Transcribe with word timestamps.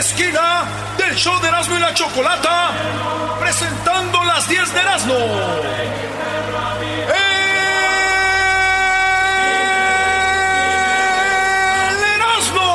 Esquina 0.00 0.64
del 0.96 1.14
show 1.14 1.38
de 1.42 1.48
Erasmo 1.48 1.76
y 1.76 1.78
la 1.78 1.92
Chocolata, 1.92 2.70
presentando 3.38 4.24
las 4.24 4.48
10 4.48 4.72
de 4.72 4.80
Erasmo. 4.80 5.14
¡El 5.14 5.20
Erasmo! 12.14 12.70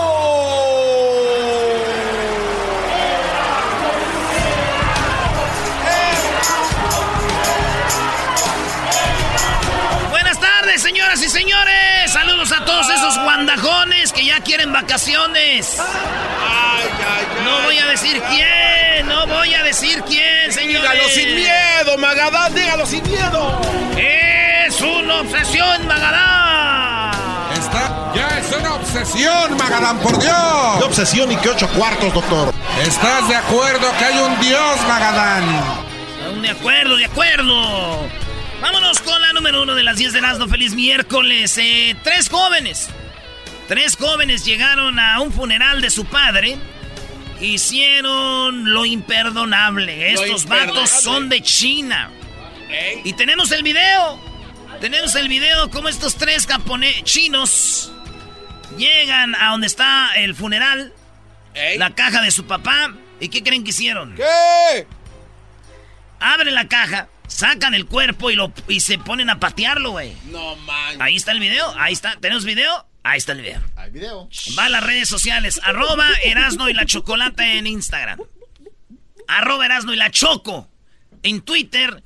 Buenas 10.12 10.40
tardes, 10.40 10.84
señoras 10.84 11.24
y 11.24 11.30
señores. 11.30 12.14
Saludos 12.14 12.52
a 12.52 12.64
todos 12.66 12.88
esos 12.88 13.18
guandajones 13.18 14.14
que 14.14 14.26
ya 14.26 14.42
quieren 14.42 14.72
vacaciones. 14.72 15.82
No 17.44 17.62
voy 17.64 17.78
a 17.78 17.88
decir 17.88 18.22
quién, 18.30 19.08
no 19.08 19.28
voy 19.28 19.54
a 19.54 19.64
decir 19.64 20.02
quién, 20.08 20.52
señores. 20.52 20.82
Dígalo 20.92 21.10
sin 21.10 21.36
miedo, 21.36 21.98
Magadán, 21.98 22.54
dígalo 22.54 22.86
sin 22.86 23.04
miedo. 23.08 23.62
Es 23.98 24.82
una 24.82 25.22
obsesión, 25.22 25.88
Magadán. 25.88 27.16
Está, 27.54 28.12
ya 28.16 28.28
es 28.40 28.52
una 28.52 28.76
obsesión, 28.76 29.58
Magadán, 29.58 30.00
por 30.00 30.18
Dios. 30.20 30.84
obsesión 30.84 31.32
y 31.32 31.36
que 31.38 31.50
ocho 31.50 31.68
cuartos, 31.70 32.14
doctor? 32.14 32.54
¿Estás 32.86 33.28
de 33.30 33.36
acuerdo 33.36 33.88
que 33.98 34.06
hay 34.06 34.18
un 34.20 34.40
Dios, 34.42 34.82
Magadán? 34.88 35.46
De 36.42 36.50
acuerdo, 36.50 36.98
de 36.98 37.06
acuerdo. 37.06 38.08
Vámonos 38.62 39.00
con 39.02 39.22
la 39.22 39.32
número 39.34 39.62
uno 39.64 39.76
de 39.76 39.84
las 39.84 39.98
10 39.98 40.14
de 40.14 40.20
Erasmo. 40.20 40.48
Feliz 40.48 40.74
miércoles. 40.74 41.58
Eh, 41.58 41.96
tres 42.04 42.30
jóvenes. 42.30 42.90
Tres 43.68 43.96
jóvenes 44.00 44.46
llegaron 44.46 45.00
a 45.00 45.20
un 45.22 45.32
funeral 45.32 45.82
de 45.82 45.90
su 45.90 46.06
padre. 46.06 46.58
Hicieron 47.42 48.74
lo 48.74 48.86
imperdonable. 48.86 50.14
Estos 50.14 50.46
vatos 50.46 50.90
son 50.90 51.30
de 51.30 51.42
China. 51.42 52.12
Y 53.04 53.14
tenemos 53.14 53.52
el 53.52 53.64
video. 53.64 54.20
Tenemos 54.82 55.16
el 55.16 55.28
video 55.30 55.70
como 55.70 55.88
estos 55.88 56.16
tres 56.16 56.48
chinos 57.04 57.92
llegan 58.78 59.36
a 59.36 59.52
donde 59.52 59.68
está 59.68 60.12
el 60.16 60.36
funeral. 60.36 60.94
La 61.78 61.92
caja 61.92 62.22
de 62.22 62.32
su 62.32 62.46
papá. 62.46 62.94
¿Y 63.20 63.30
qué 63.30 63.44
creen 63.44 63.64
que 63.64 63.70
hicieron? 63.70 64.16
¿Qué? 64.16 64.88
Abren 66.20 66.54
la 66.54 66.68
caja, 66.68 67.08
sacan 67.28 67.74
el 67.74 67.86
cuerpo 67.86 68.32
y, 68.32 68.36
lo, 68.36 68.52
y 68.68 68.82
se 68.82 68.98
ponen 68.98 69.30
a 69.30 69.40
patearlo, 69.40 69.92
güey. 69.92 70.16
No 70.26 70.56
man. 70.58 71.02
Ahí 71.02 71.16
está 71.16 71.32
el 71.32 71.40
video, 71.40 71.74
ahí 71.78 71.94
está. 71.94 72.18
¿Tenemos 72.20 72.46
video? 72.46 72.86
Ahí 73.06 73.20
está 73.20 73.34
el 73.34 73.42
video. 73.42 73.62
Hay 73.76 73.92
video. 73.92 74.28
Va 74.58 74.66
a 74.66 74.70
las 74.70 74.84
redes 74.84 75.08
sociales. 75.08 75.62
Arroba 75.62 76.10
Erasno 76.24 76.70
y 76.70 76.74
la 76.74 76.88
Chocolata 76.88 77.54
en 77.54 77.68
Instagram. 77.68 78.20
Arroba 79.28 79.64
Erasno 79.68 79.94
y 79.94 79.96
la 79.96 80.10
Choco 80.10 80.72
en 81.22 81.42
Twitter. 81.42 82.04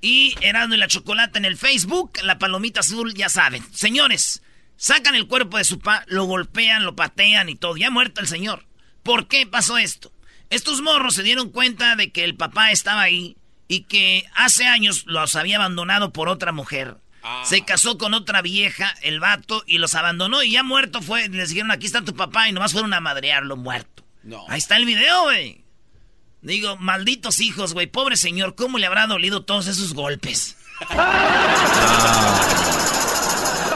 Y 0.00 0.34
Erasno 0.40 0.74
y 0.74 0.78
la 0.78 0.88
Chocolata 0.88 1.38
en 1.38 1.44
el 1.44 1.56
Facebook. 1.56 2.18
La 2.24 2.40
palomita 2.40 2.80
azul, 2.80 3.14
ya 3.14 3.28
saben. 3.28 3.62
Señores, 3.72 4.42
sacan 4.76 5.14
el 5.14 5.28
cuerpo 5.28 5.56
de 5.56 5.62
su 5.62 5.78
papá, 5.78 6.04
lo 6.08 6.24
golpean, 6.24 6.84
lo 6.84 6.96
patean 6.96 7.48
y 7.48 7.54
todo. 7.54 7.76
Ya 7.76 7.86
ha 7.86 7.92
muerto 7.92 8.20
el 8.20 8.26
señor. 8.26 8.66
¿Por 9.04 9.28
qué 9.28 9.46
pasó 9.46 9.78
esto? 9.78 10.12
Estos 10.50 10.82
morros 10.82 11.14
se 11.14 11.22
dieron 11.22 11.50
cuenta 11.50 11.94
de 11.94 12.10
que 12.10 12.24
el 12.24 12.34
papá 12.34 12.72
estaba 12.72 13.02
ahí 13.02 13.36
y 13.68 13.82
que 13.82 14.24
hace 14.34 14.66
años 14.66 15.04
los 15.06 15.36
había 15.36 15.58
abandonado 15.58 16.12
por 16.12 16.28
otra 16.28 16.50
mujer. 16.50 16.96
Se 17.44 17.64
casó 17.64 17.98
con 17.98 18.14
otra 18.14 18.42
vieja, 18.42 18.94
el 19.02 19.20
vato, 19.20 19.62
y 19.66 19.78
los 19.78 19.94
abandonó. 19.94 20.42
Y 20.42 20.52
ya 20.52 20.62
muerto 20.62 21.02
fue. 21.02 21.28
Les 21.28 21.50
dijeron, 21.50 21.70
aquí 21.70 21.86
está 21.86 22.02
tu 22.02 22.14
papá. 22.14 22.48
Y 22.48 22.52
nomás 22.52 22.72
fueron 22.72 22.94
a 22.94 23.00
madrearlo 23.00 23.56
muerto. 23.56 24.04
No. 24.22 24.44
Ahí 24.48 24.58
está 24.58 24.76
el 24.76 24.84
video, 24.84 25.24
güey. 25.24 25.64
Digo, 26.42 26.76
malditos 26.76 27.40
hijos, 27.40 27.74
güey. 27.74 27.86
Pobre 27.86 28.16
señor, 28.16 28.54
¿cómo 28.54 28.78
le 28.78 28.86
habrá 28.86 29.06
dolido 29.06 29.42
todos 29.42 29.66
esos 29.66 29.92
golpes? 29.92 30.56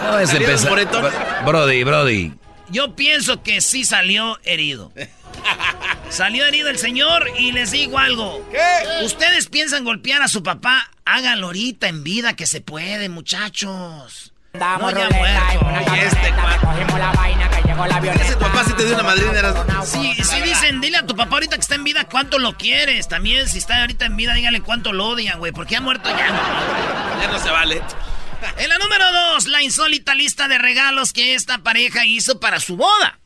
No 0.02 0.18
es 0.18 0.32
empezar. 0.32 1.44
Brody, 1.44 1.84
Brody. 1.84 2.32
Yo 2.70 2.96
pienso 2.96 3.42
que 3.42 3.60
sí 3.60 3.84
salió 3.84 4.38
herido. 4.44 4.92
Salió 6.10 6.44
herido 6.46 6.68
el 6.70 6.78
señor 6.78 7.26
y 7.38 7.52
les 7.52 7.70
digo 7.72 7.98
algo. 7.98 8.46
¿Qué? 8.50 9.04
Ustedes 9.04 9.48
piensan 9.48 9.84
golpear 9.84 10.22
a 10.22 10.28
su 10.28 10.42
papá, 10.42 10.90
háganlo 11.04 11.46
ahorita 11.48 11.88
en 11.88 12.04
vida 12.04 12.34
que 12.36 12.46
se 12.46 12.60
puede, 12.60 13.08
muchachos. 13.08 14.32
Damos 14.52 14.92
No, 14.94 14.98
ya 15.00 15.08
muerto. 15.10 15.94
Y 15.96 15.98
este 15.98 16.32
cogimos 16.60 16.98
la 17.00 17.12
vaina 17.12 17.50
que 17.50 17.62
llegó 17.68 17.86
la 17.86 17.96
avioneta. 17.96 18.24
Ese 18.24 18.34
tu 18.34 18.38
papá 18.40 18.64
sí 18.64 18.72
te 18.74 18.84
dio 18.84 18.94
una 18.94 19.02
madrina, 19.02 19.32
eras- 19.36 19.56
Sí, 19.88 20.14
sí 20.22 20.40
dicen, 20.42 20.80
dile 20.80 20.98
a 20.98 21.06
tu 21.06 21.16
papá 21.16 21.34
ahorita 21.34 21.56
que 21.56 21.62
está 21.62 21.74
en 21.74 21.82
vida 21.82 22.04
cuánto 22.08 22.38
lo 22.38 22.56
quieres. 22.56 23.08
También 23.08 23.48
si 23.48 23.58
está 23.58 23.80
ahorita 23.80 24.04
en 24.06 24.16
vida, 24.16 24.34
dígale 24.34 24.60
cuánto 24.60 24.92
lo 24.92 25.08
odian, 25.08 25.40
güey, 25.40 25.50
porque 25.50 25.74
ha 25.76 25.80
muerto 25.80 26.08
ya. 26.10 26.28
Ya 27.20 27.28
no 27.32 27.38
se 27.40 27.50
vale. 27.50 27.82
En 28.58 28.68
la 28.68 28.78
número 28.78 29.04
dos, 29.10 29.46
la 29.48 29.62
insólita 29.62 30.14
lista 30.14 30.46
de 30.46 30.58
regalos 30.58 31.12
que 31.12 31.34
esta 31.34 31.58
pareja 31.58 32.04
hizo 32.06 32.38
para 32.38 32.60
su 32.60 32.76
boda. 32.76 33.18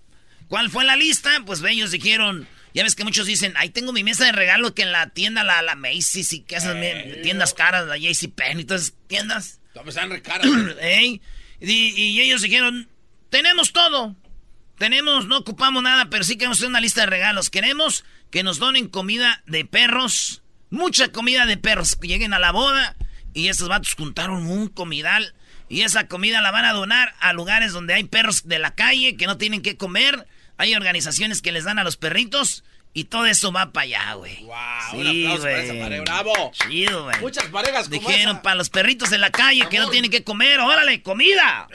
¿Cuál 0.48 0.70
fue 0.70 0.84
la 0.84 0.96
lista? 0.96 1.42
Pues 1.46 1.62
ellos 1.62 1.90
dijeron, 1.90 2.48
ya 2.74 2.82
ves 2.82 2.94
que 2.94 3.04
muchos 3.04 3.26
dicen, 3.26 3.54
ahí 3.56 3.70
tengo 3.70 3.92
mi 3.92 4.02
mesa 4.04 4.24
de 4.24 4.32
regalos 4.32 4.72
que 4.72 4.82
en 4.82 4.92
la 4.92 5.10
tienda, 5.10 5.44
la, 5.44 5.62
la 5.62 5.74
Macy's 5.76 6.32
y 6.32 6.40
que 6.40 6.56
esas 6.56 6.74
me- 6.76 7.18
tiendas 7.22 7.54
caras, 7.54 7.86
la 7.86 7.96
JCPenney 7.98 8.62
y 8.62 8.64
todas 8.64 8.82
esas 8.84 8.94
tiendas. 9.06 9.60
Están 9.74 9.88
están 9.88 10.10
re 10.10 10.22
caras. 10.22 10.46
¿eh? 10.80 11.20
Y, 11.60 11.72
y 12.00 12.20
ellos 12.20 12.40
dijeron, 12.42 12.88
tenemos 13.30 13.72
todo. 13.72 14.14
Tenemos, 14.78 15.26
no 15.26 15.38
ocupamos 15.38 15.82
nada, 15.82 16.08
pero 16.08 16.22
sí 16.22 16.36
queremos 16.36 16.58
hacer 16.58 16.68
una 16.68 16.80
lista 16.80 17.00
de 17.00 17.08
regalos. 17.08 17.50
Queremos 17.50 18.04
que 18.30 18.44
nos 18.44 18.60
donen 18.60 18.86
comida 18.86 19.42
de 19.46 19.64
perros, 19.64 20.42
mucha 20.70 21.08
comida 21.08 21.46
de 21.46 21.56
perros, 21.56 21.96
que 21.96 22.06
lleguen 22.06 22.32
a 22.32 22.38
la 22.38 22.52
boda. 22.52 22.94
Y 23.34 23.48
estos 23.48 23.68
vatos 23.68 23.94
juntaron 23.94 24.46
un 24.46 24.68
comidal. 24.68 25.34
Y 25.68 25.80
esa 25.82 26.06
comida 26.06 26.40
la 26.42 26.52
van 26.52 26.64
a 26.64 26.72
donar 26.72 27.14
a 27.18 27.32
lugares 27.32 27.72
donde 27.72 27.94
hay 27.94 28.04
perros 28.04 28.46
de 28.46 28.60
la 28.60 28.76
calle 28.76 29.16
que 29.16 29.26
no 29.26 29.36
tienen 29.36 29.60
que 29.62 29.76
comer. 29.76 30.28
Hay 30.58 30.74
organizaciones 30.74 31.40
que 31.40 31.52
les 31.52 31.64
dan 31.64 31.78
a 31.78 31.84
los 31.84 31.96
perritos. 31.96 32.64
Y 32.94 33.04
todo 33.04 33.26
eso 33.26 33.52
va 33.52 33.70
para 33.70 33.84
allá, 33.84 34.14
güey. 34.14 34.42
Wow, 34.44 34.56
Sí, 34.90 34.96
un 34.96 35.06
aplauso 35.06 35.42
para 35.42 35.62
esa 35.62 35.74
pareja. 35.74 36.02
Bravo. 36.02 36.52
Chido, 36.52 37.04
güey. 37.04 37.20
Muchas 37.20 37.44
parejas 37.44 37.88
como 37.88 38.00
Dijeron 38.00 38.32
esa. 38.36 38.42
para 38.42 38.54
los 38.56 38.70
perritos 38.70 39.10
de 39.10 39.18
la 39.18 39.30
calle 39.30 39.68
que 39.68 39.78
no 39.78 39.88
tienen 39.90 40.10
que 40.10 40.24
comer. 40.24 40.58
¡Órale, 40.58 41.02
comida! 41.02 41.68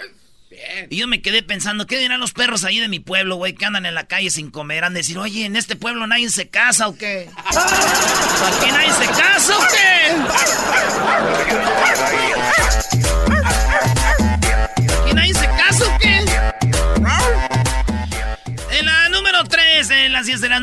Y 0.90 0.98
yo 0.98 1.08
me 1.08 1.22
quedé 1.22 1.42
pensando, 1.44 1.88
¿qué 1.88 1.98
dirán 1.98 2.20
los 2.20 2.32
perros 2.34 2.64
ahí 2.64 2.80
de 2.80 2.88
mi 2.88 3.00
pueblo, 3.00 3.38
güey, 3.38 3.54
que 3.54 3.66
andan 3.66 3.86
en 3.88 3.96
la 3.96 4.06
calle 4.08 4.30
sin 4.32 4.52
comer? 4.52 4.84
Han 4.84 4.94
de 4.94 5.00
decir, 5.00 5.18
oye, 5.18 5.46
¿en 5.46 5.56
este 5.56 5.76
pueblo 5.76 6.06
nadie 6.08 6.30
se 6.30 6.50
casa 6.50 6.88
o 6.88 6.96
qué? 6.98 7.30
¿Aquí 7.48 8.72
nadie 8.72 8.92
se 8.94 9.06
casa 9.08 9.58
o 9.58 9.62
qué? 9.72 10.14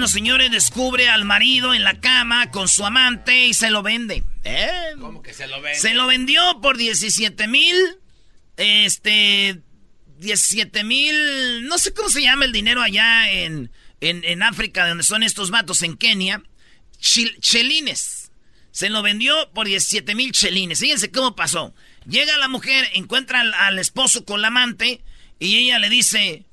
en 0.06 0.12
las 0.12 0.12
10 0.12 0.24
de 0.24 0.30
la 0.30 0.36
señores, 0.46 0.50
descubre 0.50 1.08
al 1.08 1.24
marido 1.24 1.74
en 1.74 1.84
la 1.84 2.00
cama 2.00 2.50
con 2.50 2.68
su 2.68 2.84
amante 2.86 3.46
y 3.46 3.54
se 3.54 3.70
lo 3.70 3.82
vende. 3.82 4.22
¿Eh? 4.44 4.70
¿Cómo 5.00 5.22
que 5.22 5.32
se 5.32 5.46
lo 5.46 5.60
vende? 5.60 5.78
Se 5.78 5.94
lo 5.94 6.06
vendió 6.06 6.60
por 6.60 6.76
17 6.76 7.46
mil. 7.48 7.74
Este. 8.56 9.60
17 10.18 10.84
mil. 10.84 11.66
No 11.66 11.78
sé 11.78 11.94
cómo 11.94 12.10
se 12.10 12.22
llama 12.22 12.44
el 12.44 12.52
dinero 12.52 12.82
allá 12.82 13.30
en, 13.30 13.70
en, 14.00 14.22
en 14.24 14.42
África, 14.42 14.86
donde 14.86 15.04
son 15.04 15.22
estos 15.22 15.50
matos, 15.50 15.82
en 15.82 15.96
Kenia. 15.96 16.42
Chil- 17.00 17.38
chelines. 17.40 18.30
Se 18.70 18.90
lo 18.90 19.02
vendió 19.02 19.50
por 19.54 19.66
17 19.66 20.14
mil 20.14 20.32
chelines. 20.32 20.78
Fíjense 20.80 21.10
cómo 21.10 21.34
pasó. 21.34 21.74
Llega 22.06 22.36
la 22.38 22.48
mujer, 22.48 22.88
encuentra 22.94 23.40
al, 23.40 23.52
al 23.54 23.78
esposo 23.78 24.24
con 24.24 24.42
la 24.42 24.48
amante 24.48 25.02
y 25.38 25.56
ella 25.56 25.78
le 25.78 25.88
dice: 25.88 26.44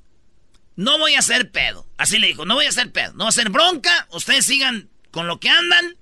No 0.78 0.96
voy 0.96 1.14
a 1.14 1.18
hacer 1.18 1.50
pedo. 1.50 1.86
Así 1.96 2.18
le 2.18 2.28
dijo: 2.28 2.44
No 2.46 2.54
voy 2.54 2.66
a 2.66 2.68
hacer 2.68 2.92
pedo. 2.92 3.12
No 3.14 3.18
va 3.20 3.26
a 3.26 3.28
hacer 3.30 3.50
bronca. 3.50 4.06
Ustedes 4.12 4.46
sigan 4.46 4.88
con 5.10 5.26
lo 5.26 5.40
que 5.40 5.48
andan. 5.48 5.96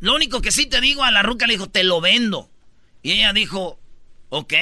Lo 0.00 0.14
único 0.16 0.42
que 0.42 0.50
sí 0.50 0.66
te 0.66 0.80
digo, 0.80 1.04
a 1.04 1.12
la 1.12 1.22
ruca 1.22 1.46
le 1.46 1.52
dijo: 1.54 1.68
Te 1.70 1.84
lo 1.84 2.00
vendo. 2.00 2.50
Y 3.02 3.12
ella 3.12 3.32
dijo: 3.32 3.80
Ok. 4.30 4.52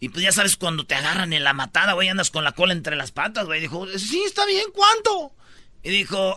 Y 0.00 0.08
pues 0.08 0.22
ya 0.24 0.32
sabes, 0.32 0.56
cuando 0.56 0.86
te 0.86 0.94
agarran 0.94 1.32
en 1.34 1.44
la 1.44 1.52
matada, 1.52 1.92
güey, 1.92 2.08
andas 2.08 2.30
con 2.30 2.42
la 2.44 2.52
cola 2.52 2.72
entre 2.72 2.96
las 2.96 3.10
patas, 3.12 3.44
güey. 3.46 3.60
Dijo, 3.60 3.86
sí, 3.98 4.22
está 4.24 4.46
bien, 4.46 4.66
¿cuánto? 4.72 5.34
Y 5.82 5.90
dijo, 5.90 6.36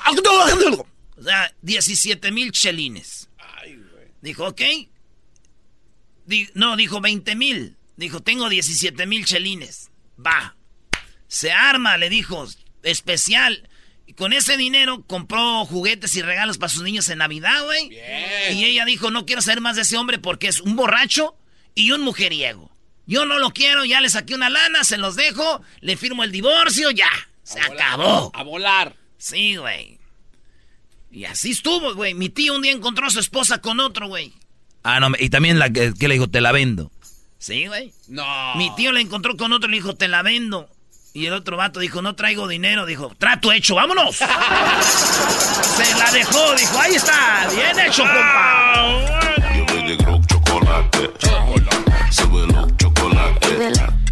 o 1.17 1.23
sea, 1.23 1.53
17 1.61 2.31
mil 2.31 2.51
chelines. 2.51 3.29
Dijo, 4.21 4.47
ok. 4.47 4.61
Di- 6.25 6.49
no, 6.55 6.75
dijo 6.75 7.01
20 7.01 7.35
mil. 7.35 7.77
Dijo, 7.97 8.21
tengo 8.21 8.49
17 8.49 9.05
mil 9.05 9.25
chelines. 9.25 9.91
Va. 10.23 10.55
Se 11.31 11.53
arma, 11.53 11.95
le 11.95 12.09
dijo, 12.09 12.45
especial. 12.83 13.69
Y 14.05 14.15
con 14.15 14.33
ese 14.33 14.57
dinero 14.57 15.05
compró 15.07 15.63
juguetes 15.63 16.13
y 16.17 16.21
regalos 16.21 16.57
para 16.57 16.73
sus 16.73 16.83
niños 16.83 17.07
en 17.07 17.19
Navidad, 17.19 17.63
güey. 17.63 17.89
Y 18.51 18.65
ella 18.65 18.83
dijo, 18.83 19.11
no 19.11 19.25
quiero 19.25 19.41
ser 19.41 19.61
más 19.61 19.77
de 19.77 19.83
ese 19.83 19.95
hombre 19.95 20.19
porque 20.19 20.49
es 20.49 20.59
un 20.59 20.75
borracho 20.75 21.37
y 21.73 21.91
un 21.91 22.01
mujeriego. 22.01 22.69
Yo 23.05 23.25
no 23.25 23.39
lo 23.39 23.51
quiero, 23.51 23.85
ya 23.85 24.01
le 24.01 24.09
saqué 24.09 24.35
una 24.35 24.49
lana, 24.49 24.83
se 24.83 24.97
los 24.97 25.15
dejo, 25.15 25.61
le 25.79 25.95
firmo 25.95 26.25
el 26.25 26.33
divorcio, 26.33 26.91
ya. 26.91 27.09
Se 27.43 27.61
acabó. 27.61 28.33
A 28.35 28.43
volar. 28.43 28.97
Sí, 29.17 29.55
güey. 29.55 29.99
Y 31.11 31.23
así 31.23 31.51
estuvo, 31.51 31.95
güey. 31.95 32.13
Mi 32.13 32.27
tío 32.27 32.55
un 32.55 32.61
día 32.61 32.73
encontró 32.73 33.07
a 33.07 33.09
su 33.09 33.21
esposa 33.21 33.61
con 33.61 33.79
otro, 33.79 34.09
güey. 34.09 34.33
Ah, 34.83 34.99
no, 34.99 35.11
y 35.17 35.29
también 35.29 35.59
la 35.59 35.69
que, 35.69 35.93
que 35.97 36.09
le 36.09 36.15
dijo, 36.15 36.29
te 36.29 36.41
la 36.41 36.51
vendo. 36.51 36.91
Sí, 37.37 37.67
güey. 37.67 37.93
No. 38.09 38.55
Mi 38.55 38.69
tío 38.75 38.91
la 38.91 38.99
encontró 38.99 39.37
con 39.37 39.53
otro 39.53 39.69
y 39.69 39.71
le 39.71 39.77
dijo, 39.77 39.95
te 39.95 40.09
la 40.09 40.23
vendo. 40.23 40.69
Y 41.13 41.25
el 41.25 41.33
otro 41.33 41.57
vato 41.57 41.81
dijo, 41.81 42.01
no 42.01 42.15
traigo 42.15 42.47
dinero. 42.47 42.85
Dijo, 42.85 43.11
trato 43.17 43.51
hecho, 43.51 43.75
vámonos. 43.75 44.15
Se 44.15 44.25
la 45.97 46.09
dejó, 46.11 46.55
dijo, 46.55 46.79
ahí 46.79 46.95
está, 46.95 47.49
bien 47.53 47.79
hecho, 47.85 48.03
compa. 48.03 49.21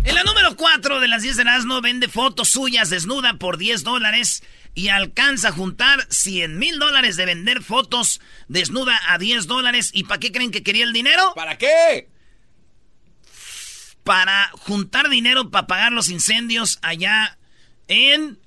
En 0.03 0.15
la 0.15 0.23
número 0.23 0.55
4 0.57 0.99
de 0.99 1.07
las 1.07 1.21
10 1.21 1.37
de 1.37 1.41
Erasmo 1.43 1.79
vende 1.81 2.09
fotos 2.09 2.49
suyas 2.49 2.89
desnuda 2.89 3.35
por 3.35 3.57
10 3.57 3.83
dólares 3.83 4.43
y 4.75 4.89
alcanza 4.89 5.49
a 5.49 5.51
juntar 5.51 6.05
100 6.09 6.57
mil 6.57 6.79
dólares 6.79 7.15
de 7.15 7.25
vender 7.25 7.63
fotos 7.63 8.19
desnuda 8.49 8.99
a 9.07 9.17
10 9.17 9.47
dólares. 9.47 9.91
¿Y 9.93 10.03
para 10.03 10.19
qué 10.19 10.33
creen 10.33 10.51
que 10.51 10.63
quería 10.63 10.83
el 10.83 10.91
dinero? 10.91 11.33
¿Para 11.35 11.57
qué? 11.57 12.09
Para 14.09 14.49
juntar 14.53 15.07
dinero 15.07 15.51
para 15.51 15.67
pagar 15.67 15.91
los 15.91 16.09
incendios 16.09 16.79
allá 16.81 17.37
en... 17.87 18.39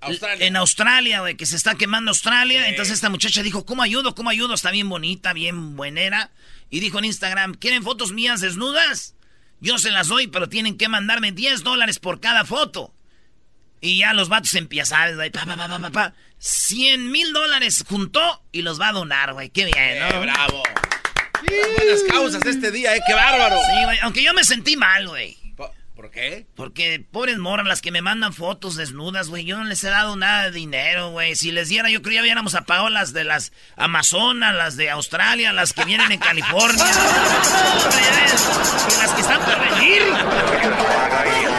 Australia. 0.00 0.44
En 0.44 0.56
Australia, 0.56 1.20
güey, 1.20 1.36
que 1.36 1.46
se 1.46 1.54
está 1.54 1.76
quemando 1.76 2.10
Australia. 2.10 2.68
Entonces 2.68 2.94
esta 2.94 3.10
muchacha 3.10 3.44
dijo, 3.44 3.64
¿cómo 3.64 3.84
ayudo? 3.84 4.16
¿Cómo 4.16 4.30
ayudo? 4.30 4.54
Está 4.54 4.72
bien 4.72 4.88
bonita, 4.88 5.32
bien 5.32 5.76
buenera. 5.76 6.32
Y 6.68 6.80
dijo 6.80 6.98
en 6.98 7.04
Instagram, 7.04 7.54
¿quieren 7.54 7.84
fotos 7.84 8.10
mías 8.10 8.40
desnudas? 8.40 9.14
Yo 9.60 9.78
se 9.78 9.92
las 9.92 10.08
doy, 10.08 10.26
pero 10.26 10.48
tienen 10.48 10.76
que 10.76 10.88
mandarme 10.88 11.30
10 11.30 11.62
dólares 11.62 12.00
por 12.00 12.18
cada 12.18 12.44
foto. 12.44 12.92
Y 13.80 13.98
ya 13.98 14.14
los 14.14 14.28
vatos 14.28 14.52
empiezan, 14.54 15.14
güey, 15.14 15.30
pa, 15.30 15.46
pa, 15.46 15.56
pa, 15.56 15.68
pa, 15.68 15.78
pa, 15.78 15.90
pa. 15.90 16.14
100 16.38 17.12
mil 17.12 17.32
dólares 17.32 17.84
juntó 17.88 18.42
y 18.50 18.62
los 18.62 18.80
va 18.80 18.88
a 18.88 18.92
donar, 18.92 19.32
güey. 19.32 19.50
Qué 19.50 19.64
bien, 19.64 20.00
¿no? 20.00 20.08
Eh, 20.08 20.18
bravo. 20.18 20.64
Buenas 21.46 22.02
causas 22.08 22.44
este 22.46 22.70
día, 22.70 22.94
eh, 22.96 23.00
qué 23.06 23.14
bárbaro. 23.14 23.56
Sí, 23.58 23.84
güey, 23.84 23.98
aunque 24.02 24.22
yo 24.22 24.32
me 24.34 24.44
sentí 24.44 24.76
mal, 24.76 25.06
güey. 25.08 25.36
Po- 25.56 25.72
¿Por 25.94 26.10
qué? 26.10 26.46
Porque 26.56 27.04
pobres 27.10 27.38
morras 27.38 27.66
las 27.66 27.80
que 27.82 27.90
me 27.90 28.02
mandan 28.02 28.32
fotos 28.32 28.76
desnudas, 28.76 29.28
güey. 29.28 29.44
Yo 29.44 29.56
no 29.58 29.64
les 29.64 29.82
he 29.84 29.90
dado 29.90 30.16
nada 30.16 30.44
de 30.44 30.50
dinero, 30.52 31.10
güey. 31.10 31.34
Si 31.36 31.52
les 31.52 31.68
diera, 31.68 31.88
yo 31.90 32.00
creo 32.02 32.10
que 32.12 32.16
ya 32.16 32.22
hubiéramos 32.22 32.54
apagado 32.54 32.88
las 32.88 33.12
de 33.12 33.24
las 33.24 33.52
Amazonas, 33.76 34.54
las 34.54 34.76
de 34.76 34.90
Australia, 34.90 35.52
las 35.52 35.72
que 35.72 35.84
vienen 35.84 36.10
en 36.12 36.18
California. 36.20 36.84
Las 38.98 39.10
que 39.12 39.20
están 39.20 39.40
por 39.42 39.60
venir. 39.60 40.02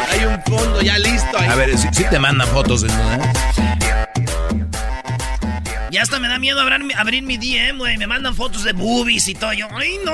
Hay 0.10 0.26
un 0.26 0.42
fondo 0.44 0.82
ya 0.82 0.98
listo 0.98 1.38
ahí. 1.38 1.48
A 1.48 1.56
ver, 1.56 1.78
si, 1.78 1.88
te 2.10 2.18
mandan 2.20 2.48
fotos 2.48 2.82
de 2.82 2.90
Ya 5.96 6.02
hasta 6.02 6.20
me 6.20 6.28
da 6.28 6.40
miedo 6.40 6.60
abrir, 6.60 6.84
mi- 6.84 6.94
abrir 6.94 7.24
mi 7.24 7.38
DM, 7.38 7.78
güey. 7.78 7.96
Me 7.98 8.06
mandan 8.06 8.36
fotos 8.36 8.66
de 8.66 8.74
boobies 8.74 9.30
y 9.30 9.34
todo. 9.34 9.54
Yo, 9.54 9.66
¡ay, 9.72 9.98
no! 10.04 10.12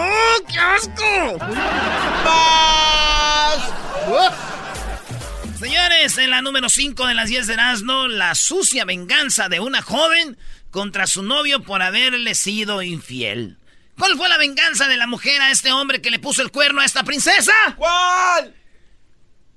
¡Qué 0.48 0.60
asco! 0.60 1.40
Señores, 5.58 6.20
en 6.20 6.30
la 6.30 6.44
número 6.44 6.70
5 6.70 7.08
de 7.08 7.16
las 7.16 7.30
10 7.30 7.48
de 7.48 7.54
Erasmo, 7.54 8.08
la 8.08 8.36
sucia 8.36 8.86
venganza 8.86 9.50
de 9.50 9.60
una 9.60 9.82
joven 9.82 10.38
contra 10.70 11.08
su 11.08 11.24
novio 11.24 11.64
por 11.64 11.82
haberle 11.82 12.36
sido 12.36 12.84
infiel. 12.84 13.58
¿Cuál 13.98 14.18
fue 14.18 14.30
la 14.30 14.38
venganza 14.38 14.88
de 14.88 14.98
la 14.98 15.08
mujer 15.08 15.42
a 15.42 15.50
este 15.50 15.72
hombre 15.72 16.00
que 16.00 16.12
le 16.12 16.20
puso 16.20 16.44
el 16.44 16.52
cuerno 16.52 16.82
a 16.82 16.86
esta 16.86 17.04
princesa? 17.04 17.54
¿Cuál? 17.76 18.54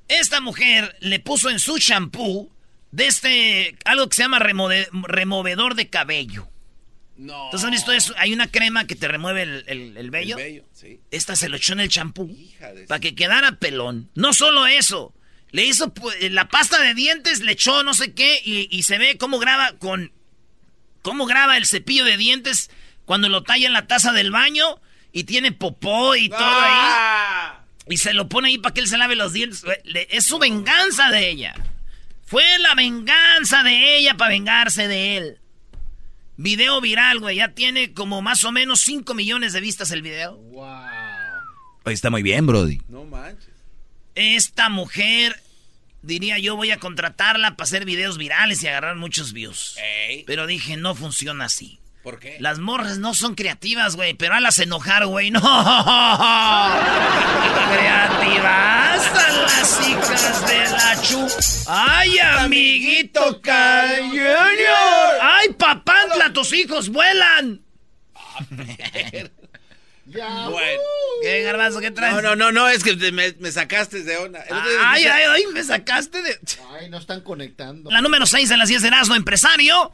Esta 0.08 0.40
mujer 0.40 0.96
le 1.00 1.20
puso 1.20 1.50
en 1.50 1.58
su 1.58 1.78
champú 1.78 2.50
de 2.94 3.06
este, 3.06 3.76
algo 3.84 4.08
que 4.08 4.14
se 4.16 4.22
llama 4.22 4.38
remode- 4.38 4.88
removedor 5.06 5.74
de 5.74 5.88
cabello. 5.90 6.48
No. 7.16 7.44
Entonces, 7.46 7.64
¿han 7.64 7.70
visto 7.72 7.92
eso? 7.92 8.14
Hay 8.16 8.32
una 8.32 8.48
crema 8.48 8.86
que 8.86 8.94
te 8.96 9.08
remueve 9.08 9.42
el, 9.42 9.64
el- 9.66 9.96
el 9.96 10.10
vello. 10.10 10.36
El 10.38 10.44
vello, 10.44 10.64
sí. 10.72 11.00
Esta 11.10 11.34
se 11.36 11.48
lo 11.48 11.56
echó 11.56 11.72
en 11.72 11.80
el 11.80 11.88
champú. 11.88 12.36
Para 12.88 13.00
que 13.00 13.14
quedara 13.14 13.52
pelón. 13.58 14.10
No 14.14 14.32
solo 14.32 14.66
eso. 14.66 15.12
Le 15.50 15.64
hizo 15.64 15.92
pu- 15.94 16.12
la 16.30 16.48
pasta 16.48 16.80
de 16.82 16.94
dientes, 16.94 17.40
le 17.40 17.52
echó 17.52 17.82
no 17.84 17.94
sé 17.94 18.12
qué. 18.14 18.40
Y, 18.44 18.68
y 18.70 18.82
se 18.84 18.98
ve 18.98 19.16
cómo 19.18 19.38
graba 19.38 19.72
con. 19.78 20.12
Cómo 21.02 21.26
graba 21.26 21.56
el 21.56 21.66
cepillo 21.66 22.04
de 22.04 22.16
dientes 22.16 22.70
cuando 23.04 23.28
lo 23.28 23.42
talla 23.42 23.66
en 23.66 23.72
la 23.74 23.86
taza 23.86 24.12
del 24.12 24.30
baño. 24.30 24.80
Y 25.12 25.24
tiene 25.24 25.52
popó 25.52 26.16
y 26.16 26.28
todo 26.28 26.38
ahí. 26.40 26.72
Ah. 26.74 27.60
Y 27.88 27.98
se 27.98 28.14
lo 28.14 28.28
pone 28.28 28.48
ahí 28.48 28.58
para 28.58 28.72
que 28.74 28.80
él 28.80 28.88
se 28.88 28.98
lave 28.98 29.14
los 29.14 29.32
dientes. 29.32 29.64
Es 30.10 30.24
su 30.24 30.38
venganza 30.40 31.10
de 31.10 31.28
ella. 31.30 31.54
Fue 32.26 32.44
la 32.58 32.74
venganza 32.74 33.62
de 33.62 33.98
ella 33.98 34.16
para 34.16 34.30
vengarse 34.30 34.88
de 34.88 35.16
él. 35.16 35.38
Video 36.36 36.80
viral, 36.80 37.20
güey. 37.20 37.36
Ya 37.36 37.54
tiene 37.54 37.92
como 37.92 38.22
más 38.22 38.44
o 38.44 38.52
menos 38.52 38.80
5 38.80 39.14
millones 39.14 39.52
de 39.52 39.60
vistas 39.60 39.90
el 39.90 40.02
video. 40.02 40.40
Oye, 41.84 41.94
está 41.94 42.10
muy 42.10 42.22
bien, 42.22 42.46
Brody. 42.46 42.80
No 42.88 43.04
manches. 43.04 43.50
Esta 44.14 44.68
mujer, 44.68 45.40
diría 46.02 46.38
yo, 46.38 46.56
voy 46.56 46.70
a 46.70 46.78
contratarla 46.78 47.56
para 47.56 47.64
hacer 47.64 47.84
videos 47.84 48.16
virales 48.16 48.62
y 48.62 48.68
agarrar 48.68 48.96
muchos 48.96 49.32
views. 49.32 49.76
Ey. 49.78 50.24
Pero 50.26 50.46
dije, 50.46 50.76
no 50.76 50.94
funciona 50.94 51.44
así. 51.44 51.78
¿Por 52.04 52.18
qué? 52.18 52.36
Las 52.38 52.58
morras 52.58 52.98
no 52.98 53.14
son 53.14 53.34
creativas, 53.34 53.96
güey, 53.96 54.12
pero 54.12 54.38
las 54.38 54.58
enojar, 54.58 55.06
güey, 55.06 55.30
no. 55.30 55.40
creativas 57.72 59.08
a 59.08 59.32
las 59.46 59.88
hijas 59.88 60.46
de 60.46 60.70
la 60.70 61.00
chu. 61.00 61.26
Ay, 61.66 62.18
amiguito 62.18 63.40
Junior. 63.42 65.18
Ay, 65.22 65.54
papantla, 65.54 66.30
tus 66.34 66.52
hijos 66.52 66.90
vuelan. 66.90 67.62
Bueno. 70.04 70.82
¿Qué 71.22 71.42
garbanzo, 71.42 71.80
qué 71.80 71.90
traes? 71.90 72.14
No, 72.14 72.20
no, 72.20 72.36
no, 72.36 72.52
no, 72.52 72.68
es 72.68 72.84
que 72.84 72.96
me, 73.12 73.32
me 73.38 73.50
sacaste 73.50 74.02
de 74.02 74.18
onda. 74.18 74.44
Ay, 74.50 75.06
ay, 75.06 75.22
ay, 75.30 75.44
me 75.54 75.62
sacaste 75.62 76.20
de... 76.20 76.38
Ay, 76.78 76.90
no 76.90 76.98
están 76.98 77.22
conectando. 77.22 77.90
La 77.90 78.02
número 78.02 78.26
6 78.26 78.50
de 78.50 78.58
las 78.58 78.68
10 78.68 78.82
de 78.82 78.88
Erasmo, 78.88 79.14
empresario, 79.14 79.90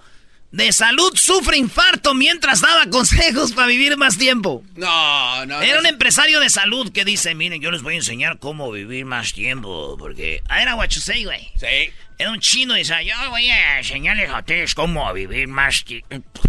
de 0.52 0.73
salud 0.73 1.12
sufre 1.14 1.57
infarto 1.57 2.14
mientras 2.14 2.61
daba 2.61 2.87
consejos 2.87 3.52
para 3.52 3.69
vivir 3.69 3.97
más 3.97 4.19
tiempo. 4.19 4.64
No, 4.75 5.47
no. 5.47 5.61
Era 5.62 5.75
no. 5.75 5.80
un 5.80 5.87
empresario 5.87 6.40
de 6.40 6.50
salud 6.50 6.90
que 6.92 7.04
dice, 7.04 7.35
miren, 7.35 7.61
yo 7.61 7.71
les 7.71 7.83
voy 7.83 7.95
a 7.95 7.99
enseñar 7.99 8.38
cómo 8.38 8.71
vivir 8.71 9.04
más 9.04 9.33
tiempo, 9.33 9.97
porque... 9.99 10.42
Ah, 10.49 10.62
era 10.62 10.75
what 10.75 10.88
you 10.88 11.00
say, 11.00 11.25
güey. 11.25 11.50
Sí. 11.57 11.92
Era 12.19 12.33
un 12.33 12.40
chino 12.40 12.75
y 12.75 12.80
decía, 12.80 13.02
yo 13.02 13.14
voy 13.30 13.49
a 13.49 13.78
enseñarles 13.78 14.30
a 14.30 14.40
ustedes 14.40 14.75
cómo 14.75 15.12
vivir 15.12 15.47
más 15.49 15.85
tiempo. 15.85 16.42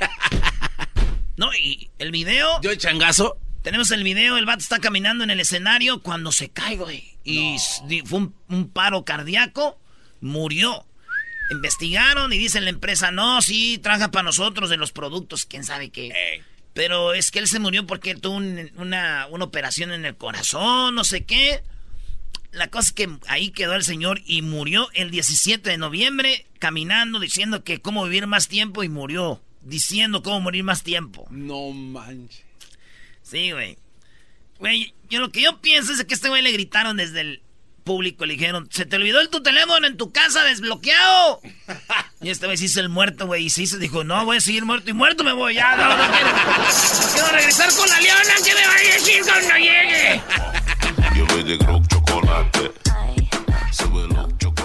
no, 1.36 1.52
y 1.54 1.90
el 1.98 2.10
video... 2.10 2.60
Yo 2.62 2.70
el 2.70 2.78
changazo. 2.78 3.36
Tenemos 3.62 3.90
el 3.90 4.04
video, 4.04 4.38
el 4.38 4.46
vato 4.46 4.60
está 4.60 4.78
caminando 4.78 5.24
en 5.24 5.30
el 5.30 5.40
escenario 5.40 6.00
cuando 6.00 6.32
se 6.32 6.48
cae, 6.48 6.76
güey. 6.76 7.18
Y 7.24 7.56
fue 8.06 8.20
un, 8.20 8.34
un 8.48 8.70
paro 8.70 9.04
cardíaco, 9.04 9.78
murió. 10.20 10.86
Investigaron 11.50 12.32
y 12.32 12.38
dice 12.38 12.60
la 12.60 12.70
empresa, 12.70 13.10
no, 13.10 13.42
sí, 13.42 13.78
trabaja 13.78 14.10
para 14.10 14.22
nosotros 14.24 14.70
de 14.70 14.76
los 14.76 14.92
productos, 14.92 15.46
quién 15.46 15.64
sabe 15.64 15.90
qué. 15.90 16.42
Pero 16.74 17.12
es 17.14 17.30
que 17.30 17.40
él 17.40 17.48
se 17.48 17.58
murió 17.58 17.86
porque 17.86 18.14
tuvo 18.14 18.36
un- 18.36 18.70
una, 18.76 19.26
una 19.30 19.44
operación 19.44 19.90
en 19.92 20.04
el 20.04 20.16
corazón, 20.16 20.94
no 20.94 21.02
sé 21.04 21.24
qué. 21.24 21.62
La 22.52 22.68
cosa 22.68 22.88
es 22.88 22.92
que 22.92 23.08
ahí 23.28 23.50
quedó 23.50 23.74
el 23.74 23.84
señor 23.84 24.20
y 24.26 24.42
murió 24.42 24.88
el 24.94 25.10
17 25.10 25.68
de 25.70 25.78
noviembre 25.78 26.46
caminando 26.58 27.18
diciendo 27.20 27.62
que 27.64 27.80
cómo 27.80 28.04
vivir 28.04 28.26
más 28.26 28.48
tiempo 28.48 28.82
y 28.84 28.88
murió 28.88 29.42
diciendo 29.62 30.22
cómo 30.22 30.40
morir 30.40 30.64
más 30.64 30.82
tiempo. 30.82 31.26
No 31.30 31.70
manches. 31.70 32.42
Sí, 33.22 33.50
güey. 33.52 33.76
Güey, 34.58 34.94
yo 35.08 35.20
lo 35.20 35.30
que 35.30 35.42
yo 35.42 35.60
pienso 35.60 35.92
es 35.92 36.04
que 36.04 36.14
a 36.14 36.16
este 36.16 36.28
güey 36.28 36.42
le 36.42 36.52
gritaron 36.52 36.96
desde 36.96 37.20
el 37.20 37.42
público, 37.90 38.24
le 38.24 38.34
dijeron, 38.34 38.68
se 38.70 38.86
te 38.86 38.94
olvidó 38.94 39.20
el 39.20 39.30
tu 39.30 39.42
teléfono 39.42 39.84
en 39.84 39.96
tu 39.96 40.12
casa 40.12 40.44
desbloqueado. 40.44 41.40
y 42.22 42.30
este 42.30 42.46
güey 42.46 42.56
se 42.56 42.66
hizo 42.66 42.78
el 42.78 42.88
muerto, 42.88 43.26
güey, 43.26 43.46
y 43.46 43.50
se 43.50 43.62
hizo, 43.62 43.78
dijo, 43.78 44.04
no, 44.04 44.24
voy 44.24 44.36
a 44.36 44.40
seguir 44.40 44.64
muerto 44.64 44.90
y 44.90 44.92
muerto 44.92 45.24
me 45.24 45.32
voy, 45.32 45.54
ya, 45.54 45.74
no, 45.74 45.88
no 45.88 46.12
quiero, 46.12 46.30
no 46.30 47.12
quiero 47.12 47.28
regresar 47.32 47.68
con 47.74 47.88
la 47.88 48.00
leona, 48.00 48.34
¿qué 48.44 48.54
me 48.54 48.64
va 48.64 48.74
a 48.74 48.94
decir 48.94 49.22
cuando 49.24 49.56
llegue? 49.56 50.22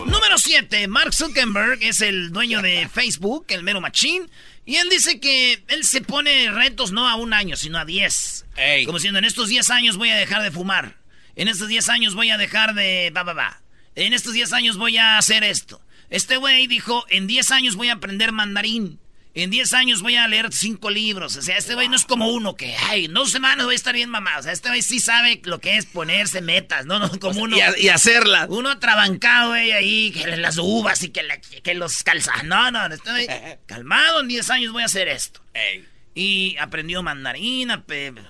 Número 0.05 0.38
7, 0.38 0.88
Mark 0.88 1.12
Zuckerberg 1.12 1.79
es 1.82 2.01
el 2.01 2.32
dueño 2.32 2.62
de 2.62 2.88
Facebook, 2.94 3.48
el 3.50 3.63
mero 3.63 3.82
machín. 3.82 4.29
Y 4.67 4.75
él 4.75 4.88
dice 4.89 5.20
que 5.20 5.63
él 5.67 5.84
se 5.84 6.01
pone 6.01 6.51
retos 6.51 6.91
no 6.91 7.10
a 7.10 7.15
un 7.15 7.34
año, 7.34 7.55
sino 7.55 7.79
a 7.79 7.86
10. 7.86 8.46
Ey. 8.55 8.86
Como 8.86 9.00
diciendo, 9.00 9.17
en 9.17 9.25
estos 9.25 9.50
10 9.50 9.67
años 9.72 9.98
voy 9.98 10.10
a 10.10 10.15
dejar 10.15 10.44
de 10.44 10.51
fumar. 10.51 11.04
En 11.36 11.48
estos 11.48 11.68
10 11.68 11.89
años 11.89 12.15
voy 12.15 12.30
a 12.32 12.38
dejar 12.38 12.74
de... 12.75 13.12
Va, 13.15 13.24
va, 13.24 13.34
va. 13.34 13.62
En 13.96 14.13
estos 14.13 14.34
10 14.34 14.54
años 14.54 14.77
voy 14.77 14.98
a 14.98 15.18
hacer 15.18 15.44
esto. 15.44 15.82
Este 16.10 16.38
güey 16.38 16.68
dijo, 16.68 17.06
en 17.10 17.27
10 17.27 17.51
años 17.51 17.75
voy 17.75 17.89
a 17.89 17.94
aprender 17.94 18.32
mandarín. 18.32 19.00
En 19.34 19.50
10 19.50 19.74
años 19.74 20.01
voy 20.01 20.15
a 20.15 20.27
leer 20.30 20.48
5 20.54 20.89
libros. 20.92 21.36
O 21.36 21.42
sea, 21.42 21.58
este 21.58 21.74
güey 21.75 21.89
no 21.89 21.98
es 21.98 22.06
como 22.06 22.30
uno 22.30 22.56
que, 22.56 22.74
ay, 22.88 23.06
en 23.06 23.13
dos 23.13 23.32
semanas 23.34 23.65
voy 23.65 23.74
a 23.74 23.75
estar 23.75 23.94
bien 23.94 24.10
mamado. 24.10 24.39
O 24.39 24.44
sea, 24.44 24.54
este 24.54 24.70
güey 24.70 24.82
sí 24.82 25.01
sabe 25.01 25.42
lo 25.44 25.60
que 25.60 25.75
es 25.75 25.86
ponerse 25.86 26.39
metas, 26.39 26.86
no, 26.86 27.00
no 27.00 27.10
como 27.20 27.42
uno... 27.44 27.58
Y, 27.58 27.60
a- 27.62 27.77
y 27.77 27.89
hacerla. 27.89 28.46
Uno 28.50 28.70
atrabancado, 28.70 29.50
güey, 29.50 29.74
ahí, 29.74 30.12
que 30.12 30.38
las 30.38 30.58
uvas 30.58 31.04
y 31.04 31.10
que, 31.10 31.24
la- 31.24 31.39
que 31.42 31.74
los 31.74 32.01
calzas. 32.04 32.46
No, 32.46 32.72
no, 32.72 32.86
estoy 32.88 33.27
calmado, 33.65 34.22
en 34.22 34.30
10 34.30 34.50
años 34.51 34.72
voy 34.72 34.84
a 34.84 34.86
hacer 34.86 35.10
esto. 35.10 35.42
Ey. 35.54 35.86
Y 36.15 36.55
aprendió 36.57 37.03
mandarín, 37.03 37.72
o 37.72 37.84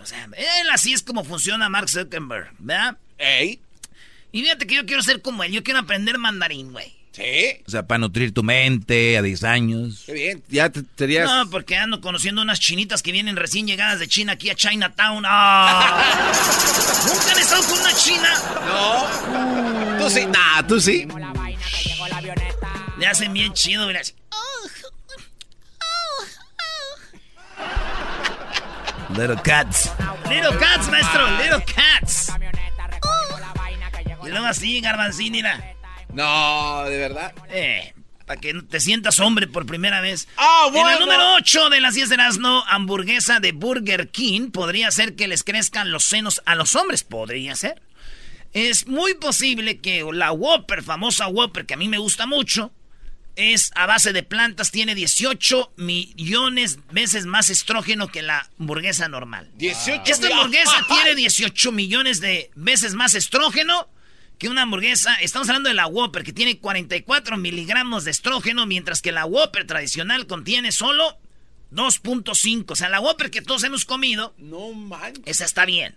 sea, 0.05 0.27
él 0.35 0.69
así 0.73 0.91
es 0.91 1.03
como 1.03 1.23
funciona 1.23 1.69
Mark 1.69 1.87
Zuckerberg, 1.87 2.51
¿verdad? 2.57 2.97
Ey. 3.19 3.59
Y 4.31 4.41
fíjate 4.41 4.65
que 4.65 4.75
yo 4.75 4.85
quiero 4.85 5.03
ser 5.03 5.21
como 5.21 5.43
él, 5.43 5.51
yo 5.51 5.63
quiero 5.63 5.79
aprender 5.79 6.17
mandarín, 6.17 6.71
güey. 6.71 6.95
Sí. 7.15 7.61
O 7.65 7.71
sea, 7.71 7.87
para 7.87 7.99
nutrir 7.99 8.33
tu 8.33 8.43
mente 8.43 9.17
a 9.17 9.21
10 9.21 9.43
años. 9.45 10.03
Qué 10.05 10.11
bien. 10.11 10.43
Ya 10.49 10.69
te, 10.69 10.81
serías. 10.97 11.29
No, 11.29 11.49
porque 11.49 11.77
ando 11.77 12.01
conociendo 12.01 12.41
unas 12.41 12.59
chinitas 12.59 13.01
que 13.01 13.13
vienen 13.13 13.37
recién 13.37 13.67
llegadas 13.67 13.99
de 13.99 14.07
China 14.09 14.33
aquí 14.33 14.49
a 14.49 14.55
Chinatown. 14.55 15.23
¡Ah! 15.25 16.03
¿Nunca 17.07 17.31
han 17.31 17.39
estado 17.39 17.63
con 17.63 17.79
una 17.79 17.93
china? 17.93 18.33
No. 18.65 20.03
Tú 20.03 20.09
sí. 20.09 20.25
Nah, 20.25 20.67
tú 20.67 20.81
sí. 20.81 21.07
Le 22.97 23.07
hacen 23.07 23.31
bien 23.31 23.53
chido, 23.53 23.87
mira. 23.87 24.01
Little 29.17 29.37
cats. 29.43 29.91
Little 30.29 30.57
cats, 30.59 30.89
maestro, 30.89 31.25
little 31.37 31.63
cats. 31.73 32.31
Y 34.25 34.29
luego 34.29 34.45
así, 34.45 34.81
garbanzín, 34.81 35.31
mira. 35.31 35.75
No, 36.13 36.83
de 36.85 36.97
verdad. 36.97 37.33
Eh, 37.49 37.93
para 38.25 38.39
que 38.41 38.53
te 38.63 38.79
sientas 38.79 39.19
hombre 39.19 39.47
por 39.47 39.65
primera 39.65 40.01
vez. 40.01 40.27
Ah, 40.37 40.65
En 40.67 40.73
la 40.75 40.81
bueno. 40.81 40.99
número 41.01 41.33
8 41.35 41.69
de 41.69 41.81
las 41.81 41.93
10 41.93 42.09
de 42.09 42.15
Erasmo, 42.15 42.63
hamburguesa 42.67 43.39
de 43.39 43.51
Burger 43.51 44.09
King 44.09 44.49
podría 44.51 44.91
ser 44.91 45.15
que 45.15 45.27
les 45.27 45.43
crezcan 45.43 45.91
los 45.91 46.03
senos 46.03 46.41
a 46.45 46.55
los 46.55 46.75
hombres. 46.75 47.03
Podría 47.03 47.55
ser. 47.55 47.81
Es 48.53 48.87
muy 48.87 49.13
posible 49.13 49.79
que 49.79 50.03
la 50.11 50.31
Whopper, 50.31 50.81
famosa 50.81 51.27
Whopper, 51.27 51.65
que 51.65 51.73
a 51.73 51.77
mí 51.77 51.87
me 51.87 51.97
gusta 51.97 52.25
mucho, 52.25 52.71
es 53.35 53.71
a 53.75 53.85
base 53.85 54.13
de 54.13 54.23
plantas, 54.23 54.71
tiene 54.71 54.95
18 54.95 55.73
millones 55.77 56.79
veces 56.91 57.25
más 57.25 57.49
estrógeno 57.49 58.07
que 58.07 58.21
la 58.21 58.49
hamburguesa 58.59 59.07
normal. 59.09 59.49
18 59.55 60.03
Esta 60.05 60.27
hamburguesa 60.27 60.85
tiene 60.87 61.15
18 61.15 61.71
millones 61.71 62.21
de 62.21 62.51
veces 62.55 62.93
más 62.93 63.13
estrógeno 63.13 63.89
que 64.37 64.49
una 64.49 64.63
hamburguesa. 64.63 65.15
Estamos 65.15 65.47
hablando 65.49 65.69
de 65.69 65.75
la 65.75 65.87
Whopper, 65.87 66.23
que 66.23 66.33
tiene 66.33 66.59
44 66.59 67.37
miligramos 67.37 68.03
de 68.03 68.11
estrógeno, 68.11 68.65
mientras 68.65 69.01
que 69.01 69.11
la 69.11 69.25
Whopper 69.25 69.65
tradicional 69.67 70.27
contiene 70.27 70.71
solo 70.71 71.17
2.5. 71.71 72.71
O 72.71 72.75
sea, 72.75 72.89
la 72.89 72.99
Whopper 72.99 73.31
que 73.31 73.41
todos 73.41 73.63
hemos 73.63 73.85
comido, 73.85 74.33
No 74.37 74.71
manches. 74.73 75.23
esa 75.25 75.45
está 75.45 75.65
bien. 75.65 75.95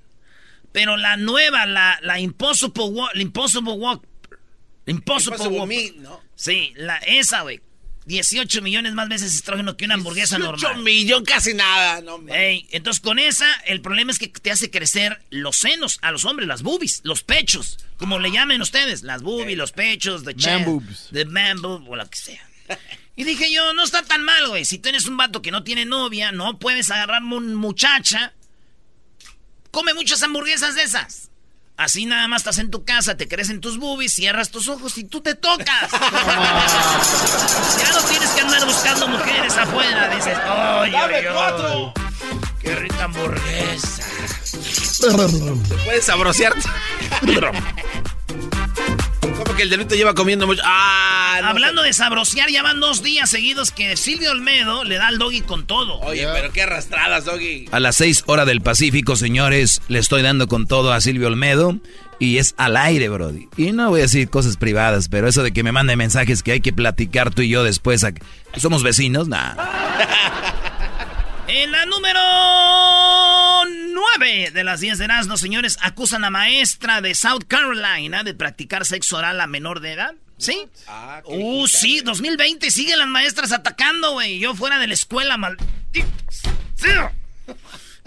Pero 0.73 0.97
la 0.97 1.17
nueva, 1.17 1.67
la, 1.67 1.99
la 2.03 2.21
Impossible 2.21 2.85
Whopper, 2.85 3.17
la 3.17 3.23
Impossible 3.23 3.73
Whopper, 3.73 4.09
Impossible 4.87 5.37
Impossible 5.37 5.59
Whopper. 5.59 6.28
Sí, 6.39 6.73
la, 6.77 6.99
esa, 6.99 7.43
güey. 7.43 7.61
18 8.07 8.63
millones 8.63 8.95
más 8.95 9.09
veces 9.09 9.35
estrógeno 9.35 9.77
que 9.77 9.85
una 9.85 9.95
hamburguesa 9.95 10.37
18 10.39 10.63
normal. 10.63 10.83
millón 10.85 11.25
casi 11.25 11.53
nada. 11.53 12.01
No. 12.01 12.23
Ey, 12.33 12.67
entonces 12.71 13.03
con 13.03 13.19
esa, 13.19 13.53
el 13.67 13.83
problema 13.83 14.13
es 14.13 14.19
que 14.19 14.29
te 14.29 14.51
hace 14.51 14.71
crecer 14.71 15.21
los 15.31 15.57
senos 15.57 15.99
a 16.01 16.11
los 16.13 16.25
hombres, 16.25 16.49
las 16.49 16.63
boobies, 16.63 17.01
los 17.03 17.23
pechos, 17.23 17.77
como 17.99 18.19
le 18.19 18.31
llamen 18.31 18.63
ustedes, 18.63 19.03
las 19.03 19.21
boobies, 19.23 19.59
los 19.59 19.73
pechos, 19.73 20.25
de 20.25 20.35
Man 20.37 20.65
boobs. 20.65 21.09
de 21.11 21.25
man 21.27 21.61
boob, 21.61 21.91
o 21.91 21.97
lo 21.97 22.09
que 22.09 22.17
sea. 22.17 22.49
Y 23.17 23.25
dije 23.25 23.53
yo, 23.53 23.75
no 23.75 23.83
está 23.83 24.03
tan 24.05 24.23
mal, 24.23 24.47
güey. 24.49 24.65
Si 24.65 24.79
tienes 24.79 25.07
un 25.07 25.17
vato 25.17 25.43
que 25.43 25.51
no 25.51 25.65
tiene 25.65 25.85
novia, 25.85 26.31
no 26.33 26.59
puedes 26.59 26.91
agarrar 26.91 27.23
un 27.25 27.57
muchacha, 27.57 28.33
come 29.71 29.93
muchas 29.93 30.23
hamburguesas 30.23 30.77
de 30.77 30.83
esas. 30.85 31.28
Así 31.79 32.05
nada 32.07 32.27
más 32.27 32.41
estás 32.41 32.59
en 32.59 32.73
tu 32.73 32.85
casa, 32.85 33.17
te 33.17 33.29
crecen 33.29 33.61
tus 33.61 33.79
boobies, 33.79 34.13
cierras 34.13 34.51
tus 34.51 34.69
ojos 34.69 34.99
y 34.99 35.05
tú 35.05 35.21
te 35.21 35.37
tocas. 35.37 35.67
ya 35.93 37.93
no 37.93 38.01
tienes 38.09 38.31
que 38.31 38.41
andar 38.41 38.67
buscando 38.67 39.07
mujeres 39.07 39.57
afuera. 39.57 40.09
Dices, 40.09 40.37
oye, 40.81 41.01
oye, 41.01 41.29
cuatro. 41.33 41.93
qué 42.61 42.75
rica 42.75 43.05
hamburguesa. 43.05 44.03
Puedes 45.85 46.05
sabrosearte. 46.05 46.69
Como 49.21 49.55
que 49.57 49.63
el 49.63 49.71
delito 49.71 49.95
lleva 49.95 50.15
comiendo 50.15 50.47
mucho. 50.47 50.63
Ah, 50.65 51.39
no 51.43 51.49
Hablando 51.49 51.83
de 51.83 51.93
sabrosear, 51.93 52.51
ya 52.51 52.63
van 52.63 52.81
dos 52.81 53.03
días 53.03 53.31
seguidos 53.31 53.71
que 53.71 53.97
Silvio 53.97 54.31
Olmedo 54.33 54.85
le 54.85 54.97
da 54.97 55.09
al 55.09 55.19
doggy 55.19 55.43
con 55.43 55.67
todo. 55.67 55.99
Oye, 56.01 56.27
pero 56.33 56.53
qué 56.53 56.63
arrastradas, 56.63 57.25
Doggy. 57.25 57.67
A 57.73 57.81
las 57.81 57.97
6 57.97 58.25
horas 58.27 58.47
del 58.47 58.61
Pacífico, 58.61 59.17
señores, 59.17 59.81
le 59.89 59.99
estoy 59.99 60.23
dando 60.23 60.49
con 60.49 60.67
todo 60.67 60.93
a 60.93 61.01
Silvio 61.01 61.29
Olmedo. 61.29 61.77
Y 62.21 62.39
es 62.39 62.55
al 62.57 62.77
aire, 62.77 63.09
Brody. 63.09 63.49
Y 63.57 63.71
no 63.71 63.91
voy 63.91 64.01
a 64.01 64.03
decir 64.05 64.29
cosas 64.29 64.57
privadas, 64.57 65.09
pero 65.09 65.29
eso 65.29 65.45
de 65.45 65.53
que 65.53 65.63
me 65.63 65.71
mande 65.71 65.95
mensajes 65.95 66.43
que 66.43 66.51
hay 66.51 66.61
que 66.61 66.73
platicar 66.73 67.33
tú 67.33 67.43
y 67.43 67.49
yo 67.49 67.63
después. 67.63 68.03
a- 68.03 68.13
Somos 68.57 68.83
vecinos, 68.83 69.29
nah. 69.29 69.55
En 71.49 71.73
la 71.73 71.87
número 71.87 72.21
9 73.65 74.51
de 74.53 74.65
las 74.65 74.81
10 74.81 74.99
de 74.99 75.05
Erasmo, 75.05 75.37
señores, 75.39 75.79
acusan 75.81 76.25
a 76.25 76.31
maestra 76.31 77.01
de 77.01 77.15
South 77.15 77.45
Carolina 77.49 78.23
de 78.23 78.35
practicar 78.35 78.85
sexo 78.85 79.17
oral 79.17 79.41
a 79.41 79.47
menor 79.47 79.81
de 79.81 79.93
edad. 79.93 80.15
¿Sí? 80.37 80.67
Ah, 80.87 81.23
Uh, 81.25 81.67
sí, 81.67 82.01
2020 82.01 82.71
siguen 82.71 82.99
las 82.99 83.09
maestras 83.09 83.51
atacando, 83.53 84.13
güey. 84.13 84.39
Yo 84.39 84.55
fuera 84.55 84.79
de 84.79 84.87
la 84.87 84.95
escuela, 84.95 85.37
mal... 85.37 85.57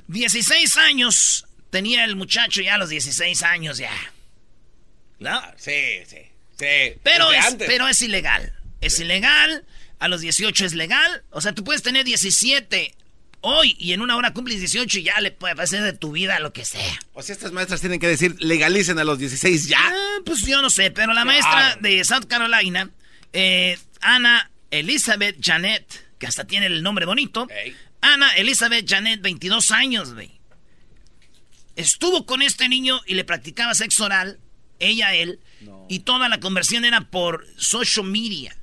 16 0.07 0.77
años 0.77 1.45
tenía 1.71 2.05
el 2.05 2.15
muchacho 2.15 2.61
ya 2.61 2.75
a 2.75 2.77
los 2.77 2.89
16 2.89 3.43
años 3.43 3.77
ya. 3.79 3.91
¿No? 5.19 5.41
Sí, 5.57 6.03
sí. 6.05 6.17
Sí. 6.59 6.93
Pero 7.03 7.31
es, 7.31 7.55
pero 7.57 7.87
es 7.87 8.01
ilegal. 8.01 8.53
Es 8.81 8.99
ilegal. 8.99 9.65
A 9.99 10.07
los 10.07 10.21
18 10.21 10.65
es 10.65 10.73
legal. 10.73 11.23
O 11.31 11.41
sea, 11.41 11.53
tú 11.53 11.63
puedes 11.63 11.81
tener 11.81 12.05
17 12.05 12.95
hoy 13.41 13.75
y 13.79 13.93
en 13.93 14.01
una 14.01 14.15
hora 14.15 14.33
cumples 14.33 14.59
18 14.59 14.99
y 14.99 15.03
ya 15.03 15.19
le 15.19 15.31
puede 15.31 15.61
hacer 15.61 15.83
de 15.83 15.93
tu 15.93 16.11
vida 16.11 16.39
lo 16.39 16.53
que 16.53 16.65
sea. 16.65 16.99
O 17.13 17.21
sea, 17.21 17.33
estas 17.33 17.51
maestras 17.51 17.81
tienen 17.81 17.99
que 17.99 18.07
decir, 18.07 18.35
legalicen 18.39 18.99
a 18.99 19.03
los 19.03 19.19
16 19.19 19.67
ya. 19.67 19.79
Ah, 19.81 20.19
pues 20.25 20.45
yo 20.45 20.61
no 20.61 20.69
sé, 20.69 20.91
pero 20.91 21.13
la 21.13 21.25
maestra 21.25 21.77
de 21.81 22.03
South 22.03 22.25
Carolina, 22.27 22.89
eh, 23.33 23.77
Ana 24.01 24.49
Elizabeth 24.69 25.37
Janet, 25.41 25.85
que 26.17 26.27
hasta 26.27 26.45
tiene 26.45 26.67
el 26.67 26.83
nombre 26.83 27.05
bonito. 27.05 27.47
Ana 28.01 28.29
Elizabeth 28.35 28.89
Janet, 28.89 29.21
22 29.21 29.71
años, 29.71 30.13
güey. 30.13 30.39
Estuvo 31.75 32.25
con 32.25 32.41
este 32.41 32.69
niño 32.69 33.01
y 33.05 33.15
le 33.15 33.23
practicaba 33.23 33.73
sexo 33.73 34.05
oral, 34.05 34.39
ella 34.79 35.09
a 35.09 35.15
él, 35.15 35.39
y 35.87 35.99
toda 35.99 36.29
la 36.29 36.39
conversión 36.39 36.85
era 36.85 37.01
por 37.09 37.45
social 37.57 38.05
media. 38.05 38.55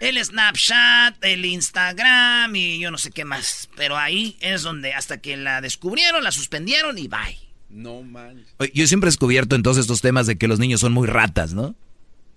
El 0.00 0.22
Snapchat, 0.22 1.24
el 1.24 1.44
Instagram 1.44 2.54
y 2.54 2.78
yo 2.78 2.90
no 2.90 2.98
sé 2.98 3.10
qué 3.10 3.24
más. 3.24 3.68
Pero 3.76 3.96
ahí 3.96 4.36
es 4.40 4.62
donde 4.62 4.92
hasta 4.92 5.18
que 5.18 5.36
la 5.36 5.60
descubrieron, 5.60 6.22
la 6.22 6.32
suspendieron 6.32 6.98
y 6.98 7.08
bye. 7.08 7.38
No 7.70 8.02
man. 8.02 8.44
Yo 8.74 8.86
siempre 8.86 9.08
he 9.08 9.12
descubierto 9.12 9.56
entonces 9.56 9.82
estos 9.82 10.00
temas 10.00 10.26
de 10.26 10.36
que 10.36 10.48
los 10.48 10.58
niños 10.58 10.80
son 10.80 10.92
muy 10.92 11.06
ratas, 11.06 11.54
¿no? 11.54 11.74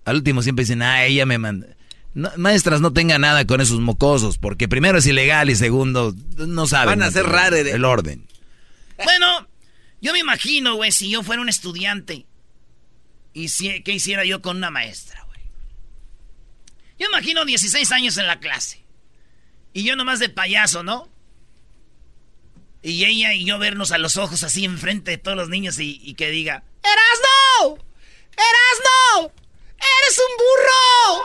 Al 0.04 0.16
último 0.16 0.42
siempre 0.42 0.64
dicen, 0.64 0.82
ah, 0.82 1.04
ella 1.04 1.26
me 1.26 1.38
manda. 1.38 1.68
maestras, 2.36 2.80
no 2.80 2.92
tengan 2.92 3.20
nada 3.20 3.46
con 3.46 3.60
esos 3.60 3.80
mocosos, 3.80 4.38
porque 4.38 4.66
primero 4.66 4.98
es 4.98 5.06
ilegal 5.06 5.50
y 5.50 5.56
segundo, 5.56 6.14
no 6.36 6.66
saben. 6.66 6.98
Van 6.98 7.02
a 7.02 7.10
ser 7.10 7.26
raros 7.26 7.60
el 7.60 7.84
orden. 7.84 8.26
Bueno, 9.04 9.48
yo 10.00 10.12
me 10.12 10.18
imagino, 10.18 10.74
güey, 10.74 10.92
si 10.92 11.10
yo 11.10 11.22
fuera 11.22 11.42
un 11.42 11.48
estudiante 11.48 12.26
y 13.32 13.48
si, 13.48 13.82
qué 13.82 13.92
hiciera 13.92 14.24
yo 14.24 14.42
con 14.42 14.56
una 14.56 14.70
maestra. 14.70 15.24
Yo 17.00 17.06
imagino 17.08 17.46
16 17.46 17.90
años 17.92 18.18
en 18.18 18.26
la 18.26 18.38
clase 18.40 18.84
y 19.72 19.84
yo 19.84 19.96
nomás 19.96 20.18
de 20.18 20.28
payaso, 20.28 20.82
¿no? 20.82 21.08
Y 22.82 23.06
ella 23.06 23.32
y 23.32 23.46
yo 23.46 23.58
vernos 23.58 23.90
a 23.90 23.98
los 23.98 24.18
ojos 24.18 24.42
así 24.42 24.66
enfrente 24.66 25.12
de 25.12 25.18
todos 25.18 25.34
los 25.36 25.48
niños 25.48 25.78
y, 25.78 25.98
y 26.02 26.12
que 26.12 26.28
diga, 26.30 26.62
¡Erasno! 26.82 27.82
¡Erasno! 28.36 29.32
¡Eres 29.78 30.20
un 30.28 30.36
burro! 30.36 31.24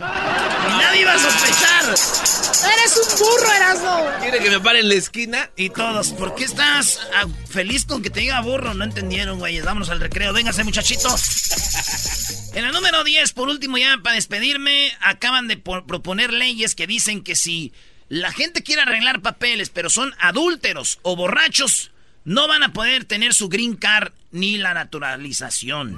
y 0.66 0.78
nadie 0.78 1.00
iba 1.02 1.12
a 1.12 1.18
sospechar. 1.18 1.84
¡Eres 1.84 2.96
un 2.96 3.18
burro, 3.18 3.52
Erasmo! 3.52 4.10
¿Quiere 4.20 4.38
que 4.38 4.50
me 4.50 4.60
pare 4.60 4.80
en 4.80 4.88
la 4.88 4.94
esquina? 4.94 5.50
Y 5.56 5.68
todos, 5.68 6.12
¿por 6.12 6.34
qué 6.34 6.44
estás 6.44 7.00
ah, 7.14 7.26
feliz 7.50 7.84
con 7.84 8.02
que 8.02 8.08
te 8.08 8.20
diga 8.20 8.40
burro? 8.40 8.72
No 8.72 8.84
entendieron, 8.84 9.38
güey. 9.38 9.60
Vámonos 9.60 9.90
al 9.90 10.00
recreo. 10.00 10.32
Véngase, 10.32 10.64
muchachitos. 10.64 12.19
En 12.52 12.64
el 12.64 12.72
número 12.72 13.04
10, 13.04 13.32
por 13.32 13.48
último, 13.48 13.78
ya 13.78 13.98
para 14.02 14.16
despedirme, 14.16 14.92
acaban 15.00 15.46
de 15.46 15.56
proponer 15.56 16.32
leyes 16.32 16.74
que 16.74 16.88
dicen 16.88 17.22
que 17.22 17.36
si 17.36 17.72
la 18.08 18.32
gente 18.32 18.62
quiere 18.64 18.82
arreglar 18.82 19.22
papeles, 19.22 19.70
pero 19.70 19.88
son 19.88 20.12
adúlteros 20.18 20.98
o 21.02 21.14
borrachos, 21.14 21.92
no 22.24 22.48
van 22.48 22.64
a 22.64 22.72
poder 22.72 23.04
tener 23.04 23.34
su 23.34 23.48
green 23.48 23.76
card 23.76 24.12
ni 24.32 24.58
la 24.58 24.74
naturalización. 24.74 25.96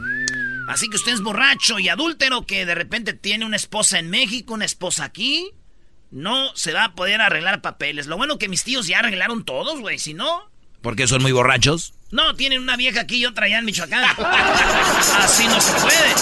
Así 0.68 0.88
que 0.88 0.97
usted 0.97 1.12
es 1.12 1.23
borracho 1.23 1.78
y 1.78 1.88
adúltero 1.88 2.47
que 2.47 2.66
de 2.66 2.75
repente 2.75 3.14
tiene 3.14 3.47
una 3.47 3.56
esposa 3.56 3.99
en 3.99 4.11
México, 4.11 4.52
una 4.52 4.66
esposa 4.66 5.04
aquí, 5.04 5.50
no 6.11 6.54
se 6.54 6.75
va 6.75 6.85
a 6.85 6.94
poder 6.94 7.23
arreglar 7.23 7.62
papeles. 7.62 8.06
Lo 8.06 8.18
bueno 8.18 8.38
que 8.38 8.50
mis 8.50 8.62
tíos 8.62 8.87
ya 8.87 8.99
arreglaron 8.99 9.44
todos, 9.44 9.80
güey, 9.80 9.99
si 9.99 10.12
no... 10.12 10.50
¿Por 10.82 10.97
qué 10.97 11.06
son 11.06 11.23
muy 11.23 11.32
borrachos? 11.32 11.94
No, 12.12 12.35
tienen 12.35 12.61
una 12.61 12.76
vieja 12.76 13.00
aquí 13.00 13.16
y 13.16 13.26
otra 13.26 13.47
allá 13.47 13.59
en 13.59 13.64
Michoacán. 13.64 14.04
Así 15.19 15.47
no 15.47 15.59
se 15.59 15.73
puede. 15.73 16.12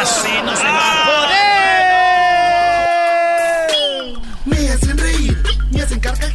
Así 0.00 0.28
no 0.44 0.56
se 0.56 0.64
va 0.64 1.02
a 1.02 1.06
poder. 4.06 4.18
Me 4.44 4.68
hacen 4.70 4.98
reír 4.98 5.38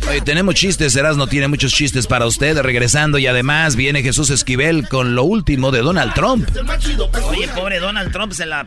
Oye, 0.09 0.21
tenemos 0.21 0.55
chistes, 0.55 0.95
no 0.95 1.27
tiene 1.27 1.49
muchos 1.49 1.73
chistes 1.73 2.07
para 2.07 2.25
usted 2.25 2.57
regresando 2.61 3.17
y 3.17 3.27
además 3.27 3.75
viene 3.75 4.01
Jesús 4.01 4.29
Esquivel 4.29 4.87
con 4.87 5.13
lo 5.13 5.25
último 5.25 5.71
de 5.71 5.79
Donald 5.79 6.13
Trump. 6.13 6.47
Oye, 7.27 7.49
pobre 7.49 7.79
Donald 7.79 8.13
Trump 8.13 8.31
se 8.31 8.45
la... 8.45 8.65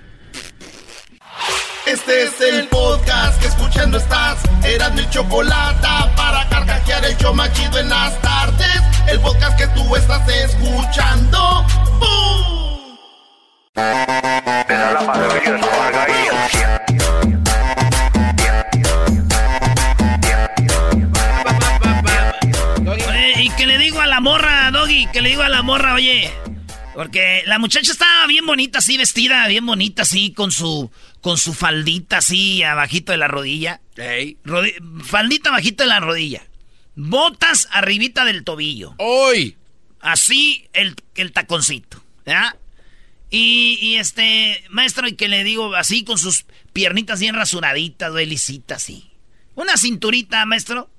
Este 1.92 2.22
es 2.22 2.40
el 2.40 2.68
podcast 2.68 3.38
que 3.38 3.49
escuchando 3.49 3.99
estás. 3.99 4.38
Eran 4.64 4.94
mi 4.94 5.06
chocolate 5.11 5.87
para 6.16 6.49
carcajear 6.49 7.04
el 7.04 7.14
show 7.18 7.34
machido 7.34 7.78
en 7.78 7.90
las 7.90 8.18
tardes. 8.22 8.80
El 9.08 9.20
podcast 9.20 9.58
que 9.58 9.66
tú 9.68 9.94
estás 9.94 10.26
escuchando. 10.26 11.66
¡Bum! 12.00 12.96
que 23.58 23.67
le 23.67 23.76
digo 23.76 24.00
a 24.00 24.06
la 24.06 24.21
morra, 24.21 24.71
Doggy, 24.71 25.08
que 25.12 25.21
le 25.21 25.28
digo 25.28 25.43
a 25.43 25.50
la 25.50 25.60
morra, 25.60 25.93
oye. 25.93 26.32
Porque 26.95 27.43
la 27.47 27.58
muchacha 27.58 27.93
estaba 27.93 28.26
bien 28.26 28.47
bonita, 28.47 28.78
así 28.78 28.97
vestida, 28.99 29.47
bien 29.49 29.64
bonita, 29.64 30.02
así, 30.02 30.32
con 30.32 30.52
su, 30.52 30.90
con 31.23 31.39
su 31.39 31.54
faldita 31.54 32.19
así, 32.19 32.63
abajito 32.63 33.13
de 33.13 33.19
la 33.19 33.28
rodilla. 33.28 33.80
faldita 35.04 35.49
abajito 35.49 35.85
de 35.85 35.89
la 35.89 36.00
rodilla. 36.00 36.43
Botas 36.95 37.69
arribita 37.71 38.25
del 38.26 38.45
tobillo. 38.45 38.95
¡Hoy! 38.99 39.56
Así 40.00 40.69
el, 40.73 40.97
el 41.15 41.32
taconcito, 41.32 42.04
¿ya? 42.26 42.56
Y, 43.30 43.78
y, 43.80 43.97
este, 43.97 44.63
maestro, 44.69 45.08
y 45.08 45.15
que 45.15 45.28
le 45.28 45.45
digo 45.45 45.75
así, 45.75 46.04
con 46.04 46.19
sus 46.19 46.45
piernitas 46.73 47.21
bien 47.21 47.35
rasuraditas, 47.35 48.13
delicitas, 48.13 48.82
así. 48.82 49.11
Una 49.54 49.76
cinturita, 49.76 50.45
maestro, 50.45 50.91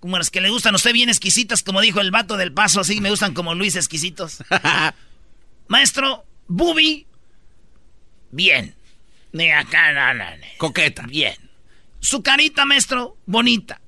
como 0.00 0.16
las 0.16 0.30
que 0.30 0.40
le 0.40 0.50
gustan 0.50 0.74
a 0.74 0.76
usted 0.76 0.92
bien 0.92 1.08
exquisitas, 1.08 1.62
como 1.62 1.80
dijo 1.80 2.00
el 2.00 2.12
vato 2.12 2.36
del 2.36 2.52
paso, 2.52 2.80
así 2.80 3.00
me 3.00 3.10
gustan 3.10 3.34
como 3.34 3.54
Luis 3.54 3.74
exquisitos. 3.74 4.38
Maestro, 5.68 6.24
Bubi, 6.46 7.06
bien. 8.30 8.74
Ni 9.34 9.50
acá, 9.50 9.92
no, 9.92 10.14
no, 10.14 10.24
Coqueta. 10.58 11.02
Bien. 11.08 11.34
Su 11.98 12.22
carita, 12.22 12.64
maestro, 12.64 13.18
bonita. 13.26 13.80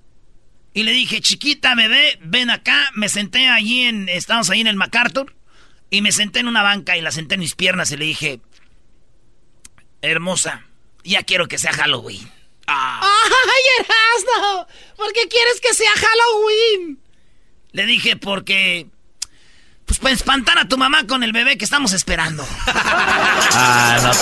Y 0.75 0.83
le 0.83 0.91
dije, 0.91 1.21
chiquita, 1.21 1.77
bebé, 1.77 2.19
ven 2.21 2.51
acá. 2.51 2.91
Me 2.95 3.09
senté 3.09 3.47
allí 3.47 3.85
en, 3.85 4.09
estamos 4.09 4.51
ahí 4.51 4.61
en 4.61 4.67
el 4.67 4.75
MacArthur. 4.75 5.37
Y 5.89 6.03
me 6.03 6.11
senté 6.11 6.41
en 6.41 6.49
una 6.49 6.65
banca 6.65 6.97
y 6.97 7.01
la 7.01 7.13
senté 7.13 7.37
en 7.37 7.43
mis 7.43 7.55
piernas 7.55 7.93
y 7.93 7.97
le 7.97 8.07
dije, 8.07 8.41
hermosa, 10.03 10.67
ya 11.05 11.23
quiero 11.23 11.47
que 11.47 11.59
sea 11.59 11.73
Halloween. 11.73 12.29
Ah. 12.67 13.01
¡Ay, 13.05 13.85
Erasmo! 13.85 14.67
¿Por 14.97 15.13
qué 15.13 15.29
quieres 15.29 15.61
que 15.61 15.75
sea 15.75 15.93
Halloween? 15.93 16.99
Le 17.71 17.87
dije 17.87 18.17
porque... 18.17 18.89
Pues 19.87 19.99
para 19.99 20.15
espantar 20.15 20.59
a 20.59 20.69
tu 20.69 20.77
mamá 20.77 21.07
con 21.07 21.23
el 21.23 21.33
bebé 21.33 21.57
que 21.57 21.65
estamos 21.65 21.93
esperando. 21.93 22.47
ah, 22.67 23.99
no 24.03 24.11
te... 24.11 24.17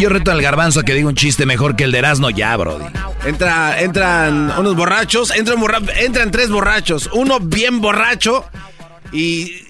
yo 0.00 0.08
reto 0.08 0.30
al 0.30 0.42
garbanzo 0.42 0.80
a 0.80 0.82
que 0.84 0.94
diga 0.94 1.08
un 1.08 1.14
chiste 1.14 1.46
mejor 1.46 1.76
que 1.76 1.84
el 1.84 1.92
de 1.92 1.98
Erasmo 1.98 2.30
ya, 2.30 2.56
brody. 2.56 2.84
Entra, 3.24 3.80
entran 3.80 4.52
unos 4.58 4.76
borrachos, 4.76 5.30
entran, 5.30 5.58
entran 5.96 6.30
tres 6.30 6.50
borrachos, 6.50 7.08
uno 7.12 7.40
bien 7.40 7.80
borracho 7.80 8.44
y, 9.12 9.62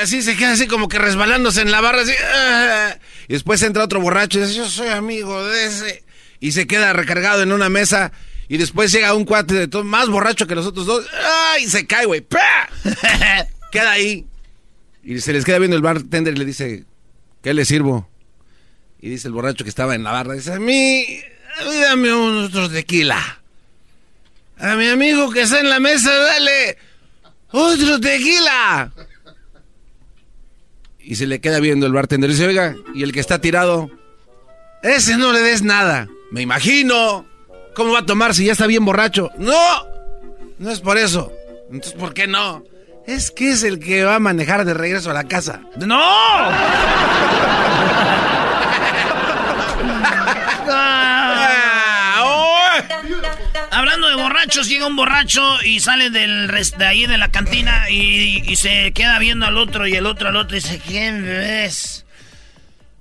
así 0.00 0.22
se 0.22 0.36
queda 0.36 0.52
así 0.52 0.66
como 0.66 0.88
que 0.88 0.98
resbalándose 0.98 1.62
en 1.62 1.70
la 1.70 1.80
barra 1.80 2.02
así. 2.02 2.12
Ah, 2.34 2.96
y 3.26 3.32
después 3.32 3.62
entra 3.62 3.84
otro 3.84 4.00
borracho 4.00 4.38
y 4.38 4.42
dice, 4.42 4.54
yo 4.54 4.68
soy 4.68 4.88
amigo 4.88 5.44
de 5.46 5.66
ese. 5.66 6.04
Y 6.40 6.52
se 6.52 6.66
queda 6.66 6.92
recargado 6.92 7.42
en 7.42 7.52
una 7.52 7.68
mesa. 7.68 8.12
Y 8.48 8.56
después 8.56 8.90
llega 8.92 9.14
un 9.14 9.24
cuate 9.24 9.54
de 9.54 9.68
todo, 9.68 9.84
más 9.84 10.08
borracho 10.08 10.46
que 10.46 10.54
los 10.54 10.66
otros 10.66 10.86
dos. 10.86 11.06
¡Ay! 11.52 11.66
Se 11.68 11.86
cae, 11.86 12.06
güey. 12.06 12.26
queda 13.72 13.90
ahí. 13.90 14.26
Y 15.04 15.20
se 15.20 15.32
les 15.32 15.44
queda 15.44 15.58
viendo 15.58 15.76
el 15.76 15.82
bartender 15.82 16.34
y 16.34 16.38
le 16.38 16.44
dice, 16.44 16.84
¿qué 17.42 17.54
le 17.54 17.64
sirvo? 17.64 18.08
Y 19.00 19.10
dice 19.10 19.28
el 19.28 19.34
borracho 19.34 19.64
que 19.64 19.70
estaba 19.70 19.94
en 19.94 20.02
la 20.02 20.12
barra, 20.12 20.34
dice, 20.34 20.52
a 20.52 20.58
mí, 20.58 21.20
dame 21.82 22.12
un 22.12 22.44
otro 22.44 22.68
tequila. 22.70 23.40
A 24.58 24.74
mi 24.74 24.88
amigo 24.88 25.30
que 25.30 25.42
está 25.42 25.60
en 25.60 25.70
la 25.70 25.78
mesa, 25.78 26.12
dale 26.12 26.78
otro 27.50 28.00
tequila 28.00 28.92
y 31.08 31.16
se 31.16 31.26
le 31.26 31.40
queda 31.40 31.58
viendo 31.58 31.86
el 31.86 31.94
bartender 31.94 32.28
y 32.28 32.34
dice, 32.34 32.46
oiga, 32.46 32.76
y 32.94 33.02
el 33.02 33.12
que 33.12 33.20
está 33.20 33.40
tirado, 33.40 33.90
ese 34.82 35.16
no 35.16 35.32
le 35.32 35.40
des 35.40 35.62
nada. 35.62 36.06
Me 36.30 36.42
imagino. 36.42 37.24
¿Cómo 37.78 37.92
va 37.92 38.00
a 38.00 38.06
tomar 38.06 38.34
si 38.34 38.44
ya 38.44 38.52
está 38.52 38.66
bien 38.66 38.84
borracho? 38.84 39.30
No, 39.38 39.86
no 40.58 40.68
es 40.68 40.80
por 40.80 40.98
eso. 40.98 41.32
Entonces, 41.70 41.92
¿por 41.92 42.12
qué 42.12 42.26
no? 42.26 42.64
Es 43.06 43.30
que 43.30 43.52
es 43.52 43.62
el 43.62 43.78
que 43.78 44.02
va 44.02 44.16
a 44.16 44.18
manejar 44.18 44.64
de 44.64 44.74
regreso 44.74 45.12
a 45.12 45.14
la 45.14 45.22
casa. 45.28 45.60
¡No! 45.76 45.96
Hablando 53.70 54.08
de 54.08 54.16
borrachos, 54.16 54.68
llega 54.68 54.88
un 54.88 54.96
borracho 54.96 55.62
y 55.62 55.78
sale 55.78 56.10
del 56.10 56.48
de 56.48 56.84
ahí 56.84 57.06
de 57.06 57.16
la 57.16 57.30
cantina 57.30 57.88
y, 57.88 58.56
se 58.56 58.90
queda 58.92 59.20
viendo 59.20 59.46
al 59.46 59.56
otro 59.56 59.86
y 59.86 59.94
el 59.94 60.06
otro 60.06 60.30
al 60.30 60.36
otro 60.36 60.56
y 60.56 60.60
dice, 60.60 60.82
¿quién 60.84 61.22
ves? 61.22 62.04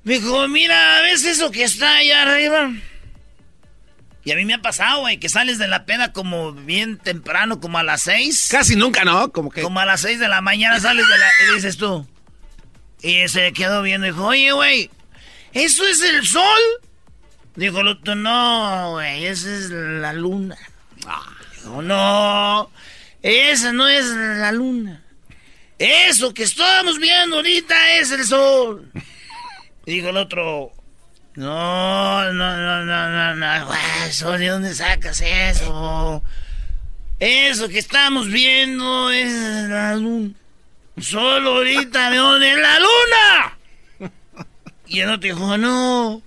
Me 0.03 0.19
dijo, 0.19 0.47
mira, 0.47 1.01
¿ves 1.01 1.25
eso 1.25 1.49
que 1.49 1.63
está 1.63 1.95
allá 1.95 2.21
arriba? 2.21 2.69
Y 4.27 4.31
a 4.33 4.35
mí 4.35 4.43
me 4.43 4.55
ha 4.55 4.61
pasado, 4.61 4.99
güey, 4.99 5.21
que 5.21 5.29
sales 5.29 5.57
de 5.57 5.69
la 5.69 5.85
peda 5.85 6.11
como 6.11 6.51
bien 6.51 6.97
temprano, 6.97 7.61
como 7.61 7.77
a 7.77 7.83
las 7.83 8.01
seis. 8.01 8.49
Casi 8.51 8.75
nunca, 8.75 9.05
¿no? 9.05 9.31
Como 9.31 9.49
que... 9.49 9.61
Como 9.61 9.79
a 9.79 9.85
las 9.85 10.01
seis 10.01 10.19
de 10.19 10.27
la 10.27 10.41
mañana 10.41 10.81
sales 10.81 11.07
de 11.07 11.17
la... 11.17 11.27
Y 11.47 11.55
dices 11.55 11.77
tú, 11.77 12.05
Y 13.01 13.25
se 13.29 13.53
quedó 13.53 13.81
viendo 13.83 14.05
y 14.05 14.09
dijo, 14.09 14.25
oye, 14.25 14.51
güey, 14.51 14.91
¿eso 15.53 15.87
es 15.87 16.01
el 16.01 16.27
sol? 16.27 16.59
Dijo 17.55 17.79
el 17.79 17.87
otro, 17.87 18.15
no, 18.15 18.91
güey, 18.95 19.27
esa 19.27 19.47
es 19.47 19.69
la 19.69 20.11
luna. 20.11 20.57
Dijo, 21.63 21.81
no, 21.81 22.69
esa 23.21 23.71
no 23.71 23.87
es 23.87 24.07
la 24.07 24.51
luna. 24.51 25.05
Eso 25.79 26.33
que 26.33 26.43
estamos 26.43 26.99
viendo 26.99 27.37
ahorita 27.37 27.93
es 27.93 28.11
el 28.11 28.25
sol. 28.25 28.91
dijo 29.85 30.09
el 30.09 30.17
otro, 30.17 30.73
no, 31.37 32.33
no, 32.33 32.57
no, 32.57 32.83
no, 32.83 33.09
no, 33.09 33.35
no, 33.35 33.73
eso, 34.07 34.31
¿de 34.31 34.47
dónde 34.47 34.73
sacas 34.73 35.21
eso? 35.21 36.23
Eso 37.19 37.69
que 37.69 37.77
estamos 37.77 38.27
viendo 38.27 39.11
es 39.11 39.31
la 39.69 39.95
luna. 39.95 40.33
Solo 40.99 41.57
ahorita 41.57 42.09
de 42.09 42.17
dónde 42.17 42.51
es 42.51 42.57
la 42.57 42.79
luna. 42.79 44.11
Y 44.87 45.01
el 45.01 45.09
otro 45.09 45.27
dijo, 45.27 45.57
no, 45.59 46.23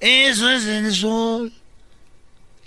eso 0.00 0.50
es 0.50 0.64
el 0.64 0.94
sol. 0.94 1.52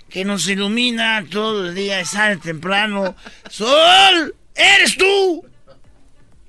Que 0.08 0.24
nos 0.24 0.46
ilumina 0.46 1.24
todo 1.28 1.68
el 1.68 1.74
día 1.74 2.00
y 2.00 2.04
sale 2.04 2.36
temprano. 2.36 3.16
¡Sol! 3.50 4.32
¡Eres 4.54 4.96
tú! 4.96 5.44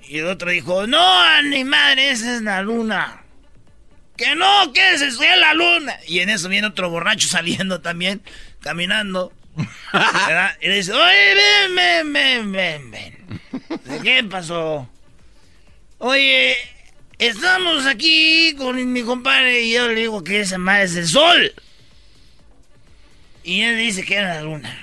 Y 0.08 0.20
el 0.20 0.28
otro 0.28 0.52
dijo, 0.52 0.86
no, 0.86 1.42
ni 1.42 1.64
madre, 1.64 2.12
esa 2.12 2.36
es 2.36 2.44
la 2.44 2.62
luna. 2.62 3.25
Que 4.18 4.36
no, 4.36 4.72
que 4.74 4.94
es 4.94 5.20
la 5.20 5.54
luna. 5.54 5.98
Y 6.08 6.20
en 6.20 6.30
eso 6.30 6.50
viene 6.50 6.68
otro 6.68 6.90
borracho 6.90 7.28
saliendo 7.28 7.82
también, 7.82 8.22
caminando. 8.62 9.34
¿verdad? 9.94 10.58
Y 10.62 10.68
le 10.68 10.76
dice, 10.76 10.94
oye, 10.94 11.36
ven, 11.36 11.76
ven, 11.76 12.14
ven, 12.14 12.52
ven, 12.52 12.92
ven. 12.92 14.02
¿Qué 14.04 14.24
pasó? 14.24 14.90
Oye, 15.98 16.58
estamos 17.18 17.86
aquí 17.86 18.54
con 18.58 18.92
mi 18.92 19.04
compadre 19.04 19.62
y 19.62 19.74
yo 19.74 19.88
le 19.88 20.02
digo 20.02 20.24
que 20.24 20.42
esa 20.42 20.58
madre 20.58 20.84
es 20.84 20.96
el 20.96 21.08
sol. 21.08 21.54
Y 23.44 23.62
él 23.62 23.78
dice 23.78 24.04
que 24.04 24.16
era 24.16 24.36
la 24.36 24.42
luna. 24.42 24.82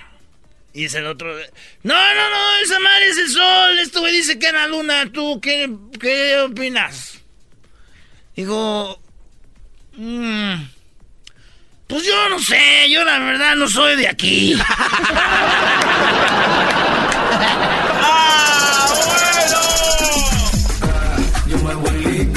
Y 0.73 0.85
dice 0.85 0.99
el 0.99 1.07
otro, 1.07 1.35
no, 1.83 1.95
no, 2.15 2.31
no, 2.31 2.57
esa 2.65 2.79
madre 2.79 3.09
es 3.09 3.19
el 3.19 3.29
sol. 3.29 3.79
Esto 3.79 4.01
güey 4.01 4.13
dice 4.13 4.39
que 4.39 4.47
era 4.47 4.63
la 4.63 4.69
luna. 4.69 5.13
¿Tú 5.13 5.41
qué, 5.41 5.71
qué 6.01 6.39
opinas? 6.39 7.21
Digo, 8.35 9.02
mmm, 9.97 10.55
pues 11.87 12.05
yo 12.05 12.29
no 12.29 12.39
sé, 12.39 12.91
yo 12.91 13.05
la 13.05 13.19
verdad 13.19 13.57
no 13.57 13.69
soy 13.69 13.97
de 13.97 14.09
aquí. 14.09 14.55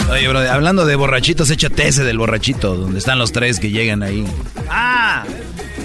Oye, 0.09 0.27
bro, 0.29 0.39
hablando 0.39 0.85
de 0.85 0.95
borrachitos, 0.95 1.49
échate 1.49 1.87
ese 1.89 2.03
del 2.03 2.17
borrachito, 2.17 2.75
donde 2.75 2.99
están 2.99 3.19
los 3.19 3.31
tres 3.31 3.59
que 3.59 3.71
llegan 3.71 4.01
ahí. 4.01 4.25
Ah, 4.69 5.25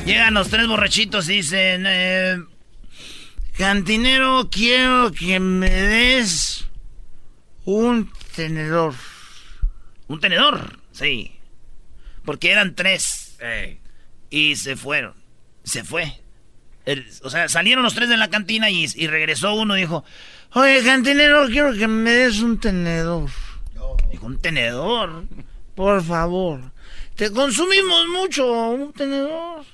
llegan 0.07 0.35
los 0.35 0.49
tres 0.51 0.69
borrachitos 0.69 1.29
y 1.29 1.37
dicen, 1.37 1.85
eh, 1.89 2.39
cantinero, 3.57 4.49
quiero 4.51 5.11
que 5.11 5.41
me 5.41 5.71
des 5.71 6.67
un 7.65 8.13
tenedor. 8.37 8.95
¿Un 10.07 10.21
tenedor? 10.21 10.79
Sí. 10.93 11.33
Porque 12.31 12.53
eran 12.53 12.77
tres. 12.77 13.37
Y 14.31 14.55
se 14.55 14.77
fueron. 14.77 15.15
Se 15.65 15.83
fue. 15.83 16.23
o 17.25 17.29
sea, 17.29 17.49
salieron 17.49 17.83
los 17.83 17.97
tres 17.97 18.09
de 18.09 18.17
la 18.17 18.31
cantina 18.31 18.71
y, 18.71 18.87
y 18.95 19.09
regresó 19.09 19.53
uno 19.55 19.77
y 19.77 19.81
dijo, 19.81 20.05
oye, 20.53 20.81
cantinero, 20.85 21.49
quiero 21.49 21.73
que 21.73 21.89
me 21.89 22.13
des 22.13 22.39
un 22.39 22.61
tenedor. 22.61 23.29
Dijo, 24.13 24.27
un 24.27 24.39
tenedor, 24.39 25.25
por 25.75 26.05
favor. 26.05 26.71
Te 27.17 27.33
consumimos 27.33 28.07
mucho, 28.07 28.49
un 28.49 28.93
tenedor. 28.93 29.65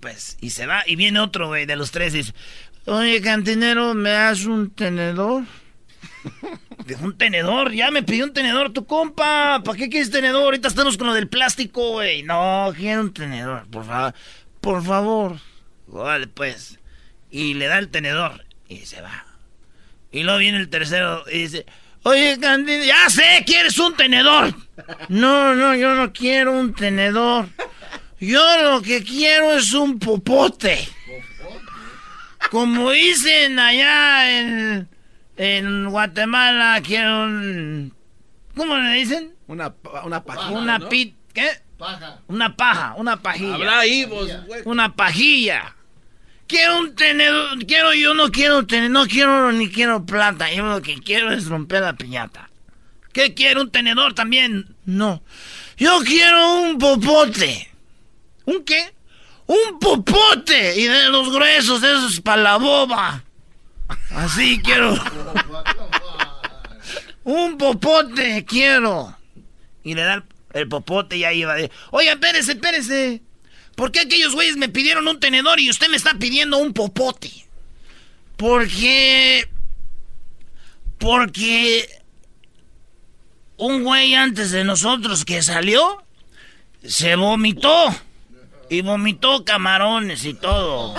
pues, 0.00 0.38
y 0.40 0.48
se 0.48 0.64
va, 0.64 0.82
y 0.86 0.96
viene 0.96 1.20
otro, 1.20 1.48
güey, 1.48 1.66
de 1.66 1.76
los 1.76 1.90
tres 1.90 2.14
y 2.14 2.18
dice, 2.18 2.32
oye, 2.86 3.20
cantinero, 3.20 3.92
¿me 3.92 4.08
das 4.08 4.46
un 4.46 4.70
tenedor? 4.70 5.44
Un 7.00 7.16
tenedor, 7.16 7.72
ya 7.72 7.90
me 7.90 8.02
pidió 8.02 8.24
un 8.24 8.32
tenedor 8.32 8.72
tu 8.72 8.86
compa. 8.86 9.62
¿Para 9.64 9.78
qué 9.78 9.88
quieres 9.88 10.10
tenedor? 10.10 10.42
Ahorita 10.44 10.68
estamos 10.68 10.96
con 10.96 11.06
lo 11.06 11.14
del 11.14 11.28
plástico, 11.28 11.92
güey. 11.92 12.22
No, 12.22 12.72
quiero 12.76 13.02
un 13.02 13.12
tenedor, 13.12 13.66
por 13.68 13.84
favor. 13.84 14.14
Por 14.60 14.84
favor. 14.84 15.36
Vale, 15.86 16.26
pues. 16.26 16.78
Y 17.30 17.54
le 17.54 17.66
da 17.66 17.78
el 17.78 17.88
tenedor 17.88 18.44
y 18.68 18.78
se 18.86 19.00
va. 19.00 19.26
Y 20.10 20.22
luego 20.22 20.38
viene 20.38 20.58
el 20.58 20.68
tercero 20.68 21.24
y 21.30 21.42
dice, 21.42 21.66
Oye, 22.02 22.38
Candido, 22.40 22.82
ya 22.82 23.10
sé, 23.10 23.44
¿quieres 23.44 23.78
un 23.78 23.94
tenedor? 23.94 24.54
No, 25.08 25.54
no, 25.54 25.74
yo 25.74 25.94
no 25.94 26.12
quiero 26.12 26.58
un 26.58 26.74
tenedor. 26.74 27.48
Yo 28.18 28.42
lo 28.62 28.80
que 28.80 29.04
quiero 29.04 29.52
es 29.52 29.74
un 29.74 29.98
popote. 29.98 30.88
Como 32.50 32.90
dicen 32.90 33.58
allá 33.58 34.40
en, 34.40 34.88
en 35.40 35.88
Guatemala, 35.88 36.82
quiero 36.84 37.24
un... 37.24 37.94
¿Cómo 38.54 38.76
le 38.76 38.92
dicen? 38.92 39.34
Una, 39.46 39.74
una 40.04 40.22
pajilla. 40.22 40.58
Una 40.58 40.78
pit... 40.90 41.16
¿Qué? 41.32 41.48
Paja. 41.78 42.20
Una 42.26 42.54
paja, 42.54 42.94
una 42.98 43.22
pajilla. 43.22 43.54
Habla 43.54 43.78
ahí, 43.78 44.04
vos, 44.04 44.28
Una 44.66 44.94
pajilla. 44.94 45.74
Quiero 46.46 46.80
un 46.80 46.94
tenedor, 46.94 47.64
quiero, 47.64 47.94
yo 47.94 48.12
no 48.12 48.30
quiero 48.30 48.66
tener, 48.66 48.90
no 48.90 49.06
quiero 49.06 49.50
ni 49.52 49.70
quiero 49.70 50.04
plata, 50.04 50.52
yo 50.52 50.66
lo 50.66 50.82
que 50.82 50.96
quiero 50.96 51.32
es 51.32 51.46
romper 51.46 51.80
la 51.80 51.94
piñata. 51.94 52.50
¿Qué 53.14 53.32
quiero? 53.32 53.62
¿Un 53.62 53.70
tenedor 53.70 54.12
también? 54.12 54.76
No. 54.84 55.22
Yo 55.78 56.00
quiero 56.04 56.60
un 56.60 56.76
popote. 56.76 57.70
¿Un 58.44 58.62
qué? 58.62 58.92
Un 59.46 59.78
popote. 59.78 60.78
Y 60.78 60.84
de 60.84 61.08
los 61.08 61.32
gruesos, 61.32 61.80
de 61.80 61.92
esos 61.92 62.20
para 62.20 62.42
la 62.42 62.56
boba. 62.58 63.24
Así 64.10 64.60
quiero. 64.62 64.94
un 67.24 67.58
popote 67.58 68.44
quiero. 68.44 69.16
Y 69.82 69.94
le 69.94 70.02
da 70.02 70.24
el, 70.52 70.68
popote 70.68 71.16
y 71.16 71.24
ahí 71.24 71.44
va. 71.44 71.54
Oye, 71.90 72.10
espérese, 72.10 72.52
espérese. 72.52 73.22
¿Por 73.74 73.92
qué 73.92 74.00
aquellos 74.00 74.34
güeyes 74.34 74.56
me 74.56 74.68
pidieron 74.68 75.08
un 75.08 75.20
tenedor 75.20 75.58
y 75.60 75.70
usted 75.70 75.88
me 75.88 75.96
está 75.96 76.14
pidiendo 76.14 76.58
un 76.58 76.72
popote? 76.72 77.30
Porque... 78.36 79.48
Porque... 80.98 81.88
Un 83.56 83.84
güey 83.84 84.14
antes 84.14 84.50
de 84.50 84.64
nosotros 84.64 85.24
que 85.24 85.42
salió, 85.42 86.02
se 86.84 87.16
vomitó. 87.16 87.94
Y 88.70 88.82
vomitó 88.82 89.44
camarones 89.44 90.24
y 90.24 90.34
todo. 90.34 90.94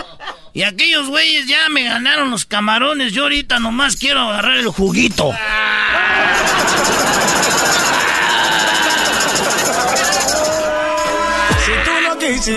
Y 0.53 0.63
aquellos 0.63 1.07
güeyes 1.07 1.47
ya 1.47 1.69
me 1.69 1.83
ganaron 1.83 2.29
los 2.29 2.45
camarones. 2.45 3.13
Yo 3.13 3.23
ahorita 3.23 3.59
nomás 3.59 3.95
quiero 3.95 4.21
agarrar 4.21 4.57
el 4.57 4.67
juguito. 4.67 5.31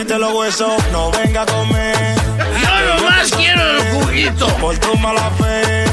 te 0.07 0.19
los 0.19 0.33
huesos, 0.33 0.73
no 0.93 1.11
venga 1.11 1.43
a 1.43 1.47
comer. 1.47 2.17
Yo 2.63 2.97
nomás 2.97 3.31
quiero 3.33 3.61
el 3.61 3.93
juguito. 3.93 4.47
Por 4.59 4.79
tu 4.79 4.97
mala 4.97 5.31
fe. 5.33 5.85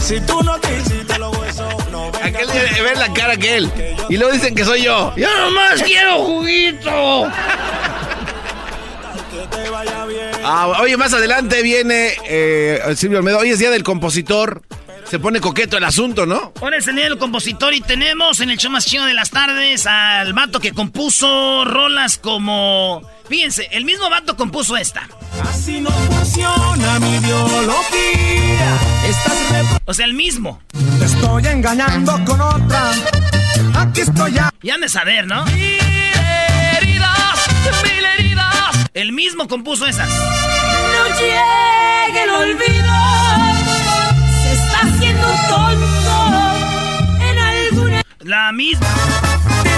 Si 0.00 0.20
tú 0.20 0.42
no 0.42 0.60
quisiste 0.60 1.18
los 1.18 1.36
huesos, 1.36 1.74
no 1.92 2.10
venga 2.12 2.26
Aquel 2.26 2.48
ver 2.82 2.98
la 2.98 3.12
cara 3.12 3.36
que 3.36 3.56
él. 3.56 3.70
Y 4.08 4.16
luego 4.16 4.32
dicen 4.32 4.54
que 4.54 4.64
soy 4.64 4.82
yo. 4.82 5.12
Yo 5.16 5.28
nomás 5.38 5.82
quiero 5.82 6.24
juguito. 6.24 7.30
Ah, 10.48 10.78
oye, 10.80 10.96
más 10.96 11.12
adelante 11.12 11.60
viene 11.62 12.12
eh, 12.28 12.80
Silvio 12.94 13.18
Olmedo. 13.18 13.38
Hoy 13.38 13.50
es 13.50 13.58
día 13.58 13.70
del 13.70 13.82
compositor. 13.82 14.62
Se 15.10 15.18
pone 15.18 15.40
coqueto 15.40 15.76
el 15.76 15.84
asunto, 15.84 16.24
¿no? 16.24 16.52
Ahora 16.60 16.76
es 16.76 16.86
el 16.86 16.96
día 16.96 17.04
del 17.04 17.18
compositor 17.18 17.74
y 17.74 17.80
tenemos 17.80 18.40
en 18.40 18.50
el 18.50 18.58
show 18.58 18.70
más 18.70 18.86
chido 18.86 19.04
de 19.06 19.14
las 19.14 19.30
tardes 19.30 19.86
al 19.86 20.32
vato 20.34 20.60
que 20.60 20.72
compuso 20.72 21.64
rolas 21.64 22.18
como 22.18 23.02
Fíjense, 23.28 23.68
el 23.72 23.84
mismo 23.84 24.08
vato 24.08 24.36
compuso 24.36 24.76
esta. 24.76 25.08
Así 25.42 25.80
no 25.80 25.90
funciona 25.90 27.00
mi 27.00 27.18
biología. 27.18 28.78
Estás 29.08 29.80
o 29.84 29.94
sea, 29.94 30.06
el 30.06 30.14
mismo. 30.14 30.60
Te 30.98 31.04
estoy 31.06 31.46
engañando 31.46 32.12
con 32.24 32.40
otra. 32.40 32.92
Aquí 33.74 34.02
estoy 34.02 34.32
ya. 34.32 34.52
Y 34.62 34.70
han 34.70 34.80
de 34.80 34.88
saber, 34.88 35.26
¿no? 35.26 35.44
Mil 35.46 35.78
heridas, 36.76 37.48
mil 37.82 38.04
heridas. 38.18 38.90
El 38.94 39.12
mismo 39.12 39.48
compuso 39.48 39.86
esas. 39.86 40.08
Llegue 41.18 42.22
el 42.24 42.30
olvido. 42.30 42.92
Se 44.42 44.52
está 44.52 44.80
haciendo 44.82 45.26
tonto 45.48 46.16
en 47.20 47.38
alguna. 47.38 48.02
La 48.20 48.52
misma 48.52 48.86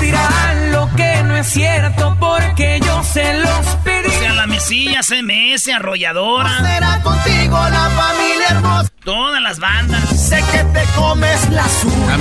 dirán 0.01 0.73
lo 0.73 0.89
que 0.97 1.23
no 1.23 1.37
es 1.37 1.47
cierto 1.47 2.17
porque 2.19 2.81
yo 2.85 3.03
se 3.05 3.39
los 3.39 3.67
pedí. 3.85 4.09
O 4.09 4.19
sea, 4.19 4.33
la 4.33 4.47
mesilla, 4.47 5.01
CMS, 5.03 5.69
arrolladora. 5.69 6.59
Será 6.59 7.01
contigo 7.03 7.57
la 7.69 7.91
familia 7.91 8.47
hermosa. 8.51 8.89
Todas 9.05 9.41
las 9.41 9.59
bandas. 9.59 10.03
Sé 10.09 10.43
que 10.53 10.65
te 10.65 10.85
comes 10.97 11.49
la 11.51 11.65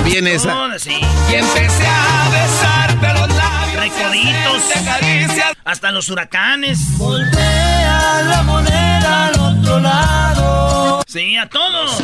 bien 0.04 0.26
esa. 0.26 0.54
Y 0.88 1.34
empecé 1.34 1.86
a 1.86 2.28
besarte 2.30 3.20
los 3.20 3.36
labios. 3.36 3.82
Recoditos. 3.82 4.62
Hasta 5.64 5.90
los 5.92 6.08
huracanes. 6.08 6.96
Voltea 6.96 8.22
la 8.22 8.42
moneda 8.42 8.87
al 9.08 9.38
otro 9.40 9.80
lado. 9.80 11.02
Sí, 11.06 11.36
a 11.36 11.48
todos. 11.48 12.02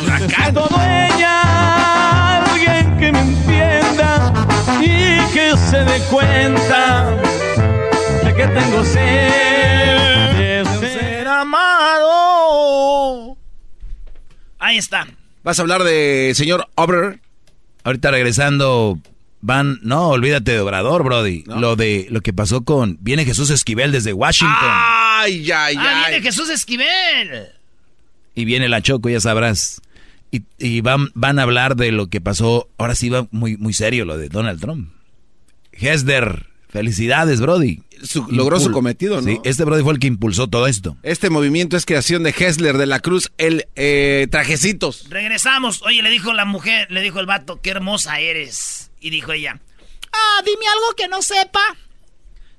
Todo 0.53 0.67
dueña, 0.69 2.43
alguien 2.43 2.97
que 2.97 3.11
me 3.11 3.19
entienda 3.19 4.33
y 4.81 5.17
que 5.33 5.55
se 5.57 5.83
dé 5.83 5.99
cuenta 6.09 7.09
de 8.23 8.33
que 8.33 8.47
tengo 8.47 8.83
sed 8.85 10.37
de 10.37 10.65
ser 10.79 11.27
amado. 11.27 13.35
Ahí 14.59 14.77
está. 14.77 15.05
¿Vas 15.43 15.59
a 15.59 15.61
hablar 15.61 15.83
de 15.83 16.31
señor 16.35 16.67
Ober? 16.75 17.19
Ahorita 17.83 18.09
regresando, 18.09 18.97
van. 19.45 19.79
No, 19.83 20.09
olvídate 20.09 20.51
de 20.53 20.59
Obrador, 20.59 21.03
Brody. 21.03 21.43
Lo 21.45 21.75
de 21.75 22.07
lo 22.09 22.21
que 22.21 22.33
pasó 22.33 22.63
con. 22.63 22.97
Viene 23.01 23.25
Jesús 23.25 23.49
Esquivel 23.49 23.91
desde 23.91 24.11
Washington. 24.13 24.57
Ay, 24.59 25.51
ay, 25.51 25.75
Ah, 25.77 26.03
ay. 26.05 26.11
viene 26.11 26.23
Jesús 26.23 26.49
Esquivel. 26.49 27.47
Y 28.33 28.45
viene 28.45 28.67
la 28.67 28.81
Choco, 28.81 29.09
ya 29.09 29.19
sabrás. 29.21 29.81
Y, 30.31 30.41
y 30.57 30.81
van, 30.81 31.09
van 31.13 31.39
a 31.39 31.43
hablar 31.43 31.75
de 31.75 31.91
lo 31.91 32.07
que 32.07 32.19
pasó. 32.19 32.67
Ahora 32.77 32.95
sí 32.95 33.09
va 33.09 33.27
muy, 33.31 33.55
muy 33.57 33.71
serio 33.73 34.03
lo 34.03 34.17
de 34.17 34.27
Donald 34.29 34.59
Trump. 34.59 34.89
Hesder, 35.71 36.47
felicidades, 36.69 37.39
Brody. 37.41 37.81
Su- 38.03 38.27
logró 38.29 38.59
su 38.59 38.71
cometido, 38.71 39.21
¿no? 39.21 39.27
Sí, 39.27 39.39
este 39.45 39.63
Brody 39.63 39.81
fue 39.83 39.93
el 39.93 39.99
que 39.99 40.07
impulsó 40.07 40.47
todo 40.47 40.67
esto. 40.67 40.97
Este 41.01 41.29
movimiento 41.29 41.77
es 41.77 41.85
creación 41.85 42.23
de 42.23 42.35
Hessler 42.37 42.77
de 42.77 42.85
la 42.85 42.99
Cruz, 42.99 43.31
el 43.37 43.67
eh, 43.77 44.27
trajecitos. 44.29 45.07
Regresamos. 45.09 45.81
Oye, 45.83 46.03
le 46.03 46.09
dijo 46.09 46.33
la 46.33 46.43
mujer, 46.45 46.91
le 46.91 47.01
dijo 47.01 47.19
el 47.21 47.25
vato, 47.25 47.61
qué 47.61 47.69
hermosa 47.71 48.19
eres. 48.19 48.84
Y 49.05 49.11
dijo 49.11 49.33
ella, 49.33 49.59
Ah, 50.11 50.41
dime 50.43 50.65
algo 50.67 50.95
que 50.97 51.07
no 51.07 51.21
sepa. 51.21 51.61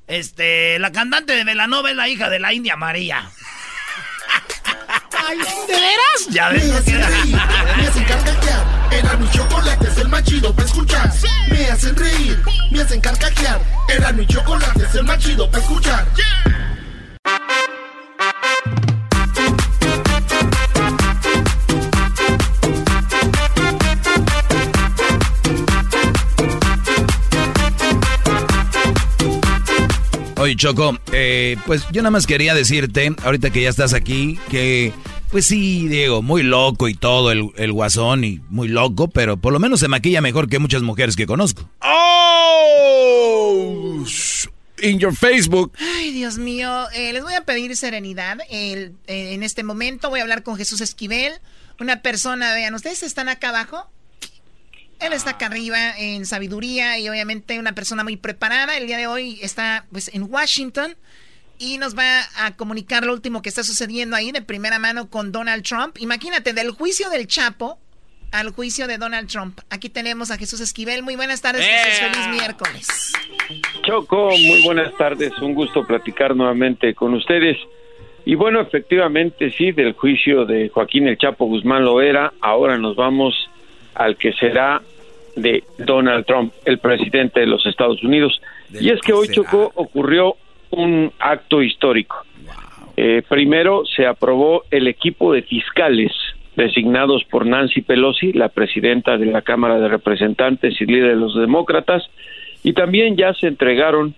este, 0.06 0.78
la 0.78 0.92
cantante 0.92 1.32
de 1.32 1.42
Velanova 1.42 1.90
es 1.90 1.96
la 1.96 2.08
hija 2.08 2.30
de 2.30 2.38
la 2.38 2.52
India 2.52 2.76
María. 2.76 3.28
Ay, 5.26 5.38
¿de 5.38 5.74
veras? 5.74 6.26
Ya 6.30 6.50
Me 6.50 6.58
ves. 6.58 6.70
hacen 6.70 7.02
reír, 7.02 7.34
me 7.76 7.86
hacen 7.88 8.04
carcajear. 8.04 8.88
Era 8.92 9.16
mi 9.16 9.28
chocolate, 9.32 9.88
es 9.88 9.98
el 9.98 10.08
más 10.08 10.22
chido 10.22 10.54
para 10.54 10.68
escuchar. 10.68 11.12
Me 11.50 11.66
hacen 11.66 11.96
reír, 11.96 12.40
me 12.70 12.80
hacen 12.80 13.00
carcajear. 13.00 13.60
Era 13.88 14.12
mi 14.12 14.24
chocolate, 14.28 14.84
es 14.84 14.94
el 14.94 15.02
más 15.02 15.18
chido 15.18 15.50
para 15.50 15.64
escuchar. 15.64 16.06
Oye, 30.46 30.54
Choco, 30.54 30.96
eh, 31.12 31.56
pues 31.66 31.82
yo 31.90 32.02
nada 32.02 32.12
más 32.12 32.24
quería 32.24 32.54
decirte, 32.54 33.12
ahorita 33.24 33.50
que 33.50 33.62
ya 33.62 33.68
estás 33.68 33.94
aquí, 33.94 34.38
que 34.48 34.92
pues 35.32 35.44
sí, 35.44 35.88
Diego, 35.88 36.22
muy 36.22 36.44
loco 36.44 36.86
y 36.86 36.94
todo 36.94 37.32
el, 37.32 37.50
el 37.56 37.72
guasón 37.72 38.22
y 38.22 38.40
muy 38.48 38.68
loco, 38.68 39.08
pero 39.08 39.36
por 39.38 39.52
lo 39.52 39.58
menos 39.58 39.80
se 39.80 39.88
maquilla 39.88 40.20
mejor 40.20 40.48
que 40.48 40.60
muchas 40.60 40.82
mujeres 40.82 41.16
que 41.16 41.26
conozco. 41.26 41.68
¡Oh! 41.80 44.04
In 44.82 45.00
your 45.00 45.16
Facebook. 45.16 45.72
Ay, 45.80 46.12
Dios 46.12 46.38
mío. 46.38 46.86
Eh, 46.94 47.12
les 47.12 47.24
voy 47.24 47.34
a 47.34 47.40
pedir 47.44 47.74
serenidad. 47.76 48.38
El- 48.48 48.92
eh, 49.08 49.32
en 49.34 49.42
este 49.42 49.64
momento 49.64 50.10
voy 50.10 50.20
a 50.20 50.22
hablar 50.22 50.44
con 50.44 50.56
Jesús 50.56 50.80
Esquivel. 50.80 51.32
Una 51.80 52.02
persona, 52.02 52.54
vean, 52.54 52.72
ustedes 52.74 53.02
están 53.02 53.28
acá 53.28 53.48
abajo. 53.48 53.90
Él 55.00 55.12
está 55.12 55.32
acá 55.32 55.46
arriba 55.46 55.98
en 55.98 56.24
sabiduría 56.24 56.98
y 56.98 57.08
obviamente 57.08 57.58
una 57.58 57.74
persona 57.74 58.02
muy 58.02 58.16
preparada. 58.16 58.76
El 58.76 58.86
día 58.86 58.96
de 58.96 59.06
hoy 59.06 59.38
está 59.42 59.84
pues 59.92 60.10
en 60.14 60.22
Washington 60.22 60.96
y 61.58 61.78
nos 61.78 61.96
va 61.96 62.22
a 62.36 62.56
comunicar 62.56 63.04
lo 63.04 63.12
último 63.12 63.42
que 63.42 63.48
está 63.48 63.62
sucediendo 63.62 64.16
ahí 64.16 64.32
de 64.32 64.42
primera 64.42 64.78
mano 64.78 65.08
con 65.10 65.32
Donald 65.32 65.64
Trump. 65.64 65.96
Imagínate, 65.98 66.52
del 66.52 66.70
juicio 66.70 67.10
del 67.10 67.26
Chapo 67.26 67.78
al 68.32 68.50
juicio 68.50 68.86
de 68.86 68.98
Donald 68.98 69.28
Trump. 69.28 69.60
Aquí 69.70 69.88
tenemos 69.88 70.30
a 70.30 70.36
Jesús 70.36 70.60
Esquivel. 70.60 71.02
Muy 71.02 71.16
buenas 71.16 71.40
tardes, 71.42 71.64
Jesús. 71.64 72.08
Feliz 72.10 72.28
miércoles. 72.28 73.12
Choco, 73.82 74.30
muy 74.30 74.62
buenas 74.64 74.94
tardes, 74.96 75.32
un 75.40 75.54
gusto 75.54 75.86
platicar 75.86 76.34
nuevamente 76.34 76.94
con 76.94 77.14
ustedes. 77.14 77.56
Y 78.24 78.34
bueno, 78.34 78.60
efectivamente 78.60 79.52
sí, 79.52 79.72
del 79.72 79.92
juicio 79.92 80.44
de 80.44 80.68
Joaquín 80.68 81.06
el 81.06 81.16
Chapo 81.16 81.46
Guzmán 81.46 81.84
lo 81.84 82.00
era, 82.00 82.32
ahora 82.40 82.76
nos 82.76 82.96
vamos 82.96 83.34
al 83.96 84.16
que 84.16 84.32
será 84.34 84.80
de 85.34 85.64
Donald 85.78 86.24
Trump, 86.24 86.52
el 86.64 86.78
presidente 86.78 87.40
de 87.40 87.46
los 87.46 87.64
Estados 87.66 88.02
Unidos. 88.02 88.40
Y 88.80 88.90
es 88.90 89.00
que 89.00 89.12
hoy, 89.12 89.28
Choco, 89.28 89.70
ocurrió 89.74 90.36
un 90.70 91.12
acto 91.18 91.62
histórico. 91.62 92.24
Eh, 92.96 93.22
primero 93.28 93.84
se 93.84 94.06
aprobó 94.06 94.64
el 94.70 94.88
equipo 94.88 95.32
de 95.32 95.42
fiscales 95.42 96.12
designados 96.56 97.22
por 97.24 97.44
Nancy 97.44 97.82
Pelosi, 97.82 98.32
la 98.32 98.48
presidenta 98.48 99.18
de 99.18 99.26
la 99.26 99.42
Cámara 99.42 99.78
de 99.78 99.88
Representantes 99.88 100.80
y 100.80 100.86
líder 100.86 101.10
de 101.10 101.16
los 101.16 101.36
demócratas, 101.36 102.02
y 102.64 102.72
también 102.72 103.16
ya 103.16 103.34
se 103.34 103.46
entregaron 103.48 104.14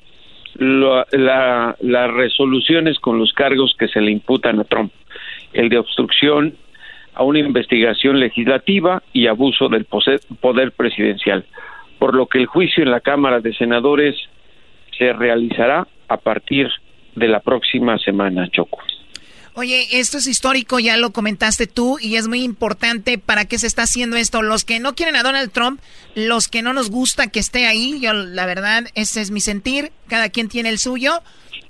lo- 0.55 1.05
la- 1.11 1.77
las 1.81 2.11
resoluciones 2.13 3.01
con 3.01 3.19
los 3.19 3.33
cargos 3.33 3.75
que 3.77 3.89
se 3.89 4.01
le 4.01 4.13
imputan 4.13 4.61
a 4.61 4.65
Trump, 4.65 4.93
el 5.53 5.69
de 5.69 5.79
obstrucción 5.79 6.55
a 7.19 7.25
una 7.25 7.41
investigación 7.41 8.21
legislativa 8.21 9.03
y 9.13 9.27
abuso 9.27 9.69
del 9.69 9.87
poder 9.87 10.71
presidencial, 10.73 11.45
por 11.99 12.15
lo 12.15 12.27
que 12.27 12.39
el 12.39 12.47
juicio 12.47 12.85
en 12.85 12.93
la 12.93 13.01
Cámara 13.01 13.41
de 13.41 13.53
Senadores 13.55 14.15
se 14.97 15.13
realizará 15.13 15.87
a 16.07 16.17
partir 16.17 16.69
de 17.17 17.27
la 17.27 17.41
próxima 17.41 17.99
semana, 17.99 18.49
Choco. 18.51 18.79
Oye, 19.55 19.99
esto 19.99 20.19
es 20.19 20.29
histórico, 20.29 20.79
ya 20.79 20.97
lo 20.97 21.11
comentaste 21.11 21.67
tú, 21.67 21.99
y 22.01 22.15
es 22.15 22.29
muy 22.29 22.45
importante 22.45 23.19
para 23.19 23.47
qué 23.47 23.59
se 23.59 23.67
está 23.67 23.83
haciendo 23.83 24.17
esto. 24.17 24.41
Los 24.41 24.65
que 24.65 24.79
no 24.79 24.95
quieren 24.95 25.17
a 25.17 25.25
Donald 25.25 25.51
Trump, 25.51 25.81
los 26.15 26.47
que 26.47 26.63
no 26.63 26.73
nos 26.73 26.89
gusta 26.89 27.27
que 27.27 27.41
esté 27.41 27.67
ahí, 27.67 27.99
yo 27.99 28.13
la 28.13 28.47
verdad, 28.47 28.85
ese 28.95 29.21
es 29.21 29.33
mi 29.33 29.41
sentir, 29.41 29.91
cada 30.07 30.29
quien 30.29 30.47
tiene 30.47 30.69
el 30.69 30.79
suyo. 30.79 31.21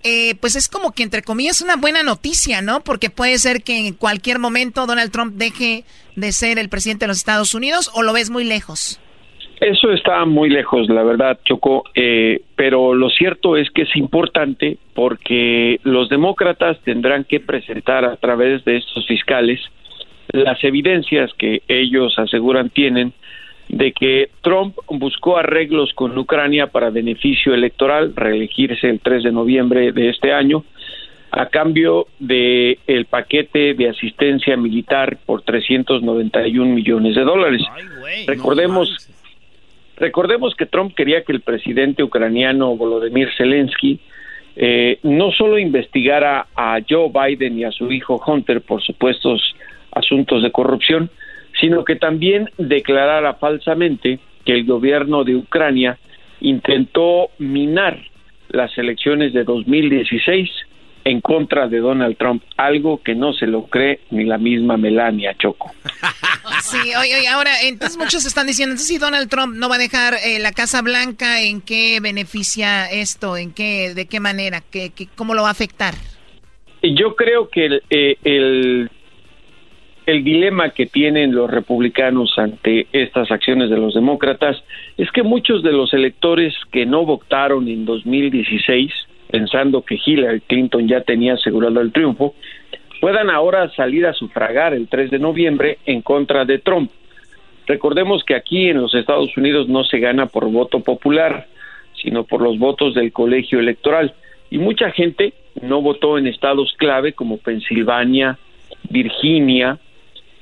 Eh, 0.04 0.36
pues 0.40 0.54
es 0.54 0.68
como 0.68 0.92
que 0.92 1.02
entre 1.02 1.22
comillas 1.22 1.60
una 1.60 1.76
buena 1.76 2.02
noticia, 2.02 2.62
¿no? 2.62 2.80
Porque 2.80 3.10
puede 3.10 3.38
ser 3.38 3.62
que 3.62 3.86
en 3.86 3.94
cualquier 3.94 4.38
momento 4.38 4.86
Donald 4.86 5.10
Trump 5.10 5.34
deje 5.34 5.84
de 6.14 6.32
ser 6.32 6.58
el 6.58 6.68
presidente 6.68 7.04
de 7.04 7.08
los 7.08 7.18
Estados 7.18 7.54
Unidos 7.54 7.90
o 7.94 8.02
lo 8.02 8.12
ves 8.12 8.30
muy 8.30 8.44
lejos. 8.44 9.00
Eso 9.60 9.90
está 9.90 10.24
muy 10.24 10.50
lejos, 10.50 10.88
la 10.88 11.02
verdad, 11.02 11.40
Choco, 11.44 11.82
eh, 11.96 12.42
pero 12.54 12.94
lo 12.94 13.10
cierto 13.10 13.56
es 13.56 13.68
que 13.70 13.82
es 13.82 13.96
importante 13.96 14.78
porque 14.94 15.80
los 15.82 16.08
demócratas 16.08 16.78
tendrán 16.84 17.24
que 17.24 17.40
presentar 17.40 18.04
a 18.04 18.16
través 18.16 18.64
de 18.64 18.76
estos 18.76 19.04
fiscales 19.08 19.60
las 20.32 20.62
evidencias 20.62 21.32
que 21.34 21.62
ellos 21.68 22.18
aseguran 22.18 22.70
tienen 22.70 23.12
de 23.68 23.92
que 23.92 24.30
Trump 24.40 24.76
buscó 24.88 25.36
arreglos 25.36 25.92
con 25.94 26.16
Ucrania 26.16 26.68
para 26.68 26.90
beneficio 26.90 27.54
electoral, 27.54 28.14
reelegirse 28.16 28.88
el 28.88 29.00
3 29.00 29.24
de 29.24 29.32
noviembre 29.32 29.92
de 29.92 30.08
este 30.08 30.32
año, 30.32 30.64
a 31.30 31.46
cambio 31.46 32.06
de 32.18 32.78
el 32.86 33.04
paquete 33.04 33.74
de 33.74 33.90
asistencia 33.90 34.56
militar 34.56 35.18
por 35.26 35.42
391 35.42 36.74
millones 36.74 37.14
de 37.14 37.22
dólares. 37.22 37.62
Recordemos 38.26 39.08
Recordemos 39.98 40.54
que 40.54 40.66
Trump 40.66 40.94
quería 40.94 41.24
que 41.24 41.32
el 41.32 41.40
presidente 41.40 42.04
ucraniano 42.04 42.76
Volodymyr 42.76 43.30
Zelensky 43.36 43.98
eh, 44.54 44.98
no 45.02 45.32
solo 45.32 45.58
investigara 45.58 46.46
a 46.54 46.78
Joe 46.88 47.10
Biden 47.12 47.58
y 47.58 47.64
a 47.64 47.72
su 47.72 47.90
hijo 47.90 48.20
Hunter 48.24 48.60
por 48.60 48.80
supuestos 48.80 49.56
asuntos 49.90 50.42
de 50.42 50.52
corrupción, 50.52 51.10
sino 51.60 51.84
que 51.84 51.96
también 51.96 52.50
declarara 52.58 53.34
falsamente 53.34 54.18
que 54.44 54.52
el 54.52 54.64
gobierno 54.64 55.24
de 55.24 55.36
Ucrania 55.36 55.98
intentó 56.40 57.30
minar 57.38 57.98
las 58.48 58.76
elecciones 58.78 59.32
de 59.32 59.44
2016 59.44 60.48
en 61.04 61.20
contra 61.20 61.68
de 61.68 61.78
Donald 61.78 62.16
Trump, 62.18 62.42
algo 62.56 63.02
que 63.02 63.14
no 63.14 63.32
se 63.32 63.46
lo 63.46 63.64
cree 63.66 64.00
ni 64.10 64.24
la 64.24 64.36
misma 64.38 64.76
Melania 64.76 65.34
Choco. 65.38 65.72
Sí, 66.62 66.76
oye, 67.00 67.14
oye, 67.18 67.28
ahora, 67.28 67.50
entonces 67.62 67.96
muchos 67.98 68.24
están 68.26 68.46
diciendo, 68.46 68.72
entonces 68.72 68.88
si 68.88 68.98
Donald 68.98 69.28
Trump 69.28 69.54
no 69.54 69.68
va 69.68 69.76
a 69.76 69.78
dejar 69.78 70.14
eh, 70.24 70.38
la 70.40 70.50
Casa 70.52 70.82
Blanca, 70.82 71.40
¿en 71.42 71.60
qué 71.60 71.98
beneficia 72.00 72.90
esto? 72.90 73.36
¿En 73.36 73.52
qué, 73.52 73.94
de 73.94 74.06
qué 74.06 74.18
manera? 74.18 74.62
¿Qué, 74.70 74.90
qué- 74.94 75.06
¿Cómo 75.14 75.34
lo 75.34 75.42
va 75.42 75.48
a 75.48 75.52
afectar? 75.52 75.94
Yo 76.82 77.14
creo 77.16 77.48
que 77.48 77.66
el, 77.66 77.82
eh, 77.90 78.16
el, 78.24 78.90
el 80.08 80.24
dilema 80.24 80.70
que 80.70 80.86
tienen 80.86 81.34
los 81.34 81.50
republicanos 81.50 82.32
ante 82.38 82.86
estas 82.92 83.30
acciones 83.30 83.68
de 83.68 83.76
los 83.76 83.92
demócratas 83.92 84.56
es 84.96 85.12
que 85.12 85.22
muchos 85.22 85.62
de 85.62 85.70
los 85.70 85.92
electores 85.92 86.54
que 86.72 86.86
no 86.86 87.04
votaron 87.04 87.68
en 87.68 87.84
2016, 87.84 88.90
pensando 89.30 89.82
que 89.82 89.98
Hillary 90.02 90.40
Clinton 90.40 90.88
ya 90.88 91.02
tenía 91.02 91.34
asegurado 91.34 91.82
el 91.82 91.92
triunfo, 91.92 92.34
puedan 93.02 93.28
ahora 93.28 93.68
salir 93.76 94.06
a 94.06 94.14
sufragar 94.14 94.72
el 94.72 94.88
3 94.88 95.10
de 95.10 95.18
noviembre 95.18 95.76
en 95.84 96.00
contra 96.00 96.46
de 96.46 96.58
Trump. 96.58 96.90
Recordemos 97.66 98.24
que 98.24 98.34
aquí 98.34 98.70
en 98.70 98.80
los 98.80 98.94
Estados 98.94 99.36
Unidos 99.36 99.68
no 99.68 99.84
se 99.84 99.98
gana 99.98 100.24
por 100.24 100.50
voto 100.50 100.80
popular, 100.80 101.48
sino 102.00 102.24
por 102.24 102.40
los 102.40 102.58
votos 102.58 102.94
del 102.94 103.12
colegio 103.12 103.60
electoral. 103.60 104.14
Y 104.48 104.56
mucha 104.56 104.90
gente 104.90 105.34
no 105.60 105.82
votó 105.82 106.16
en 106.16 106.26
estados 106.26 106.72
clave 106.78 107.12
como 107.12 107.36
Pensilvania, 107.36 108.38
Virginia, 108.88 109.78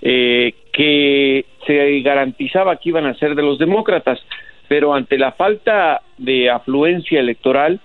eh, 0.08 0.54
que 0.72 1.46
se 1.66 2.00
garantizaba 2.02 2.76
que 2.76 2.90
iban 2.90 3.06
a 3.06 3.14
ser 3.14 3.34
de 3.34 3.42
los 3.42 3.58
demócratas, 3.58 4.20
pero 4.68 4.94
ante 4.94 5.18
la 5.18 5.32
falta 5.32 6.00
de 6.16 6.48
afluencia 6.48 7.18
electoral, 7.18 7.80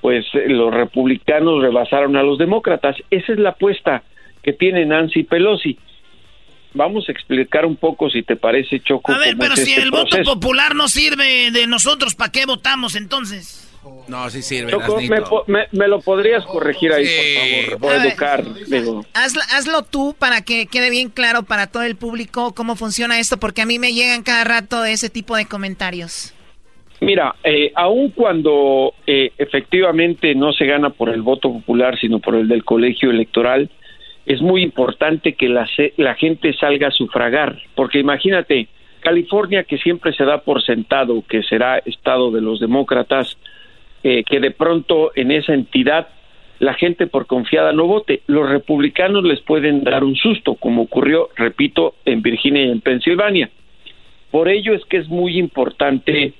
pues 0.00 0.26
eh, 0.34 0.48
los 0.48 0.74
republicanos 0.74 1.62
rebasaron 1.62 2.16
a 2.16 2.24
los 2.24 2.38
demócratas. 2.38 2.96
Esa 3.08 3.32
es 3.34 3.38
la 3.38 3.50
apuesta 3.50 4.02
que 4.42 4.52
tiene 4.52 4.84
Nancy 4.84 5.22
Pelosi. 5.22 5.78
Vamos 6.72 7.08
a 7.08 7.12
explicar 7.12 7.64
un 7.66 7.76
poco, 7.76 8.10
si 8.10 8.24
te 8.24 8.34
parece, 8.34 8.80
Choco. 8.80 9.12
A 9.12 9.18
ver, 9.18 9.36
pero 9.38 9.54
si 9.54 9.70
este 9.70 9.82
el 9.82 9.92
voto 9.92 10.16
popular 10.24 10.74
no 10.74 10.88
sirve 10.88 11.52
de 11.52 11.68
nosotros, 11.68 12.16
¿para 12.16 12.32
qué 12.32 12.46
votamos 12.46 12.96
entonces? 12.96 13.72
No, 14.08 14.28
sí 14.30 14.42
sirve. 14.42 14.70
Choco, 14.70 15.00
me, 15.00 15.20
me, 15.46 15.66
me, 15.72 15.88
lo 15.88 16.00
podrías 16.00 16.44
corregir 16.44 16.92
ahí, 16.92 17.06
por 17.70 17.80
favor. 17.80 17.96
A 17.96 18.06
educar. 18.06 18.44
Digo. 18.66 19.04
Hazlo, 19.14 19.42
hazlo, 19.54 19.82
tú 19.82 20.14
para 20.18 20.42
que 20.42 20.66
quede 20.66 20.90
bien 20.90 21.08
claro 21.08 21.42
para 21.42 21.66
todo 21.66 21.82
el 21.82 21.96
público 21.96 22.54
cómo 22.54 22.76
funciona 22.76 23.18
esto, 23.18 23.38
porque 23.38 23.62
a 23.62 23.66
mí 23.66 23.78
me 23.78 23.92
llegan 23.92 24.22
cada 24.22 24.44
rato 24.44 24.84
ese 24.84 25.08
tipo 25.10 25.36
de 25.36 25.46
comentarios. 25.46 26.34
Mira, 27.00 27.34
eh, 27.42 27.72
aun 27.74 28.10
cuando 28.10 28.94
eh, 29.06 29.32
efectivamente 29.36 30.34
no 30.34 30.52
se 30.52 30.64
gana 30.64 30.90
por 30.90 31.10
el 31.10 31.22
voto 31.22 31.52
popular, 31.52 31.98
sino 31.98 32.18
por 32.18 32.34
el 32.34 32.48
del 32.48 32.64
colegio 32.64 33.10
electoral, 33.10 33.70
es 34.26 34.40
muy 34.40 34.62
importante 34.62 35.34
que 35.34 35.48
la, 35.48 35.68
la 35.96 36.14
gente 36.14 36.54
salga 36.54 36.88
a 36.88 36.92
sufragar, 36.92 37.58
porque 37.74 37.98
imagínate, 37.98 38.68
California, 39.00 39.64
que 39.64 39.76
siempre 39.76 40.14
se 40.14 40.24
da 40.24 40.38
por 40.38 40.62
sentado 40.62 41.22
que 41.28 41.42
será 41.42 41.78
estado 41.78 42.30
de 42.30 42.40
los 42.40 42.58
demócratas, 42.58 43.36
eh, 44.04 44.22
que 44.22 44.38
de 44.38 44.52
pronto 44.52 45.10
en 45.16 45.32
esa 45.32 45.54
entidad 45.54 46.08
la 46.60 46.74
gente 46.74 47.06
por 47.06 47.26
confiada 47.26 47.72
no 47.72 47.86
vote. 47.86 48.22
Los 48.26 48.48
republicanos 48.48 49.24
les 49.24 49.40
pueden 49.40 49.82
dar 49.82 50.04
un 50.04 50.14
susto, 50.14 50.54
como 50.54 50.82
ocurrió, 50.82 51.30
repito, 51.36 51.94
en 52.04 52.22
Virginia 52.22 52.64
y 52.64 52.70
en 52.70 52.80
Pensilvania. 52.80 53.50
Por 54.30 54.48
ello 54.48 54.74
es 54.74 54.84
que 54.84 54.98
es 54.98 55.08
muy 55.08 55.38
importante 55.38 56.32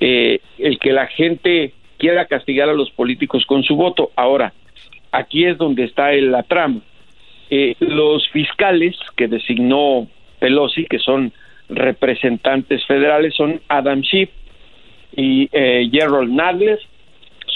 eh, 0.00 0.40
el 0.58 0.78
que 0.78 0.92
la 0.92 1.06
gente 1.06 1.72
quiera 1.98 2.26
castigar 2.26 2.68
a 2.68 2.74
los 2.74 2.90
políticos 2.90 3.46
con 3.46 3.62
su 3.62 3.76
voto. 3.76 4.10
Ahora, 4.16 4.52
aquí 5.12 5.44
es 5.44 5.56
donde 5.56 5.84
está 5.84 6.12
el, 6.12 6.32
la 6.32 6.42
trama. 6.42 6.80
Eh, 7.50 7.76
los 7.80 8.28
fiscales 8.30 8.96
que 9.16 9.28
designó 9.28 10.08
Pelosi, 10.40 10.86
que 10.86 10.98
son 10.98 11.32
representantes 11.68 12.84
federales, 12.86 13.34
son 13.34 13.60
Adam 13.68 14.02
Schiff 14.02 14.30
y 15.16 15.48
eh, 15.52 15.88
Gerald 15.92 16.32
Nadler, 16.32 16.80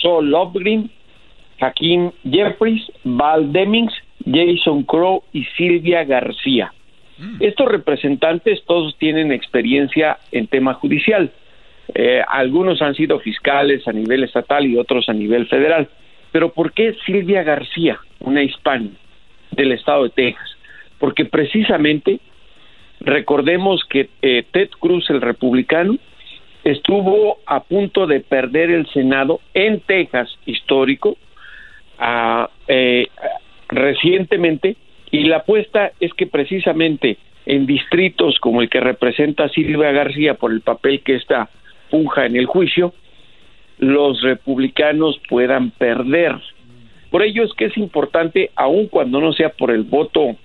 Saul 0.01 0.31
Lofgren, 0.31 0.91
Hakim 1.61 2.11
Jeffries, 2.31 2.83
Val 3.05 3.53
Demings, 3.53 3.93
Jason 4.25 4.83
Crow 4.85 5.23
y 5.33 5.45
Silvia 5.57 6.05
García. 6.05 6.73
Estos 7.41 7.69
representantes 7.69 8.63
todos 8.65 8.97
tienen 8.97 9.33
experiencia 9.33 10.19
en 10.31 10.47
tema 10.47 10.75
judicial. 10.75 11.33
Eh, 11.95 12.23
algunos 12.29 12.81
han 12.81 12.95
sido 12.95 13.19
fiscales 13.19 13.89
a 13.89 13.93
nivel 13.93 14.23
estatal 14.23 14.65
y 14.67 14.77
otros 14.77 15.09
a 15.09 15.13
nivel 15.13 15.47
federal. 15.49 15.89
Pero 16.31 16.53
¿por 16.53 16.73
qué 16.73 16.95
Silvia 17.05 17.43
García, 17.43 17.99
una 18.21 18.43
hispana 18.43 18.91
del 19.51 19.73
estado 19.73 20.05
de 20.05 20.11
Texas? 20.11 20.49
Porque 20.99 21.25
precisamente 21.25 22.21
recordemos 23.01 23.83
que 23.89 24.11
eh, 24.23 24.45
Ted 24.53 24.71
Cruz, 24.79 25.11
el 25.11 25.21
republicano, 25.21 25.97
estuvo 26.65 27.39
a 27.47 27.61
punto 27.61 28.07
de 28.07 28.21
perder 28.21 28.71
el 28.71 28.87
Senado 28.89 29.41
en 29.55 29.81
Texas 29.81 30.29
histórico 30.47 31.17
a, 31.99 32.51
eh, 32.67 33.07
recientemente 33.69 34.77
y 35.11 35.25
la 35.25 35.39
apuesta 35.39 35.93
es 36.01 36.13
que 36.15 36.27
precisamente 36.27 37.19
en 37.47 37.67
distritos 37.67 38.39
como 38.41 38.61
el 38.61 38.69
que 38.69 38.81
representa 38.81 39.49
Silvia 39.49 39.91
García 39.93 40.35
por 40.35 40.53
el 40.53 40.61
papel 40.61 41.01
que 41.01 41.15
está 41.17 41.49
funja 41.91 42.27
en 42.27 42.37
el 42.37 42.47
juicio, 42.47 42.93
los 43.79 44.21
republicanos 44.23 45.19
puedan 45.29 45.71
perder. 45.71 46.35
Por 47.11 47.23
ello 47.23 47.45
es 47.45 47.53
que 47.55 47.67
es 47.67 47.77
importante, 47.79 48.51
aun 48.55 48.89
cuando 48.89 49.21
no 49.21 49.33
sea 49.33 49.49
por 49.51 49.71
el 49.71 49.85
voto 49.85 50.37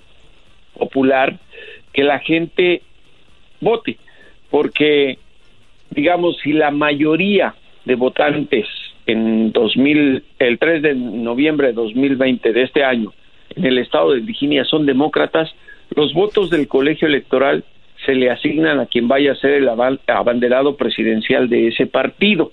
popular, 0.77 1.37
que 1.91 2.03
la 2.03 2.19
gente 2.19 2.81
vote, 3.59 3.97
porque 4.49 5.19
digamos, 5.93 6.37
si 6.43 6.53
la 6.53 6.71
mayoría 6.71 7.55
de 7.85 7.95
votantes 7.95 8.67
en 9.05 9.51
2000, 9.51 10.23
el 10.39 10.59
3 10.59 10.81
de 10.81 10.95
noviembre 10.95 11.67
de 11.67 11.73
2020 11.73 12.53
de 12.53 12.61
este 12.63 12.83
año 12.83 13.13
en 13.55 13.65
el 13.65 13.77
estado 13.77 14.13
de 14.13 14.21
Virginia 14.21 14.63
son 14.65 14.85
demócratas, 14.85 15.53
los 15.95 16.13
votos 16.13 16.49
del 16.49 16.67
colegio 16.67 17.07
electoral 17.07 17.63
se 18.05 18.15
le 18.15 18.29
asignan 18.29 18.79
a 18.79 18.85
quien 18.85 19.07
vaya 19.07 19.33
a 19.33 19.35
ser 19.35 19.51
el 19.53 19.69
abanderado 19.69 20.75
presidencial 20.75 21.49
de 21.49 21.67
ese 21.67 21.85
partido. 21.85 22.51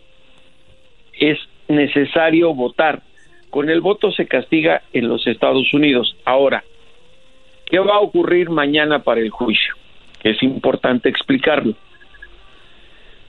Es 1.18 1.38
necesario 1.68 2.54
votar. 2.54 3.02
Con 3.48 3.68
el 3.68 3.80
voto 3.80 4.12
se 4.12 4.26
castiga 4.26 4.82
en 4.92 5.08
los 5.08 5.26
Estados 5.26 5.72
Unidos. 5.74 6.16
Ahora, 6.24 6.62
¿qué 7.66 7.78
va 7.78 7.96
a 7.96 8.00
ocurrir 8.00 8.50
mañana 8.50 9.00
para 9.02 9.20
el 9.20 9.30
juicio? 9.30 9.74
Es 10.22 10.40
importante 10.42 11.08
explicarlo. 11.08 11.74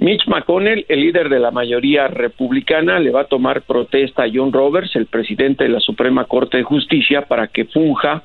Mitch 0.02 0.26
McConnell, 0.26 0.84
el 0.90 1.00
líder 1.00 1.30
de 1.30 1.40
la 1.40 1.52
mayoría 1.52 2.08
republicana, 2.08 3.00
le 3.00 3.12
va 3.12 3.22
a 3.22 3.26
tomar 3.26 3.62
protesta 3.62 4.24
a 4.24 4.30
John 4.34 4.52
Roberts, 4.52 4.96
el 4.96 5.06
presidente 5.06 5.66
de 5.66 5.70
la 5.70 5.80
Suprema 5.80 6.26
Corte 6.26 6.58
de 6.58 6.64
Justicia, 6.64 7.22
para 7.28 7.46
que 7.46 7.66
funja 7.66 8.24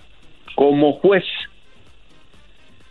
como 0.55 0.95
juez. 0.95 1.27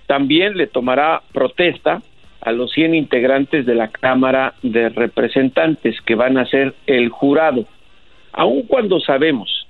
También 0.05 0.55
le 0.55 0.67
tomará 0.67 1.23
protesta 1.33 2.03
a 2.41 2.51
los 2.51 2.71
100 2.73 2.93
integrantes 2.93 3.65
de 3.65 3.73
la 3.73 3.87
Cámara 3.87 4.53
de 4.61 4.89
Representantes 4.89 5.99
que 6.01 6.13
van 6.13 6.37
a 6.37 6.45
ser 6.45 6.75
el 6.85 7.09
jurado. 7.09 7.65
Aun 8.33 8.67
cuando 8.67 8.99
sabemos 8.99 9.65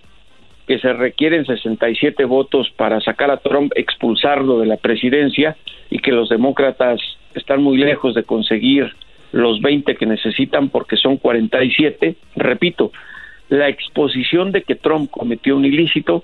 que 0.67 0.78
se 0.80 0.91
requieren 0.91 1.45
67 1.45 2.25
votos 2.25 2.69
para 2.75 2.99
sacar 2.99 3.32
a 3.32 3.38
Trump, 3.38 3.71
expulsarlo 3.78 4.60
de 4.60 4.65
la 4.65 4.75
presidencia 4.75 5.56
y 5.89 5.99
que 5.99 6.12
los 6.12 6.28
demócratas 6.28 6.99
están 7.34 7.63
muy 7.63 7.78
lejos 7.78 8.13
de 8.13 8.23
conseguir 8.23 8.93
los 9.36 9.60
20 9.60 9.95
que 9.95 10.06
necesitan 10.06 10.69
porque 10.69 10.95
son 10.95 11.17
47. 11.17 12.15
Repito, 12.38 12.93
la 13.50 13.67
exposición 13.67 14.54
de 14.54 14.63
que 14.63 14.76
Trump 14.76 15.12
cometió 15.12 15.58
un 15.58 15.65
ilícito 15.65 16.24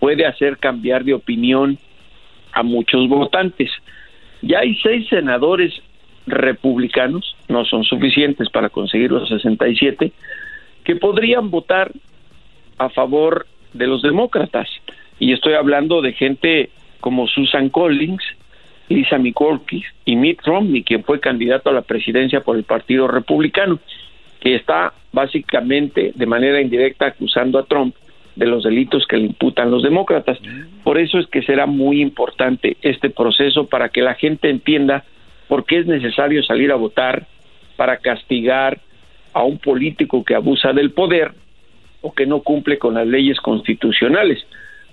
puede 0.00 0.24
hacer 0.24 0.56
cambiar 0.56 1.04
de 1.04 1.12
opinión 1.12 1.76
a 2.52 2.62
muchos 2.62 3.10
votantes. 3.10 3.70
Ya 4.40 4.60
hay 4.60 4.74
seis 4.76 5.06
senadores 5.10 5.74
republicanos, 6.26 7.36
no 7.48 7.66
son 7.66 7.84
suficientes 7.84 8.48
para 8.48 8.70
conseguir 8.70 9.10
los 9.10 9.28
67, 9.28 10.12
que 10.82 10.96
podrían 10.96 11.50
votar 11.50 11.92
a 12.78 12.88
favor 12.88 13.46
de 13.74 13.86
los 13.86 14.00
demócratas. 14.00 14.68
Y 15.18 15.34
estoy 15.34 15.52
hablando 15.52 16.00
de 16.00 16.14
gente 16.14 16.70
como 17.00 17.26
Susan 17.26 17.68
Collins, 17.68 18.22
Lisa 18.88 19.18
McCorkey 19.18 19.82
y 20.04 20.16
Mitt 20.16 20.42
Romney, 20.44 20.82
quien 20.82 21.02
fue 21.04 21.20
candidato 21.20 21.70
a 21.70 21.72
la 21.72 21.82
presidencia 21.82 22.40
por 22.40 22.56
el 22.56 22.64
Partido 22.64 23.08
Republicano, 23.08 23.78
que 24.40 24.54
está 24.54 24.92
básicamente 25.12 26.12
de 26.14 26.26
manera 26.26 26.60
indirecta 26.60 27.06
acusando 27.06 27.58
a 27.58 27.64
Trump 27.64 27.94
de 28.36 28.46
los 28.46 28.64
delitos 28.64 29.06
que 29.06 29.16
le 29.16 29.26
imputan 29.26 29.70
los 29.70 29.82
demócratas. 29.82 30.38
Por 30.84 30.98
eso 30.98 31.18
es 31.18 31.26
que 31.26 31.42
será 31.42 31.66
muy 31.66 32.00
importante 32.00 32.76
este 32.82 33.10
proceso 33.10 33.66
para 33.66 33.88
que 33.88 34.02
la 34.02 34.14
gente 34.14 34.50
entienda 34.50 35.04
por 35.48 35.64
qué 35.64 35.78
es 35.78 35.86
necesario 35.86 36.42
salir 36.42 36.70
a 36.70 36.76
votar 36.76 37.26
para 37.76 37.96
castigar 37.98 38.78
a 39.32 39.42
un 39.42 39.58
político 39.58 40.24
que 40.24 40.34
abusa 40.34 40.72
del 40.72 40.92
poder 40.92 41.32
o 42.02 42.12
que 42.12 42.26
no 42.26 42.40
cumple 42.40 42.78
con 42.78 42.94
las 42.94 43.06
leyes 43.06 43.40
constitucionales. 43.40 44.46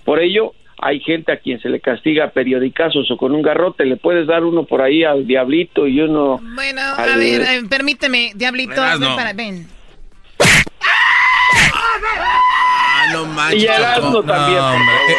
Por 0.04 0.20
ello, 0.20 0.52
hay 0.84 1.00
gente 1.00 1.32
a 1.32 1.38
quien 1.38 1.58
se 1.60 1.70
le 1.70 1.80
castiga 1.80 2.28
periodicazos 2.28 3.10
o 3.10 3.16
con 3.16 3.34
un 3.34 3.40
garrote, 3.40 3.86
le 3.86 3.96
puedes 3.96 4.26
dar 4.26 4.44
uno 4.44 4.64
por 4.64 4.82
ahí 4.82 5.02
al 5.02 5.26
diablito 5.26 5.86
y 5.86 5.98
uno... 5.98 6.38
Bueno, 6.54 6.82
a 6.82 7.16
ver, 7.16 7.40
eh, 7.40 7.62
permíteme, 7.70 8.32
diablito, 8.34 8.82
ven, 8.82 9.00
para, 9.16 9.32
ven. 9.32 9.66
Ah, 12.46 13.06
no 13.14 13.24
manches. 13.24 13.62
Y 13.62 13.66
Erasmo 13.66 14.22
también. 14.24 14.60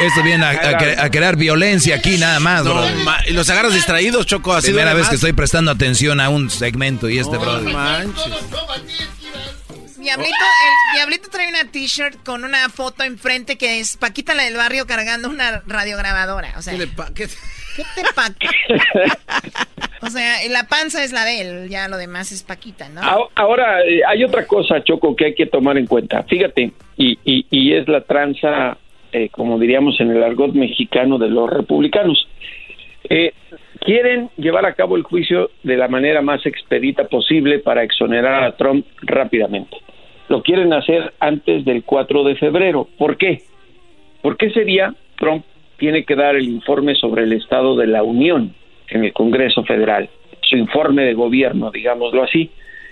E-, 0.02 0.06
esto 0.06 0.22
viene 0.22 0.46
a, 0.46 0.52
a, 1.04 1.10
crear 1.10 1.36
violencia 1.36 1.96
aquí 1.96 2.20
nada 2.20 2.40
más, 2.40 2.64
no, 2.64 2.76
bro. 2.76 2.86
y 3.28 3.34
los 3.34 3.50
agarras 3.50 3.74
distraídos, 3.74 4.28
Choco. 4.28 4.54
Así 4.54 4.68
Primera 4.68 4.94
vez 4.94 5.04
más. 5.04 5.10
que 5.10 5.16
estoy 5.16 5.34
prestando 5.34 5.72
atención 5.72 6.20
a 6.20 6.30
un 6.30 6.52
segmento 6.52 7.10
y 7.10 7.18
este, 7.18 7.38
no, 7.38 7.42
bro. 7.42 7.62
manches. 7.62 8.34
Diablito, 10.06 10.36
el 10.36 10.96
Diablito 10.98 11.30
trae 11.30 11.50
una 11.50 11.70
t-shirt 11.72 12.24
con 12.24 12.44
una 12.46 12.70
foto 12.70 13.04
enfrente 13.04 13.58
que 13.58 13.80
es 13.80 13.98
Paquita 13.98 14.34
la 14.34 14.44
del 14.44 14.56
barrio 14.56 14.86
cargando 14.88 15.30
una 15.30 15.62
radiograbadora. 15.68 16.54
O 16.58 16.62
sea, 16.62 16.74
¿Qué 16.74 16.80
le 16.80 16.88
pa- 16.88 17.14
qué- 17.14 17.28
¿Qué 17.76 17.84
te 17.96 18.04
pa... 18.16 18.28
o 20.02 20.08
sea, 20.10 20.36
la 20.50 20.68
panza 20.68 21.04
es 21.04 21.12
la 21.12 21.26
de 21.26 21.42
él, 21.42 21.70
ya 21.70 21.88
lo 21.90 21.98
demás 21.98 22.32
es 22.32 22.44
Paquita, 22.44 22.88
¿no? 22.90 23.02
Ahora, 23.36 23.82
eh, 23.84 24.02
hay 24.08 24.24
otra 24.24 24.46
cosa, 24.48 24.82
Choco, 24.84 25.16
que 25.16 25.26
hay 25.26 25.36
que 25.36 25.46
tomar 25.48 25.78
en 25.78 25.86
cuenta. 25.88 26.24
Fíjate, 26.24 26.72
y, 26.98 27.20
y, 27.26 27.46
y 27.50 27.74
es 27.74 27.88
la 27.88 28.02
tranza, 28.02 28.78
eh, 29.12 29.30
como 29.30 29.60
diríamos 29.60 30.00
en 30.00 30.12
el 30.12 30.24
argot 30.24 30.54
mexicano, 30.54 31.18
de 31.18 31.30
los 31.30 31.50
republicanos. 31.50 32.28
Eh, 33.10 33.34
quieren 33.82 34.30
llevar 34.38 34.66
a 34.66 34.74
cabo 34.74 34.96
el 34.96 35.04
juicio 35.04 35.52
de 35.64 35.78
la 35.78 35.88
manera 35.88 36.22
más 36.22 36.46
expedita 36.46 37.08
posible 37.08 37.60
para 37.60 37.84
exonerar 37.84 38.44
a 38.44 38.56
Trump 38.56 38.86
rápidamente. 39.02 39.78
Lo 40.28 40.42
quieren 40.42 40.74
hacer 40.74 41.14
antes 41.20 41.66
del 41.66 41.84
4 41.84 42.24
de 42.24 42.36
febrero. 42.36 42.88
¿Por 42.98 43.18
qué? 43.18 43.44
Porque 44.22 44.48
ese 44.48 44.66
día 44.66 44.96
Trump 45.18 45.46
tiene 45.78 46.04
que 46.04 46.16
dar 46.16 46.36
el 46.36 46.48
informe 46.48 46.96
sobre 46.96 47.24
el 47.24 47.34
estado 47.34 47.76
de 47.76 47.88
la 47.88 48.02
Unión 48.02 48.56
en 48.90 49.04
el 49.04 49.14
Congreso 49.14 49.64
Federal, 49.64 50.10
su 50.42 50.58
informe 50.58 51.04
de 51.04 51.14
gobierno, 51.14 51.72
digámoslo 51.72 52.24
así. 52.24 52.50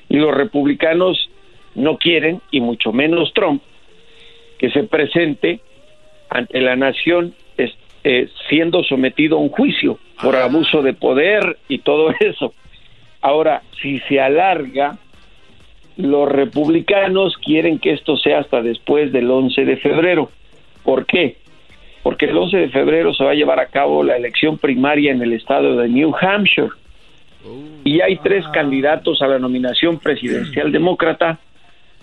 Y 0.10 0.18
los 0.18 0.36
republicanos 0.36 1.30
no 1.76 1.98
quieren, 1.98 2.42
y 2.52 2.62
mucho 2.62 2.92
menos 2.92 3.34
Trump, 3.34 3.64
que 4.60 4.70
se 4.70 4.84
presente 4.84 5.60
ante 6.30 6.62
la 6.62 6.76
nación 6.76 7.34
eh, 8.04 8.28
siendo 8.50 8.84
sometido 8.84 9.38
a 9.38 9.42
un 9.42 9.50
juicio 9.50 9.98
por 10.22 10.36
Ah. 10.36 10.46
abuso 10.46 10.82
de 10.82 10.94
poder 10.94 11.58
y 11.68 11.80
todo 11.80 12.12
eso. 12.20 12.54
Ahora, 13.22 13.62
si 13.82 14.00
se 14.02 14.20
alarga, 14.20 14.98
los 15.98 16.28
republicanos 16.30 17.38
quieren 17.38 17.80
que 17.80 17.92
esto 17.94 18.18
sea 18.18 18.40
hasta 18.40 18.62
después 18.62 19.12
del 19.12 19.30
11 19.30 19.64
de 19.66 19.78
febrero. 19.78 20.30
¿Por 20.84 21.06
qué? 21.06 21.38
Porque 22.02 22.26
el 22.26 22.38
11 22.38 22.58
de 22.58 22.70
febrero 22.70 23.14
se 23.14 23.24
va 23.24 23.32
a 23.32 23.36
llevar 23.36 23.60
a 23.60 23.68
cabo 23.68 24.04
la 24.04 24.18
elección 24.18 24.58
primaria 24.58 25.12
en 25.12 25.22
el 25.22 25.32
estado 25.34 25.78
de 25.78 25.88
New 25.88 26.14
Hampshire. 26.20 26.70
Y 27.86 28.02
hay 28.02 28.18
tres 28.18 28.46
candidatos 28.54 29.22
a 29.22 29.28
la 29.28 29.38
nominación 29.40 30.00
presidencial 30.00 30.72
demócrata 30.72 31.40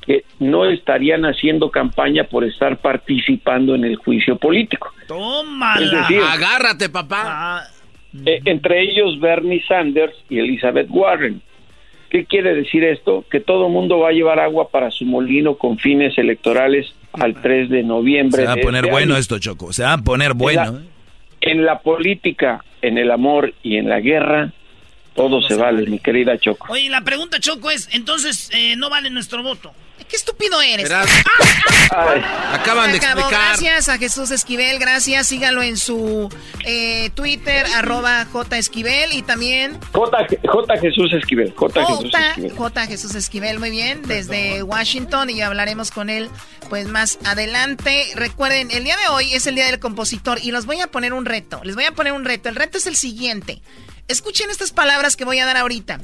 que 0.05 0.25
no 0.39 0.65
estarían 0.67 1.25
haciendo 1.25 1.71
campaña 1.71 2.25
por 2.25 2.45
estar 2.45 2.79
participando 2.79 3.75
en 3.75 3.85
el 3.85 3.97
juicio 3.97 4.37
político. 4.37 4.93
Tómala. 5.07 5.85
Es 5.85 5.91
decir, 5.91 6.21
Agárrate, 6.23 6.89
papá. 6.89 7.65
eh, 8.25 8.41
entre 8.45 8.83
ellos 8.83 9.21
Bernie 9.21 9.63
Sanders 9.67 10.15
y 10.29 10.39
Elizabeth 10.39 10.89
Warren. 10.91 11.43
¿Qué 12.09 12.25
quiere 12.25 12.55
decir 12.55 12.83
esto? 12.83 13.25
Que 13.31 13.39
todo 13.39 13.69
mundo 13.69 14.01
va 14.01 14.09
a 14.09 14.13
llevar 14.13 14.41
agua 14.41 14.69
para 14.71 14.91
su 14.91 15.05
molino 15.05 15.55
con 15.55 15.79
fines 15.79 16.19
electorales 16.19 16.93
al 17.13 17.41
3 17.41 17.69
de 17.71 17.85
noviembre. 17.85 18.43
Se 18.43 18.47
va 18.47 18.55
a 18.55 18.57
poner 18.57 18.85
este 18.85 18.91
bueno 18.91 19.13
año. 19.15 19.21
esto, 19.21 19.39
Choco. 19.39 19.73
Se 19.73 19.85
va 19.85 19.93
a 19.93 19.99
poner 19.99 20.35
bueno. 20.35 20.63
En 20.67 20.75
la, 20.75 20.83
en 21.43 21.65
la 21.65 21.79
política, 21.79 22.65
en 22.83 22.99
el 22.99 23.13
amor 23.13 23.55
y 23.63 23.77
en 23.77 23.89
la 23.89 24.01
guerra, 24.01 24.51
todo 25.15 25.41
se 25.43 25.55
vale, 25.55 25.87
mi 25.87 26.01
querida 26.01 26.37
Choco. 26.37 26.73
Oye, 26.73 26.89
la 26.91 27.03
pregunta, 27.03 27.39
Choco, 27.39 27.71
es, 27.71 27.89
entonces, 27.95 28.51
eh, 28.55 28.75
no 28.77 28.91
vale 28.91 29.09
nuestro 29.11 29.43
voto. 29.45 29.73
¿Qué 30.09 30.17
estúpido 30.17 30.61
eres? 30.61 30.89
Verás. 30.89 31.09
Acaban 32.53 32.93
de 32.93 32.99
Se 32.99 33.07
acabó. 33.07 33.21
explicar. 33.21 33.49
Gracias 33.49 33.89
a 33.89 33.99
Jesús 33.99 34.31
Esquivel, 34.31 34.79
gracias. 34.79 35.27
Sígalo 35.27 35.63
en 35.63 35.77
su 35.77 36.29
eh, 36.65 37.11
Twitter, 37.15 37.67
arroba 37.75 38.27
J 38.33 38.59
Esquivel 38.59 39.13
y 39.13 39.23
también 39.23 39.79
J, 39.93 40.27
J. 40.47 40.79
Jesús 40.79 41.13
Esquivel. 41.13 41.53
J. 41.55 41.87
Jesús 41.87 42.13
Esquivel. 42.15 42.57
J 42.57 42.87
Jesús 42.87 43.15
Esquivel, 43.15 43.59
muy 43.59 43.71
bien, 43.71 44.03
desde 44.03 44.63
Washington 44.63 45.31
y 45.31 45.41
hablaremos 45.43 45.91
con 45.91 46.11
él 46.11 46.31
pues 46.69 46.87
más 46.87 47.19
adelante. 47.25 48.07
Recuerden, 48.15 48.71
el 48.71 48.85
día 48.85 48.97
de 48.97 49.09
hoy 49.09 49.35
es 49.35 49.47
el 49.47 49.55
día 49.55 49.67
del 49.67 49.81
compositor 49.81 50.39
y 50.43 50.53
los 50.53 50.67
voy 50.67 50.81
a 50.81 50.87
poner 50.87 51.13
un 51.13 51.25
reto. 51.25 51.61
Les 51.65 51.75
voy 51.75 51.85
a 51.85 51.93
poner 51.93 52.13
un 52.13 52.25
reto. 52.25 52.49
El 52.49 52.57
reto 52.57 52.79
es 52.79 52.87
el 52.87 52.97
siguiente. 52.97 53.63
Escuchen 54.09 54.51
estas 54.51 54.73
palabras 54.73 55.17
que 55.17 55.25
voy 55.25 55.39
a 55.39 55.47
dar 55.47 55.57
ahorita. 55.57 56.01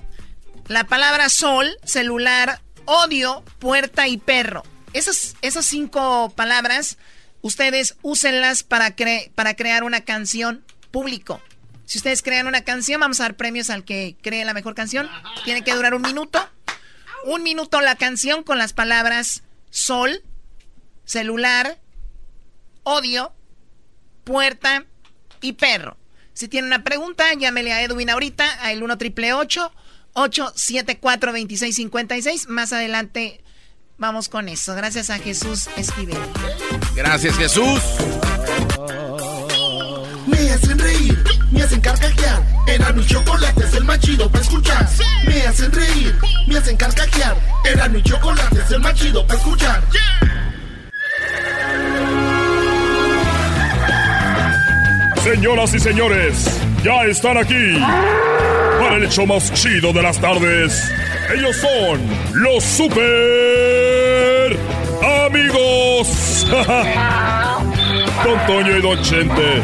La 0.68 0.84
palabra 0.84 1.28
sol, 1.28 1.76
celular, 1.84 2.61
odio, 2.87 3.45
puerta 3.59 4.09
y 4.09 4.16
perro. 4.16 4.62
Esas, 4.93 5.37
esas 5.43 5.66
cinco 5.66 6.32
palabras, 6.34 6.97
ustedes 7.43 7.97
úsenlas 8.03 8.62
para, 8.62 8.97
cre- 8.97 9.30
para 9.34 9.55
crear 9.55 9.84
una 9.84 10.01
canción 10.01 10.64
público. 10.91 11.41
Si 11.84 11.99
ustedes 11.99 12.22
crean 12.22 12.47
una 12.47 12.62
canción, 12.64 13.01
vamos 13.01 13.20
a 13.20 13.24
dar 13.24 13.37
premios 13.37 13.70
al 13.70 13.84
que 13.84 14.16
cree 14.22 14.45
la 14.45 14.55
mejor 14.55 14.74
canción. 14.74 15.09
Tiene 15.45 15.62
que 15.62 15.74
durar 15.74 15.95
un 15.95 16.03
minuto. 16.03 16.49
Un 17.24 17.43
minuto 17.43 17.80
la 17.80 17.97
canción 17.97 18.43
con 18.43 18.59
las 18.59 18.72
palabras 18.72 19.43
sol, 19.70 20.22
celular, 21.05 21.78
odio, 22.82 23.32
puerta 24.24 24.84
y 25.41 25.53
perro. 25.53 25.97
Si 26.32 26.49
tiene 26.49 26.66
una 26.66 26.84
pregunta, 26.84 27.24
llámele 27.34 27.72
a 27.72 27.82
Edwin 27.82 28.11
ahorita 28.11 28.45
al 28.62 28.82
1 28.82 28.99
triple 28.99 29.32
874 29.32 29.86
2656 30.16 32.48
Más 32.48 32.72
adelante 32.72 33.44
vamos 33.98 34.28
con 34.28 34.48
eso. 34.48 34.74
Gracias 34.74 35.10
a 35.10 35.18
Jesús 35.18 35.68
Esquivel. 35.76 36.18
Gracias, 36.94 37.36
Jesús. 37.36 37.80
Me 40.26 40.50
hacen 40.50 40.78
reír, 40.78 41.24
me 41.50 41.62
hacen 41.62 41.80
carcajear. 41.80 42.42
Era 42.66 42.92
mi 42.92 43.06
chocolate 43.06 43.64
es 43.64 43.74
el 43.74 43.84
más 43.84 44.00
chido 44.00 44.30
para 44.30 44.42
escuchar. 44.42 44.88
Me 45.26 45.42
hacen 45.42 45.72
reír, 45.72 46.14
me 46.46 46.58
hacen 46.58 46.76
carcajear. 46.76 47.36
Era 47.64 47.88
mi 47.88 48.02
chocolate 48.02 48.60
es 48.60 48.70
el 48.70 48.80
más 48.80 48.94
chido 48.94 49.26
para 49.26 49.38
escuchar. 49.38 49.82
Señoras 55.26 55.74
y 55.74 55.80
señores, 55.80 56.46
ya 56.84 57.04
están 57.04 57.36
aquí 57.36 57.80
para 58.78 58.94
el 58.94 59.06
hecho 59.06 59.26
más 59.26 59.52
chido 59.54 59.92
de 59.92 60.00
las 60.00 60.20
tardes. 60.20 60.88
Ellos 61.34 61.56
son 61.56 62.00
los 62.34 62.62
super 62.62 64.56
amigos. 65.26 66.46
Don 68.24 68.46
Toño 68.46 68.78
y 68.78 68.80
Don 68.80 69.02
Chente. 69.02 69.60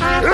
¡Ay, 0.00 0.32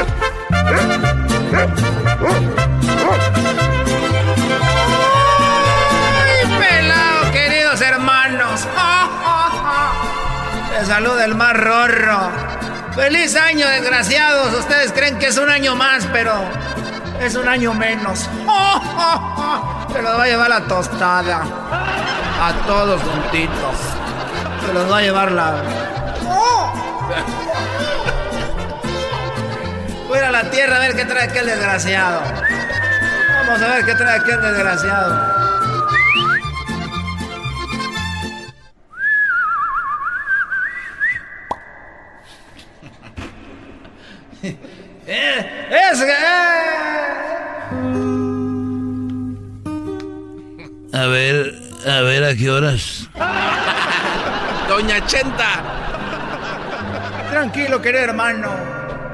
pelado, 6.60 7.32
queridos 7.32 7.80
hermanos! 7.80 8.60
Les 10.78 10.86
saluda 10.86 11.24
el 11.24 11.34
más. 11.34 11.48
¡Feliz 12.99 13.34
año, 13.36 13.68
desgraciados! 13.68 14.53
Ustedes 14.55 14.90
creen 14.90 15.20
que 15.20 15.26
es 15.26 15.38
un 15.38 15.49
año 15.49 15.76
más, 15.76 16.05
pero 16.12 16.32
es 17.20 17.36
un 17.36 17.46
año 17.46 17.72
menos. 17.72 18.18
Se 19.92 20.03
los 20.03 20.18
va 20.18 20.24
a 20.24 20.26
llevar 20.26 20.51
la 20.51 20.62
tostada. 20.62 21.42
A 22.42 22.53
todos 22.66 23.01
juntitos. 23.01 23.76
Se 24.66 24.72
los 24.74 24.90
va 24.90 24.99
a 24.99 25.03
llevar 25.03 25.30
la... 25.30 25.53
Voy 30.09 30.18
a 30.18 30.32
la 30.32 30.51
tierra 30.51 30.78
a 30.78 30.80
ver 30.80 30.96
qué 30.96 31.05
trae 31.05 31.28
aquel 31.28 31.46
desgraciado. 31.46 32.20
Vamos 33.46 33.62
a 33.62 33.68
ver 33.74 33.84
qué 33.84 33.94
trae 33.94 34.18
aquel 34.18 34.42
desgraciado. 34.42 35.57
es 45.07 46.01
que- 46.05 46.14
A 50.97 51.07
ver, 51.07 51.55
a 51.86 52.01
ver 52.01 52.24
a 52.24 52.34
qué 52.34 52.51
horas. 52.51 53.09
Doña 54.68 55.05
Chenta. 55.07 55.62
Tranquilo, 57.30 57.80
querido 57.80 58.05
hermano. 58.05 58.51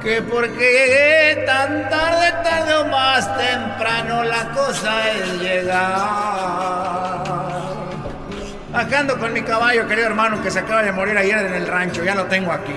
Que 0.01 0.21
porque 0.21 0.51
llegué 0.53 1.45
tan 1.45 1.89
tarde, 1.89 2.31
tarde 2.43 2.75
o 2.75 2.85
más 2.85 3.27
temprano, 3.37 4.23
la 4.23 4.49
cosa 4.51 5.09
es 5.11 5.39
llegar. 5.41 5.85
Acá 8.73 8.99
ando 8.99 9.17
con 9.17 9.33
mi 9.33 9.41
caballo, 9.41 9.87
querido 9.87 10.07
hermano, 10.07 10.41
que 10.43 10.51
se 10.51 10.59
acaba 10.59 10.83
de 10.83 10.91
morir 10.91 11.17
ayer 11.17 11.39
en 11.39 11.53
el 11.55 11.65
rancho. 11.67 12.03
Ya 12.03 12.13
lo 12.13 12.25
tengo 12.25 12.51
aquí. 12.51 12.75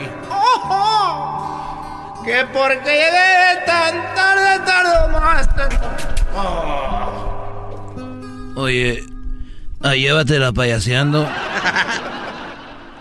Que 2.29 2.45
porque 2.53 2.91
llegué 2.91 3.65
tan 3.65 4.15
tarde, 4.15 4.63
tarde 4.67 4.93
o 5.03 5.09
más 5.19 5.49
temprano. 5.57 5.89
Oye, 8.55 9.03
ah, 9.81 9.95
llévatela 9.95 10.53
payaseando. 10.53 11.27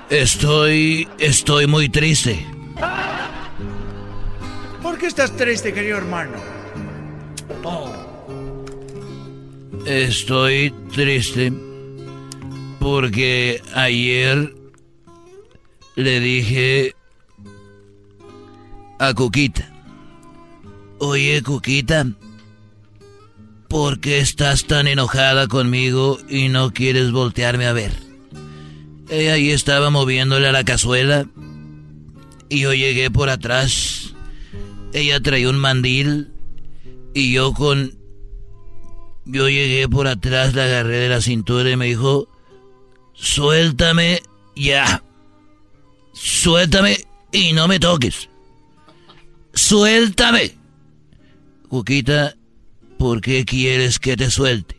Estoy, 0.10 1.10
estoy 1.20 1.68
muy 1.68 1.90
triste. 1.90 2.48
¿Por 4.82 4.98
qué 4.98 5.08
estás 5.08 5.36
triste, 5.36 5.74
querido 5.74 5.98
hermano? 5.98 6.38
Oh. 7.66 7.92
Estoy 9.86 10.74
triste 10.94 11.52
porque 12.80 13.62
ayer 13.74 14.56
le 15.98 16.20
dije 16.22 16.96
a 19.00 19.14
Cuquita. 19.14 19.70
Oye, 21.00 21.42
Cuquita, 21.44 22.08
¿por 23.68 24.00
qué 24.00 24.20
estás 24.20 24.66
tan 24.66 24.88
enojada 24.88 25.48
conmigo 25.48 26.18
y 26.30 26.50
no 26.50 26.74
quieres 26.74 27.12
voltearme 27.12 27.68
a 27.68 27.74
ver? 27.74 27.92
Ella 29.10 29.34
ahí 29.34 29.52
estaba 29.52 29.90
moviéndole 29.90 30.48
a 30.48 30.52
la 30.52 30.64
cazuela 30.64 31.28
y 32.50 32.62
yo 32.62 32.74
llegué 32.74 33.12
por 33.12 33.30
atrás. 33.30 34.14
Ella 34.94 35.20
traía 35.22 35.50
un 35.50 35.60
mandil 35.60 36.32
y 37.14 37.34
yo 37.34 37.54
con... 37.54 37.96
Yo 39.26 39.50
llegué 39.50 39.90
por 39.90 40.08
atrás, 40.08 40.54
la 40.54 40.64
agarré 40.64 41.00
de 41.00 41.10
la 41.10 41.22
cintura 41.22 41.70
y 41.70 41.76
me 41.76 41.88
dijo, 41.88 42.30
suéltame 43.14 44.22
ya. 44.56 45.04
Suéltame 46.14 46.98
y 47.34 47.52
no 47.52 47.68
me 47.68 47.80
toques. 47.80 48.30
Suéltame. 49.58 50.56
Cuquita, 51.68 52.36
¿por 53.00 53.22
qué 53.22 53.44
quieres 53.44 53.98
que 53.98 54.16
te 54.16 54.30
suelte? 54.30 54.78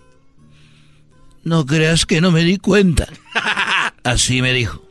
No 1.43 1.66
creas 1.66 2.07
que 2.07 2.20
no 2.20 2.31
me 2.31 2.45
di 2.45 2.59
cuenta. 2.59 3.09
Así 4.05 4.41
me 4.41 4.53
dijo. 4.53 4.89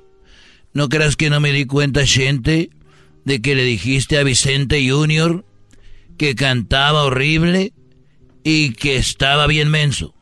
No 0.74 0.90
creas 0.90 1.16
que 1.16 1.30
no 1.30 1.40
me 1.40 1.54
di 1.54 1.66
cuenta, 1.66 2.06
gente, 2.06 2.70
de 3.24 3.42
que 3.42 3.56
le 3.56 3.64
dijiste 3.64 4.18
a 4.18 4.24
Vicente 4.24 4.88
Junior 4.90 5.46
que 6.18 6.36
cantaba 6.36 7.04
horrible 7.04 7.72
y 8.44 8.74
que 8.74 8.98
estaba 8.98 9.48
bien 9.48 9.70
menso. 9.70 10.14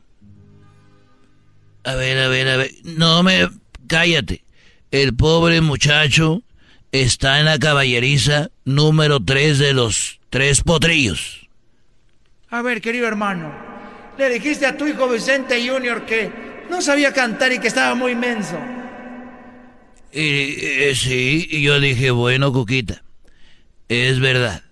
A 1.83 1.95
ver, 1.95 2.19
a 2.19 2.27
ver, 2.27 2.47
a 2.49 2.57
ver. 2.57 2.71
No 2.83 3.23
me... 3.23 3.49
Cállate. 3.87 4.45
El 4.91 5.15
pobre 5.15 5.61
muchacho 5.61 6.43
está 7.01 7.39
en 7.39 7.45
la 7.45 7.59
caballeriza 7.59 8.49
número 8.63 9.19
3 9.19 9.57
de 9.59 9.73
los 9.73 10.19
tres 10.29 10.61
potrillos. 10.61 11.47
A 12.49 12.61
ver, 12.61 12.81
querido 12.81 13.07
hermano, 13.07 13.53
le 14.17 14.29
dijiste 14.29 14.65
a 14.65 14.77
tu 14.77 14.87
hijo 14.87 15.09
Vicente 15.09 15.67
Junior 15.67 16.05
que 16.05 16.31
no 16.69 16.81
sabía 16.81 17.13
cantar 17.13 17.51
y 17.51 17.59
que 17.59 17.67
estaba 17.67 17.95
muy 17.95 18.13
inmenso. 18.13 18.57
Y, 20.11 20.55
eh, 20.59 20.93
sí, 20.95 21.47
y 21.49 21.61
yo 21.61 21.79
dije, 21.79 22.11
bueno, 22.11 22.53
Cuquita, 22.53 23.03
es 23.89 24.19
verdad. 24.19 24.63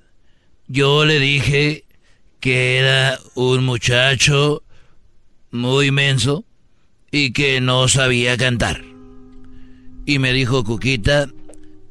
Yo 0.67 1.05
le 1.05 1.19
dije 1.19 1.83
que 2.39 2.77
era 2.77 3.19
un 3.35 3.65
muchacho 3.65 4.63
muy 5.51 5.87
inmenso 5.87 6.45
y 7.11 7.33
que 7.33 7.59
no 7.61 7.87
sabía 7.87 8.37
cantar. 8.37 8.81
Y 10.05 10.19
me 10.19 10.33
dijo, 10.33 10.63
Cuquita, 10.63 11.27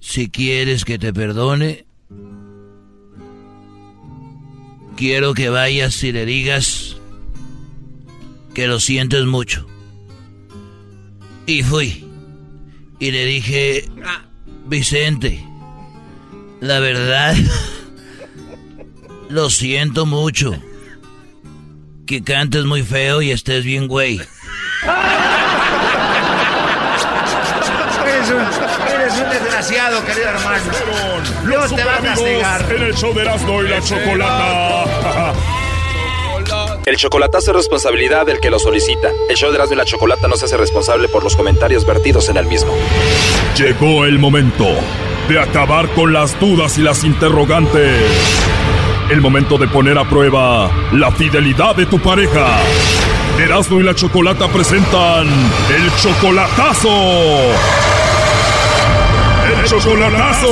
si 0.02 0.28
quieres 0.28 0.84
que 0.84 0.98
te 0.98 1.12
perdone, 1.12 1.86
quiero 4.96 5.32
que 5.32 5.48
vayas 5.48 6.02
y 6.02 6.10
le 6.10 6.26
digas 6.26 6.96
que 8.52 8.66
lo 8.66 8.80
sientes 8.80 9.24
mucho. 9.24 9.64
Y 11.46 11.62
fui. 11.62 12.04
Y 12.98 13.12
le 13.12 13.24
dije, 13.24 13.88
Vicente, 14.66 15.46
la 16.60 16.80
verdad, 16.80 17.36
lo 19.30 19.50
siento 19.50 20.04
mucho. 20.04 20.52
Que 22.06 22.24
cantes 22.24 22.64
muy 22.64 22.82
feo 22.82 23.22
y 23.22 23.30
estés 23.30 23.64
bien, 23.64 23.86
güey. 23.86 24.20
Eres 28.94 29.11
un, 29.24 29.30
desgraciado, 29.30 30.04
querido 30.04 30.28
hermano. 30.28 30.64
Los 31.44 31.70
Dios 31.70 31.76
te 31.76 31.84
va 31.84 31.96
a 31.96 32.00
castigar. 32.00 32.72
en 32.72 32.82
el 32.82 32.94
show 32.94 33.14
de 33.14 33.22
Erasmo 33.22 33.62
y 33.62 33.68
la 33.68 33.80
Chocolata. 33.80 35.32
El 36.84 36.96
chocolatazo 36.96 37.52
es 37.52 37.56
responsabilidad 37.58 38.26
del 38.26 38.40
que 38.40 38.50
lo 38.50 38.58
solicita. 38.58 39.08
El 39.28 39.36
show 39.36 39.50
de 39.50 39.56
Erasmo 39.56 39.74
y 39.74 39.76
la 39.76 39.84
Chocolata 39.84 40.26
no 40.26 40.36
se 40.36 40.46
hace 40.46 40.56
responsable 40.56 41.08
por 41.08 41.22
los 41.22 41.36
comentarios 41.36 41.86
vertidos 41.86 42.28
en 42.28 42.36
el 42.36 42.46
mismo. 42.46 42.72
Llegó 43.56 44.04
el 44.04 44.18
momento 44.18 44.66
de 45.28 45.40
acabar 45.40 45.88
con 45.90 46.12
las 46.12 46.38
dudas 46.40 46.78
y 46.78 46.82
las 46.82 47.04
interrogantes. 47.04 48.02
El 49.10 49.20
momento 49.20 49.58
de 49.58 49.68
poner 49.68 49.96
a 49.96 50.08
prueba 50.08 50.70
la 50.92 51.12
fidelidad 51.12 51.76
de 51.76 51.86
tu 51.86 52.00
pareja. 52.00 52.58
Erasmo 53.38 53.80
y 53.80 53.84
la 53.84 53.94
Chocolata 53.94 54.48
presentan 54.48 55.26
el 55.26 55.94
chocolatazo. 56.02 57.91
¡El 59.62 59.68
chocolatazo! 59.68 60.48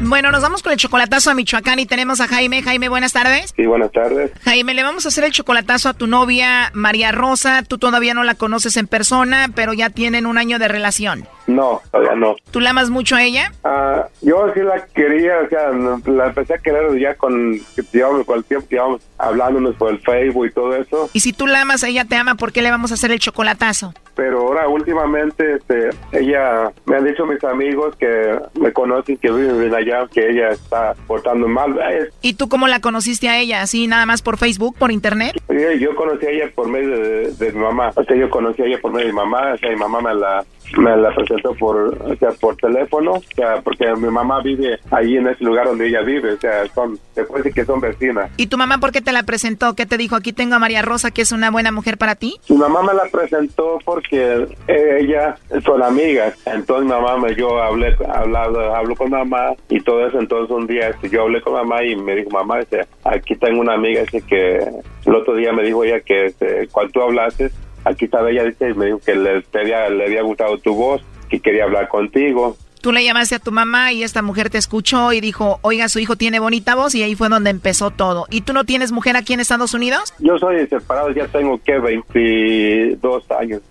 Bueno, 0.00 0.32
nos 0.32 0.42
vamos 0.42 0.64
con 0.64 0.72
el 0.72 0.78
chocolatazo 0.78 1.30
a 1.30 1.34
Michoacán 1.34 1.78
y 1.78 1.86
tenemos 1.86 2.20
a 2.20 2.26
Jaime. 2.26 2.60
Jaime, 2.62 2.88
buenas 2.88 3.12
tardes. 3.12 3.54
Sí, 3.56 3.66
buenas 3.66 3.92
tardes. 3.92 4.32
Jaime, 4.42 4.74
le 4.74 4.82
vamos 4.82 5.04
a 5.06 5.08
hacer 5.08 5.22
el 5.22 5.30
chocolatazo 5.30 5.90
a 5.90 5.94
tu 5.94 6.08
novia 6.08 6.70
María 6.74 7.12
Rosa. 7.12 7.62
Tú 7.62 7.78
todavía 7.78 8.12
no 8.14 8.24
la 8.24 8.34
conoces 8.34 8.76
en 8.76 8.88
persona, 8.88 9.50
pero 9.54 9.72
ya 9.74 9.90
tienen 9.90 10.26
un 10.26 10.36
año 10.36 10.58
de 10.58 10.66
relación. 10.66 11.28
No, 11.46 11.80
todavía 11.90 12.14
no. 12.14 12.36
¿Tú 12.50 12.60
la 12.60 12.70
amas 12.70 12.90
mucho 12.90 13.16
a 13.16 13.22
ella? 13.22 13.52
Ah, 13.64 14.06
yo 14.20 14.52
sí 14.54 14.60
la 14.60 14.84
quería, 14.86 15.40
o 15.44 15.48
sea, 15.48 15.70
la 15.70 16.26
empecé 16.26 16.54
a 16.54 16.58
querer 16.58 16.98
ya 16.98 17.14
con, 17.14 17.58
llevamos, 17.92 18.26
con 18.26 18.38
el 18.38 18.44
tiempo 18.44 18.68
que 18.68 18.76
llevamos 18.76 19.02
hablándonos 19.18 19.74
por 19.76 19.90
el 19.90 20.00
Facebook 20.00 20.46
y 20.46 20.52
todo 20.52 20.76
eso. 20.76 21.10
Y 21.12 21.20
si 21.20 21.32
tú 21.32 21.46
la 21.46 21.62
amas, 21.62 21.82
ella 21.82 22.04
te 22.04 22.16
ama, 22.16 22.34
¿por 22.36 22.52
qué 22.52 22.62
le 22.62 22.70
vamos 22.70 22.90
a 22.90 22.94
hacer 22.94 23.10
el 23.10 23.18
chocolatazo? 23.18 23.94
Pero 24.14 24.40
ahora 24.40 24.68
últimamente, 24.68 25.54
este, 25.54 25.90
ella, 26.12 26.70
me 26.84 26.96
han 26.96 27.04
dicho 27.04 27.24
mis 27.24 27.42
amigos 27.44 27.96
que 27.96 28.38
me 28.60 28.72
conocen, 28.72 29.16
que 29.16 29.30
viven 29.30 29.74
allá, 29.74 30.06
que 30.12 30.28
ella 30.28 30.50
está 30.50 30.94
portando 31.06 31.48
mal. 31.48 31.74
¿Y 32.20 32.34
tú 32.34 32.48
cómo 32.48 32.68
la 32.68 32.80
conociste 32.80 33.30
a 33.30 33.38
ella? 33.38 33.62
¿Así 33.62 33.86
nada 33.86 34.04
más 34.04 34.20
por 34.20 34.36
Facebook, 34.36 34.76
por 34.78 34.92
internet? 34.92 35.40
Yo 35.78 35.96
conocí 35.96 36.26
a 36.26 36.30
ella 36.30 36.50
por 36.54 36.68
medio 36.68 36.90
de, 36.90 37.32
de 37.32 37.52
mi 37.52 37.60
mamá. 37.60 37.90
O 37.94 38.04
sea, 38.04 38.14
yo 38.14 38.28
conocí 38.28 38.60
a 38.62 38.66
ella 38.66 38.78
por 38.82 38.92
medio 38.92 39.06
de 39.06 39.12
mi 39.12 39.18
mamá. 39.18 39.54
O 39.54 39.58
sea, 39.58 39.70
mi 39.70 39.76
mamá 39.76 40.02
me 40.02 40.14
la, 40.14 40.44
me 40.76 40.96
la 40.96 41.14
presentó 41.14 41.54
por, 41.54 41.76
o 41.76 42.16
sea, 42.16 42.30
por 42.32 42.56
teléfono. 42.56 43.12
O 43.12 43.22
sea, 43.34 43.60
porque 43.62 43.92
mi 43.96 44.08
mamá 44.08 44.40
vive 44.42 44.78
ahí 44.90 45.16
en 45.16 45.28
ese 45.28 45.44
lugar 45.44 45.66
donde 45.66 45.88
ella 45.88 46.02
vive. 46.02 46.32
O 46.32 46.38
sea, 46.38 46.66
son, 46.74 46.98
se 47.14 47.24
puede 47.24 47.44
decir 47.44 47.54
que 47.54 47.64
son 47.64 47.80
vecinas. 47.80 48.30
¿Y 48.36 48.46
tu 48.46 48.58
mamá 48.58 48.78
por 48.78 48.92
qué 48.92 49.00
te 49.00 49.12
la 49.12 49.22
presentó? 49.22 49.74
¿Qué 49.74 49.86
te 49.86 49.96
dijo? 49.96 50.16
Aquí 50.16 50.32
tengo 50.32 50.54
a 50.54 50.58
María 50.58 50.82
Rosa, 50.82 51.10
que 51.10 51.22
es 51.22 51.32
una 51.32 51.50
buena 51.50 51.72
mujer 51.72 51.98
para 51.98 52.14
ti. 52.14 52.36
Mi 52.48 52.56
mamá 52.56 52.82
me 52.82 52.94
la 52.94 53.04
presentó 53.10 53.78
porque 53.84 54.46
ella 54.68 55.36
son 55.64 55.82
amigas. 55.82 56.34
Entonces 56.46 56.84
mi 56.84 56.90
mamá 56.90 57.18
me, 57.18 57.34
yo 57.34 57.62
hablé, 57.62 57.96
hablado, 58.12 58.74
hablo 58.74 58.96
con 58.96 59.10
mamá 59.10 59.52
y 59.68 59.80
todo 59.80 60.06
eso. 60.06 60.18
Entonces 60.18 60.54
un 60.54 60.66
día 60.66 60.88
este, 60.88 61.08
yo 61.08 61.22
hablé 61.22 61.40
con 61.40 61.54
mamá 61.54 61.84
y 61.84 61.96
me 61.96 62.16
dijo, 62.16 62.30
mamá, 62.30 62.60
este, 62.60 62.86
aquí 63.04 63.36
tengo 63.36 63.60
una 63.60 63.74
amiga 63.74 64.02
dice 64.02 64.22
que 64.22 64.58
el 65.04 65.14
otro 65.14 65.34
día 65.34 65.52
me 65.52 65.62
dijo 65.62 65.84
ella 65.84 66.00
que 66.00 66.26
este, 66.26 66.68
cuando 66.68 66.92
tú 66.92 67.02
hablaste, 67.02 67.50
aquí 67.84 68.06
estaba 68.06 68.30
ella, 68.30 68.44
dice, 68.44 68.70
y 68.70 68.74
me 68.74 68.86
dijo 68.86 69.00
que 69.04 69.14
le, 69.14 69.42
te 69.42 69.60
había, 69.60 69.88
le 69.88 70.06
había 70.06 70.22
gustado 70.22 70.58
tu 70.58 70.74
voz, 70.74 71.02
que 71.28 71.40
quería 71.40 71.64
hablar 71.64 71.88
contigo. 71.88 72.56
Tú 72.82 72.90
le 72.90 73.04
llamaste 73.04 73.36
a 73.36 73.38
tu 73.38 73.52
mamá 73.52 73.92
y 73.92 74.02
esta 74.02 74.22
mujer 74.22 74.50
te 74.50 74.58
escuchó 74.58 75.12
y 75.12 75.20
dijo, 75.20 75.60
oiga, 75.62 75.88
su 75.88 76.00
hijo 76.00 76.16
tiene 76.16 76.40
bonita 76.40 76.74
voz 76.74 76.96
y 76.96 77.02
ahí 77.04 77.14
fue 77.14 77.28
donde 77.28 77.50
empezó 77.50 77.92
todo. 77.92 78.26
¿Y 78.28 78.40
tú 78.40 78.52
no 78.52 78.64
tienes 78.64 78.90
mujer 78.90 79.16
aquí 79.16 79.34
en 79.34 79.38
Estados 79.38 79.72
Unidos? 79.72 80.12
Yo 80.18 80.36
soy 80.36 80.66
separado, 80.66 81.12
ya 81.12 81.28
tengo 81.28 81.60
que 81.62 81.78
22 81.78 83.30
años 83.30 83.62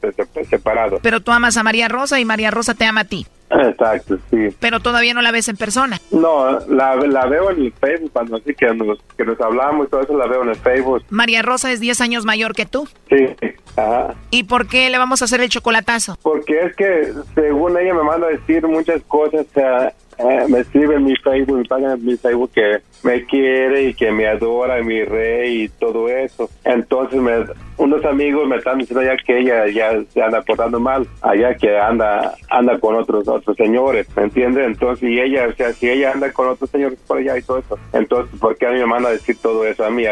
separado. 0.49 0.99
Pero 1.03 1.19
tú 1.19 1.31
amas 1.31 1.57
a 1.57 1.63
María 1.63 1.89
Rosa 1.89 2.21
y 2.21 2.25
María 2.25 2.51
Rosa 2.51 2.73
te 2.73 2.85
ama 2.85 3.01
a 3.01 3.05
ti. 3.05 3.27
Exacto, 3.51 4.17
sí. 4.29 4.49
Pero 4.59 4.79
todavía 4.79 5.13
no 5.13 5.21
la 5.21 5.31
ves 5.31 5.47
en 5.49 5.57
persona. 5.57 5.99
No, 6.11 6.59
la, 6.67 6.95
la 6.95 7.25
veo 7.25 7.51
en 7.51 7.63
el 7.63 7.73
Facebook, 7.73 8.11
cuando 8.13 8.37
así 8.37 8.53
que 8.53 8.73
nos, 8.73 8.99
que 9.17 9.25
nos 9.25 9.39
hablamos 9.41 9.87
y 9.87 9.89
todo 9.89 10.01
eso, 10.01 10.17
la 10.17 10.27
veo 10.27 10.43
en 10.43 10.49
el 10.49 10.55
Facebook. 10.55 11.03
María 11.09 11.41
Rosa 11.41 11.71
es 11.71 11.79
10 11.79 12.01
años 12.01 12.25
mayor 12.25 12.53
que 12.53 12.65
tú. 12.65 12.87
Sí, 13.09 13.27
ajá. 13.75 14.15
¿Y 14.29 14.43
por 14.43 14.67
qué 14.67 14.89
le 14.89 14.97
vamos 14.97 15.21
a 15.21 15.25
hacer 15.25 15.41
el 15.41 15.49
chocolatazo? 15.49 16.17
Porque 16.21 16.59
es 16.61 16.75
que, 16.75 17.13
según 17.35 17.77
ella, 17.77 17.93
me 17.93 18.03
manda 18.03 18.27
a 18.27 18.31
decir 18.31 18.65
muchas 18.67 19.01
cosas. 19.03 19.45
o 19.49 19.53
sea, 19.53 19.93
eh, 20.29 20.45
me 20.47 20.59
escribe 20.59 20.95
en 20.95 21.05
mi 21.05 21.15
Facebook, 21.15 21.57
me 21.57 21.65
paga 21.65 21.93
en 21.93 22.05
mi 22.05 22.17
Facebook 22.17 22.51
que 22.53 22.81
me 23.03 23.25
quiere 23.25 23.89
y 23.89 23.93
que 23.93 24.11
me 24.11 24.27
adora, 24.27 24.81
mi 24.83 25.03
rey 25.03 25.63
y 25.63 25.69
todo 25.69 26.07
eso. 26.09 26.49
Entonces, 26.63 27.19
me, 27.19 27.45
unos 27.77 28.05
amigos 28.05 28.47
me 28.47 28.57
están 28.57 28.77
diciendo 28.77 29.03
ya 29.03 29.17
que 29.17 29.39
ella 29.39 29.67
ya 29.67 29.91
se 30.13 30.21
anda 30.21 30.41
portando 30.41 30.79
mal, 30.79 31.07
allá 31.21 31.55
que 31.55 31.77
anda 31.77 32.35
anda 32.49 32.79
con 32.79 32.95
otros 32.95 33.27
otros 33.27 33.57
señores, 33.57 34.07
¿me 34.15 34.23
entiendes? 34.23 34.67
Entonces, 34.67 35.09
y 35.09 35.19
ella, 35.19 35.47
o 35.47 35.53
sea, 35.53 35.73
si 35.73 35.89
ella 35.89 36.11
anda 36.11 36.31
con 36.31 36.47
otros 36.47 36.69
señores 36.69 36.99
por 37.07 37.17
allá 37.17 37.37
y 37.37 37.41
todo 37.41 37.59
eso, 37.59 37.79
entonces, 37.93 38.39
¿por 38.39 38.57
qué 38.57 38.67
a 38.67 38.71
mí 38.71 38.79
me 38.79 38.85
manda 38.85 39.09
a 39.09 39.13
decir 39.13 39.37
todo 39.41 39.65
eso 39.65 39.83
a 39.83 39.89
mí, 39.89 40.03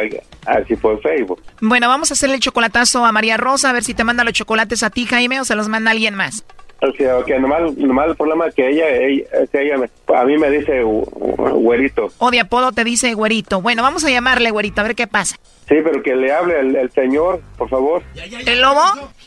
así 0.46 0.76
por 0.76 1.00
Facebook? 1.02 1.42
Bueno, 1.62 1.88
vamos 1.88 2.12
a 2.12 2.14
hacerle 2.14 2.36
el 2.36 2.42
chocolatazo 2.42 3.06
a 3.06 3.12
María 3.12 3.38
Rosa, 3.38 3.70
a 3.70 3.74
ver 3.74 3.84
si 3.84 3.94
te 3.94 4.04
manda 4.04 4.24
los 4.24 4.34
chocolates 4.34 4.84
a 4.84 4.90
ti, 4.90 5.06
Jaime, 5.06 5.40
o 5.40 5.46
se 5.46 5.56
los 5.56 5.70
manda 5.70 5.92
alguien 5.92 6.16
más. 6.16 6.44
O 6.82 6.92
sea, 6.94 7.16
que 7.26 7.38
nomás, 7.40 7.76
nomás 7.76 8.08
el 8.10 8.16
problema 8.16 8.48
es 8.48 8.56
que 8.56 8.70
ella, 8.70 8.88
ella, 8.90 9.24
es 9.44 9.50
que 9.50 9.62
ella 9.64 9.78
me- 9.78 10.16
a 10.16 10.24
mí 10.24 10.38
me 10.38 10.50
dice 10.50 10.82
"Gu- 10.84 11.06
gu- 11.10 11.60
güerito. 11.62 12.08
O 12.20 12.32
de 12.32 12.40
apodo 12.40 12.72
te 12.72 12.86
dice 12.86 13.14
güerito. 13.16 13.62
Bueno, 13.62 13.84
vamos 13.84 14.06
a 14.06 14.10
llamarle 14.10 14.50
güerito, 14.52 14.80
a 14.80 14.86
ver 14.86 14.96
qué 14.96 15.06
pasa. 15.06 15.36
Sí, 15.68 15.76
pero 15.84 16.02
que 16.02 16.16
le 16.16 16.32
hable 16.32 16.58
el, 16.60 16.76
el 16.78 16.90
señor, 16.92 17.42
por 17.58 17.68
favor. 17.70 18.02
¿El 18.46 18.62
lobo? 18.62 18.82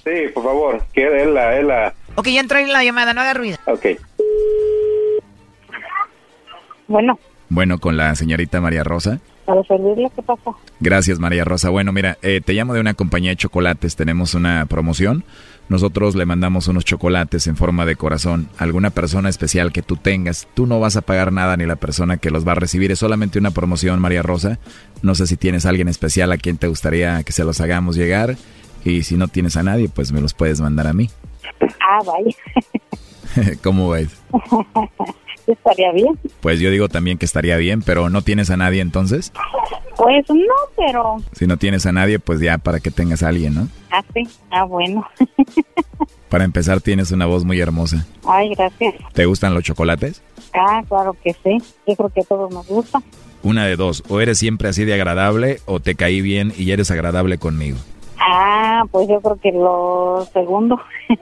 Sí, 0.05 0.29
por 0.33 0.45
favor, 0.45 0.83
que 0.95 1.05
él 1.23 1.35
la, 1.35 1.59
él 1.59 1.69
la, 1.69 1.93
Ok, 2.15 2.29
ya 2.29 2.41
entró 2.41 2.59
en 2.59 2.73
la 2.73 2.85
llamada, 2.85 3.13
no 3.15 3.21
haga 3.21 3.35
ruido. 3.35 3.59
Ok. 3.67 3.87
Bueno. 6.89 7.19
Bueno, 7.49 7.79
con 7.79 7.97
la 7.97 8.15
señorita 8.15 8.61
María 8.61 8.83
Rosa. 8.85 9.21
Para 9.45 9.63
servirle, 9.65 10.09
¿qué 10.15 10.23
pasa? 10.23 10.53
Gracias, 10.81 11.19
María 11.19 11.45
Rosa. 11.45 11.69
Bueno, 11.71 11.93
mira, 11.93 12.17
eh, 12.23 12.41
te 12.45 12.53
llamo 12.55 12.75
de 12.75 12.81
una 12.81 12.95
compañía 12.95 13.31
de 13.31 13.37
chocolates. 13.37 13.97
Tenemos 13.97 14.35
una 14.35 14.67
promoción. 14.67 15.25
Nosotros 15.69 16.15
le 16.15 16.27
mandamos 16.27 16.69
unos 16.69 16.85
chocolates 16.85 17.47
en 17.47 17.57
forma 17.57 17.87
de 17.87 17.97
corazón 17.97 18.49
a 18.59 18.65
alguna 18.65 18.91
persona 18.91 19.29
especial 19.29 19.73
que 19.73 19.83
tú 19.83 19.97
tengas. 19.97 20.47
Tú 20.55 20.67
no 20.67 20.81
vas 20.81 20.97
a 20.97 21.03
pagar 21.03 21.33
nada 21.33 21.57
ni 21.57 21.65
la 21.65 21.77
persona 21.77 22.19
que 22.19 22.31
los 22.31 22.47
va 22.47 22.53
a 22.53 22.57
recibir. 22.57 22.93
Es 22.93 22.99
solamente 22.99 23.39
una 23.39 23.53
promoción, 23.53 24.01
María 24.01 24.23
Rosa. 24.23 24.59
No 25.03 25.15
sé 25.15 25.27
si 25.27 25.37
tienes 25.37 25.65
a 25.65 25.71
alguien 25.71 25.89
especial 25.89 26.31
a 26.33 26.37
quien 26.37 26.59
te 26.59 26.69
gustaría 26.69 27.23
que 27.23 27.33
se 27.33 27.45
los 27.45 27.61
hagamos 27.61 27.97
llegar. 27.97 28.37
Y 28.85 29.05
si 29.05 29.17
no 29.17 29.29
tienes 29.29 29.57
a 29.57 29.63
nadie, 29.63 29.89
pues 29.89 30.13
me 30.13 30.21
los 30.21 30.35
puedes 30.35 30.61
mandar 30.61 30.89
a 30.89 30.93
mí. 30.93 31.09
Ah, 31.81 32.01
vaya. 32.05 33.57
¿Cómo 33.63 33.91
ves? 33.91 34.11
Estaría 35.47 35.93
bien. 35.93 36.19
Pues 36.41 36.61
yo 36.61 36.71
digo 36.71 36.89
también 36.89 37.19
que 37.19 37.27
estaría 37.27 37.57
bien, 37.57 37.83
pero 37.83 38.11
¿no 38.11 38.23
tienes 38.23 38.51
a 38.51 38.57
nadie 38.57 38.81
entonces? 38.81 39.33
Pues 39.97 40.25
no, 40.29 40.55
pero... 40.77 41.17
Si 41.33 41.47
no 41.47 41.57
tienes 41.57 41.87
a 41.87 41.93
nadie, 41.93 42.19
pues 42.19 42.41
ya 42.41 42.59
para 42.59 42.81
que 42.81 42.91
tengas 42.91 43.23
a 43.23 43.29
alguien, 43.29 43.55
¿no? 43.55 43.69
Ah, 43.91 44.03
sí. 44.15 44.27
Ah, 44.51 44.65
bueno. 44.65 45.07
Para 46.29 46.45
empezar, 46.45 46.81
tienes 46.81 47.13
una 47.13 47.27
voz 47.27 47.45
muy 47.45 47.61
hermosa. 47.61 48.07
Ay, 48.27 48.55
gracias. 48.55 48.95
¿Te 49.13 49.27
gustan 49.27 49.53
los 49.53 49.65
chocolates? 49.65 50.23
Ah, 50.55 50.83
claro 50.89 51.15
que 51.23 51.35
sí. 51.35 51.59
Yo 51.87 51.95
creo 51.95 52.09
que 52.09 52.21
a 52.21 52.25
todos 52.25 52.51
nos 52.51 52.67
gusta. 52.67 53.03
Una 53.43 53.67
de 53.67 53.77
dos, 53.77 54.03
o 54.09 54.21
eres 54.21 54.39
siempre 54.39 54.69
así 54.69 54.85
de 54.85 54.95
agradable 54.95 55.59
o 55.67 55.81
te 55.81 55.95
caí 55.95 56.23
bien 56.23 56.55
y 56.57 56.71
eres 56.71 56.91
agradable 56.91 57.37
conmigo. 57.37 57.77
Ah, 58.25 58.85
pues 58.91 59.09
yo 59.09 59.21
creo 59.21 59.37
que 59.41 59.53
lo 59.53 60.27
segundo. 60.33 60.81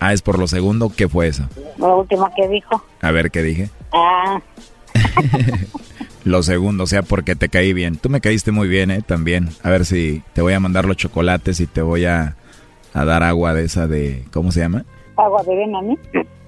Ah, 0.00 0.12
es 0.12 0.20
por 0.22 0.38
lo 0.38 0.46
segundo, 0.46 0.90
¿qué 0.94 1.08
fue 1.08 1.28
eso? 1.28 1.44
Lo 1.78 1.98
último 1.98 2.28
que 2.36 2.48
dijo. 2.48 2.82
A 3.00 3.10
ver, 3.10 3.30
¿qué 3.30 3.42
dije? 3.42 3.70
Ah, 3.92 4.40
Lo 6.24 6.42
segundo, 6.42 6.84
o 6.84 6.86
sea, 6.86 7.02
porque 7.02 7.34
te 7.34 7.48
caí 7.48 7.72
bien. 7.72 7.96
Tú 7.96 8.10
me 8.10 8.20
caíste 8.20 8.52
muy 8.52 8.68
bien, 8.68 8.90
¿eh? 8.90 9.00
También. 9.02 9.48
A 9.62 9.70
ver 9.70 9.86
si 9.86 10.22
te 10.34 10.42
voy 10.42 10.52
a 10.52 10.60
mandar 10.60 10.84
los 10.84 10.96
chocolates 10.98 11.60
y 11.60 11.66
te 11.66 11.80
voy 11.80 12.04
a, 12.04 12.36
a 12.92 13.04
dar 13.06 13.22
agua 13.22 13.54
de 13.54 13.64
esa 13.64 13.86
de... 13.86 14.24
¿Cómo 14.32 14.52
se 14.52 14.60
llama? 14.60 14.84
agua 15.16 15.42
de 15.44 15.54
ven 15.56 15.74
a 15.74 15.82
mí. 15.82 15.98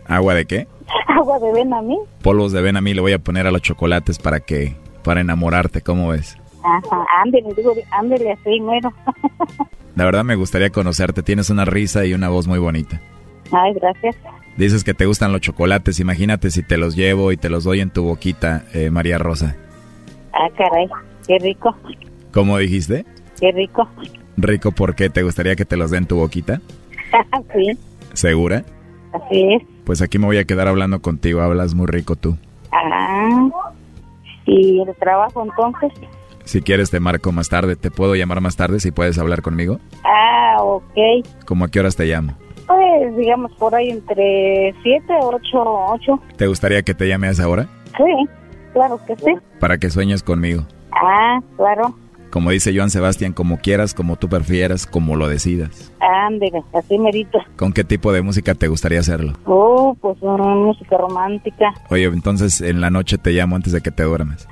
¿Agua 0.06 0.34
de 0.34 0.44
qué? 0.46 0.66
Agua 1.08 1.38
de 1.38 1.52
ven 1.52 1.72
a 1.72 1.80
mí. 1.82 1.98
Polvos 2.22 2.52
de 2.52 2.60
ven 2.62 2.76
a 2.76 2.80
mí 2.82 2.92
le 2.94 3.00
voy 3.00 3.12
a 3.12 3.18
poner 3.18 3.46
a 3.46 3.50
los 3.50 3.62
chocolates 3.62 4.18
para 4.18 4.40
que... 4.40 4.76
Para 5.02 5.20
enamorarte, 5.22 5.80
¿cómo 5.80 6.08
ves? 6.08 6.36
Ajá, 6.64 7.04
ándele, 7.22 7.52
digo, 7.56 7.74
ándele 7.90 8.32
así, 8.32 8.60
mero. 8.60 8.92
La 9.96 10.04
verdad 10.04 10.24
me 10.24 10.36
gustaría 10.36 10.70
conocerte. 10.70 11.22
Tienes 11.22 11.50
una 11.50 11.64
risa 11.64 12.04
y 12.06 12.14
una 12.14 12.28
voz 12.28 12.46
muy 12.46 12.58
bonita. 12.58 13.00
Ay, 13.50 13.74
gracias. 13.74 14.16
Dices 14.56 14.84
que 14.84 14.94
te 14.94 15.06
gustan 15.06 15.32
los 15.32 15.40
chocolates. 15.40 16.00
Imagínate 16.00 16.50
si 16.50 16.62
te 16.62 16.76
los 16.78 16.96
llevo 16.96 17.32
y 17.32 17.36
te 17.36 17.50
los 17.50 17.64
doy 17.64 17.80
en 17.80 17.90
tu 17.90 18.04
boquita, 18.04 18.64
eh, 18.72 18.90
María 18.90 19.18
Rosa. 19.18 19.56
Ah, 20.32 20.48
caray, 20.56 20.88
qué 21.26 21.38
rico, 21.38 21.76
¿Cómo 22.32 22.56
dijiste? 22.58 23.04
qué 23.38 23.52
rico. 23.52 23.86
Rico, 24.38 24.72
¿por 24.72 24.94
qué? 24.94 25.10
¿Te 25.10 25.22
gustaría 25.22 25.56
que 25.56 25.66
te 25.66 25.76
los 25.76 25.90
dé 25.90 25.98
en 25.98 26.06
tu 26.06 26.16
boquita? 26.16 26.60
sí, 27.54 27.78
¿Segura? 28.14 28.64
así 29.12 29.42
es. 29.54 29.62
Pues 29.84 30.00
aquí 30.00 30.18
me 30.18 30.24
voy 30.26 30.38
a 30.38 30.44
quedar 30.44 30.68
hablando 30.68 31.02
contigo. 31.02 31.42
Hablas 31.42 31.74
muy 31.74 31.86
rico 31.86 32.16
tú. 32.16 32.38
Ah, 32.72 33.48
y 34.46 34.80
el 34.80 34.94
trabajo 34.96 35.42
entonces. 35.44 35.92
Si 36.44 36.62
quieres 36.62 36.90
te 36.90 37.00
marco 37.00 37.32
más 37.32 37.48
tarde. 37.48 37.76
¿Te 37.76 37.90
puedo 37.90 38.14
llamar 38.14 38.40
más 38.40 38.56
tarde 38.56 38.80
si 38.80 38.90
puedes 38.90 39.18
hablar 39.18 39.42
conmigo? 39.42 39.78
Ah, 40.04 40.56
ok. 40.60 41.26
¿Cómo 41.46 41.64
a 41.64 41.68
qué 41.68 41.80
horas 41.80 41.96
te 41.96 42.06
llamo? 42.06 42.34
Pues 42.66 43.16
digamos 43.16 43.52
por 43.52 43.74
ahí 43.74 43.90
entre 43.90 44.74
7, 44.82 45.04
8, 45.20 45.40
8. 45.54 46.20
¿Te 46.36 46.46
gustaría 46.46 46.82
que 46.82 46.94
te 46.94 47.08
llame 47.08 47.28
a 47.28 47.30
esa 47.30 47.48
hora? 47.48 47.68
Sí, 47.96 48.28
claro 48.72 49.00
que 49.06 49.16
sí. 49.16 49.32
Para 49.60 49.78
que 49.78 49.90
sueñes 49.90 50.22
conmigo. 50.22 50.64
Ah, 50.92 51.40
claro. 51.56 51.94
Como 52.30 52.50
dice 52.50 52.74
Joan 52.74 52.88
Sebastián, 52.88 53.34
como 53.34 53.58
quieras, 53.58 53.92
como 53.92 54.16
tú 54.16 54.30
prefieras, 54.30 54.86
como 54.86 55.16
lo 55.16 55.28
decidas. 55.28 55.92
Ándele, 56.00 56.62
así 56.72 56.98
merito. 56.98 57.38
¿Con 57.56 57.74
qué 57.74 57.84
tipo 57.84 58.10
de 58.10 58.22
música 58.22 58.54
te 58.54 58.68
gustaría 58.68 59.00
hacerlo? 59.00 59.34
Oh, 59.44 59.94
pues 60.00 60.16
una 60.22 60.42
música 60.42 60.96
romántica. 60.96 61.74
Oye, 61.90 62.04
entonces 62.06 62.62
en 62.62 62.80
la 62.80 62.88
noche 62.88 63.18
te 63.18 63.32
llamo 63.32 63.56
antes 63.56 63.74
de 63.74 63.82
que 63.82 63.90
te 63.90 64.04
duermas. 64.04 64.48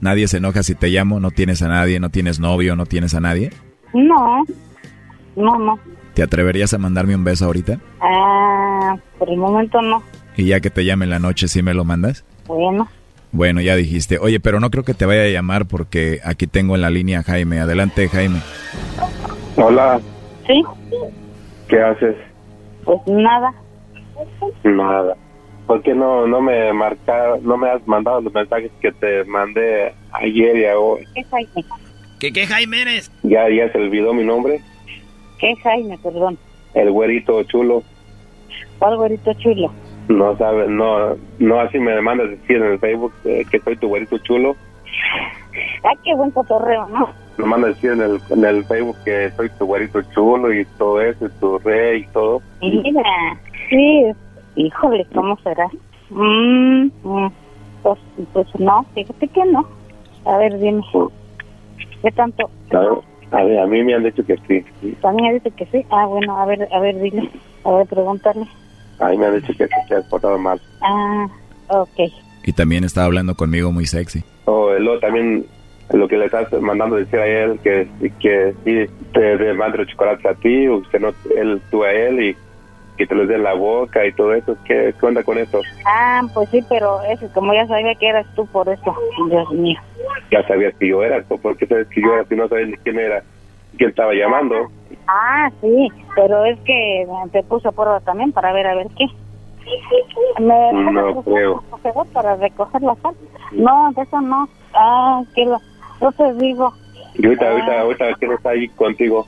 ¿Nadie 0.00 0.28
se 0.28 0.38
enoja 0.38 0.62
si 0.62 0.74
te 0.74 0.88
llamo? 0.88 1.20
¿No 1.20 1.30
tienes 1.30 1.62
a 1.62 1.68
nadie? 1.68 2.00
¿No 2.00 2.10
tienes 2.10 2.40
novio? 2.40 2.76
¿No 2.76 2.86
tienes 2.86 3.14
a 3.14 3.20
nadie? 3.20 3.50
No, 3.94 4.44
no, 5.36 5.58
no. 5.58 5.78
¿Te 6.14 6.22
atreverías 6.22 6.74
a 6.74 6.78
mandarme 6.78 7.14
un 7.14 7.24
beso 7.24 7.46
ahorita? 7.46 7.78
Ah, 8.00 8.96
por 9.18 9.30
el 9.30 9.36
momento 9.36 9.80
no. 9.82 10.02
Y 10.36 10.46
ya 10.46 10.60
que 10.60 10.70
te 10.70 10.84
llame 10.84 11.04
en 11.04 11.10
la 11.10 11.18
noche, 11.18 11.48
¿sí 11.48 11.62
me 11.62 11.74
lo 11.74 11.84
mandas? 11.84 12.24
Bueno, 12.46 12.88
Bueno, 13.32 13.60
ya 13.60 13.76
dijiste. 13.76 14.18
Oye, 14.18 14.40
pero 14.40 14.58
no 14.58 14.70
creo 14.70 14.82
que 14.84 14.94
te 14.94 15.06
vaya 15.06 15.22
a 15.22 15.28
llamar 15.28 15.66
porque 15.66 16.20
aquí 16.24 16.46
tengo 16.46 16.74
en 16.74 16.82
la 16.82 16.90
línea 16.90 17.20
a 17.20 17.22
Jaime. 17.22 17.60
Adelante, 17.60 18.08
Jaime. 18.08 18.40
Hola, 19.56 20.00
sí, 20.46 20.62
¿qué 21.68 21.80
haces? 21.82 22.16
pues 22.84 22.98
nada. 23.06 23.52
Nada. 24.64 25.14
¿Por 25.70 25.82
qué 25.82 25.94
no, 25.94 26.26
no 26.26 26.40
me 26.40 26.72
marca, 26.72 27.36
no 27.42 27.56
me 27.56 27.70
has 27.70 27.86
mandado 27.86 28.20
los 28.20 28.34
mensajes 28.34 28.72
que 28.80 28.90
te 28.90 29.22
mandé 29.22 29.94
ayer 30.10 30.56
y 30.56 30.64
hoy? 30.76 31.06
¿Qué 31.14 31.22
Jaime? 31.22 31.64
¿Qué, 32.18 32.32
qué 32.32 32.44
Jaime 32.44 32.82
eres? 32.82 33.12
Ya, 33.22 33.48
ya 33.48 33.70
se 33.70 33.78
olvidó 33.78 34.12
mi 34.12 34.24
nombre, 34.24 34.60
¿Qué 35.38 35.54
Jaime, 35.62 35.96
perdón? 36.02 36.36
el 36.74 36.90
güerito 36.90 37.44
chulo. 37.44 37.84
¿Cuál 38.80 38.96
güerito 38.96 39.32
chulo? 39.34 39.72
No 40.08 40.36
sabes, 40.38 40.68
no, 40.68 41.16
no 41.38 41.60
así 41.60 41.78
me 41.78 42.00
mandas 42.00 42.30
decir 42.30 42.56
en 42.56 42.64
el 42.64 42.80
Facebook 42.80 43.12
eh, 43.24 43.44
que 43.48 43.60
soy 43.60 43.76
tu 43.76 43.86
güerito 43.86 44.18
chulo. 44.18 44.56
Ah, 45.84 45.92
qué 46.02 46.16
buen 46.16 46.32
cotorreo, 46.32 46.88
¿no? 46.88 47.10
Me 47.38 47.44
mandas 47.44 47.76
decir 47.76 47.92
en 47.92 48.00
el, 48.00 48.20
en 48.30 48.44
el 48.44 48.64
Facebook 48.64 48.96
que 49.04 49.30
soy 49.36 49.48
tu 49.50 49.66
güerito 49.66 50.02
chulo 50.14 50.52
y 50.52 50.64
todo 50.78 51.00
eso, 51.00 51.26
y 51.26 51.30
tu 51.38 51.60
rey 51.60 52.00
y 52.00 52.06
todo. 52.12 52.42
Mira, 52.60 53.02
sí, 53.68 54.12
híjole, 54.56 55.06
¿cómo 55.14 55.38
será? 55.42 55.68
Mm, 56.10 56.90
mm, 57.02 57.32
pues, 57.82 57.98
pues 58.32 58.46
no, 58.58 58.84
fíjate 58.94 59.28
que 59.28 59.44
no. 59.46 59.66
A 60.24 60.36
ver, 60.38 60.58
dime. 60.58 60.82
¿Qué 62.02 62.10
tanto? 62.12 62.50
A, 62.72 63.36
a, 63.36 63.44
ver, 63.44 63.60
a 63.60 63.66
mí 63.66 63.82
me 63.82 63.94
han 63.94 64.04
dicho 64.04 64.24
que 64.24 64.36
sí. 64.48 64.94
También 65.00 65.34
dice 65.34 65.50
que 65.52 65.66
sí. 65.66 65.84
Ah, 65.90 66.06
bueno, 66.06 66.36
a 66.38 66.46
ver, 66.46 66.68
a 66.72 66.80
ver, 66.80 67.00
dile. 67.00 67.30
A 67.64 67.70
ver, 67.72 67.86
pregúntale. 67.86 68.46
A 68.98 69.08
mí 69.08 69.18
me 69.18 69.26
han 69.26 69.40
dicho 69.40 69.52
que 69.56 69.66
sí, 69.66 69.74
te 69.88 69.94
has 69.94 70.04
portado 70.06 70.38
mal. 70.38 70.60
Ah, 70.82 71.26
ok. 71.68 72.12
Y 72.44 72.52
también 72.52 72.84
estaba 72.84 73.06
hablando 73.06 73.34
conmigo 73.34 73.72
muy 73.72 73.86
sexy. 73.86 74.24
O 74.46 74.72
luego 74.78 74.98
también 75.00 75.46
lo 75.92 76.08
que 76.08 76.16
le 76.16 76.26
estás 76.26 76.52
mandando 76.60 76.96
decir 76.96 77.18
a 77.18 77.26
él, 77.26 77.58
que, 77.62 77.88
que 78.20 78.54
sí 78.64 78.92
te, 79.12 79.36
te 79.36 79.54
mande 79.54 79.78
los 79.78 79.88
chocolates 79.88 80.24
a 80.24 80.34
ti, 80.34 80.68
o 80.68 80.82
que 80.82 81.00
no, 81.00 81.12
él, 81.36 81.60
tú 81.70 81.82
a 81.82 81.92
él, 81.92 82.22
y 82.22 82.36
que 83.00 83.06
te 83.06 83.14
los 83.14 83.28
dé 83.28 83.38
la 83.38 83.54
boca 83.54 84.04
y 84.04 84.12
todo 84.12 84.34
eso. 84.34 84.54
¿Qué, 84.66 84.94
qué 85.00 85.06
onda 85.06 85.22
con 85.22 85.38
eso? 85.38 85.62
Ah, 85.86 86.20
pues 86.34 86.50
sí, 86.50 86.62
pero 86.68 87.00
eso, 87.04 87.26
como 87.32 87.54
ya 87.54 87.66
sabía 87.66 87.94
que 87.94 88.08
eras 88.08 88.26
tú 88.36 88.46
por 88.48 88.68
eso. 88.68 88.94
Dios 89.30 89.50
mío. 89.52 89.80
Ya 90.30 90.46
sabías 90.46 90.74
que 90.78 90.88
yo 90.88 91.02
era, 91.02 91.22
¿por 91.22 91.56
qué 91.56 91.66
sabes 91.66 91.88
que 91.88 92.02
yo 92.02 92.12
era 92.12 92.24
si 92.26 92.36
no 92.36 92.46
sabes 92.46 92.68
ni 92.68 92.76
quién 92.76 92.98
era? 92.98 93.22
¿Quién 93.78 93.88
estaba 93.88 94.12
llamando? 94.12 94.70
Ah, 95.06 95.50
sí, 95.62 95.88
pero 96.14 96.44
es 96.44 96.58
que 96.60 97.06
te 97.32 97.42
puse 97.44 97.68
a 97.68 97.72
prueba 97.72 98.00
también 98.00 98.32
para 98.32 98.52
ver 98.52 98.66
a 98.66 98.74
ver 98.74 98.88
qué. 98.98 99.06
Me 100.38 100.72
No 100.92 101.22
creo. 101.22 101.64
para 102.12 102.36
recoger 102.36 102.82
la 102.82 102.94
sal. 102.96 103.14
No, 103.52 103.92
de 103.96 104.02
eso 104.02 104.20
no. 104.20 104.46
Ah, 104.74 105.22
que 105.34 105.46
lo, 105.46 105.58
yo 106.02 106.12
te 106.12 106.34
digo. 106.34 106.70
Y 107.14 107.24
ahorita, 107.24 107.50
ahorita, 107.50 107.80
ahorita, 107.80 108.04
¿quién 108.18 108.32
está 108.32 108.50
ahí 108.50 108.68
contigo? 108.68 109.26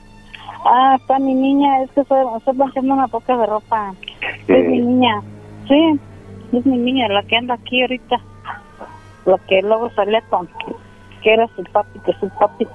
Ah, 0.65 0.95
está 0.99 1.19
mi 1.19 1.33
niña, 1.33 1.83
es 1.83 1.91
que 1.91 2.01
estoy, 2.01 2.19
estoy 2.37 2.55
planchando 2.55 2.93
una 2.93 3.07
poca 3.07 3.35
de 3.35 3.45
ropa. 3.45 3.93
Es 4.47 4.67
mi 4.69 4.79
niña. 4.79 5.21
Sí, 5.67 5.99
es 6.53 6.65
mi 6.65 6.77
niña, 6.77 7.07
la 7.09 7.23
que 7.23 7.35
anda 7.35 7.55
aquí 7.55 7.81
ahorita. 7.81 8.17
La 9.25 9.37
que 9.47 9.61
luego 9.61 9.89
salía 9.91 10.21
con, 10.29 10.47
que 11.21 11.33
era 11.33 11.47
su 11.55 11.63
papi, 11.63 11.99
que 11.99 12.13
su 12.13 12.29
papi. 12.39 12.67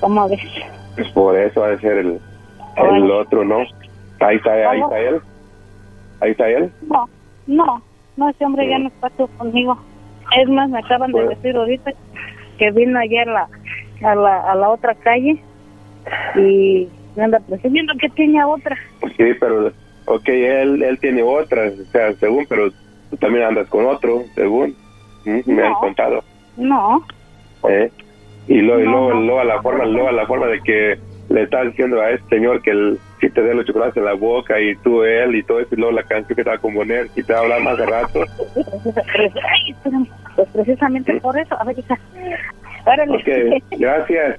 ¿Cómo 0.00 0.28
ves? 0.28 0.40
Pues 0.94 1.08
por 1.12 1.36
eso 1.38 1.64
ha 1.64 1.68
de 1.68 1.78
ser 1.80 1.98
el, 1.98 2.20
el 2.76 3.10
otro, 3.10 3.44
¿no? 3.44 3.58
Ahí 4.20 4.36
está, 4.36 4.52
ahí 4.70 4.80
está 4.80 4.98
él. 4.98 5.20
Ahí 6.20 6.30
está 6.30 6.48
él. 6.48 6.72
No, 6.88 7.08
no, 7.46 7.82
no, 8.16 8.28
ese 8.30 8.44
hombre 8.44 8.68
ya 8.68 8.78
no 8.78 8.88
está 8.88 9.10
conmigo. 9.38 9.78
Es 10.38 10.48
más, 10.48 10.68
me 10.70 10.78
acaban 10.78 11.12
de 11.12 11.22
Pues- 11.24 11.36
decir 11.36 11.56
ahorita 11.56 11.92
que 12.58 12.70
vino 12.72 12.98
ayer 12.98 13.26
la, 13.26 13.48
a 14.02 14.14
la, 14.14 14.40
a 14.50 14.54
la 14.54 14.68
otra 14.70 14.94
calle 14.94 15.42
y 16.36 16.88
me 17.14 17.24
anda 17.24 17.40
presumiendo 17.40 17.92
que 18.00 18.08
tiene 18.10 18.44
otra. 18.44 18.76
Sí, 19.16 19.24
pero, 19.40 19.72
ok, 20.06 20.28
él, 20.28 20.82
él 20.82 20.98
tiene 21.00 21.22
otra, 21.22 21.68
o 21.68 21.84
sea, 21.92 22.12
según, 22.14 22.46
pero 22.48 22.70
tú 23.10 23.16
también 23.18 23.44
andas 23.44 23.68
con 23.68 23.86
otro, 23.86 24.22
según. 24.34 24.74
Mm, 25.24 25.40
Me 25.46 25.62
han 25.62 25.72
No. 25.72 25.78
contado. 25.80 26.24
No, 26.56 27.04
¿eh? 27.68 27.90
Y 28.48 28.60
luego, 28.60 28.80
y 28.80 28.84
No, 28.84 28.90
luego, 28.92 29.14
no. 29.14 29.20
luego 29.22 29.40
a 29.40 29.44
la 29.44 29.60
forma, 29.62 29.84
luego 29.86 30.08
a 30.08 30.12
la 30.12 30.26
forma 30.26 30.46
de 30.46 30.60
que 30.62 30.98
le 31.28 31.42
estás 31.42 31.66
diciendo 31.66 32.00
a 32.00 32.10
este 32.12 32.36
señor 32.36 32.62
que 32.62 32.70
él, 32.70 32.98
que 33.18 33.28
te 33.30 33.42
dé 33.42 33.52
los 33.54 33.64
chocolates 33.66 33.96
en 33.96 34.04
la 34.04 34.12
boca 34.14 34.60
y 34.60 34.76
tú 34.76 35.02
él 35.02 35.34
y 35.34 35.42
todo 35.42 35.58
eso 35.60 35.74
y 35.74 35.76
luego 35.80 35.92
la 35.92 36.04
canción 36.04 36.36
que 36.36 36.44
te 36.44 36.48
va 36.50 36.54
a 36.54 36.60
componer 36.60 37.10
y 37.16 37.24
te 37.24 37.32
va 37.32 37.40
a 37.40 37.42
hablar 37.42 37.62
más 37.62 37.76
de 37.76 37.86
rato. 37.86 38.20
Ay. 38.54 39.74
Pues 40.36 40.48
precisamente 40.52 41.20
por 41.20 41.36
eso. 41.38 41.60
A 41.60 41.64
ver, 41.64 41.76
hija. 41.78 41.98
Órale. 42.86 43.16
Ok, 43.16 43.62
gracias. 43.78 44.38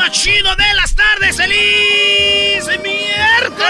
más 0.00 0.12
chido 0.12 0.56
de 0.56 0.74
las 0.74 0.94
tardes. 0.94 1.36
¡Feliz 1.36 2.64
miércoles! 2.82 3.68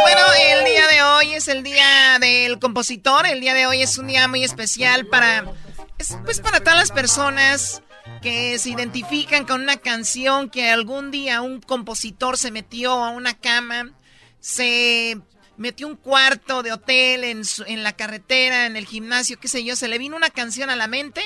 Bueno, 0.00 0.20
el 0.52 0.64
día 0.64 0.86
de 0.86 1.02
hoy 1.02 1.34
es 1.34 1.48
el 1.48 1.62
día 1.62 2.18
del 2.18 2.58
compositor. 2.58 3.26
El 3.26 3.42
día 3.42 3.52
de 3.52 3.66
hoy 3.66 3.82
es 3.82 3.98
un 3.98 4.06
día 4.06 4.26
muy 4.26 4.42
especial 4.42 5.06
para, 5.06 5.44
es, 5.98 6.16
pues 6.24 6.40
para 6.40 6.60
todas 6.60 6.78
las 6.78 6.92
personas 6.92 7.82
que 8.22 8.58
se 8.58 8.70
identifican 8.70 9.44
con 9.44 9.60
una 9.60 9.76
canción 9.76 10.48
que 10.48 10.70
algún 10.70 11.10
día 11.10 11.42
un 11.42 11.60
compositor 11.60 12.38
se 12.38 12.50
metió 12.50 12.92
a 12.92 13.10
una 13.10 13.34
cama, 13.34 13.92
se 14.40 15.20
metió 15.58 15.88
un 15.88 15.96
cuarto 15.96 16.62
de 16.62 16.72
hotel 16.72 17.22
en, 17.22 17.42
en 17.66 17.82
la 17.82 17.92
carretera, 17.92 18.64
en 18.64 18.76
el 18.76 18.86
gimnasio, 18.86 19.38
qué 19.38 19.48
sé 19.48 19.62
yo, 19.62 19.76
se 19.76 19.88
le 19.88 19.98
vino 19.98 20.16
una 20.16 20.30
canción 20.30 20.70
a 20.70 20.76
la 20.76 20.86
mente, 20.86 21.22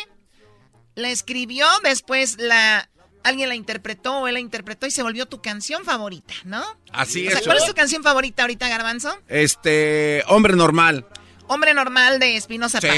la 1.00 1.10
escribió, 1.10 1.66
después 1.82 2.36
la 2.38 2.88
alguien 3.22 3.48
la 3.50 3.54
interpretó 3.54 4.20
o 4.20 4.28
él 4.28 4.34
la 4.34 4.40
interpretó 4.40 4.86
y 4.86 4.90
se 4.90 5.02
volvió 5.02 5.26
tu 5.26 5.42
canción 5.42 5.84
favorita, 5.84 6.32
¿no? 6.44 6.62
Así 6.92 7.26
O 7.26 7.30
sea, 7.30 7.40
es. 7.40 7.46
¿Cuál 7.46 7.58
es 7.58 7.66
tu 7.66 7.74
canción 7.74 8.02
favorita 8.02 8.42
ahorita, 8.42 8.68
Garbanzo? 8.68 9.14
Este, 9.28 10.22
hombre 10.28 10.54
normal. 10.56 11.06
Hombre 11.46 11.74
normal 11.74 12.18
de 12.20 12.36
Espinosa 12.36 12.80
Sí. 12.80 12.86
Paz. 12.86 12.96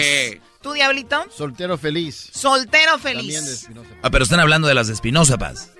¿Tú, 0.62 0.74
Diablito? 0.74 1.26
Soltero 1.36 1.76
feliz. 1.78 2.28
Soltero 2.32 2.98
También 3.02 3.26
de 3.26 3.32
feliz. 3.50 3.68
Ah, 4.02 4.10
pero 4.10 4.22
están 4.24 4.38
hablando 4.40 4.68
de 4.68 4.74
las 4.74 4.86
de 4.88 4.92
Espinosa 4.92 5.38
Paz. 5.38 5.70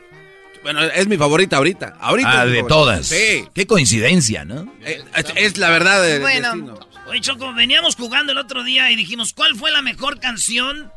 Bueno, 0.64 0.80
es 0.82 1.06
mi 1.08 1.16
favorita 1.16 1.56
ahorita. 1.58 1.96
Ahorita 2.00 2.30
Ah, 2.40 2.46
de 2.46 2.54
favorita. 2.60 2.68
todas. 2.68 3.06
Sí. 3.06 3.44
Qué 3.54 3.66
coincidencia, 3.66 4.44
¿no? 4.44 4.72
Eh, 4.80 5.04
Es, 5.14 5.26
es 5.36 5.58
la 5.58 5.70
verdad 5.70 6.02
de 6.02 6.18
Bueno. 6.20 6.48
destino. 6.52 6.88
Oye, 7.06 7.20
Choco, 7.20 7.52
veníamos 7.52 7.94
jugando 7.96 8.32
el 8.32 8.38
otro 8.38 8.64
día 8.64 8.90
y 8.90 8.96
dijimos, 8.96 9.32
¿cuál 9.34 9.54
fue 9.56 9.70
la 9.70 9.82
mejor 9.82 10.18
canción 10.20 10.90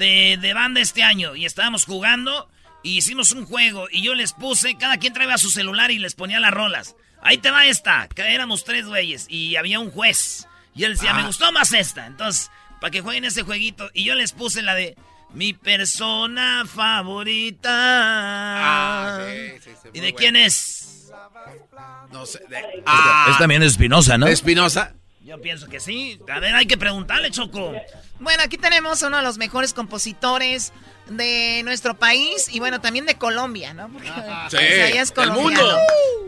de, 0.00 0.36
de 0.40 0.52
banda 0.54 0.80
este 0.80 1.04
año? 1.04 1.36
Y 1.36 1.44
estábamos 1.46 1.84
jugando 1.84 2.50
y 2.82 2.96
hicimos 2.96 3.30
un 3.32 3.46
juego 3.46 3.86
y 3.92 4.02
yo 4.02 4.14
les 4.14 4.32
puse, 4.32 4.76
cada 4.76 4.96
quien 4.96 5.12
traía 5.12 5.38
su 5.38 5.50
celular 5.50 5.92
y 5.92 5.98
les 6.00 6.14
ponía 6.16 6.40
las 6.40 6.50
rolas. 6.52 6.96
Ahí 7.22 7.38
te 7.38 7.50
va 7.52 7.66
esta, 7.66 8.08
que 8.08 8.22
éramos 8.22 8.64
tres 8.64 8.86
güeyes 8.86 9.26
y 9.28 9.54
había 9.56 9.78
un 9.78 9.90
juez. 9.92 10.48
Y 10.74 10.84
él 10.84 10.94
decía, 10.94 11.10
Ah. 11.12 11.14
me 11.18 11.26
gustó 11.26 11.52
más 11.52 11.72
esta. 11.72 12.06
Entonces, 12.06 12.50
para 12.80 12.90
que 12.90 13.02
jueguen 13.02 13.24
ese 13.26 13.42
jueguito. 13.42 13.90
Y 13.92 14.04
yo 14.04 14.14
les 14.14 14.32
puse 14.32 14.62
la 14.62 14.74
de 14.74 14.96
mi 15.34 15.52
persona 15.52 16.64
favorita. 16.66 17.70
Ah, 17.72 19.26
sí, 19.28 19.60
sí, 19.62 19.70
sí, 19.82 19.88
¿Y 19.92 20.00
de 20.00 20.14
quién 20.14 20.36
es? 20.36 21.10
No 22.12 22.24
sé. 22.26 22.40
de- 22.48 22.58
es 23.30 23.38
también 23.38 23.60
de 23.60 23.66
Espinosa, 23.66 24.16
¿no? 24.18 24.26
¿De 24.26 24.32
Espinosa? 24.32 24.94
Yo 25.30 25.40
pienso 25.40 25.68
que 25.68 25.78
sí. 25.78 26.18
A 26.28 26.40
ver, 26.40 26.56
hay 26.56 26.66
que 26.66 26.76
preguntarle, 26.76 27.30
Choco. 27.30 27.72
Bueno, 28.18 28.42
aquí 28.44 28.58
tenemos 28.58 29.00
uno 29.04 29.18
de 29.18 29.22
los 29.22 29.38
mejores 29.38 29.72
compositores 29.72 30.72
de 31.08 31.62
nuestro 31.62 31.94
país 31.94 32.52
y 32.52 32.58
bueno, 32.58 32.80
también 32.80 33.06
de 33.06 33.14
Colombia, 33.14 33.72
¿no? 33.72 33.88
Porque, 33.92 34.08
Sí, 34.08 34.12
o 34.16 34.50
sea, 34.50 34.88
ella 34.88 35.02
es 35.02 35.12
colombiano. 35.12 35.48
mundo. 35.48 35.76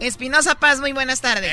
Espinosa 0.00 0.54
Paz, 0.54 0.78
muy 0.78 0.92
buenas 0.92 1.20
tardes. 1.20 1.50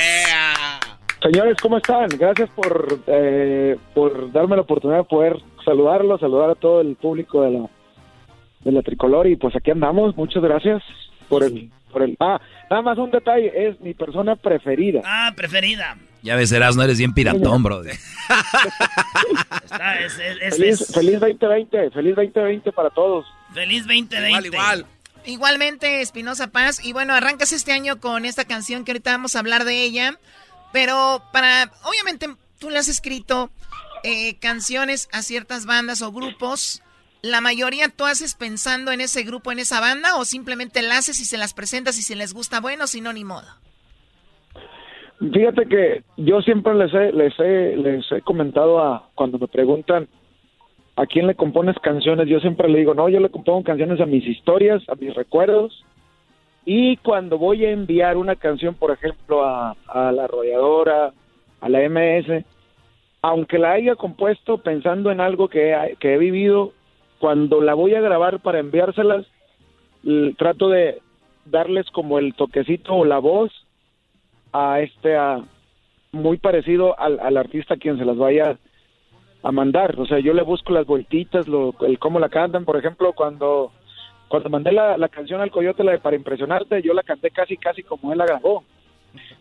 Señores, 1.24 1.58
¿cómo 1.60 1.78
están? 1.78 2.08
Gracias 2.20 2.52
por, 2.52 3.00
eh, 3.08 3.78
por 3.95 4.32
darme 4.32 4.56
la 4.56 4.62
oportunidad 4.62 5.00
de 5.00 5.06
poder 5.06 5.36
saludarlos, 5.66 6.20
saludar 6.20 6.52
a 6.52 6.56
todo 6.56 6.82
el 6.82 6.97
público 6.97 7.41
de 7.41 7.50
la, 7.50 7.66
de 8.60 8.72
la 8.74 8.84
tricolor 8.84 9.26
y 9.26 9.38
pues 9.38 9.56
aquí 9.56 9.72
andamos. 9.72 10.16
Muchas 10.16 10.43
gracias 10.43 10.84
por 11.28 11.43
el, 11.43 11.72
por 11.91 12.04
el. 12.04 12.16
Ah, 12.20 12.39
nada 12.70 12.84
más 12.84 13.00
un 13.00 13.10
detalle, 13.10 13.52
es 13.70 13.82
mi 13.82 13.95
persona 13.95 14.36
preferida. 14.36 15.02
Ah, 15.04 15.34
preferida. 15.36 15.97
Ya 16.22 16.36
ves, 16.36 16.52
Erasno, 16.52 16.84
eres 16.84 16.98
bien 16.98 17.14
piratón, 17.14 17.64
bro. 17.64 17.82
Está, 19.64 20.00
es, 20.00 20.14
es- 20.20 20.38
es- 20.42 20.56
Feliz, 20.58 20.82
es- 20.82 20.94
feliz 20.94 21.20
2020, 21.20 21.92
feliz 21.92 22.16
2020 22.16 22.72
para 22.72 22.90
todos. 22.90 23.26
feliz 23.54 23.84
2020. 23.86 24.28
Igual, 24.28 24.46
igual. 24.46 24.86
Igualmente, 25.26 26.02
Espinosa 26.02 26.48
Paz. 26.48 26.80
Y 26.84 26.94
bueno, 26.94 27.14
arrancas 27.14 27.52
este 27.52 27.72
año 27.74 28.00
con 28.00 28.26
esta 28.26 28.46
canción 28.46 28.84
que 28.86 28.92
ahorita 28.92 29.12
vamos 29.12 29.36
a 29.36 29.40
hablar 29.40 29.66
de 29.66 29.84
ella. 29.84 30.18
Pero 30.72 31.24
para, 31.34 31.72
obviamente, 31.84 32.30
tú 32.60 32.70
le 32.70 32.80
has 32.80 32.88
escrito 32.88 33.50
eh, 34.04 34.38
canciones 34.40 35.10
a 35.12 35.22
ciertas 35.22 35.66
bandas 35.66 36.02
o 36.02 36.12
grupos. 36.12 36.82
¿La 37.22 37.42
mayoría 37.42 37.90
tú 37.90 38.06
haces 38.06 38.34
pensando 38.36 38.92
en 38.94 39.02
ese 39.02 39.24
grupo, 39.24 39.52
en 39.52 39.60
esa 39.60 39.82
banda? 39.82 40.16
¿O 40.16 40.24
simplemente 40.26 40.82
la 40.82 40.98
haces 40.98 41.20
y 41.20 41.26
se 41.26 41.38
las 41.38 41.54
presentas 41.54 41.98
y 41.98 42.02
si 42.02 42.16
les 42.16 42.34
gusta, 42.34 42.62
bueno, 42.62 42.88
si 42.88 43.02
no, 43.02 43.12
ni 43.12 43.26
modo? 43.26 43.48
Fíjate 45.20 45.66
que 45.66 46.04
yo 46.16 46.42
siempre 46.42 46.74
les 46.76 46.94
he, 46.94 47.12
les 47.12 47.38
he, 47.40 47.76
les 47.76 48.10
he 48.12 48.22
comentado 48.22 48.80
a 48.80 49.10
cuando 49.16 49.38
me 49.38 49.48
preguntan 49.48 50.08
a 50.96 51.06
quién 51.06 51.28
le 51.28 51.36
compones 51.36 51.78
canciones, 51.80 52.28
yo 52.28 52.40
siempre 52.40 52.70
le 52.70 52.80
digo, 52.80 52.94
no, 52.94 53.10
yo 53.10 53.20
le 53.20 53.30
compongo 53.30 53.64
canciones 53.64 54.00
a 54.00 54.06
mis 54.06 54.26
historias, 54.26 54.82
a 54.88 54.96
mis 54.96 55.14
recuerdos. 55.14 55.86
Y 56.66 56.98
cuando 56.98 57.38
voy 57.38 57.66
a 57.66 57.72
enviar 57.72 58.18
una 58.18 58.36
canción, 58.36 58.76
por 58.76 58.92
ejemplo, 58.92 59.44
a, 59.44 59.76
a 59.88 60.12
la 60.12 60.26
arrolladora, 60.26 61.14
a 61.62 61.70
la 61.70 61.90
MS, 61.90 62.46
aunque 63.22 63.60
la 63.60 63.74
haya 63.74 63.96
compuesto 63.96 64.60
pensando 64.60 65.12
en 65.12 65.20
algo 65.20 65.50
que, 65.50 65.96
que 66.00 66.14
he 66.14 66.18
vivido, 66.18 66.72
cuando 67.20 67.62
la 67.62 67.74
voy 67.74 67.96
a 67.96 68.02
grabar 68.02 68.40
para 68.40 68.60
enviárselas, 68.60 69.26
trato 70.38 70.70
de 70.70 71.02
darles 71.46 71.90
como 71.92 72.20
el 72.20 72.34
toquecito 72.36 72.94
o 72.94 73.06
la 73.06 73.20
voz 73.20 73.52
a 74.52 74.80
este 74.80 75.16
a 75.16 75.41
muy 76.12 76.38
parecido 76.38 77.00
al, 77.00 77.20
al 77.20 77.38
artista 77.38 77.76
a 77.76 77.78
quien 77.78 77.97
se 77.97 78.06
las 78.06 78.18
vaya 78.18 78.58
a 79.43 79.52
mandar. 79.52 80.00
O 80.00 80.06
sea 80.06 80.20
yo 80.20 80.34
le 80.34 80.43
busco 80.43 80.74
las 80.74 80.86
vueltitas 80.86 81.47
lo, 81.47 81.76
el 81.82 82.00
cómo 82.00 82.20
la 82.20 82.30
cantan. 82.30 82.66
Por 82.66 82.78
ejemplo 82.78 83.14
cuando 83.14 83.72
cuando 84.28 84.50
mandé 84.50 84.72
la, 84.72 84.97
la 84.97 85.10
canción 85.10 85.41
al 85.41 85.52
coyote 85.52 85.84
la 85.84 85.93
de 85.93 86.00
para 86.00 86.16
impresionarte 86.16 86.82
yo 86.82 86.93
la 86.93 87.04
canté 87.04 87.32
casi 87.32 87.58
casi 87.58 87.84
como 87.84 88.12
él 88.12 88.18
la 88.18 88.26
grabó. 88.26 88.64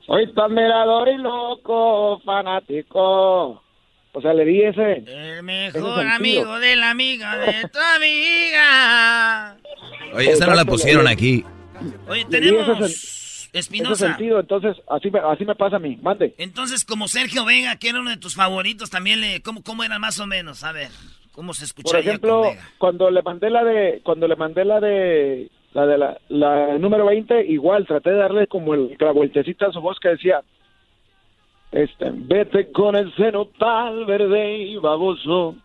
Soy 0.06 0.32
tan 0.32 0.54
mirador 0.54 1.08
y 1.08 1.18
loco 1.18 2.20
fanático. 2.24 3.62
O 4.12 4.20
sea 4.22 4.32
le 4.32 4.44
di 4.44 4.62
ese 4.62 5.04
El 5.06 5.42
mejor 5.42 6.06
amigo 6.06 6.58
de 6.58 6.76
la 6.76 6.90
amiga 6.90 7.36
de 7.38 7.68
tu 7.72 7.78
amiga. 7.96 9.56
Oye, 10.14 10.30
esa 10.30 10.46
no 10.46 10.54
la 10.54 10.64
pusieron 10.64 11.06
aquí. 11.06 11.44
Oye, 12.08 12.24
tenemos 12.24 13.17
Espinosa. 13.52 14.08
sentido 14.08 14.40
entonces 14.40 14.76
así 14.88 15.10
me, 15.10 15.18
así 15.20 15.44
me 15.44 15.54
pasa 15.54 15.76
a 15.76 15.78
mí 15.78 15.96
mande 16.02 16.34
Entonces, 16.38 16.84
como 16.84 17.08
Sergio 17.08 17.44
Vega, 17.44 17.76
que 17.76 17.88
era 17.88 18.00
uno 18.00 18.10
de 18.10 18.16
tus 18.16 18.34
favoritos, 18.34 18.90
también 18.90 19.20
le, 19.20 19.40
¿cómo, 19.42 19.62
cómo 19.62 19.84
era 19.84 19.98
más 19.98 20.20
o 20.20 20.26
menos? 20.26 20.64
A 20.64 20.72
ver, 20.72 20.88
¿cómo 21.32 21.54
se 21.54 21.60
Por 21.60 21.66
escucharía 21.66 22.10
ejemplo, 22.10 22.40
con 22.42 22.50
Vega? 22.50 22.68
cuando 22.78 23.10
le 23.10 23.22
mandé 23.22 23.50
la 23.50 23.64
de 23.64 24.00
cuando 24.04 24.28
le 24.28 24.36
mandé 24.36 24.64
la 24.64 24.80
de 24.80 25.50
la 25.72 25.86
de 25.86 25.98
la, 25.98 26.18
la 26.28 26.78
número 26.78 27.06
20, 27.06 27.46
igual 27.46 27.86
traté 27.86 28.10
de 28.10 28.16
darle 28.16 28.46
como 28.46 28.74
el, 28.74 28.96
la 28.98 29.12
vueltecita 29.12 29.66
a 29.66 29.72
su 29.72 29.80
voz 29.80 29.98
que 30.00 30.08
decía 30.08 30.42
este, 31.70 32.10
vete 32.12 32.72
con 32.72 32.96
el 32.96 33.14
seno 33.16 33.46
tal 33.58 34.06
verde 34.06 34.58
y 34.58 34.76
baboso. 34.78 35.56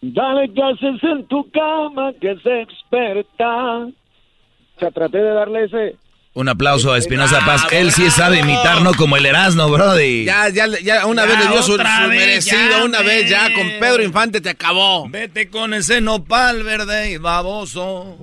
Dale 0.00 0.48
gases 0.48 1.02
en 1.02 1.26
tu 1.28 1.48
cama 1.50 2.12
que 2.20 2.32
es 2.32 2.44
experta. 2.44 3.86
O 3.86 4.80
sea, 4.80 4.90
traté 4.90 5.18
de 5.18 5.30
darle 5.32 5.64
ese 5.64 5.96
Un 6.36 6.48
aplauso 6.48 6.92
a 6.92 6.98
Espinosa 6.98 7.40
Paz. 7.46 7.64
Él 7.70 7.92
sí 7.92 8.10
sabe 8.10 8.40
imitar, 8.40 8.82
no 8.82 8.92
como 8.94 9.16
el 9.16 9.24
Erasno, 9.24 9.68
brody. 9.70 10.24
Ya, 10.24 10.48
ya, 10.48 10.66
ya 10.82 11.06
una 11.06 11.22
Ya, 11.22 11.28
vez 11.28 11.38
le 11.44 11.46
dio 11.52 11.62
su, 11.62 11.72
su 11.72 11.78
vez, 11.78 12.08
merecido, 12.08 12.70
ya, 12.70 12.84
una 12.84 13.02
vez 13.02 13.30
ya 13.30 13.54
con. 13.54 13.68
Pedro 13.78 14.02
Infante 14.02 14.40
te 14.40 14.50
acabó. 14.50 15.08
Vete 15.08 15.48
con 15.48 15.72
ese 15.74 16.00
nopal 16.00 16.64
verde 16.64 17.12
y 17.12 17.16
baboso. 17.18 18.16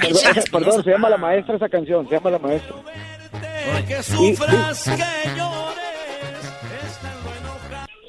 Perdón, 0.00 0.22
perdón, 0.52 0.82
se 0.84 0.90
llama 0.90 1.08
La 1.10 1.16
Maestra 1.16 1.54
esa 1.56 1.68
canción, 1.68 2.08
se 2.08 2.16
llama 2.16 2.30
La 2.30 2.38
Maestra. 2.40 2.74
Que 3.86 4.02
Sí, 4.02 4.34
sufras, 4.34 4.82
que 4.84 5.30
llores. 5.36 5.78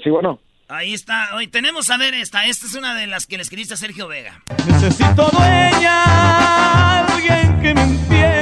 Sí, 0.04 0.10
bueno. 0.10 0.40
Ahí 0.70 0.94
está. 0.94 1.36
Hoy 1.36 1.48
tenemos 1.48 1.90
a 1.92 1.98
ver 1.98 2.14
esta. 2.16 2.46
Esta 2.48 2.66
es 2.66 2.74
una 2.76 2.96
de 2.96 3.06
las 3.06 3.28
que 3.28 3.36
le 3.38 3.44
escribiste 3.44 3.74
a 3.76 3.78
Sergio 3.78 4.08
Vega. 4.08 4.42
Necesito 4.66 5.30
dueña, 5.32 7.06
alguien 7.08 7.62
que 7.62 7.74
me 7.76 7.82
entienda 7.84 8.41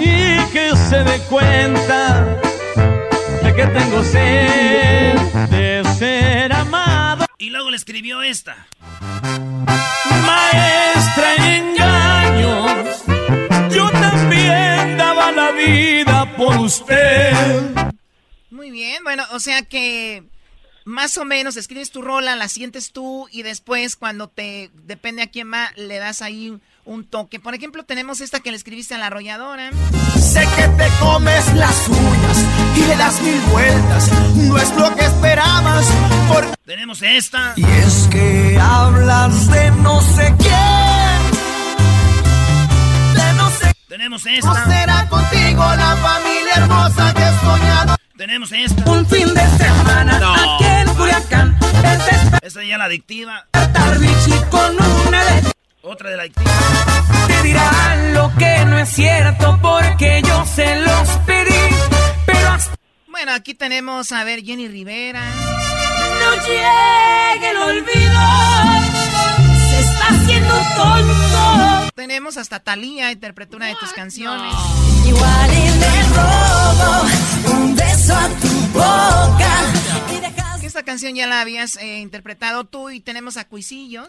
y 0.00 0.52
que 0.52 0.76
se 0.76 1.04
dé 1.04 1.18
cuenta 1.28 2.24
de 3.42 3.54
que 3.54 3.66
tengo 3.66 4.02
sed 4.04 5.18
de 5.50 5.82
ser 5.98 6.52
amado. 6.52 7.26
Y 7.38 7.50
luego 7.50 7.70
le 7.70 7.76
escribió 7.76 8.22
esta. 8.22 8.66
Maestra 10.26 11.34
en 11.36 11.42
engaños, 11.68 13.04
yo 13.70 13.90
también 13.90 14.96
daba 14.96 15.32
la 15.32 15.52
vida 15.52 16.36
por 16.36 16.58
usted. 16.58 17.32
Muy 18.50 18.70
bien, 18.70 19.02
bueno, 19.04 19.24
o 19.32 19.40
sea 19.40 19.62
que 19.62 20.24
más 20.84 21.18
o 21.18 21.24
menos 21.26 21.56
escribes 21.56 21.90
tu 21.90 22.00
rola, 22.00 22.34
la 22.34 22.48
sientes 22.48 22.92
tú 22.92 23.28
y 23.30 23.42
después 23.42 23.94
cuando 23.94 24.28
te 24.28 24.70
depende 24.72 25.22
a 25.22 25.26
quién 25.26 25.52
va, 25.52 25.70
le 25.76 25.98
das 25.98 26.22
ahí 26.22 26.58
un 26.88 27.04
toque. 27.04 27.38
Por 27.38 27.54
ejemplo, 27.54 27.84
tenemos 27.84 28.20
esta 28.20 28.40
que 28.40 28.50
le 28.50 28.56
escribiste 28.56 28.94
a 28.94 28.98
la 28.98 29.06
arrolladora. 29.06 29.70
Sé 30.18 30.40
que 30.56 30.68
te 30.68 30.88
comes 31.00 31.54
las 31.54 31.88
uñas 31.88 32.44
y 32.76 32.80
le 32.86 32.96
das 32.96 33.20
mil 33.20 33.38
vueltas. 33.52 34.10
No 34.36 34.56
es 34.56 34.74
lo 34.74 34.94
que 34.96 35.04
esperabas. 35.04 35.86
Por... 36.28 36.46
Tenemos 36.64 37.02
esta. 37.02 37.52
Y 37.56 37.64
es 37.64 38.08
que 38.10 38.58
hablas 38.60 39.48
de 39.50 39.70
no 39.72 40.00
sé 40.00 40.34
quién. 40.38 41.18
De 43.14 43.32
no 43.34 43.50
sé 43.50 43.72
Tenemos 43.88 44.24
esta. 44.26 44.48
No 44.48 44.64
será 44.72 45.08
contigo 45.08 45.60
la 45.76 45.96
familia 45.96 46.54
hermosa 46.56 47.14
que 47.14 47.22
he 47.22 47.40
soñado. 47.40 47.96
Tenemos 48.16 48.50
esta. 48.52 48.90
Un 48.90 49.06
fin 49.06 49.32
de 49.34 49.46
semana 49.58 50.18
No. 50.18 50.34
aquí 50.34 50.64
en 50.64 50.94
Culiacán. 50.94 51.58
El 51.84 52.38
Esta 52.42 52.64
ya 52.64 52.78
la 52.78 52.84
adictiva. 52.86 53.46
despertar 53.52 53.98
Richie 53.98 54.44
con 54.50 54.74
una 55.06 55.24
de 55.24 55.57
Otra 55.82 56.10
de 56.10 56.16
la. 56.16 56.24
Te 56.28 57.42
dirán 57.42 58.14
lo 58.14 58.32
que 58.36 58.64
no 58.66 58.78
es 58.78 58.88
cierto 58.88 59.58
porque 59.62 60.22
yo 60.26 60.44
se 60.46 60.76
los 60.80 61.08
pedí. 61.26 61.74
Pero 62.26 62.48
hasta 62.50 62.74
Bueno, 63.08 63.32
aquí 63.32 63.54
tenemos, 63.54 64.10
a 64.12 64.24
ver, 64.24 64.42
Jenny 64.42 64.68
Rivera. 64.68 65.22
no 66.20 66.34
llegue 66.46 67.50
el 67.50 67.56
olvido. 67.56 68.20
Se 69.70 69.80
está 69.80 70.06
haciendo 70.08 70.54
tonto. 70.76 71.90
Tenemos 71.94 72.36
hasta 72.36 72.60
Thalía, 72.60 73.12
interpretó 73.12 73.56
una 73.56 73.66
de 73.66 73.76
tus 73.76 73.92
canciones. 73.92 74.52
Igual 75.06 75.50
y 75.52 75.78
le 75.78 76.02
robo 76.14 77.56
un 77.56 77.76
beso 77.76 78.14
a 78.16 78.28
tu 78.40 78.48
boca. 78.72 79.50
Y 80.16 80.20
dejas 80.20 80.62
Esta 80.64 80.82
canción 80.82 81.14
ya 81.14 81.26
la 81.26 81.40
habías 81.40 81.76
eh, 81.76 81.98
interpretado 81.98 82.64
tú 82.64 82.90
y 82.90 83.00
tenemos 83.00 83.36
a 83.36 83.44
Cuisillos. 83.46 84.08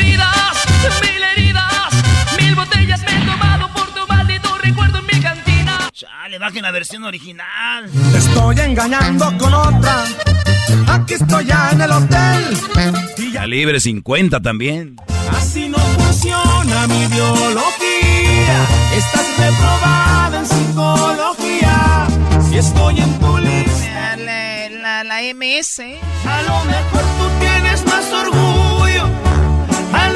Heridas, 0.00 0.56
mil 1.02 1.22
heridas, 1.22 1.92
mil 2.40 2.54
botellas 2.54 3.00
me 3.02 3.16
he 3.16 3.26
tomado 3.26 3.68
por 3.72 3.86
tu 3.94 4.06
maldito 4.08 4.56
recuerdo 4.58 4.98
en 4.98 5.06
mi 5.06 5.20
cantina. 5.22 5.78
Chale, 5.92 6.38
bajen 6.38 6.62
la 6.62 6.70
versión 6.70 7.04
original. 7.04 7.90
Te 8.12 8.18
estoy 8.18 8.58
engañando 8.60 9.36
con 9.38 9.52
otra. 9.54 10.04
Aquí 10.88 11.14
estoy 11.14 11.44
ya 11.46 11.70
en 11.72 11.80
el 11.82 11.90
hotel. 11.92 12.58
Y 13.18 13.32
ya 13.32 13.40
Calibre 13.40 13.80
50 13.80 14.40
también. 14.40 14.96
Así 15.36 15.68
no 15.68 15.78
funciona 15.78 16.86
mi 16.88 17.06
biología. 17.06 18.66
Estás 18.94 19.26
reprobada 19.38 20.38
en 20.38 20.46
psicología. 20.46 22.06
Si 22.48 22.58
estoy 22.58 23.00
en 23.00 23.18
tu 23.18 23.38
lista, 23.38 24.16
La, 24.16 24.68
la- 24.70 25.04
la 25.04 25.22
MS. 25.34 25.80
a 26.26 26.42
lo 26.42 26.64
mejor 26.64 27.02
tú 27.18 27.28
tienes 27.38 27.84
más 27.86 28.04
orgullo. 28.12 29.08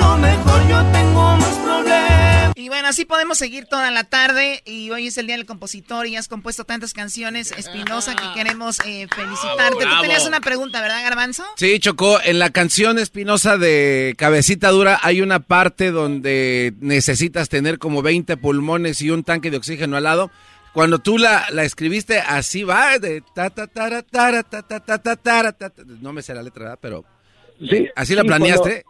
Lo 0.04 0.18
mejor 0.18 0.68
yo 0.68 0.84
tengo 0.92 1.36
más 1.36 1.54
problemas. 1.56 2.52
Y 2.56 2.68
bueno, 2.68 2.88
así 2.88 3.04
podemos 3.06 3.38
seguir 3.38 3.64
toda 3.64 3.90
la 3.90 4.04
tarde. 4.04 4.62
Y 4.66 4.90
hoy 4.90 5.06
es 5.06 5.16
el 5.16 5.26
Día 5.26 5.36
del 5.36 5.46
Compositor 5.46 6.06
y 6.06 6.16
has 6.16 6.28
compuesto 6.28 6.64
tantas 6.64 6.92
canciones, 6.92 7.52
Espinosa, 7.52 8.14
que 8.14 8.24
queremos 8.34 8.80
eh, 8.80 9.06
felicitarte. 9.14 9.84
Tú 9.84 10.00
tenías 10.02 10.26
una 10.26 10.40
pregunta, 10.40 10.80
¿verdad, 10.82 11.02
Garbanzo? 11.02 11.44
Sí, 11.56 11.78
Chocó, 11.78 12.20
en 12.22 12.38
la 12.38 12.50
canción 12.50 12.98
Espinosa 12.98 13.56
de 13.56 14.14
Cabecita 14.18 14.68
Dura 14.70 15.00
hay 15.02 15.22
una 15.22 15.40
parte 15.40 15.90
donde 15.90 16.74
necesitas 16.80 17.48
tener 17.48 17.78
como 17.78 18.02
20 18.02 18.36
pulmones 18.36 19.00
y 19.00 19.10
un 19.10 19.24
tanque 19.24 19.50
de 19.50 19.56
oxígeno 19.56 19.96
al 19.96 20.04
lado. 20.04 20.30
Cuando 20.74 20.98
tú 20.98 21.18
la, 21.18 21.46
la 21.50 21.64
escribiste, 21.64 22.18
así 22.18 22.62
va, 22.64 22.98
de 22.98 23.22
ta 23.34 23.48
ta 23.48 23.66
tara, 23.68 24.02
tara, 24.02 24.42
ta 24.42 24.62
ta 24.62 24.80
ta 24.80 24.98
ta 24.98 25.16
tara, 25.16 25.52
ta, 25.52 25.70
ta. 25.70 25.82
no 25.86 26.12
me 26.12 26.20
sé 26.20 26.34
la 26.34 26.42
letra, 26.42 26.64
¿verdad? 26.64 26.78
pero 26.82 27.04
Sí, 27.60 27.88
así 27.94 28.14
la 28.14 28.24
planeaste. 28.24 28.84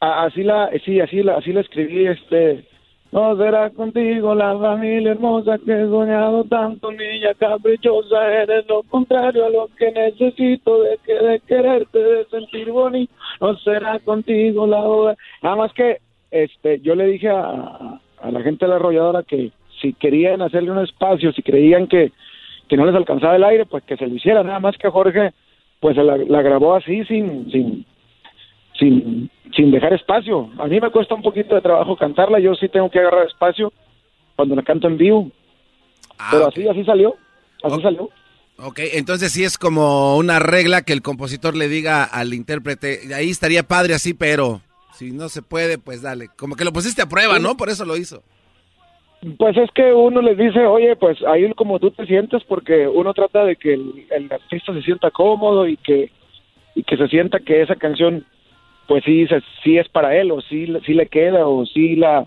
Así 0.00 0.42
la, 0.42 0.70
sí, 0.84 1.00
así 1.00 1.22
la, 1.22 1.36
así 1.36 1.52
la 1.52 1.60
escribí, 1.60 2.06
este, 2.06 2.64
no 3.12 3.36
será 3.36 3.70
contigo 3.70 4.34
la 4.34 4.56
familia 4.56 5.12
hermosa 5.12 5.58
que 5.58 5.72
he 5.72 5.86
soñado 5.86 6.44
tanto, 6.44 6.92
niña 6.92 7.34
caprichosa, 7.38 8.42
eres 8.42 8.66
lo 8.68 8.82
contrario 8.84 9.46
a 9.46 9.50
lo 9.50 9.68
que 9.76 9.90
necesito, 9.92 10.82
de 10.82 10.98
que 11.04 11.14
de 11.14 11.40
quererte, 11.40 11.98
de 11.98 12.24
sentir 12.26 12.70
bonito, 12.70 13.12
no 13.40 13.56
será 13.58 13.98
contigo 13.98 14.66
la 14.66 14.80
boda. 14.80 15.16
Nada 15.42 15.56
más 15.56 15.72
que, 15.72 15.98
este, 16.30 16.80
yo 16.80 16.94
le 16.94 17.06
dije 17.06 17.28
a, 17.28 18.00
a 18.22 18.30
la 18.30 18.42
gente 18.42 18.64
de 18.64 18.70
la 18.70 18.76
arrolladora 18.76 19.22
que 19.24 19.50
si 19.80 19.92
querían 19.94 20.42
hacerle 20.42 20.70
un 20.70 20.78
espacio, 20.78 21.32
si 21.32 21.42
creían 21.42 21.86
que, 21.88 22.12
que 22.68 22.76
no 22.76 22.86
les 22.86 22.94
alcanzaba 22.94 23.36
el 23.36 23.44
aire, 23.44 23.66
pues 23.66 23.82
que 23.84 23.96
se 23.96 24.06
lo 24.06 24.14
hiciera, 24.14 24.42
nada 24.42 24.60
más 24.60 24.76
que 24.76 24.88
Jorge, 24.88 25.32
pues 25.80 25.96
la, 25.96 26.16
la 26.16 26.42
grabó 26.42 26.74
así, 26.74 27.04
sin, 27.06 27.50
sin, 27.50 27.86
sin, 28.80 29.30
sin 29.54 29.70
dejar 29.70 29.92
espacio. 29.92 30.50
A 30.58 30.66
mí 30.66 30.80
me 30.80 30.90
cuesta 30.90 31.14
un 31.14 31.22
poquito 31.22 31.54
de 31.54 31.60
trabajo 31.60 31.96
cantarla, 31.96 32.40
yo 32.40 32.54
sí 32.56 32.68
tengo 32.68 32.90
que 32.90 32.98
agarrar 32.98 33.28
espacio 33.28 33.72
cuando 34.34 34.56
la 34.56 34.62
canto 34.62 34.88
en 34.88 34.96
vivo. 34.96 35.30
Pero 36.32 36.48
así, 36.48 36.66
así 36.66 36.84
salió, 36.84 37.14
así 37.62 37.80
salió. 37.80 38.10
Ok, 38.58 38.80
entonces 38.94 39.32
sí 39.32 39.44
es 39.44 39.56
como 39.56 40.16
una 40.16 40.38
regla 40.38 40.82
que 40.82 40.92
el 40.92 41.00
compositor 41.00 41.56
le 41.56 41.68
diga 41.68 42.04
al 42.04 42.34
intérprete, 42.34 43.14
ahí 43.14 43.30
estaría 43.30 43.62
padre 43.62 43.94
así, 43.94 44.12
pero 44.12 44.60
si 44.92 45.12
no 45.12 45.30
se 45.30 45.40
puede, 45.40 45.78
pues 45.78 46.02
dale. 46.02 46.28
Como 46.36 46.56
que 46.56 46.64
lo 46.64 46.72
pusiste 46.72 47.00
a 47.00 47.08
prueba, 47.08 47.38
¿no? 47.38 47.56
Por 47.56 47.70
eso 47.70 47.86
lo 47.86 47.96
hizo. 47.96 48.22
Pues 49.38 49.56
es 49.56 49.70
que 49.74 49.92
uno 49.92 50.22
les 50.22 50.36
dice, 50.36 50.60
oye, 50.66 50.96
pues 50.96 51.18
ahí 51.24 51.50
como 51.54 51.78
tú 51.78 51.90
te 51.90 52.06
sientes, 52.06 52.42
porque 52.44 52.88
uno 52.88 53.12
trata 53.12 53.44
de 53.44 53.56
que 53.56 53.74
el, 53.74 54.06
el 54.10 54.32
artista 54.32 54.72
se 54.72 54.82
sienta 54.82 55.10
cómodo 55.10 55.66
y 55.66 55.76
que, 55.76 56.10
y 56.74 56.82
que 56.82 56.96
se 56.96 57.06
sienta 57.08 57.40
que 57.40 57.60
esa 57.60 57.76
canción, 57.76 58.24
pues 58.90 59.04
sí, 59.04 59.24
sí 59.62 59.78
es 59.78 59.88
para 59.88 60.16
él, 60.16 60.32
o 60.32 60.40
sí, 60.40 60.66
le- 60.66 60.80
sí 60.80 60.94
le 60.94 61.06
queda, 61.06 61.46
o 61.46 61.64
sí 61.64 61.94
la, 61.94 62.26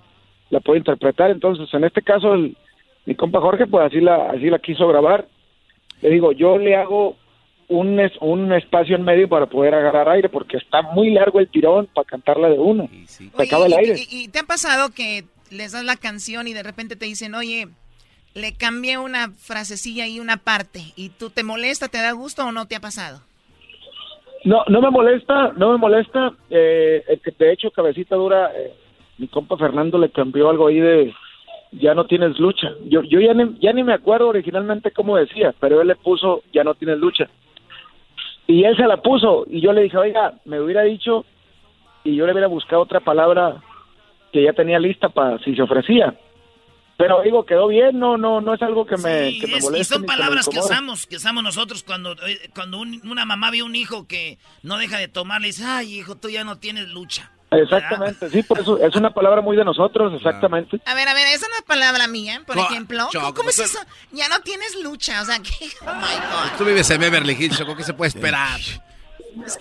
la 0.49 0.61
puede 0.61 0.77
interpretar. 0.79 1.29
Entonces, 1.29 1.67
en 1.73 1.83
este 1.83 2.01
caso, 2.01 2.33
el- 2.35 2.55
mi 3.05 3.15
compa 3.15 3.41
Jorge, 3.41 3.67
pues 3.67 3.85
así 3.87 3.99
la, 3.99 4.29
así 4.31 4.49
la 4.49 4.59
quiso 4.59 4.87
grabar. 4.87 5.27
Le 6.01 6.09
digo, 6.09 6.31
yo 6.31 6.57
le 6.57 6.77
hago 6.77 7.17
un, 7.67 7.99
es- 7.99 8.15
un 8.21 8.53
espacio 8.53 8.95
en 8.95 9.03
medio 9.03 9.27
para 9.27 9.47
poder 9.47 9.75
agarrar 9.75 10.07
aire, 10.07 10.29
porque 10.29 10.55
está 10.55 10.81
muy 10.81 11.11
largo 11.11 11.41
el 11.41 11.49
tirón 11.49 11.87
para 11.93 12.05
cantarla 12.05 12.47
de 12.47 12.57
una. 12.57 12.87
Se 13.07 13.29
acaba 13.43 13.65
el 13.65 13.73
Oye, 13.73 13.81
aire. 13.89 13.95
Y, 14.09 14.15
y- 14.19 14.23
y 14.23 14.27
te 14.29 14.39
ha 14.39 14.43
pasado 14.43 14.91
que 14.91 15.25
les 15.51 15.73
das 15.73 15.83
la 15.83 15.97
canción 15.97 16.47
y 16.47 16.53
de 16.53 16.63
repente 16.63 16.95
te 16.95 17.03
dicen, 17.03 17.35
oye, 17.35 17.67
le 18.35 18.53
cambié 18.53 18.97
una 18.99 19.31
frasecilla 19.31 20.07
y 20.07 20.21
una 20.21 20.37
parte, 20.37 20.79
y 20.95 21.09
tú 21.09 21.29
te 21.29 21.43
molesta, 21.43 21.89
te 21.89 21.97
da 21.97 22.13
gusto 22.13 22.45
o 22.45 22.53
no 22.53 22.67
te 22.67 22.77
ha 22.77 22.79
pasado? 22.79 23.19
No, 24.45 24.63
no 24.67 24.81
me 24.81 24.89
molesta, 24.89 25.53
no 25.55 25.71
me 25.71 25.77
molesta. 25.77 26.33
Eh, 26.49 27.19
que 27.23 27.31
de 27.31 27.53
hecho 27.53 27.71
cabecita 27.71 28.15
dura, 28.15 28.51
eh, 28.55 28.73
mi 29.17 29.27
compa 29.27 29.57
Fernando 29.57 29.97
le 29.97 30.09
cambió 30.09 30.49
algo 30.49 30.67
ahí 30.67 30.79
de 30.79 31.13
ya 31.71 31.95
no 31.95 32.05
tienes 32.05 32.39
lucha. 32.39 32.71
Yo, 32.85 33.01
yo 33.03 33.19
ya 33.19 33.33
ni, 33.33 33.57
ya 33.59 33.73
ni 33.73 33.83
me 33.83 33.93
acuerdo 33.93 34.29
originalmente 34.29 34.91
cómo 34.91 35.17
decía, 35.17 35.53
pero 35.59 35.81
él 35.81 35.87
le 35.87 35.95
puso 35.95 36.43
ya 36.53 36.63
no 36.63 36.75
tienes 36.75 36.99
lucha. 36.99 37.29
Y 38.47 38.63
él 38.63 38.75
se 38.75 38.85
la 38.85 38.97
puso 38.97 39.45
y 39.49 39.61
yo 39.61 39.71
le 39.73 39.83
dije, 39.83 39.97
oiga, 39.97 40.33
me 40.45 40.59
hubiera 40.59 40.81
dicho 40.83 41.25
y 42.03 42.15
yo 42.15 42.25
le 42.25 42.33
hubiera 42.33 42.47
buscado 42.47 42.81
otra 42.81 42.99
palabra 42.99 43.61
que 44.31 44.43
ya 44.43 44.53
tenía 44.53 44.79
lista 44.79 45.09
para 45.09 45.39
si 45.39 45.55
se 45.55 45.61
ofrecía. 45.61 46.13
Pero 46.97 47.21
digo, 47.23 47.45
quedó 47.45 47.67
bien, 47.67 47.97
no, 47.99 48.17
no, 48.17 48.39
no 48.39 48.53
es 48.53 48.61
algo 48.61 48.85
que 48.85 48.97
me, 48.97 49.29
Sí, 49.31 49.39
que 49.39 49.47
me 49.47 49.57
es- 49.57 49.63
moleste. 49.63 49.95
y 49.95 49.97
son 49.97 50.05
palabras 50.05 50.47
que 50.47 50.59
usamos, 50.59 51.07
que 51.07 51.15
usamos 51.15 51.43
nosotros 51.43 51.83
cuando, 51.83 52.13
eh, 52.27 52.49
cuando 52.53 52.77
un- 52.79 53.01
una 53.09 53.25
mamá 53.25 53.49
ve 53.51 53.63
un 53.63 53.75
hijo 53.75 54.07
que 54.07 54.37
no 54.61 54.77
deja 54.77 54.97
de 54.97 55.07
tomar, 55.07 55.41
le 55.41 55.47
dice, 55.47 55.65
ay 55.65 55.99
hijo, 55.99 56.15
tú 56.15 56.29
ya 56.29 56.43
no 56.43 56.59
tienes 56.59 56.89
lucha. 56.89 57.31
Exactamente, 57.51 58.29
sí, 58.31 58.41
por 58.41 58.59
eso 58.59 58.79
es 58.79 58.95
una 58.95 59.13
palabra 59.13 59.41
muy 59.41 59.55
de 59.55 59.63
nosotros, 59.63 60.11
exactamente. 60.15 60.81
A 60.85 60.95
ver, 60.95 61.07
a 61.07 61.13
ver, 61.13 61.27
esa 61.27 61.47
no 61.49 61.55
es 61.55 61.61
palabra 61.61 62.07
mía, 62.07 62.41
por 62.47 62.55
Co- 62.55 62.63
ejemplo. 62.63 63.07
Choco, 63.11 63.33
¿Cómo, 63.35 63.49
es 63.49 63.57
pues- 63.57 63.75
eso? 63.75 63.79
Ya 64.11 64.27
no 64.27 64.39
tienes 64.41 64.75
lucha, 64.81 65.21
o 65.21 65.25
sea, 65.25 65.39
que... 65.39 65.49
Oh, 65.81 65.93
my 65.95 66.01
God. 66.01 66.57
Tú 66.57 66.65
vives 66.65 66.89
en 66.89 66.99
Beverly 67.01 67.33
Hills, 67.33 67.57
Choco, 67.57 67.75
¿qué 67.75 67.83
se 67.83 67.93
puede 67.93 68.09
esperar? 68.09 68.59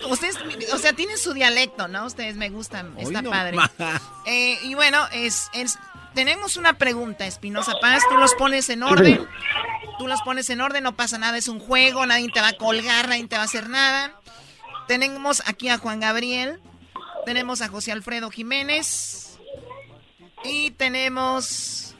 Ustedes, 0.09 0.37
o 0.71 0.77
sea, 0.77 0.93
tienen 0.93 1.17
su 1.17 1.33
dialecto, 1.33 1.87
¿no? 1.87 2.05
Ustedes 2.05 2.35
me 2.35 2.49
gustan, 2.51 2.93
está 2.99 3.21
no 3.23 3.31
padre. 3.31 3.57
Eh, 4.27 4.57
y 4.63 4.75
bueno, 4.75 4.99
es, 5.13 5.49
es- 5.53 5.79
tenemos 6.13 6.57
una 6.57 6.73
pregunta, 6.73 7.25
Espinosa 7.25 7.73
Paz. 7.81 8.03
Tú 8.09 8.17
los 8.17 8.33
pones 8.35 8.69
en 8.69 8.83
orden. 8.83 9.27
Tú 9.99 10.07
los 10.07 10.21
pones 10.21 10.49
en 10.49 10.61
orden, 10.61 10.83
no 10.83 10.95
pasa 10.95 11.17
nada. 11.17 11.37
Es 11.37 11.47
un 11.47 11.59
juego, 11.59 12.05
nadie 12.05 12.29
te 12.31 12.41
va 12.41 12.49
a 12.49 12.57
colgar, 12.57 13.07
nadie 13.07 13.27
te 13.27 13.35
va 13.35 13.43
a 13.43 13.45
hacer 13.45 13.69
nada. 13.69 14.19
Tenemos 14.87 15.43
aquí 15.47 15.69
a 15.69 15.77
Juan 15.77 15.99
Gabriel. 15.99 16.59
Tenemos 17.25 17.61
a 17.61 17.67
José 17.67 17.91
Alfredo 17.91 18.29
Jiménez. 18.29 19.39
Y 20.43 20.71
tenemos 20.71 21.95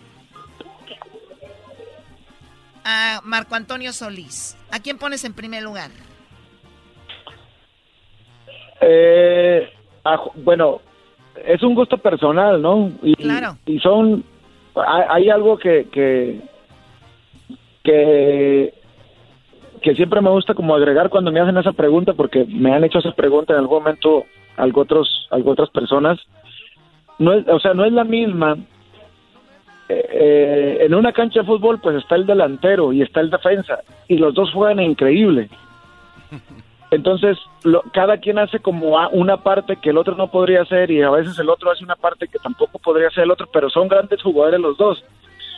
a 2.83 3.21
Marco 3.23 3.55
Antonio 3.55 3.93
Solís. 3.93 4.57
¿A 4.71 4.79
quién 4.79 4.97
pones 4.97 5.23
en 5.23 5.33
primer 5.33 5.63
lugar? 5.63 5.91
Eh, 8.81 9.71
bueno, 10.35 10.81
es 11.45 11.63
un 11.63 11.75
gusto 11.75 11.97
personal, 11.97 12.61
¿no? 12.61 12.91
Y, 13.01 13.15
claro. 13.15 13.57
Y 13.65 13.79
son, 13.79 14.23
hay, 14.75 15.29
algo 15.29 15.57
que, 15.57 15.87
que, 15.91 16.41
que, 17.83 18.73
que 19.81 19.95
siempre 19.95 20.21
me 20.21 20.29
gusta 20.29 20.53
como 20.53 20.75
agregar 20.75 21.09
cuando 21.09 21.31
me 21.31 21.39
hacen 21.39 21.57
esa 21.57 21.73
pregunta, 21.73 22.13
porque 22.13 22.45
me 22.45 22.73
han 22.73 22.83
hecho 22.83 22.99
esa 22.99 23.11
pregunta 23.11 23.53
en 23.53 23.59
algún 23.59 23.79
momento 23.79 24.25
algo 24.57 24.81
otros, 24.81 25.27
algo 25.31 25.51
otras 25.51 25.69
personas. 25.69 26.19
No 27.19 27.33
es, 27.33 27.47
o 27.47 27.59
sea, 27.59 27.73
no 27.73 27.85
es 27.85 27.93
la 27.93 28.03
misma. 28.03 28.57
Eh, 29.89 30.09
eh, 30.11 30.77
en 30.81 30.93
una 30.93 31.11
cancha 31.11 31.41
de 31.41 31.45
fútbol, 31.45 31.79
pues 31.81 31.97
está 31.97 32.15
el 32.15 32.25
delantero 32.25 32.93
y 32.93 33.01
está 33.01 33.19
el 33.19 33.29
defensa, 33.29 33.79
y 34.07 34.17
los 34.17 34.33
dos 34.33 34.51
juegan 34.51 34.79
increíble. 34.79 35.49
Entonces, 36.95 37.37
cada 37.91 38.17
quien 38.17 38.37
hace 38.37 38.59
como 38.59 38.95
una 39.11 39.37
parte 39.37 39.77
que 39.77 39.89
el 39.89 39.97
otro 39.97 40.15
no 40.15 40.29
podría 40.29 40.61
hacer 40.61 40.91
y 40.91 41.01
a 41.01 41.09
veces 41.09 41.37
el 41.39 41.49
otro 41.49 41.71
hace 41.71 41.83
una 41.83 41.95
parte 41.95 42.27
que 42.27 42.37
tampoco 42.39 42.77
podría 42.77 43.07
hacer 43.07 43.23
el 43.23 43.31
otro, 43.31 43.47
pero 43.51 43.69
son 43.69 43.87
grandes 43.87 44.21
jugadores 44.21 44.59
los 44.59 44.77
dos. 44.77 45.03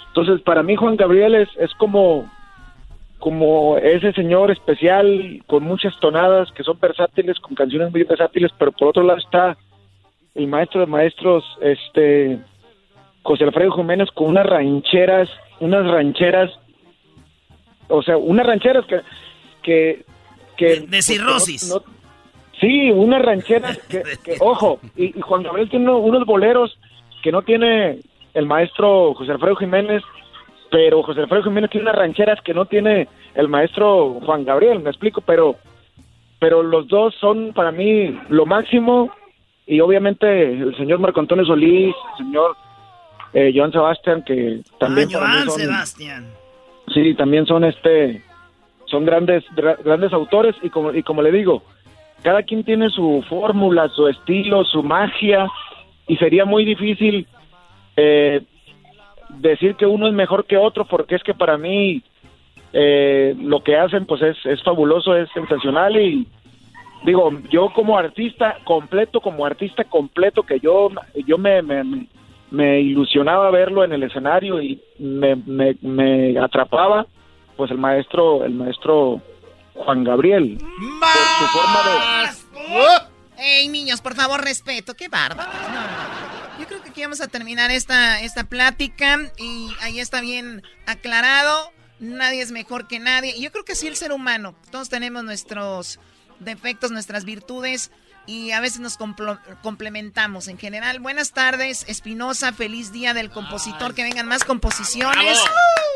Entonces, 0.08 0.42
para 0.42 0.64
mí 0.64 0.78
Juan 0.78 0.96
Gabriel 0.96 1.36
es, 1.36 1.50
es 1.58 1.74
como, 1.74 2.32
como 3.20 3.78
ese 3.78 4.14
señor 4.14 4.50
especial 4.50 5.44
con 5.46 5.64
muchas 5.64 6.00
tonadas 6.00 6.52
que 6.54 6.64
son 6.64 6.80
versátiles, 6.80 7.38
con 7.40 7.54
canciones 7.54 7.92
muy 7.92 8.04
versátiles, 8.04 8.52
pero 8.58 8.72
por 8.72 8.90
otro 8.90 9.04
lado 9.04 9.20
está 9.20 9.58
el 10.36 10.48
maestro 10.48 10.82
de 10.82 10.88
maestros, 10.88 11.44
este 11.62 12.40
José 13.24 13.44
Alfredo 13.44 13.72
Jiménez 13.72 14.10
con 14.12 14.28
unas 14.28 14.46
rancheras, 14.46 15.28
unas 15.60 15.86
rancheras, 15.86 16.52
o 17.90 18.02
sea, 18.04 18.16
unas 18.16 18.46
rancheras 18.46 18.86
que, 18.86 19.02
que 19.64 20.06
de, 20.58 21.02
cirrosis. 21.02 21.74
sí, 22.60 22.92
una 22.92 23.20
ranchera 23.20 23.76
que, 23.90 24.04
ojo, 24.40 24.80
y, 24.96 25.20
Juan 25.22 25.44
Gabriel 25.44 25.70
tiene 25.70 25.92
unos 25.92 26.26
boleros 26.26 26.78
que 27.24 27.32
no 27.32 27.42
tiene 27.42 28.00
el 28.34 28.46
maestro 28.46 29.14
José 29.14 29.32
Alfredo 29.32 29.56
Jiménez, 29.56 30.04
pero 30.72 31.04
José 31.04 31.22
Alfredo 31.22 31.44
Jiménez 31.44 31.72
tiene 31.72 31.86
unas 31.86 31.96
rancheras 31.98 32.42
que 32.42 32.54
no 32.54 32.66
tiene 32.66 33.08
el 33.34 33.48
maestro 33.48 34.20
Juan 34.26 34.46
Gabriel, 34.46 34.80
me 34.80 34.90
explico, 34.90 35.22
pero 35.22 35.56
pero 36.40 36.62
los 36.62 36.88
dos 36.88 37.16
son 37.20 37.54
para 37.54 37.72
mí 37.72 38.20
lo 38.30 38.46
máximo 38.46 39.10
y 39.66 39.80
obviamente 39.80 40.52
el 40.52 40.76
señor 40.78 41.00
Marco 41.00 41.20
Antonio 41.20 41.46
Solís, 41.46 41.96
el 42.12 42.26
señor 42.26 42.56
eh, 43.34 43.52
Joan 43.56 43.72
Sebastián 43.72 44.24
que 44.24 44.62
también 44.80 45.10
ah, 45.16 45.44
Joan 45.46 45.52
Sebastián. 45.52 46.28
Sí, 46.94 47.16
también 47.16 47.46
son 47.46 47.64
este 47.64 48.22
son 48.96 49.04
grandes 49.04 49.44
grandes 49.84 50.14
autores 50.14 50.56
y 50.64 50.70
como 50.70 50.94
y 50.94 51.04
como 51.04 51.22
le 51.22 51.30
digo 51.30 51.64
cada 52.24 52.44
quien 52.44 52.64
tiene 52.64 52.90
su 52.90 53.26
fórmula 53.28 53.90
su 53.90 54.08
estilo 54.08 54.64
su 54.64 54.82
magia 54.84 55.48
y 56.08 56.16
sería 56.16 56.46
muy 56.46 56.64
difícil 56.64 57.28
eh, 57.98 58.42
decir 59.28 59.76
que 59.76 59.86
uno 59.86 60.08
es 60.08 60.14
mejor 60.14 60.46
que 60.46 60.56
otro 60.56 60.86
porque 60.86 61.16
es 61.16 61.24
que 61.24 61.34
para 61.34 61.58
mí 61.58 62.04
eh, 62.72 63.36
lo 63.38 63.62
que 63.62 63.76
hacen 63.76 64.06
pues 64.06 64.22
es, 64.22 64.38
es 64.46 64.64
fabuloso 64.64 65.14
es 65.14 65.30
sensacional 65.34 65.98
y 65.98 66.26
digo 67.04 67.34
yo 67.52 67.74
como 67.74 67.98
artista 67.98 68.60
completo 68.64 69.20
como 69.20 69.46
artista 69.46 69.84
completo 69.84 70.44
que 70.44 70.62
yo 70.62 70.90
yo 71.28 71.38
me, 71.38 71.62
me, 71.62 72.08
me 72.50 72.80
ilusionaba 72.80 73.52
verlo 73.52 73.84
en 73.84 73.92
el 73.92 74.04
escenario 74.04 74.62
y 74.62 74.80
me, 75.00 75.36
me, 75.36 75.76
me 75.82 76.40
atrapaba 76.40 77.08
pues 77.58 77.72
el 77.72 77.78
maestro, 77.78 78.44
el 78.44 78.54
maestro 78.54 79.22
Juan 79.74 80.04
Gabriel. 80.04 80.58
Por 80.58 81.10
su 81.40 81.46
forma 81.54 81.80
de. 81.84 83.16
Ey, 83.38 83.68
niños, 83.68 84.02
por 84.02 84.16
favor, 84.16 84.44
respeto. 84.44 84.94
Qué 84.94 85.08
bárbaro. 85.10 85.52
Yo 86.60 86.66
creo 86.68 86.82
que 86.82 86.90
aquí 86.90 87.02
vamos 87.02 87.22
a 87.22 87.28
terminar 87.28 87.70
esta, 87.70 88.22
esta 88.22 88.46
plática 88.46 89.20
y 89.38 89.70
ahí 89.82 90.00
está 90.00 90.22
bien 90.22 90.64
aclarado. 90.86 91.72
Nadie 92.00 92.42
es 92.42 92.52
mejor 92.52 92.88
que 92.88 93.00
nadie. 93.00 93.40
Yo 93.40 93.52
creo 93.52 93.66
que 93.66 93.76
sí 93.76 93.88
el 93.88 93.96
ser 93.96 94.12
humano. 94.12 94.56
Todos 94.72 94.90
tenemos 94.90 95.24
nuestros 95.24 96.00
defectos, 96.40 96.92
nuestras 96.92 97.26
virtudes 97.26 97.92
y 98.28 98.52
a 98.52 98.60
veces 98.60 98.80
nos 98.80 98.98
complementamos 99.62 100.48
en 100.48 100.58
general. 100.58 101.00
Buenas 101.00 101.32
tardes, 101.32 101.86
Espinosa, 101.88 102.54
feliz 102.54 102.92
día 102.92 103.14
del 103.14 103.30
compositor, 103.30 103.94
que 103.94 104.04
vengan 104.04 104.28
más 104.28 104.44
composiciones. 104.44 105.40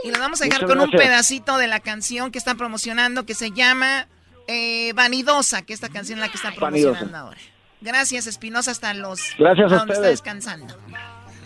Y 0.04 0.12
los 0.12 0.20
vamos 0.20 0.42
a 0.42 0.46
dejar 0.46 0.66
con 0.66 0.80
un 0.80 0.92
pedacito 0.92 1.58
de 1.58 1.68
la 1.68 1.80
canción 1.80 2.32
que 2.32 2.38
están 2.38 2.58
promocionando 2.58 3.26
que 3.26 3.34
se 3.34 3.52
llama 3.52 4.08
eh, 4.48 4.94
Vanidosa, 4.94 5.64
que 5.64 5.74
esta 5.74 5.90
canción 5.90 6.20
es 6.20 6.26
la 6.26 6.30
que 6.30 6.38
están 6.38 6.56
promocionando 6.56 7.18
ahora. 7.18 7.38
Gracias, 7.82 8.28
Espinosa, 8.28 8.72
hasta 8.72 8.94
los... 8.94 9.22
Gracias 9.38 9.72
a 9.72 9.78
donde 9.78 9.94
está 9.94 10.08
descansando. 10.08 10.76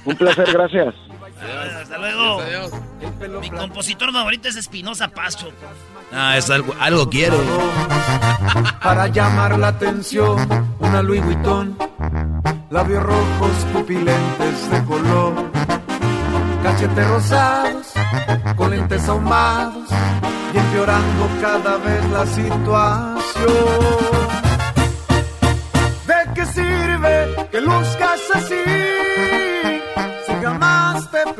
Un 0.05 0.15
placer, 0.15 0.51
gracias. 0.51 0.93
hasta 1.81 1.97
luego. 1.97 2.41
Mi 3.41 3.49
compositor 3.49 4.11
favorito 4.11 4.49
es 4.49 4.55
Espinosa 4.55 5.07
Pacho. 5.07 5.51
Ah, 6.11 6.37
es 6.37 6.49
algo, 6.49 6.73
algo 6.79 7.09
quiero. 7.09 7.37
Para 8.81 9.07
llamar 9.07 9.57
la 9.57 9.69
atención, 9.69 10.37
una 10.79 11.01
Louis 11.01 11.23
Vuitton, 11.23 11.77
labios 12.69 13.03
rojos 13.03 13.51
pupilentes 13.71 14.71
de 14.71 14.83
color, 14.85 15.51
cachetes 16.61 17.07
rosados, 17.07 17.93
con 18.55 18.71
lentes 18.71 19.07
ahumados, 19.07 19.89
y 20.53 20.57
empeorando 20.57 21.29
cada 21.41 21.77
vez 21.77 22.09
la 22.11 22.25
situación. 22.25 23.53
¿De 26.05 26.33
qué 26.35 26.45
sirve 26.45 27.47
que 27.51 27.61
luzcas 27.61 28.21
así? 28.35 29.32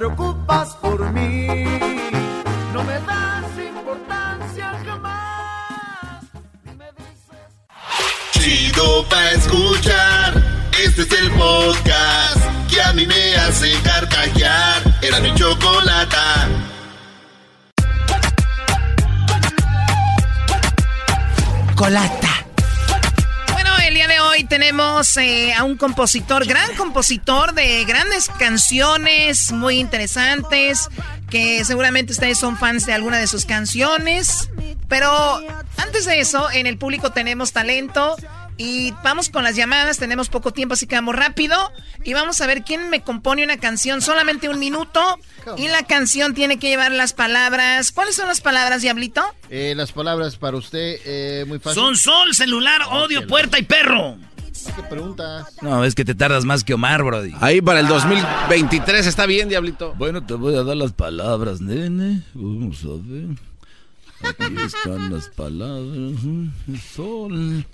Preocupas 0.04 0.76
por 0.82 1.00
mí, 1.14 1.48
no 2.74 2.84
me 2.84 2.94
das 3.08 3.46
importancia 3.58 4.78
jamás. 4.86 6.26
Chido 8.34 9.08
pa 9.08 9.32
escuchar, 9.32 10.44
este 10.84 11.04
es 11.04 11.12
el 11.14 11.32
podcast 11.32 12.38
que 12.70 12.82
a 12.82 12.92
mí 12.92 13.08
me 13.08 13.36
hace 13.38 13.72
carcajear. 13.82 14.82
Era 15.02 15.22
mi 15.22 15.34
chocolata. 15.36 16.50
Colata. 21.78 22.23
Hoy 24.34 24.46
tenemos 24.46 25.16
eh, 25.18 25.54
a 25.54 25.64
un 25.64 25.78
compositor, 25.78 26.48
gran 26.48 26.76
compositor 26.76 27.54
de 27.54 27.86
grandes 27.86 28.30
canciones, 28.30 29.52
muy 29.52 29.78
interesantes, 29.78 30.90
que 31.30 31.64
seguramente 31.64 32.14
ustedes 32.14 32.40
son 32.40 32.58
fans 32.58 32.88
de 32.88 32.94
alguna 32.94 33.20
de 33.20 33.28
sus 33.28 33.46
canciones. 33.46 34.50
Pero 34.88 35.12
antes 35.78 36.06
de 36.06 36.20
eso, 36.20 36.50
en 36.52 36.66
el 36.66 36.80
público 36.80 37.12
tenemos 37.12 37.52
talento. 37.54 38.16
Y 38.58 38.92
vamos 39.04 39.30
con 39.30 39.44
las 39.44 39.56
llamadas, 39.56 39.98
tenemos 39.98 40.30
poco 40.30 40.52
tiempo, 40.52 40.74
así 40.74 40.86
que 40.86 40.96
vamos 40.96 41.16
rápido. 41.16 41.56
Y 42.04 42.14
vamos 42.14 42.40
a 42.42 42.48
ver 42.48 42.64
quién 42.64 42.90
me 42.90 43.02
compone 43.02 43.44
una 43.44 43.58
canción, 43.58 44.02
solamente 44.02 44.50
un 44.50 44.60
minuto. 44.60 45.20
Y 45.58 45.68
la 45.68 45.84
canción 45.84 46.34
tiene 46.34 46.60
que 46.60 46.70
llevar 46.70 46.92
las 46.92 47.14
palabras. 47.14 47.92
¿Cuáles 47.92 48.16
son 48.16 48.28
las 48.28 48.42
palabras, 48.42 48.82
Diablito? 48.82 49.24
Eh, 49.50 49.74
las 49.76 49.92
palabras 49.92 50.38
para 50.38 50.58
usted, 50.58 51.00
eh, 51.06 51.46
muy 51.48 51.60
fácil. 51.60 51.82
Son 51.82 51.98
sol, 51.98 52.34
celular, 52.34 52.82
odio, 52.92 53.26
puerta 53.28 53.58
y 53.58 53.64
perro. 53.64 54.18
¿Qué 54.76 54.84
pregunta? 54.84 55.46
No, 55.62 55.84
es 55.84 55.96
que 55.96 56.06
te 56.06 56.16
tardas 56.16 56.46
más 56.46 56.64
que 56.64 56.74
Omar, 56.74 57.04
Brody. 57.04 57.34
Ahí 57.42 57.62
para 57.62 57.80
el 57.80 57.88
2023 57.88 59.06
está 59.08 59.26
bien, 59.26 59.50
Diablito. 59.50 59.94
Bueno, 59.98 60.26
te 60.26 60.36
voy 60.36 60.56
a 60.56 60.64
dar 60.64 60.78
las 60.78 60.94
palabras, 60.94 61.60
nene. 61.60 62.24
Vamos 62.34 62.84
a 62.84 63.02
ver. 63.04 63.36
Aquí 64.24 64.56
están 64.62 65.12
las 65.12 65.28
palabras. 65.30 66.20
Sol. 66.96 67.66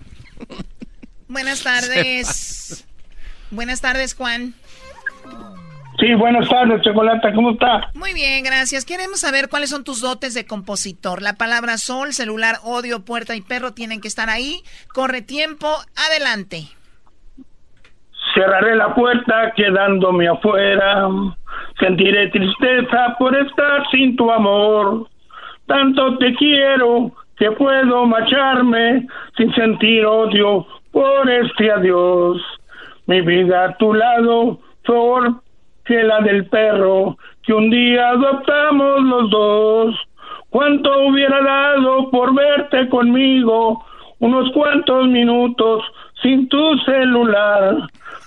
Buenas 1.28 1.64
tardes. 1.64 2.86
Buenas 3.52 3.82
tardes, 3.82 4.16
Juan. 4.16 4.54
Sí, 6.00 6.14
buenas 6.14 6.48
tardes, 6.48 6.82
Chocolata, 6.82 7.34
¿cómo 7.34 7.52
está? 7.52 7.92
Muy 7.94 8.14
bien, 8.14 8.44
gracias. 8.44 8.86
Queremos 8.86 9.20
saber 9.20 9.50
cuáles 9.50 9.70
son 9.70 9.84
tus 9.84 10.00
dotes 10.00 10.34
de 10.34 10.46
compositor. 10.46 11.22
La 11.22 11.34
palabra 11.34 11.78
sol, 11.78 12.14
celular, 12.14 12.56
odio, 12.64 13.04
puerta 13.04 13.36
y 13.36 13.42
perro 13.42 13.74
tienen 13.74 14.00
que 14.00 14.08
estar 14.08 14.30
ahí. 14.30 14.62
Corre 14.94 15.22
tiempo, 15.22 15.68
adelante. 16.08 16.70
Cerraré 18.34 18.78
la 18.78 18.96
puerta 18.96 19.52
quedándome 19.58 20.30
afuera. 20.30 21.10
Sentiré 21.80 22.30
tristeza 22.30 23.16
por 23.20 23.36
estar 23.36 23.84
sin 23.92 24.16
tu 24.16 24.32
amor. 24.32 25.10
Tanto 25.66 26.18
te 26.18 26.34
quiero 26.36 27.12
que 27.40 27.52
puedo 27.52 28.06
marcharme 28.06 29.08
sin 29.38 29.54
sentir 29.56 30.06
odio 30.06 30.68
por 30.92 31.30
este 31.30 31.72
adiós. 31.72 32.42
Mi 33.08 33.22
vida 33.22 33.64
a 33.64 33.78
tu 33.78 33.94
lado, 33.94 34.60
flor 34.84 35.42
que 35.86 36.04
la 36.04 36.20
del 36.20 36.46
perro 36.48 37.18
que 37.44 37.54
un 37.54 37.70
día 37.70 38.10
adoptamos 38.10 39.02
los 39.04 39.30
dos. 39.32 39.96
¿Cuánto 40.50 41.08
hubiera 41.08 41.42
dado 41.42 42.12
por 42.12 42.36
verte 42.36 42.90
conmigo? 42.90 43.86
Unos 44.20 44.52
cuantos 44.52 45.08
minutos 45.08 45.84
sin 46.22 46.50
tu 46.50 46.78
celular. 46.80 47.78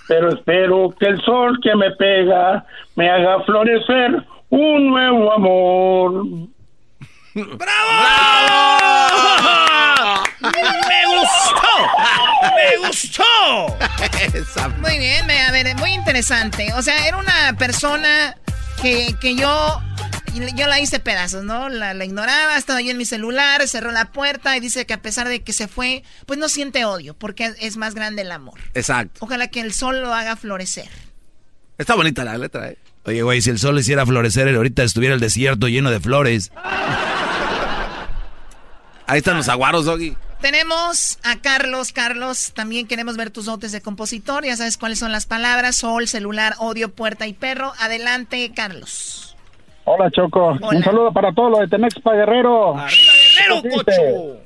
Pero 0.07 0.29
espero 0.29 0.93
que 0.99 1.05
el 1.05 1.21
sol 1.21 1.59
que 1.61 1.75
me 1.75 1.91
pega 1.91 2.65
me 2.95 3.09
haga 3.09 3.41
florecer 3.41 4.23
un 4.49 4.87
nuevo 4.87 5.31
amor. 5.31 6.25
¡Me 7.35 7.43
gustó! 11.05 11.73
¡Me 12.55 12.77
gustó! 12.87 13.77
Muy 14.79 14.97
bien, 14.99 15.25
me- 15.25 15.41
a 15.41 15.51
ver, 15.51 15.75
muy 15.77 15.91
interesante. 15.93 16.73
O 16.73 16.81
sea, 16.81 17.07
era 17.07 17.17
una 17.17 17.55
persona 17.57 18.35
que, 18.81 19.15
que 19.19 19.35
yo, 19.35 19.81
yo 20.55 20.67
la 20.67 20.79
hice 20.79 20.99
pedazos, 20.99 21.43
¿no? 21.43 21.69
La, 21.69 21.93
la 21.93 22.05
ignoraba, 22.05 22.57
estaba 22.57 22.81
yo 22.81 22.91
en 22.91 22.97
mi 22.97 23.05
celular, 23.05 23.67
cerró 23.67 23.91
la 23.91 24.11
puerta 24.11 24.55
y 24.57 24.59
dice 24.59 24.85
que 24.85 24.93
a 24.93 25.01
pesar 25.01 25.27
de 25.27 25.41
que 25.43 25.53
se 25.53 25.67
fue, 25.67 26.03
pues 26.25 26.37
no 26.39 26.49
siente 26.49 26.85
odio, 26.85 27.13
porque 27.15 27.45
es- 27.45 27.55
es 27.59 27.77
más 27.77 27.95
grande 27.95 28.21
el 28.23 28.31
amor. 28.31 28.59
Exacto. 28.73 29.19
Ojalá 29.21 29.47
que 29.47 29.61
el 29.61 29.73
sol 29.73 30.01
lo 30.01 30.13
haga 30.13 30.35
florecer. 30.35 30.89
Está 31.77 31.95
bonita 31.95 32.23
la 32.23 32.37
letra, 32.37 32.69
¿eh? 32.69 32.77
Oye, 33.05 33.21
güey, 33.21 33.41
si 33.41 33.49
el 33.49 33.59
sol 33.59 33.77
hiciera 33.77 34.05
florecer, 34.05 34.55
ahorita 34.55 34.83
estuviera 34.83 35.13
el 35.13 35.19
desierto 35.19 35.67
lleno 35.67 35.91
de 35.91 35.99
flores. 35.99 36.51
Ahí 39.07 39.17
están 39.17 39.35
los 39.37 39.49
aguaros, 39.49 39.85
Doggy. 39.85 40.15
Tenemos 40.39 41.19
a 41.23 41.37
Carlos. 41.41 41.91
Carlos, 41.93 42.53
también 42.53 42.87
queremos 42.87 43.17
ver 43.17 43.29
tus 43.31 43.45
dotes 43.45 43.71
de 43.71 43.81
compositor. 43.81 44.45
Ya 44.45 44.55
sabes 44.55 44.77
cuáles 44.77 44.99
son 44.99 45.11
las 45.11 45.25
palabras: 45.25 45.75
sol, 45.75 46.07
celular, 46.07 46.55
odio, 46.59 46.89
puerta 46.89 47.27
y 47.27 47.33
perro. 47.33 47.73
Adelante, 47.79 48.51
Carlos. 48.55 49.35
Hola, 49.85 50.09
Choco. 50.11 50.57
Hola. 50.61 50.77
Un 50.77 50.83
saludo 50.83 51.11
para 51.11 51.33
todos 51.33 51.51
los 51.51 51.59
de 51.59 51.67
Temexpa 51.67 52.13
Guerrero. 52.13 52.75
Guerrero, 52.75 53.61
¿Qué 53.61 53.69
dice? 53.69 54.43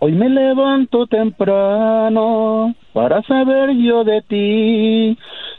Hoy 0.00 0.12
me 0.12 0.28
levanto 0.28 1.06
temprano 1.08 2.74
para 2.92 3.20
saber 3.22 3.70
yo 3.76 4.04
de 4.04 4.22
ti, 4.22 5.18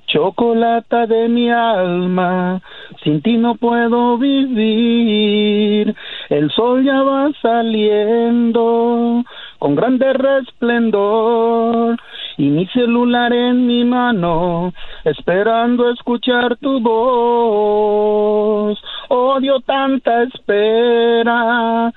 chocolata 0.09 1.05
de 1.05 1.29
mi 1.29 1.51
alma, 1.51 2.59
sin 3.03 3.21
ti 3.21 3.37
no 3.37 3.55
puedo 3.55 4.17
vivir. 4.17 5.95
El 6.29 6.49
sol 6.51 6.83
ya 6.83 7.01
va 7.03 7.29
saliendo 7.41 9.23
con 9.59 9.75
grande 9.75 10.13
resplendor 10.13 11.97
y 12.37 12.49
mi 12.49 12.65
celular 12.67 13.33
en 13.33 13.67
mi 13.67 13.83
mano, 13.83 14.71
esperando 15.03 15.91
escuchar 15.91 16.55
tu 16.57 16.79
voz. 16.79 18.79
Odio 19.09 19.59
tanta 19.61 20.23
espera. 20.23 21.91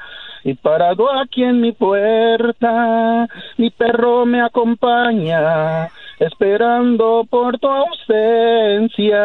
Y 0.44 0.54
parado 0.54 1.08
aquí 1.20 1.44
en 1.44 1.60
mi 1.60 1.70
puerta, 1.70 3.28
mi 3.58 3.70
perro 3.70 4.26
me 4.26 4.42
acompaña, 4.42 5.88
esperando 6.18 7.26
por 7.28 7.58
tu 7.58 7.68
ausencia. 7.68 9.20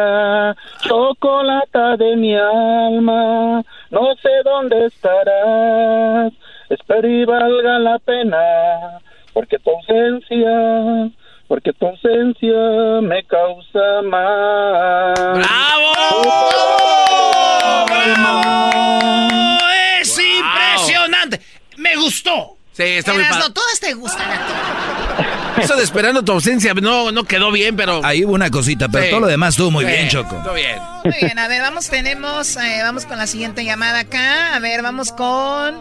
Chocolata 0.80 1.96
de 1.96 2.16
mi 2.16 2.34
alma, 2.36 3.62
no 3.90 4.14
sé 4.22 4.30
dónde 4.44 4.86
estarás, 4.86 6.32
espero 6.68 7.08
y 7.08 7.24
valga 7.24 7.78
la 7.78 7.98
pena, 7.98 9.00
porque 9.32 9.58
tu 9.58 9.70
ausencia, 9.70 11.10
porque 11.46 11.72
tu 11.72 11.86
ausencia 11.86 13.00
me 13.02 13.22
causa 13.24 14.02
mal. 14.04 15.14
¡Bravo! 15.14 15.92
¡Es 20.00 20.18
impresionante! 20.18 21.40
¡Me 21.76 21.96
gustó! 21.96 22.58
Sí, 22.72 22.84
está 22.84 23.12
muy 23.12 23.24
padre. 23.24 23.52
todas 23.52 23.80
te 23.80 23.92
gustan 23.94 24.30
a 24.30 24.34
ti. 24.34 24.52
Eso 25.62 25.76
de 25.76 25.82
esperando 25.82 26.22
tu 26.22 26.32
ausencia 26.32 26.72
no, 26.74 27.10
no 27.10 27.24
quedó 27.24 27.50
bien, 27.50 27.74
pero... 27.76 28.00
Ahí 28.04 28.24
hubo 28.24 28.34
una 28.34 28.50
cosita, 28.50 28.88
pero 28.88 29.04
Sí. 29.04 29.10
todo 29.10 29.20
lo 29.20 29.26
demás 29.26 29.50
estuvo 29.54 29.70
muy 29.70 29.84
Sí, 29.84 29.90
bien, 29.90 30.08
Choco. 30.08 30.36
Todo 30.42 30.54
bien. 30.54 30.76
Muy 31.04 31.14
bien, 31.20 31.38
a 31.38 31.48
ver, 31.48 31.60
vamos, 31.62 31.88
tenemos, 31.90 32.56
eh, 32.56 32.80
vamos 32.82 33.06
con 33.06 33.18
la 33.18 33.26
siguiente 33.26 33.64
llamada 33.64 34.00
acá. 34.00 34.54
A 34.54 34.60
ver, 34.60 34.82
vamos 34.82 35.12
con 35.12 35.74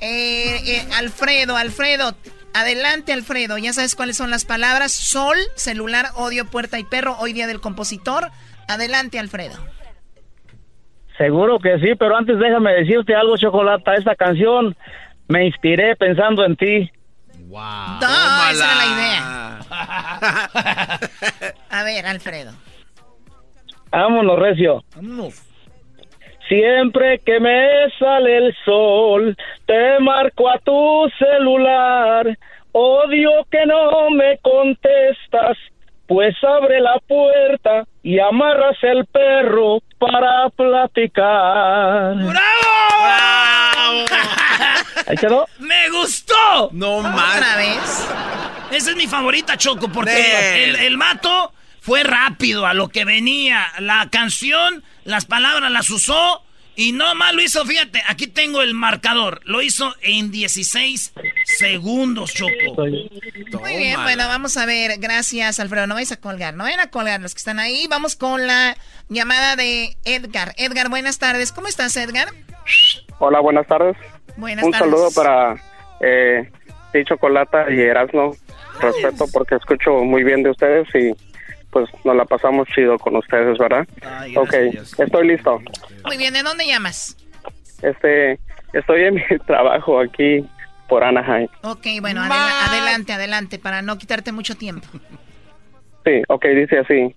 eh, 0.00 0.56
eh, 0.66 0.82
Alfredo. 0.98 1.56
Alfredo, 1.56 2.14
adelante, 2.54 3.12
Alfredo. 3.12 3.58
Ya 3.58 3.72
sabes 3.72 3.94
cuáles 3.94 4.16
son 4.16 4.30
las 4.30 4.44
palabras: 4.44 4.90
sol, 4.92 5.36
celular, 5.54 6.06
odio, 6.16 6.46
puerta 6.46 6.78
y 6.80 6.84
perro. 6.84 7.16
Hoy 7.20 7.32
día 7.32 7.46
del 7.46 7.60
compositor. 7.60 8.30
Adelante, 8.68 9.18
Alfredo. 9.18 9.58
Seguro 11.18 11.58
que 11.60 11.78
sí, 11.78 11.94
pero 11.98 12.16
antes 12.16 12.38
déjame 12.38 12.72
decirte 12.72 13.14
algo, 13.14 13.36
Chocolata. 13.36 13.94
Esta 13.94 14.16
canción 14.16 14.74
me 15.28 15.46
inspiré 15.46 15.94
pensando 15.96 16.44
en 16.44 16.56
ti. 16.56 16.90
No, 17.52 18.50
esa 18.50 18.64
era 18.64 18.74
la 18.74 18.86
idea. 18.86 19.58
A 21.70 21.82
ver, 21.84 22.06
Alfredo. 22.06 22.52
Vámonos, 23.90 24.38
Recio. 24.38 24.82
Vámonos. 24.96 25.42
Siempre 26.48 27.18
que 27.18 27.38
me 27.40 27.90
sale 27.98 28.38
el 28.38 28.56
sol, 28.64 29.36
te 29.66 29.98
marco 30.00 30.48
a 30.48 30.58
tu 30.58 31.10
celular. 31.18 32.38
Odio 32.72 33.44
que 33.50 33.66
no 33.66 34.10
me 34.10 34.38
contestas, 34.38 35.58
pues 36.12 36.36
abre 36.44 36.78
la 36.78 36.98
puerta 37.08 37.84
y 38.02 38.18
amarras 38.18 38.76
el 38.82 39.06
perro 39.06 39.78
para 39.98 40.50
platicar. 40.50 42.16
¡Bravo! 42.16 44.04
Ahí 45.06 45.16
quedó. 45.16 45.46
¡Me 45.58 45.88
gustó! 45.88 46.68
No 46.72 46.96
¿Otra 46.96 47.56
vez? 47.56 48.08
Esa 48.72 48.90
es 48.90 48.96
mi 48.96 49.06
favorita, 49.06 49.56
Choco, 49.56 49.88
porque 49.88 50.64
el, 50.64 50.76
el 50.76 50.98
mato 50.98 51.54
fue 51.80 52.02
rápido 52.02 52.66
a 52.66 52.74
lo 52.74 52.88
que 52.88 53.06
venía. 53.06 53.64
La 53.78 54.08
canción, 54.10 54.84
las 55.04 55.24
palabras 55.24 55.70
las 55.70 55.88
usó 55.88 56.42
y 56.74 56.92
no 56.92 57.14
más 57.14 57.34
lo 57.34 57.42
hizo, 57.42 57.64
fíjate, 57.64 58.02
aquí 58.08 58.26
tengo 58.26 58.62
el 58.62 58.74
marcador. 58.74 59.40
Lo 59.44 59.62
hizo 59.62 59.94
en 60.00 60.30
16 60.30 61.12
segundos, 61.44 62.32
Choco. 62.34 62.50
Muy 63.60 63.76
bien, 63.76 64.02
bueno, 64.02 64.26
vamos 64.28 64.56
a 64.56 64.66
ver. 64.66 64.98
Gracias, 64.98 65.60
Alfredo. 65.60 65.86
No 65.86 65.94
vais 65.94 66.12
a 66.12 66.16
colgar, 66.16 66.54
no 66.54 66.64
vayan 66.64 66.80
a 66.80 66.90
colgar 66.90 67.20
los 67.20 67.34
que 67.34 67.38
están 67.38 67.58
ahí. 67.58 67.86
Vamos 67.88 68.16
con 68.16 68.46
la 68.46 68.76
llamada 69.08 69.56
de 69.56 69.96
Edgar. 70.04 70.54
Edgar, 70.56 70.88
buenas 70.88 71.18
tardes. 71.18 71.52
¿Cómo 71.52 71.68
estás, 71.68 71.96
Edgar? 71.96 72.28
Hola, 73.18 73.40
buenas 73.40 73.66
tardes. 73.66 73.96
Buenas 74.36 74.64
Un 74.64 74.72
tardes. 74.72 74.90
saludo 74.90 75.10
para 75.14 75.56
eh, 76.00 76.50
Chocolata 77.04 77.66
y 77.70 77.80
Erasmo. 77.80 78.34
Respeto 78.80 79.26
porque 79.32 79.56
escucho 79.56 79.92
muy 80.02 80.24
bien 80.24 80.42
de 80.42 80.50
ustedes 80.50 80.88
y 80.94 81.12
pues 81.72 81.88
nos 82.04 82.14
la 82.14 82.24
pasamos 82.26 82.68
chido 82.74 82.98
con 82.98 83.16
ustedes, 83.16 83.58
¿verdad? 83.58 83.86
ok, 84.36 84.54
estoy 84.98 85.26
listo. 85.26 85.60
Muy 86.04 86.18
bien, 86.18 86.34
¿de 86.34 86.42
dónde 86.42 86.66
llamas? 86.66 87.16
Este, 87.80 88.38
estoy 88.74 89.04
en 89.04 89.14
mi 89.14 89.22
trabajo 89.46 89.98
aquí 89.98 90.44
por 90.86 91.02
Anaheim. 91.02 91.48
Ok, 91.62 91.86
bueno, 92.02 92.20
adela- 92.20 92.66
adelante, 92.66 93.12
adelante, 93.14 93.58
para 93.58 93.80
no 93.80 93.96
quitarte 93.96 94.32
mucho 94.32 94.54
tiempo. 94.54 94.86
Sí, 96.04 96.22
ok, 96.28 96.44
dice 96.46 96.78
así. 96.78 97.16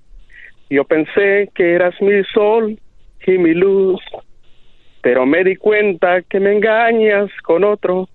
Yo 0.69 0.86
pensé 0.86 1.52
que 1.53 1.73
eras 1.73 1.94
mi 2.02 2.23
sol 2.34 2.80
y 3.27 3.38
mi 3.38 3.53
luz, 3.53 4.02
pero 5.02 5.26
me 5.26 5.44
di 5.44 5.57
cuenta 5.57 6.22
que 6.22 6.40
me 6.40 6.53
engañas 6.53 7.30
con 7.44 7.64
otro, 7.65 8.07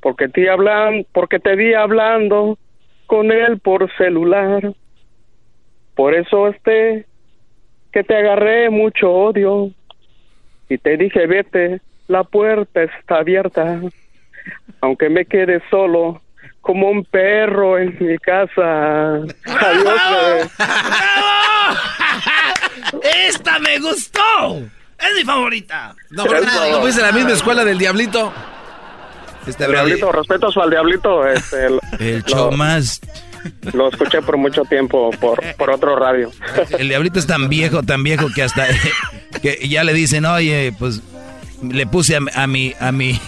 porque 0.00 0.28
te 0.28 0.48
hablan, 0.48 1.04
porque 1.12 1.40
te 1.40 1.56
vi 1.56 1.74
hablando 1.74 2.56
con 3.06 3.32
él 3.32 3.58
por 3.60 3.90
celular. 3.96 4.72
Por 5.96 6.14
eso 6.14 6.46
este 6.48 7.06
que 7.92 8.04
te 8.04 8.14
agarré 8.16 8.70
mucho 8.70 9.10
odio 9.10 9.70
y 10.68 10.78
te 10.78 10.96
dije 10.96 11.26
vete, 11.26 11.80
la 12.06 12.22
puerta 12.24 12.82
está 12.82 13.16
abierta, 13.16 13.80
aunque 14.80 15.08
me 15.08 15.24
quede 15.24 15.60
solo 15.70 16.20
como 16.60 16.90
un 16.90 17.04
perro 17.04 17.78
en 17.78 17.96
mi 17.98 18.18
casa. 18.18 19.14
Adiós. 19.16 20.00
bebé. 20.10 20.48
¡Esta 23.28 23.58
me 23.58 23.78
gustó! 23.78 24.58
Es 24.98 25.14
mi 25.16 25.24
favorita. 25.24 25.94
No, 26.10 26.24
pero 26.24 26.40
no 26.42 26.80
fuiste 26.80 27.02
a 27.02 27.06
la 27.06 27.12
misma 27.12 27.32
escuela 27.32 27.64
del 27.64 27.78
Diablito. 27.78 28.32
Este 29.46 29.64
El 29.64 29.72
diablito, 29.72 30.10
respetos 30.10 30.56
al 30.56 30.70
diablito. 30.70 31.26
Este, 31.28 31.70
lo- 31.70 31.80
El 32.00 32.24
show 32.24 32.50
más. 32.52 33.00
Lo 33.72 33.88
escuché 33.88 34.22
por 34.22 34.36
mucho 34.36 34.62
tiempo 34.64 35.10
por, 35.20 35.40
por 35.56 35.70
otro 35.70 35.96
radio. 35.96 36.30
El 36.78 36.88
diablito 36.88 37.18
es 37.18 37.26
tan 37.26 37.48
viejo, 37.48 37.82
tan 37.82 38.02
viejo 38.02 38.26
que 38.34 38.42
hasta 38.42 38.66
que 39.42 39.68
ya 39.68 39.84
le 39.84 39.92
dicen, 39.94 40.24
oye, 40.26 40.72
pues 40.78 41.00
le 41.62 41.86
puse 41.86 42.16
a, 42.16 42.20
a 42.34 42.46
mi 42.46 42.74
a 42.80 42.92
mi 42.92 43.20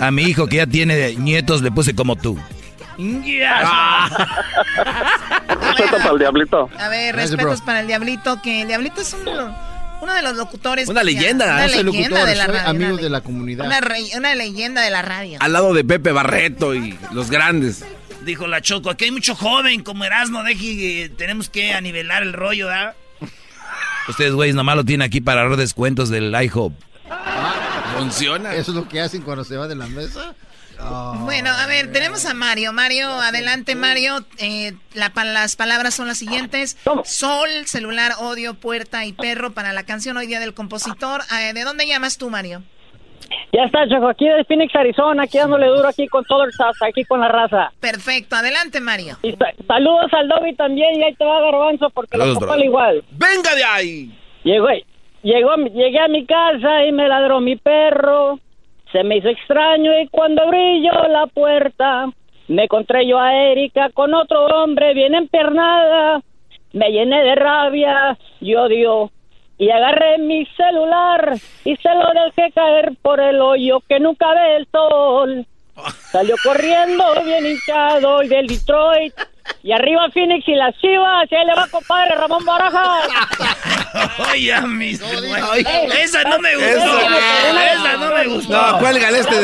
a 0.00 0.10
mi 0.10 0.22
hijo 0.22 0.46
que 0.46 0.56
ya 0.56 0.66
tiene 0.66 1.14
nietos, 1.16 1.62
le 1.62 1.70
puse 1.70 1.94
como 1.94 2.16
tú. 2.16 2.38
Respeto 5.48 5.96
para 5.98 6.10
el 6.12 6.18
diablito. 6.18 6.70
A 6.78 6.88
ver, 6.88 7.14
respetos 7.16 7.60
para 7.60 7.80
el 7.80 7.86
Diablito, 7.86 8.40
que 8.42 8.62
el 8.62 8.68
Diablito 8.68 9.00
es 9.00 9.12
un, 9.14 9.26
Uno 9.28 10.14
de 10.14 10.22
los 10.22 10.36
locutores. 10.36 10.88
Una 10.88 11.02
leyenda, 11.02 11.44
Una 11.46 11.62
no 11.66 11.68
soy 11.68 11.82
leyenda 11.84 12.08
locutor, 12.08 12.28
de 12.28 12.34
la 12.36 12.44
Soy 12.46 12.54
radio. 12.54 12.70
amigo 12.70 12.96
de 12.98 13.10
la 13.10 13.20
comunidad. 13.20 13.66
una 13.66 13.80
re- 13.80 14.10
una 14.16 14.34
leyenda 14.34 14.82
de 14.82 14.90
la 14.90 15.02
radio. 15.02 15.38
Al 15.40 15.52
lado 15.52 15.74
de 15.74 15.84
Pepe 15.84 16.12
Barreto 16.12 16.74
y 16.74 16.96
los 17.12 17.30
grandes. 17.30 17.84
Dijo 18.24 18.46
la 18.46 18.60
Choco, 18.60 18.90
aquí 18.90 19.04
hay 19.04 19.10
mucho 19.10 19.34
joven 19.34 19.82
como 19.82 20.04
Erasmo, 20.04 20.42
deje, 20.42 21.10
tenemos 21.16 21.50
que 21.50 21.72
anivelar 21.72 22.22
el 22.22 22.32
rollo, 22.32 22.66
¿verdad? 22.68 22.94
Ustedes, 24.08 24.32
güeyes, 24.32 24.54
nomás 24.54 24.76
lo 24.76 24.84
tienen 24.84 25.04
aquí 25.06 25.20
para 25.20 25.48
dar 25.48 25.56
descuentos 25.56 26.08
del 26.08 26.34
IHOP. 26.34 26.72
Funciona. 27.98 28.54
¿Eso 28.54 28.72
es 28.72 28.76
lo 28.76 28.88
que 28.88 29.00
hacen 29.00 29.22
cuando 29.22 29.44
se 29.44 29.56
va 29.56 29.68
de 29.68 29.76
la 29.76 29.86
mesa? 29.86 30.34
Oh. 30.80 31.14
Bueno, 31.24 31.50
a 31.50 31.66
ver, 31.66 31.92
tenemos 31.92 32.26
a 32.26 32.34
Mario. 32.34 32.72
Mario, 32.72 33.08
adelante, 33.08 33.74
Mario. 33.74 34.26
Eh, 34.38 34.74
la 34.92 35.12
las 35.24 35.56
palabras 35.56 35.94
son 35.94 36.08
las 36.08 36.18
siguientes: 36.18 36.76
Sol, 37.04 37.48
celular, 37.66 38.14
odio, 38.18 38.54
puerta 38.54 39.04
y 39.04 39.12
perro 39.12 39.52
para 39.52 39.72
la 39.72 39.84
canción 39.84 40.16
Hoy 40.16 40.26
Día 40.26 40.40
del 40.40 40.52
Compositor. 40.52 41.22
Eh, 41.40 41.52
¿De 41.54 41.62
dónde 41.62 41.86
llamas 41.86 42.18
tú, 42.18 42.28
Mario? 42.28 42.62
Ya 43.52 43.64
está, 43.64 43.88
Choco, 43.88 44.08
aquí 44.08 44.26
de 44.28 44.44
Phoenix, 44.44 44.74
Arizona, 44.74 45.22
aquí 45.24 45.38
dándole 45.38 45.66
duro 45.68 45.88
aquí 45.88 46.06
con 46.08 46.24
todo 46.24 46.44
el 46.44 46.52
SAS, 46.52 46.76
aquí 46.82 47.04
con 47.04 47.20
la 47.20 47.28
raza. 47.28 47.72
Perfecto, 47.80 48.36
adelante, 48.36 48.80
Mario. 48.80 49.16
Y 49.22 49.32
sa- 49.32 49.52
saludos 49.66 50.12
al 50.12 50.28
Dobby 50.28 50.54
también, 50.54 51.00
y 51.00 51.04
ahí 51.04 51.14
te 51.14 51.24
va 51.24 51.40
Garbanzo, 51.40 51.90
porque 51.90 52.18
lo 52.18 52.24
al 52.24 52.64
igual. 52.64 53.04
¡Venga 53.12 53.54
de 53.54 53.64
ahí! 53.64 54.18
Llegó, 54.42 54.66
llegó, 55.22 55.50
a 55.52 55.56
mi- 55.56 55.70
llegué 55.70 56.00
a 56.00 56.08
mi 56.08 56.26
casa 56.26 56.84
y 56.84 56.92
me 56.92 57.08
ladró 57.08 57.40
mi 57.40 57.56
perro. 57.56 58.38
Se 58.92 59.02
me 59.04 59.16
hizo 59.16 59.28
extraño 59.28 59.90
y 60.00 60.08
cuando 60.08 60.42
abrí 60.42 60.84
yo 60.84 60.92
la 61.08 61.26
puerta, 61.26 62.06
me 62.48 62.64
encontré 62.64 63.06
yo 63.06 63.18
a 63.18 63.34
Erika 63.34 63.88
con 63.90 64.14
otro 64.14 64.44
hombre 64.46 64.94
bien 64.94 65.14
empiernada. 65.14 66.20
Me 66.72 66.90
llené 66.90 67.22
de 67.22 67.34
rabia 67.36 68.18
y 68.40 68.54
odio 68.56 69.10
y 69.58 69.70
agarré 69.70 70.18
mi 70.18 70.44
celular 70.56 71.34
y 71.64 71.76
se 71.76 71.88
lo 71.94 72.12
dejé 72.24 72.50
caer 72.52 72.92
por 73.02 73.20
el 73.20 73.40
hoyo 73.40 73.80
que 73.88 74.00
nunca 74.00 74.26
ve 74.34 74.56
el 74.56 74.68
sol. 74.72 75.46
Salió 76.12 76.36
corriendo 76.42 77.04
bien 77.24 77.46
hinchado 77.46 78.22
y 78.22 78.28
del 78.28 78.46
Detroit. 78.46 79.14
Y 79.62 79.72
arriba 79.72 80.08
Phoenix 80.12 80.46
y 80.48 80.54
las 80.54 80.74
chivas. 80.78 81.30
Y 81.30 81.34
ahí 81.34 81.44
le 81.44 81.54
va 81.54 81.66
compadre 81.70 82.14
Ramón 82.14 82.44
Barajas. 82.46 83.08
Oye, 84.32 84.58
mis 84.62 85.00
Esa 85.02 86.22
no 86.24 86.38
me 86.38 86.54
gustó. 86.54 87.00
Esa- 87.00 87.72
Esa 87.74 87.96
no 87.98 88.14
me 88.14 88.26
gustó. 88.26 88.52
No, 88.72 88.78
cuélgale 88.78 89.18
este, 89.18 89.36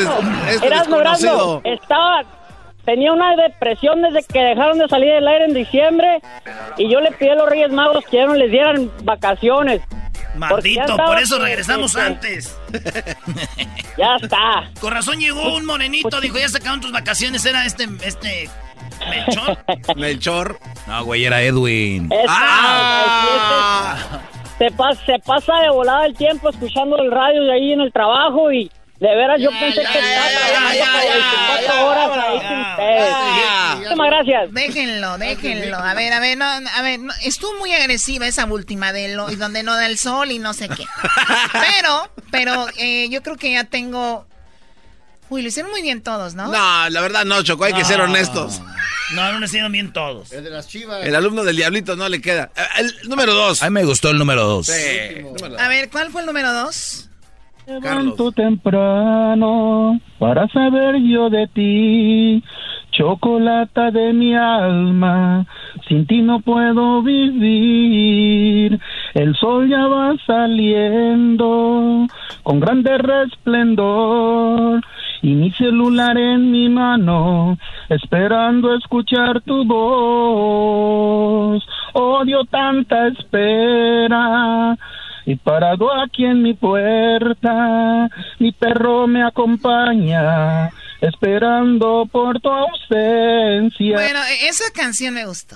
este 0.48 0.66
Erasmo, 0.66 0.96
desconocido. 0.98 1.60
Erasmo, 1.64 1.82
estaba, 1.82 2.22
tenía 2.90 3.12
una 3.12 3.36
depresión 3.36 4.02
desde 4.02 4.24
que 4.26 4.40
dejaron 4.40 4.78
de 4.78 4.88
salir 4.88 5.12
del 5.12 5.28
aire 5.28 5.44
en 5.44 5.54
diciembre 5.54 6.20
y 6.76 6.90
yo 6.90 7.00
le 7.00 7.12
pedí 7.12 7.28
a 7.28 7.36
los 7.36 7.48
Reyes 7.48 7.70
Magos 7.70 8.04
que 8.10 8.16
ya 8.16 8.26
no 8.26 8.34
les 8.34 8.50
dieran 8.50 8.90
vacaciones. 9.04 9.80
Maldito, 10.34 10.96
por 10.96 11.18
eso 11.18 11.38
regresamos 11.38 11.94
que- 11.94 12.00
antes. 12.00 12.58
Ya 13.96 14.16
está. 14.20 14.70
Con 14.80 14.92
razón 14.92 15.20
llegó 15.20 15.54
un 15.56 15.66
morenito, 15.66 16.20
dijo, 16.20 16.38
ya 16.38 16.48
se 16.48 16.56
acabaron 16.56 16.80
tus 16.80 16.90
vacaciones, 16.92 17.44
era 17.44 17.66
este, 17.66 17.86
este, 18.02 18.48
Melchor. 19.08 19.58
Melchor. 19.96 20.58
No, 20.86 21.04
güey, 21.04 21.24
era 21.26 21.42
Edwin. 21.42 22.10
Ah. 22.26 24.20
Se, 24.58 24.70
pasa, 24.70 25.04
se 25.04 25.18
pasa 25.18 25.60
de 25.60 25.70
volada 25.70 26.06
el 26.06 26.14
tiempo 26.14 26.48
escuchando 26.48 26.96
el 26.96 27.10
radio 27.10 27.42
de 27.44 27.52
ahí 27.52 27.72
en 27.72 27.82
el 27.82 27.92
trabajo 27.92 28.50
y 28.50 28.70
de 29.00 29.16
veras 29.16 29.40
yo 29.40 29.48
pensé 29.50 29.80
que 29.80 29.98
estaba 29.98 30.28
trabajando 30.28 30.84
como 30.92 31.10
24 31.10 31.86
horas 31.86 32.10
ahí 32.18 32.38
sin 32.38 32.60
ustedes. 32.60 33.76
Muchísimas 33.76 34.06
gracias. 34.08 34.52
Déjenlo, 34.52 35.18
déjenlo. 35.18 35.76
A 35.78 35.94
ver, 35.94 36.12
a 36.12 36.20
ver, 36.20 36.36
no, 36.38 36.44
a 36.44 36.82
ver, 36.82 37.00
no, 37.00 37.12
estuvo 37.22 37.54
muy 37.58 37.72
agresiva 37.72 38.26
esa 38.26 38.44
última 38.44 38.92
de 38.92 39.14
lo, 39.14 39.30
y 39.30 39.36
donde 39.36 39.62
no 39.62 39.74
da 39.74 39.86
el 39.86 39.98
sol 39.98 40.30
y 40.30 40.38
no 40.38 40.52
sé 40.52 40.68
qué. 40.68 40.84
Pero, 41.52 42.12
pero 42.30 42.66
eh, 42.76 43.08
yo 43.10 43.22
creo 43.22 43.36
que 43.36 43.52
ya 43.52 43.64
tengo. 43.64 44.26
Uy, 45.30 45.42
lo 45.42 45.48
hicieron 45.48 45.70
muy 45.70 45.80
bien 45.82 46.02
todos, 46.02 46.34
¿no? 46.34 46.48
No, 46.48 46.88
la 46.90 47.00
verdad 47.00 47.24
no, 47.24 47.40
Choco, 47.42 47.64
hay 47.64 47.72
que 47.72 47.84
ser 47.84 47.98
No. 47.98 48.04
honestos. 48.04 48.60
No, 49.14 49.32
no 49.32 49.38
lo 49.40 49.44
hicieron 49.46 49.72
bien 49.72 49.92
todos. 49.92 50.30
El 50.32 50.44
de 50.44 50.50
las 50.50 50.68
chivas. 50.68 51.04
El 51.04 51.14
alumno 51.16 51.42
del 51.44 51.56
diablito 51.56 51.96
no 51.96 52.08
le 52.08 52.20
queda. 52.20 52.50
Eh, 52.56 52.62
El 52.78 53.08
número 53.08 53.32
dos. 53.34 53.62
A 53.62 53.70
mí 53.70 53.74
me 53.74 53.84
gustó 53.84 54.10
el 54.10 54.18
número 54.18 54.44
dos. 54.44 54.66
Sí, 54.66 55.20
número 55.22 55.48
dos. 55.50 55.60
A 55.60 55.68
ver, 55.68 55.88
¿cuál 55.90 56.10
fue 56.10 56.20
el 56.20 56.26
número 56.26 56.52
dos? 56.52 57.08
Levanto 57.70 58.32
temprano 58.32 60.00
para 60.18 60.48
saber 60.48 60.96
yo 60.96 61.30
de 61.30 61.46
ti, 61.46 62.42
chocolata 62.90 63.92
de 63.92 64.12
mi 64.12 64.34
alma, 64.34 65.46
sin 65.86 66.04
ti 66.04 66.20
no 66.20 66.40
puedo 66.40 67.00
vivir. 67.00 68.76
El 69.14 69.36
sol 69.36 69.68
ya 69.68 69.86
va 69.86 70.16
saliendo 70.26 72.08
con 72.42 72.58
grande 72.58 72.98
resplendor 72.98 74.80
y 75.22 75.34
mi 75.34 75.52
celular 75.52 76.18
en 76.18 76.50
mi 76.50 76.68
mano, 76.68 77.56
esperando 77.88 78.74
escuchar 78.74 79.42
tu 79.42 79.64
voz. 79.64 81.64
Odio 81.92 82.44
tanta 82.46 83.06
espera. 83.06 84.76
Y 85.30 85.36
parado 85.36 85.92
aquí 85.92 86.24
en 86.24 86.42
mi 86.42 86.54
puerta, 86.54 88.08
mi 88.40 88.50
perro 88.50 89.06
me 89.06 89.22
acompaña, 89.22 90.70
esperando 91.00 92.08
por 92.10 92.40
tu 92.40 92.48
ausencia. 92.48 93.94
Bueno, 93.94 94.18
e- 94.24 94.48
esa 94.48 94.64
canción 94.74 95.14
me 95.14 95.24
gustó. 95.26 95.54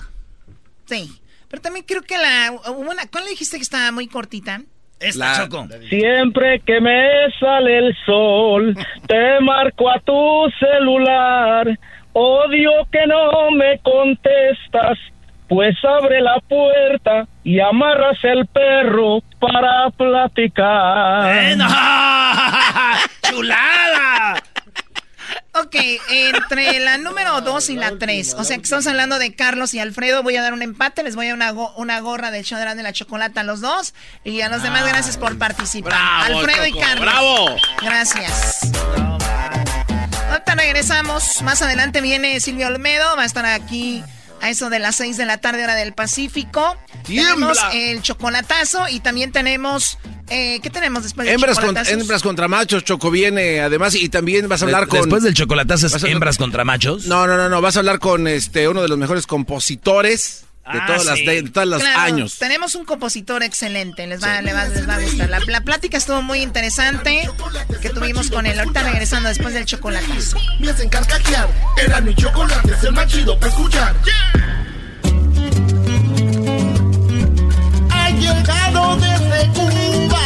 Sí. 0.84 1.10
Pero 1.48 1.60
también 1.60 1.84
creo 1.88 2.02
que 2.02 2.16
la. 2.16 2.52
Una, 2.70 3.08
¿Cuál 3.10 3.24
le 3.24 3.30
dijiste 3.30 3.56
que 3.56 3.64
estaba 3.64 3.90
muy 3.90 4.06
cortita? 4.06 4.62
Esta, 5.00 5.42
Choco. 5.42 5.66
Siempre 5.88 6.60
que 6.60 6.80
me 6.80 7.08
sale 7.40 7.78
el 7.78 7.96
sol, 8.06 8.76
te 9.08 9.40
marco 9.40 9.90
a 9.90 9.98
tu 9.98 10.48
celular. 10.60 11.66
Odio 12.12 12.70
que 12.92 13.04
no 13.08 13.50
me 13.50 13.80
contestas, 13.80 14.96
pues 15.48 15.76
abre 15.84 16.20
la 16.20 16.40
puerta 16.48 17.26
y 17.44 17.60
amarras 17.60 18.18
el 18.22 18.46
perro 18.46 19.20
para 19.40 19.90
platicar. 19.90 21.36
¡Eh, 21.36 21.56
no! 21.56 21.66
¡Chulada! 23.30 24.42
Ok, 25.56 25.76
entre 26.10 26.80
la 26.80 26.98
número 26.98 27.40
2 27.40 27.70
y 27.70 27.76
la 27.76 27.96
3, 27.96 28.34
o 28.38 28.42
sea 28.44 28.56
que 28.56 28.64
estamos 28.64 28.86
hablando 28.88 29.20
de 29.20 29.36
Carlos 29.36 29.72
y 29.72 29.78
Alfredo, 29.78 30.24
voy 30.24 30.36
a 30.36 30.42
dar 30.42 30.52
un 30.52 30.62
empate, 30.62 31.04
les 31.04 31.14
voy 31.14 31.26
a 31.26 31.28
dar 31.28 31.36
una, 31.36 31.50
go- 31.52 31.72
una 31.76 32.00
gorra 32.00 32.32
del 32.32 32.44
show 32.44 32.58
de 32.58 32.82
la 32.82 32.92
chocolate 32.92 33.38
a 33.38 33.44
los 33.44 33.60
dos 33.60 33.94
y 34.24 34.40
a 34.40 34.48
los 34.48 34.64
demás 34.64 34.84
gracias 34.86 35.16
por 35.16 35.38
participar. 35.38 35.92
Bravo, 35.92 36.40
Alfredo 36.40 36.66
y 36.66 36.72
Carlos. 36.72 37.00
bravo. 37.00 37.56
Gracias. 37.82 38.72
Ahorita 40.30 40.54
regresamos, 40.56 41.42
más 41.42 41.62
adelante 41.62 42.00
viene 42.00 42.40
Silvio 42.40 42.66
Olmedo, 42.66 43.16
va 43.16 43.22
a 43.22 43.26
estar 43.26 43.46
aquí 43.46 44.02
a 44.40 44.50
eso 44.50 44.70
de 44.70 44.78
las 44.78 44.96
6 44.96 45.16
de 45.16 45.24
la 45.26 45.38
tarde 45.38 45.64
hora 45.64 45.74
del 45.74 45.92
Pacífico. 45.94 46.76
¡Tiembla! 47.04 47.34
Tenemos 47.34 47.58
el 47.72 48.02
chocolatazo 48.02 48.88
y 48.88 49.00
también 49.00 49.32
tenemos, 49.32 49.98
eh, 50.28 50.60
¿qué 50.62 50.70
tenemos 50.70 51.02
después 51.02 51.26
del 51.26 51.34
Hembras, 51.34 51.56
con- 51.56 51.64
chocolatazos? 51.68 52.00
hembras 52.00 52.22
contra 52.22 52.48
machos, 52.48 52.84
Choco 52.84 53.10
viene 53.10 53.60
además 53.60 53.94
y 53.94 54.08
también 54.08 54.48
vas 54.48 54.62
a 54.62 54.66
hablar 54.66 54.82
De- 54.82 54.88
con... 54.88 55.00
Después 55.00 55.22
del 55.22 55.34
chocolatazo, 55.34 55.86
a- 55.86 56.08
hembras 56.10 56.36
contra 56.38 56.64
machos. 56.64 57.06
No, 57.06 57.26
no, 57.26 57.36
no, 57.36 57.48
no, 57.48 57.60
vas 57.60 57.76
a 57.76 57.78
hablar 57.80 57.98
con 57.98 58.26
este 58.28 58.68
uno 58.68 58.82
de 58.82 58.88
los 58.88 58.98
mejores 58.98 59.26
compositores 59.26 60.44
de 60.72 60.78
Ah, 60.80 60.86
todas 60.86 61.04
las 61.04 61.18
sí. 61.18 61.26
de, 61.26 61.42
de 61.42 61.50
todos 61.50 61.66
los 61.68 61.82
Claro, 61.82 62.00
años. 62.00 62.38
Tenemos 62.38 62.74
un 62.74 62.84
compositor 62.86 63.42
excelente, 63.42 64.06
les 64.06 64.22
va, 64.22 64.40
le 64.40 64.52
va- 64.54 64.64
les 64.66 64.88
va 64.88 64.94
a 64.94 65.00
gustar. 65.00 65.28
La, 65.28 65.38
la 65.40 65.60
plática 65.60 65.96
estuvo 65.98 66.22
muy 66.22 66.40
interesante 66.40 67.28
que 67.82 67.90
tuvimos 67.90 68.30
con 68.30 68.46
él. 68.46 68.58
Ahorita 68.58 68.82
regresando 68.82 69.28
después 69.28 69.52
del 69.54 69.66
chocolatazo. 69.66 70.38
Me 70.60 70.70
hacen 70.70 70.88
carcajear. 70.88 71.48
Era 71.76 72.00
mi 72.00 72.14
chocolate, 72.14 72.72
es 72.72 72.82
el 72.84 72.92
más 72.92 73.06
chido 73.08 73.38
para 73.38 73.52
escuchar. 73.52 73.94
Ha 77.90 78.10
llegado 78.10 78.96
desde 78.96 79.48
Cuba. 79.52 80.20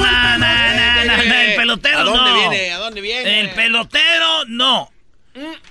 Na, 0.00 0.38
na, 0.38 0.38
na, 0.38 1.04
na, 1.04 1.16
na, 1.24 1.44
el 1.44 1.56
pelotero 1.56 1.98
¿A 1.98 2.04
dónde 2.04 2.30
no. 2.30 2.34
viene? 2.50 2.72
¿A 2.72 2.78
dónde 2.78 3.00
viene? 3.00 3.40
El 3.40 3.50
pelotero 3.50 4.44
no. 4.48 4.90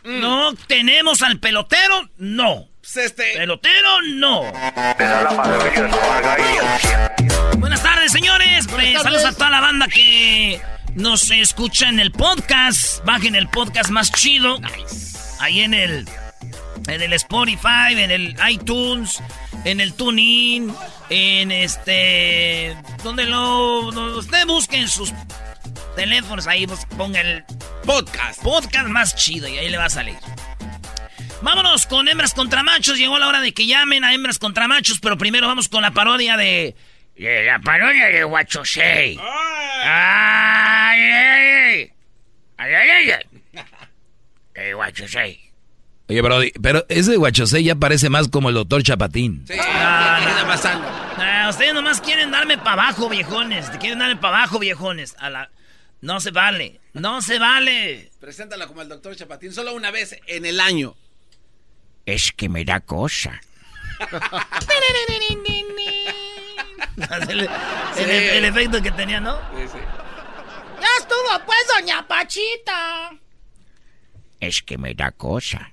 No 0.03 0.53
tenemos 0.68 1.22
al 1.22 1.40
pelotero, 1.40 2.10
no. 2.18 2.68
Pues 2.84 2.97
este... 2.97 3.23
Pelotero, 3.38 4.01
no. 4.15 4.41
Buenas 7.57 7.81
tardes, 7.81 8.11
señores. 8.11 8.68
Pues, 8.68 9.01
saludos 9.01 9.23
a 9.23 9.31
toda 9.31 9.49
la 9.51 9.61
banda 9.61 9.88
que 9.88 10.60
nos 10.93 11.31
escucha 11.31 11.88
en 11.88 12.01
el 12.01 12.11
podcast. 12.11 13.01
Bajen 13.05 13.35
el 13.35 13.47
podcast 13.47 13.89
más 13.89 14.11
chido. 14.11 14.60
Ahí 15.39 15.61
en 15.61 15.73
el, 15.73 16.10
en 16.88 17.01
el 17.01 17.14
Spotify, 17.14 17.93
en 17.93 18.11
el 18.11 18.35
iTunes, 18.49 19.23
en 19.64 19.80
el 19.80 19.93
TuneIn, 19.93 20.76
en 21.10 21.53
este... 21.53 22.76
Donde 23.01 23.23
lo... 23.23 23.93
donde 23.93 24.19
usted 24.19 24.45
busque 24.45 24.76
en 24.76 24.89
sus 24.89 25.14
teléfonos, 25.95 26.47
ahí 26.47 26.68
pues, 26.68 26.85
ponga 26.97 27.22
el 27.22 27.45
Podcast. 27.85 28.43
podcast 28.43 28.88
más 28.89 29.15
chido 29.15 29.47
y 29.47 29.57
ahí 29.57 29.69
le 29.69 29.77
va 29.77 29.85
a 29.85 29.89
salir. 29.89 30.18
Vámonos 31.44 31.86
con 31.88 32.07
hembras 32.07 32.34
contra 32.34 32.64
machos. 32.64 32.98
Llegó 32.98 33.20
la 33.20 33.28
hora 33.28 33.41
de 33.41 33.53
que 33.53 33.68
llamen 33.68 34.06
a 34.06 34.14
hembras 34.14 34.40
contra 34.40 34.68
machos, 34.70 34.99
pero 35.02 35.18
primero 35.18 35.45
vamos 35.45 35.68
con 35.68 35.82
la 35.82 35.91
parodia 35.91 36.38
de 36.38 36.74
la 37.18 37.60
parodia 37.60 38.07
de 38.07 38.24
Guachosei. 38.24 39.20
¡Ay, 39.20 41.02
ay, 41.02 41.11
ay! 41.11 41.91
¡Ay, 42.57 42.74
ay, 42.74 43.11
ay! 43.11 43.64
De 44.53 44.74
Guachosei. 44.74 45.52
Oye, 46.07 46.22
Brody, 46.22 46.52
pero 46.61 46.86
ese 46.90 47.18
guachosé 47.18 47.64
ya 47.64 47.76
parece 47.76 48.10
más 48.10 48.30
como 48.30 48.49
el 48.49 48.56
doctor 48.56 48.84
Chapatín. 48.84 49.44
Sí, 49.48 49.53
queda 49.53 50.45
más 50.48 50.61
sano. 50.61 50.86
Ah, 51.18 51.48
ustedes 51.49 51.74
nomás 51.74 51.99
quieren 52.02 52.32
darme 52.32 52.57
para 52.57 52.84
abajo, 52.84 53.10
viejones. 53.10 53.70
Quieren 53.80 53.99
darme 53.99 54.15
para 54.15 54.38
abajo, 54.38 54.60
viejones. 54.60 55.15
A 55.20 55.30
la... 55.30 55.49
No 56.02 56.20
se 56.20 56.32
vale. 56.32 56.80
No 56.94 57.22
se 57.22 57.40
vale. 57.40 58.11
Preséntala 58.20 58.68
como 58.68 58.82
el 58.82 58.90
doctor 58.90 59.15
Chapatín, 59.15 59.53
solo 59.53 59.74
una 59.74 59.91
vez 59.91 60.20
en 60.28 60.45
el 60.45 60.60
año. 60.60 60.95
Es 62.06 62.32
que 62.32 62.50
me 62.50 62.66
da 62.66 62.80
cosa. 62.82 63.40
el, 67.30 67.40
el- 67.98 68.10
el 68.10 68.46
efecto 68.46 68.82
que 68.82 68.92
tenía, 68.92 69.20
¿no? 69.20 69.40
Ya 70.82 70.88
estuvo, 71.00 71.46
pues, 71.46 71.60
doña 71.80 72.06
Pachita. 72.08 73.12
Es 74.40 74.62
que 74.62 74.78
me 74.78 74.94
da 74.94 75.12
cosa. 75.12 75.72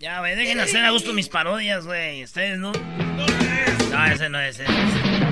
Ya, 0.00 0.18
güey, 0.18 0.34
dejen 0.34 0.58
hacer 0.58 0.84
a 0.84 0.90
gusto 0.90 1.12
mis 1.12 1.28
parodias, 1.28 1.86
güey. 1.86 2.24
Ustedes 2.24 2.58
no. 2.58 2.72
No, 2.72 4.06
ese 4.06 4.28
no 4.28 4.40
es. 4.40 4.58
Ese. 4.58 5.31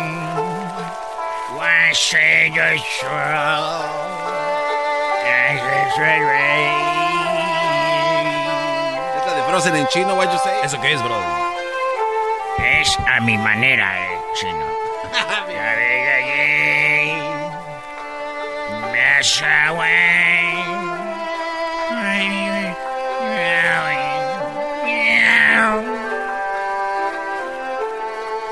Esta 9.17 9.35
de 9.35 9.43
Frozen 9.43 9.75
en 9.75 9.87
chino, 9.87 10.15
what 10.15 10.31
you 10.31 10.39
say? 10.39 10.53
¿Eso 10.63 10.79
qué 10.79 10.93
es, 10.93 11.03
Brody? 11.03 11.25
Es 12.79 12.97
a 12.99 13.19
mi 13.19 13.37
manera, 13.37 13.99
eh, 13.99 14.19
chino. 14.35 14.65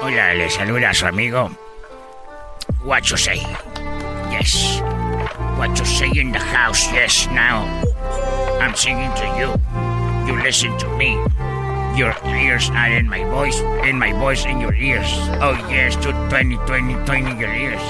Hola, 0.01 0.33
le 0.33 0.49
saluda 0.49 0.89
a 0.89 0.93
su 0.93 1.05
amigo. 1.05 1.49
What 2.83 3.11
you 3.11 3.17
say? 3.17 3.35
Yes. 4.31 4.79
What 5.59 5.77
you 5.77 5.85
say 5.85 6.11
in 6.15 6.31
the 6.31 6.39
house? 6.39 6.81
Yes. 6.93 7.27
Now 7.27 7.65
I'm 8.61 8.73
singing 8.73 9.11
to 9.15 9.25
you. 9.35 9.49
You 10.25 10.41
listen 10.41 10.77
to 10.79 10.87
me. 10.97 11.11
Your 11.97 12.15
ears 12.23 12.69
are 12.69 12.91
in 12.93 13.09
my 13.09 13.25
voice, 13.25 13.59
and 13.59 13.99
my 13.99 14.13
voice 14.13 14.45
in 14.45 14.61
your 14.61 14.73
ears. 14.73 15.11
Oh 15.41 15.57
yes, 15.69 15.97
to 15.97 16.13
20, 16.29 16.55
20, 16.55 16.93
20 17.05 17.39
your 17.39 17.53
ears. 17.53 17.81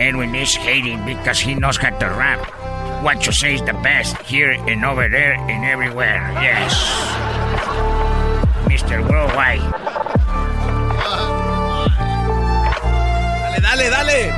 Edwin 0.00 0.34
is 0.34 0.54
hating 0.56 1.04
because 1.04 1.38
he 1.38 1.54
knows 1.54 1.76
how 1.76 1.96
to 1.96 2.06
rap. 2.06 2.42
What 3.04 3.24
you 3.24 3.30
say 3.30 3.54
is 3.54 3.60
the 3.60 3.74
best 3.74 4.16
here 4.22 4.50
and 4.50 4.84
over 4.84 5.08
there 5.08 5.34
and 5.34 5.64
everywhere. 5.64 6.32
Yes. 6.42 6.74
Mr. 8.66 9.08
Worldwide. 9.08 10.11
Dale, 13.72 13.88
dale. 13.88 14.30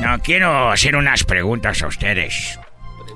No, 0.00 0.18
quiero 0.20 0.70
hacer 0.70 0.96
unas 0.96 1.22
preguntas 1.22 1.82
a 1.82 1.86
ustedes. 1.86 2.58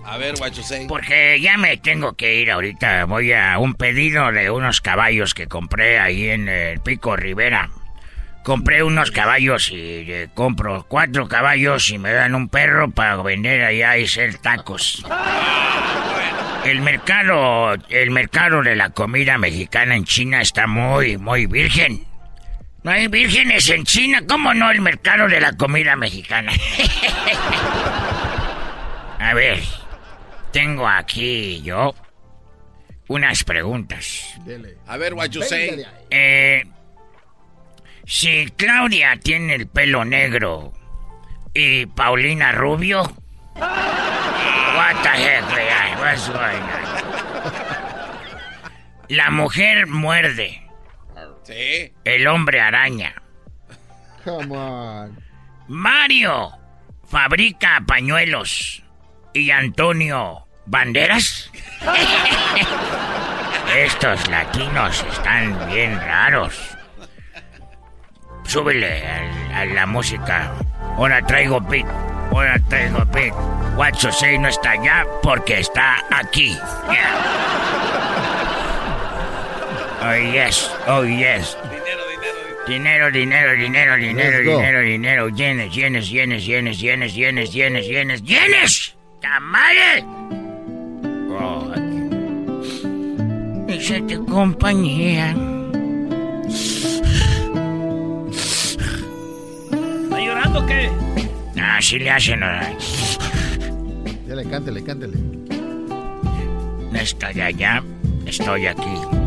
A 0.04 0.18
ver, 0.18 0.34
what 0.38 0.50
you 0.50 0.62
say. 0.62 0.86
Porque 0.86 1.40
ya 1.40 1.56
me 1.56 1.78
tengo 1.78 2.12
que 2.12 2.34
ir 2.34 2.50
ahorita. 2.50 3.06
Voy 3.06 3.32
a 3.32 3.56
un 3.56 3.72
pedido 3.72 4.30
de 4.30 4.50
unos 4.50 4.82
caballos 4.82 5.32
que 5.32 5.46
compré 5.46 5.98
ahí 5.98 6.28
en 6.28 6.50
el 6.50 6.80
Pico 6.80 7.16
Rivera. 7.16 7.70
Compré 8.44 8.82
unos 8.82 9.10
caballos 9.10 9.70
y 9.70 10.04
eh, 10.06 10.28
compro 10.34 10.84
cuatro 10.86 11.26
caballos 11.28 11.88
y 11.88 11.96
me 11.96 12.12
dan 12.12 12.34
un 12.34 12.50
perro 12.50 12.90
para 12.90 13.16
vender 13.22 13.64
allá 13.64 13.96
y 13.96 14.04
hacer 14.04 14.36
tacos. 14.36 15.02
El 16.66 16.80
mercado, 16.80 17.74
el 17.88 18.10
mercado 18.12 18.62
de 18.62 18.76
la 18.76 18.90
comida 18.90 19.36
mexicana 19.36 19.96
en 19.96 20.04
China 20.04 20.40
está 20.40 20.68
muy, 20.68 21.16
muy 21.16 21.46
virgen. 21.46 22.06
No 22.82 22.90
hay 22.90 23.06
vírgenes 23.08 23.68
en 23.70 23.84
China, 23.84 24.22
¿cómo 24.28 24.52
no 24.54 24.70
el 24.70 24.80
mercado 24.80 25.28
de 25.28 25.40
la 25.40 25.52
comida 25.52 25.94
mexicana? 25.94 26.52
A 29.20 29.34
ver, 29.34 29.62
tengo 30.50 30.88
aquí 30.88 31.62
yo 31.62 31.94
unas 33.06 33.44
preguntas. 33.44 34.34
A 34.86 34.96
ver, 34.96 35.14
what 35.14 35.28
you 35.28 35.42
say. 35.42 35.84
Eh, 36.10 36.64
si 38.04 38.52
Claudia 38.56 39.16
tiene 39.22 39.54
el 39.54 39.68
pelo 39.68 40.04
negro 40.04 40.72
y 41.54 41.86
Paulina 41.86 42.50
rubio, 42.52 43.02
what 43.54 45.02
the 45.02 45.08
heck? 45.08 45.44
What's 46.00 46.28
going 46.28 46.62
on? 46.62 47.02
La 49.08 49.30
mujer 49.30 49.86
muerde, 49.86 50.61
Sí. 51.44 51.92
el 52.04 52.26
hombre 52.26 52.60
araña. 52.60 53.14
Come 54.24 54.56
on. 54.56 55.18
Mario 55.68 56.52
fabrica 57.08 57.82
pañuelos 57.86 58.82
y 59.34 59.50
Antonio 59.50 60.46
banderas. 60.66 61.50
Estos 63.76 64.28
latinos 64.28 65.04
están 65.12 65.66
bien 65.70 65.98
raros. 65.98 66.76
Súbele 68.44 69.06
al- 69.06 69.54
a, 69.54 69.64
la 69.64 69.86
música. 69.86 70.52
Ahora 70.96 71.24
traigo 71.26 71.60
beat. 71.60 71.86
Ahora 72.30 72.58
traigo 72.68 73.04
beat. 73.06 73.32
What 73.76 73.94
you 74.02 74.12
say 74.12 74.38
no 74.38 74.48
está 74.48 74.72
allá 74.72 75.06
porque 75.22 75.60
está 75.60 76.04
aquí. 76.10 76.56
Yeah. 76.90 78.41
Oh 80.04 80.14
yes, 80.14 80.68
oh 80.88 81.02
yes. 81.02 81.56
Dinero, 82.66 83.10
dinero, 83.10 83.56
dinero, 83.56 83.96
dinero, 83.96 84.42
dinero, 84.42 84.82
dinero, 84.82 85.28
yenes, 85.28 85.72
yenes, 85.74 86.10
yenes, 86.10 86.46
yenes, 86.46 86.78
yenes, 86.80 87.14
yenes, 87.14 87.52
yenes, 87.54 87.86
yenes, 87.88 88.22
yenes. 88.22 88.94
¡Tamales! 89.20 90.04
Aquí. 91.72 92.00
Hacerte 93.78 94.18
compañía. 94.28 95.34
¿Está 100.02 100.18
llorando 100.20 100.58
o 100.60 100.66
qué? 100.66 100.90
Así 101.60 101.98
le 101.98 102.10
hacen. 102.10 102.42
ah, 102.42 102.72
Dale, 104.26 104.44
cántele, 104.48 104.82
cántele. 104.84 105.16
Estoy 106.94 107.40
allá, 107.40 107.82
estoy 108.26 108.66
aquí. 108.66 109.21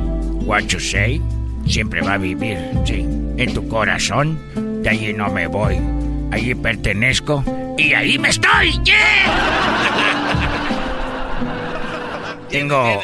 What 0.45 0.67
you 0.67 0.79
say 0.79 1.21
siempre 1.67 2.01
va 2.01 2.13
a 2.13 2.17
vivir, 2.17 2.57
sí. 2.85 3.05
En 3.37 3.53
tu 3.53 3.67
corazón, 3.67 4.39
de 4.83 4.89
allí 4.89 5.13
no 5.13 5.29
me 5.29 5.47
voy. 5.47 5.77
Allí 6.31 6.55
pertenezco 6.55 7.43
y 7.77 7.93
ahí 7.93 8.17
me 8.19 8.29
estoy. 8.29 8.71
¡Yeah! 8.83 10.43
Tengo 12.49 13.01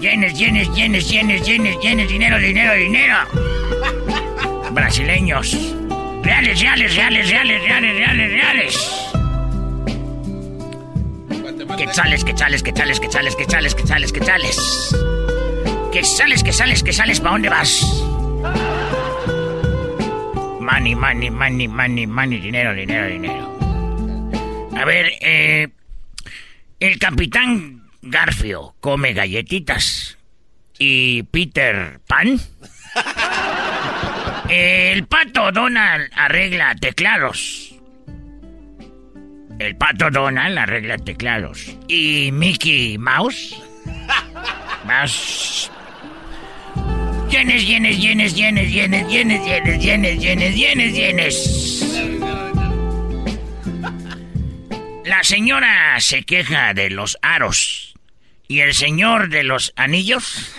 yenes, 0.00 0.38
yenes, 0.38 0.74
yenes, 0.74 1.10
yenes, 1.10 1.46
yenes, 1.46 1.78
yenes, 1.80 2.08
dinero, 2.08 2.38
dinero, 2.38 2.74
dinero. 2.74 3.16
Brasileños. 4.72 5.56
Reales, 6.22 6.60
reales, 6.60 6.94
reales, 6.94 7.30
reales, 7.30 7.62
reales, 7.62 7.96
reales, 7.96 8.30
reales. 8.30 9.10
Quetzales, 11.76 12.24
quetzales, 12.24 12.62
quetzales, 12.62 13.00
quetzales, 13.00 13.36
quetzales, 13.36 13.74
quetzales, 13.74 14.12
quetzales. 14.12 14.94
Que 15.92 16.04
sales, 16.04 16.42
que 16.44 16.52
sales, 16.52 16.82
que 16.82 16.92
sales, 16.92 17.20
¿para 17.20 17.32
dónde 17.32 17.48
vas? 17.48 17.82
Money, 20.60 20.94
money, 20.94 21.30
money, 21.30 21.68
money, 21.68 22.06
money, 22.06 22.38
dinero, 22.38 22.74
dinero, 22.74 23.08
dinero. 23.08 23.58
A 24.76 24.84
ver, 24.84 25.12
eh, 25.20 25.68
el 26.78 26.98
capitán 26.98 27.90
Garfio 28.02 28.76
come 28.80 29.12
galletitas 29.12 30.16
y 30.78 31.24
Peter 31.24 32.00
Pan 32.06 32.40
El 34.48 35.06
pato 35.06 35.52
Donald 35.52 36.10
arregla 36.14 36.74
teclados. 36.74 37.74
El 39.58 39.76
pato 39.76 40.10
Donald 40.10 40.56
arregla 40.56 40.96
teclados. 40.98 41.76
¿Y 41.86 42.30
Mickey 42.32 42.96
Mouse? 42.96 43.60
Mouse. 44.84 45.70
Yenes, 47.30 47.64
yenes, 47.64 47.96
yenes, 47.96 48.34
yenes, 48.34 48.72
yenes, 48.72 49.08
yenes, 49.08 49.44
yenes, 49.46 49.80
yenes, 49.80 50.20
yenes, 50.20 50.56
yenes, 50.56 50.94
yenes. 50.94 51.86
La 55.04 55.22
señora 55.22 56.00
se 56.00 56.24
queja 56.24 56.74
de 56.74 56.90
los 56.90 57.16
aros. 57.22 57.94
¿Y 58.48 58.60
el 58.60 58.74
señor 58.74 59.28
de 59.28 59.44
los 59.44 59.72
anillos? 59.76 60.52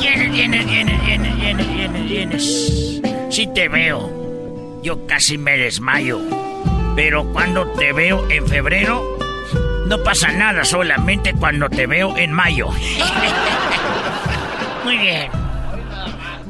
Yenes, 0.00 0.36
yenes, 0.36 0.66
yenes, 0.66 1.06
yenes, 1.06 1.36
yenes, 1.40 1.66
yenes, 1.68 2.08
yenes. 2.08 3.00
Si 3.30 3.46
te 3.52 3.68
veo, 3.68 4.80
yo 4.84 5.04
casi 5.06 5.36
me 5.36 5.56
desmayo. 5.56 6.20
Pero 6.94 7.24
cuando 7.32 7.66
te 7.72 7.92
veo 7.92 8.30
en 8.30 8.46
febrero, 8.46 9.18
no 9.86 10.02
pasa 10.02 10.32
nada, 10.32 10.64
solamente 10.64 11.34
cuando 11.34 11.68
te 11.68 11.86
veo 11.86 12.16
en 12.16 12.32
mayo. 12.32 12.68
Muy 14.84 14.96
bien. 14.98 15.30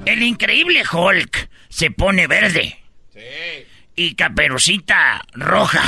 El 0.04 0.22
increíble 0.22 0.82
Hulk 0.90 1.50
se 1.68 1.90
pone 1.90 2.26
verde. 2.26 2.78
Y 3.94 4.14
Caperucita 4.14 5.22
roja. 5.32 5.82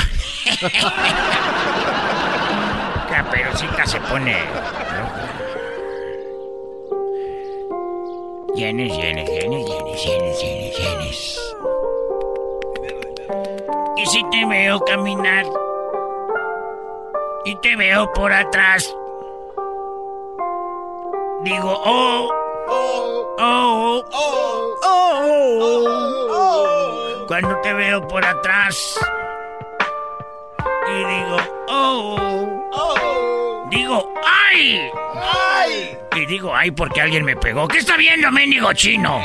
Caperucita 3.09 3.85
se 3.85 3.99
pone 4.01 4.33
roja. 4.33 5.25
Llenes, 8.55 8.97
llenes, 8.97 9.29
llenes, 9.29 9.63
llenes, 9.65 10.03
llenes, 10.03 10.41
llenes, 10.41 10.75
llenes. 10.77 11.39
Y 13.95 14.05
si 14.07 14.23
te 14.31 14.43
veo 14.45 14.79
caminar 14.81 15.45
y 17.45 17.55
te 17.57 17.75
veo 17.75 18.11
por 18.13 18.31
atrás, 18.31 18.83
digo, 21.43 21.81
oh, 21.85 22.29
oh, 22.67 23.35
oh, 23.39 24.05
oh, 24.11 24.77
oh, 26.31 27.25
Cuando 27.27 27.59
te 27.61 27.73
veo 27.73 28.07
por 28.07 28.25
atrás 28.25 28.99
y 30.87 31.05
digo, 31.05 31.37
oh, 31.67 32.69
oh, 32.71 33.67
digo, 33.69 34.13
ay, 34.25 34.91
ay. 35.15 35.97
Y 36.15 36.25
digo, 36.25 36.55
ay, 36.55 36.71
porque 36.71 37.01
alguien 37.01 37.23
me 37.23 37.35
pegó. 37.35 37.67
¿Qué 37.67 37.77
está 37.77 37.95
viendo, 37.95 38.31
mendigo 38.31 38.73
chino? 38.73 39.23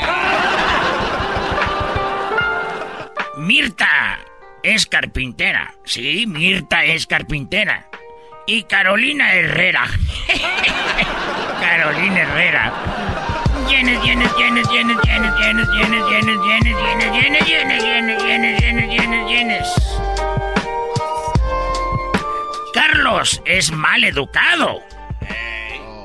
Mirta 3.37 4.19
es 4.63 4.85
carpintera. 4.85 5.73
Sí, 5.83 6.25
Mirta 6.27 6.85
es 6.85 7.05
carpintera. 7.05 7.89
Y 8.47 8.63
Carolina 8.63 9.33
Herrera. 9.33 9.87
Carolina 11.59 12.21
Herrera. 12.21 12.73
Llenes, 13.67 14.03
llenes, 14.03 14.31
llenes, 14.37 14.69
llenes, 14.69 14.97
llenes, 15.03 15.35
llenes, 15.35 15.67
llenes, 15.69 15.99
llenes, 16.07 16.37
llenes, 16.45 16.77
llenes, 16.83 17.11
llenes, 17.11 17.47
llenes, 17.47 17.83
llenes, 17.83 18.23
llenes, 18.23 18.61
llenes, 18.61 18.89
llenes, 18.89 19.27
llenes. 19.27 19.67
Carlos 22.73 23.41
es 23.45 23.71
mal 23.71 24.03
educado. 24.03 24.81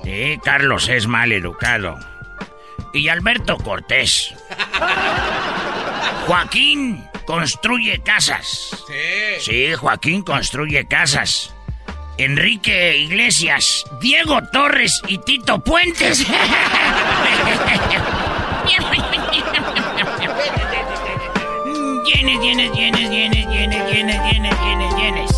Sí, 0.03 0.41
Carlos 0.43 0.89
es 0.89 1.07
mal 1.07 1.33
educado. 1.33 1.99
Y 2.95 3.09
Alberto 3.09 3.59
Cortés. 3.59 4.35
Joaquín 6.27 7.07
construye 7.27 8.01
casas. 8.03 8.85
Sí. 8.87 9.41
Sí, 9.41 9.75
Joaquín 9.75 10.23
construye 10.23 10.87
casas. 10.89 11.55
Enrique 12.25 12.99
Iglesias, 12.99 13.87
Diego 13.99 14.43
Torres 14.53 15.01
y 15.09 15.17
Tito 15.17 15.59
Puentes. 15.61 16.27
Llenes, 22.05 22.41
llenes, 22.41 22.73
llenes, 22.73 23.11
llenes, 23.11 23.47
llenes, 23.49 23.91
llenes, 23.91 24.21
llenes, 24.23 24.61
llenes, 24.61 24.97
llenes. 24.97 25.31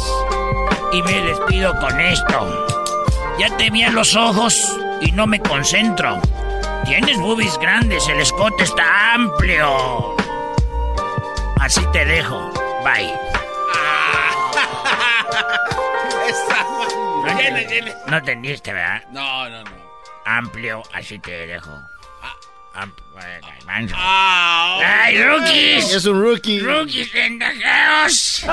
Y 0.92 1.02
me 1.02 1.22
despido 1.22 1.72
con 1.78 2.00
esto. 2.00 2.66
Ya 3.38 3.56
te 3.56 3.70
vi 3.70 3.84
a 3.84 3.90
los 3.90 4.16
ojos 4.16 4.76
y 5.00 5.12
no 5.12 5.28
me 5.28 5.38
concentro. 5.38 6.20
Tienes 6.84 7.16
boobies 7.18 7.56
grandes, 7.58 8.08
el 8.08 8.20
escote 8.20 8.64
está 8.64 9.14
amplio. 9.14 10.16
Así 11.60 11.80
te 11.92 12.04
dejo. 12.04 12.50
Bye. 12.82 13.12
No, 17.24 17.28
entendiste, 17.28 17.94
no 18.06 18.16
entendiste, 18.16 18.72
¿verdad? 18.72 19.02
No, 19.10 19.48
no, 19.48 19.62
no. 19.64 19.70
Amplio, 20.24 20.82
así 20.92 21.18
te 21.18 21.46
dejo. 21.46 21.70
Am- 22.74 22.92
bueno, 23.12 23.46
manso. 23.66 23.94
Ah, 23.98 24.78
¡Ay, 25.04 25.22
rookies! 25.22 25.92
Es 25.94 26.06
un 26.06 26.22
rookie. 26.22 26.60
¡Rookies 26.60 27.08
pendejeos! 27.10 28.44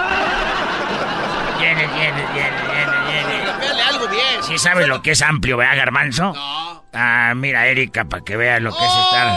Llenes, 1.60 1.90
llenes, 1.94 2.30
llenes, 2.34 2.64
llenes. 3.08 3.60
Dale 3.60 3.82
algo 3.84 4.08
bien. 4.10 4.44
¿Sí 4.44 4.58
sabes 4.58 4.88
lo 4.88 5.02
que 5.02 5.12
es 5.12 5.22
amplio, 5.22 5.56
verdad, 5.58 5.78
Garbanzo? 5.78 6.34
No. 6.34 6.84
Ah, 6.91 7.34
mira, 7.36 7.68
Erika, 7.68 8.06
para 8.06 8.24
que 8.24 8.36
veas 8.36 8.62
lo 8.62 8.76
que 8.76 8.84
es 8.86 8.91
estar 8.94 9.28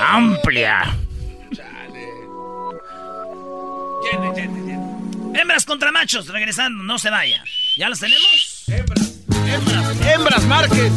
amplia. 0.00 0.82
Llenes, 4.02 4.34
llenes, 4.36 4.64
llenes. 4.64 4.69
Hembras 5.34 5.64
contra 5.64 5.90
machos, 5.92 6.26
regresando, 6.28 6.82
no 6.82 6.98
se 6.98 7.08
vaya. 7.10 7.44
¿Ya 7.76 7.88
las 7.88 8.00
tenemos? 8.00 8.64
Hembras, 8.66 9.22
hembras, 10.06 10.44
marquen. 10.44 10.92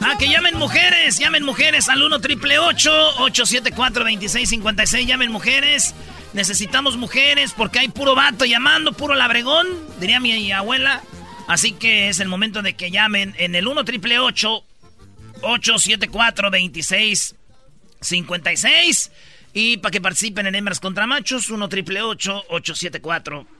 Ah, 0.00 0.16
que 0.18 0.28
llamen 0.28 0.56
mujeres, 0.56 1.18
llamen 1.18 1.44
mujeres 1.44 1.88
al 1.88 2.02
1 2.02 2.20
triple 2.20 2.58
874 2.58 4.04
2656 4.04 5.06
llamen 5.06 5.30
mujeres. 5.30 5.94
Necesitamos 6.32 6.96
mujeres 6.96 7.52
porque 7.56 7.78
hay 7.80 7.88
puro 7.88 8.14
vato 8.14 8.44
llamando, 8.44 8.92
puro 8.92 9.14
labregón, 9.14 9.66
diría 9.98 10.20
mi 10.20 10.52
abuela. 10.52 11.02
Así 11.48 11.72
que 11.72 12.08
es 12.08 12.20
el 12.20 12.28
momento 12.28 12.62
de 12.62 12.74
que 12.74 12.90
llamen 12.90 13.34
en 13.38 13.54
el 13.54 13.66
1 13.66 13.84
triple 13.84 14.18
874 14.20 16.50
2656 16.50 19.10
y 19.52 19.78
para 19.78 19.90
que 19.90 20.00
participen 20.00 20.46
en 20.46 20.54
hembras 20.54 20.78
contra 20.78 21.08
machos, 21.08 21.50
1 21.50 21.68
triple 21.68 22.02
874 22.02 23.59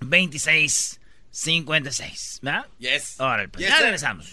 2656. 0.00 2.38
¿Verdad? 2.42 2.66
Yes. 2.78 3.18
Ahora, 3.20 3.46
pues 3.48 3.60
Yes, 3.62 3.68
ya 3.70 3.76
sir. 3.76 3.84
regresamos. 3.84 4.26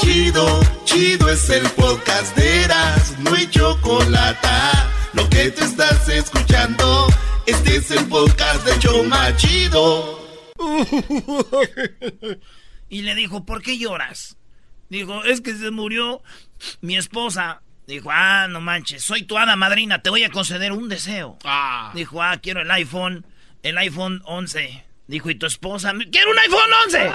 Chido, 0.00 0.60
chido 0.84 1.28
es 1.30 1.48
el 1.50 1.68
podcast 1.70 2.36
de 2.36 2.64
Eras, 2.64 3.18
no 3.20 3.34
hay 3.34 3.46
chocolate. 3.48 4.48
Lo 5.12 5.28
que 5.28 5.50
te 5.50 5.64
estás 5.64 6.08
escuchando, 6.08 7.06
este 7.46 7.76
es 7.76 7.90
el 7.90 8.06
podcast 8.06 8.64
de 8.66 8.78
Choma 8.78 9.36
Chido. 9.36 10.18
Y 12.92 13.02
le 13.02 13.14
dijo, 13.14 13.46
¿por 13.46 13.62
qué 13.62 13.78
lloras? 13.78 14.36
Dijo, 14.88 15.22
es 15.22 15.40
que 15.40 15.54
se 15.54 15.70
murió 15.70 16.24
mi 16.80 16.96
esposa. 16.96 17.62
Dijo, 17.86 18.10
ah, 18.12 18.48
no 18.50 18.60
manches, 18.60 19.04
soy 19.04 19.22
tu 19.22 19.38
hada 19.38 19.54
madrina, 19.54 20.02
te 20.02 20.10
voy 20.10 20.24
a 20.24 20.30
conceder 20.30 20.72
un 20.72 20.88
deseo. 20.88 21.38
Ah. 21.44 21.92
Dijo, 21.94 22.20
ah, 22.20 22.36
quiero 22.42 22.62
el 22.62 22.70
iPhone, 22.72 23.24
el 23.62 23.78
iPhone 23.78 24.22
11. 24.24 24.84
Dijo, 25.06 25.30
¿y 25.30 25.34
tu 25.34 25.46
esposa? 25.46 25.92
¡Quiero 26.12 26.30
un 26.30 26.38
iPhone 26.38 26.70
11! 26.86 26.98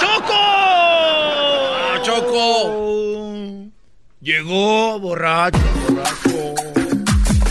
¡Choco! 0.00 0.34
Ah, 0.34 2.00
Choco. 2.02 3.68
Llegó 4.20 4.98
borracho. 5.00 5.58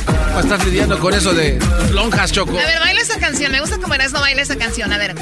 Ah, 0.07 0.39
Estás 0.39 0.65
lidiando 0.65 0.97
con 0.99 1.13
eso 1.13 1.34
de 1.34 1.59
lonjas, 1.91 2.31
Choco. 2.31 2.51
A 2.51 2.65
ver, 2.65 2.80
baila 2.80 3.01
esa 3.01 3.19
canción. 3.19 3.51
Me 3.51 3.59
gusta 3.59 3.77
cómo 3.77 3.93
eras, 3.93 4.11
no 4.13 4.22
baila 4.22 4.41
esa 4.41 4.57
canción. 4.57 4.91
A 4.93 4.97
ver. 4.97 5.13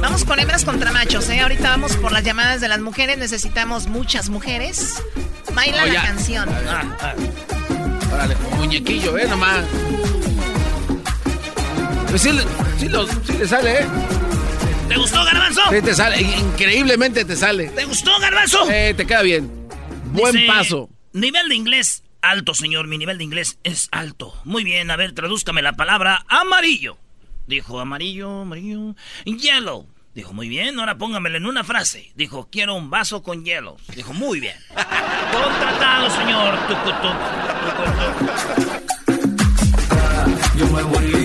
Vamos 0.00 0.24
con 0.24 0.38
hembras 0.40 0.64
contra 0.64 0.92
machos, 0.92 1.28
¿eh? 1.28 1.40
Ahorita 1.40 1.68
vamos 1.70 1.96
por 1.96 2.10
las 2.12 2.24
llamadas 2.24 2.60
de 2.60 2.68
las 2.68 2.80
mujeres. 2.80 3.18
Necesitamos 3.18 3.86
muchas 3.86 4.28
mujeres. 4.30 5.02
Baila 5.54 5.82
Oh, 5.84 5.86
la 5.86 6.02
canción. 6.02 6.48
Ah, 6.68 6.96
ah. 7.00 7.14
Órale, 8.12 8.34
como 8.34 8.56
muñequillo, 8.56 9.16
¿eh? 9.18 9.26
Nomás. 9.28 9.64
Pues 12.10 12.22
sí, 12.22 12.32
le- 12.32 12.42
sí, 12.78 12.88
lo- 12.88 13.06
sí 13.06 13.32
le 13.38 13.46
sale, 13.46 13.82
¿eh? 13.82 13.86
¿Te 14.88 14.96
gustó, 14.96 15.24
Garbanzo? 15.24 15.60
Sí 15.70 15.80
te 15.82 15.94
sale, 15.94 16.20
increíblemente 16.20 17.24
te 17.24 17.36
sale. 17.36 17.68
¿Te 17.68 17.84
gustó, 17.84 18.10
Garbanzo? 18.20 18.68
Eh, 18.70 18.94
te 18.96 19.06
queda 19.06 19.22
bien. 19.22 19.48
Buen 20.06 20.34
Dice, 20.34 20.46
paso. 20.48 20.88
Nivel 21.12 21.48
de 21.48 21.54
inglés 21.54 22.02
alto, 22.22 22.54
señor. 22.54 22.88
Mi 22.88 22.98
nivel 22.98 23.18
de 23.18 23.24
inglés 23.24 23.58
es 23.62 23.88
alto. 23.92 24.34
Muy 24.44 24.64
bien, 24.64 24.90
a 24.90 24.96
ver, 24.96 25.12
tradúzcame 25.12 25.62
la 25.62 25.74
palabra 25.74 26.24
amarillo. 26.28 26.98
Dijo 27.46 27.78
amarillo, 27.80 28.42
amarillo. 28.42 28.94
Yellow. 29.24 29.86
Dijo, 30.14 30.32
muy 30.32 30.48
bien, 30.48 30.78
ahora 30.80 30.98
póngamelo 30.98 31.36
en 31.36 31.46
una 31.46 31.62
frase. 31.62 32.10
Dijo, 32.16 32.48
quiero 32.50 32.74
un 32.74 32.90
vaso 32.90 33.22
con 33.22 33.44
hielo. 33.44 33.76
Dijo, 33.94 34.12
muy 34.12 34.40
bien. 34.40 34.56
Contratado, 35.32 36.10
señor. 36.10 36.58
Muy 40.90 41.04
bien, 41.06 41.19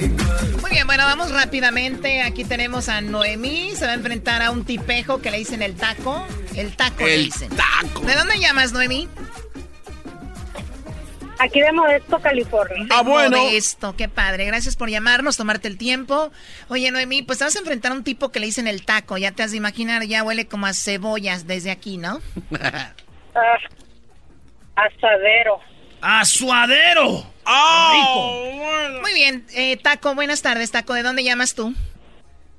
bueno, 1.06 1.18
vamos 1.18 1.32
rápidamente. 1.32 2.22
Aquí 2.22 2.44
tenemos 2.46 2.90
a 2.90 3.02
Noemí. 3.02 3.72
Se 3.76 3.86
va 3.86 3.92
a 3.92 3.96
enfrentar 3.96 4.42
a 4.42 4.52
un 4.52 4.66
tipejo 4.66 5.22
que 5.22 5.32
le 5.32 5.38
dicen 5.38 5.62
el 5.62 5.76
taco. 5.76 6.26
El 6.56 6.76
taco 6.76 7.04
le 7.06 7.16
El 7.16 7.26
dicen. 7.26 7.50
taco. 7.50 8.02
¿De 8.02 8.14
dónde 8.16 8.40
llamas, 8.40 8.72
Noemí? 8.74 9.08
Aquí 11.38 11.60
de 11.60 11.72
Modesto, 11.74 12.20
California. 12.20 12.88
Ah, 12.90 13.02
bueno. 13.02 13.38
Modesto, 13.38 13.96
qué 13.96 14.08
padre. 14.08 14.46
Gracias 14.46 14.76
por 14.76 14.90
llamarnos, 14.90 15.38
tomarte 15.38 15.68
el 15.68 15.78
tiempo. 15.78 16.32
Oye, 16.70 16.90
Noemí, 16.92 17.22
pues 17.24 17.40
te 17.40 17.44
vas 17.46 17.56
a 17.56 17.60
enfrentar 17.60 17.92
a 17.92 17.96
un 17.96 18.04
tipo 18.04 18.32
que 18.32 18.40
le 18.40 18.46
dicen 18.48 18.68
el 18.68 18.86
taco. 18.86 19.18
Ya 19.18 19.32
te 19.34 19.44
has 19.44 19.52
de 19.52 19.58
imaginar, 19.58 20.04
ya 20.06 20.24
huele 20.24 20.48
como 20.48 20.66
a 20.66 20.74
cebollas 20.74 21.46
desde 21.46 21.72
aquí, 21.72 21.98
¿no? 21.98 22.22
Ah, 23.38 23.58
asadero. 24.78 25.60
¡Asuadero! 26.02 27.35
¡Oh! 27.46 29.00
Muy 29.02 29.14
bien, 29.14 29.46
eh, 29.54 29.78
Taco, 29.78 30.16
buenas 30.16 30.42
tardes, 30.42 30.72
Taco. 30.72 30.94
¿De 30.94 31.04
dónde 31.04 31.24
llamas 31.24 31.56
tú? 31.56 31.74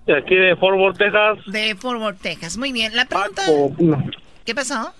De 0.06 0.16
aquí 0.16 0.34
de 0.34 0.54
Fort 0.56 0.78
Worth, 0.78 0.98
Texas. 0.98 1.38
De 1.46 1.74
Fort 1.74 2.00
Worth, 2.00 2.20
Texas. 2.20 2.56
Muy 2.56 2.72
bien. 2.72 2.94
La 2.94 3.06
pregunta... 3.06 3.42
Taco. 3.42 3.72
¿Qué 4.44 4.54
pasó? 4.54 4.94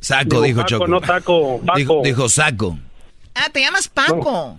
Saco, 0.00 0.40
dijo 0.42 0.62
Choco. 0.64 0.86
no 0.86 1.00
taco, 1.00 1.60
taco. 1.64 1.78
Dijo, 1.78 2.00
dijo 2.04 2.28
saco. 2.28 2.78
Ah, 3.34 3.48
te 3.52 3.60
llamas 3.60 3.88
Paco. 3.88 4.58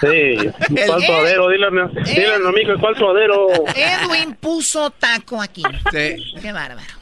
Sí. 0.00 0.36
¿Cuál 0.86 1.02
suadero? 1.02 1.48
Dile, 1.48 1.66
dile 2.04 2.34
a 2.34 2.38
mi 2.38 2.48
amigo, 2.48 2.74
¿cuál 2.80 2.96
suadero? 2.96 3.48
Edwin 3.74 4.34
puso 4.34 4.90
taco 4.90 5.40
aquí. 5.40 5.62
Sí. 5.92 6.34
Qué 6.40 6.52
bárbaro. 6.52 6.92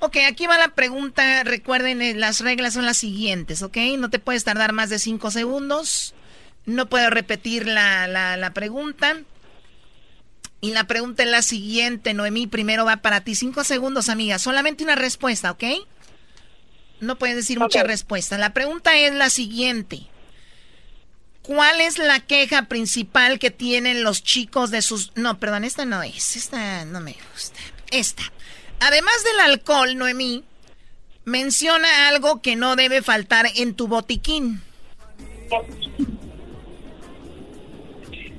Ok, 0.00 0.16
aquí 0.26 0.46
va 0.46 0.58
la 0.58 0.74
pregunta. 0.74 1.44
Recuerden, 1.44 2.02
eh, 2.02 2.14
las 2.14 2.40
reglas 2.40 2.74
son 2.74 2.86
las 2.86 2.96
siguientes, 2.96 3.62
¿ok? 3.62 3.76
No 3.98 4.10
te 4.10 4.18
puedes 4.18 4.44
tardar 4.44 4.72
más 4.72 4.90
de 4.90 4.98
cinco 4.98 5.30
segundos. 5.30 6.14
No 6.64 6.88
puedo 6.88 7.10
repetir 7.10 7.66
la, 7.66 8.06
la, 8.06 8.36
la 8.36 8.52
pregunta. 8.52 9.18
Y 10.62 10.72
la 10.72 10.84
pregunta 10.84 11.22
es 11.22 11.28
la 11.28 11.42
siguiente, 11.42 12.14
Noemí. 12.14 12.46
Primero 12.46 12.84
va 12.84 12.98
para 12.98 13.22
ti. 13.22 13.34
Cinco 13.34 13.62
segundos, 13.64 14.08
amiga. 14.08 14.38
Solamente 14.38 14.84
una 14.84 14.94
respuesta, 14.94 15.50
¿ok? 15.50 15.64
No 17.00 17.16
puedes 17.16 17.36
decir 17.36 17.58
muchas 17.58 17.84
respuestas. 17.86 18.38
La 18.38 18.52
pregunta 18.52 18.96
es 18.96 19.14
la 19.14 19.30
siguiente. 19.30 20.02
¿Cuál 21.42 21.80
es 21.80 21.98
la 21.98 22.20
queja 22.20 22.68
principal 22.68 23.38
que 23.38 23.50
tienen 23.50 24.02
los 24.04 24.22
chicos 24.22 24.70
de 24.70 24.82
sus... 24.82 25.12
No, 25.14 25.38
perdón, 25.38 25.64
esta 25.64 25.84
no 25.86 26.02
es. 26.02 26.36
Esta 26.36 26.84
no 26.84 27.00
me 27.00 27.16
gusta. 27.32 27.58
Esta. 27.90 28.22
Además 28.80 29.24
del 29.24 29.40
alcohol, 29.40 29.96
Noemí, 29.96 30.44
menciona 31.24 32.08
algo 32.08 32.42
que 32.42 32.56
no 32.56 32.76
debe 32.76 33.00
faltar 33.02 33.46
en 33.56 33.74
tu 33.74 33.88
botiquín. 33.88 34.62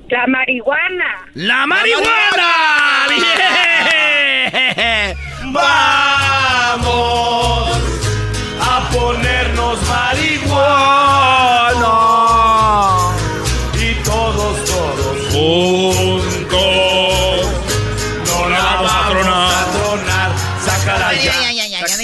La 0.08 0.26
marihuana. 0.26 1.26
¡La 1.34 1.66
marihuana! 1.66 3.06
¡Bien! 3.08 5.16
Vamos 5.52 6.86
a 8.60 8.88
ponernos 8.92 9.82
marihuana 9.88 11.41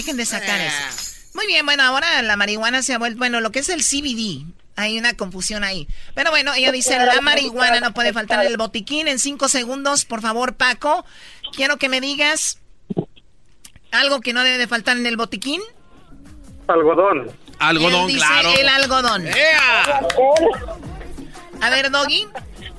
dejen 0.09 0.17
de 0.17 0.27
sacar 0.27 0.61
eso. 0.61 1.13
Muy 1.35 1.47
bien, 1.47 1.65
bueno, 1.67 1.83
ahora 1.83 2.23
la 2.23 2.37
marihuana 2.37 2.83
se 2.83 2.95
ha 2.95 2.99
vuelto, 2.99 3.19
bueno, 3.19 3.41
lo 3.41 3.53
que 3.53 3.59
es 3.59 3.69
el 3.69 3.83
CBD, 3.83 4.47
hay 4.77 4.99
una 4.99 5.15
confusión 5.15 5.65
ahí. 5.65 5.87
Pero 6.15 6.31
bueno, 6.31 6.55
ella 6.55 6.73
dice, 6.73 6.99
la 6.99 7.21
marihuana 7.21 7.81
no 7.81 7.93
puede 7.93 8.13
faltar 8.13 8.45
en 8.45 8.51
el 8.51 8.57
botiquín. 8.57 9.09
En 9.09 9.19
cinco 9.19 9.49
segundos, 9.49 10.05
por 10.05 10.21
favor, 10.21 10.55
Paco, 10.55 11.05
quiero 11.55 11.77
que 11.77 11.89
me 11.89 12.01
digas 12.01 12.59
algo 13.91 14.21
que 14.21 14.33
no 14.33 14.43
debe 14.43 14.59
de 14.59 14.67
faltar 14.67 14.97
en 14.97 15.07
el 15.07 15.17
botiquín. 15.17 15.61
Algodón. 16.67 17.31
Algodón, 17.59 18.07
dice 18.07 18.19
claro. 18.19 18.51
el 18.59 18.69
algodón. 18.69 19.27
A 21.61 21.71
ver, 21.71 21.91
Doggy. 21.91 22.27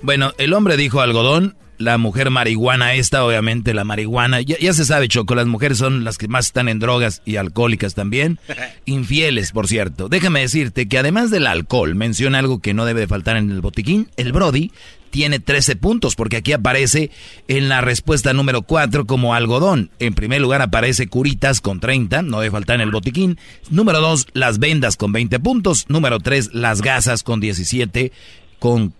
Bueno, 0.01 0.33
el 0.37 0.53
hombre 0.53 0.77
dijo 0.77 1.01
algodón, 1.01 1.57
la 1.79 1.97
mujer 1.97 2.29
marihuana 2.29 2.93
esta, 2.93 3.25
obviamente 3.25 3.73
la 3.73 3.85
marihuana. 3.85 4.41
Ya, 4.41 4.57
ya 4.59 4.73
se 4.73 4.85
sabe, 4.85 5.07
Choco, 5.07 5.33
las 5.33 5.47
mujeres 5.47 5.77
son 5.77 6.03
las 6.03 6.17
que 6.17 6.27
más 6.27 6.47
están 6.47 6.69
en 6.69 6.77
drogas 6.77 7.21
y 7.25 7.37
alcohólicas 7.37 7.95
también. 7.95 8.37
Infieles, 8.85 9.53
por 9.53 9.67
cierto. 9.67 10.09
Déjame 10.09 10.41
decirte 10.41 10.87
que 10.87 10.99
además 10.99 11.31
del 11.31 11.47
alcohol, 11.47 11.95
menciona 11.95 12.37
algo 12.39 12.59
que 12.59 12.73
no 12.73 12.85
debe 12.85 12.99
de 12.99 13.07
faltar 13.07 13.37
en 13.37 13.49
el 13.49 13.61
botiquín. 13.61 14.09
El 14.17 14.33
Brody 14.33 14.71
tiene 15.09 15.39
13 15.39 15.77
puntos, 15.77 16.15
porque 16.15 16.37
aquí 16.37 16.51
aparece 16.51 17.11
en 17.47 17.69
la 17.69 17.79
respuesta 17.79 18.33
número 18.33 18.61
4 18.61 19.05
como 19.05 19.33
algodón. 19.33 19.89
En 19.99 20.13
primer 20.13 20.41
lugar 20.41 20.61
aparece 20.61 21.07
curitas 21.07 21.61
con 21.61 21.79
30, 21.79 22.23
no 22.23 22.41
debe 22.41 22.51
faltar 22.51 22.75
en 22.75 22.81
el 22.81 22.91
botiquín. 22.91 23.39
Número 23.69 24.01
2, 24.01 24.27
las 24.33 24.59
vendas 24.59 24.97
con 24.97 25.13
20 25.13 25.39
puntos. 25.39 25.85
Número 25.87 26.19
3, 26.19 26.53
las 26.53 26.81
gasas 26.81 27.23
con 27.23 27.39
17, 27.39 28.11
con 28.59 28.93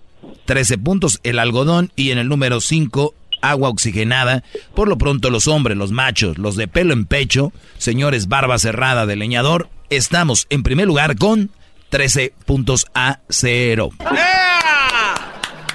13 0.46 0.78
puntos 0.78 1.20
el 1.24 1.40
algodón 1.40 1.92
y 1.96 2.12
en 2.12 2.18
el 2.18 2.28
número 2.28 2.62
5 2.62 3.14
agua 3.42 3.70
oxigenada. 3.70 4.44
Por 4.76 4.88
lo 4.88 4.98
pronto 4.98 5.30
los 5.30 5.48
hombres, 5.48 5.78
los 5.78 5.92
machos, 5.92 6.38
los 6.38 6.56
de 6.56 6.68
pelo 6.68 6.94
en 6.94 7.06
pecho, 7.06 7.54
señores 7.78 8.28
barba 8.28 8.60
cerrada 8.60 9.06
de 9.06 9.16
leñador, 9.16 9.70
estamos 9.90 10.46
en 10.50 10.64
primer 10.64 10.88
lugar 10.88 11.16
con 11.18 11.52
13 11.90 12.34
puntos 12.46 12.86
a 12.94 13.20
cero. 13.30 13.90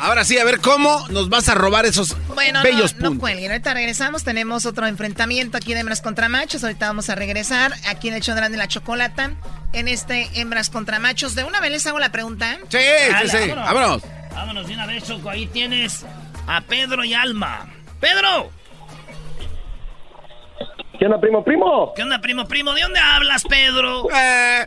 Ahora 0.01 0.25
sí, 0.25 0.37
a 0.37 0.45
ver 0.45 0.61
cómo 0.61 1.07
nos 1.09 1.31
vas 1.31 1.49
a 1.49 1.55
robar 1.55 1.87
esos 1.87 2.15
Bueno, 2.35 2.63
bellos 2.63 2.95
no, 2.95 3.01
no 3.01 3.09
puntos. 3.09 3.21
cuelguen. 3.21 3.51
Ahorita 3.53 3.73
regresamos. 3.73 4.23
Tenemos 4.23 4.67
otro 4.67 4.87
enfrentamiento 4.87 5.57
aquí 5.57 5.73
de 5.73 5.81
hembras 5.81 6.03
contra 6.03 6.29
machos. 6.29 6.63
Ahorita 6.63 6.89
vamos 6.89 7.09
a 7.09 7.15
regresar 7.15 7.73
aquí 7.89 8.09
en 8.09 8.15
el 8.15 8.21
show 8.21 8.35
de 8.35 8.57
la 8.57 8.69
Chocolata. 8.69 9.31
En 9.73 9.89
este 9.89 10.29
hembras 10.35 10.69
contra 10.69 10.99
machos. 10.99 11.35
¿De 11.35 11.45
una 11.45 11.59
vez 11.61 11.71
les 11.71 11.87
hago 11.87 11.99
la 11.99 12.13
pregunta? 12.13 12.59
Sí, 12.69 12.77
Dale, 13.11 13.31
sí, 13.31 13.37
sí. 13.45 13.49
Vámonos. 13.49 14.03
Vámonos 14.03 14.03
de 14.35 14.74
una 14.74 14.86
vez, 14.86 15.05
Choco. 15.05 15.31
Ahí 15.31 15.47
tienes 15.47 16.05
a 16.47 16.61
Pedro 16.61 17.05
y 17.05 17.15
Alma. 17.15 17.66
¡Pedro! 18.01 18.51
¿Qué 20.98 21.06
onda, 21.06 21.20
primo, 21.20 21.44
primo? 21.44 21.93
¿Qué 21.94 22.02
onda, 22.02 22.20
primo, 22.20 22.47
primo? 22.47 22.73
¿De 22.73 22.82
dónde 22.82 23.01
hablas, 23.01 23.43
Pedro? 23.44 24.09
Eh, 24.11 24.66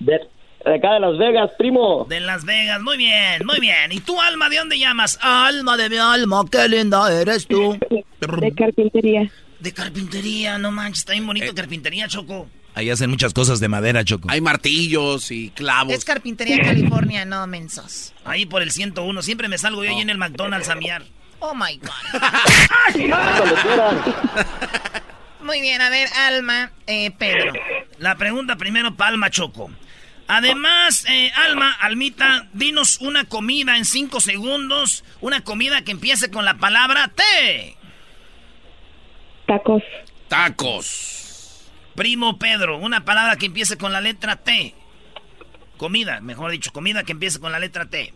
De, 0.00 0.20
de 0.64 0.74
acá 0.74 0.94
de 0.94 1.00
Las 1.00 1.18
Vegas, 1.18 1.50
primo. 1.58 2.04
De 2.08 2.20
Las 2.20 2.44
Vegas. 2.44 2.80
Muy 2.80 2.96
bien, 2.96 3.44
muy 3.44 3.60
bien. 3.60 3.92
¿Y 3.92 4.00
tú, 4.00 4.20
Alma, 4.20 4.48
de 4.48 4.56
dónde 4.58 4.78
llamas? 4.78 5.18
Alma 5.22 5.76
de 5.76 5.88
mi 5.88 5.98
alma, 5.98 6.42
qué 6.50 6.68
linda 6.68 7.12
eres 7.12 7.46
tú. 7.46 7.78
De 8.20 8.52
carpintería. 8.54 9.30
De 9.60 9.72
carpintería, 9.72 10.58
no 10.58 10.72
manches, 10.72 11.00
está 11.00 11.12
bien 11.12 11.26
bonito 11.26 11.54
carpintería, 11.54 12.08
Choco. 12.08 12.48
Ahí 12.74 12.88
hacen 12.88 13.10
muchas 13.10 13.34
cosas 13.34 13.60
de 13.60 13.68
madera, 13.68 14.04
Choco. 14.04 14.28
Hay 14.30 14.40
martillos 14.40 15.30
y 15.30 15.50
clavos. 15.50 15.92
Es 15.92 16.04
Carpintería 16.04 16.62
California, 16.62 17.24
no 17.24 17.46
mensos. 17.46 18.14
Ahí 18.24 18.46
por 18.46 18.62
el 18.62 18.70
101, 18.70 19.22
siempre 19.22 19.48
me 19.48 19.58
salgo 19.58 19.84
yo 19.84 19.90
ahí 19.90 20.00
en 20.00 20.10
el 20.10 20.18
McDonald's 20.18 20.68
a 20.68 20.74
miar. 20.74 21.04
Oh 21.40 21.54
my 21.54 21.78
God. 21.78 23.00
Muy 25.42 25.60
bien, 25.60 25.82
a 25.82 25.90
ver, 25.90 26.08
Alma, 26.16 26.70
eh, 26.86 27.10
Pedro. 27.10 27.52
La 27.98 28.16
pregunta 28.16 28.56
primero 28.56 28.94
para 28.94 29.10
Alma 29.10 29.28
Choco. 29.28 29.70
Además, 30.28 31.04
eh, 31.08 31.32
Alma, 31.34 31.72
Almita, 31.80 32.48
dinos 32.52 32.98
una 33.00 33.24
comida 33.24 33.76
en 33.76 33.84
cinco 33.84 34.20
segundos. 34.20 35.04
Una 35.20 35.42
comida 35.42 35.82
que 35.82 35.90
empiece 35.90 36.30
con 36.30 36.44
la 36.44 36.58
palabra 36.58 37.08
T. 37.08 37.76
Tacos. 39.46 39.82
Tacos. 40.28 41.11
Primo 41.94 42.38
Pedro, 42.38 42.78
una 42.78 43.04
palabra 43.04 43.36
que 43.36 43.46
empiece 43.46 43.76
con 43.76 43.92
la 43.92 44.00
letra 44.00 44.36
T. 44.36 44.74
Comida, 45.76 46.20
mejor 46.20 46.50
dicho, 46.50 46.72
comida 46.72 47.02
que 47.04 47.12
empiece 47.12 47.38
con 47.40 47.52
la 47.52 47.58
letra 47.58 47.86
T. 47.86 48.12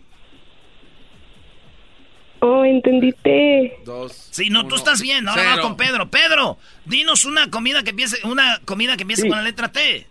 Oh, 2.41 2.65
entendiste. 2.65 3.79
Dos. 3.85 4.29
Sí, 4.31 4.51
no, 4.51 4.67
tú 4.69 4.77
estás 4.77 5.01
bien. 5.01 5.27
Ahora 5.29 5.43
Cero. 5.43 5.57
va 5.57 5.63
con 5.63 5.77
Pedro. 5.77 6.11
Pedro, 6.11 6.59
dinos 6.85 7.25
una 7.25 7.51
comida 7.51 7.83
que 7.83 7.91
empiece, 7.91 8.25
una 8.27 8.61
comida 8.65 8.97
que 8.97 9.03
empiece 9.03 9.29
con 9.29 9.39
la 9.39 9.43
letra 9.43 9.73
T. 9.73 10.07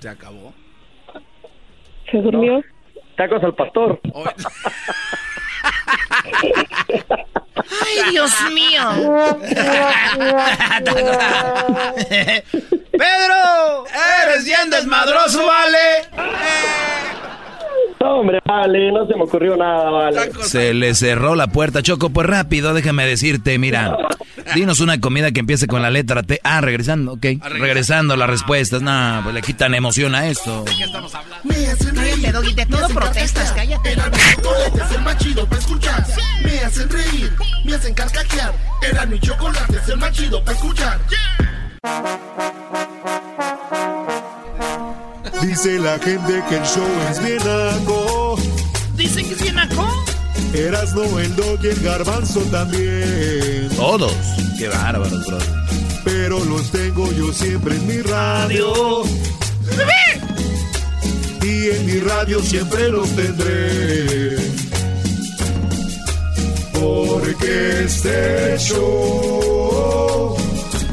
Se 0.00 0.08
acabó. 0.08 0.52
¿Se 2.10 2.18
durmió? 2.18 2.62
Tacos 3.16 3.42
al 3.42 3.54
pastor. 3.54 4.00
Ay, 7.84 8.10
Dios 8.10 8.32
mío. 8.52 9.38
Pedro, 12.92 13.84
eres 14.22 14.44
bien 14.44 14.70
desmadroso, 14.70 15.46
vale. 15.46 16.08
No, 18.00 18.20
hombre, 18.20 18.38
vale, 18.44 18.92
no 18.92 19.06
se 19.06 19.14
me 19.14 19.22
ocurrió 19.22 19.56
nada, 19.56 19.90
vale. 19.90 20.32
Se 20.42 20.72
le 20.72 20.94
cerró 20.94 21.34
la 21.34 21.48
puerta, 21.48 21.82
Choco. 21.82 22.10
Pues 22.10 22.26
rápido, 22.26 22.74
déjame 22.74 23.06
decirte, 23.06 23.58
mira. 23.58 23.96
Dinos 24.54 24.80
una 24.80 25.00
comida 25.00 25.32
que 25.32 25.40
empiece 25.40 25.66
con 25.66 25.82
la 25.82 25.90
letra 25.90 26.22
T. 26.22 26.40
Ah, 26.44 26.60
regresando, 26.60 27.14
ok. 27.14 27.26
Regresando 27.58 28.16
las 28.16 28.30
respuestas. 28.30 28.82
No, 28.82 29.20
pues 29.22 29.34
le 29.34 29.42
quitan 29.42 29.74
emoción 29.74 30.14
a 30.14 30.28
esto. 30.28 30.64
¿De 30.64 30.72
qué 30.76 30.84
estamos 30.84 31.14
hablando? 31.14 31.48
Cállate, 31.94 32.32
Doggy, 32.32 32.54
de 32.54 32.66
todo 32.66 32.88
protestas, 32.88 33.52
cállate. 33.52 33.94
chocolate 33.94 34.82
es 34.82 34.92
el 34.92 35.02
más 35.02 35.16
chido 35.18 35.46
para 35.46 35.60
escuchar. 35.60 36.06
Me 36.44 36.58
hacen 36.60 36.88
reír, 36.88 37.32
me 37.64 37.74
hacen 37.74 37.94
carcajear. 37.94 38.54
Era 38.88 39.06
mi 39.06 39.18
chocolate 39.18 39.76
es 39.76 39.88
el 39.88 39.98
más 39.98 40.12
chido 40.12 40.42
para 40.44 40.56
escuchar. 40.56 40.98
Dice 45.42 45.78
la 45.78 45.98
gente 45.98 46.42
que 46.48 46.56
el 46.56 46.64
show 46.64 46.86
es 47.10 47.22
bien 47.22 47.38
naco. 47.38 48.36
Dicen 48.96 49.26
que 49.26 49.34
es 49.34 49.42
bien 49.42 49.54
naco. 49.54 49.86
Erasno, 50.52 51.18
el 51.18 51.34
dog 51.36 51.58
y 51.62 51.68
el 51.68 51.80
garbanzo 51.80 52.40
también. 52.50 53.68
Todos. 53.76 54.12
Qué 54.58 54.68
bárbaros, 54.68 55.26
bro. 55.26 55.38
Pero 56.04 56.44
los 56.44 56.70
tengo 56.70 57.12
yo 57.12 57.32
siempre 57.32 57.76
en 57.76 57.86
mi 57.86 58.00
radio. 58.02 59.02
Y 61.42 61.70
en 61.70 61.86
mi 61.86 62.00
radio 62.00 62.42
siempre 62.42 62.88
los 62.88 63.08
tendré. 63.10 64.36
Porque 66.72 67.84
este 67.84 68.56
show, 68.58 70.07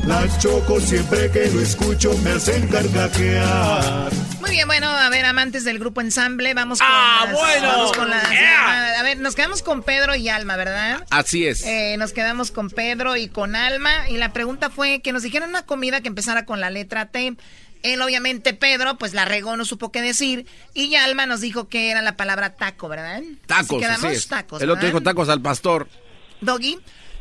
la 0.05 0.27
choco 0.39 0.79
siempre 0.79 1.31
que 1.31 1.49
lo 1.49 1.61
escucho 1.61 2.15
me 2.19 2.31
hacen 2.31 2.67
carcajear. 2.67 4.11
Muy 4.39 4.51
bien, 4.51 4.67
bueno, 4.67 4.87
a 4.87 5.09
ver, 5.09 5.25
amantes 5.25 5.63
del 5.63 5.79
grupo 5.79 6.01
ensamble, 6.01 6.53
vamos 6.53 6.79
con 6.79 6.87
Ah, 6.89 7.23
las- 7.25 7.33
bueno. 7.33 7.67
vamos 7.67 7.91
con 7.93 8.09
las- 8.09 8.29
Yeah. 8.29 8.99
A 8.99 9.03
ver, 9.03 9.17
nos 9.19 9.35
quedamos 9.35 9.61
con 9.63 9.81
Pedro 9.83 10.15
y 10.15 10.29
Alma, 10.29 10.55
¿verdad? 10.55 11.03
Así 11.09 11.47
es. 11.47 11.63
Eh, 11.65 11.95
nos 11.97 12.13
quedamos 12.13 12.51
con 12.51 12.69
Pedro 12.69 13.15
y 13.15 13.27
con 13.27 13.55
Alma 13.55 14.09
y 14.09 14.17
la 14.17 14.33
pregunta 14.33 14.69
fue 14.69 15.01
que 15.01 15.11
nos 15.11 15.23
dijeran 15.23 15.49
una 15.49 15.63
comida 15.65 16.01
que 16.01 16.07
empezara 16.07 16.45
con 16.45 16.59
la 16.61 16.69
letra 16.69 17.07
T. 17.07 17.35
Él, 17.83 18.01
obviamente, 18.01 18.53
Pedro, 18.53 18.97
pues 18.97 19.13
la 19.13 19.25
regó, 19.25 19.57
no 19.57 19.65
supo 19.65 19.91
qué 19.91 20.01
decir. 20.01 20.45
Y 20.73 20.95
Alma 20.95 21.25
nos 21.25 21.41
dijo 21.41 21.67
que 21.67 21.91
era 21.91 22.01
la 22.01 22.15
palabra 22.17 22.55
taco, 22.55 22.87
¿verdad? 22.87 23.21
Tacos, 23.45 23.65
Así 23.67 23.77
quedamos 23.79 24.03
así 24.05 24.15
es. 24.15 24.27
tacos. 24.27 24.61
El 24.61 24.69
otro 24.69 24.85
dijo 24.87 25.01
tacos 25.01 25.29
al 25.29 25.41
pastor. 25.41 25.87
Doggy. 26.41 26.77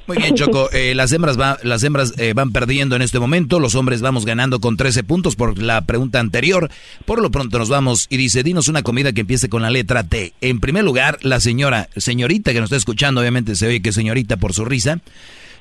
Muy 0.06 0.18
bien, 0.18 0.35
Choco. 0.35 0.68
eh, 0.72 0.94
las 0.94 1.12
hembras, 1.12 1.39
va- 1.40 1.59
las 1.62 1.82
hembras 1.82 2.12
eh, 2.18 2.32
van 2.35 2.52
perdiendo 2.52 2.94
en 2.97 3.02
este 3.02 3.18
momento. 3.18 3.59
Los 3.60 3.74
hombres 3.74 4.01
vamos 4.02 4.24
ganando 4.26 4.60
con 4.60 4.76
13 4.76 5.02
puntos 5.05 5.35
por 5.36 5.59
la 5.59 5.82
pregunta 5.86 6.20
anterior. 6.20 6.70
Por 7.06 7.22
lo 7.22 7.31
pronto 7.31 7.59
nos 7.59 7.68
vamos 7.68 8.06
y 8.10 8.16
dice, 8.16 8.43
dinos 8.43 8.68
una 8.68 8.82
comida 8.82 9.12
que 9.12 9.22
empiece 9.22 9.48
con 9.48 9.62
la 9.62 9.70
letra 9.70 10.05
T. 10.05 10.32
En 10.40 10.60
primer 10.60 10.85
lugar, 10.85 11.18
la 11.22 11.40
señora, 11.40 11.89
señorita 11.97 12.52
que 12.52 12.60
nos 12.60 12.66
está 12.68 12.76
escuchando, 12.76 13.20
obviamente 13.20 13.55
se 13.55 13.66
oye 13.66 13.81
que 13.82 13.89
es 13.90 13.94
señorita 13.94 14.36
por 14.36 14.52
su 14.52 14.64
risa. 14.64 14.98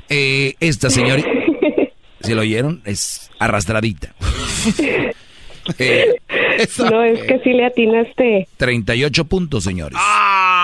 Eh, 0.09 0.55
esta 0.59 0.89
señorita, 0.89 1.29
¿se 2.21 2.35
lo 2.35 2.41
oyeron? 2.41 2.81
Es 2.85 3.29
arrastradita. 3.39 4.13
Eh, 5.77 6.15
No, 6.77 7.03
es 7.03 7.21
que 7.21 7.39
sí 7.41 7.51
le 7.53 7.65
atinaste. 7.65 8.49
38 8.57 9.23
puntos, 9.25 9.63
señores. 9.63 9.97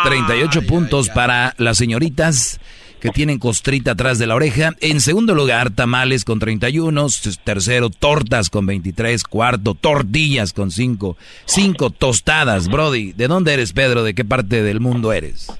38 0.03 0.64
puntos 0.64 1.07
para 1.10 1.56
las 1.57 1.77
señoritas 1.77 2.60
que 3.00 3.10
tienen 3.10 3.40
costrita 3.40 3.92
atrás 3.92 4.20
de 4.20 4.28
la 4.28 4.36
oreja. 4.36 4.74
En 4.82 5.00
segundo 5.02 5.34
lugar, 5.36 5.70
tamales 5.72 6.26
con 6.26 6.40
31. 6.40 7.06
S- 7.08 7.32
Tercero, 7.44 7.90
tortas 7.90 8.50
con 8.50 8.66
23. 8.66 9.24
Cuarto, 9.24 9.76
tortillas 9.76 10.54
con 10.54 10.72
5. 10.72 11.18
Cinco 11.46 11.90
tostadas, 11.90 12.68
Brody. 12.68 13.14
¿De 13.14 13.28
dónde 13.28 13.54
eres, 13.54 13.74
Pedro? 13.74 14.04
¿De 14.04 14.14
qué 14.14 14.26
parte 14.26 14.62
del 14.64 14.80
mundo 14.80 15.14
eres? 15.14 15.52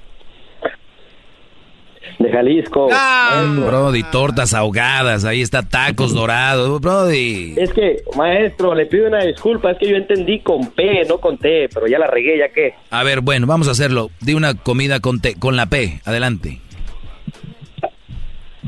De 2.18 2.30
Jalisco. 2.30 2.88
Maestro. 2.90 3.66
Brody, 3.66 4.02
tortas 4.02 4.52
ahogadas. 4.52 5.24
Ahí 5.24 5.40
está 5.40 5.62
tacos 5.62 6.12
dorados. 6.12 6.78
Brody. 6.80 7.54
Es 7.56 7.72
que, 7.72 8.02
maestro, 8.16 8.74
le 8.74 8.84
pido 8.86 9.08
una 9.08 9.24
disculpa, 9.24 9.70
es 9.70 9.78
que 9.78 9.88
yo 9.88 9.96
entendí 9.96 10.40
con 10.40 10.66
P, 10.72 11.04
no 11.08 11.18
con 11.18 11.38
T, 11.38 11.68
pero 11.72 11.86
ya 11.86 11.98
la 11.98 12.06
regué, 12.08 12.38
ya 12.38 12.50
que. 12.52 12.74
A 12.90 13.02
ver, 13.04 13.22
bueno, 13.22 13.46
vamos 13.46 13.68
a 13.68 13.70
hacerlo. 13.70 14.10
Di 14.20 14.34
una 14.34 14.52
comida 14.54 15.00
con, 15.00 15.20
T- 15.20 15.36
con 15.36 15.56
la 15.56 15.66
P. 15.66 16.00
Adelante. 16.04 16.60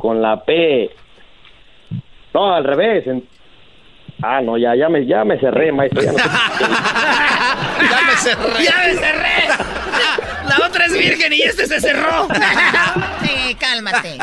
Con 0.02 0.20
la 0.20 0.44
P. 0.44 0.90
No, 2.34 2.52
al 2.54 2.64
revés. 2.64 3.06
en- 3.06 3.28
Ah, 4.20 4.40
no, 4.40 4.58
ya, 4.58 4.74
ya 4.76 4.88
me, 4.88 5.06
ya 5.06 5.24
me 5.24 5.38
cerré, 5.38 5.70
maestro. 5.72 6.02
ya 6.02 6.10
no 6.12 6.18
sé. 6.18 6.24
Ya 7.82 8.02
me 8.06 8.16
cerré. 8.16 8.64
¡Ya 8.64 8.76
me 8.86 8.94
cerré! 8.94 9.48
La 10.48 10.66
otra 10.66 10.86
es 10.86 10.92
virgen 10.92 11.32
y 11.32 11.42
este 11.42 11.66
se 11.66 11.80
cerró. 11.80 12.28
Eh, 13.24 13.56
cálmate. 13.58 14.18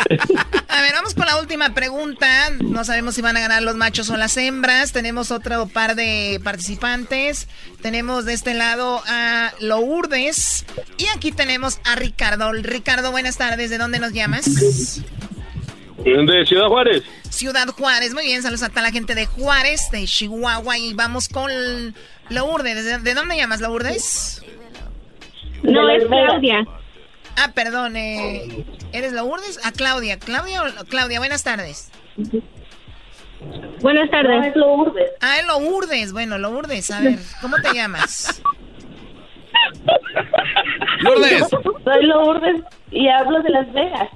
A 0.68 0.82
ver, 0.82 0.94
vamos 0.94 1.14
con 1.16 1.26
la 1.26 1.38
última 1.40 1.74
pregunta. 1.74 2.28
No 2.62 2.84
sabemos 2.86 3.16
si 3.16 3.22
van 3.22 3.36
a 3.38 3.40
ganar 3.42 3.62
los 3.64 3.76
machos 3.76 4.10
o 4.10 4.18
las 4.18 4.36
hembras. 4.38 4.92
Tenemos 4.94 5.32
otro 5.32 5.68
par 5.68 5.96
de 5.96 6.40
participantes. 6.44 7.48
Tenemos 7.82 8.26
de 8.26 8.34
este 8.34 8.54
lado 8.54 9.02
a 9.08 9.52
Lourdes. 9.62 10.66
Y 10.98 11.08
aquí 11.16 11.32
tenemos 11.32 11.80
a 11.86 11.96
Ricardo. 11.96 12.52
Ricardo, 12.54 13.12
buenas 13.12 13.38
tardes. 13.38 13.70
¿De 13.70 13.78
dónde 13.78 14.00
nos 14.00 14.12
llamas? 14.14 15.02
De 16.04 16.46
Ciudad 16.46 16.68
Juárez. 16.68 17.04
Ciudad 17.30 17.68
Juárez. 17.68 18.14
Muy 18.14 18.26
bien, 18.26 18.42
saludos 18.42 18.64
a 18.64 18.70
toda 18.70 18.84
la 18.84 18.92
gente 18.92 19.16
de 19.16 19.26
Juárez, 19.26 19.90
de 19.92 20.06
Chihuahua. 20.06 20.78
Y 20.78 20.94
vamos 20.94 21.30
con 21.30 21.52
Lourdes. 22.30 22.86
¿De, 22.86 23.00
de 23.00 23.14
dónde 23.14 23.36
llamas, 23.36 23.62
Lourdes? 23.62 24.44
No, 25.64 25.90
es 25.90 26.06
Claudia. 26.06 26.66
Ah, 27.36 27.52
perdón. 27.54 27.96
Eh, 27.96 28.66
¿Eres 28.94 29.14
Lourdes? 29.14 29.60
Ah, 29.64 29.72
Claudia. 29.76 30.18
Claudia 30.20 30.64
o 30.64 30.86
Claudia, 30.86 31.20
buenas 31.20 31.44
tardes. 31.44 31.92
Buenas 33.82 34.10
tardes. 34.10 34.48
es 34.48 34.56
Lourdes. 34.56 35.12
Ah, 35.22 35.38
es 35.40 35.48
Lourdes. 35.48 36.14
Bueno, 36.14 36.38
Lourdes, 36.38 36.92
a 36.92 37.00
ver, 37.02 37.20
¿cómo 37.42 37.56
te 37.58 37.74
llamas? 37.74 38.42
Lourdes. 41.00 41.46
Soy 41.50 42.06
Lourdes 42.06 42.62
y 42.92 43.08
hablo 43.08 43.42
de 43.42 43.50
Las 43.50 43.72
Vegas. 43.74 44.10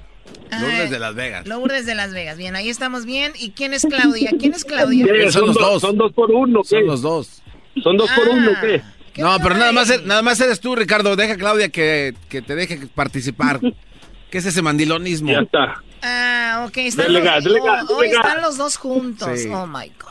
Lourdes 0.61 0.89
de 0.89 0.99
Las 0.99 1.15
Vegas. 1.15 1.47
Lourdes 1.47 1.85
de 1.85 1.95
Las 1.95 2.13
Vegas. 2.13 2.37
Bien, 2.37 2.55
ahí 2.55 2.69
estamos 2.69 3.05
bien. 3.05 3.33
¿Y 3.39 3.51
quién 3.51 3.73
es 3.73 3.85
Claudia? 3.85 4.31
¿Quién 4.39 4.53
es 4.53 4.65
Claudia? 4.65 5.05
¿Qué? 5.05 5.31
Son 5.31 5.47
los 5.47 5.55
dos. 5.55 5.81
Son 5.81 5.97
dos 5.97 6.11
por 6.13 6.31
uno, 6.31 6.61
¿qué? 6.61 6.69
Son 6.69 6.85
los 6.87 7.01
dos. 7.01 7.41
¿Son 7.81 7.97
dos 7.97 8.09
por 8.11 8.29
uno, 8.29 8.51
¿qué? 8.61 8.81
No, 9.17 9.37
pero 9.41 9.55
nada 9.55 9.71
más, 9.71 10.03
nada 10.05 10.21
más 10.21 10.39
eres 10.41 10.59
tú, 10.59 10.75
Ricardo. 10.75 11.15
Deja 11.15 11.33
a 11.33 11.37
Claudia 11.37 11.69
que, 11.69 12.15
que 12.29 12.41
te 12.41 12.55
deje 12.55 12.87
participar. 12.93 13.59
¿Qué 14.31 14.39
es 14.39 14.45
ese 14.45 14.63
mandilonismo? 14.63 15.31
Ya 15.31 15.41
está. 15.41 15.83
Ah, 16.01 16.65
ok. 16.67 16.77
Están, 16.77 17.05
Delega, 17.07 17.35
los, 17.35 17.43
delega, 17.43 17.83
oh, 17.87 17.97
hoy 17.97 18.07
están 18.07 18.41
los 18.41 18.57
dos 18.57 18.77
juntos. 18.77 19.29
Sí. 19.39 19.47
Oh, 19.49 19.67
my 19.67 19.91
God. 19.99 20.09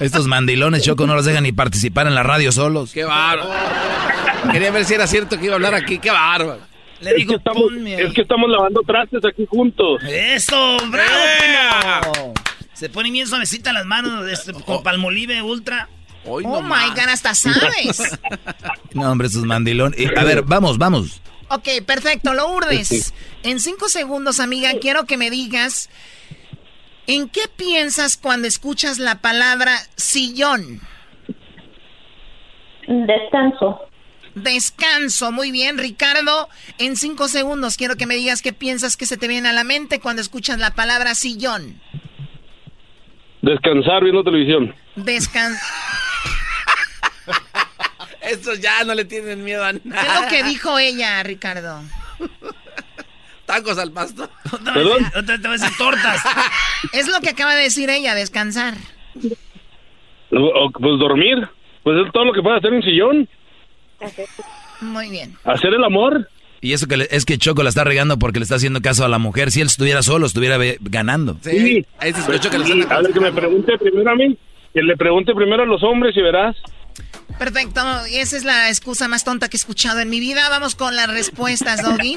Estos 0.00 0.26
mandilones, 0.26 0.82
Choco, 0.84 1.06
no 1.06 1.14
los 1.14 1.24
dejan 1.24 1.42
ni 1.42 1.52
participar 1.52 2.06
en 2.06 2.14
la 2.14 2.22
radio 2.22 2.52
solos. 2.52 2.92
¡Qué 2.92 3.04
bárbaro! 3.04 3.50
Quería 4.52 4.70
ver 4.70 4.84
si 4.84 4.94
era 4.94 5.06
cierto 5.06 5.38
que 5.38 5.46
iba 5.46 5.54
a 5.54 5.56
hablar 5.56 5.74
aquí. 5.74 5.98
¡Qué 5.98 6.10
bárbaro! 6.10 6.60
Le 7.00 7.14
digo, 7.14 7.20
Es 7.20 7.26
que 7.28 7.36
estamos, 7.36 7.62
ponme 7.62 7.96
ahí. 7.96 8.02
es 8.06 8.12
que 8.14 8.20
estamos 8.22 8.50
lavando 8.50 8.80
trastes 8.82 9.24
aquí 9.24 9.46
juntos. 9.46 10.02
¡Eso! 10.02 10.76
¡Bravo, 10.90 11.14
primo! 11.38 12.34
Se 12.72 12.88
ponen 12.88 13.12
bien 13.12 13.26
suavecitas 13.26 13.72
las 13.72 13.86
manos 13.86 14.28
este, 14.28 14.52
con 14.52 14.82
palmolive 14.82 15.42
ultra. 15.42 15.88
Hoy 16.24 16.44
Oh, 16.46 16.50
no 16.56 16.62
my 16.62 16.68
más. 16.68 16.90
God, 16.90 17.08
hasta 17.08 17.34
sabes. 17.34 18.18
No, 18.94 19.10
hombre, 19.10 19.28
esos 19.28 19.44
mandilones. 19.44 19.98
Eh, 19.98 20.10
a 20.16 20.24
ver, 20.24 20.42
vamos, 20.42 20.78
vamos. 20.78 21.20
ok, 21.48 21.68
perfecto. 21.86 22.34
Lourdes, 22.34 23.14
en 23.44 23.60
cinco 23.60 23.88
segundos, 23.88 24.40
amiga, 24.40 24.70
quiero 24.80 25.04
que 25.04 25.16
me 25.16 25.30
digas... 25.30 25.88
¿En 27.10 27.30
qué 27.30 27.40
piensas 27.56 28.18
cuando 28.18 28.46
escuchas 28.46 28.98
la 28.98 29.22
palabra 29.22 29.72
sillón? 29.96 30.82
Descanso. 32.86 33.80
Descanso, 34.42 35.32
muy 35.32 35.50
bien, 35.52 35.78
Ricardo. 35.78 36.48
En 36.78 36.96
cinco 36.96 37.28
segundos 37.28 37.76
quiero 37.76 37.96
que 37.96 38.06
me 38.06 38.16
digas 38.16 38.42
qué 38.42 38.52
piensas 38.52 38.96
que 38.96 39.06
se 39.06 39.16
te 39.16 39.28
viene 39.28 39.48
a 39.48 39.52
la 39.52 39.64
mente 39.64 40.00
cuando 40.00 40.22
escuchas 40.22 40.58
la 40.58 40.74
palabra 40.74 41.14
sillón. 41.14 41.80
Descansar 43.42 44.02
viendo 44.02 44.22
televisión. 44.24 44.74
Descan... 44.96 45.54
Estos 48.20 48.60
ya 48.60 48.84
no 48.84 48.94
le 48.94 49.04
tienen 49.06 49.42
miedo 49.42 49.64
a 49.64 49.72
¿Qué 49.72 49.80
nada. 49.84 50.02
es 50.02 50.20
lo 50.22 50.28
que 50.28 50.42
dijo 50.44 50.78
ella, 50.78 51.22
Ricardo? 51.22 51.80
Tacos 53.46 53.78
al 53.78 53.90
pasto. 53.92 54.28
Otra 54.52 54.74
vez, 54.74 54.86
otra 55.16 55.38
tortas. 55.78 56.20
Es 56.92 57.08
lo 57.08 57.20
que 57.20 57.30
acaba 57.30 57.54
de 57.54 57.62
decir 57.62 57.88
ella, 57.88 58.14
descansar. 58.14 58.74
O- 60.30 60.70
Pues 60.70 60.98
dormir. 60.98 61.48
Pues 61.82 62.04
es 62.04 62.12
todo 62.12 62.26
lo 62.26 62.32
que 62.34 62.42
puede 62.42 62.58
hacer 62.58 62.72
un 62.72 62.82
sillón. 62.82 63.26
Muy 64.80 65.10
bien. 65.10 65.36
Hacer 65.44 65.74
el 65.74 65.84
amor. 65.84 66.28
Y 66.60 66.72
eso 66.72 66.86
que 66.88 66.96
le- 66.96 67.08
es 67.10 67.24
que 67.24 67.38
Choco 67.38 67.62
la 67.62 67.68
está 67.68 67.84
regando 67.84 68.18
porque 68.18 68.38
le 68.40 68.42
está 68.44 68.56
haciendo 68.56 68.80
caso 68.80 69.04
a 69.04 69.08
la 69.08 69.18
mujer. 69.18 69.50
Si 69.52 69.60
él 69.60 69.68
estuviera 69.68 70.02
solo, 70.02 70.26
estuviera 70.26 70.58
ganando. 70.80 71.36
Sí, 71.42 71.84
ahí 71.98 72.12
se 72.12 72.20
escuchó 72.20 72.50
que 72.50 72.58
le 72.58 72.64
Sí, 72.66 72.80
están 72.80 72.98
a 72.98 73.02
ver, 73.02 73.12
que 73.12 73.20
me 73.20 73.32
pregunte 73.32 73.78
primero 73.78 74.10
a 74.10 74.14
mí. 74.16 74.36
Que 74.74 74.82
le 74.82 74.96
pregunte 74.96 75.34
primero 75.34 75.62
a 75.62 75.66
los 75.66 75.82
hombres 75.82 76.16
y 76.16 76.20
verás. 76.22 76.56
Perfecto, 77.38 77.80
esa 78.10 78.36
es 78.36 78.44
la 78.44 78.68
excusa 78.68 79.06
más 79.06 79.22
tonta 79.24 79.48
que 79.48 79.56
he 79.56 79.58
escuchado 79.58 80.00
en 80.00 80.10
mi 80.10 80.18
vida. 80.18 80.48
Vamos 80.48 80.74
con 80.74 80.96
las 80.96 81.08
respuestas, 81.08 81.82
Doggy. 81.82 82.16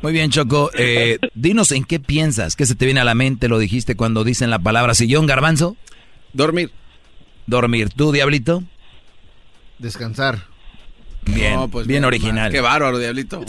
Muy 0.00 0.12
bien, 0.12 0.30
Choco. 0.30 0.70
Eh, 0.74 1.18
dinos 1.34 1.70
en 1.72 1.84
qué 1.84 2.00
piensas, 2.00 2.56
qué 2.56 2.64
se 2.64 2.74
te 2.74 2.86
viene 2.86 3.00
a 3.00 3.04
la 3.04 3.14
mente, 3.14 3.48
lo 3.48 3.58
dijiste 3.58 3.94
cuando 3.94 4.24
dicen 4.24 4.48
la 4.50 4.58
palabra 4.58 4.94
sillón, 4.94 5.26
garbanzo. 5.26 5.76
Dormir. 6.32 6.70
Dormir. 7.46 7.90
¿Tú, 7.94 8.10
Diablito? 8.12 8.62
Descansar. 9.78 10.46
Bien, 11.26 11.70
pues, 11.70 11.86
bien 11.86 12.04
original. 12.04 12.50
Qué 12.50 12.60
bárbaro, 12.60 12.98
Diablito. 12.98 13.44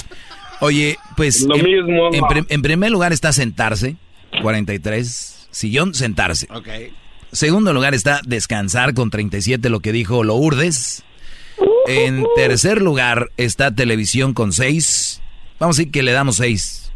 Oye, 0.60 0.98
pues 1.18 1.42
Lo 1.42 1.56
en, 1.56 1.64
mismo, 1.66 2.10
en 2.48 2.62
primer 2.62 2.92
lugar 2.92 3.12
está 3.12 3.34
sentarse, 3.34 3.98
43, 4.42 5.48
sillón, 5.52 5.94
sentarse. 5.94 6.48
Ok. 6.52 6.68
Segundo 7.32 7.74
lugar 7.74 7.96
está 7.96 8.22
descansar 8.26 8.94
con 8.94 9.10
37, 9.10 9.70
lo 9.70 9.80
que 9.80 9.92
dijo 9.92 10.24
Lourdes. 10.24 11.04
En 11.88 12.26
tercer 12.36 12.82
lugar 12.82 13.32
está 13.38 13.74
televisión 13.74 14.34
con 14.34 14.54
6. 14.54 15.22
Vamos 15.60 15.76
a 15.76 15.80
decir 15.80 15.92
que 15.92 16.04
le 16.04 16.12
damos 16.12 16.38
6. 16.38 16.92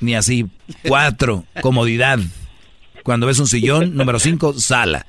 Ni 0.00 0.14
así. 0.14 0.46
4, 0.88 1.44
comodidad. 1.60 2.18
Cuando 3.02 3.26
ves 3.26 3.38
un 3.38 3.46
sillón, 3.46 3.94
número 3.94 4.18
5, 4.18 4.54
sala. 4.54 5.06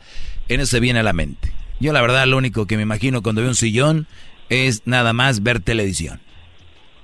En 0.49 0.59
eso 0.59 0.79
viene 0.79 0.99
a 0.99 1.03
la 1.03 1.13
mente. 1.13 1.53
Yo 1.79 1.93
la 1.93 2.01
verdad 2.01 2.27
lo 2.27 2.37
único 2.37 2.67
que 2.67 2.75
me 2.77 2.83
imagino 2.83 3.23
cuando 3.23 3.41
veo 3.41 3.49
un 3.49 3.55
sillón 3.55 4.07
es 4.49 4.83
nada 4.85 5.13
más 5.13 5.43
ver 5.43 5.59
televisión. 5.59 6.19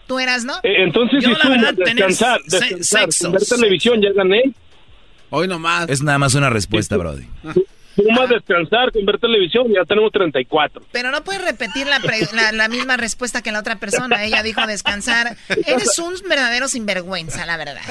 ¿Tú 0.07 0.19
eras, 0.19 0.43
no? 0.43 0.55
Eh, 0.63 0.83
entonces, 0.83 1.23
Yo, 1.23 1.33
si 1.33 1.41
la 1.43 1.49
verdad, 1.49 1.73
tener 1.75 1.95
descansar, 2.07 2.41
se- 2.47 2.59
descansar, 2.59 3.01
sexo, 3.03 3.31
ver 3.31 3.41
televisión, 3.45 4.01
ya 4.01 4.11
gané. 4.13 4.51
Hoy 5.29 5.47
nomás. 5.47 5.89
Es 5.89 6.01
nada 6.03 6.17
más 6.17 6.35
una 6.35 6.49
respuesta, 6.49 6.97
Brody. 6.97 7.25
Suma 7.95 8.25
descansar 8.27 8.91
sin 8.93 9.05
ver 9.05 9.19
televisión, 9.19 9.67
ya 9.73 9.83
tenemos 9.85 10.11
34. 10.11 10.83
Pero 10.91 11.11
no 11.11 11.23
puedes 11.23 11.41
repetir 11.43 11.87
la, 11.87 11.99
pre- 11.99 12.27
la, 12.33 12.51
la 12.51 12.67
misma 12.69 12.97
respuesta 12.97 13.41
que 13.41 13.51
la 13.51 13.59
otra 13.59 13.75
persona. 13.77 14.23
Ella 14.23 14.41
dijo 14.43 14.65
descansar. 14.65 15.35
Eres 15.65 15.97
un 15.99 16.15
verdadero 16.27 16.67
sinvergüenza, 16.67 17.45
la 17.45 17.57
verdad. 17.57 17.81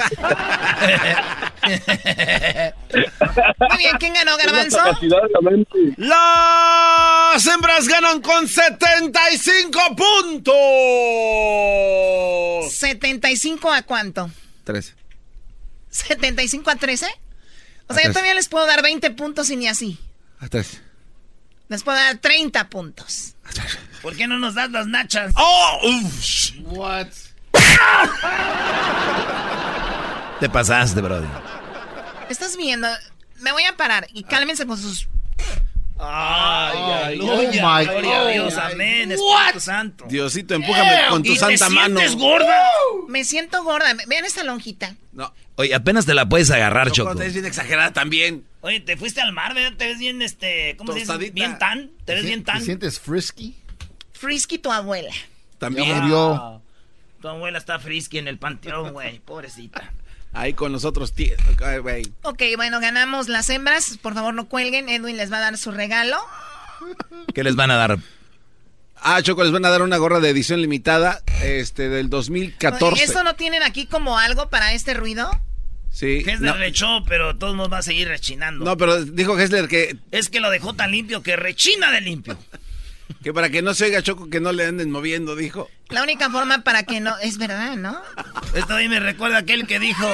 Muy 3.69 3.77
bien, 3.77 3.95
¿quién 3.99 4.13
ganó, 4.13 4.37
Garbanzo? 4.37 4.77
la. 5.97 7.31
Las 7.33 7.45
hembras 7.47 7.87
ganan 7.87 8.21
con 8.21 8.47
75 8.47 9.79
puntos. 9.95 10.53
¿75 12.81 13.73
a 13.77 13.83
cuánto? 13.83 14.29
13. 14.63 14.93
¿75 15.91 16.71
a 16.71 16.75
13? 16.75 17.07
O 17.91 17.93
sea, 17.93 18.03
yo 18.03 18.09
13. 18.09 18.13
todavía 18.13 18.33
les 18.33 18.47
puedo 18.47 18.65
dar 18.65 18.81
20 18.81 19.11
puntos 19.11 19.49
y 19.49 19.57
ni 19.57 19.67
así. 19.67 19.99
A 20.39 20.47
13. 20.47 20.81
Les 21.67 21.83
puedo 21.83 21.97
dar 21.97 22.17
30 22.17 22.69
puntos. 22.69 23.35
¿Por 24.01 24.15
qué 24.15 24.27
no 24.27 24.39
nos 24.39 24.55
das 24.55 24.71
las 24.71 24.87
nachas? 24.87 25.31
¡Oh! 25.35 25.79
uf. 25.83 26.51
What? 26.65 27.07
Te 30.39 30.49
pasaste, 30.49 31.01
Brody. 31.01 31.27
¿Estás 32.29 32.57
viendo? 32.57 32.87
Me 33.41 33.51
voy 33.51 33.63
a 33.63 33.75
parar 33.77 34.07
y 34.13 34.23
cálmense 34.23 34.65
con 34.65 34.77
sus... 34.77 35.07
Ay, 36.03 36.77
Ay, 36.77 37.03
aleluya. 37.19 37.31
oh 37.31 37.77
my 37.79 37.85
Gloria 37.85 38.17
a 38.19 38.23
God. 38.23 38.31
Dios, 38.31 38.57
amén, 38.57 39.11
Espíritu? 39.11 39.59
Santo. 39.59 40.05
Diosito, 40.07 40.55
empújame 40.55 40.95
con 41.09 41.21
tu 41.23 41.31
¿Y 41.31 41.37
santa 41.37 41.67
te 41.67 41.73
mano. 41.73 41.99
sientes 41.99 42.19
gorda? 42.19 42.61
Me 43.07 43.23
siento 43.23 43.63
gorda. 43.63 43.93
Vean 44.07 44.25
esta 44.25 44.43
lonjita. 44.43 44.95
No. 45.11 45.33
Oye, 45.57 45.75
apenas 45.75 46.05
te 46.05 46.13
la 46.13 46.27
puedes 46.27 46.49
agarrar, 46.49 46.91
Choco, 46.91 47.09
Choco. 47.11 47.19
te 47.19 47.25
ves 47.25 47.33
bien 47.33 47.45
exagerada 47.45 47.93
también. 47.93 48.45
Oye, 48.61 48.79
te 48.79 48.97
fuiste 48.97 49.21
al 49.21 49.31
mar, 49.33 49.53
¿verdad? 49.53 49.77
Te 49.77 49.87
ves 49.87 49.99
bien, 49.99 50.21
este, 50.21 50.75
¿cómo 50.77 50.93
se 50.93 50.99
dice? 50.99 51.17
Bien 51.31 51.57
tan. 51.59 51.91
Te 52.05 52.15
ves 52.15 52.25
bien 52.25 52.43
¿Te 52.43 52.51
tan. 52.51 52.61
sientes 52.63 52.99
frisky? 52.99 53.55
Frisky 54.13 54.57
tu 54.57 54.71
abuela. 54.71 55.11
Ya 55.11 55.57
También. 55.59 55.97
murió. 55.99 56.61
Tu 57.21 57.27
abuela 57.27 57.59
está 57.59 57.77
frisky 57.77 58.17
en 58.17 58.27
el 58.27 58.39
panteón, 58.39 58.93
güey. 58.93 59.19
Pobrecita. 59.19 59.91
Ahí 60.33 60.53
con 60.53 60.71
los 60.71 60.85
otros 60.85 61.13
tíos. 61.13 61.39
Ok, 62.23 62.41
bueno, 62.55 62.79
ganamos 62.79 63.27
las 63.27 63.49
hembras. 63.49 63.97
Por 64.01 64.13
favor, 64.13 64.33
no 64.33 64.47
cuelguen. 64.47 64.87
Edwin 64.89 65.17
les 65.17 65.31
va 65.31 65.37
a 65.37 65.41
dar 65.41 65.57
su 65.57 65.71
regalo. 65.71 66.17
¿Qué 67.33 67.43
les 67.43 67.55
van 67.55 67.71
a 67.71 67.75
dar? 67.75 67.97
Ah, 69.03 69.21
Choco, 69.21 69.43
les 69.43 69.51
van 69.51 69.65
a 69.65 69.69
dar 69.69 69.81
una 69.81 69.97
gorra 69.97 70.19
de 70.19 70.29
edición 70.29 70.61
limitada 70.61 71.21
este 71.43 71.89
del 71.89 72.09
2014. 72.09 73.03
¿Esto 73.03 73.23
no 73.23 73.35
tienen 73.35 73.63
aquí 73.63 73.87
como 73.87 74.17
algo 74.19 74.49
para 74.49 74.73
este 74.73 74.93
ruido? 74.93 75.29
Sí. 75.91 76.23
Es 76.25 76.39
de 76.39 76.47
No, 76.47 76.53
rechó, 76.53 77.03
pero 77.07 77.35
todos 77.35 77.55
nos 77.55 77.71
va 77.71 77.79
a 77.79 77.81
seguir 77.81 78.07
rechinando. 78.07 78.63
no, 78.63 78.77
pero 78.77 79.03
dijo 79.03 79.37
Hessler 79.37 79.67
que, 79.67 79.97
Es 80.11 80.29
que 80.29 80.39
lo 80.39 80.49
dejó 80.49 80.73
tan 80.73 80.91
limpio 80.91 81.21
que 81.23 81.35
rechina 81.35 81.91
de 81.91 82.01
limpio. 82.01 82.37
que 83.23 83.33
para 83.33 83.49
que 83.49 83.61
no 83.61 83.73
se 83.73 83.85
oiga 83.85 84.01
Choco 84.01 84.29
que 84.29 84.39
no 84.39 84.51
le 84.51 84.65
anden 84.65 84.91
moviendo, 84.91 85.35
dijo. 85.35 85.69
La 85.89 86.03
única 86.03 86.29
forma 86.29 86.63
para 86.63 86.83
que 86.83 86.99
no... 86.99 87.17
Es 87.19 87.37
verdad, 87.37 87.75
¿no? 87.75 88.01
Esto 88.55 88.75
ahí 88.75 88.87
me 88.89 88.99
recuerda 88.99 89.37
a 89.37 89.39
aquel 89.41 89.67
que 89.67 89.79
dijo. 89.79 90.07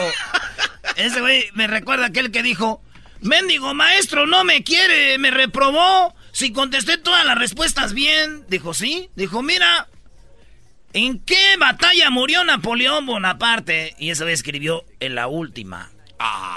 Ese 0.96 1.22
güey 1.22 1.46
me 1.54 1.68
recuerda 1.68 2.06
a 2.06 2.08
aquel 2.08 2.32
que 2.32 2.44
dijo. 2.44 2.82
Mendigo 3.22 3.74
maestro, 3.74 4.26
no 4.28 4.44
me 4.44 4.64
quiere, 4.64 5.18
me 5.18 5.32
reprobó. 5.32 6.16
Si 6.32 6.52
contesté 6.52 6.98
todas 6.98 7.26
las 7.26 7.38
respuestas 7.38 7.94
bien. 7.94 8.46
Dijo, 8.48 8.74
sí. 8.74 9.10
Dijo, 9.16 9.42
mira. 9.42 9.88
¿En 10.94 11.20
qué 11.20 11.58
batalla 11.60 12.10
murió 12.10 12.44
Napoleón 12.44 13.06
Bonaparte? 13.06 13.96
Y 14.00 14.10
esa 14.10 14.24
vez 14.26 14.36
escribió 14.40 14.84
en 15.00 15.16
la 15.16 15.28
última. 15.28 15.92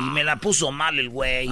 Y 0.00 0.04
me 0.04 0.24
la 0.24 0.36
puso 0.36 0.72
mal 0.72 0.98
el 0.98 1.10
güey. 1.10 1.50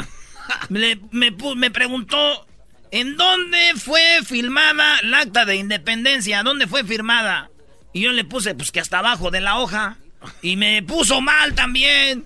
Me, 0.70 0.96
pu- 0.98 1.56
me 1.56 1.70
preguntó, 1.70 2.46
¿en 2.90 3.16
dónde 3.16 3.72
fue 3.76 4.20
filmada 4.24 4.98
el 5.00 5.12
acta 5.14 5.44
de 5.44 5.56
independencia? 5.56 6.42
¿Dónde 6.42 6.66
fue 6.66 6.84
firmada? 6.84 7.50
Y 7.92 8.02
yo 8.02 8.12
le 8.12 8.24
puse, 8.24 8.54
pues 8.54 8.70
que 8.72 8.80
hasta 8.80 8.98
abajo 8.98 9.30
de 9.30 9.40
la 9.40 9.58
hoja. 9.58 9.96
Y 10.42 10.56
me 10.56 10.82
puso 10.82 11.20
mal 11.20 11.54
también. 11.54 12.24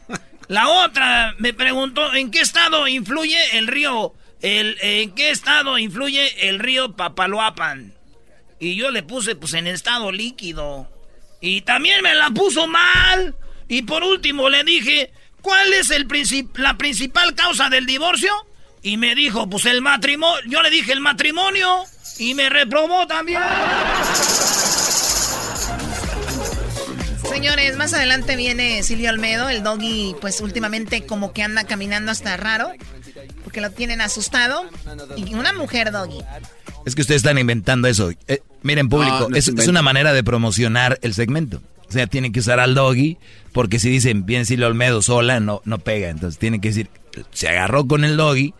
La 0.49 0.69
otra 0.69 1.35
me 1.39 1.53
preguntó, 1.55 2.13
¿en 2.15 2.31
qué 2.31 2.41
estado 2.41 2.89
influye 2.89 3.39
el 3.59 3.67
río? 3.67 4.15
El, 4.41 4.77
¿En 4.81 5.15
qué 5.15 5.31
estado 5.31 5.79
influye 5.79 6.49
el 6.49 6.59
río 6.59 6.97
Papaloapan? 6.97 7.95
Y 8.59 8.77
yo 8.77 8.91
le 8.91 9.03
puse, 9.03 9.35
pues 9.37 9.55
en 9.55 9.67
estado 9.67 10.11
líquido. 10.13 10.89
Y 11.41 11.63
también 11.63 12.03
me 12.03 12.15
la 12.15 12.31
puso 12.31 12.67
mal. 12.67 13.35
Y 13.69 13.83
por 13.83 14.03
último 14.05 14.49
le 14.49 14.65
dije, 14.65 15.13
¿cuál 15.41 15.73
es 15.75 15.91
el 15.91 16.07
princip- 16.09 16.57
la 16.59 16.77
principal 16.77 17.35
causa 17.35 17.69
del 17.69 17.87
divorcio? 17.87 18.33
Y 18.83 18.97
me 18.97 19.15
dijo, 19.15 19.49
pues 19.49 19.65
el 19.67 19.81
matrimonio. 19.81 20.41
Yo 20.49 20.63
le 20.63 20.71
dije 20.71 20.93
el 20.93 21.01
matrimonio. 21.01 21.85
Y 22.19 22.35
me 22.35 22.49
reprobó 22.51 23.07
también. 23.07 23.41
Señores, 27.29 27.77
más 27.77 27.95
adelante 27.95 28.37
viene 28.37 28.83
Silvio 28.83 29.11
Almedo. 29.11 29.49
El 29.49 29.63
doggy, 29.63 30.15
pues 30.21 30.41
últimamente 30.41 31.07
como 31.07 31.33
que 31.33 31.43
anda 31.43 31.65
caminando 31.65 32.13
hasta 32.13 32.37
raro. 32.37 32.73
Porque 33.45 33.61
lo 33.61 33.71
tienen 33.71 34.01
asustado. 34.01 34.65
Y 35.17 35.35
una 35.35 35.53
mujer 35.53 35.93
doggy. 35.93 36.23
Es 36.85 36.95
que 36.95 37.03
ustedes 37.03 37.21
están 37.21 37.39
inventando 37.39 37.89
eso. 37.89 38.11
Eh, 38.27 38.43
miren, 38.63 38.89
público, 38.89 39.21
No, 39.21 39.29
no 39.29 39.37
es, 39.37 39.49
una 39.49 39.83
manera 39.83 40.13
de 40.13 40.25
promocionar 40.25 40.99
el 41.03 41.15
segmento. 41.15 41.63
O 41.93 41.95
sea, 41.95 42.07
tienen 42.07 42.33
que 42.33 42.41
usar 42.41 42.59
al 42.59 42.75
doggy, 42.75 43.19
porque 43.53 43.79
si 43.79 43.91
dicen 43.91 44.25
bien 44.25 44.47
Silvio 44.47 44.67
Olmedo 44.67 45.03
sola, 45.03 45.41
no, 45.41 45.61
no 45.67 45.77
pega. 45.79 46.09
Entonces 46.09 46.39
tienen 46.39 46.63
que 46.63 46.69
decir, 46.69 46.89
se 47.33 47.49
agarró 47.49 47.87
con 47.87 48.03
el 48.03 48.17
doggy 48.17 48.55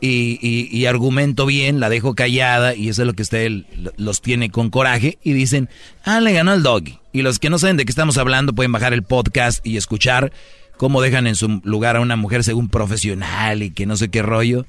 y, 0.00 0.68
y- 0.72 0.86
argumento 0.86 1.44
bien, 1.44 1.80
la 1.80 1.88
dejo 1.88 2.14
callada, 2.14 2.76
y 2.76 2.88
eso 2.88 3.02
es 3.02 3.06
lo 3.08 3.14
que 3.14 3.22
usted 3.22 3.50
los 3.96 4.22
tiene 4.22 4.48
con 4.48 4.70
coraje, 4.70 5.18
y 5.24 5.32
dicen, 5.32 5.68
ah, 6.04 6.20
le 6.20 6.32
ganó 6.32 6.54
el 6.54 6.62
doggy. 6.62 7.00
Y 7.12 7.22
los 7.22 7.40
que 7.40 7.50
no 7.50 7.58
saben 7.58 7.76
de 7.76 7.84
qué 7.84 7.90
estamos 7.90 8.16
hablando 8.16 8.52
pueden 8.52 8.70
bajar 8.70 8.92
el 8.92 9.02
podcast 9.02 9.66
y 9.66 9.76
escuchar 9.76 10.32
cómo 10.76 11.02
dejan 11.02 11.26
en 11.26 11.34
su 11.34 11.60
lugar 11.64 11.96
a 11.96 12.00
una 12.00 12.14
mujer 12.14 12.44
según 12.44 12.68
profesional 12.68 13.64
y 13.64 13.72
que 13.72 13.86
no 13.86 13.96
sé 13.96 14.08
qué 14.08 14.22
rollo. 14.22 14.66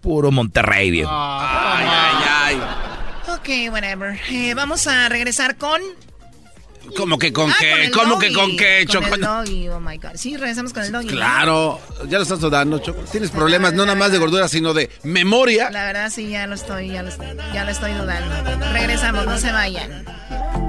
Puro 0.00 0.30
Monterrey, 0.30 0.90
viejo. 0.90 1.10
Ay, 1.12 1.86
ay. 1.86 2.19
Ok, 3.50 3.72
whatever. 3.72 4.16
Eh, 4.28 4.54
vamos 4.54 4.86
a 4.86 5.08
regresar 5.08 5.56
con... 5.56 5.80
¿Cómo 6.96 7.18
que 7.18 7.32
con 7.32 7.50
Ah, 7.50 7.56
qué? 7.58 7.84
el 7.86 7.90
¿Cómo 7.90 8.16
que 8.18 8.32
con 8.32 8.56
qué, 8.56 8.84
Con 8.86 9.02
Choco? 9.02 9.14
el 9.16 9.20
doggy, 9.20 9.68
oh 9.70 9.80
my 9.80 9.96
God. 9.98 10.10
Sí, 10.14 10.36
regresamos 10.36 10.72
con 10.72 10.84
el 10.84 10.92
doggy. 10.92 11.06
¿no? 11.06 11.12
Claro, 11.12 11.80
ya 12.08 12.18
lo 12.18 12.22
estás 12.22 12.38
dudando, 12.40 12.78
Choco. 12.78 13.02
Tienes 13.10 13.30
problemas 13.30 13.72
no 13.72 13.84
nada 13.86 13.96
más 13.98 14.12
de 14.12 14.18
gordura, 14.18 14.46
sino 14.46 14.72
de 14.72 14.88
memoria. 15.02 15.68
La 15.70 15.84
verdad 15.84 16.10
sí, 16.10 16.28
ya 16.28 16.46
lo 16.46 16.54
estoy, 16.54 16.90
ya 16.90 17.02
lo, 17.02 17.10
ya 17.52 17.64
lo 17.64 17.70
estoy 17.72 17.92
dudando. 17.92 18.72
Regresamos, 18.72 19.26
no 19.26 19.36
se 19.38 19.50
vayan. 19.50 20.04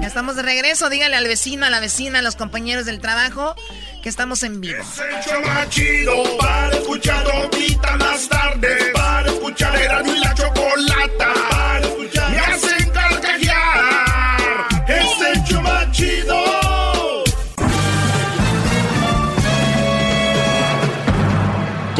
Ya 0.00 0.08
estamos 0.08 0.34
de 0.34 0.42
regreso, 0.42 0.90
dígale 0.90 1.14
al 1.16 1.28
vecino, 1.28 1.66
a 1.66 1.70
la 1.70 1.78
vecina, 1.78 2.18
a 2.18 2.22
los 2.22 2.34
compañeros 2.34 2.84
del 2.84 3.00
trabajo 3.00 3.54
que 4.02 4.08
estamos 4.08 4.42
en 4.42 4.60
vivo. 4.60 4.78
El 4.82 5.24
show 5.24 5.40
más 5.46 5.68
chido 5.70 6.14
para 6.36 6.76
escuchar 6.76 7.24
ahorita 7.30 7.96
más 7.96 8.28
tarde. 8.28 8.90
Para 8.92 9.28
escuchar 9.30 9.76
era 9.80 10.02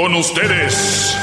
Con 0.03 0.16
ustedes. 0.16 1.16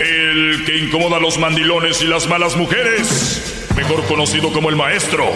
El 0.00 0.64
que 0.66 0.76
incomoda 0.76 1.18
a 1.18 1.20
los 1.20 1.38
mandilones 1.38 2.02
y 2.02 2.06
las 2.06 2.26
malas 2.26 2.56
mujeres, 2.56 3.68
mejor 3.76 4.04
conocido 4.06 4.52
como 4.52 4.70
el 4.70 4.74
maestro. 4.74 5.30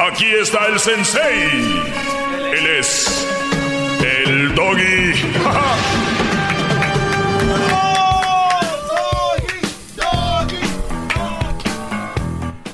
Aquí 0.00 0.26
está 0.42 0.66
el 0.66 0.80
sensei. 0.80 1.52
Él 2.52 2.66
es 2.80 3.28
el 4.02 4.52
doggy. 4.56 5.12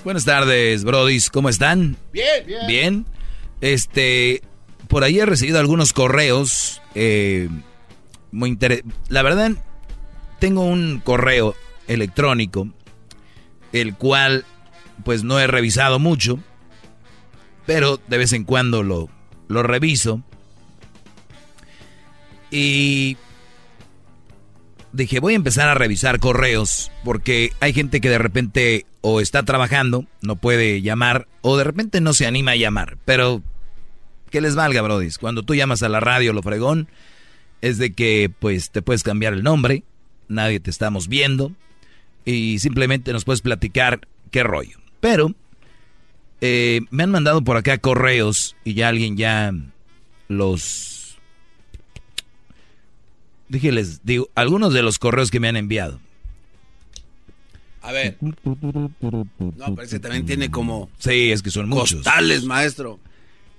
Buenas 0.02 0.24
tardes, 0.24 0.84
brodis. 0.84 1.28
¿Cómo 1.28 1.50
están? 1.50 1.98
Bien, 2.10 2.46
bien. 2.46 2.66
Bien. 2.66 3.19
Este, 3.60 4.42
por 4.88 5.04
ahí 5.04 5.18
he 5.18 5.26
recibido 5.26 5.58
algunos 5.58 5.92
correos. 5.92 6.82
eh, 6.94 7.48
muy 8.32 8.58
La 9.08 9.22
verdad, 9.22 9.52
tengo 10.38 10.62
un 10.64 11.00
correo 11.04 11.54
electrónico, 11.88 12.68
el 13.72 13.94
cual, 13.94 14.44
pues 15.04 15.24
no 15.24 15.38
he 15.38 15.46
revisado 15.46 15.98
mucho, 15.98 16.38
pero 17.66 18.00
de 18.08 18.18
vez 18.18 18.32
en 18.32 18.44
cuando 18.44 18.82
lo, 18.82 19.08
lo 19.48 19.62
reviso. 19.62 20.22
Y 22.50 23.16
dije, 24.92 25.20
voy 25.20 25.34
a 25.34 25.36
empezar 25.36 25.68
a 25.68 25.74
revisar 25.74 26.18
correos 26.18 26.90
porque 27.04 27.52
hay 27.60 27.72
gente 27.72 28.00
que 28.00 28.10
de 28.10 28.18
repente 28.18 28.86
o 29.02 29.20
está 29.20 29.44
trabajando, 29.44 30.04
no 30.20 30.36
puede 30.36 30.82
llamar, 30.82 31.26
o 31.42 31.56
de 31.56 31.64
repente 31.64 32.00
no 32.00 32.12
se 32.12 32.26
anima 32.26 32.52
a 32.52 32.56
llamar. 32.56 32.98
Pero 33.04 33.42
que 34.30 34.40
les 34.40 34.54
valga, 34.54 34.82
brodis. 34.82 35.18
Cuando 35.18 35.42
tú 35.42 35.54
llamas 35.54 35.82
a 35.82 35.88
la 35.88 36.00
radio, 36.00 36.32
lo 36.32 36.42
fregón, 36.42 36.88
es 37.60 37.78
de 37.78 37.92
que 37.92 38.30
pues 38.38 38.70
te 38.70 38.82
puedes 38.82 39.02
cambiar 39.02 39.34
el 39.34 39.42
nombre, 39.42 39.82
nadie 40.28 40.60
te 40.60 40.70
estamos 40.70 41.08
viendo, 41.08 41.52
y 42.24 42.58
simplemente 42.58 43.12
nos 43.12 43.24
puedes 43.24 43.42
platicar 43.42 44.06
qué 44.30 44.42
rollo. 44.42 44.78
Pero 45.00 45.34
eh, 46.40 46.80
me 46.90 47.02
han 47.02 47.10
mandado 47.10 47.42
por 47.42 47.56
acá 47.56 47.78
correos 47.78 48.56
y 48.64 48.74
ya 48.74 48.88
alguien 48.88 49.16
ya 49.16 49.52
los... 50.28 51.16
Dije, 53.48 53.72
les 53.72 54.04
digo, 54.04 54.28
algunos 54.36 54.72
de 54.72 54.82
los 54.82 54.98
correos 54.98 55.30
que 55.30 55.40
me 55.40 55.48
han 55.48 55.56
enviado. 55.56 55.98
A 57.82 57.92
ver. 57.92 58.16
No, 58.20 58.34
pero 59.74 59.82
ese 59.82 59.98
también 59.98 60.24
tiene 60.26 60.50
como 60.50 60.88
Sí, 60.98 61.32
es 61.32 61.42
que 61.42 61.50
son 61.50 61.68
muchos. 61.68 61.94
costales, 61.94 62.44
maestro. 62.44 63.00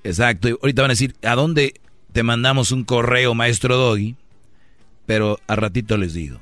Exacto. 0.04 0.50
Y 0.50 0.52
ahorita 0.52 0.82
van 0.82 0.92
a 0.92 0.94
decir, 0.94 1.16
¿a 1.24 1.36
dónde 1.36 1.76
te 2.12 2.24
mandamos 2.24 2.72
un 2.72 2.84
correo, 2.84 3.34
maestro 3.34 3.78
Doggy? 3.78 4.16
Pero 5.06 5.40
a 5.48 5.56
ratito 5.56 5.98
les 5.98 6.14
digo. 6.14 6.40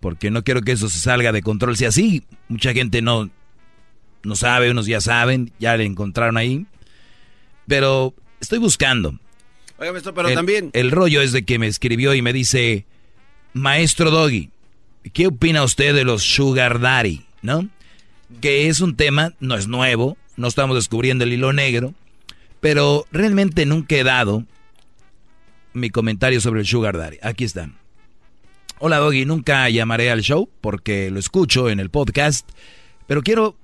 Porque 0.00 0.30
no 0.30 0.44
quiero 0.44 0.62
que 0.62 0.72
eso 0.72 0.88
se 0.88 0.98
salga 0.98 1.32
de 1.32 1.42
control. 1.42 1.76
Si 1.76 1.84
así, 1.84 2.24
mucha 2.48 2.72
gente 2.72 3.02
no, 3.02 3.30
no 4.22 4.36
sabe, 4.36 4.70
unos 4.70 4.86
ya 4.86 5.00
saben, 5.00 5.52
ya 5.58 5.76
le 5.76 5.84
encontraron 5.84 6.36
ahí. 6.36 6.66
Pero 7.66 8.14
estoy 8.40 8.58
buscando. 8.58 9.18
Oiga, 9.78 9.92
maestro, 9.92 10.14
pero 10.14 10.28
el, 10.28 10.34
también. 10.34 10.70
El 10.72 10.90
rollo 10.90 11.22
es 11.22 11.32
de 11.32 11.44
que 11.44 11.58
me 11.58 11.66
escribió 11.66 12.14
y 12.14 12.22
me 12.22 12.32
dice, 12.32 12.86
maestro 13.52 14.10
Doggy, 14.10 14.50
¿qué 15.12 15.26
opina 15.26 15.64
usted 15.64 15.94
de 15.94 16.04
los 16.04 16.22
sugar 16.22 16.80
daddy? 16.80 17.24
¿No? 17.42 17.68
Que 18.40 18.68
es 18.68 18.80
un 18.80 18.96
tema, 18.96 19.32
no 19.40 19.56
es 19.56 19.68
nuevo, 19.68 20.16
no 20.36 20.48
estamos 20.48 20.76
descubriendo 20.76 21.24
el 21.24 21.32
hilo 21.32 21.52
negro, 21.52 21.94
pero 22.64 23.06
realmente 23.12 23.66
nunca 23.66 23.94
he 23.94 24.04
dado 24.04 24.46
mi 25.74 25.90
comentario 25.90 26.40
sobre 26.40 26.60
el 26.60 26.66
sugar 26.66 26.96
daddy. 26.96 27.18
Aquí 27.20 27.44
está. 27.44 27.68
Hola 28.78 28.96
Doggy, 28.96 29.26
nunca 29.26 29.68
llamaré 29.68 30.10
al 30.10 30.22
show 30.22 30.48
porque 30.62 31.10
lo 31.10 31.18
escucho 31.18 31.68
en 31.68 31.78
el 31.78 31.90
podcast, 31.90 32.48
pero 33.06 33.20
quiero 33.20 33.54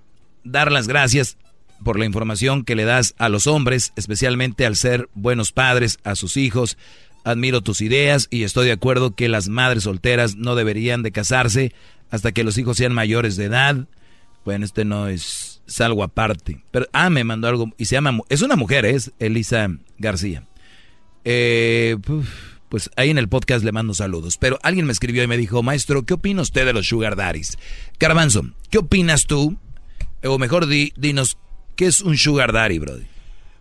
dar 0.45 0.71
las 0.71 0.87
gracias 0.87 1.39
por 1.83 1.99
la 1.99 2.05
información 2.05 2.63
que 2.63 2.77
le 2.77 2.85
das 2.85 3.15
a 3.17 3.31
los 3.31 3.47
hombres, 3.47 3.95
especialmente 3.97 4.67
al 4.67 4.77
ser 4.77 5.09
buenos 5.15 5.53
padres 5.53 5.99
a 6.05 6.15
sus 6.15 6.37
hijos. 6.37 6.77
Admiro 7.25 7.63
tus 7.63 7.81
ideas 7.81 8.29
y 8.29 8.43
estoy 8.43 8.67
de 8.67 8.73
acuerdo 8.73 9.15
que 9.15 9.31
las 9.31 9.49
madres 9.49 9.85
solteras 9.85 10.37
no 10.37 10.57
deberían 10.57 11.03
de 11.03 11.11
casarse 11.11 11.73
hasta 12.11 12.33
que 12.33 12.45
los 12.45 12.59
hijos 12.59 12.77
sean 12.77 12.93
mayores 12.93 13.37
de 13.37 13.47
edad. 13.47 13.89
Bueno, 14.45 14.67
este 14.67 14.85
no 14.85 15.09
es, 15.09 15.50
es 15.71 15.81
algo 15.81 16.03
aparte. 16.03 16.63
Pero, 16.71 16.87
ah, 16.93 17.09
me 17.09 17.25
mandó 17.25 17.49
algo 17.49 17.71
y 17.79 17.85
se 17.87 17.95
llama, 17.95 18.19
es 18.29 18.43
una 18.43 18.57
mujer, 18.57 18.85
es 18.85 19.13
Elisa 19.19 19.69
García. 19.99 20.47
Eh, 21.25 21.97
pues 22.69 22.91
ahí 22.97 23.11
en 23.11 23.19
el 23.19 23.29
podcast 23.29 23.65
le 23.65 23.73
mando 23.73 23.95
saludos. 23.95 24.37
Pero 24.39 24.59
alguien 24.63 24.87
me 24.87 24.93
escribió 24.93 25.23
y 25.23 25.27
me 25.27 25.37
dijo, 25.37 25.63
maestro, 25.63 26.05
¿qué 26.05 26.15
opina 26.15 26.43
usted 26.43 26.67
de 26.67 26.73
los 26.73 26.87
sugar 26.89 27.17
daddies? 27.17 27.59
Garbanzo, 27.99 28.51
¿qué 28.71 28.79
opinas 28.79 29.27
tú? 29.27 29.59
O 30.25 30.39
mejor 30.39 30.67
di- 30.67 30.93
dinos, 30.97 31.39
¿qué 31.77 31.87
es 31.87 32.01
un 32.01 32.17
sugar 32.19 32.53
daddy, 32.53 32.79
brother? 32.79 33.07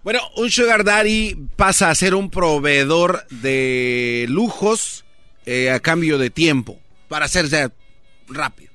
Bueno, 0.03 0.19
un 0.37 0.49
sugar 0.49 0.83
daddy 0.83 1.35
pasa 1.55 1.89
a 1.89 1.95
ser 1.95 2.15
un 2.15 2.29
proveedor 2.29 3.27
de 3.29 4.25
lujos 4.29 5.05
eh, 5.45 5.71
a 5.71 5.79
cambio 5.79 6.17
de 6.17 6.29
tiempo 6.29 6.79
para 7.07 7.25
hacerse 7.25 7.69
rápido. 8.27 8.71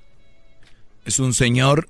Es 1.05 1.19
un 1.19 1.35
señor 1.35 1.89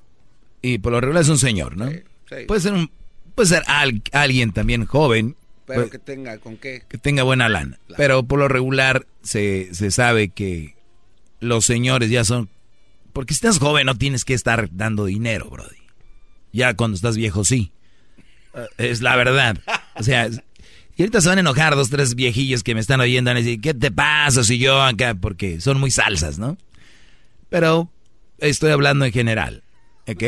y 0.67 0.79
por 0.79 0.93
lo 0.93 1.01
regular 1.01 1.23
es 1.23 1.29
un 1.29 1.39
señor, 1.39 1.77
¿no? 1.77 1.91
sí. 1.91 2.01
Puede 2.49 2.61
ser 2.61 2.73
un 2.73 2.91
puede 3.35 3.49
ser 3.49 3.63
al- 3.67 4.03
alguien 4.13 4.53
también 4.53 4.85
joven 4.87 5.37
Pero 5.67 5.81
puede- 5.81 5.91
que 5.91 5.99
tenga 5.99 6.39
con 6.39 6.57
qué. 6.57 6.83
que 6.89 6.99
tenga 6.99 7.23
buena 7.23 7.49
lana, 7.49 7.79
pero 7.97 8.23
por 8.23 8.39
lo 8.39 8.49
regular 8.49 9.07
se, 9.23 9.75
se 9.75 9.91
sabe 9.91 10.29
que 10.29 10.75
los 11.41 11.65
señores 11.67 12.11
ya 12.11 12.25
son 12.25 12.49
porque 13.13 13.35
si 13.35 13.39
estás 13.39 13.59
joven 13.59 13.87
no 13.87 13.97
tienes 13.97 14.25
que 14.25 14.35
estar 14.35 14.69
dando 14.73 15.05
dinero, 15.05 15.49
brody. 15.51 15.77
Ya 16.53 16.75
cuando 16.75 16.95
estás 16.97 17.17
viejo 17.17 17.45
sí. 17.45 17.71
Eh, 18.55 18.67
Es 18.79 19.03
la 19.03 19.15
verdad. 19.17 19.59
O 19.97 20.03
sea, 20.03 20.29
y 20.97 21.03
ahorita 21.03 21.21
se 21.21 21.29
van 21.29 21.39
a 21.39 21.41
enojar 21.43 21.75
dos, 21.77 21.91
tres 21.91 22.15
viejillos 22.15 22.63
que 22.63 22.75
me 22.75 22.81
están 22.81 23.01
oyendo 23.01 23.29
van 23.31 23.37
a 23.37 23.41
decir, 23.41 23.61
¿qué 23.61 23.75
te 23.75 23.91
pasa 23.91 24.43
si 24.45 24.59
yo 24.59 24.81
acá? 24.83 25.15
Porque 25.15 25.61
son 25.61 25.79
muy 25.79 25.91
salsas, 25.91 26.39
¿no? 26.39 26.57
Pero 27.51 27.91
estoy 28.39 28.71
hablando 28.71 29.05
en 29.05 29.13
general, 29.13 29.63
¿ok? 30.07 30.23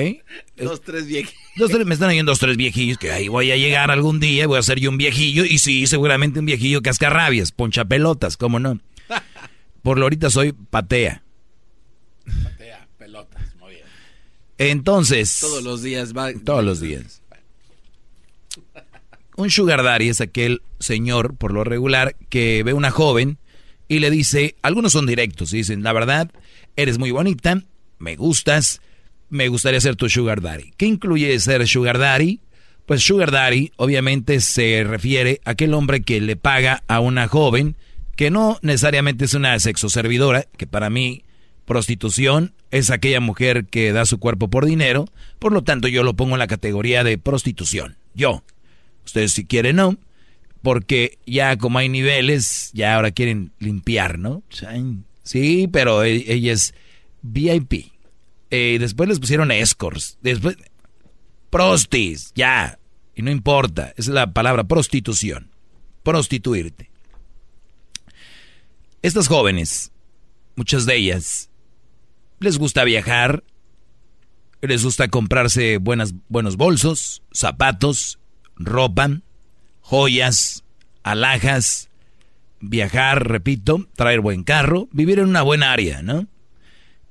Dos, 0.56 0.80
tres 0.82 1.06
viejas. 1.06 1.34
Dos, 1.56 1.70
tres- 1.70 1.86
me 1.86 1.94
están 1.94 2.08
oyendo 2.10 2.32
dos, 2.32 2.38
tres 2.38 2.56
viejillos 2.56 2.98
que 2.98 3.10
ahí 3.10 3.28
voy 3.28 3.50
a 3.50 3.56
llegar 3.56 3.90
algún 3.90 4.20
día, 4.20 4.46
voy 4.46 4.58
a 4.58 4.62
ser 4.62 4.80
yo 4.80 4.90
un 4.90 4.98
viejillo, 4.98 5.44
y 5.44 5.58
sí, 5.58 5.86
seguramente 5.86 6.38
un 6.40 6.46
viejillo 6.46 6.82
cascarrabias, 6.82 7.52
poncha 7.52 7.84
pelotas, 7.84 8.36
¿cómo 8.36 8.58
no? 8.58 8.80
Por 9.82 9.98
lo 9.98 10.04
ahorita 10.06 10.30
soy 10.30 10.52
patea. 10.52 11.22
Patea, 12.42 12.88
pelotas, 12.98 13.54
muy 13.60 13.74
bien. 13.74 13.86
Entonces... 14.58 15.38
Todos 15.40 15.62
los 15.62 15.82
días 15.82 16.12
va. 16.16 16.32
Todos 16.32 16.64
los 16.64 16.80
días. 16.80 17.22
Un 19.36 19.50
sugar 19.50 19.82
daddy 19.82 20.08
es 20.08 20.20
aquel 20.22 20.62
señor, 20.80 21.36
por 21.36 21.52
lo 21.52 21.62
regular, 21.62 22.16
que 22.30 22.62
ve 22.64 22.72
una 22.72 22.90
joven 22.90 23.36
y 23.86 23.98
le 23.98 24.10
dice, 24.10 24.56
algunos 24.62 24.92
son 24.92 25.06
directos, 25.06 25.52
y 25.52 25.58
dicen, 25.58 25.82
la 25.82 25.92
verdad, 25.92 26.30
eres 26.74 26.98
muy 26.98 27.10
bonita, 27.10 27.62
me 27.98 28.16
gustas, 28.16 28.80
me 29.28 29.48
gustaría 29.48 29.80
ser 29.80 29.96
tu 29.96 30.08
sugar 30.08 30.40
daddy. 30.40 30.72
¿Qué 30.76 30.86
incluye 30.86 31.38
ser 31.40 31.66
sugar 31.66 31.98
daddy? 31.98 32.40
Pues 32.86 33.02
sugar 33.02 33.30
daddy 33.30 33.72
obviamente 33.76 34.40
se 34.40 34.84
refiere 34.84 35.40
a 35.44 35.50
aquel 35.50 35.74
hombre 35.74 36.02
que 36.02 36.20
le 36.20 36.36
paga 36.36 36.82
a 36.86 37.00
una 37.00 37.26
joven 37.28 37.76
que 38.14 38.30
no 38.30 38.58
necesariamente 38.62 39.24
es 39.26 39.34
una 39.34 39.58
sexoservidora, 39.58 40.46
que 40.56 40.66
para 40.66 40.88
mí 40.88 41.24
prostitución 41.66 42.54
es 42.70 42.90
aquella 42.90 43.20
mujer 43.20 43.66
que 43.66 43.92
da 43.92 44.06
su 44.06 44.18
cuerpo 44.18 44.48
por 44.48 44.64
dinero, 44.64 45.06
por 45.38 45.52
lo 45.52 45.62
tanto 45.62 45.88
yo 45.88 46.02
lo 46.02 46.14
pongo 46.14 46.34
en 46.34 46.38
la 46.38 46.46
categoría 46.46 47.04
de 47.04 47.18
prostitución. 47.18 47.96
Yo. 48.14 48.42
Ustedes 49.04 49.32
si 49.32 49.44
quieren 49.44 49.76
no, 49.76 49.98
porque 50.62 51.18
ya 51.26 51.56
como 51.58 51.78
hay 51.78 51.88
niveles, 51.88 52.70
ya 52.72 52.96
ahora 52.96 53.10
quieren 53.10 53.52
limpiar, 53.58 54.18
¿no? 54.18 54.42
Sí, 55.22 55.68
pero 55.70 56.02
e- 56.02 56.24
ella 56.32 56.52
es 56.52 56.74
VIP. 57.22 57.92
Eh, 58.50 58.76
después 58.78 59.08
les 59.08 59.20
pusieron 59.20 59.50
escorts. 59.50 60.18
Después, 60.20 60.56
prostis, 61.50 62.32
ya. 62.34 62.78
Y 63.14 63.22
no 63.22 63.30
importa, 63.30 63.92
es 63.96 64.08
la 64.08 64.32
palabra 64.32 64.64
prostitución. 64.64 65.50
Prostituirte. 66.02 66.90
Estas 69.02 69.28
jóvenes, 69.28 69.92
muchas 70.54 70.86
de 70.86 70.96
ellas, 70.96 71.50
les 72.40 72.58
gusta 72.58 72.84
viajar, 72.84 73.44
les 74.60 74.84
gusta 74.84 75.08
comprarse 75.08 75.78
buenos 75.78 76.56
bolsos, 76.56 77.22
zapatos, 77.32 78.18
ropa, 78.56 79.20
joyas, 79.80 80.64
alhajas, 81.02 81.88
viajar, 82.60 83.28
repito, 83.28 83.86
traer 83.94 84.20
buen 84.20 84.42
carro, 84.42 84.88
vivir 84.92 85.20
en 85.20 85.28
una 85.28 85.42
buena 85.42 85.72
área, 85.72 86.02
¿no? 86.02 86.26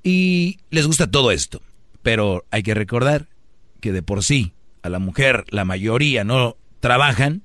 Y 0.06 0.60
les 0.69 0.86
gusta 0.86 1.10
todo 1.10 1.32
esto. 1.32 1.64
Pero 2.03 2.45
hay 2.52 2.61
que 2.61 2.76
recordar 2.76 3.27
que 3.82 3.91
de 3.91 4.03
por 4.03 4.23
sí 4.23 4.53
a 4.84 4.90
la 4.90 4.99
mujer 4.99 5.45
la 5.49 5.65
mayoría 5.65 6.23
no 6.23 6.56
trabajan 6.80 7.41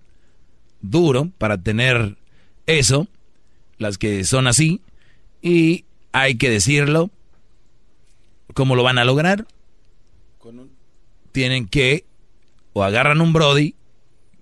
duro 0.82 1.30
para 1.38 1.62
tener 1.62 2.18
eso, 2.66 3.08
las 3.78 3.96
que 3.96 4.24
son 4.24 4.46
así, 4.46 4.82
y 5.40 5.86
hay 6.12 6.36
que 6.36 6.50
decirlo. 6.50 7.10
¿Cómo 8.52 8.76
lo 8.76 8.82
van 8.82 8.98
a 8.98 9.04
lograr? 9.04 9.46
Tienen 11.32 11.66
que, 11.66 12.04
o 12.74 12.82
agarran 12.82 13.22
un 13.22 13.32
Brody, 13.32 13.74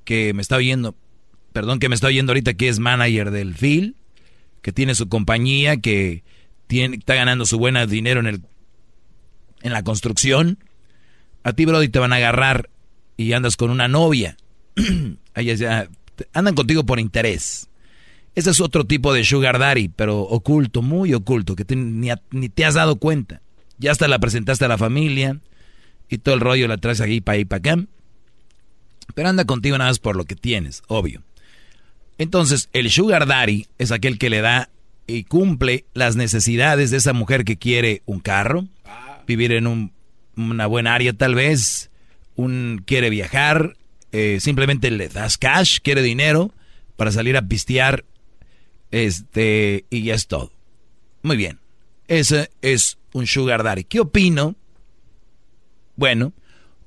que 0.04 0.32
me 0.34 0.42
está 0.42 0.56
oyendo, 0.56 0.96
perdón 1.52 1.78
que 1.78 1.88
me 1.88 1.94
está 1.94 2.08
oyendo 2.08 2.32
ahorita, 2.32 2.54
que 2.54 2.68
es 2.68 2.80
manager 2.80 3.30
del 3.30 3.54
Phil, 3.54 3.94
que 4.62 4.72
tiene 4.72 4.96
su 4.96 5.08
compañía, 5.08 5.76
que 5.76 6.24
tiene, 6.68 6.96
está 6.96 7.14
ganando 7.14 7.44
su 7.46 7.58
buen 7.58 7.74
dinero 7.88 8.20
en, 8.20 8.26
el, 8.28 8.42
en 9.62 9.72
la 9.72 9.82
construcción. 9.82 10.58
A 11.42 11.52
ti, 11.54 11.64
Brody, 11.64 11.88
te 11.88 11.98
van 11.98 12.12
a 12.12 12.16
agarrar 12.16 12.70
y 13.16 13.32
andas 13.32 13.56
con 13.56 13.70
una 13.70 13.88
novia. 13.88 14.36
ya, 15.34 15.88
andan 16.32 16.54
contigo 16.54 16.84
por 16.86 17.00
interés. 17.00 17.68
Ese 18.34 18.50
es 18.50 18.60
otro 18.60 18.84
tipo 18.84 19.12
de 19.12 19.24
sugar 19.24 19.58
daddy, 19.58 19.88
pero 19.88 20.20
oculto, 20.20 20.82
muy 20.82 21.12
oculto, 21.14 21.56
que 21.56 21.64
ni, 21.74 22.10
ni, 22.30 22.48
te 22.48 22.64
has 22.64 22.74
dado 22.74 22.96
cuenta. 22.96 23.40
Ya 23.78 23.90
hasta 23.90 24.06
la 24.06 24.20
presentaste 24.20 24.64
a 24.64 24.68
la 24.68 24.78
familia 24.78 25.40
y 26.08 26.18
todo 26.18 26.34
el 26.34 26.40
rollo 26.40 26.68
la 26.68 26.76
traes 26.76 27.00
aquí 27.00 27.20
para 27.20 27.36
ahí 27.36 27.44
para 27.44 27.58
acá. 27.58 27.84
Pero 29.14 29.28
anda 29.28 29.44
contigo 29.44 29.76
nada 29.78 29.90
más 29.90 29.98
por 29.98 30.14
lo 30.16 30.24
que 30.24 30.36
tienes, 30.36 30.82
obvio. 30.86 31.22
Entonces, 32.18 32.68
el 32.72 32.90
sugar 32.90 33.26
daddy 33.26 33.66
es 33.78 33.90
aquel 33.90 34.18
que 34.18 34.30
le 34.30 34.40
da 34.40 34.70
y 35.08 35.24
cumple 35.24 35.86
las 35.94 36.14
necesidades 36.14 36.92
de 36.92 36.98
esa 36.98 37.12
mujer 37.12 37.44
que 37.44 37.56
quiere 37.56 38.02
un 38.04 38.20
carro, 38.20 38.68
vivir 39.26 39.52
en 39.52 39.66
un, 39.66 39.92
una 40.36 40.66
buena 40.66 40.94
área 40.94 41.12
tal 41.12 41.34
vez, 41.34 41.90
un 42.36 42.82
quiere 42.86 43.10
viajar, 43.10 43.76
eh, 44.12 44.38
simplemente 44.40 44.90
le 44.90 45.08
das 45.08 45.38
cash, 45.38 45.78
quiere 45.82 46.02
dinero 46.02 46.52
para 46.96 47.10
salir 47.10 47.36
a 47.36 47.42
pistear 47.42 48.04
este, 48.90 49.86
y 49.90 50.02
ya 50.02 50.14
es 50.14 50.28
todo. 50.28 50.52
Muy 51.22 51.36
bien. 51.36 51.58
Ese 52.06 52.50
es 52.62 52.98
un 53.12 53.26
sugar 53.26 53.62
daddy. 53.62 53.84
¿Qué 53.84 54.00
opino? 54.00 54.56
Bueno, 55.96 56.32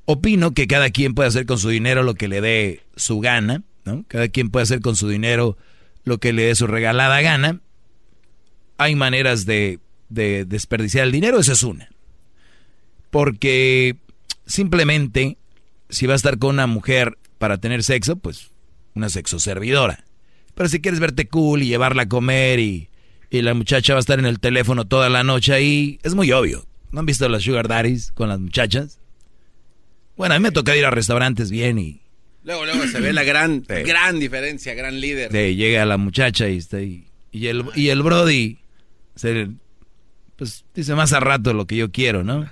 opino 0.05 0.53
que 0.53 0.67
cada 0.67 0.89
quien 0.89 1.13
puede 1.13 1.29
hacer 1.29 1.45
con 1.45 1.57
su 1.57 1.69
dinero 1.69 2.03
lo 2.03 2.15
que 2.15 2.27
le 2.27 2.41
dé 2.41 2.83
su 2.95 3.19
gana, 3.19 3.63
¿no? 3.83 4.05
Cada 4.07 4.29
quien 4.29 4.49
puede 4.49 4.63
hacer 4.63 4.81
con 4.81 4.95
su 4.95 5.09
dinero 5.09 5.57
lo 6.03 6.19
que 6.19 6.33
le 6.33 6.43
dé 6.43 6.55
su 6.55 6.67
regalada 6.67 7.21
gana. 7.21 7.59
Hay 8.81 8.95
maneras 8.95 9.45
de, 9.45 9.79
de 10.09 10.45
desperdiciar 10.45 11.05
el 11.05 11.11
dinero, 11.11 11.39
esa 11.39 11.53
es 11.53 11.61
una. 11.61 11.89
Porque 13.11 13.95
simplemente, 14.47 15.37
si 15.89 16.07
va 16.07 16.13
a 16.13 16.15
estar 16.15 16.39
con 16.39 16.55
una 16.55 16.65
mujer 16.67 17.17
para 17.37 17.57
tener 17.57 17.83
sexo, 17.83 18.15
pues 18.15 18.49
una 18.95 19.09
sexo 19.09 19.39
servidora. 19.39 20.03
Pero 20.55 20.67
si 20.67 20.81
quieres 20.81 20.99
verte 20.99 21.27
cool 21.27 21.63
y 21.63 21.67
llevarla 21.67 22.03
a 22.03 22.09
comer 22.09 22.59
y, 22.59 22.87
la 23.29 23.53
muchacha 23.53 23.93
va 23.93 23.99
a 23.99 24.01
estar 24.01 24.19
en 24.19 24.25
el 24.25 24.39
teléfono 24.39 24.85
toda 24.85 25.09
la 25.09 25.23
noche 25.23 25.53
ahí, 25.53 25.99
es 26.03 26.15
muy 26.15 26.31
obvio. 26.31 26.65
¿No 26.91 26.99
han 26.99 27.05
visto 27.05 27.29
las 27.29 27.43
sugar 27.43 27.67
daddies 27.69 28.11
con 28.11 28.27
las 28.27 28.39
muchachas? 28.39 28.99
Bueno, 30.17 30.35
a 30.35 30.39
mí 30.39 30.43
me 30.43 30.51
toca 30.51 30.75
ir 30.75 30.85
a 30.85 30.91
restaurantes 30.91 31.49
bien 31.49 31.79
y... 31.79 32.01
Luego, 32.43 32.65
luego 32.65 32.87
se 32.87 32.99
ve 32.99 33.13
la 33.13 33.23
gran, 33.23 33.63
gran 33.67 34.19
diferencia, 34.19 34.73
gran 34.73 34.99
líder. 34.99 35.31
llega 35.31 35.85
la 35.85 35.97
muchacha 35.97 36.49
y 36.49 36.57
está 36.57 36.77
ahí. 36.77 37.05
Y 37.31 37.47
el, 37.47 37.65
y 37.75 37.89
el 37.89 38.01
Brody, 38.01 38.57
se, 39.21 39.51
pues 40.35 40.65
dice 40.73 40.95
más 40.95 41.13
a 41.13 41.19
rato 41.19 41.53
lo 41.53 41.67
que 41.67 41.75
yo 41.75 41.91
quiero, 41.91 42.23
¿no? 42.23 42.49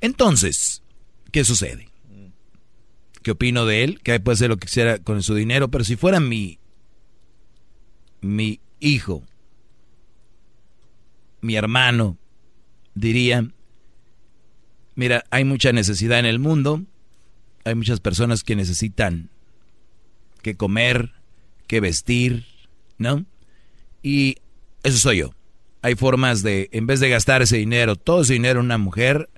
Entonces, 0.00 0.82
¿qué 1.32 1.44
sucede? 1.44 1.90
qué 3.22 3.32
opino 3.32 3.66
de 3.66 3.84
él, 3.84 4.00
que 4.00 4.18
puede 4.20 4.36
hacer 4.36 4.48
lo 4.48 4.56
que 4.56 4.66
quisiera 4.66 5.00
con 5.00 5.22
su 5.22 5.34
dinero, 5.34 5.68
pero 5.68 5.84
si 5.84 5.96
fuera 5.96 6.18
mi, 6.18 6.58
mi 8.22 8.60
hijo, 8.80 9.22
mi 11.42 11.56
hermano, 11.56 12.16
diría, 12.94 13.46
mira, 14.94 15.24
hay 15.30 15.44
mucha 15.44 15.72
necesidad 15.72 16.20
en 16.20 16.24
el 16.26 16.38
mundo, 16.38 16.84
hay 17.64 17.74
muchas 17.74 18.00
personas 18.00 18.44
que 18.44 18.56
necesitan 18.56 19.28
que 20.40 20.56
comer, 20.56 21.12
que 21.66 21.80
vestir, 21.80 22.46
¿no? 22.96 23.26
Y 24.02 24.38
eso 24.82 24.98
soy 24.98 25.18
yo. 25.18 25.30
Hay 25.82 25.94
formas 25.94 26.42
de, 26.42 26.68
en 26.72 26.86
vez 26.86 27.00
de 27.00 27.08
gastar 27.08 27.42
ese 27.42 27.56
dinero, 27.56 27.96
todo 27.96 28.22
ese 28.22 28.34
dinero 28.34 28.60
en 28.60 28.66
una 28.66 28.78
mujer, 28.78 29.28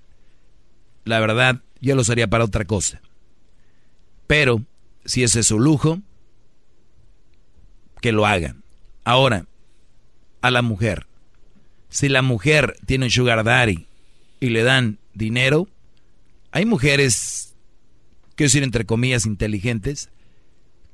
la 1.04 1.20
verdad, 1.20 1.62
yo 1.80 1.94
lo 1.94 2.02
usaría 2.02 2.28
para 2.28 2.44
otra 2.44 2.64
cosa. 2.64 3.00
Pero, 4.26 4.64
si 5.04 5.22
ese 5.22 5.40
es 5.40 5.46
su 5.46 5.58
lujo, 5.58 6.00
que 8.00 8.12
lo 8.12 8.26
hagan. 8.26 8.62
Ahora, 9.04 9.46
a 10.40 10.50
la 10.50 10.62
mujer. 10.62 11.06
Si 11.88 12.08
la 12.08 12.22
mujer 12.22 12.76
tiene 12.86 13.06
un 13.06 13.10
sugar 13.10 13.44
daddy 13.44 13.86
y 14.38 14.50
le 14.50 14.62
dan 14.62 14.98
dinero, 15.14 15.68
hay 16.52 16.64
mujeres, 16.64 17.54
quiero 18.36 18.46
decir 18.48 18.62
entre 18.62 18.86
comillas, 18.86 19.26
inteligentes, 19.26 20.10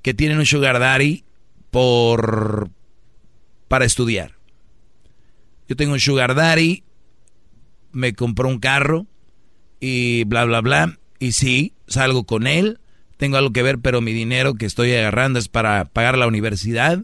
que 0.02 0.14
tienen 0.14 0.38
un 0.38 0.46
sugar 0.46 0.78
daddy 0.78 1.24
por 1.70 2.70
para 3.68 3.84
estudiar. 3.84 4.36
Yo 5.68 5.76
tengo 5.76 5.92
un 5.92 6.00
sugar 6.00 6.34
daddy, 6.34 6.84
me 7.92 8.12
compró 8.12 8.48
un 8.48 8.58
carro 8.58 9.06
y 9.80 10.24
bla 10.24 10.44
bla 10.44 10.60
bla 10.60 10.98
y 11.18 11.32
sí, 11.32 11.74
salgo 11.86 12.24
con 12.24 12.46
él, 12.46 12.78
tengo 13.16 13.36
algo 13.36 13.52
que 13.52 13.62
ver, 13.62 13.78
pero 13.78 14.00
mi 14.00 14.12
dinero 14.12 14.54
que 14.54 14.66
estoy 14.66 14.92
agarrando 14.92 15.38
es 15.38 15.48
para 15.48 15.86
pagar 15.86 16.18
la 16.18 16.26
universidad 16.26 17.02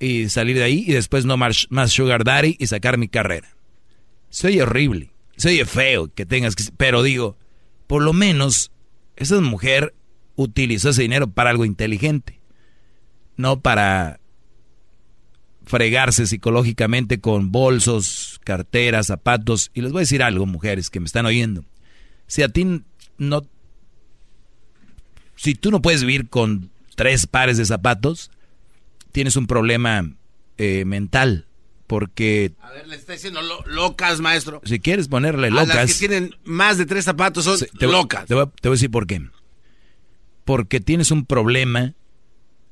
y 0.00 0.28
salir 0.28 0.56
de 0.56 0.64
ahí 0.64 0.84
y 0.86 0.92
después 0.92 1.24
no 1.24 1.36
más, 1.36 1.68
sugar 1.88 2.24
daddy 2.24 2.56
y 2.58 2.66
sacar 2.66 2.98
mi 2.98 3.08
carrera. 3.08 3.56
Soy 4.30 4.60
horrible, 4.60 5.10
soy 5.36 5.64
feo 5.64 6.12
que 6.12 6.26
tengas 6.26 6.56
que... 6.56 6.64
Pero 6.76 7.02
digo, 7.02 7.36
por 7.86 8.02
lo 8.02 8.12
menos 8.12 8.72
esa 9.16 9.40
mujer 9.40 9.94
utilizó 10.34 10.90
ese 10.90 11.02
dinero 11.02 11.28
para 11.28 11.50
algo 11.50 11.64
inteligente, 11.64 12.40
no 13.36 13.60
para 13.60 14.20
fregarse 15.66 16.26
psicológicamente 16.26 17.20
con 17.20 17.52
bolsos, 17.52 18.40
carteras, 18.44 19.06
zapatos. 19.06 19.70
Y 19.74 19.82
les 19.82 19.92
voy 19.92 20.00
a 20.00 20.02
decir 20.02 20.22
algo, 20.22 20.46
mujeres 20.46 20.90
que 20.90 21.00
me 21.00 21.06
están 21.06 21.26
oyendo. 21.26 21.64
Si 22.26 22.42
a 22.42 22.48
ti 22.48 22.82
no 23.18 23.42
si 25.36 25.54
tú 25.54 25.70
no 25.70 25.82
puedes 25.82 26.00
vivir 26.02 26.28
con 26.28 26.70
tres 26.94 27.26
pares 27.26 27.56
de 27.56 27.64
zapatos, 27.64 28.30
tienes 29.12 29.36
un 29.36 29.46
problema 29.46 30.10
eh, 30.58 30.84
mental. 30.84 31.46
Porque. 31.86 32.52
A 32.60 32.70
ver, 32.70 32.88
le 32.88 32.96
está 32.96 33.12
diciendo 33.12 33.40
locas, 33.66 34.20
maestro. 34.20 34.62
Si 34.64 34.80
quieres 34.80 35.08
ponerle 35.08 35.50
locas. 35.50 35.74
las 35.74 35.92
que 35.92 36.08
tienen 36.08 36.34
más 36.44 36.78
de 36.78 36.86
tres 36.86 37.04
zapatos 37.04 37.44
son 37.44 37.58
locas. 37.80 38.26
Te 38.26 38.34
voy, 38.34 38.46
te 38.60 38.68
voy 38.68 38.74
a 38.74 38.76
decir 38.76 38.90
por 38.90 39.06
qué. 39.06 39.20
Porque 40.44 40.80
tienes 40.80 41.10
un 41.10 41.26
problema 41.26 41.94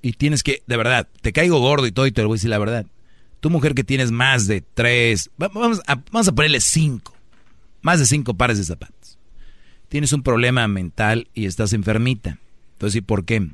y 0.02 0.12
tienes 0.12 0.42
que. 0.42 0.62
De 0.66 0.76
verdad, 0.76 1.08
te 1.22 1.32
caigo 1.32 1.60
gordo 1.60 1.86
y 1.86 1.92
todo 1.92 2.06
y 2.06 2.12
te 2.12 2.20
lo 2.20 2.28
voy 2.28 2.34
a 2.34 2.38
decir 2.38 2.50
la 2.50 2.58
verdad. 2.58 2.86
Tu 3.40 3.48
mujer 3.48 3.74
que 3.74 3.84
tienes 3.84 4.10
más 4.10 4.46
de 4.46 4.60
tres. 4.60 5.30
Vamos 5.36 5.80
a, 5.86 5.96
ponerle 5.96 6.60
cinco. 6.60 7.14
Más 7.80 7.98
de 7.98 8.06
cinco 8.06 8.34
pares 8.34 8.58
de 8.58 8.64
zapatos. 8.64 9.18
Tienes 9.88 10.12
un 10.12 10.22
problema 10.22 10.68
mental 10.68 11.28
y 11.34 11.46
estás 11.46 11.72
enfermita. 11.72 12.38
Entonces, 12.74 12.96
¿y 12.96 13.00
por 13.00 13.24
qué? 13.24 13.48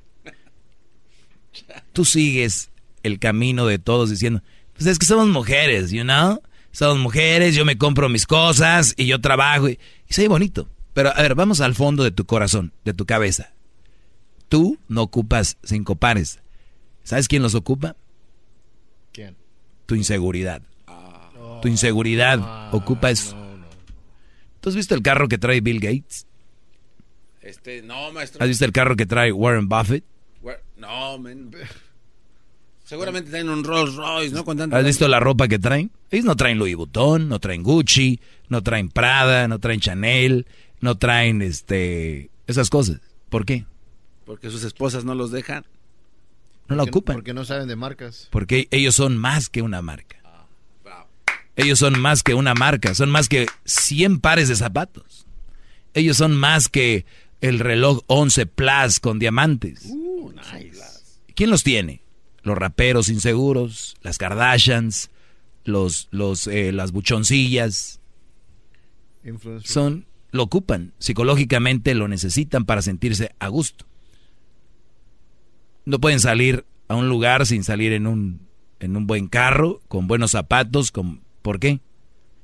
Tú 1.93 2.05
sigues 2.05 2.71
el 3.03 3.19
camino 3.19 3.67
de 3.67 3.79
todos 3.79 4.11
diciendo, 4.11 4.43
pues 4.75 4.87
es 4.87 4.99
que 4.99 5.07
somos 5.07 5.29
mujeres, 5.29 5.91
you 5.91 6.03
know? 6.03 6.41
Somos 6.71 6.99
mujeres, 6.99 7.55
yo 7.55 7.65
me 7.65 7.79
compro 7.79 8.09
mis 8.09 8.27
cosas 8.27 8.95
y 8.97 9.07
yo 9.07 9.21
trabajo 9.21 9.69
y, 9.69 9.79
y 10.07 10.15
soy 10.15 10.27
bonito. 10.29 10.69
Pero 10.93 11.11
a 11.11 11.23
ver, 11.23 11.35
vamos 11.35 11.61
al 11.61 11.75
fondo 11.75 12.05
de 12.05 12.11
tu 12.11 12.27
corazón, 12.27 12.73
de 12.85 12.93
tu 12.93 13.07
cabeza. 13.07 13.53
Tú 14.49 14.79
no 14.89 15.03
ocupas 15.03 15.59
cinco 15.63 15.97
pares. 15.97 16.41
¿Sabes 17.03 17.29
quién 17.29 17.43
los 17.43 17.55
ocupa? 17.55 17.97
¿Quién? 19.13 19.37
Tu 19.87 19.95
inseguridad. 19.95 20.63
tu 21.63 21.69
inseguridad 21.69 22.75
ocupa 22.75 23.11
eso. 23.11 23.37
¿Tú 24.61 24.71
has 24.71 24.77
visto 24.77 24.95
el 24.95 25.03
carro 25.03 25.29
que 25.29 25.39
trae 25.39 25.61
Bill 25.61 25.81
Gates? 25.81 26.27
Este, 27.41 27.83
no, 27.83 28.13
maestro. 28.13 28.43
¿Has 28.43 28.49
visto 28.49 28.65
el 28.65 28.73
carro 28.73 28.97
que 28.97 29.07
trae 29.07 29.33
Warren 29.33 29.69
Buffett? 29.69 30.05
No, 30.79 31.19
man. 31.19 31.51
Seguramente 32.85 33.31
traen 33.31 33.51
un 33.51 33.65
Rolls 33.65 33.97
Royce, 33.97 34.35
¿no? 34.35 34.45
¿Has 34.75 34.85
visto 34.85 35.09
la 35.09 35.21
ropa 35.21 35.47
que 35.47 35.59
traen? 35.59 35.91
Ellos 36.11 36.25
no 36.25 36.37
traen 36.37 36.59
Louis 36.59 36.75
Vuitton, 36.75 37.29
no 37.29 37.39
traen 37.39 37.63
Gucci, 37.63 38.19
no 38.49 38.63
traen 38.63 38.89
Prada, 38.89 39.47
no 39.47 39.59
traen 39.59 39.81
Chanel, 39.81 40.47
no 40.81 40.97
traen 40.97 41.43
este 41.43 42.31
esas 42.47 42.71
cosas. 42.71 43.01
¿Por 43.29 43.45
qué? 43.45 43.67
Porque 44.29 44.51
sus 44.51 44.63
esposas 44.63 45.07
no 45.07 45.15
los 45.15 45.31
dejan. 45.31 45.65
No 46.69 46.77
la 46.77 46.83
ocupan. 46.83 47.17
Porque 47.17 47.33
no 47.33 47.47
saben 47.47 47.67
de 47.67 47.77
marcas. 47.77 48.29
Porque 48.31 48.69
ellos 48.71 48.95
son 48.95 49.17
más 49.17 49.49
que 49.49 49.63
una 49.63 49.81
marca. 49.81 50.23
Ellos 51.57 51.79
son 51.79 51.99
más 51.99 52.23
que 52.23 52.35
una 52.35 52.53
marca, 52.53 52.95
son 52.95 53.09
más 53.09 53.31
que 53.31 53.47
100 53.65 54.21
pares 54.21 54.49
de 54.49 54.55
zapatos. 54.55 55.27
Ellos 55.95 56.19
son 56.19 56.37
más 56.37 56.69
que 56.69 57.07
el 57.41 57.59
reloj 57.59 58.03
11 58.07 58.45
Plus 58.45 59.01
con 59.01 59.19
diamantes. 59.19 59.87
Uh, 59.89 60.31
¿Quién 61.35 61.49
los 61.49 61.65
tiene? 61.65 62.03
Los 62.43 62.59
raperos 62.59 63.09
inseguros, 63.09 63.97
las 64.03 64.19
Kardashians, 64.19 65.11
los, 65.65 66.09
los, 66.11 66.47
eh, 66.49 66.71
las 66.73 66.93
buchoncillas, 66.93 68.03
son, 69.65 70.05
lo 70.33 70.43
ocupan, 70.43 70.93
psicológicamente 70.99 71.95
lo 71.95 72.09
necesitan 72.09 72.67
para 72.67 72.83
sentirse 72.83 73.35
a 73.39 73.49
gusto. 73.49 73.89
No 75.89 75.99
pueden 76.01 76.21
salir 76.21 76.67
a 76.87 76.97
un 76.97 77.09
lugar 77.09 77.47
sin 77.47 77.65
salir 77.65 77.95
en 77.95 78.07
un, 78.07 78.47
en 78.79 78.95
un 78.95 79.07
buen 79.07 79.27
carro, 79.27 79.81
con 79.89 80.07
buenos 80.07 80.33
zapatos, 80.33 80.91
con, 80.91 81.23
¿por 81.41 81.59
qué? 81.59 81.81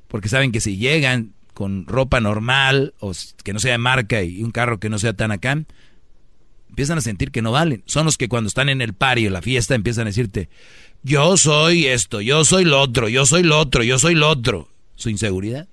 Porque 0.08 0.30
saben 0.30 0.50
que 0.50 0.62
si 0.62 0.78
llegan 0.78 1.34
con 1.52 1.86
ropa 1.86 2.20
normal 2.20 2.94
o 3.00 3.12
que 3.42 3.52
no 3.52 3.58
sea 3.58 3.72
de 3.72 3.78
marca 3.78 4.22
y 4.22 4.42
un 4.42 4.50
carro 4.50 4.80
que 4.80 4.88
no 4.88 4.98
sea 4.98 5.12
tan 5.12 5.30
acá, 5.30 5.62
empiezan 6.70 6.96
a 6.96 7.02
sentir 7.02 7.32
que 7.32 7.42
no 7.42 7.52
valen. 7.52 7.82
Son 7.84 8.06
los 8.06 8.16
que 8.16 8.30
cuando 8.30 8.48
están 8.48 8.70
en 8.70 8.80
el 8.80 8.94
pario, 8.94 9.26
en 9.26 9.34
la 9.34 9.42
fiesta, 9.42 9.74
empiezan 9.74 10.06
a 10.06 10.10
decirte, 10.10 10.48
yo 11.02 11.36
soy 11.36 11.84
esto, 11.84 12.22
yo 12.22 12.46
soy 12.46 12.64
lo 12.64 12.80
otro, 12.80 13.10
yo 13.10 13.26
soy 13.26 13.42
lo 13.42 13.58
otro, 13.58 13.82
yo 13.82 13.98
soy 13.98 14.14
lo 14.14 14.30
otro. 14.30 14.70
Su 14.96 15.10
inseguridad. 15.10 15.68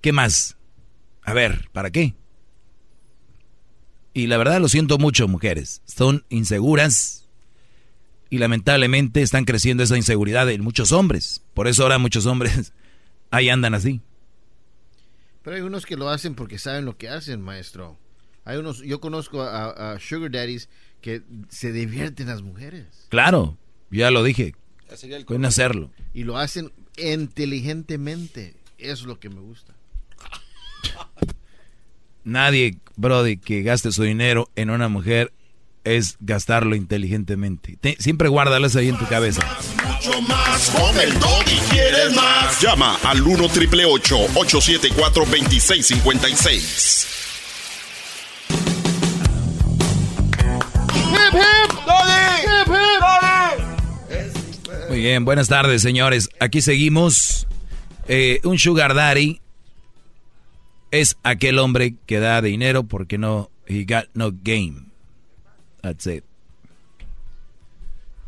¿Qué 0.00 0.12
más? 0.12 0.56
A 1.22 1.34
ver, 1.34 1.68
¿para 1.72 1.90
qué? 1.90 2.14
Y 4.18 4.26
la 4.26 4.36
verdad 4.36 4.60
lo 4.60 4.68
siento 4.68 4.98
mucho, 4.98 5.28
mujeres. 5.28 5.80
Son 5.84 6.24
inseguras 6.28 7.28
y 8.30 8.38
lamentablemente 8.38 9.22
están 9.22 9.44
creciendo 9.44 9.84
esa 9.84 9.96
inseguridad 9.96 10.50
en 10.50 10.60
muchos 10.60 10.90
hombres. 10.90 11.40
Por 11.54 11.68
eso 11.68 11.84
ahora 11.84 11.98
muchos 11.98 12.26
hombres 12.26 12.72
ahí 13.30 13.48
andan 13.48 13.74
así. 13.74 14.00
Pero 15.44 15.54
hay 15.54 15.62
unos 15.62 15.86
que 15.86 15.94
lo 15.94 16.08
hacen 16.08 16.34
porque 16.34 16.58
saben 16.58 16.84
lo 16.84 16.96
que 16.96 17.08
hacen, 17.08 17.40
maestro. 17.40 17.96
Hay 18.44 18.56
unos, 18.56 18.80
yo 18.80 19.00
conozco 19.00 19.40
a, 19.40 19.96
sugar 20.00 20.32
daddies 20.32 20.68
que 21.00 21.22
se 21.48 21.70
divierten 21.70 22.26
las 22.26 22.42
mujeres. 22.42 23.06
Claro, 23.10 23.56
ya 23.92 24.10
lo 24.10 24.24
dije. 24.24 24.56
Pueden 25.28 25.44
hacerlo. 25.44 25.92
Y 26.12 26.24
lo 26.24 26.38
hacen 26.38 26.72
inteligentemente. 26.96 28.56
Eso 28.78 29.02
es 29.02 29.06
lo 29.06 29.20
que 29.20 29.28
me 29.28 29.38
gusta. 29.38 29.76
Nadie, 32.28 32.76
Brody, 32.96 33.38
que 33.38 33.62
gaste 33.62 33.90
su 33.90 34.02
dinero 34.02 34.50
en 34.54 34.68
una 34.68 34.88
mujer 34.88 35.32
es 35.84 36.18
gastarlo 36.20 36.76
inteligentemente. 36.76 37.78
siempre 37.98 38.28
guárdalas 38.28 38.76
ahí 38.76 38.90
en 38.90 38.98
tu 38.98 39.06
cabeza. 39.06 39.40
Mucho 39.82 40.20
más, 40.20 40.68
con 40.68 41.00
el 41.00 41.08
y 41.08 41.58
quieres 41.70 42.14
más. 42.14 42.60
Llama 42.60 42.98
al 43.04 43.22
1 43.22 43.48
triple 43.48 43.86
874 43.86 45.24
2656. 45.24 47.06
Muy 54.90 54.98
bien, 54.98 55.24
buenas 55.24 55.48
tardes, 55.48 55.80
señores. 55.80 56.28
Aquí 56.40 56.60
seguimos. 56.60 57.46
Eh, 58.06 58.40
un 58.44 58.58
sugar 58.58 58.92
daddy 58.94 59.40
es 60.90 61.16
aquel 61.22 61.58
hombre 61.58 61.94
que 62.06 62.18
da 62.20 62.40
dinero 62.42 62.84
porque 62.84 63.18
no 63.18 63.50
he 63.66 63.84
got 63.84 64.08
no 64.14 64.32
game. 64.32 64.86
That's 65.82 66.06
it. 66.06 66.24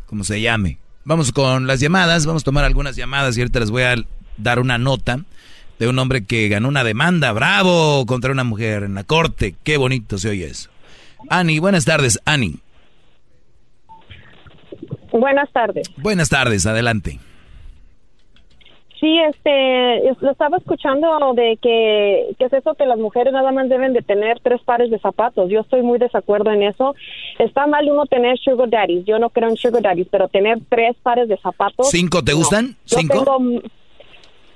Como 0.06 0.24
se 0.24 0.40
llame. 0.40 0.78
Vamos 1.04 1.32
con 1.32 1.66
las 1.66 1.80
llamadas, 1.80 2.26
vamos 2.26 2.42
a 2.42 2.44
tomar 2.44 2.64
algunas 2.64 2.96
llamadas 2.96 3.36
y 3.36 3.40
ahorita 3.40 3.60
les 3.60 3.70
voy 3.70 3.82
a 3.82 3.94
dar 4.36 4.58
una 4.58 4.78
nota 4.78 5.24
de 5.78 5.88
un 5.88 5.98
hombre 5.98 6.24
que 6.24 6.48
ganó 6.48 6.68
una 6.68 6.84
demanda, 6.84 7.32
bravo, 7.32 8.04
contra 8.06 8.32
una 8.32 8.44
mujer 8.44 8.82
en 8.82 8.94
la 8.94 9.04
corte. 9.04 9.54
Qué 9.64 9.78
bonito 9.78 10.18
se 10.18 10.28
oye 10.28 10.46
eso. 10.46 10.70
Ani, 11.30 11.58
buenas 11.58 11.86
tardes, 11.86 12.20
Ani. 12.26 12.58
Buenas 15.10 15.50
tardes. 15.52 15.90
Buenas 15.96 16.28
tardes, 16.28 16.66
adelante. 16.66 17.18
Sí, 19.00 19.18
este, 19.18 20.14
lo 20.20 20.30
estaba 20.30 20.58
escuchando 20.58 21.08
de 21.34 21.58
que, 21.62 22.34
que 22.38 22.44
es 22.44 22.52
eso 22.52 22.74
que 22.74 22.84
las 22.84 22.98
mujeres 22.98 23.32
nada 23.32 23.50
más 23.50 23.66
deben 23.70 23.94
de 23.94 24.02
tener 24.02 24.40
tres 24.40 24.60
pares 24.62 24.90
de 24.90 24.98
zapatos. 24.98 25.48
Yo 25.50 25.60
estoy 25.60 25.80
muy 25.80 25.98
desacuerdo 25.98 26.50
en 26.50 26.62
eso. 26.62 26.94
Está 27.38 27.66
mal 27.66 27.90
uno 27.90 28.04
tener 28.04 28.38
sugar 28.38 28.68
daddies. 28.68 29.06
Yo 29.06 29.18
no 29.18 29.30
creo 29.30 29.48
en 29.48 29.56
sugar 29.56 29.82
daddies, 29.82 30.08
pero 30.10 30.28
tener 30.28 30.58
tres 30.68 30.96
pares 31.02 31.28
de 31.28 31.38
zapatos. 31.38 31.88
¿Cinco 31.88 32.22
te 32.22 32.34
gustan? 32.34 32.76
¿Cinco? 32.84 33.24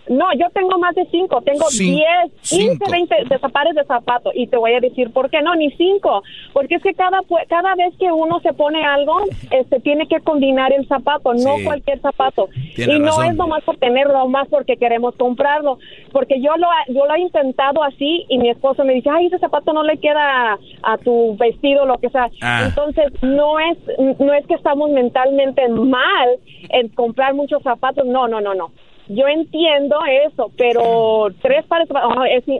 No, 0.09 0.26
yo 0.35 0.47
tengo 0.52 0.78
más 0.78 0.94
de 0.94 1.06
cinco, 1.10 1.40
tengo 1.43 1.64
diez, 1.70 2.32
quince, 2.43 2.85
veinte 2.90 3.16
de 3.28 3.39
pares 3.39 3.74
de 3.74 3.85
zapatos 3.85 4.32
y 4.36 4.47
te 4.47 4.56
voy 4.56 4.74
a 4.74 4.81
decir 4.81 5.10
por 5.12 5.31
qué 5.31 5.40
no, 5.40 5.55
ni 5.55 5.70
cinco, 5.72 6.22
porque 6.52 6.74
es 6.74 6.82
que 6.82 6.93
cada 6.93 7.20
cada 7.48 7.74
vez 7.74 7.94
que 7.98 8.12
uno 8.12 8.39
se 8.40 8.52
pone 8.52 8.85
algo, 8.85 9.16
este 9.51 9.81
tiene 9.81 10.06
que 10.06 10.20
combinar 10.20 10.72
el 10.72 10.86
zapato, 10.89 11.32
no 11.32 11.55
cualquier 11.64 12.01
zapato. 12.01 12.48
y 12.76 12.98
no 12.98 13.22
es 13.22 13.35
nomás 13.35 13.62
por 13.64 13.78
tenerlo, 13.78 14.28
más 14.28 14.47
porque 14.48 14.76
queremos 14.76 15.14
comprarlo, 15.16 15.78
porque 16.12 16.40
yo 16.40 16.55
lo 16.56 16.68
yo 16.89 17.06
lo 17.06 17.14
he 17.14 17.20
intentado 17.20 17.82
así 17.82 18.26
y 18.28 18.39
mi 18.39 18.51
esposo 18.51 18.85
me 18.85 18.94
dice, 18.94 19.09
"Ay, 19.10 19.26
ese 19.26 19.39
zapato 19.39 19.72
no 19.72 19.82
le 19.85 19.97
queda 19.98 20.59
a 20.82 20.98
tu 20.98 21.36
vestido 21.39 21.86
lo 21.86 21.97
que 21.98 22.10
sea." 22.10 22.28
Ah. 22.43 22.64
Entonces, 22.66 23.10
no 23.22 23.59
es 23.59 23.78
no 24.18 24.35
es 24.35 24.47
que 24.47 24.55
estamos 24.55 24.90
mentalmente 24.90 25.66
mal 25.68 26.28
en 26.68 26.89
comprar 26.90 27.32
muchos 27.35 27.62
zapatos, 27.62 28.05
no, 28.05 28.28
no, 28.28 28.43
no, 28.43 28.55
no 28.55 28.70
yo 29.09 29.28
entiendo 29.28 29.97
eso, 30.26 30.51
pero 30.56 31.28
tres 31.43 31.64
pares, 31.66 31.89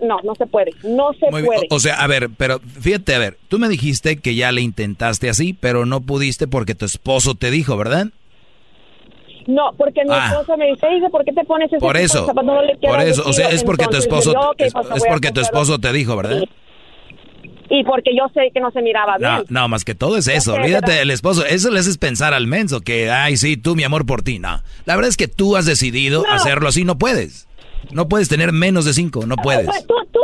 no, 0.03 0.19
no 0.23 0.35
se 0.35 0.47
puede, 0.47 0.73
no 0.83 1.12
se 1.15 1.27
puede. 1.27 1.66
O 1.71 1.81
sea, 1.81 1.97
a 1.97 2.07
ver, 2.07 2.29
pero 2.37 2.61
fíjate, 2.61 3.15
a 3.15 3.19
ver, 3.19 3.39
tú 3.49 3.59
me 3.59 3.69
dijiste 3.69 4.16
que 4.19 4.35
ya 4.35 4.53
le 4.53 4.61
intentaste 4.61 5.29
así, 5.31 5.55
pero 5.55 5.87
no 5.87 6.03
pudiste 6.03 6.47
porque 6.47 6.75
tu 6.75 6.85
esposo 6.85 7.35
te 7.35 7.51
dijo, 7.51 7.77
¿verdad? 7.77 8.09
No, 9.47 9.73
porque 9.77 10.05
mi 10.05 10.12
ah. 10.12 10.29
esposo 10.31 10.57
me 10.57 10.66
dice, 10.66 10.87
¿por 11.11 11.25
qué 11.25 11.33
te 11.33 11.45
pones 11.45 11.69
ese 11.73 11.79
por 11.79 11.97
eso, 11.97 12.27
por 12.27 13.01
eso, 13.01 13.23
o 13.27 13.33
sea, 13.33 13.51
es 13.51 13.62
porque 13.65 13.87
tu 13.87 13.97
esposo, 13.97 14.35
es, 14.59 14.73
porque 15.09 15.31
tu 15.33 15.41
esposo 15.41 15.79
te 15.79 15.93
dijo, 15.93 16.16
¿verdad? 16.16 16.45
Y 17.70 17.85
porque 17.85 18.11
yo 18.16 18.28
sé 18.35 18.51
que 18.53 18.61
no 18.61 18.70
se 18.70 18.82
miraba 18.82 19.19
bien. 19.19 19.45
No, 19.49 19.69
más 19.69 19.85
que 19.85 19.95
todo 19.95 20.16
es 20.16 20.28
eso. 20.28 20.55
Olvídate 20.55 20.93
del 20.93 21.11
esposo. 21.11 21.45
Eso 21.45 21.70
le 21.70 21.81
haces 21.81 21.99
pensar 21.99 22.35
al 22.35 22.47
menso 22.47 22.81
que, 22.81 23.11
ay, 23.11 23.36
sí, 23.36 23.57
tú, 23.57 23.74
mi 23.74 23.85
amor 23.85 24.07
por 24.07 24.23
ti. 24.23 24.39
No. 24.39 24.62
La 24.85 24.97
verdad 24.97 25.09
es 25.09 25.16
que 25.16 25.28
tú 25.28 25.57
has 25.57 25.66
decidido 25.66 26.24
hacerlo 26.28 26.69
así. 26.69 26.85
No 26.85 26.99
puedes. 26.99 27.49
No 27.91 28.09
puedes 28.09 28.28
tener 28.28 28.53
menos 28.53 28.85
de 28.85 28.93
cinco. 28.95 29.27
No 29.27 29.36
puedes. 29.36 29.66
Tú, 29.66 29.73
tú, 29.89 29.95
tú, 30.12 30.20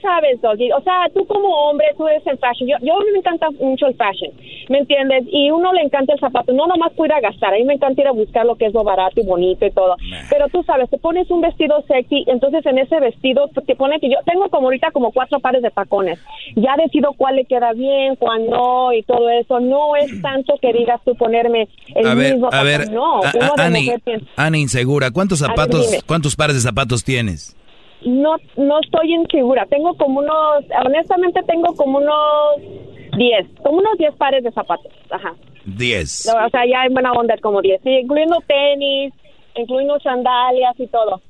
sabes, 0.00 0.40
Doggy. 0.40 0.72
O 0.72 0.80
sea, 0.82 1.06
tú 1.14 1.26
como 1.26 1.48
hombre, 1.48 1.86
tú 1.96 2.06
eres 2.08 2.26
el 2.26 2.38
fashion. 2.38 2.68
Yo, 2.68 2.76
yo 2.82 2.94
me 3.12 3.18
encanta 3.18 3.50
mucho 3.50 3.86
el 3.86 3.94
fashion. 3.94 4.32
¿Me 4.68 4.78
entiendes? 4.78 5.24
Y 5.30 5.50
uno 5.50 5.72
le 5.72 5.82
encanta 5.82 6.12
el 6.12 6.20
zapato. 6.20 6.52
No 6.52 6.66
nomás 6.66 6.92
puede 6.92 7.10
ir 7.10 7.14
a 7.14 7.20
gastar. 7.20 7.54
A 7.54 7.56
mí 7.56 7.64
me 7.64 7.74
encanta 7.74 8.00
ir 8.00 8.08
a 8.08 8.12
buscar 8.12 8.46
lo 8.46 8.56
que 8.56 8.66
es 8.66 8.74
lo 8.74 8.84
barato 8.84 9.20
y 9.20 9.26
bonito 9.26 9.66
y 9.66 9.70
todo. 9.70 9.96
Pero 10.28 10.48
tú 10.48 10.62
sabes, 10.62 10.88
te 10.90 10.98
pones 10.98 11.30
un 11.30 11.40
vestido 11.40 11.82
sexy. 11.86 12.24
Entonces 12.26 12.64
en 12.66 12.78
ese 12.78 13.00
vestido 13.00 13.48
te 13.66 13.76
pone 13.76 14.00
que 14.00 14.08
yo 14.08 14.16
tengo 14.24 14.48
como 14.48 14.68
ahorita 14.68 14.90
como 14.92 15.12
cuatro 15.12 15.40
pares 15.40 15.62
de 15.62 15.70
tacones. 15.70 16.18
Ya 16.56 16.76
decido 16.76 17.12
cuál 17.16 17.36
le 17.36 17.44
queda 17.44 17.72
bien, 17.72 18.16
cuál 18.16 18.48
no 18.48 18.92
y 18.92 19.02
todo 19.02 19.28
eso. 19.30 19.60
No 19.60 19.96
es 19.96 20.20
tanto 20.22 20.54
que 20.60 20.72
digas 20.72 21.00
tú 21.04 21.14
ponerme 21.14 21.68
el 21.94 22.06
a 22.06 22.14
ver, 22.14 22.32
mismo 22.32 22.48
a 22.52 22.62
ver, 22.62 22.90
No, 22.90 23.20
Ani, 23.56 23.90
Ani, 24.36 24.60
insegura. 24.60 25.10
¿Cuántos 25.10 25.40
zapatos, 25.40 26.02
cuántos 26.06 26.36
pares 26.36 26.56
de 26.56 26.62
zapatos 26.62 27.04
tienes? 27.04 27.56
No, 28.04 28.36
no 28.56 28.80
estoy 28.80 29.14
insegura. 29.14 29.66
Tengo 29.66 29.94
como 29.96 30.20
unos, 30.20 30.64
honestamente 30.84 31.40
tengo 31.46 31.74
como 31.74 31.98
unos 31.98 33.16
10, 33.16 33.46
como 33.62 33.78
unos 33.78 33.98
10 33.98 34.14
pares 34.16 34.42
de 34.42 34.52
zapatos, 34.52 34.92
ajá. 35.10 35.34
10. 35.66 36.26
O 36.28 36.50
sea, 36.50 36.66
ya 36.66 36.84
en 36.86 36.94
buena 36.94 37.12
onda 37.12 37.36
como 37.38 37.60
10, 37.60 37.82
sí, 37.82 37.90
incluyendo 37.90 38.38
tenis, 38.46 39.12
incluyendo 39.54 39.98
sandalias 40.00 40.74
y 40.78 40.86
todo. 40.86 41.20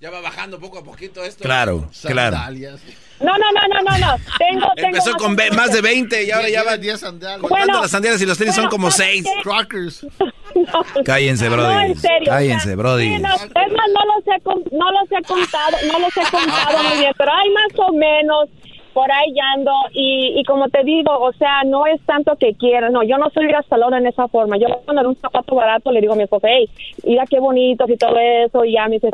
Ya 0.00 0.10
va 0.10 0.20
bajando 0.20 0.58
poco 0.58 0.78
a 0.78 0.84
poquito 0.84 1.22
esto. 1.24 1.42
Claro, 1.44 1.84
claro. 2.02 2.36
No, 3.20 3.32
no, 3.32 3.44
no, 3.52 3.60
no, 3.68 3.82
no, 3.82 3.98
no. 3.98 4.16
Tengo, 4.38 4.66
Empezó 4.76 5.14
con 5.16 5.36
más 5.54 5.72
de 5.72 5.80
20 5.80 6.24
y 6.24 6.30
ahora 6.30 6.48
ya 6.48 6.62
va 6.62 6.76
10 6.76 7.00
sandalias. 7.00 7.40
Contando 7.40 7.80
las 7.82 7.90
sandalias 7.90 8.20
y 8.22 8.26
los 8.26 8.38
tenis 8.38 8.54
son 8.54 8.68
como 8.68 8.90
6. 8.90 9.24
Crockers. 9.42 10.06
Cállense, 11.04 11.48
Brody. 11.48 11.74
No, 11.74 11.80
en 11.80 11.96
serio. 11.96 12.26
Cállense, 12.26 12.76
Brody. 12.76 13.18
no, 13.18 13.34
es 13.34 13.44
más, 13.44 13.54
no 13.54 14.14
los, 14.14 14.26
he, 14.26 14.74
no 14.74 14.90
los 14.90 15.12
he 15.12 15.22
contado, 15.22 15.76
no 15.92 15.98
los 15.98 16.16
he 16.16 16.30
contado 16.30 16.82
muy 16.82 16.98
bien, 16.98 17.12
pero 17.16 17.30
hay 17.32 17.50
más 17.50 17.88
o 17.88 17.92
menos 17.92 18.48
por 19.00 19.10
ahí 19.10 19.34
ando 19.56 19.72
y, 19.94 20.38
y 20.38 20.44
como 20.44 20.68
te 20.68 20.84
digo, 20.84 21.10
o 21.18 21.32
sea, 21.32 21.64
no 21.64 21.86
es 21.86 22.02
tanto 22.02 22.36
que 22.36 22.52
quiera, 22.52 22.90
no, 22.90 23.02
yo 23.02 23.16
no 23.16 23.30
soy 23.30 23.46
gastalona 23.46 23.96
en 23.96 24.08
esa 24.08 24.28
forma, 24.28 24.58
yo 24.58 24.66
cuando 24.84 25.08
un 25.08 25.16
zapato 25.16 25.54
barato 25.54 25.90
le 25.90 26.02
digo 26.02 26.12
a 26.12 26.16
mi 26.16 26.24
esposa, 26.24 26.48
hey, 26.50 26.68
mira 27.02 27.24
qué 27.24 27.40
bonitos 27.40 27.88
y 27.88 27.96
todo 27.96 28.18
eso, 28.18 28.62
y 28.62 28.72
ya 28.74 28.88
me 28.88 28.96
dice, 28.96 29.08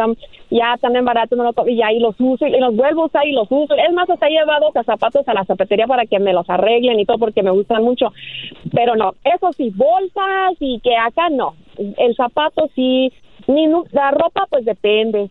ya 0.51 0.77
también 0.81 1.05
barato, 1.05 1.37
no 1.37 1.45
lo, 1.45 1.69
y 1.69 1.81
y 1.81 2.01
los 2.01 2.17
uso 2.19 2.49
y 2.49 2.59
los 2.59 2.75
vuelvo 2.75 3.03
a 3.03 3.07
usar 3.07 3.29
y 3.29 3.33
los 3.33 3.47
uso, 3.49 3.77
es 3.77 3.93
más, 3.93 4.11
hasta 4.11 4.27
he 4.27 4.31
llevado 4.31 4.73
zapatos 4.85 5.29
a 5.29 5.35
la 5.35 5.45
zapatería 5.45 5.87
para 5.87 6.05
que 6.05 6.19
me 6.19 6.33
los 6.33 6.51
arreglen 6.51 6.99
y 6.99 7.07
todo 7.07 7.19
porque 7.19 7.45
me 7.45 7.53
gustan 7.53 7.85
mucho, 7.85 8.13
pero 8.75 8.97
no, 8.97 9.15
eso 9.23 9.53
sí, 9.53 9.71
bolsas 9.73 10.57
y 10.59 10.81
que 10.81 10.97
acá 10.97 11.31
no, 11.31 11.55
el 11.79 12.17
zapato 12.17 12.69
sí, 12.75 13.13
ni 13.47 13.69
la 13.93 14.11
ropa 14.11 14.49
pues 14.51 14.65
depende, 14.65 15.31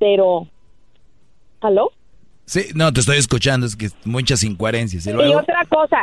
pero, 0.00 0.48
¿aló? 1.60 1.92
Sí, 2.48 2.62
no, 2.74 2.90
te 2.94 3.00
estoy 3.00 3.18
escuchando, 3.18 3.66
es 3.66 3.76
que 3.76 3.88
muchas 4.06 4.42
incoherencias. 4.42 5.06
Y, 5.06 5.10
otra 5.10 5.66
cosa, 5.68 5.98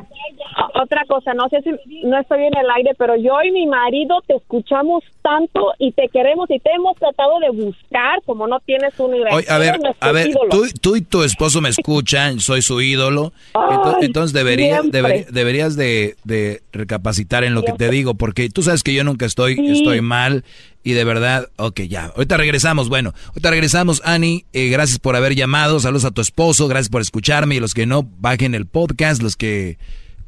otra 0.76 1.04
cosa, 1.08 1.34
no 1.34 1.50
sé 1.50 1.60
si 1.64 1.72
no 2.08 2.20
estoy 2.20 2.44
en 2.44 2.56
el 2.56 2.70
aire, 2.76 2.92
pero 3.00 3.16
yo 3.16 3.34
y 3.44 3.52
mi 3.52 3.66
marido 3.66 4.22
te 4.28 4.36
escuchamos 4.36 5.04
tanto 5.24 5.74
y 5.80 5.92
te 5.94 6.08
queremos 6.10 6.48
y 6.52 6.60
te 6.60 6.70
hemos 6.76 6.96
tratado 6.98 7.40
de 7.40 7.50
buscar 7.50 8.22
como 8.28 8.46
no 8.48 8.60
tienes 8.60 8.94
una 9.00 9.18
idea. 9.18 9.56
A 9.56 9.58
ver, 9.58 9.80
a 10.00 10.12
ver, 10.12 10.30
tú, 10.52 10.66
tú 10.80 10.96
y 10.96 11.02
tu 11.02 11.24
esposo 11.24 11.62
me 11.62 11.70
escuchan, 11.70 12.40
soy 12.40 12.62
su 12.62 12.80
ídolo. 12.80 13.34
Ay, 13.56 13.78
entonces 14.06 14.32
debería, 14.32 14.82
deber- 14.84 15.26
deberías 15.32 15.76
de, 15.76 16.16
de 16.26 16.62
recapacitar 16.72 17.44
en 17.44 17.56
lo 17.56 17.64
que 17.64 17.74
te 17.74 17.90
digo, 17.90 18.14
porque 18.14 18.50
tú 18.50 18.62
sabes 18.62 18.84
que 18.84 18.94
yo 18.94 19.04
nunca 19.04 19.26
estoy, 19.26 19.56
Sí. 19.56 19.72
estoy 19.72 20.02
mal 20.02 20.44
y 20.86 20.94
de 20.94 21.04
verdad, 21.04 21.50
ok, 21.58 21.82
ya. 21.82 22.06
Ahorita 22.16 22.38
regresamos, 22.38 22.90
bueno, 22.90 23.16
ahorita 23.30 23.50
regresamos, 23.50 24.04
Ani, 24.06 24.46
eh, 24.54 24.70
gracias 24.70 25.00
por 25.00 25.16
haber 25.16 25.34
llamado, 25.34 25.80
saludos 25.80 26.06
a 26.06 26.12
tu 26.12 26.22
esposo, 26.22 26.68
gracias 26.68 26.90
por 26.90 27.02
escucharme 27.02 27.56
y 27.56 27.60
los 27.60 27.74
que 27.74 27.88
no, 27.88 28.04
bajen 28.20 28.54
el 28.54 28.68
podcast, 28.68 29.24
los 29.24 29.36
que, 29.36 29.80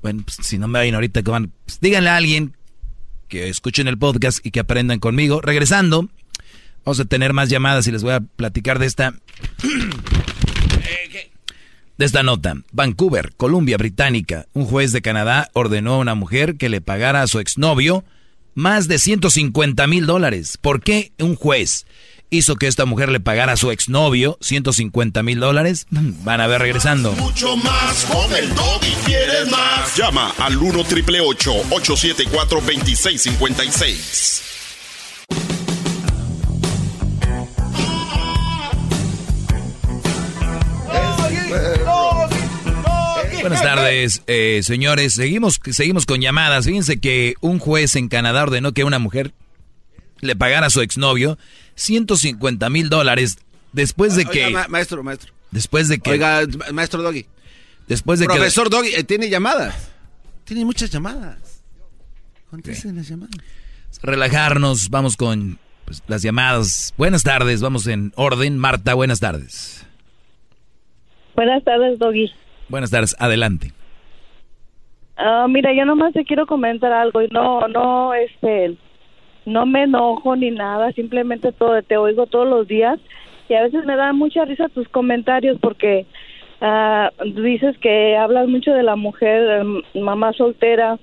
bueno, 0.02 0.24
pues, 0.26 0.40
si 0.42 0.58
no 0.58 0.68
me 0.68 0.80
vayan 0.80 0.96
ahorita, 0.96 1.22
que 1.22 1.30
van, 1.30 1.54
pues, 1.64 1.80
díganle 1.80 2.10
a 2.10 2.18
alguien 2.18 2.56
que 3.28 3.50
escuchen 3.50 3.88
el 3.88 4.00
podcast 4.00 4.44
y 4.44 4.50
que 4.50 4.60
aprendan 4.60 4.98
conmigo. 4.98 5.42
Regresando, 5.42 6.10
vamos 6.84 7.00
a 7.00 7.06
tener 7.06 7.34
más 7.34 7.50
llamadas 7.50 7.86
y 7.86 7.92
les 7.92 8.02
voy 8.02 8.14
a 8.14 8.20
platicar 8.20 8.80
de 8.80 8.88
esta 8.88 9.14
de 12.00 12.06
esta 12.06 12.24
nota. 12.24 12.56
Vancouver, 12.72 13.34
Columbia 13.38 13.78
Británica. 13.78 14.48
Un 14.54 14.66
juez 14.66 14.92
de 14.92 15.04
Canadá 15.04 15.50
ordenó 15.54 15.94
a 15.94 16.00
una 16.00 16.16
mujer 16.16 16.58
que 16.58 16.70
le 16.70 16.82
pagara 16.82 17.22
a 17.22 17.28
su 17.28 17.40
exnovio 17.40 18.04
más 18.58 18.88
de 18.88 18.98
150 18.98 19.86
mil 19.86 20.08
dólares. 20.08 20.58
¿Por 20.60 20.82
qué 20.82 21.12
un 21.20 21.36
juez 21.36 21.86
hizo 22.32 22.56
que 22.56 22.66
esta 22.66 22.86
mujer 22.86 23.10
le 23.10 23.20
pagara 23.20 23.54
a 23.54 23.56
su 23.56 23.70
exnovio 23.70 24.40
150 24.42 25.22
mil 25.22 25.40
dólares? 25.40 25.86
Van 25.92 26.42
a 26.42 26.48
ver 26.48 26.62
regresando. 26.62 27.12
Mucho 27.12 27.56
más, 27.56 28.06
con 28.06 28.34
el 28.36 28.50
y 28.50 29.06
quieres 29.06 29.52
más. 29.52 29.96
Llama 29.96 30.34
al 30.40 30.58
1 30.58 30.84
triple 30.86 31.22
874 31.22 32.60
2656. 32.62 34.57
Buenas 43.50 43.64
tardes, 43.64 44.24
eh, 44.28 44.62
señores. 44.64 45.14
Seguimos, 45.14 45.60
seguimos 45.72 46.06
con 46.06 46.22
llamadas. 46.22 46.66
Fíjense 46.66 47.00
que 47.00 47.36
un 47.42 47.60
juez 47.60 47.96
en 47.96 48.10
Canadá 48.10 48.44
ordenó 48.44 48.74
que 48.74 48.84
una 48.84 49.00
mujer 49.00 49.34
le 50.22 50.36
pagara 50.36 50.68
a 50.68 50.70
su 50.70 50.82
exnovio 50.82 51.38
150 51.76 52.70
mil 52.70 52.90
dólares 52.90 53.38
después 53.72 54.16
de 54.16 54.22
Oiga, 54.22 54.32
que... 54.32 54.50
ma- 54.50 54.68
maestro, 54.68 55.04
maestro. 55.04 55.34
Después 55.52 55.88
de 55.88 56.00
que... 56.00 56.12
Oiga, 56.12 56.42
ma- 56.58 56.72
maestro 56.74 57.02
Doggy. 57.02 57.26
Después 57.88 58.20
de 58.20 58.26
Profesor 58.26 58.70
Doggy, 58.70 58.90
eh, 58.96 59.04
tiene 59.04 59.30
llamadas. 59.30 59.92
Tiene 60.44 60.66
muchas 60.66 60.90
llamadas. 60.90 61.62
Contesten 62.50 62.96
las 62.96 63.08
llamadas. 63.08 63.36
relajarnos, 64.02 64.90
vamos 64.90 65.16
con 65.16 65.60
pues, 65.86 66.04
las 66.08 66.22
llamadas. 66.22 66.94
Buenas 66.98 67.24
tardes, 67.24 67.62
vamos 67.62 67.88
en 67.88 68.12
orden. 68.16 68.58
Marta, 68.58 68.94
buenas 68.94 69.20
tardes. 69.20 69.86
Buenas 71.36 71.64
tardes, 71.64 72.00
Doggy. 72.00 72.32
Buenas 72.70 72.92
tardes, 72.92 73.16
adelante. 73.20 73.72
Ah, 75.16 75.48
mira, 75.50 75.74
yo 75.74 75.86
nomás 75.86 76.14
te 76.14 76.26
quiero 76.26 76.46
comentar 76.46 76.92
algo 76.94 77.22
y 77.22 77.28
no, 77.30 77.68
no, 77.68 78.14
este, 78.14 78.76
no 79.46 79.66
me 79.66 79.84
enojo 79.84 80.36
ni 80.36 80.52
nada, 80.52 80.92
simplemente 80.92 81.52
todo, 81.52 81.82
te 81.82 81.98
oigo 81.98 82.28
todos 82.28 82.48
los 82.48 82.68
días 82.68 83.00
y 83.50 83.54
a 83.54 83.64
veces 83.64 83.86
me 83.86 83.96
da 83.96 84.14
mucha 84.14 84.46
risa 84.46 84.70
tus 84.70 84.88
comentarios 84.90 85.58
porque 85.60 86.06
ah, 86.62 87.12
dices 87.36 87.78
que 87.80 88.16
hablas 88.16 88.48
mucho 88.48 88.72
de 88.74 88.84
la 88.84 88.96
mujer, 88.96 89.62
eh, 89.62 90.00
mamá 90.00 90.34
soltera 90.34 91.00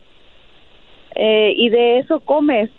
eh, 1.14 1.54
y 1.56 1.68
de 1.70 1.98
eso 1.98 2.20
comes. 2.20 2.70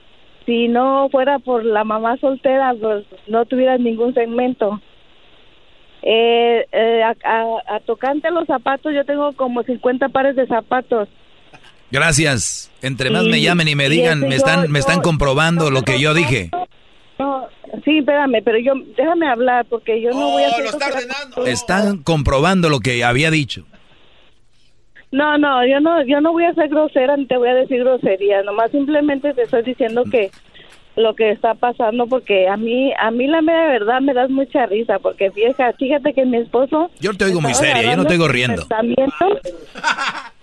Si 0.46 0.68
no 0.68 1.10
fuera 1.10 1.40
por 1.40 1.66
la 1.66 1.84
mamá 1.84 2.18
soltera, 2.18 2.76
pues 2.80 3.04
no 3.28 3.46
tuvieras 3.46 3.80
ningún 3.80 4.14
segmento. 4.14 4.80
Eh, 6.08 6.68
eh, 6.72 7.02
a, 7.04 7.16
a- 7.24 7.76
a 7.76 7.80
tocante 7.80 8.28
a 8.28 8.32
los 8.32 8.46
zapatos, 8.46 8.94
yo 8.94 9.04
tengo 9.06 9.34
como 9.34 9.64
50 9.64 10.10
pares 10.10 10.36
de 10.36 10.46
zapatos. 10.46 11.10
Gracias. 11.92 12.72
Entre 12.84 13.10
más 13.10 13.24
Y- 13.24 13.30
me 13.30 13.42
llamen 13.42 13.68
y 13.68 13.76
me 13.76 13.90
digan, 13.90 14.20
me 14.20 14.36
están, 14.36 14.64
yo- 14.64 14.70
me 14.70 14.78
están 14.80 14.98
yo- 14.98 15.02
comprobando 15.02 15.72
lo 15.72 15.82
que 15.82 16.00
yo 16.00 16.14
dije. 16.14 16.52
No, 17.18 17.48
sí, 17.84 18.00
espérame, 18.00 18.44
pero 18.44 18.60
yo, 18.60 18.74
déjame 18.96 19.28
hablar 19.28 19.66
porque 19.70 20.00
yo 20.02 20.12
no 20.12 20.30
voy 20.32 20.44
a 20.44 20.50
hacer... 20.50 20.66
Están 21.48 22.04
comprobando 22.04 22.70
lo 22.70 22.80
que 22.82 23.04
había 23.04 23.32
dicho. 23.32 23.66
No, 25.12 25.38
no, 25.38 25.66
yo 25.66 25.80
no, 25.80 26.04
yo 26.06 26.20
no 26.20 26.34
voy 26.34 26.44
a 26.46 26.54
ser 26.54 26.68
grosera 26.68 27.16
ni 27.16 27.26
te 27.26 27.38
voy 27.38 27.48
a 27.50 27.54
decir 27.54 27.80
grosería, 27.80 28.44
nomás 28.44 28.70
simplemente 28.72 29.34
te 29.34 29.44
estoy 29.44 29.64
diciendo 29.64 30.04
que 30.12 30.30
lo 30.96 31.14
que 31.16 31.32
está 31.32 31.54
pasando 31.56 32.08
porque 32.08 32.48
a 32.48 32.58
mí, 32.58 32.94
a 33.00 33.12
mí 33.12 33.28
la 33.28 33.42
mera 33.42 33.68
verdad 33.68 34.02
me 34.02 34.14
das 34.14 34.30
mucha 34.30 34.66
risa 34.66 35.00
porque 35.00 35.32
fíjate, 35.32 35.74
fíjate 35.78 36.14
que 36.14 36.26
mi 36.26 36.38
esposo... 36.38 36.90
Yo 37.00 37.14
te 37.14 37.26
oigo 37.26 37.42
muy 37.42 37.54
seria, 37.54 37.84
yo 37.84 37.98
no 37.98 38.06
te 38.06 38.14
oigo 38.14 38.28
riendo. 38.28 38.64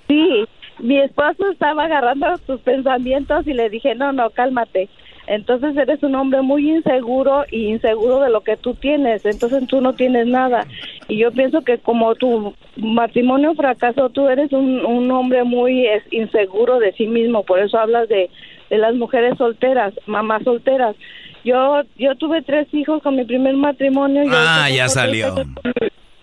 Sí, 0.08 0.44
mi 0.78 0.98
esposo 0.98 1.50
estaba 1.50 1.84
agarrando 1.84 2.26
tus 2.46 2.60
pensamientos 2.60 3.46
y 3.46 3.54
le 3.54 3.70
dije, 3.70 3.94
no, 3.94 4.12
no, 4.12 4.28
cálmate. 4.30 4.88
Entonces 5.26 5.76
eres 5.76 6.02
un 6.02 6.16
hombre 6.16 6.42
muy 6.42 6.68
inseguro 6.68 7.44
y 7.50 7.68
inseguro 7.68 8.20
de 8.20 8.30
lo 8.30 8.40
que 8.40 8.56
tú 8.56 8.74
tienes, 8.74 9.24
entonces 9.24 9.66
tú 9.68 9.80
no 9.80 9.94
tienes 9.94 10.26
nada. 10.26 10.66
Y 11.08 11.18
yo 11.18 11.30
pienso 11.30 11.62
que 11.62 11.78
como 11.78 12.14
tu 12.16 12.54
matrimonio 12.76 13.54
fracasó, 13.54 14.10
tú 14.10 14.28
eres 14.28 14.52
un, 14.52 14.84
un 14.84 15.10
hombre 15.12 15.44
muy 15.44 15.86
es, 15.86 16.02
inseguro 16.10 16.80
de 16.80 16.92
sí 16.92 17.06
mismo, 17.06 17.44
por 17.44 17.60
eso 17.60 17.78
hablas 17.78 18.08
de, 18.08 18.30
de 18.72 18.78
las 18.78 18.94
mujeres 18.94 19.36
solteras, 19.36 19.92
mamás 20.06 20.42
solteras. 20.44 20.96
Yo 21.44 21.82
yo 21.98 22.14
tuve 22.16 22.40
tres 22.40 22.66
hijos 22.72 23.02
con 23.02 23.16
mi 23.16 23.24
primer 23.26 23.54
matrimonio. 23.54 24.24
yo 24.24 24.30
Ah, 24.34 24.70
ya 24.70 24.88
salió. 24.88 25.34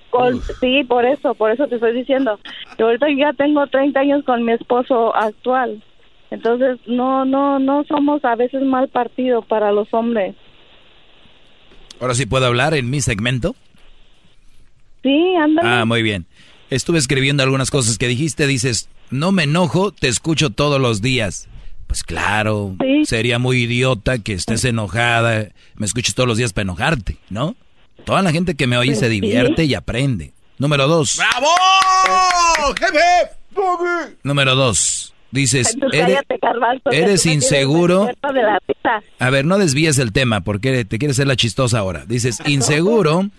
con- 0.10 0.42
sí, 0.60 0.84
por 0.86 1.06
eso, 1.06 1.36
por 1.36 1.52
eso 1.52 1.68
te 1.68 1.76
estoy 1.76 1.94
diciendo. 1.94 2.40
Yo 2.80 2.88
ahorita 2.88 3.06
ya 3.16 3.34
tengo 3.34 3.68
30 3.68 4.00
años 4.00 4.24
con 4.26 4.44
mi 4.44 4.54
esposo 4.54 5.16
actual. 5.16 5.84
Entonces, 6.32 6.80
no, 6.88 7.24
no, 7.24 7.60
no 7.60 7.84
somos 7.84 8.26
a 8.26 8.36
veces 8.36 8.64
mal 8.64 8.88
partido 8.88 9.44
para 9.44 9.72
los 9.72 9.88
hombres. 9.94 10.34
Ahora 12.02 12.16
sí 12.16 12.26
puedo 12.26 12.48
hablar 12.48 12.74
en 12.74 12.90
mi 12.90 13.00
segmento. 13.02 13.56
Sí, 15.04 15.36
ándale. 15.40 15.70
Ah, 15.70 15.86
muy 15.86 16.02
bien. 16.02 16.26
Estuve 16.72 16.98
escribiendo 16.98 17.44
algunas 17.44 17.70
cosas 17.70 18.00
que 18.00 18.08
dijiste. 18.08 18.48
Dices, 18.48 18.90
no 19.12 19.32
me 19.32 19.44
enojo, 19.44 19.92
te 19.92 20.08
escucho 20.08 20.50
todos 20.50 20.82
los 20.82 21.02
días. 21.04 21.48
Pues 21.90 22.04
claro, 22.04 22.76
sería 23.06 23.40
muy 23.40 23.64
idiota 23.64 24.20
que 24.20 24.34
estés 24.34 24.64
enojada, 24.64 25.48
me 25.76 25.88
escuches 25.88 26.14
todos 26.14 26.30
los 26.30 26.38
días 26.38 26.54
para 26.54 26.62
enojarte, 26.62 27.18
¿no? 27.32 27.56
Toda 28.06 28.22
la 28.22 28.32
gente 28.32 28.54
que 28.54 28.68
me 28.68 28.78
oye 28.78 28.92
Pues 28.92 29.00
se 29.00 29.08
sí. 29.10 29.20
divierte 29.20 29.64
y 29.66 29.74
aprende. 29.74 30.32
Número 30.60 30.88
dos. 30.88 31.18
¡Bravo! 31.18 31.48
¡Jefe! 32.78 34.14
Número 34.22 34.54
dos. 34.54 35.16
Dices, 35.32 35.74
Entonces, 35.74 36.00
eres, 36.00 36.20
cállate, 36.40 36.96
eres 36.96 37.26
inseguro. 37.26 38.08
A 39.18 39.30
ver, 39.32 39.46
no 39.46 39.58
desvíes 39.58 39.98
el 39.98 40.12
tema 40.12 40.42
porque 40.42 40.86
te 40.86 41.00
quieres 41.00 41.18
ser 41.18 41.26
la 41.26 41.36
chistosa 41.36 41.80
ahora. 41.80 42.06
Dices, 42.08 42.38
inseguro 42.46 43.30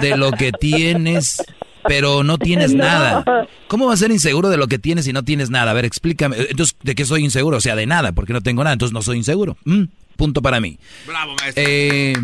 de 0.00 0.16
lo 0.16 0.32
que 0.32 0.50
tienes, 0.50 1.40
pero 1.86 2.22
no 2.22 2.38
tienes 2.38 2.72
No. 2.74 2.84
nada. 2.84 3.24
¿Cómo 3.68 3.86
vas 3.86 4.00
a 4.00 4.04
ser 4.04 4.10
inseguro 4.12 4.48
de 4.50 4.56
lo 4.56 4.66
que 4.68 4.78
tienes 4.78 5.06
y 5.06 5.12
no 5.12 5.22
tienes 5.24 5.50
nada? 5.50 5.70
A 5.70 5.74
ver, 5.74 5.84
explícame. 5.84 6.36
Entonces, 6.50 6.76
¿de 6.82 6.94
qué 6.94 7.04
soy 7.04 7.24
inseguro? 7.24 7.56
O 7.56 7.60
sea, 7.60 7.76
de 7.76 7.86
nada, 7.86 8.12
porque 8.12 8.32
no 8.32 8.40
tengo 8.42 8.62
nada, 8.64 8.72
entonces 8.74 8.92
no 8.92 9.02
soy 9.02 9.18
inseguro. 9.18 9.56
Mm, 9.64 9.84
punto 10.16 10.42
para 10.42 10.60
mí. 10.60 10.78
Bravo, 11.06 11.34
maestro. 11.40 11.64
Eh, 11.66 12.14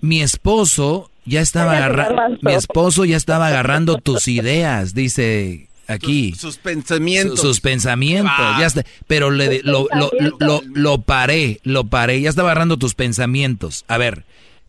mi 0.00 0.20
esposo 0.22 1.10
ya 1.26 1.40
estaba 1.40 1.76
agarrando, 1.76 2.38
mi 2.42 2.52
esposo 2.54 3.04
ya 3.04 3.16
estaba 3.16 3.48
agarrando 3.48 3.98
tus 3.98 4.26
ideas, 4.28 4.94
dice 4.94 5.68
aquí. 5.86 6.32
Sus 6.38 6.56
pensamientos. 6.56 7.40
Su- 7.40 7.48
sus 7.48 7.60
pensamientos, 7.60 8.32
Ah. 8.36 8.56
ya 8.60 8.66
está. 8.66 8.84
Pero 9.06 9.30
le, 9.30 9.48
de- 9.48 9.60
lo, 9.62 9.86
lo, 9.94 10.10
lo, 10.38 10.62
lo 10.72 11.00
paré, 11.02 11.60
lo 11.62 11.84
paré, 11.84 12.20
ya 12.20 12.30
estaba 12.30 12.50
agarrando 12.50 12.78
tus 12.78 12.94
pensamientos. 12.94 13.84
A 13.88 13.98
ver, 13.98 14.24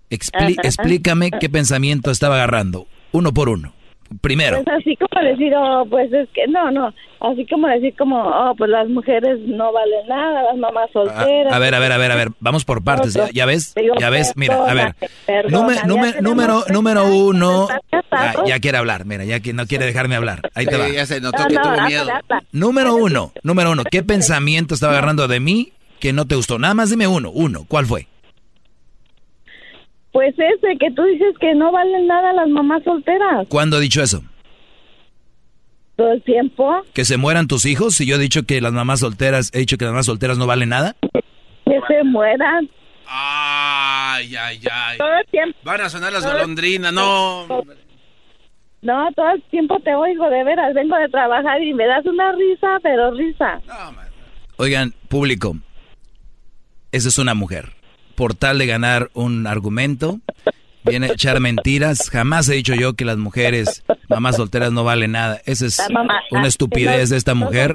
explícame 0.09 1.31
qué 1.31 1.49
pensamiento 1.49 2.11
estaba 2.11 2.35
agarrando, 2.35 2.87
uno 3.11 3.33
por 3.33 3.49
uno. 3.49 3.73
Primero, 4.19 4.61
Pues 4.63 4.77
así 4.81 4.97
como 4.97 5.23
decir, 5.23 5.53
oh, 5.55 5.85
pues 5.89 6.11
es 6.11 6.27
que, 6.33 6.45
no, 6.47 6.69
no, 6.69 6.93
así 7.21 7.45
como 7.45 7.67
decir 7.69 7.95
como, 7.97 8.21
oh, 8.21 8.53
pues 8.57 8.69
las 8.69 8.89
mujeres 8.89 9.39
no 9.45 9.71
valen 9.71 10.05
nada, 10.09 10.43
las 10.43 10.57
mamás 10.57 10.89
a, 10.89 10.93
solteras. 10.93 11.53
a 11.53 11.59
ver, 11.59 11.73
a 11.75 11.79
ver, 11.79 11.91
a 11.93 11.97
ver, 11.97 12.11
a 12.11 12.15
ver, 12.15 12.27
vamos 12.41 12.65
por 12.65 12.83
partes, 12.83 13.13
ya, 13.13 13.29
ya 13.31 13.45
ves, 13.45 13.73
Digo, 13.73 13.93
ya 13.99 14.09
ves, 14.09 14.33
mira, 14.35 14.55
a 14.69 14.73
ver, 14.73 14.95
perdóname, 15.25 15.75
Número, 15.85 15.88
número, 15.88 16.21
número, 16.21 16.53
30 16.63 16.73
número 16.73 17.01
años, 17.01 17.15
uno, 17.15 17.67
¿estás 17.89 18.35
ya, 18.45 18.59
quiere 18.59 18.77
hablar, 18.79 19.05
mira, 19.05 19.23
ya 19.23 19.39
que 19.39 19.53
no 19.53 19.65
quiere 19.65 19.85
dejarme 19.85 20.15
hablar, 20.17 20.41
ahí 20.55 20.65
te 20.65 20.75
Sí, 20.75 20.81
va. 20.81 20.89
ya 20.89 21.05
se 21.05 21.21
notó 21.21 21.43
No, 21.43 21.47
que 21.47 21.53
no, 21.55 21.61
tuvo 21.61 21.71
habla, 21.71 21.88
miedo. 21.88 22.01
habla. 22.01 22.43
Número 22.51 22.95
uno, 22.95 23.31
número 23.43 23.71
uno, 23.71 23.83
¿qué 23.89 24.03
pensamiento 24.03 24.73
estaba 24.73 24.91
agarrando 24.91 25.29
de 25.29 25.39
mí 25.39 25.71
que 26.01 26.11
no 26.11 26.25
te 26.27 26.35
gustó? 26.35 26.59
Nada 26.59 26.73
más 26.73 26.89
dime 26.89 27.07
uno, 27.07 27.31
uno, 27.31 27.65
¿cuál 27.67 27.85
fue? 27.85 28.07
Pues 30.11 30.33
ese 30.38 30.77
que 30.77 30.91
tú 30.91 31.03
dices 31.03 31.35
que 31.39 31.55
no 31.55 31.71
valen 31.71 32.07
nada 32.07 32.33
las 32.33 32.49
mamás 32.49 32.83
solteras. 32.83 33.47
¿Cuándo 33.49 33.77
ha 33.77 33.79
dicho 33.79 34.01
eso? 34.01 34.21
todo 36.01 36.13
el 36.13 36.23
tiempo. 36.23 36.83
¿Que 36.93 37.05
se 37.05 37.17
mueran 37.17 37.47
tus 37.47 37.65
hijos? 37.65 37.95
Si 37.95 38.05
yo 38.05 38.15
he 38.15 38.19
dicho 38.19 38.43
que 38.43 38.59
las 38.59 38.73
mamás 38.73 39.01
solteras, 39.01 39.51
he 39.53 39.59
dicho 39.59 39.77
que 39.77 39.85
las 39.85 39.91
mamás 39.93 40.07
solteras 40.07 40.38
no 40.38 40.47
valen 40.47 40.69
nada. 40.69 40.95
Que 41.65 41.79
se 41.88 42.03
mueran. 42.03 42.69
Ay, 43.05 44.35
ay, 44.35 44.59
ay. 44.71 44.97
Todo 44.97 45.13
el 45.13 45.25
tiempo. 45.27 45.59
Van 45.63 45.81
a 45.81 45.89
sonar 45.89 46.11
las 46.11 46.25
golondrinas, 46.25 46.91
no. 46.91 47.45
No, 48.81 49.11
todo 49.15 49.29
el 49.31 49.43
tiempo 49.43 49.79
te 49.81 49.93
oigo, 49.93 50.27
de 50.29 50.43
veras. 50.43 50.73
Vengo 50.73 50.97
de 50.97 51.09
trabajar 51.09 51.61
y 51.61 51.73
me 51.73 51.85
das 51.85 52.05
una 52.05 52.31
risa, 52.31 52.79
pero 52.81 53.11
risa. 53.11 53.61
Oigan, 54.57 54.93
público, 55.07 55.55
esa 56.91 57.09
es 57.09 57.17
una 57.17 57.33
mujer. 57.33 57.73
Por 58.22 58.35
tal 58.35 58.60
de 58.60 58.68
ganar 58.68 59.10
un 59.15 59.48
argumento, 59.48 60.19
viene 60.85 61.07
a 61.07 61.14
echar 61.14 61.39
mentiras. 61.39 62.07
Jamás 62.11 62.48
he 62.49 62.53
dicho 62.53 62.76
yo 62.76 62.93
que 62.93 63.03
las 63.03 63.18
mujeres, 63.18 63.84
mamás 64.10 64.35
solteras, 64.35 64.72
no 64.72 64.84
valen 64.84 65.14
nada. 65.14 65.41
Esa 65.48 65.65
es 65.65 65.80
una 66.30 66.48
estupidez 66.48 67.10
de 67.10 67.18
esta 67.18 67.34
mujer. 67.34 67.73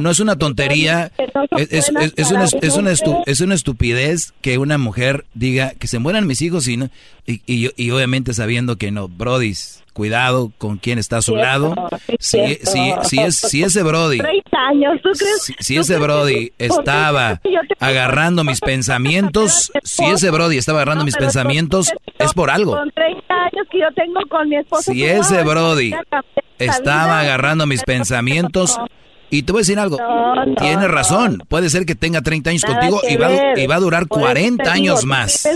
No 0.00 0.10
es 0.10 0.18
una 0.20 0.36
tontería, 0.36 1.12
es, 1.58 1.68
es, 1.72 1.92
es, 2.00 2.12
es 2.16 2.30
una, 2.30 2.44
es, 2.44 2.74
una 2.76 2.90
estu- 2.90 3.22
es 3.26 3.42
una 3.42 3.54
estupidez 3.54 4.32
que 4.40 4.56
una 4.56 4.78
mujer 4.78 5.26
diga 5.34 5.72
que 5.78 5.88
se 5.88 5.98
mueran 5.98 6.26
mis 6.26 6.40
hijos 6.40 6.66
y, 6.66 6.78
no, 6.78 6.88
y, 7.26 7.42
y, 7.46 7.70
y 7.76 7.90
obviamente 7.90 8.32
sabiendo 8.32 8.76
que 8.78 8.90
no, 8.92 9.08
Brodis, 9.08 9.83
cuidado 9.94 10.52
con 10.58 10.76
quién 10.76 10.98
está 10.98 11.18
a 11.18 11.22
su 11.22 11.36
lado. 11.36 11.74
Si, 12.18 12.56
si, 12.62 12.92
si, 13.04 13.20
es, 13.20 13.36
si 13.36 13.62
ese 13.62 13.82
Brody 13.82 14.18
30 14.18 14.58
años, 14.58 15.00
¿tú 15.02 15.10
crees? 15.16 15.42
si, 15.42 15.54
si 15.60 15.76
ese 15.78 15.96
Brody 15.98 16.52
estaba 16.58 17.40
agarrando 17.80 18.44
mis 18.44 18.60
pensamientos, 18.60 19.72
si 19.82 20.04
ese 20.04 20.30
Brody 20.30 20.58
estaba 20.58 20.80
agarrando 20.80 21.04
mis 21.04 21.16
pensamientos, 21.16 21.90
es 22.18 22.34
por 22.34 22.50
algo. 22.50 22.76
Con 22.76 22.90
30 22.90 23.34
años 23.34 23.66
que 23.70 23.78
yo 23.78 23.86
tengo 23.94 24.20
con 24.28 24.48
mi 24.48 24.56
esposo. 24.56 24.92
Si 24.92 25.00
¿cómo 25.00 25.12
ese 25.20 25.42
Brody 25.44 25.94
estaba 26.58 27.20
agarrando 27.20 27.66
mis 27.66 27.82
pensamientos, 27.84 28.78
y 29.30 29.42
te 29.42 29.52
voy 29.52 29.60
a 29.60 29.62
decir 29.62 29.78
algo, 29.78 29.96
No, 29.98 30.44
no, 30.44 30.54
tiene 30.56 30.82
no. 30.82 30.88
razón, 30.88 31.42
puede 31.48 31.70
ser 31.70 31.86
que 31.86 31.94
tenga 31.94 32.20
30 32.20 32.50
años 32.50 32.62
Nada 32.62 32.74
contigo 32.88 33.00
y 33.08 33.16
va, 33.16 33.30
y 33.56 33.66
va 33.66 33.76
a 33.76 33.80
durar 33.80 34.06
Por 34.06 34.18
eso 34.18 34.26
40 34.26 34.62
te 34.64 34.70
años 34.70 35.04
más. 35.04 35.48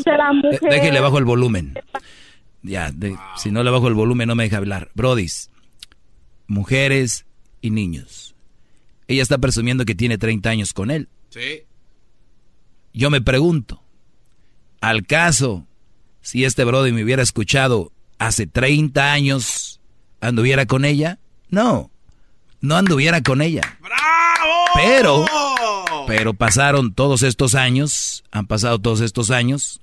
Déjele 0.63 1.01
bajo 1.01 1.19
el 1.19 1.25
volumen. 1.25 1.75
Ya, 2.63 2.91
de- 2.93 3.17
si 3.37 3.51
no 3.51 3.63
le 3.63 3.71
bajo 3.71 3.89
el 3.89 3.95
volumen 3.95 4.29
no 4.29 4.35
me 4.35 4.45
deja 4.45 4.57
hablar. 4.59 4.91
Brodis, 4.95 5.51
mujeres 6.47 7.25
y 7.61 7.71
niños. 7.71 8.35
Ella 9.07 9.23
está 9.23 9.39
presumiendo 9.39 9.85
que 9.85 9.95
tiene 9.95 10.19
30 10.19 10.51
años 10.51 10.73
con 10.73 10.91
él. 10.91 11.09
Sí. 11.31 11.63
Yo 12.93 13.11
me 13.11 13.21
pregunto, 13.21 13.83
al 14.81 15.07
caso, 15.07 15.67
si 16.21 16.45
este 16.45 16.65
Brody 16.65 16.93
me 16.93 17.05
hubiera 17.05 17.23
escuchado 17.23 17.93
hace 18.19 18.47
30 18.47 19.13
años, 19.13 19.81
¿anduviera 20.21 20.67
con 20.67 20.85
ella? 20.85 21.19
No, 21.49 21.91
no 22.61 22.77
anduviera 22.77 23.23
con 23.23 23.41
ella. 23.41 23.79
Pero, 24.75 25.25
pero 26.07 26.35
pasaron 26.35 26.93
todos 26.93 27.23
estos 27.23 27.55
años, 27.55 28.25
han 28.31 28.47
pasado 28.47 28.79
todos 28.79 29.01
estos 29.01 29.31
años, 29.31 29.81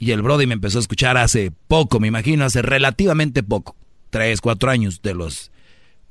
y 0.00 0.12
el 0.12 0.22
Brody 0.22 0.46
me 0.46 0.54
empezó 0.54 0.78
a 0.78 0.80
escuchar 0.80 1.18
hace 1.18 1.52
poco, 1.68 2.00
me 2.00 2.08
imagino, 2.08 2.46
hace 2.46 2.62
relativamente 2.62 3.42
poco, 3.42 3.76
3, 4.08 4.40
4 4.40 4.70
años 4.70 5.02
de 5.02 5.14
los 5.14 5.52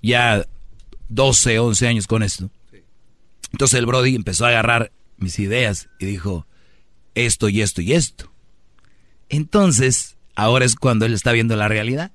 ya 0.01 0.45
12, 1.09 1.57
11 1.57 1.87
años 1.87 2.05
con 2.07 2.21
esto. 2.21 2.51
Entonces 3.51 3.79
el 3.79 3.87
Brody 3.87 4.13
empezó 4.13 4.45
a 4.45 4.49
agarrar 4.49 4.91
mis 5.17 5.39
ideas 5.39 5.89
y 5.97 6.05
dijo, 6.05 6.45
esto 7.15 7.49
y 7.49 7.61
esto 7.61 7.81
y 7.81 7.93
esto. 7.93 8.31
Entonces, 9.27 10.17
ahora 10.35 10.65
es 10.65 10.75
cuando 10.75 11.07
él 11.07 11.13
está 11.15 11.31
viendo 11.31 11.55
la 11.55 11.67
realidad. 11.67 12.11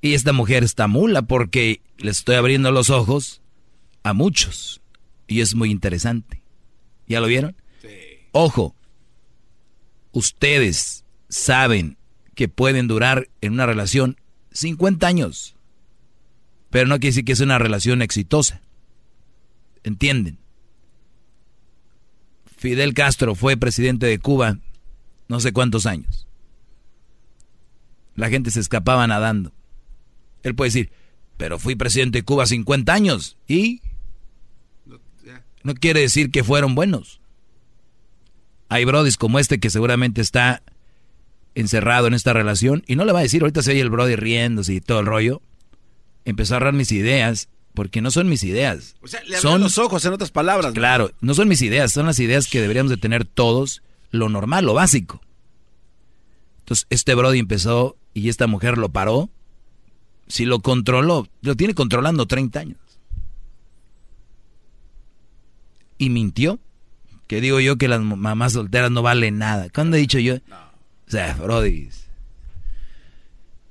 Y 0.00 0.14
esta 0.14 0.32
mujer 0.32 0.62
está 0.62 0.86
mula 0.86 1.22
porque 1.22 1.80
le 1.98 2.12
estoy 2.12 2.36
abriendo 2.36 2.70
los 2.70 2.88
ojos 2.88 3.42
a 4.04 4.12
muchos. 4.12 4.80
Y 5.26 5.40
es 5.40 5.56
muy 5.56 5.72
interesante. 5.72 6.42
¿Ya 7.08 7.20
lo 7.20 7.26
vieron? 7.26 7.56
Ojo, 8.30 8.76
ustedes 10.12 11.04
saben 11.28 11.96
que 12.34 12.48
pueden 12.48 12.88
durar 12.88 13.28
en 13.40 13.54
una 13.54 13.66
relación 13.66 14.16
50 14.52 15.06
años. 15.06 15.56
Pero 16.70 16.86
no 16.86 16.96
quiere 16.96 17.08
decir 17.08 17.24
que 17.24 17.32
es 17.32 17.40
una 17.40 17.58
relación 17.58 18.02
exitosa. 18.02 18.62
¿Entienden? 19.82 20.38
Fidel 22.56 22.94
Castro 22.94 23.34
fue 23.34 23.56
presidente 23.56 24.06
de 24.06 24.18
Cuba 24.18 24.58
no 25.32 25.40
sé 25.40 25.54
cuántos 25.54 25.86
años. 25.86 26.26
La 28.14 28.28
gente 28.28 28.50
se 28.50 28.60
escapaba 28.60 29.06
nadando. 29.06 29.54
Él 30.42 30.54
puede 30.54 30.68
decir, 30.68 30.92
pero 31.38 31.58
fui 31.58 31.74
presidente 31.74 32.18
de 32.18 32.24
Cuba 32.24 32.44
50 32.44 32.92
años 32.92 33.38
y 33.48 33.80
no 35.62 35.72
quiere 35.72 36.00
decir 36.00 36.30
que 36.30 36.44
fueron 36.44 36.74
buenos. 36.74 37.21
Hay 38.72 38.84
brodis 38.86 39.18
como 39.18 39.38
este 39.38 39.60
que 39.60 39.68
seguramente 39.68 40.20
está 40.22 40.62
encerrado 41.54 42.06
en 42.06 42.14
esta 42.14 42.32
relación 42.32 42.82
y 42.86 42.96
no 42.96 43.04
le 43.04 43.12
va 43.12 43.18
a 43.18 43.22
decir, 43.22 43.42
ahorita 43.42 43.62
se 43.62 43.72
oye 43.72 43.82
el 43.82 43.90
brody 43.90 44.16
riéndose 44.16 44.72
y 44.72 44.80
todo 44.80 45.00
el 45.00 45.06
rollo. 45.06 45.42
Empezó 46.24 46.54
a 46.54 46.56
agarrar 46.56 46.72
mis 46.72 46.90
ideas 46.90 47.48
porque 47.74 48.00
no 48.00 48.10
son 48.10 48.30
mis 48.30 48.44
ideas. 48.44 48.94
O 49.02 49.08
sea, 49.08 49.22
le 49.24 49.36
abrió 49.36 49.58
los 49.58 49.76
ojos, 49.76 50.04
en 50.06 50.14
otras 50.14 50.30
palabras. 50.30 50.72
Claro, 50.72 51.10
no 51.20 51.34
son 51.34 51.48
mis 51.48 51.60
ideas, 51.60 51.92
son 51.92 52.06
las 52.06 52.18
ideas 52.18 52.46
que 52.46 52.62
deberíamos 52.62 52.90
de 52.90 52.96
tener 52.96 53.26
todos, 53.26 53.82
lo 54.10 54.28
normal, 54.28 54.64
lo 54.64 54.74
básico. 54.74 55.20
Entonces, 56.60 56.86
este 56.88 57.14
Brody 57.14 57.40
empezó 57.40 57.96
y 58.14 58.30
esta 58.30 58.46
mujer 58.46 58.78
lo 58.78 58.90
paró. 58.90 59.28
Si 60.28 60.46
lo 60.46 60.60
controló, 60.60 61.28
lo 61.42 61.56
tiene 61.56 61.74
controlando 61.74 62.26
30 62.26 62.60
años. 62.60 62.78
Y 65.98 66.08
mintió. 66.08 66.58
Que 67.32 67.40
digo 67.40 67.60
yo 67.60 67.78
que 67.78 67.88
las 67.88 68.02
mamás 68.02 68.52
solteras 68.52 68.90
no 68.90 69.00
valen 69.00 69.38
nada. 69.38 69.68
¿Cuándo 69.74 69.96
he 69.96 70.00
dicho 70.00 70.18
yo? 70.18 70.34
O 70.34 71.10
sea, 71.10 71.34
Brody. 71.40 71.88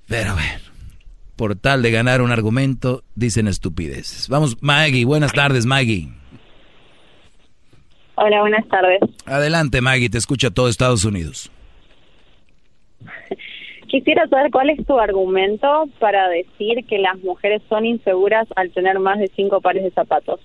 Pero 0.07 0.33
bueno, 0.33 0.63
por 1.35 1.55
tal 1.55 1.83
de 1.83 1.91
ganar 1.91 2.23
un 2.23 2.31
argumento, 2.31 3.03
dicen 3.13 3.47
estupideces. 3.47 4.29
Vamos, 4.29 4.57
Maggie, 4.63 5.05
buenas 5.05 5.31
tardes, 5.31 5.67
Maggie. 5.67 6.09
Hola, 8.15 8.41
buenas 8.41 8.67
tardes. 8.67 8.99
Adelante, 9.27 9.79
Maggie, 9.79 10.09
te 10.09 10.17
escucha 10.17 10.49
todo 10.49 10.67
Estados 10.67 11.05
Unidos. 11.05 11.51
Quisiera 13.89 14.27
saber 14.27 14.49
cuál 14.49 14.71
es 14.71 14.83
tu 14.87 14.99
argumento 14.99 15.87
para 15.99 16.29
decir 16.29 16.83
que 16.89 16.97
las 16.97 17.19
mujeres 17.19 17.61
son 17.69 17.85
inseguras 17.85 18.47
al 18.55 18.71
tener 18.71 18.97
más 18.97 19.19
de 19.19 19.29
cinco 19.35 19.61
pares 19.61 19.83
de 19.83 19.91
zapatos. 19.91 20.39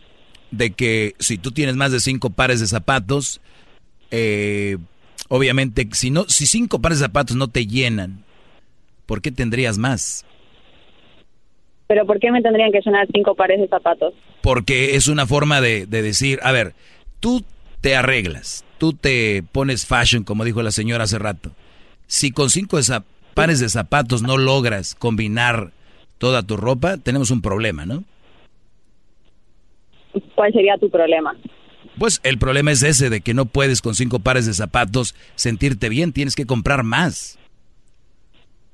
De 0.57 0.71
que 0.71 1.15
si 1.19 1.39
tú 1.39 1.51
tienes 1.51 1.77
más 1.77 1.93
de 1.93 2.01
cinco 2.01 2.31
pares 2.31 2.61
de 2.61 2.67
zapatos, 2.67 3.41
eh, 4.11 4.79
obviamente, 5.29 5.89
si, 5.93 6.11
no, 6.11 6.25
si 6.29 6.47
cinco 6.47 6.81
pares 6.81 6.99
de 6.99 7.05
zapatos 7.07 7.37
no 7.37 7.49
te 7.49 7.67
llenan, 7.67 8.25
¿por 9.07 9.21
qué 9.21 9.31
tendrías 9.33 9.79
más? 9.79 10.25
Pero 11.89 12.07
¿por 12.07 12.19
qué 12.19 12.33
me 12.33 12.43
tendrían 12.43 12.73
que 12.73 12.81
llenar 12.85 13.07
cinco 13.13 13.35
pares 13.35 13.61
de 13.61 13.69
zapatos? 13.69 14.15
Porque 14.43 14.97
es 14.97 15.07
una 15.09 15.27
forma 15.27 15.61
de, 15.61 15.87
de 15.87 16.03
decir, 16.03 16.41
a 16.43 16.53
ver, 16.53 16.75
tú 17.21 17.45
te 17.81 17.95
arreglas, 17.95 18.65
tú 18.79 18.93
te 18.93 19.45
pones 19.53 19.87
fashion, 19.87 20.25
como 20.25 20.45
dijo 20.45 20.63
la 20.63 20.73
señora 20.73 21.05
hace 21.05 21.19
rato. 21.19 21.53
Si 22.07 22.31
con 22.31 22.51
cinco 22.51 22.79
pares 23.35 23.61
de 23.61 23.69
zapatos 23.69 24.23
no 24.23 24.39
logras 24.39 24.95
combinar 24.95 25.73
toda 26.19 26.43
tu 26.43 26.57
ropa, 26.57 26.97
tenemos 26.97 27.31
un 27.31 27.43
problema, 27.43 27.87
¿no? 27.87 28.05
¿Cuál 30.35 30.53
sería 30.53 30.77
tu 30.79 30.91
problema? 30.91 31.35
Pues 31.99 32.21
el 32.25 32.39
problema 32.39 32.73
es 32.73 32.83
ese 32.83 33.09
de 33.09 33.21
que 33.21 33.35
no 33.35 33.47
puedes 33.47 33.81
con 33.81 33.95
cinco 33.95 34.19
pares 34.19 34.47
de 34.47 34.53
zapatos 34.53 35.15
sentirte 35.35 35.89
bien, 35.89 36.13
tienes 36.13 36.37
que 36.37 36.47
comprar 36.47 36.83
más. 36.83 37.39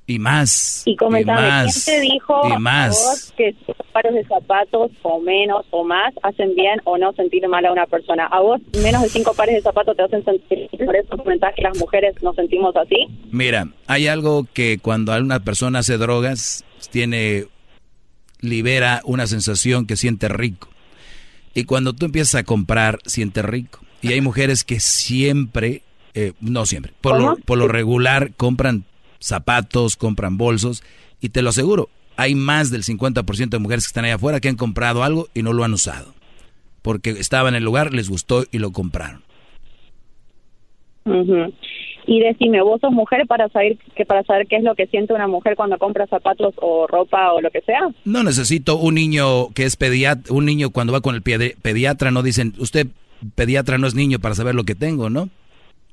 Y 0.05 0.19
más. 0.19 0.83
Y 0.85 0.97
comentame, 0.97 1.47
más, 1.47 1.85
¿quién 1.85 1.95
te 1.95 2.01
dijo 2.01 2.41
y 2.53 2.59
más. 2.59 3.33
que 3.37 3.55
cinco 3.65 3.85
pares 3.93 4.13
de 4.13 4.25
zapatos 4.25 4.91
o 5.01 5.21
menos 5.21 5.65
o 5.69 5.85
más 5.85 6.13
hacen 6.23 6.53
bien 6.55 6.81
o 6.83 6.97
no 6.97 7.13
sentir 7.13 7.47
mal 7.47 7.65
a 7.65 7.71
una 7.71 7.85
persona? 7.85 8.25
¿A 8.25 8.41
vos 8.41 8.59
menos 8.83 9.01
de 9.01 9.07
cinco 9.07 9.33
pares 9.33 9.55
de 9.55 9.61
zapatos 9.61 9.95
te 9.95 10.03
hacen 10.03 10.25
sentir 10.25 10.69
por 10.85 10.93
eso 10.93 11.17
comentás 11.17 11.53
que 11.55 11.61
las 11.61 11.77
mujeres 11.77 12.21
nos 12.21 12.35
sentimos 12.35 12.75
así? 12.75 13.07
Mira, 13.31 13.69
hay 13.87 14.07
algo 14.07 14.45
que 14.53 14.77
cuando 14.77 15.17
una 15.17 15.39
persona 15.39 15.79
hace 15.79 15.97
drogas, 15.97 16.65
tiene, 16.91 17.45
libera 18.41 19.01
una 19.05 19.25
sensación 19.25 19.87
que 19.87 19.95
siente 19.95 20.27
rico. 20.27 20.72
Y 21.53 21.65
cuando 21.65 21.93
tú 21.93 22.05
empiezas 22.05 22.35
a 22.35 22.43
comprar, 22.43 22.99
sientes 23.05 23.45
rico. 23.45 23.79
Y 24.01 24.13
hay 24.13 24.21
mujeres 24.21 24.63
que 24.63 24.79
siempre, 24.79 25.83
eh, 26.13 26.33
no 26.41 26.65
siempre, 26.65 26.93
por 26.99 27.19
lo, 27.19 27.37
por 27.37 27.57
lo 27.57 27.67
regular 27.67 28.33
compran 28.35 28.85
zapatos, 29.19 29.95
compran 29.95 30.37
bolsos. 30.37 30.83
Y 31.21 31.29
te 31.29 31.41
lo 31.41 31.49
aseguro, 31.51 31.89
hay 32.17 32.35
más 32.35 32.69
del 32.69 32.83
50% 32.83 33.49
de 33.49 33.59
mujeres 33.59 33.85
que 33.85 33.89
están 33.89 34.05
allá 34.05 34.15
afuera 34.15 34.39
que 34.39 34.49
han 34.49 34.55
comprado 34.55 35.03
algo 35.03 35.29
y 35.33 35.41
no 35.43 35.53
lo 35.53 35.63
han 35.63 35.73
usado. 35.73 36.13
Porque 36.81 37.11
estaba 37.11 37.49
en 37.49 37.55
el 37.55 37.63
lugar, 37.63 37.93
les 37.93 38.09
gustó 38.09 38.45
y 38.51 38.57
lo 38.57 38.71
compraron. 38.71 39.23
Ujú. 41.05 41.53
Y 42.05 42.19
decime, 42.19 42.61
vos 42.61 42.81
sos 42.81 42.91
mujer 42.91 43.25
para 43.27 43.47
saber 43.49 43.77
que 43.95 44.05
para 44.05 44.23
saber 44.23 44.45
qué 44.47 44.57
es 44.57 44.63
lo 44.63 44.75
que 44.75 44.87
siente 44.87 45.13
una 45.13 45.27
mujer 45.27 45.55
cuando 45.55 45.77
compra 45.77 46.05
zapatos 46.07 46.53
o 46.57 46.85
ropa 46.87 47.31
o 47.33 47.39
lo 47.41 47.49
que 47.49 47.61
sea. 47.61 47.79
No 48.05 48.23
necesito 48.23 48.77
un 48.77 48.95
niño 48.95 49.49
que 49.53 49.63
es 49.63 49.75
pediatra, 49.77 50.33
un 50.33 50.45
niño 50.45 50.69
cuando 50.69 50.91
va 50.93 51.01
con 51.01 51.15
el 51.15 51.23
pedi- 51.23 51.55
pediatra 51.61 52.11
no 52.11 52.21
dicen, 52.23 52.53
usted 52.57 52.87
pediatra 53.35 53.77
no 53.77 53.87
es 53.87 53.95
niño 53.95 54.19
para 54.19 54.35
saber 54.35 54.53
lo 54.55 54.63
que 54.65 54.75
tengo, 54.75 55.09
¿no? 55.09 55.29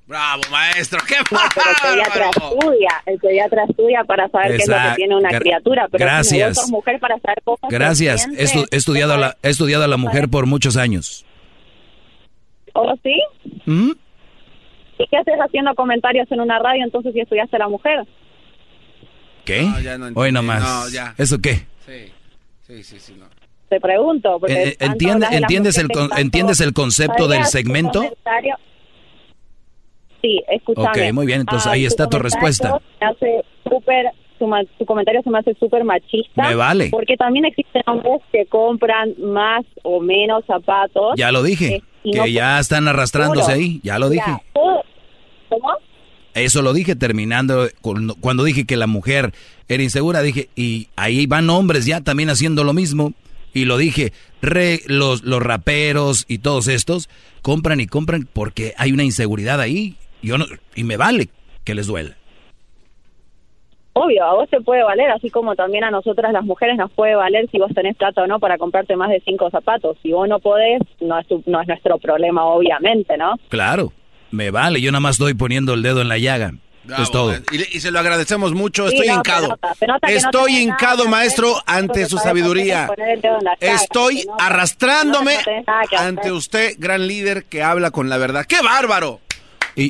Bravo, 0.09 0.43
maestro. 0.51 0.99
¡Qué 1.07 1.15
No, 1.31 1.39
pero 1.55 1.70
el 1.70 1.95
pediatra 1.95 2.31
estudia, 2.31 2.91
el 3.07 3.19
pediatra 3.20 3.65
estudia 3.69 4.03
para 4.05 4.28
saber 4.31 4.57
qué 4.57 4.62
es 4.65 4.69
lo 4.69 4.74
que 4.74 4.97
tiene 4.97 5.16
una 5.16 5.31
Gra- 5.31 5.39
criatura, 5.39 5.89
pero 5.93 6.05
gracias. 6.05 6.49
vos 6.49 6.57
sos 6.62 6.70
mujer 6.73 6.99
para 6.99 7.16
saber 7.20 7.39
cosas 7.45 7.70
Gracias. 7.70 8.27
He, 8.37 8.45
estu- 8.45 8.66
he 8.73 8.77
estudiado 8.77 9.12
a 9.12 9.19
la, 9.19 9.37
he 9.45 9.51
estudiado 9.51 9.85
a 9.85 9.89
la 9.89 9.97
mujer 9.97 10.28
por 10.28 10.47
muchos 10.47 10.77
años. 10.77 11.24
¿O 12.73 12.93
sí? 13.05 13.15
¿Mm? 13.66 13.91
¿Y 15.02 15.06
qué 15.09 15.16
haces 15.16 15.35
haciendo 15.39 15.74
comentarios 15.74 16.31
en 16.31 16.40
una 16.40 16.59
radio 16.59 16.85
entonces 16.85 17.12
si 17.14 17.20
estudiaste 17.20 17.56
a 17.56 17.60
la 17.60 17.68
mujer? 17.68 18.06
¿Qué? 19.44 19.62
No, 19.62 19.81
ya 19.81 19.97
no 19.98 20.09
entendí. 20.09 20.20
Hoy 20.20 20.32
nomás. 20.32 20.62
No, 20.62 20.89
ya. 20.94 21.14
¿Eso 21.16 21.39
qué? 21.40 21.55
Sí, 21.86 22.12
sí, 22.66 22.82
sí, 22.85 23.01
sí. 23.01 23.14
No. 23.18 23.24
Te 23.70 23.81
pregunto. 23.81 24.39
Porque 24.39 24.52
Eh, 24.62 24.77
tanto 24.78 24.93
entiende- 24.93 25.27
¿entiendes 25.31 25.78
el 25.78 25.85
mujeres, 25.85 25.98
con- 25.98 26.09
tanto- 26.10 26.22
entiendes 26.22 26.60
el 26.60 26.72
concepto 26.74 27.28
del 27.28 27.44
¿Sabías 27.44 27.51
tu 27.51 27.59
segmento? 27.59 28.02
Sí, 30.22 30.43
escúchame. 30.48 31.09
Ok, 31.09 31.12
muy 31.14 31.24
bien, 31.27 31.40
entonces 31.40 31.66
Ah, 31.66 31.72
ahí 31.72 31.86
está 31.86 32.06
tu 32.09 32.18
respuesta. 32.18 32.78
hace 33.01 33.43
súper, 33.64 34.06
tu, 34.39 34.47
ma- 34.47 34.64
tu 34.78 34.85
comentario 34.85 35.22
se 35.22 35.31
me 35.31 35.39
hace 35.39 35.55
súper 35.55 35.82
machista. 35.85 36.47
Me 36.48 36.55
vale. 36.56 36.89
Porque 36.90 37.16
también 37.16 37.47
existen 37.47 37.82
hombres 37.86 38.20
que 38.31 38.44
compran 38.47 39.14
más 39.18 39.64
o 39.82 39.98
menos 40.01 40.44
zapatos. 40.47 41.14
Ya 41.16 41.32
lo 41.32 41.43
dije. 41.43 41.82
Y 42.05 42.12
Que 42.12 42.18
no- 42.18 42.27
ya 42.27 42.59
están 42.59 42.89
arrastrándose 42.89 43.40
Seguro. 43.47 43.55
ahí. 43.56 43.81
Ya 43.82 43.98
lo 43.98 44.09
dije. 44.09 44.24
Ya, 44.27 44.43
todo- 44.55 44.82
¿Cómo? 45.48 45.68
Eso 46.35 46.62
lo 46.62 46.72
dije 46.72 46.94
terminando, 46.94 47.68
cuando 48.20 48.44
dije 48.44 48.64
que 48.64 48.77
la 48.77 48.86
mujer 48.86 49.35
era 49.68 49.82
insegura, 49.82 50.22
dije, 50.22 50.48
y 50.55 50.89
ahí 50.94 51.27
van 51.27 51.51
hombres 51.51 51.86
ya 51.86 52.01
también 52.02 52.31
haciendo 52.31 52.62
lo 52.64 52.72
mismo. 52.72 53.12
Y 53.52 53.64
lo 53.64 53.77
dije, 53.78 54.12
re- 54.40 54.81
los, 54.86 55.24
los 55.24 55.43
raperos 55.43 56.24
y 56.28 56.39
todos 56.39 56.68
estos 56.68 57.09
compran 57.43 57.81
y 57.81 57.89
compran 57.89 58.28
porque 58.32 58.74
hay 58.78 58.93
una 58.93 59.02
inseguridad 59.02 59.60
ahí. 59.60 59.97
Yo 60.22 60.39
no, 60.39 60.47
y 60.77 60.85
me 60.85 60.97
vale 60.97 61.31
que 61.64 61.74
les 61.74 61.89
duela. 61.89 62.16
Obvio, 63.92 64.24
a 64.24 64.34
vos 64.34 64.48
te 64.48 64.60
puede 64.60 64.82
valer, 64.84 65.10
así 65.10 65.30
como 65.30 65.56
también 65.56 65.82
a 65.84 65.90
nosotras 65.90 66.32
las 66.32 66.44
mujeres 66.44 66.76
nos 66.76 66.90
puede 66.92 67.16
valer 67.16 67.48
si 67.50 67.58
vos 67.58 67.72
tenés 67.74 67.96
plata 67.96 68.22
o 68.22 68.26
no 68.26 68.38
para 68.38 68.56
comprarte 68.56 68.94
más 68.96 69.10
de 69.10 69.20
cinco 69.24 69.50
zapatos. 69.50 69.96
Si 70.02 70.12
vos 70.12 70.28
no 70.28 70.38
podés, 70.38 70.80
no 71.00 71.18
es, 71.18 71.26
tu- 71.26 71.42
no 71.46 71.60
es 71.60 71.66
nuestro 71.68 71.98
problema, 71.98 72.44
obviamente, 72.44 73.16
¿no? 73.16 73.34
Claro, 73.48 73.92
me 74.30 74.50
vale, 74.52 74.80
yo 74.80 74.92
nada 74.92 75.00
más 75.00 75.16
estoy 75.16 75.34
poniendo 75.34 75.74
el 75.74 75.82
dedo 75.82 76.00
en 76.02 76.08
la 76.08 76.18
llaga. 76.18 76.52
Bravo, 76.82 77.02
es 77.02 77.10
todo. 77.10 77.34
Y, 77.52 77.58
se 77.80 77.90
lo 77.90 77.98
agradecemos 77.98 78.54
mucho. 78.54 78.88
Sí, 78.88 78.94
Estoy 78.94 79.08
se 79.08 79.14
hincado. 79.14 79.48
nota, 79.48 79.74
se 79.74 79.86
nota 79.86 80.06
que 80.06 80.12
no 80.14 80.18
Estoy 80.18 80.56
hincado, 80.56 81.04
nada 81.04 81.10
maestro, 81.10 81.54
ante 81.66 82.06
su 82.06 82.16
sabiduría. 82.16 82.88
Estoy 83.60 84.24
arrastrándome 84.38 85.34
ante 85.98 86.32
usted, 86.32 86.74
gran 86.78 87.06
líder 87.06 87.44
que 87.44 87.62
habla 87.62 87.90
con 87.90 88.08
la 88.08 88.16
verdad. 88.16 88.46
¡Qué 88.48 88.56
bárbaro! 88.62 89.20
Y, 89.76 89.84
y- 89.84 89.88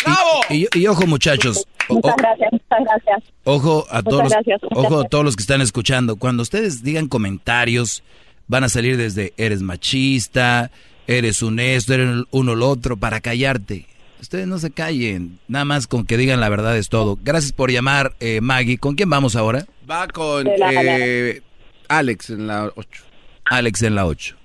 y- 0.51 0.79
y 0.81 0.87
ojo 0.87 1.07
muchachos, 1.07 1.67
Muchas 1.89 2.13
o- 2.13 2.17
gracias, 2.17 2.53
muchas 2.53 2.79
gracias. 2.85 3.33
Ojo 3.45 3.87
a 3.91 3.97
Muchas 3.97 4.05
todos, 4.05 4.23
los- 4.25 4.33
gracias, 4.33 4.61
muchas 4.63 4.79
ojo 4.85 5.01
a 5.01 5.05
todos 5.09 5.25
los 5.25 5.37
que 5.37 5.43
están 5.43 5.61
escuchando. 5.61 6.17
Cuando 6.17 6.43
ustedes 6.43 6.83
digan 6.83 7.09
comentarios, 7.09 8.03
van 8.47 8.65
a 8.65 8.69
salir 8.69 8.97
desde 8.97 9.33
eres 9.37 9.63
machista, 9.63 10.71
eres 11.07 11.43
un 11.43 11.59
esto, 11.61 11.95
eres 11.95 12.25
uno 12.31 12.55
lo 12.55 12.69
otro, 12.69 12.97
para 12.97 13.21
callarte. 13.21 13.87
Ustedes 14.21 14.47
no 14.47 14.59
se 14.59 14.71
callen, 14.71 15.39
nada 15.49 15.65
más 15.65 15.87
con 15.87 16.05
que 16.05 16.17
digan 16.19 16.41
la 16.41 16.49
verdad 16.51 16.77
es 16.77 16.89
todo. 16.91 17.19
Gracias 17.23 17.53
por 17.53 17.71
llamar, 17.71 18.15
eh, 18.21 18.41
Maggie. 18.43 18.77
¿Con 18.79 18.95
quién 18.95 19.09
vamos 19.09 19.35
ahora? 19.35 19.67
Va 19.91 20.07
con 20.09 20.47
eh, 20.47 21.41
Alex 21.89 22.31
en 22.31 22.47
la 22.47 22.71
8. 22.77 23.03
Alex 23.47 23.83
en 23.83 23.95
la 23.95 24.05
8. 24.07 24.37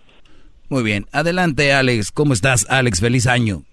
Muy 0.69 0.81
bien, 0.81 1.05
adelante 1.11 1.73
Alex. 1.73 2.11
¿Cómo 2.11 2.33
estás, 2.33 2.65
Alex? 2.69 3.01
Feliz 3.01 3.27
año. 3.27 3.63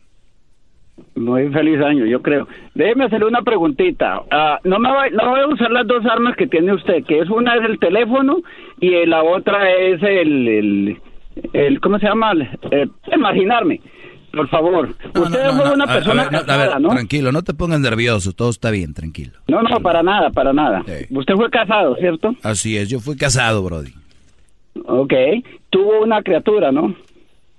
Muy 1.14 1.48
feliz 1.50 1.80
año, 1.80 2.06
yo 2.06 2.20
creo. 2.22 2.46
Déjeme 2.74 3.04
hacerle 3.04 3.26
una 3.26 3.42
preguntita. 3.42 4.22
Ah, 4.30 4.58
no 4.64 4.78
me 4.78 4.90
va, 4.90 5.08
no 5.10 5.30
voy 5.30 5.40
a 5.40 5.46
usar 5.46 5.70
las 5.70 5.86
dos 5.86 6.04
armas 6.06 6.36
que 6.36 6.46
tiene 6.46 6.72
usted, 6.74 7.04
que 7.04 7.20
es 7.20 7.30
una 7.30 7.56
es 7.56 7.64
el 7.64 7.78
teléfono 7.78 8.38
y 8.80 9.06
la 9.06 9.22
otra 9.22 9.70
es 9.70 10.02
el, 10.02 10.48
el, 10.48 11.00
el 11.52 11.80
¿cómo 11.80 11.98
se 11.98 12.06
llama? 12.06 12.32
Eh, 12.70 12.86
imaginarme. 13.14 13.80
Por 14.32 14.48
favor. 14.48 14.88
usted 14.88 15.50
fue 15.50 15.74
una 15.74 15.86
persona 15.86 16.22
ver, 16.24 16.32
no, 16.32 16.38
a 16.38 16.40
ver, 16.40 16.46
casada, 16.46 16.78
¿no? 16.78 16.88
tranquilo, 16.88 17.32
no 17.32 17.42
te 17.42 17.52
pongas 17.52 17.80
nervioso, 17.80 18.32
todo 18.32 18.48
está 18.48 18.70
bien, 18.70 18.94
tranquilo. 18.94 19.32
No, 19.46 19.62
no, 19.62 19.80
para 19.80 20.02
nada, 20.02 20.30
para 20.30 20.54
nada. 20.54 20.82
Usted 21.10 21.34
fue 21.34 21.50
casado, 21.50 21.96
¿cierto? 21.96 22.34
Así 22.42 22.76
es, 22.78 22.88
yo 22.88 22.98
fui 23.00 23.16
casado, 23.16 23.62
Brody. 23.62 23.92
Ok. 24.86 25.12
Tuvo 25.68 26.02
una 26.02 26.22
criatura, 26.22 26.72
¿no? 26.72 26.94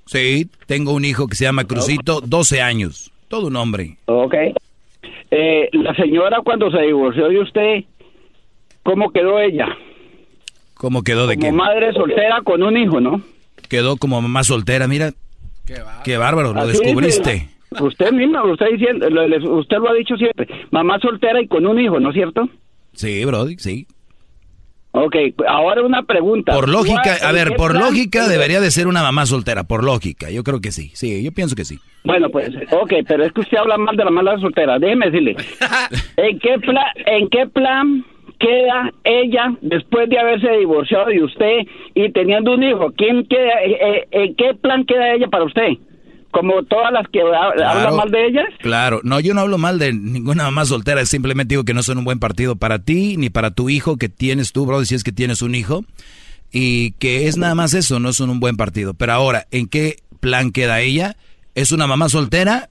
Sí, 0.05 0.49
tengo 0.65 0.93
un 0.93 1.05
hijo 1.05 1.27
que 1.27 1.35
se 1.35 1.45
llama 1.45 1.65
Crucito, 1.65 2.21
12 2.21 2.61
años, 2.61 3.12
todo 3.33 3.47
un 3.47 3.55
hombre. 3.55 3.97
Ok. 4.05 4.35
Eh, 5.31 5.67
la 5.71 5.95
señora 5.95 6.41
cuando 6.43 6.69
se 6.69 6.79
divorció 6.83 7.29
de 7.29 7.39
usted, 7.39 7.83
¿cómo 8.83 9.09
quedó 9.11 9.39
ella? 9.39 9.67
¿Cómo 10.75 11.01
quedó 11.01 11.25
de 11.25 11.33
Como 11.37 11.47
qué? 11.47 11.51
madre 11.51 11.93
soltera 11.93 12.41
con 12.43 12.61
un 12.61 12.77
hijo, 12.77 12.99
¿no? 13.01 13.21
Quedó 13.69 13.97
como 13.97 14.21
mamá 14.21 14.43
soltera, 14.43 14.87
mira. 14.87 15.13
Qué 16.03 16.17
bárbaro, 16.17 16.53
lo 16.53 16.67
descubriste. 16.67 17.33
dice, 17.33 17.83
Usted 17.83 18.11
misma, 18.11 18.43
diciendo, 18.71 19.09
lo- 19.09 19.27
le- 19.27 19.49
usted 19.49 19.77
lo 19.77 19.89
ha 19.89 19.93
dicho 19.95 20.15
siempre, 20.15 20.47
mamá 20.69 20.99
soltera 20.99 21.41
y 21.41 21.47
con 21.47 21.65
un 21.65 21.79
hijo, 21.79 21.99
¿no 21.99 22.09
es 22.09 22.13
cierto? 22.15 22.47
Sí, 22.93 23.25
Brody, 23.25 23.55
sí. 23.57 23.87
Ok, 24.95 25.15
ahora 25.47 25.81
una 25.81 26.03
pregunta. 26.03 26.53
Por 26.53 26.69
lógica, 26.69 27.01
¿Cuál- 27.19 27.23
a 27.23 27.31
ver, 27.31 27.55
por 27.55 27.73
lógica 27.73 28.27
debería 28.27 28.61
de 28.61 28.69
ser 28.69 28.85
una 28.87 29.01
mamá 29.01 29.25
soltera, 29.25 29.63
por 29.63 29.83
lógica. 29.83 30.29
Yo 30.29 30.43
creo 30.43 30.61
que 30.61 30.71
sí, 30.71 30.91
sí, 30.93 31.23
yo 31.23 31.31
pienso 31.31 31.55
que 31.55 31.65
sí. 31.65 31.79
Bueno, 32.03 32.29
pues, 32.29 32.49
ok, 32.71 32.93
pero 33.07 33.23
es 33.25 33.33
que 33.33 33.41
usted 33.41 33.57
habla 33.57 33.77
mal 33.79 33.95
de 33.97 34.05
la 34.05 34.11
mala 34.11 34.37
soltera. 34.37 34.77
Déjeme 34.77 35.07
decirle, 35.07 35.35
¿en 36.17 36.37
qué, 36.39 36.59
plan, 36.59 36.85
¿en 37.07 37.27
qué 37.29 37.47
plan 37.47 38.05
queda 38.39 38.91
ella 39.03 39.55
después 39.61 40.07
de 40.09 40.19
haberse 40.19 40.49
divorciado 40.59 41.05
de 41.07 41.23
usted 41.23 41.59
y 41.95 42.11
teniendo 42.11 42.53
un 42.53 42.61
hijo? 42.61 42.91
¿Quién 42.95 43.25
queda, 43.25 43.63
eh, 43.65 43.77
eh, 43.81 44.07
¿En 44.11 44.35
qué 44.35 44.53
plan 44.53 44.85
queda 44.85 45.15
ella 45.15 45.27
para 45.27 45.45
usted? 45.45 45.69
¿Como 46.33 46.63
todas 46.63 46.91
las 46.91 47.07
que 47.09 47.21
ha- 47.21 47.69
hablan 47.71 47.95
mal 47.95 48.09
de 48.11 48.25
ellas? 48.27 48.47
Claro, 48.59 48.99
no, 49.03 49.19
yo 49.19 49.33
no 49.33 49.41
hablo 49.41 49.57
mal 49.57 49.79
de 49.79 49.93
ninguna 49.93 50.43
mamá 50.43 50.65
soltera, 50.65 51.05
simplemente 51.05 51.53
digo 51.53 51.63
que 51.63 51.73
no 51.75 51.83
son 51.83 51.99
un 51.99 52.03
buen 52.05 52.19
partido 52.19 52.55
para 52.55 52.79
ti 52.79 53.15
ni 53.17 53.29
para 53.29 53.51
tu 53.51 53.69
hijo 53.69 53.97
que 53.97 54.09
tienes 54.09 54.51
tú, 54.51 54.65
Brody, 54.65 54.85
si 54.87 54.95
es 54.95 55.03
que 55.03 55.11
tienes 55.11 55.41
un 55.41 55.53
hijo. 55.55 55.85
Y 56.51 56.91
que 56.93 57.27
es 57.27 57.37
nada 57.37 57.55
más 57.55 57.73
eso, 57.73 57.99
no 57.99 58.13
son 58.13 58.29
un 58.29 58.39
buen 58.39 58.57
partido. 58.57 58.93
Pero 58.93 59.13
ahora, 59.13 59.47
¿en 59.51 59.67
qué 59.67 59.97
plan 60.19 60.51
queda 60.51 60.81
ella? 60.81 61.17
¿Es 61.55 61.71
una 61.71 61.87
mamá 61.87 62.09
soltera? 62.09 62.69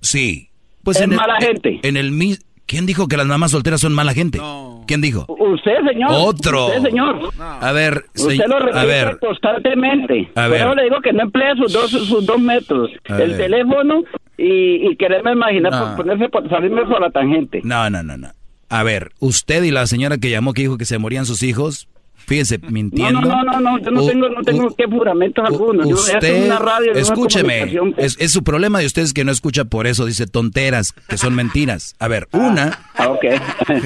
Sí. 0.00 0.50
Pues 0.84 0.98
Es 0.98 1.02
en 1.04 1.12
el, 1.12 1.16
mala 1.16 1.36
gente. 1.40 1.80
En 1.82 1.96
el 1.96 2.10
mi- 2.12 2.36
¿Quién 2.66 2.86
dijo 2.86 3.08
que 3.08 3.16
las 3.16 3.26
mamás 3.26 3.50
solteras 3.50 3.80
son 3.80 3.92
mala 3.92 4.14
gente? 4.14 4.40
¿Quién 4.86 5.00
dijo? 5.00 5.26
Usted, 5.28 5.76
señor. 5.86 6.10
Otro. 6.12 6.66
Usted, 6.68 6.82
señor. 6.82 7.30
A 7.38 7.72
ver, 7.72 8.04
Usted 8.16 8.36
se- 8.36 8.48
lo 8.48 8.56
a 8.56 8.60
repite 8.60 8.86
ver, 8.86 9.18
constantemente. 9.18 10.30
A 10.34 10.48
ver. 10.48 10.60
eso 10.62 10.74
le 10.74 10.84
digo 10.84 11.00
que 11.02 11.12
no 11.12 11.22
emplea 11.22 11.54
sus 11.56 11.72
dos, 11.72 11.90
sus 11.90 12.26
dos 12.26 12.40
métodos. 12.40 12.90
A 13.08 13.18
el 13.20 13.30
ver. 13.30 13.36
teléfono 13.38 14.02
y, 14.38 14.88
y 14.90 14.96
quererme 14.96 15.32
imaginar, 15.32 15.72
No. 15.72 15.80
por 15.88 15.96
ponerse 15.96 16.28
por, 16.28 16.48
salirme 16.48 16.84
por 16.86 17.00
la 17.00 17.10
tangente. 17.10 17.60
No, 17.64 17.88
no, 17.90 18.02
no, 18.02 18.16
no. 18.16 18.28
A 18.70 18.82
ver, 18.82 19.10
usted 19.20 19.62
y 19.62 19.70
la 19.70 19.86
señora 19.86 20.18
que 20.18 20.30
llamó 20.30 20.52
que 20.54 20.62
dijo 20.62 20.78
que 20.78 20.84
se 20.86 20.98
morían 20.98 21.26
sus 21.26 21.42
hijos, 21.42 21.88
fíjense, 22.26 22.58
No, 22.58 22.70
mintiendo. 22.70 23.20
no, 23.20 23.42
no, 23.42 23.44
no, 23.44 23.60
no, 23.60 23.78
yo 23.78 23.90
no 23.90 24.02
U- 24.02 24.06
tengo, 24.06 24.28
no 24.28 24.42
tengo 24.42 24.74
que 24.74 24.84
juramentos 24.86 25.44
algunos. 25.44 25.86
Usted, 25.90 26.46
una 26.46 26.58
radio, 26.58 26.92
escúcheme, 26.92 27.60
comunicación. 27.60 27.94
es, 27.98 28.16
es 28.20 28.32
su 28.32 28.42
problema 28.42 28.78
de 28.80 28.86
ustedes 28.86 29.12
que 29.12 29.24
no 29.24 29.32
escucha 29.32 29.64
por 29.64 29.86
eso, 29.86 30.04
dice 30.06 30.26
tonteras, 30.26 30.92
que 31.08 31.16
son 31.18 31.34
mentiras. 31.34 31.94
A 31.98 32.08
ver, 32.08 32.28
una, 32.32 32.78
Ah, 32.96 33.08
ok. 33.08 33.24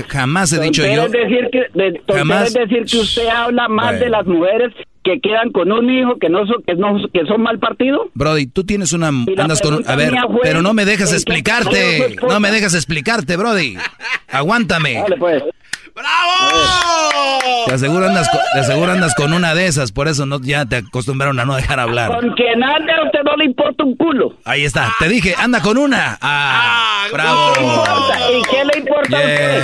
jamás 0.09 0.52
he 0.52 0.60
dicho 0.60 0.82
yo, 0.86 1.05
Es 1.06 1.12
decir 1.12 1.48
que, 1.52 1.60
de, 1.74 2.01
Jamás- 2.09 2.48
es 2.48 2.55
decir 2.55 2.85
que 2.85 2.98
usted 2.98 3.27
habla 3.28 3.69
más 3.69 3.86
Bueno. 3.93 4.05
de 4.05 4.10
las 4.10 4.27
mujeres 4.27 4.74
que 5.05 5.20
quedan 5.20 5.52
con 5.52 5.73
un 5.73 5.89
hijo 5.90 6.19
que 6.20 6.28
no 6.28 6.44
son, 6.47 6.62
que 6.66 6.74
no, 6.74 6.97
que 7.12 7.24
son 7.24 7.40
mal 7.40 7.59
partido. 7.59 8.10
Brody, 8.15 8.47
tú 8.47 8.65
tienes 8.65 8.93
una, 8.93 9.09
andas 9.09 9.62
con, 9.62 9.82
a 9.89 9.97
ver, 9.97 10.10
fue, 10.31 10.40
pero 10.43 10.60
no 10.60 10.74
me 10.74 10.85
dejas 10.85 11.09
¿en 11.10 11.15
qué 11.15 11.16
explicarte, 11.16 12.16
no 12.28 12.40
me 12.40 12.51
dejas 12.51 12.74
explicarte, 12.74 13.36
Brody, 13.36 13.77
aguántame. 14.28 14.94
Dale, 14.94 15.16
pues. 15.16 15.43
Te 17.66 17.74
aseguro 17.74 18.06
andas, 18.06 18.28
con, 18.28 18.40
te 18.52 18.60
aseguro 18.60 18.92
andas 18.92 19.14
con 19.14 19.32
una 19.32 19.54
de 19.54 19.66
esas, 19.66 19.92
por 19.92 20.08
eso 20.08 20.26
no, 20.26 20.40
ya 20.40 20.64
te 20.66 20.76
acostumbraron 20.76 21.38
a 21.40 21.44
no 21.44 21.54
dejar 21.56 21.80
hablar. 21.80 22.10
Con 22.20 22.30
quien 22.34 22.62
ande 22.62 22.92
a 22.92 23.04
usted 23.04 23.20
no 23.24 23.36
le 23.36 23.44
importa 23.46 23.84
un 23.84 23.96
culo. 23.96 24.34
Ahí 24.44 24.64
está, 24.64 24.94
te 24.98 25.08
dije, 25.08 25.34
anda 25.36 25.60
con 25.60 25.76
una. 25.76 26.16
Ah, 26.20 27.06
bravo. 27.12 27.52
¿Y 28.32 28.42
qué 28.50 28.64
le 28.64 28.78
importa 28.78 29.16
a 29.16 29.20
usted? 29.20 29.62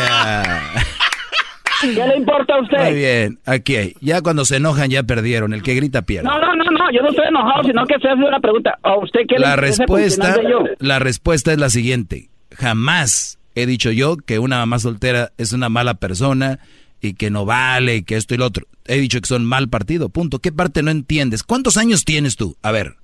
¿Qué 1.80 2.06
le 2.08 2.16
importa 2.16 2.54
a 2.54 2.60
usted? 2.62 2.78
Muy 2.78 2.94
bien, 2.94 3.38
aquí 3.46 3.76
hay. 3.76 3.94
Ya 4.00 4.20
cuando 4.22 4.44
se 4.44 4.56
enojan 4.56 4.90
ya 4.90 5.02
perdieron, 5.02 5.52
el 5.54 5.62
que 5.62 5.74
grita 5.74 6.02
pierde. 6.02 6.28
No, 6.28 6.38
no, 6.38 6.54
no, 6.54 6.64
no, 6.64 6.90
yo 6.92 7.02
no 7.02 7.08
estoy 7.10 7.26
enojado, 7.28 7.62
sino 7.64 7.84
que 7.86 7.98
se 8.00 8.08
hace 8.08 8.22
una 8.22 8.40
pregunta. 8.40 8.78
¿A 8.82 8.96
usted 8.98 9.20
qué 9.28 9.38
La 9.38 9.50
le 9.50 9.56
respuesta, 9.62 10.36
yo? 10.42 10.64
la 10.78 10.98
respuesta 10.98 11.52
es 11.52 11.58
la 11.58 11.68
siguiente. 11.70 12.28
jamás 12.58 13.38
he 13.54 13.66
dicho 13.66 13.90
yo 13.90 14.16
que 14.16 14.38
una 14.38 14.58
mamá 14.58 14.78
soltera 14.78 15.32
es 15.38 15.52
una 15.52 15.68
mala 15.68 15.94
persona 15.94 16.58
y 17.00 17.14
que 17.14 17.30
no 17.30 17.44
vale 17.44 17.96
y 17.96 18.02
que 18.02 18.16
esto 18.16 18.34
y 18.34 18.38
lo 18.38 18.46
otro. 18.46 18.66
He 18.86 18.98
dicho 18.98 19.20
que 19.20 19.26
son 19.28 19.44
mal 19.44 19.68
partido, 19.68 20.08
punto. 20.08 20.38
¿Qué 20.40 20.52
parte 20.52 20.82
no 20.82 20.90
entiendes? 20.90 21.42
¿Cuántos 21.42 21.76
años 21.76 22.04
tienes 22.04 22.36
tú? 22.36 22.56
A 22.62 22.70
ver. 22.72 22.96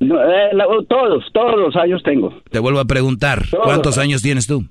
No, 0.00 0.14
eh, 0.22 0.50
la- 0.54 0.64
todos, 0.88 1.24
todos 1.32 1.58
los 1.58 1.76
años 1.76 2.02
tengo. 2.02 2.34
Te 2.50 2.58
vuelvo 2.58 2.80
a 2.80 2.84
preguntar, 2.86 3.46
Todos. 3.50 3.64
¿cuántos 3.64 3.98
años 3.98 4.22
tienes 4.22 4.46
tú? 4.46 4.64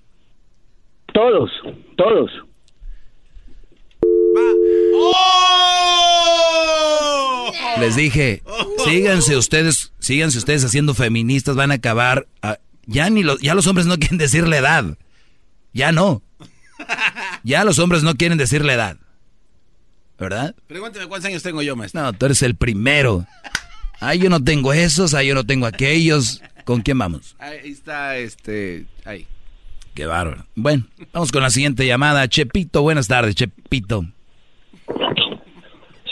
Todos, 1.14 1.52
todos. 1.98 2.32
Les 7.80 7.96
dije, 7.96 8.44
síganse 8.86 9.38
ustedes, 9.38 9.94
síganse 10.00 10.38
ustedes 10.38 10.66
haciendo 10.66 10.94
feministas, 10.94 11.56
van 11.56 11.72
a 11.72 11.76
acabar. 11.76 12.28
a- 12.42 12.58
ya 12.90 13.10
ni 13.10 13.24
los, 13.24 13.40
ya 13.40 13.54
los 13.54 13.68
hombres 13.68 13.88
no 13.88 13.96
quieren 14.00 14.18
decir 14.18 14.48
la 14.48 14.58
edad. 14.58 14.98
Ya 15.74 15.92
no. 15.92 16.22
Ya 17.44 17.64
los 17.64 17.80
hombres 17.80 18.04
no 18.04 18.16
quieren 18.16 18.38
decir 18.38 18.66
la 18.66 18.74
edad. 18.74 18.98
¿Verdad? 20.18 20.56
Pregúntame 20.68 21.08
cuántos 21.08 21.30
años 21.30 21.44
tengo 21.44 21.62
yo, 21.62 21.76
maestro. 21.76 22.02
No, 22.02 22.12
tú 22.14 22.26
eres 22.26 22.42
el 22.42 22.56
primero. 22.56 23.26
Ay, 24.02 24.20
yo 24.20 24.30
no 24.30 24.44
tengo 24.44 24.74
esos, 24.74 25.14
ay, 25.14 25.28
yo 25.28 25.36
no 25.36 25.46
tengo 25.46 25.66
aquellos. 25.66 26.42
¿Con 26.66 26.82
quién 26.82 26.98
vamos? 26.98 27.36
Ahí 27.40 27.72
está, 27.72 28.18
este, 28.18 28.86
ahí. 29.06 29.26
Qué 29.94 30.06
bárbaro. 30.06 30.46
Bueno, 30.56 30.86
vamos 31.14 31.32
con 31.32 31.42
la 31.42 31.50
siguiente 31.50 31.86
llamada. 31.86 32.28
Chepito, 32.28 32.82
buenas 32.82 33.08
tardes, 33.08 33.36
Chepito. 33.36 34.06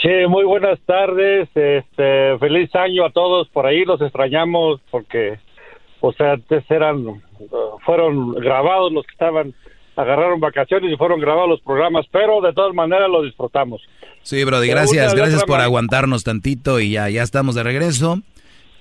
Sí, 0.01 0.09
muy 0.29 0.45
buenas 0.45 0.79
tardes. 0.85 1.49
Este, 1.53 2.37
feliz 2.39 2.73
año 2.75 3.05
a 3.05 3.11
todos. 3.11 3.49
Por 3.49 3.65
ahí 3.65 3.83
los 3.85 4.01
extrañamos 4.01 4.81
porque, 4.91 5.39
o 6.01 6.13
sea, 6.13 6.33
antes 6.33 6.63
eran, 6.69 7.05
uh, 7.07 7.19
fueron 7.85 8.33
grabados 8.33 8.91
los 8.91 9.05
que 9.05 9.11
estaban, 9.13 9.53
agarraron 9.95 10.39
vacaciones 10.39 10.91
y 10.91 10.97
fueron 10.97 11.19
grabados 11.19 11.49
los 11.49 11.61
programas, 11.61 12.05
pero 12.11 12.41
de 12.41 12.53
todas 12.53 12.73
maneras 12.73 13.09
los 13.09 13.23
disfrutamos. 13.25 13.81
Sí, 14.23 14.43
Brody, 14.43 14.67
gracias, 14.67 15.13
gracias 15.15 15.43
por 15.45 15.59
aguantarnos 15.59 16.23
tantito 16.23 16.79
y 16.79 16.91
ya, 16.91 17.09
ya 17.09 17.23
estamos 17.23 17.55
de 17.55 17.63
regreso. 17.63 18.21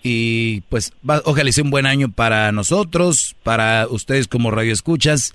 Y 0.02 0.60
pues 0.68 0.92
va- 1.08 1.22
ojalá 1.24 1.50
sea 1.50 1.64
un 1.64 1.70
buen 1.70 1.86
año 1.86 2.12
para 2.14 2.52
nosotros, 2.52 3.34
para 3.42 3.86
ustedes 3.88 4.28
como 4.28 4.50
radioescuchas. 4.50 5.34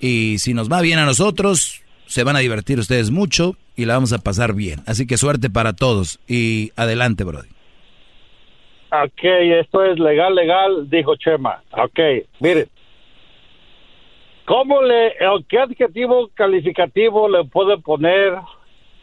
Y 0.00 0.38
si 0.38 0.54
nos 0.54 0.70
va 0.70 0.80
bien 0.80 0.98
a 0.98 1.04
nosotros, 1.04 1.82
se 2.06 2.24
van 2.24 2.34
a 2.36 2.40
divertir 2.40 2.78
ustedes 2.78 3.10
mucho 3.10 3.56
y 3.76 3.84
la 3.84 3.94
vamos 3.94 4.12
a 4.12 4.18
pasar 4.18 4.54
bien. 4.54 4.80
Así 4.86 5.06
que 5.06 5.18
suerte 5.18 5.50
para 5.50 5.72
todos 5.72 6.18
y 6.26 6.72
adelante, 6.74 7.22
Brody. 7.24 7.48
Ok, 8.90 9.22
esto 9.22 9.84
es 9.84 9.98
legal, 9.98 10.34
legal, 10.34 10.88
dijo 10.88 11.14
Chema. 11.16 11.62
Ok, 11.72 11.98
miren. 12.40 12.68
¿Cómo 14.46 14.80
le, 14.80 15.12
qué 15.46 15.58
adjetivo 15.58 16.30
calificativo 16.32 17.28
le 17.28 17.44
puedo 17.44 17.78
poner 17.82 18.34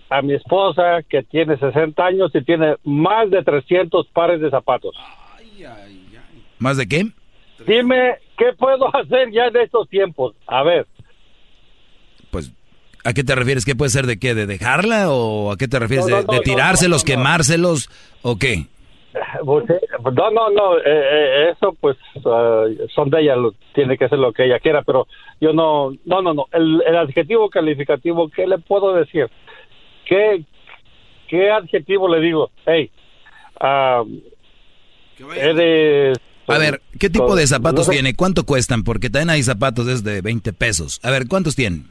a 0.09 0.21
mi 0.23 0.33
esposa 0.33 1.03
que 1.07 1.21
tiene 1.21 1.55
60 1.57 2.03
años 2.03 2.31
y 2.33 2.41
tiene 2.41 2.77
más 2.83 3.29
de 3.29 3.43
300 3.43 4.07
pares 4.07 4.41
de 4.41 4.49
zapatos? 4.49 4.95
¿Más 6.57 6.77
de 6.77 6.87
qué? 6.87 7.05
Dime, 7.67 8.15
¿qué 8.39 8.53
puedo 8.57 8.87
hacer 8.95 9.31
ya 9.31 9.45
en 9.45 9.57
estos 9.57 9.87
tiempos? 9.87 10.35
A 10.47 10.63
ver. 10.63 10.87
Pues, 12.31 12.51
¿a 13.03 13.13
qué 13.13 13.23
te 13.23 13.35
refieres? 13.35 13.65
¿Qué 13.65 13.75
puede 13.75 13.91
ser 13.91 14.07
de 14.07 14.17
qué? 14.17 14.33
¿De 14.33 14.47
dejarla 14.47 15.11
o 15.11 15.51
a 15.51 15.57
qué 15.57 15.67
te 15.67 15.77
refieres? 15.77 16.07
No, 16.07 16.15
no, 16.15 16.21
¿De, 16.21 16.27
no, 16.27 16.33
de 16.33 16.39
tirárselos, 16.39 17.03
quemárselos 17.03 17.89
o 18.23 18.37
qué? 18.37 18.65
Pues, 19.45 19.69
eh, 19.69 19.79
No, 20.13 20.29
no, 20.31 20.49
no, 20.49 20.77
eh, 20.77 20.81
eh, 20.85 21.49
eso 21.51 21.75
pues 21.79 21.97
ah, 22.25 22.65
son 22.93 23.09
de 23.09 23.21
ella, 23.21 23.35
lo- 23.35 23.53
tiene 23.73 23.97
que 23.97 24.09
ser 24.09 24.19
lo 24.19 24.33
que 24.33 24.45
ella 24.45 24.59
quiera, 24.59 24.81
pero 24.83 25.07
yo 25.39 25.53
no, 25.53 25.91
no, 26.05 26.21
no, 26.21 26.33
no, 26.33 26.45
el, 26.51 26.81
el 26.85 26.97
adjetivo 26.97 27.49
calificativo, 27.49 28.29
¿qué 28.29 28.45
le 28.47 28.57
puedo 28.57 28.93
decir? 28.93 29.27
¿Qué, 30.05 30.43
qué 31.27 31.49
adjetivo 31.51 32.07
le 32.13 32.19
digo? 32.21 32.49
Hey, 32.65 32.91
ah, 33.59 34.03
eres... 35.37 36.17
A 36.47 36.57
ver, 36.59 36.81
¿qué 36.99 37.09
tipo 37.09 37.35
de 37.35 37.41
no 37.43 37.47
zapatos 37.47 37.85
sé. 37.87 37.93
tiene? 37.93 38.15
¿Cuánto 38.15 38.45
cuestan? 38.45 38.83
Porque 38.83 39.09
también 39.09 39.31
hay 39.31 39.41
zapatos 39.41 39.87
desde 39.87 40.21
20 40.21 40.53
pesos. 40.53 40.99
A 41.03 41.09
ver, 41.09 41.27
¿cuántos 41.27 41.55
tienen? 41.55 41.87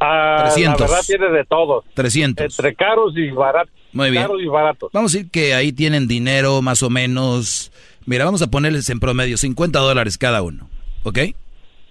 Ah, 0.00 0.44
300. 0.52 0.80
La 0.80 0.86
verdad 0.86 1.02
tiene 1.06 1.30
de 1.30 1.44
todo. 1.44 1.84
300. 1.94 2.44
Entre 2.44 2.74
caros 2.74 3.12
y 3.16 3.30
baratos. 3.30 3.72
Muy 3.92 4.10
bien. 4.10 4.22
Caros 4.24 4.42
y 4.42 4.46
baratos. 4.46 4.90
Vamos 4.92 5.14
a 5.14 5.16
decir 5.18 5.30
que 5.30 5.54
ahí 5.54 5.72
tienen 5.72 6.06
dinero 6.06 6.60
más 6.62 6.82
o 6.82 6.90
menos. 6.90 7.72
Mira, 8.04 8.24
vamos 8.24 8.42
a 8.42 8.46
ponerles 8.48 8.88
en 8.90 9.00
promedio 9.00 9.36
50 9.36 9.78
dólares 9.78 10.18
cada 10.18 10.42
uno. 10.42 10.68
¿Ok? 11.02 11.18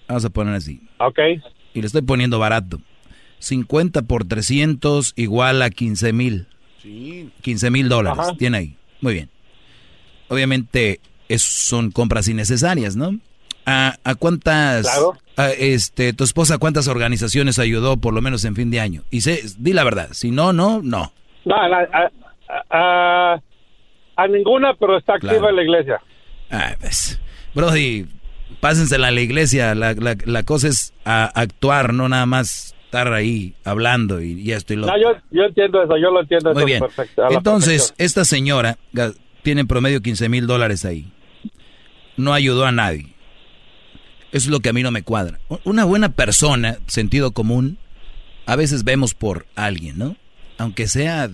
Vamos 0.07 0.23
a 0.23 0.29
poner 0.29 0.53
así. 0.53 0.81
Ok. 0.99 1.19
Y 1.73 1.81
le 1.81 1.87
estoy 1.87 2.03
poniendo 2.03 2.37
barato. 2.39 2.79
50 3.39 4.03
por 4.03 4.25
300 4.25 5.13
igual 5.15 5.61
a 5.61 5.69
15 5.71 6.13
mil. 6.13 6.47
15 7.41 7.71
mil 7.71 7.89
dólares. 7.89 8.19
Ajá. 8.19 8.35
Tiene 8.37 8.57
ahí. 8.57 8.75
Muy 9.01 9.13
bien. 9.13 9.29
Obviamente, 10.29 10.99
es- 11.27 11.41
son 11.41 11.91
compras 11.91 12.27
innecesarias, 12.27 12.95
¿no? 12.95 13.17
¿A, 13.65 13.95
a 14.03 14.15
cuántas... 14.15 14.83
Claro. 14.85 15.17
a, 15.37 15.49
este, 15.49 16.13
tu 16.13 16.23
esposa 16.23 16.57
cuántas 16.59 16.87
organizaciones 16.87 17.57
ayudó 17.59 17.97
por 17.97 18.13
lo 18.13 18.21
menos 18.21 18.45
en 18.45 18.55
fin 18.55 18.69
de 18.71 18.79
año? 18.79 19.03
Y 19.11 19.21
sé, 19.21 19.41
di 19.57 19.73
la 19.73 19.83
verdad. 19.83 20.09
Si 20.11 20.31
no, 20.31 20.53
no, 20.53 20.81
no. 20.83 21.11
No, 21.45 21.55
a, 21.55 22.11
a- 22.69 23.41
a 24.17 24.27
ninguna, 24.27 24.73
pero 24.79 24.97
está 24.97 25.15
activa 25.15 25.33
Claro. 25.33 25.49
en 25.49 25.55
la 25.57 25.63
iglesia. 25.63 26.01
Ah, 26.49 26.75
pues, 26.79 27.19
Brody, 27.53 28.05
pásensela 28.61 29.07
a 29.07 29.11
la 29.11 29.21
iglesia. 29.21 29.75
La, 29.75 29.93
la, 29.93 30.15
la 30.25 30.43
cosa 30.43 30.67
es 30.69 30.93
a- 31.03 31.25
actuar, 31.25 31.93
no 31.93 32.07
nada 32.07 32.25
más 32.25 32.75
estar 32.85 33.11
ahí 33.13 33.55
hablando 33.65 34.21
y, 34.21 34.39
y 34.39 34.51
esto 34.53 34.73
y 34.73 34.77
lo 34.77 34.87
No, 34.87 34.93
yo, 34.97 35.17
yo 35.31 35.43
entiendo 35.43 35.83
eso, 35.83 35.97
yo 35.97 36.11
lo 36.11 36.21
entiendo 36.21 36.53
Muy 36.53 36.59
eso 36.61 36.65
bien. 36.65 36.79
perfecto, 36.81 37.23
Entonces, 37.29 37.81
perfección. 37.91 38.05
esta 38.05 38.25
señora 38.25 38.77
tiene 39.43 39.61
en 39.61 39.67
promedio 39.67 40.01
15 40.01 40.29
mil 40.29 40.47
dólares 40.47 40.85
ahí. 40.85 41.11
No 42.15 42.33
ayudó 42.33 42.65
a 42.65 42.71
nadie. 42.71 43.13
Eso 44.35 44.47
es 44.47 44.51
lo 44.51 44.59
que 44.59 44.67
a 44.67 44.73
mí 44.73 44.83
no 44.83 44.91
me 44.91 45.01
cuadra. 45.01 45.39
Una 45.63 45.85
buena 45.85 46.09
persona, 46.09 46.77
sentido 46.87 47.31
común, 47.31 47.77
a 48.45 48.57
veces 48.57 48.83
vemos 48.83 49.13
por 49.13 49.45
alguien, 49.55 49.97
¿no? 49.97 50.17
Aunque 50.57 50.89
sea... 50.89 51.29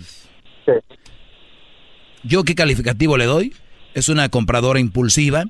¿Yo 2.21 2.43
qué 2.43 2.53
calificativo 2.53 3.17
le 3.17 3.25
doy? 3.25 3.55
Es 3.95 4.07
una 4.07 4.29
compradora 4.29 4.79
impulsiva, 4.79 5.45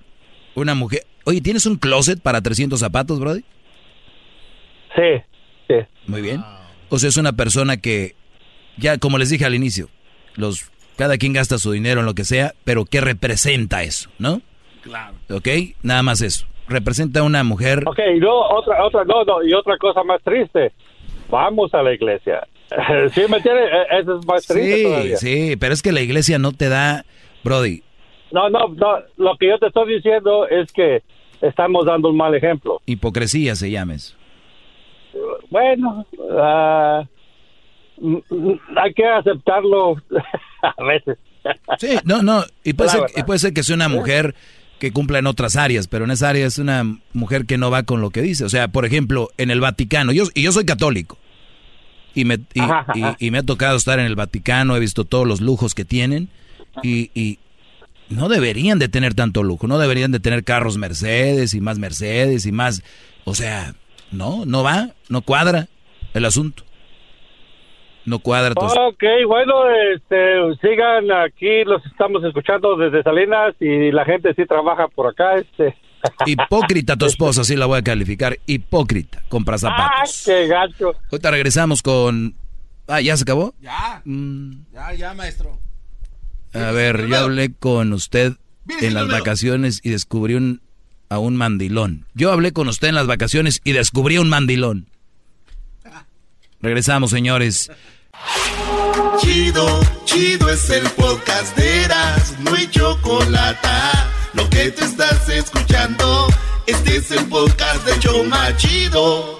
una 0.55 0.75
mujer... 0.75 1.05
Oye, 1.25 1.41
¿tienes 1.41 1.65
un 1.65 1.75
closet 1.75 2.21
para 2.21 2.39
300 2.39 2.79
zapatos, 2.79 3.19
Brody? 3.19 3.43
Sí, 4.95 5.21
sí. 5.67 5.75
Muy 6.07 6.21
bien. 6.21 6.41
O 6.87 6.99
sea, 6.99 7.09
es 7.09 7.17
una 7.17 7.33
persona 7.33 7.75
que, 7.75 8.15
ya 8.77 8.97
como 8.97 9.17
les 9.17 9.29
dije 9.29 9.43
al 9.43 9.55
inicio, 9.55 9.89
los 10.35 10.71
cada 10.95 11.17
quien 11.17 11.33
gasta 11.33 11.59
su 11.59 11.73
dinero 11.73 11.99
en 11.99 12.05
lo 12.05 12.15
que 12.15 12.23
sea, 12.23 12.55
pero 12.63 12.85
¿qué 12.85 13.01
representa 13.01 13.83
eso, 13.83 14.09
no? 14.19 14.41
Claro. 14.83 15.17
¿Ok? 15.29 15.49
Nada 15.83 16.01
más 16.01 16.21
eso. 16.21 16.47
Representa 16.67 17.23
una 17.23 17.43
mujer... 17.43 17.83
Ok, 17.87 17.99
y 18.15 18.19
no, 18.19 18.33
otra, 18.39 18.83
otra, 18.85 19.03
no, 19.05 19.23
no, 19.25 19.43
y 19.43 19.53
otra 19.53 19.77
cosa 19.77 20.03
más 20.03 20.21
triste. 20.23 20.71
Vamos 21.29 21.73
a 21.73 21.81
la 21.83 21.93
iglesia. 21.93 22.47
¿Sí 23.13 23.21
me 23.29 23.37
entiendes? 23.37 23.69
Eh, 23.71 23.99
Eso 23.99 24.17
es 24.19 24.25
más 24.25 24.45
triste 24.47 24.75
Sí, 24.77 24.83
todavía. 24.83 25.17
sí, 25.17 25.55
pero 25.59 25.73
es 25.73 25.81
que 25.81 25.91
la 25.91 26.01
iglesia 26.01 26.39
no 26.39 26.51
te 26.53 26.69
da... 26.69 27.03
Brody, 27.43 27.81
No, 28.31 28.49
no, 28.49 28.67
no, 28.69 28.99
lo 29.17 29.35
que 29.37 29.47
yo 29.49 29.57
te 29.57 29.67
estoy 29.67 29.95
diciendo 29.95 30.47
es 30.47 30.71
que 30.71 31.01
estamos 31.41 31.85
dando 31.85 32.09
un 32.09 32.17
mal 32.17 32.33
ejemplo. 32.35 32.81
hipocresía 32.85 33.55
se 33.55 33.71
llama 33.71 33.95
eso. 33.95 34.15
Bueno, 35.49 36.05
mm, 37.97 38.17
hay 38.77 38.93
que 38.93 39.05
aceptarlo 39.05 39.95
a 40.61 40.83
veces. 40.83 41.17
Sí, 41.79 41.97
no, 42.05 42.21
no, 42.21 42.43
y 42.63 42.73
puede, 42.73 42.87
La 42.89 42.91
ser, 42.93 43.01
verdad. 43.01 43.15
y 43.17 43.23
puede 43.23 43.39
ser 43.39 43.53
que 43.53 43.63
sea 43.63 43.75
una 43.75 43.89
mujer 43.89 44.35
que 44.81 44.91
cumpla 44.91 45.19
en 45.19 45.27
otras 45.27 45.55
áreas, 45.57 45.87
pero 45.87 46.05
en 46.05 46.11
esa 46.11 46.29
área 46.29 46.47
es 46.47 46.57
una 46.57 46.83
mujer 47.13 47.45
que 47.45 47.59
no 47.59 47.69
va 47.69 47.83
con 47.83 48.01
lo 48.01 48.09
que 48.09 48.23
dice. 48.23 48.45
O 48.45 48.49
sea, 48.49 48.67
por 48.69 48.83
ejemplo, 48.83 49.29
en 49.37 49.51
el 49.51 49.59
Vaticano, 49.61 50.11
yo, 50.11 50.23
y 50.33 50.41
yo 50.41 50.51
soy 50.51 50.65
católico, 50.65 51.19
y 52.15 52.25
me, 52.25 52.39
y, 52.55 52.59
Ajá, 52.61 52.79
ajá. 52.87 53.15
y- 53.19 53.27
y 53.27 53.29
me 53.31 53.37
ha 53.37 53.43
tocado 53.43 53.77
estar 53.77 53.99
en 53.99 54.07
el 54.07 54.15
Vaticano, 54.15 54.75
he 54.75 54.79
visto 54.79 55.05
todos 55.05 55.27
los 55.27 55.39
lujos 55.39 55.75
que 55.75 55.85
tienen, 55.85 56.29
y, 56.81 57.11
y 57.13 57.37
no 58.09 58.27
deberían 58.27 58.79
de 58.79 58.89
tener 58.89 59.13
tanto 59.13 59.43
lujo, 59.43 59.67
no 59.67 59.77
deberían 59.77 60.11
de 60.11 60.19
tener 60.19 60.43
carros 60.43 60.77
Mercedes 60.79 61.53
y 61.53 61.61
más 61.61 61.77
Mercedes 61.77 62.47
y 62.47 62.51
más, 62.51 62.81
o 63.23 63.35
sea, 63.35 63.75
no, 64.11 64.45
no 64.47 64.63
va, 64.63 64.95
no 65.09 65.21
cuadra 65.21 65.69
el 66.15 66.25
asunto. 66.25 66.63
No 68.05 68.19
cuadra. 68.19 68.53
tu- 68.55 68.61
Ok, 68.65 69.03
bueno, 69.27 69.53
este, 69.93 70.39
sigan 70.61 71.11
aquí, 71.11 71.63
los 71.65 71.85
estamos 71.85 72.23
escuchando 72.23 72.75
desde 72.75 73.03
Salinas 73.03 73.53
y 73.59 73.91
la 73.91 74.05
gente 74.05 74.33
sí 74.35 74.45
trabaja 74.45 74.87
por 74.87 75.07
acá, 75.07 75.35
este. 75.35 75.75
Hipócrita 76.25 76.95
tu 76.97 77.05
esposa, 77.05 77.43
sí 77.43 77.55
la 77.55 77.67
voy 77.67 77.77
a 77.79 77.83
calificar. 77.83 78.37
Hipócrita, 78.47 79.21
compra 79.29 79.55
¡Ah, 79.55 79.59
zapatos. 79.59 80.23
qué 80.25 80.47
gacho! 80.47 80.93
Ahorita 81.11 81.29
regresamos 81.31 81.81
con... 81.83 82.33
Ah, 82.87 83.01
¿ya 83.01 83.15
se 83.15 83.23
acabó? 83.23 83.53
Ya. 83.61 84.01
Mm, 84.05 84.51
Ya, 84.73 84.93
ya, 84.95 85.13
maestro. 85.13 85.59
a 86.53 86.71
ver, 86.71 87.07
yo 87.07 87.17
hablé 87.17 87.53
con 87.53 87.93
usted 87.93 88.33
en 88.81 88.93
las 88.95 89.07
vacaciones 89.07 89.79
y 89.83 89.91
descubrí 89.91 90.33
un 90.33 90.61
a 91.09 91.19
un 91.19 91.35
mandilón. 91.35 92.05
Yo 92.13 92.31
hablé 92.31 92.51
con 92.53 92.67
usted 92.69 92.87
en 92.87 92.95
las 92.95 93.05
vacaciones 93.05 93.59
y 93.65 93.73
descubrí 93.73 94.17
un 94.17 94.29
mandilón. 94.29 94.87
Regresamos, 96.61 97.09
señores. 97.09 97.71
Chido, 99.19 99.79
chido 100.05 100.49
es 100.49 100.69
el 100.69 100.87
podcast 100.91 101.57
de 101.57 101.83
Eras, 101.85 102.35
no 102.39 102.53
hay 102.53 102.69
chocolate. 102.69 103.67
Lo 104.33 104.47
que 104.49 104.69
te 104.71 104.85
estás 104.85 105.27
escuchando, 105.29 106.27
este 106.67 106.97
es 106.97 107.11
el 107.11 107.25
podcast 107.25 107.83
de 107.85 107.99
Choma 107.99 108.55
Chido. 108.57 109.39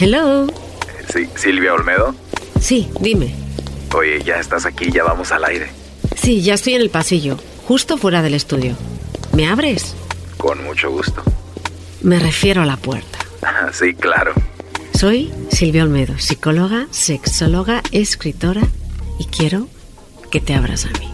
Hello. 0.00 0.46
Sí, 1.12 1.28
Silvia 1.36 1.74
Olmedo. 1.74 2.14
Sí, 2.60 2.90
dime. 3.00 3.34
Oye, 3.94 4.22
ya 4.22 4.36
estás 4.40 4.66
aquí, 4.66 4.90
ya 4.90 5.04
vamos 5.04 5.32
al 5.32 5.44
aire. 5.44 5.77
Sí, 6.20 6.42
ya 6.42 6.54
estoy 6.54 6.74
en 6.74 6.82
el 6.82 6.90
pasillo, 6.90 7.38
justo 7.66 7.96
fuera 7.96 8.22
del 8.22 8.34
estudio. 8.34 8.76
¿Me 9.32 9.46
abres? 9.46 9.94
Con 10.36 10.62
mucho 10.64 10.90
gusto. 10.90 11.22
Me 12.02 12.18
refiero 12.18 12.62
a 12.62 12.66
la 12.66 12.76
puerta. 12.76 13.18
Sí, 13.72 13.94
claro. 13.94 14.32
Soy 14.94 15.32
Silvia 15.50 15.84
Olmedo, 15.84 16.18
psicóloga, 16.18 16.86
sexóloga, 16.90 17.82
escritora 17.92 18.62
y 19.18 19.26
quiero 19.26 19.68
que 20.30 20.40
te 20.40 20.54
abras 20.54 20.86
a 20.86 20.90
mí. 20.98 21.08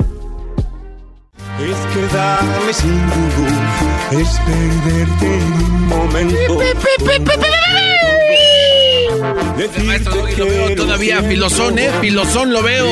Es 1.60 1.76
quedarme 1.94 2.72
sin 2.72 4.20
es 4.20 4.39
perderte 4.40 5.39
en 5.39 5.52
un 5.52 5.89
momento. 5.89 6.60
Maestro, 9.86 10.14
lo 10.36 10.46
veo 10.46 10.74
todavía 10.76 11.22
filosón, 11.22 11.78
¿eh? 11.78 11.90
Filosón 12.01 12.52
lo 12.52 12.62
veo. 12.62 12.86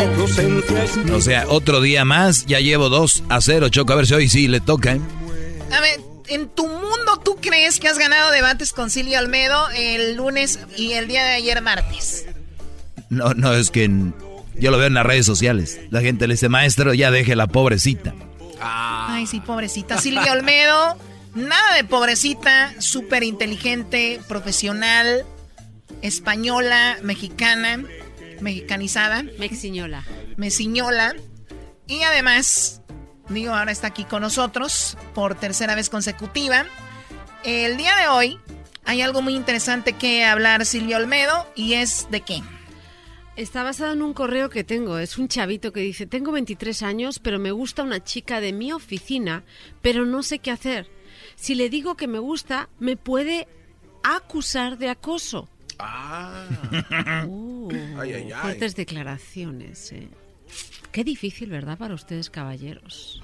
O 1.12 1.20
sea, 1.20 1.44
otro 1.48 1.80
día 1.80 2.04
más, 2.04 2.46
ya 2.46 2.60
llevo 2.60 2.88
2 2.88 3.24
a 3.28 3.40
0, 3.40 3.68
Choco. 3.68 3.92
A 3.92 3.96
ver 3.96 4.06
si 4.06 4.14
hoy 4.14 4.28
sí 4.28 4.48
le 4.48 4.60
toca, 4.60 4.92
¿eh? 4.94 5.00
A 5.72 5.80
ver, 5.80 6.00
en 6.28 6.48
tu 6.48 6.66
mundo, 6.66 7.20
¿tú 7.24 7.36
crees 7.40 7.80
que 7.80 7.88
has 7.88 7.98
ganado 7.98 8.30
debates 8.30 8.72
con 8.72 8.90
Silvia 8.90 9.18
Olmedo 9.20 9.68
el 9.74 10.14
lunes 10.16 10.58
y 10.76 10.92
el 10.92 11.08
día 11.08 11.24
de 11.24 11.32
ayer 11.34 11.60
martes? 11.60 12.24
No, 13.10 13.34
no, 13.34 13.52
es 13.54 13.70
que 13.70 13.84
en- 13.84 14.14
yo 14.58 14.70
lo 14.70 14.78
veo 14.78 14.86
en 14.86 14.94
las 14.94 15.04
redes 15.06 15.26
sociales. 15.26 15.80
La 15.90 16.00
gente 16.00 16.26
le 16.26 16.34
dice, 16.34 16.48
maestro, 16.48 16.94
ya 16.94 17.10
deje 17.10 17.36
la 17.36 17.46
pobrecita. 17.46 18.14
Ay, 18.60 19.26
sí, 19.26 19.40
pobrecita. 19.40 19.98
Silvia 19.98 20.32
Olmedo, 20.32 20.96
nada 21.34 21.74
de 21.76 21.84
pobrecita, 21.84 22.74
súper 22.78 23.22
inteligente, 23.24 24.20
profesional, 24.28 25.24
española, 26.00 26.98
mexicana, 27.02 27.84
mexicanizada. 28.40 29.24
Mexiñola. 29.38 30.04
Mesiñola. 30.36 31.14
Y 31.86 32.02
además, 32.02 32.82
digo, 33.28 33.54
ahora 33.54 33.72
está 33.72 33.88
aquí 33.88 34.04
con 34.04 34.22
nosotros 34.22 34.96
por 35.14 35.34
tercera 35.34 35.74
vez 35.74 35.90
consecutiva. 35.90 36.64
El 37.44 37.76
día 37.76 37.96
de 37.96 38.08
hoy 38.08 38.38
hay 38.84 39.02
algo 39.02 39.22
muy 39.22 39.34
interesante 39.34 39.92
que 39.92 40.24
hablar 40.24 40.64
Silvia 40.66 40.96
Olmedo 40.96 41.46
y 41.54 41.74
es 41.74 42.08
de 42.10 42.20
qué. 42.20 42.42
Está 43.36 43.62
basado 43.62 43.92
en 43.92 44.02
un 44.02 44.12
correo 44.12 44.50
que 44.50 44.64
tengo. 44.64 44.98
Es 44.98 45.16
un 45.16 45.28
chavito 45.28 45.72
que 45.72 45.80
dice, 45.80 46.06
tengo 46.06 46.32
23 46.32 46.82
años, 46.82 47.18
pero 47.18 47.38
me 47.38 47.50
gusta 47.50 47.82
una 47.82 48.04
chica 48.04 48.40
de 48.40 48.52
mi 48.52 48.72
oficina, 48.72 49.44
pero 49.80 50.04
no 50.04 50.22
sé 50.22 50.38
qué 50.38 50.50
hacer. 50.50 50.90
Si 51.36 51.54
le 51.54 51.70
digo 51.70 51.96
que 51.96 52.08
me 52.08 52.18
gusta, 52.18 52.68
me 52.78 52.96
puede 52.96 53.48
acusar 54.02 54.78
de 54.78 54.90
acoso. 54.90 55.48
Uh, 55.78 57.68
Ay, 57.98 58.12
ay, 58.12 58.32
ay. 58.32 58.40
Fuertes 58.42 58.76
declaraciones. 58.76 59.92
eh. 59.92 60.08
Qué 60.90 61.04
difícil, 61.04 61.48
¿verdad? 61.48 61.78
Para 61.78 61.94
ustedes, 61.94 62.28
caballeros. 62.28 63.22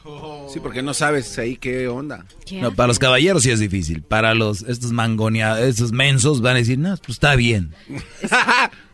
Sí, 0.52 0.58
porque 0.60 0.82
no 0.82 0.94
sabes 0.94 1.38
ahí 1.38 1.56
qué 1.56 1.86
onda. 1.88 2.24
¿Qué 2.46 2.62
No, 2.62 2.74
para 2.74 2.86
los 2.86 2.98
caballeros 2.98 3.42
sí 3.42 3.50
es 3.50 3.60
difícil. 3.60 4.02
Para 4.02 4.32
los 4.34 4.62
estos 4.62 4.92
mangoneados, 4.92 5.60
estos 5.60 5.92
mensos 5.92 6.40
van 6.40 6.56
a 6.56 6.58
decir, 6.60 6.78
no, 6.78 6.96
pues 6.96 7.10
está 7.16 7.36
bien. 7.36 7.74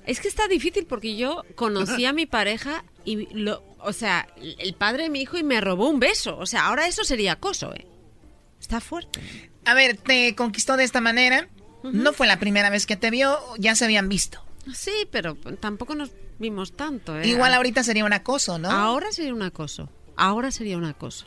Es 0.06 0.20
que 0.20 0.28
está 0.28 0.46
difícil 0.48 0.84
porque 0.84 1.16
yo 1.16 1.44
conocí 1.54 2.04
a 2.04 2.12
mi 2.12 2.26
pareja 2.26 2.84
y 3.06 3.26
lo, 3.34 3.64
o 3.78 3.94
sea, 3.94 4.28
el 4.58 4.74
padre 4.74 5.04
de 5.04 5.08
mi 5.08 5.22
hijo 5.22 5.38
y 5.38 5.42
me 5.42 5.62
robó 5.62 5.88
un 5.88 5.98
beso. 5.98 6.36
O 6.36 6.44
sea, 6.44 6.66
ahora 6.66 6.86
eso 6.86 7.04
sería 7.04 7.32
acoso, 7.32 7.72
¿eh? 7.74 7.86
Está 8.60 8.82
fuerte. 8.82 9.22
A 9.64 9.72
ver, 9.72 9.96
te 9.96 10.34
conquistó 10.34 10.76
de 10.76 10.84
esta 10.84 11.00
manera. 11.00 11.48
No 11.92 12.12
fue 12.12 12.26
la 12.26 12.38
primera 12.38 12.70
vez 12.70 12.86
que 12.86 12.96
te 12.96 13.10
vio, 13.10 13.38
ya 13.58 13.74
se 13.74 13.84
habían 13.84 14.08
visto. 14.08 14.40
Sí, 14.72 14.92
pero 15.10 15.36
tampoco 15.60 15.94
nos 15.94 16.10
vimos 16.38 16.72
tanto, 16.74 17.18
¿eh? 17.18 17.28
Igual 17.28 17.52
ahorita 17.54 17.84
sería 17.84 18.04
un 18.04 18.12
acoso, 18.12 18.58
¿no? 18.58 18.70
Ahora 18.70 19.12
sería 19.12 19.34
un 19.34 19.42
acoso. 19.42 19.90
Ahora 20.16 20.50
sería 20.50 20.78
un 20.78 20.84
acoso. 20.84 21.26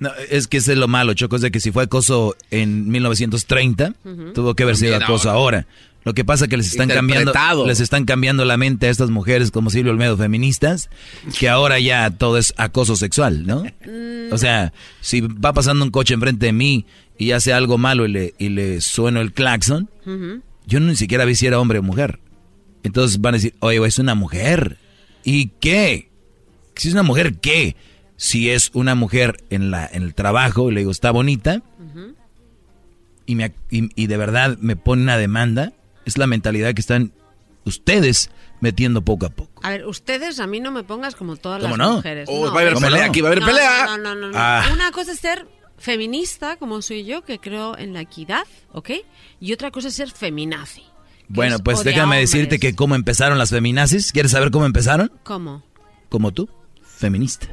No, 0.00 0.10
es 0.28 0.48
que 0.48 0.56
ese 0.56 0.72
es 0.72 0.78
lo 0.78 0.88
malo, 0.88 1.14
Choco, 1.14 1.36
es 1.36 1.42
de 1.42 1.50
que 1.52 1.60
si 1.60 1.70
fue 1.70 1.84
acoso 1.84 2.36
en 2.50 2.88
1930, 2.88 3.94
Ujú. 4.04 4.32
tuvo 4.32 4.54
que 4.54 4.64
haber 4.64 4.76
sido 4.76 4.96
acoso 4.96 5.30
ahora. 5.30 5.66
Lo 6.02 6.12
que 6.12 6.22
pasa 6.24 6.44
es 6.44 6.50
que 6.50 6.58
les 6.58 6.66
están 6.66 6.88
cambiando, 6.88 7.32
les 7.66 7.80
están 7.80 8.04
cambiando 8.04 8.44
la 8.44 8.58
mente 8.58 8.88
a 8.88 8.90
estas 8.90 9.08
mujeres 9.08 9.50
como 9.50 9.70
Silvio 9.70 9.92
Olmedo 9.92 10.18
feministas, 10.18 10.90
que 11.38 11.48
ahora 11.48 11.78
ya 11.78 12.10
todo 12.10 12.36
es 12.36 12.52
acoso 12.58 12.96
sexual, 12.96 13.46
¿no? 13.46 13.64
O 14.30 14.36
sea, 14.36 14.74
si 15.00 15.22
va 15.22 15.54
pasando 15.54 15.82
un 15.82 15.90
coche 15.90 16.12
enfrente 16.12 16.46
de 16.46 16.52
mí 16.52 16.84
y 17.18 17.32
hace 17.32 17.52
algo 17.52 17.78
malo 17.78 18.06
y 18.06 18.12
le, 18.12 18.34
y 18.38 18.48
le 18.48 18.80
sueno 18.80 19.20
el 19.20 19.32
claxon, 19.32 19.88
yo 20.66 20.80
ni 20.80 20.96
siquiera 20.96 21.24
vi 21.24 21.34
si 21.34 21.46
era 21.46 21.58
hombre 21.60 21.78
o 21.78 21.82
mujer. 21.82 22.20
Entonces 22.82 23.20
van 23.20 23.34
a 23.34 23.38
decir, 23.38 23.54
oye, 23.60 23.84
es 23.86 23.98
una 23.98 24.14
mujer. 24.14 24.78
¿Y 25.22 25.48
qué? 25.60 26.10
Si 26.76 26.88
es 26.88 26.94
una 26.94 27.02
mujer, 27.02 27.34
¿qué? 27.40 27.76
Si 28.16 28.50
es 28.50 28.70
una 28.74 28.94
mujer 28.94 29.42
en, 29.50 29.70
la, 29.70 29.86
en 29.90 30.02
el 30.02 30.14
trabajo, 30.14 30.70
y 30.70 30.74
le 30.74 30.80
digo, 30.80 30.90
está 30.90 31.10
bonita, 31.10 31.62
y, 33.26 33.34
me, 33.36 33.46
ac- 33.46 33.54
y, 33.70 33.88
y 34.02 34.06
de 34.06 34.16
verdad 34.16 34.58
me 34.60 34.76
pone 34.76 35.02
una 35.02 35.16
demanda, 35.16 35.72
es 36.04 36.18
la 36.18 36.26
mentalidad 36.26 36.74
que 36.74 36.80
están 36.80 37.12
ustedes 37.64 38.30
metiendo 38.60 39.02
poco 39.02 39.26
a 39.26 39.30
poco. 39.30 39.60
A 39.62 39.70
ver, 39.70 39.86
ustedes 39.86 40.40
a 40.40 40.46
mí 40.46 40.60
no 40.60 40.70
me 40.70 40.82
pongas 40.84 41.14
como 41.14 41.36
todas 41.36 41.62
¿Cómo 41.62 41.76
las 41.76 41.86
no? 41.86 41.94
mujeres. 41.96 42.28
Oh, 42.30 42.46
no. 42.46 42.52
va 42.52 42.58
a 42.58 42.62
haber 42.62 42.74
¿Cómo 42.74 42.86
pelea 42.86 43.04
no? 43.04 43.10
aquí, 43.10 43.20
va 43.22 43.28
a 43.28 43.32
haber 43.32 43.40
No, 43.40 43.46
pelea. 43.46 43.86
No, 43.86 43.96
no, 43.98 44.14
no. 44.14 44.28
no. 44.30 44.38
Ah. 44.38 44.68
Una 44.72 44.90
cosa 44.92 45.12
es 45.12 45.20
ser 45.20 45.46
feminista, 45.78 46.56
como 46.56 46.82
soy 46.82 47.04
yo, 47.04 47.22
que 47.22 47.38
creo 47.38 47.76
en 47.76 47.92
la 47.92 48.00
equidad, 48.00 48.46
¿ok? 48.72 48.90
Y 49.40 49.52
otra 49.52 49.70
cosa 49.70 49.88
es 49.88 49.94
ser 49.94 50.10
feminazi. 50.10 50.84
Bueno, 51.28 51.56
es 51.56 51.62
pues 51.62 51.84
déjame 51.84 52.16
hombres. 52.16 52.30
decirte 52.30 52.58
que 52.58 52.74
cómo 52.74 52.94
empezaron 52.94 53.38
las 53.38 53.50
feminazis. 53.50 54.12
¿Quieres 54.12 54.32
saber 54.32 54.50
cómo 54.50 54.66
empezaron? 54.66 55.10
¿Cómo? 55.22 55.62
Como 56.08 56.32
tú, 56.32 56.48
feminista. 56.82 57.48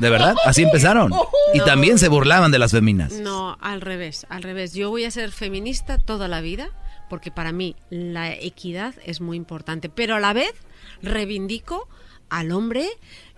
De 0.00 0.10
verdad, 0.10 0.34
así 0.44 0.62
empezaron. 0.62 1.12
Y 1.54 1.60
también 1.60 1.98
se 1.98 2.08
burlaban 2.08 2.50
de 2.50 2.58
las 2.58 2.72
feminas. 2.72 3.12
No, 3.12 3.56
al 3.60 3.80
revés, 3.80 4.26
al 4.30 4.42
revés. 4.42 4.72
Yo 4.74 4.90
voy 4.90 5.04
a 5.04 5.10
ser 5.10 5.30
feminista 5.32 5.98
toda 5.98 6.28
la 6.28 6.40
vida 6.40 6.70
porque 7.12 7.30
para 7.30 7.52
mí 7.52 7.76
la 7.90 8.32
equidad 8.32 8.94
es 9.04 9.20
muy 9.20 9.36
importante, 9.36 9.90
pero 9.90 10.14
a 10.14 10.20
la 10.20 10.32
vez 10.32 10.54
reivindico 11.02 11.88
al 12.28 12.52
hombre 12.52 12.86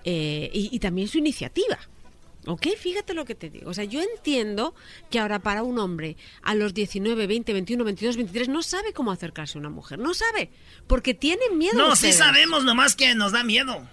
eh, 0.05 0.51
y, 0.53 0.69
y 0.73 0.79
también 0.79 1.09
su 1.09 1.19
iniciativa. 1.19 1.79
¿Ok? 2.47 2.67
Fíjate 2.79 3.15
lo 3.15 3.25
que 3.25 3.35
te 3.35 3.49
digo. 3.49 3.71
O 3.71 3.75
sea, 3.75 3.85
yo 3.85 4.03
entiendo 4.03 4.75
que 5.11 5.19
ahora 5.19 5.39
para 5.39 5.63
un 5.63 5.79
hombre 5.79 6.17
a 6.43 6.55
los 6.55 6.75
19, 6.75 7.27
20, 7.27 7.53
21, 7.53 7.85
22, 7.85 8.17
23 8.17 8.49
no 8.49 8.63
sabe 8.63 8.93
cómo 8.93 9.13
acercarse 9.13 9.57
a 9.57 9.61
una 9.61 9.71
mujer. 9.71 9.99
No 9.99 10.15
sabe. 10.15 10.51
Porque 10.87 11.15
tienen 11.15 11.57
miedo. 11.57 11.79
No, 11.79 11.97
sí 11.97 12.13
sabemos, 12.13 12.65
nomás 12.65 12.97
que 12.97 13.15
nos 13.15 13.33
da 13.33 13.45
miedo. 13.45 13.89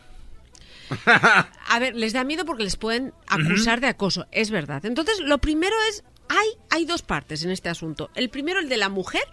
A 1.05 1.79
ver, 1.79 1.95
les 1.95 2.13
da 2.13 2.23
miedo 2.23 2.45
porque 2.45 2.63
les 2.63 2.75
pueden 2.75 3.13
acusar 3.27 3.79
de 3.79 3.87
acoso, 3.87 4.27
es 4.31 4.51
verdad. 4.51 4.85
Entonces, 4.85 5.19
lo 5.21 5.37
primero 5.37 5.75
es, 5.89 6.03
hay, 6.27 6.47
hay 6.69 6.85
dos 6.85 7.01
partes 7.01 7.43
en 7.43 7.51
este 7.51 7.69
asunto. 7.69 8.09
El 8.15 8.29
primero, 8.29 8.59
el 8.59 8.67
de 8.67 8.77
la 8.77 8.89
mujer, 8.89 9.23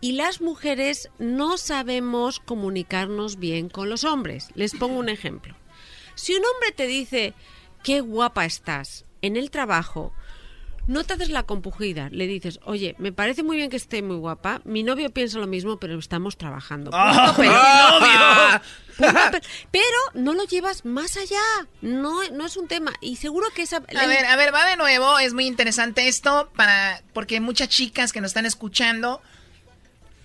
y 0.00 0.12
las 0.12 0.40
mujeres 0.40 1.08
no 1.18 1.56
sabemos 1.56 2.40
comunicarnos 2.40 3.38
bien 3.38 3.68
con 3.68 3.88
los 3.88 4.04
hombres. 4.04 4.48
Les 4.54 4.74
pongo 4.74 4.98
un 4.98 5.08
ejemplo. 5.08 5.54
Si 6.14 6.34
un 6.34 6.42
hombre 6.44 6.72
te 6.72 6.86
dice, 6.86 7.34
qué 7.82 8.00
guapa 8.00 8.44
estás 8.44 9.04
en 9.22 9.36
el 9.36 9.50
trabajo, 9.50 10.12
no 10.86 11.02
te 11.04 11.14
haces 11.14 11.30
la 11.30 11.44
compugida, 11.44 12.10
le 12.12 12.26
dices, 12.26 12.60
oye, 12.66 12.94
me 12.98 13.10
parece 13.10 13.42
muy 13.42 13.56
bien 13.56 13.70
que 13.70 13.76
esté 13.78 14.02
muy 14.02 14.16
guapa, 14.16 14.60
mi 14.64 14.82
novio 14.82 15.08
piensa 15.10 15.38
lo 15.38 15.46
mismo, 15.46 15.78
pero 15.78 15.98
estamos 15.98 16.36
trabajando. 16.36 16.90
Punto 16.90 16.98
¡Ah, 17.48 18.60
Punto 18.98 19.14
pe- 19.32 19.40
pero 19.70 19.96
no 20.12 20.34
lo 20.34 20.44
llevas 20.44 20.84
más 20.84 21.16
allá, 21.16 21.40
no, 21.80 22.22
no 22.32 22.44
es 22.44 22.56
un 22.58 22.68
tema. 22.68 22.92
Y 23.00 23.16
seguro 23.16 23.46
que 23.54 23.62
esa... 23.62 23.78
A 23.78 24.06
ver, 24.06 24.26
a 24.26 24.36
ver, 24.36 24.54
va 24.54 24.66
de 24.66 24.76
nuevo. 24.76 25.18
Es 25.18 25.32
muy 25.32 25.46
interesante 25.46 26.06
esto 26.06 26.50
para 26.54 27.02
porque 27.14 27.40
muchas 27.40 27.70
chicas 27.70 28.12
que 28.12 28.20
nos 28.20 28.28
están 28.32 28.44
escuchando 28.46 29.22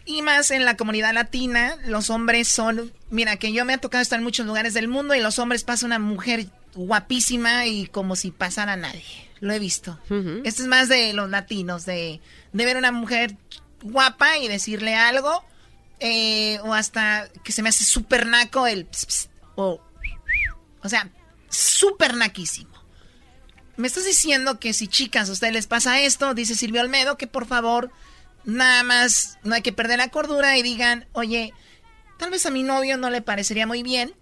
y 0.09 0.21
más 0.23 0.51
en 0.51 0.65
la 0.65 0.75
comunidad 0.75 1.13
latina, 1.13 1.77
los 1.85 2.09
hombres 2.09 2.47
son, 2.47 2.91
mira, 3.11 3.37
que 3.37 3.53
yo 3.53 3.63
me 3.63 3.73
ha 3.73 3.77
tocado 3.77 4.01
estar 4.01 4.17
en 4.17 4.23
muchos 4.23 4.45
lugares 4.45 4.73
del 4.73 4.87
mundo 4.87 5.13
y 5.15 5.21
los 5.21 5.37
hombres 5.39 5.63
pasa 5.63 5.85
una 5.85 5.99
mujer 5.99 6.47
guapísima 6.73 7.65
y 7.67 7.87
como 7.87 8.15
si 8.15 8.31
pasara 8.31 8.75
nadie. 8.75 9.03
Lo 9.39 9.53
he 9.53 9.59
visto. 9.59 9.99
Esto 10.43 10.63
es 10.63 10.67
más 10.67 10.89
de 10.89 11.13
los 11.13 11.29
latinos, 11.29 11.85
de, 11.85 12.19
de 12.51 12.65
ver 12.65 12.75
a 12.75 12.79
una 12.79 12.91
mujer 12.91 13.37
guapa 13.83 14.37
y 14.37 14.47
decirle 14.47 14.95
algo. 14.95 15.43
eh, 15.99 16.59
o 16.63 16.73
hasta 16.73 17.29
que 17.43 17.51
se 17.51 17.61
me 17.61 17.69
hace 17.69 17.83
súper 17.83 18.25
naco 18.25 18.67
el... 18.67 18.85
ps, 18.85 19.05
ps, 19.05 19.29
o, 19.55 19.81
o 20.81 20.89
sea, 20.89 21.09
súper 21.49 22.15
naquísimo. 22.15 22.69
Me 23.77 23.87
estás 23.87 24.05
diciendo 24.05 24.59
que 24.59 24.73
si 24.73 24.87
chicas 24.87 25.29
a 25.29 25.31
ustedes 25.33 25.53
les 25.53 25.67
pasa 25.67 26.01
esto, 26.01 26.33
dice 26.33 26.55
Silvio 26.55 26.81
Almedo, 26.81 27.17
que 27.17 27.27
por 27.27 27.45
favor, 27.45 27.91
nada 28.45 28.83
más 28.83 29.37
no 29.43 29.55
hay 29.55 29.61
que 29.61 29.73
perder 29.73 29.97
la 29.99 30.09
cordura 30.09 30.57
y 30.57 30.61
digan, 30.61 31.07
oye, 31.13 31.53
tal 32.17 32.29
vez 32.31 32.45
a 32.45 32.51
mi 32.51 32.63
novio 32.63 32.97
no 32.97 33.09
le 33.09 33.21
parecería 33.21 33.67
muy 33.67 33.83
bien. 33.83 34.13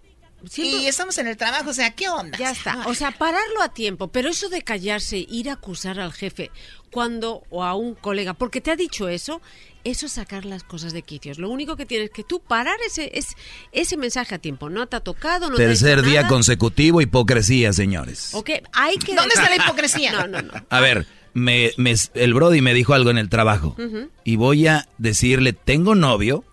Y 0.56 0.86
estamos 0.86 1.18
en 1.18 1.26
el 1.26 1.36
trabajo, 1.36 1.70
o 1.70 1.74
sea, 1.74 1.90
¿qué 1.90 2.08
onda? 2.08 2.38
Ya 2.38 2.52
está. 2.52 2.86
O 2.86 2.94
sea, 2.94 3.10
pararlo 3.10 3.60
a 3.60 3.70
tiempo. 3.70 4.08
Pero 4.08 4.28
eso 4.28 4.48
de 4.48 4.62
callarse, 4.62 5.18
ir 5.28 5.50
a 5.50 5.54
acusar 5.54 5.98
al 5.98 6.12
jefe 6.12 6.52
cuando 6.92 7.42
o 7.50 7.64
a 7.64 7.74
un 7.74 7.94
colega, 7.94 8.34
porque 8.34 8.60
te 8.60 8.70
ha 8.70 8.76
dicho 8.76 9.08
eso, 9.08 9.42
eso 9.82 10.06
es 10.06 10.12
sacar 10.12 10.44
las 10.44 10.62
cosas 10.62 10.92
de 10.92 11.02
quicios. 11.02 11.38
Lo 11.38 11.50
único 11.50 11.76
que 11.76 11.86
tienes 11.86 12.10
que 12.10 12.22
tú 12.22 12.40
parar 12.40 12.76
ese, 12.86 13.10
es, 13.14 13.34
ese 13.72 13.96
mensaje 13.96 14.36
a 14.36 14.38
tiempo. 14.38 14.70
No 14.70 14.86
te 14.86 14.96
ha 14.96 15.00
tocado, 15.00 15.50
no 15.50 15.56
te 15.56 15.64
ha 15.64 15.68
Tercer 15.68 16.02
día 16.02 16.22
nada. 16.22 16.28
consecutivo, 16.28 17.00
hipocresía, 17.00 17.72
señores. 17.72 18.32
Ok, 18.32 18.50
hay 18.72 18.96
que... 18.96 19.16
¿Dónde 19.16 19.34
está 19.34 19.50
la 19.50 19.56
hipocresía? 19.56 20.12
No, 20.18 20.26
no, 20.26 20.42
no. 20.42 20.52
A 20.70 20.80
ver, 20.80 21.06
me, 21.34 21.72
me- 21.76 21.94
el 22.14 22.34
Brody 22.34 22.60
me 22.60 22.74
dijo 22.74 22.94
algo 22.94 23.10
en 23.10 23.18
el 23.18 23.28
trabajo. 23.28 23.76
Y 24.24 24.36
voy 24.36 24.66
a 24.66 24.88
decirle, 24.98 25.52
tengo 25.52 25.94
novio 25.94 26.44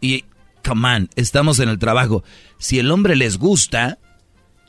y, 0.00 0.24
come 0.66 0.96
on, 0.96 1.10
estamos 1.16 1.58
en 1.60 1.68
el 1.68 1.78
trabajo. 1.78 2.24
Si 2.58 2.78
el 2.78 2.90
hombre 2.90 3.16
les 3.16 3.38
gusta, 3.38 3.98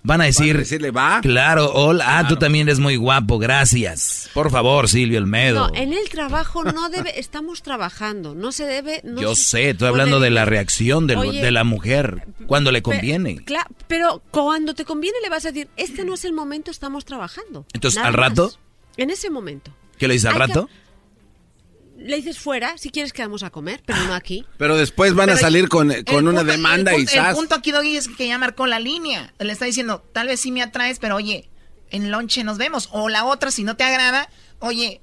van 0.05 0.19
a 0.21 0.25
decir... 0.25 0.57
decirle, 0.57 0.91
va. 0.91 1.21
Claro, 1.21 1.71
hola, 1.73 2.19
ah, 2.19 2.27
tú 2.27 2.35
también 2.35 2.67
eres 2.67 2.79
muy 2.79 2.97
guapo, 2.97 3.39
gracias. 3.39 4.29
Por 4.33 4.51
favor, 4.51 4.89
Silvio 4.89 5.17
Almedo. 5.17 5.69
No, 5.69 5.75
en 5.75 5.93
el 5.93 6.09
trabajo 6.09 6.63
no 6.63 6.89
debe, 6.89 7.17
estamos 7.19 7.61
trabajando, 7.61 8.35
no 8.35 8.51
se 8.51 8.65
debe... 8.65 8.99
no 9.05 9.21
Yo 9.21 9.35
se 9.35 9.43
sé, 9.43 9.69
estoy 9.69 9.87
hablando 9.87 10.19
de 10.19 10.29
la 10.31 10.43
reacción 10.45 11.09
Oye, 11.11 11.41
de 11.41 11.51
la 11.51 11.63
mujer 11.63 12.27
cuando 12.47 12.71
le 12.71 12.81
conviene. 12.81 13.37
cla- 13.45 13.67
pero 13.87 14.21
cuando 14.31 14.73
te 14.73 14.83
conviene 14.85 15.17
le 15.23 15.29
vas 15.29 15.45
a 15.45 15.51
decir, 15.51 15.69
este 15.77 16.03
no 16.03 16.15
es 16.15 16.25
el 16.25 16.33
momento, 16.33 16.69
estamos 16.71 17.05
trabajando. 17.05 17.65
Entonces, 17.73 17.95
Nada 17.97 18.09
al 18.09 18.13
rato, 18.15 18.43
más. 18.45 18.59
En 18.97 19.09
ese 19.09 19.29
momento. 19.29 19.71
¿qué 19.97 20.07
le 20.07 20.13
dices 20.15 20.27
al 20.27 20.33
que- 20.33 20.39
rato? 20.39 20.69
Le 21.97 22.17
dices 22.17 22.39
fuera, 22.39 22.77
si 22.77 22.89
quieres 22.89 23.13
quedamos 23.13 23.43
a 23.43 23.49
comer, 23.51 23.81
pero 23.85 24.01
no 24.05 24.13
aquí. 24.15 24.45
Pero 24.57 24.75
después 24.75 25.13
van 25.13 25.29
a 25.29 25.37
salir 25.37 25.69
con, 25.69 25.93
con 26.03 26.27
una 26.27 26.39
punto- 26.41 26.51
demanda 26.51 26.93
el 26.93 27.03
y 27.03 27.17
El 27.17 27.33
punto 27.35 27.55
aquí, 27.55 27.71
Doggy, 27.71 27.95
es 27.95 28.09
que 28.09 28.27
ya 28.27 28.37
marcó 28.37 28.67
la 28.67 28.79
línea. 28.79 29.33
Le 29.39 29.53
está 29.53 29.65
diciendo, 29.65 30.03
tal 30.11 30.27
vez 30.27 30.39
sí 30.41 30.51
me 30.51 30.61
atraes, 30.61 30.99
pero 30.99 31.15
oye, 31.15 31.49
en 31.91 32.11
lonche 32.11 32.43
nos 32.43 32.57
vemos. 32.57 32.89
O 32.91 33.07
la 33.09 33.23
otra, 33.25 33.51
si 33.51 33.63
no 33.63 33.77
te 33.77 33.83
agrada, 33.85 34.27
oye, 34.59 34.99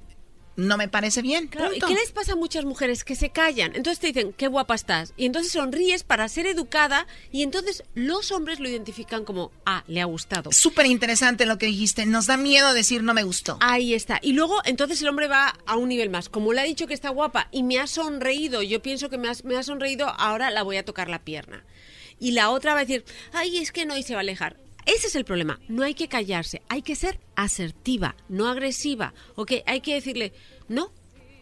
no 0.67 0.77
me 0.77 0.87
parece 0.87 1.21
bien. 1.21 1.47
Claro, 1.47 1.73
¿y 1.73 1.79
qué 1.79 1.93
les 1.93 2.11
pasa 2.11 2.33
a 2.33 2.35
muchas 2.35 2.65
mujeres 2.65 3.03
que 3.03 3.15
se 3.15 3.29
callan? 3.29 3.75
Entonces 3.75 3.99
te 3.99 4.07
dicen, 4.07 4.33
qué 4.33 4.47
guapa 4.47 4.75
estás. 4.75 5.13
Y 5.17 5.25
entonces 5.25 5.51
sonríes 5.51 6.03
para 6.03 6.27
ser 6.29 6.45
educada 6.47 7.07
y 7.31 7.43
entonces 7.43 7.83
los 7.95 8.31
hombres 8.31 8.59
lo 8.59 8.69
identifican 8.69 9.25
como, 9.25 9.51
ah, 9.65 9.83
le 9.87 10.01
ha 10.01 10.05
gustado. 10.05 10.51
Súper 10.51 10.85
interesante 10.85 11.45
lo 11.45 11.57
que 11.57 11.65
dijiste. 11.65 12.05
Nos 12.05 12.27
da 12.27 12.37
miedo 12.37 12.73
decir 12.73 13.03
no 13.03 13.13
me 13.13 13.23
gustó. 13.23 13.57
Ahí 13.61 13.93
está. 13.93 14.19
Y 14.21 14.33
luego, 14.33 14.61
entonces 14.65 15.01
el 15.01 15.07
hombre 15.09 15.27
va 15.27 15.53
a 15.65 15.75
un 15.77 15.89
nivel 15.89 16.09
más. 16.09 16.29
Como 16.29 16.53
le 16.53 16.61
ha 16.61 16.65
dicho 16.65 16.87
que 16.87 16.93
está 16.93 17.09
guapa 17.09 17.47
y 17.51 17.63
me 17.63 17.79
ha 17.79 17.87
sonreído, 17.87 18.61
yo 18.61 18.81
pienso 18.81 19.09
que 19.09 19.17
me, 19.17 19.27
has- 19.29 19.43
me 19.43 19.57
ha 19.57 19.63
sonreído, 19.63 20.07
ahora 20.17 20.51
la 20.51 20.63
voy 20.63 20.77
a 20.77 20.85
tocar 20.85 21.09
la 21.09 21.23
pierna. 21.23 21.65
Y 22.19 22.31
la 22.33 22.51
otra 22.51 22.73
va 22.75 22.81
a 22.81 22.85
decir, 22.85 23.03
ay, 23.33 23.57
es 23.57 23.71
que 23.71 23.85
no, 23.87 23.97
y 23.97 24.03
se 24.03 24.13
va 24.13 24.19
a 24.19 24.21
alejar. 24.21 24.57
Ese 24.85 25.07
es 25.07 25.15
el 25.15 25.25
problema. 25.25 25.59
No 25.67 25.83
hay 25.83 25.93
que 25.93 26.07
callarse. 26.07 26.61
Hay 26.69 26.81
que 26.81 26.95
ser 26.95 27.19
asertiva, 27.35 28.15
no 28.29 28.47
agresiva. 28.47 29.13
¿Ok? 29.35 29.53
Hay 29.65 29.81
que 29.81 29.93
decirle, 29.93 30.33
no, 30.67 30.91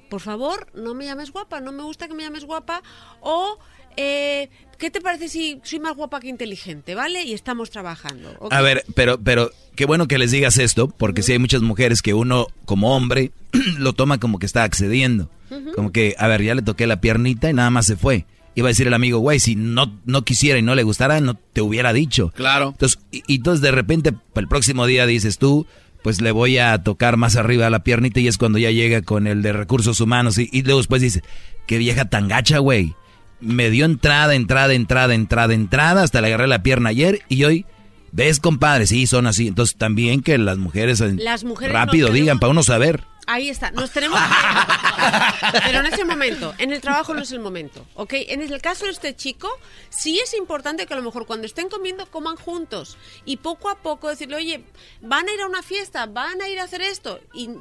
por 0.10 0.22
favor, 0.22 0.68
no 0.74 0.94
me 0.94 1.06
llames 1.06 1.32
guapa, 1.32 1.62
no 1.62 1.72
me 1.72 1.84
gusta 1.84 2.08
que 2.08 2.14
me 2.14 2.24
llames 2.24 2.46
guapa. 2.46 2.82
O, 3.22 3.60
eh, 3.96 4.50
¿qué 4.78 4.90
te 4.90 5.02
parece 5.02 5.30
si 5.30 5.62
soy 5.64 5.80
más 5.80 5.96
guapa 5.96 6.20
que 6.20 6.28
inteligente? 6.28 6.96
¿Vale? 6.96 7.24
Y 7.24 7.34
estamos 7.34 7.70
trabajando. 7.70 8.36
¿ok? 8.40 8.52
A 8.54 8.62
ver, 8.62 8.84
pero, 8.96 9.20
pero 9.20 9.52
qué 9.76 9.86
bueno 9.86 10.08
que 10.08 10.18
les 10.18 10.32
digas 10.32 10.58
esto, 10.58 10.88
porque 10.88 11.22
sí 11.22 11.34
hay 11.34 11.40
muchas 11.40 11.62
mujeres 11.62 12.02
que 12.02 12.14
uno, 12.14 12.48
como 12.66 12.96
hombre, 12.96 13.32
lo 13.78 13.94
toma 13.94 14.20
como 14.20 14.40
que 14.40 14.46
está 14.46 14.64
accediendo. 14.64 15.30
Como 15.76 15.92
que, 15.92 16.14
a 16.20 16.28
ver, 16.28 16.44
ya 16.44 16.54
le 16.54 16.62
toqué 16.62 16.86
la 16.86 17.02
piernita 17.02 17.50
y 17.50 17.54
nada 17.54 17.72
más 17.72 17.88
se 17.88 17.96
fue. 17.96 18.28
Iba 18.60 18.68
a 18.68 18.72
decir 18.72 18.88
el 18.88 18.94
amigo, 18.94 19.20
güey, 19.20 19.40
si 19.40 19.56
no, 19.56 20.00
no 20.04 20.24
quisiera 20.24 20.60
y 20.60 20.62
no 20.62 20.76
le 20.76 20.84
gustara, 20.84 21.22
no 21.22 21.36
te 21.36 21.62
hubiera 21.62 21.94
dicho. 21.94 22.32
Claro. 22.36 22.72
Entonces, 22.72 23.00
y, 23.10 23.24
y 23.26 23.36
entonces 23.38 23.62
de 23.62 23.72
repente, 23.72 24.14
el 24.36 24.48
próximo 24.50 24.86
día 24.86 25.06
dices 25.06 25.38
tú, 25.38 25.66
pues 26.04 26.20
le 26.20 26.32
voy 26.32 26.58
a 26.58 26.78
tocar 26.84 27.16
más 27.16 27.38
arriba 27.38 27.68
a 27.68 27.70
la 27.70 27.84
piernita 27.86 28.20
y 28.20 28.28
es 28.28 28.38
cuando 28.38 28.58
ya 28.58 28.70
llega 28.72 29.02
con 29.02 29.28
el 29.28 29.42
de 29.42 29.54
recursos 29.54 30.02
humanos 30.02 30.38
y, 30.38 30.50
y 30.52 30.64
luego 30.64 30.80
después 30.80 31.02
dice, 31.02 31.24
qué 31.68 31.78
vieja 31.78 32.06
tan 32.10 32.28
gacha, 32.28 32.58
güey. 32.58 32.96
Me 33.40 33.70
dio 33.70 33.86
entrada, 33.86 34.36
entrada, 34.36 34.74
entrada, 34.74 35.14
entrada, 35.14 35.54
entrada, 35.54 36.04
hasta 36.04 36.20
le 36.20 36.28
agarré 36.28 36.48
la 36.48 36.62
pierna 36.62 36.90
ayer 36.90 37.22
y 37.30 37.46
hoy, 37.46 37.66
ves, 38.12 38.42
compadre, 38.42 38.88
sí, 38.88 39.08
son 39.08 39.26
así. 39.26 39.48
Entonces 39.48 39.78
también 39.78 40.22
que 40.22 40.38
las 40.38 40.58
mujeres, 40.58 41.00
Las 41.00 41.46
mujeres 41.46 41.74
rápido 41.74 42.12
digan, 42.12 42.40
para 42.40 42.52
uno 42.52 42.64
saber. 42.64 43.06
Ahí 43.32 43.50
está, 43.50 43.70
nos 43.70 43.92
tenemos 43.94 44.20
que... 44.20 45.60
Pero 45.64 45.80
en 45.82 45.86
ese 45.86 46.04
momento, 46.04 46.56
en 46.58 46.74
el 46.74 46.82
trabajo 46.82 47.14
no 47.14 47.22
es 47.22 47.32
el 47.32 47.40
momento, 47.40 47.86
¿ok? 47.94 48.14
En 48.28 48.42
el 48.42 48.60
caso 48.60 48.86
de 48.86 48.92
este 48.92 49.16
chico, 49.16 49.48
sí 49.90 50.20
es 50.20 50.34
importante 50.34 50.88
que 50.88 50.94
a 50.96 50.98
lo 50.98 51.04
mejor 51.04 51.28
cuando 51.28 51.46
estén 51.46 51.70
comiendo 51.70 52.10
coman 52.10 52.38
juntos 52.38 52.98
y 53.26 53.38
poco 53.38 53.70
a 53.70 53.76
poco 53.76 54.10
decirle, 54.10 54.36
oye, 54.36 54.64
van 55.02 55.30
a 55.30 55.32
ir 55.32 55.42
a 55.42 55.46
una 55.46 55.62
fiesta, 55.62 56.08
van 56.08 56.42
a 56.42 56.50
ir 56.50 56.60
a 56.60 56.64
hacer 56.64 56.82
esto 56.82 57.20
y 57.36 57.52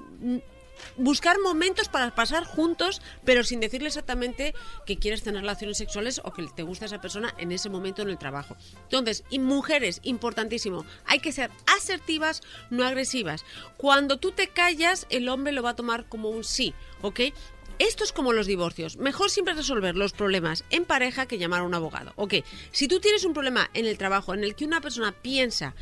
buscar 0.96 1.38
momentos 1.40 1.88
para 1.88 2.14
pasar 2.14 2.44
juntos, 2.44 3.00
pero 3.24 3.44
sin 3.44 3.60
decirle 3.60 3.88
exactamente 3.88 4.54
que 4.86 4.98
quieres 4.98 5.22
tener 5.22 5.42
relaciones 5.42 5.78
sexuales 5.78 6.20
o 6.24 6.32
que 6.32 6.46
te 6.54 6.62
gusta 6.62 6.86
esa 6.86 7.00
persona 7.00 7.34
en 7.38 7.52
ese 7.52 7.68
momento 7.68 8.02
en 8.02 8.10
el 8.10 8.18
trabajo. 8.18 8.56
Entonces, 8.84 9.24
y 9.30 9.38
mujeres, 9.38 10.00
importantísimo, 10.02 10.84
hay 11.06 11.20
que 11.20 11.32
ser 11.32 11.50
asertivas, 11.76 12.42
no 12.70 12.84
agresivas. 12.84 13.44
Cuando 13.76 14.18
tú 14.18 14.32
te 14.32 14.48
callas, 14.48 15.06
el 15.10 15.28
hombre 15.28 15.52
lo 15.52 15.62
va 15.62 15.70
a 15.70 15.76
tomar 15.76 16.08
como 16.08 16.30
un 16.30 16.44
sí, 16.44 16.74
¿ok? 17.02 17.20
Esto 17.78 18.02
es 18.02 18.12
como 18.12 18.32
los 18.32 18.48
divorcios. 18.48 18.96
Mejor 18.96 19.30
siempre 19.30 19.54
resolver 19.54 19.94
los 19.94 20.12
problemas 20.12 20.64
en 20.70 20.84
pareja 20.84 21.26
que 21.26 21.38
llamar 21.38 21.60
a 21.60 21.64
un 21.64 21.74
abogado. 21.74 22.12
Ok, 22.16 22.34
si 22.72 22.88
tú 22.88 22.98
tienes 22.98 23.24
un 23.24 23.34
problema 23.34 23.70
en 23.72 23.86
el 23.86 23.96
trabajo 23.96 24.34
en 24.34 24.42
el 24.42 24.56
que 24.56 24.64
una 24.64 24.80
persona 24.80 25.12
piensa 25.12 25.76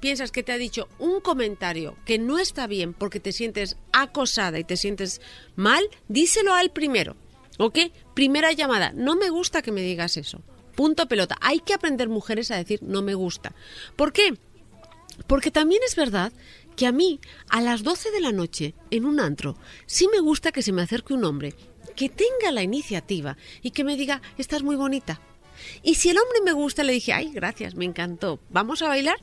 piensas 0.00 0.30
que 0.30 0.42
te 0.42 0.52
ha 0.52 0.58
dicho 0.58 0.88
un 0.98 1.20
comentario 1.20 1.96
que 2.04 2.18
no 2.18 2.38
está 2.38 2.66
bien 2.66 2.94
porque 2.94 3.20
te 3.20 3.32
sientes 3.32 3.76
acosada 3.92 4.58
y 4.58 4.64
te 4.64 4.76
sientes 4.76 5.20
mal, 5.56 5.88
díselo 6.08 6.54
a 6.54 6.60
él 6.60 6.70
primero. 6.70 7.16
¿Ok? 7.58 7.78
Primera 8.14 8.52
llamada. 8.52 8.92
No 8.92 9.14
me 9.16 9.30
gusta 9.30 9.62
que 9.62 9.72
me 9.72 9.82
digas 9.82 10.16
eso. 10.16 10.42
Punto 10.74 11.06
pelota. 11.06 11.36
Hay 11.40 11.60
que 11.60 11.74
aprender 11.74 12.08
mujeres 12.08 12.50
a 12.50 12.56
decir 12.56 12.80
no 12.82 13.02
me 13.02 13.14
gusta. 13.14 13.54
¿Por 13.96 14.12
qué? 14.12 14.34
Porque 15.26 15.50
también 15.52 15.80
es 15.86 15.94
verdad 15.94 16.32
que 16.74 16.86
a 16.86 16.92
mí, 16.92 17.20
a 17.48 17.60
las 17.60 17.84
12 17.84 18.10
de 18.10 18.20
la 18.20 18.32
noche, 18.32 18.74
en 18.90 19.04
un 19.04 19.20
antro, 19.20 19.56
sí 19.86 20.08
me 20.08 20.18
gusta 20.18 20.50
que 20.50 20.62
se 20.62 20.72
me 20.72 20.82
acerque 20.82 21.14
un 21.14 21.24
hombre 21.24 21.54
que 21.94 22.08
tenga 22.08 22.50
la 22.50 22.62
iniciativa 22.62 23.36
y 23.62 23.70
que 23.70 23.84
me 23.84 23.96
diga, 23.96 24.20
estás 24.36 24.64
muy 24.64 24.74
bonita. 24.74 25.20
Y 25.82 25.94
si 25.94 26.10
el 26.10 26.18
hombre 26.18 26.40
me 26.44 26.52
gusta, 26.52 26.82
le 26.82 26.92
dije, 26.92 27.12
ay, 27.12 27.30
gracias, 27.32 27.76
me 27.76 27.84
encantó, 27.84 28.40
¿vamos 28.50 28.82
a 28.82 28.88
bailar? 28.88 29.16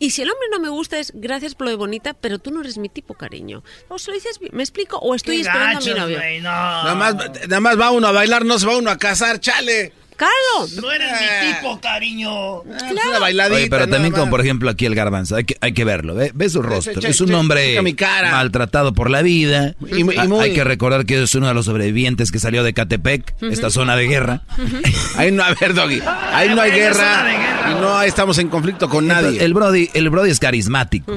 Y 0.00 0.10
si 0.10 0.22
el 0.22 0.30
hombre 0.30 0.48
no 0.50 0.58
me 0.58 0.70
gusta 0.70 0.98
es 0.98 1.12
gracias 1.14 1.54
por 1.54 1.66
lo 1.66 1.70
de 1.70 1.76
bonita, 1.76 2.14
pero 2.14 2.38
tú 2.38 2.50
no 2.50 2.62
eres 2.62 2.78
mi 2.78 2.88
tipo, 2.88 3.12
cariño. 3.12 3.62
O 3.88 3.98
se 3.98 4.10
lo 4.10 4.14
dices, 4.14 4.40
¿me 4.50 4.62
explico? 4.62 4.96
O 4.96 5.14
estoy 5.14 5.42
esperando 5.42 5.78
a 5.78 5.82
mi 5.82 5.90
novio. 5.92 6.16
güey, 6.16 6.40
no. 6.40 6.50
Nada 6.50 6.94
más, 6.94 7.14
nada 7.14 7.60
más 7.60 7.78
va 7.78 7.90
uno 7.90 8.06
a 8.06 8.12
bailar, 8.12 8.46
no 8.46 8.58
se 8.58 8.66
va 8.66 8.78
uno 8.78 8.90
a 8.90 8.96
casar, 8.96 9.40
chale. 9.40 9.92
Carlos. 10.20 10.72
No 10.82 10.92
eres 10.92 11.08
mi 11.12 11.54
tipo, 11.54 11.80
cariño. 11.80 12.60
Una 12.62 13.18
bailadita. 13.18 13.56
Oye, 13.56 13.68
pero 13.70 13.88
también 13.88 14.12
como 14.12 14.30
por 14.30 14.40
ejemplo 14.40 14.68
aquí 14.70 14.84
el 14.86 14.94
garbanzo, 14.94 15.36
hay 15.36 15.44
que, 15.44 15.56
hay 15.60 15.72
que 15.72 15.84
verlo, 15.84 16.14
ve, 16.14 16.30
ve 16.34 16.48
su 16.50 16.60
rostro. 16.62 17.00
che, 17.00 17.08
es 17.08 17.20
un 17.20 17.28
che, 17.28 17.34
hombre 17.34 17.66
checa 17.70 17.82
mi 17.82 17.94
cara. 17.94 18.30
maltratado 18.32 18.92
por 18.92 19.08
la 19.10 19.22
vida. 19.22 19.74
Y 19.90 20.00
y 20.00 20.04
muy- 20.04 20.16
Hay 20.40 20.52
que 20.52 20.62
recordar 20.64 21.06
que 21.06 21.22
es 21.22 21.34
uno 21.34 21.48
de 21.48 21.54
los 21.54 21.64
sobrevivientes 21.64 22.30
que 22.30 22.38
salió 22.38 22.62
de 22.62 22.74
Catepec, 22.74 23.34
esta 23.42 23.70
zona 23.70 23.96
de 23.96 24.06
guerra. 24.06 24.42
Ahí 25.16 25.32
no, 25.32 25.42
a 25.42 25.54
ver, 25.54 25.74
Doggy. 25.74 26.00
Ahí 26.32 26.48
no 26.54 26.60
hay 26.60 26.70
guerra. 26.72 27.70
Y 27.70 27.74
no 27.80 28.02
estamos 28.02 28.38
en 28.38 28.48
conflicto 28.48 28.88
con 28.88 29.04
Entonces, 29.04 29.24
nadie. 29.32 29.44
El 29.44 29.54
Brody, 29.54 29.88
el 29.94 30.10
Brody 30.10 30.30
es 30.30 30.38
carismático. 30.38 31.16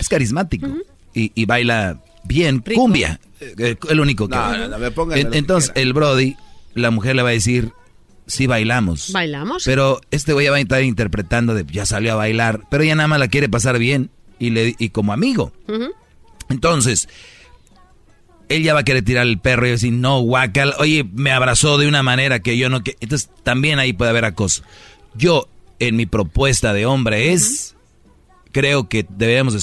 Es 0.00 0.08
carismático. 0.08 0.66
y, 1.14 1.30
y 1.34 1.44
baila 1.44 1.98
bien 2.24 2.60
cumbia. 2.74 3.20
Eh, 3.40 3.76
El 3.90 4.00
único 4.00 4.26
que. 4.28 4.34
No, 4.34 4.56
no, 4.56 4.68
no, 4.68 4.78
me 4.78 4.90
pongan 4.90 5.18
En- 5.18 5.24
lo 5.26 5.30
que 5.32 5.38
entonces, 5.38 5.72
el 5.74 5.92
Brody, 5.92 6.36
la 6.74 6.90
mujer 6.90 7.14
le 7.14 7.22
va 7.22 7.28
a 7.28 7.32
decir, 7.32 7.70
sí 8.26 8.46
bailamos. 8.46 9.12
¿Bailamos? 9.12 9.64
Pero 9.64 10.00
este 10.10 10.32
güey 10.32 10.46
ya 10.46 10.50
va 10.50 10.58
a 10.58 10.60
estar 10.60 10.82
interpretando 10.82 11.54
de 11.54 11.64
ya 11.70 11.86
salió 11.86 12.12
a 12.12 12.16
bailar, 12.16 12.62
pero 12.70 12.82
ella 12.82 12.94
nada 12.94 13.08
más 13.08 13.18
la 13.18 13.28
quiere 13.28 13.48
pasar 13.48 13.78
bien 13.78 14.10
y 14.38 14.50
le 14.50 14.74
y 14.78 14.90
como 14.90 15.12
amigo. 15.12 15.52
Entonces, 16.48 17.08
él 18.48 18.62
ya 18.62 18.74
va 18.74 18.80
a 18.80 18.84
querer 18.84 19.04
tirar 19.04 19.26
el 19.26 19.38
perro 19.38 19.66
y 19.66 19.70
decir, 19.70 19.92
no, 19.92 20.20
guacal, 20.20 20.74
oye, 20.78 21.04
me 21.14 21.32
abrazó 21.32 21.78
de 21.78 21.88
una 21.88 22.02
manera 22.02 22.40
que 22.40 22.58
yo 22.58 22.68
no... 22.68 22.82
Que... 22.82 22.96
Entonces, 23.00 23.30
también 23.42 23.78
ahí 23.78 23.92
puede 23.92 24.10
haber 24.10 24.24
acoso. 24.24 24.62
Yo, 25.14 25.48
en 25.78 25.96
mi 25.96 26.06
propuesta 26.06 26.72
de 26.72 26.86
hombre 26.86 27.32
es, 27.32 27.74
creo 28.52 28.88
que 28.88 29.06
debemos 29.08 29.56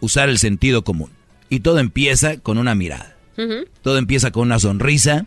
usar 0.00 0.28
el 0.28 0.38
sentido 0.38 0.84
común. 0.84 1.10
Y 1.48 1.60
todo 1.60 1.78
empieza 1.78 2.38
con 2.38 2.58
una 2.58 2.74
mirada. 2.74 3.16
Todo 3.82 3.98
empieza 3.98 4.30
con 4.30 4.42
una 4.42 4.60
sonrisa 4.60 5.26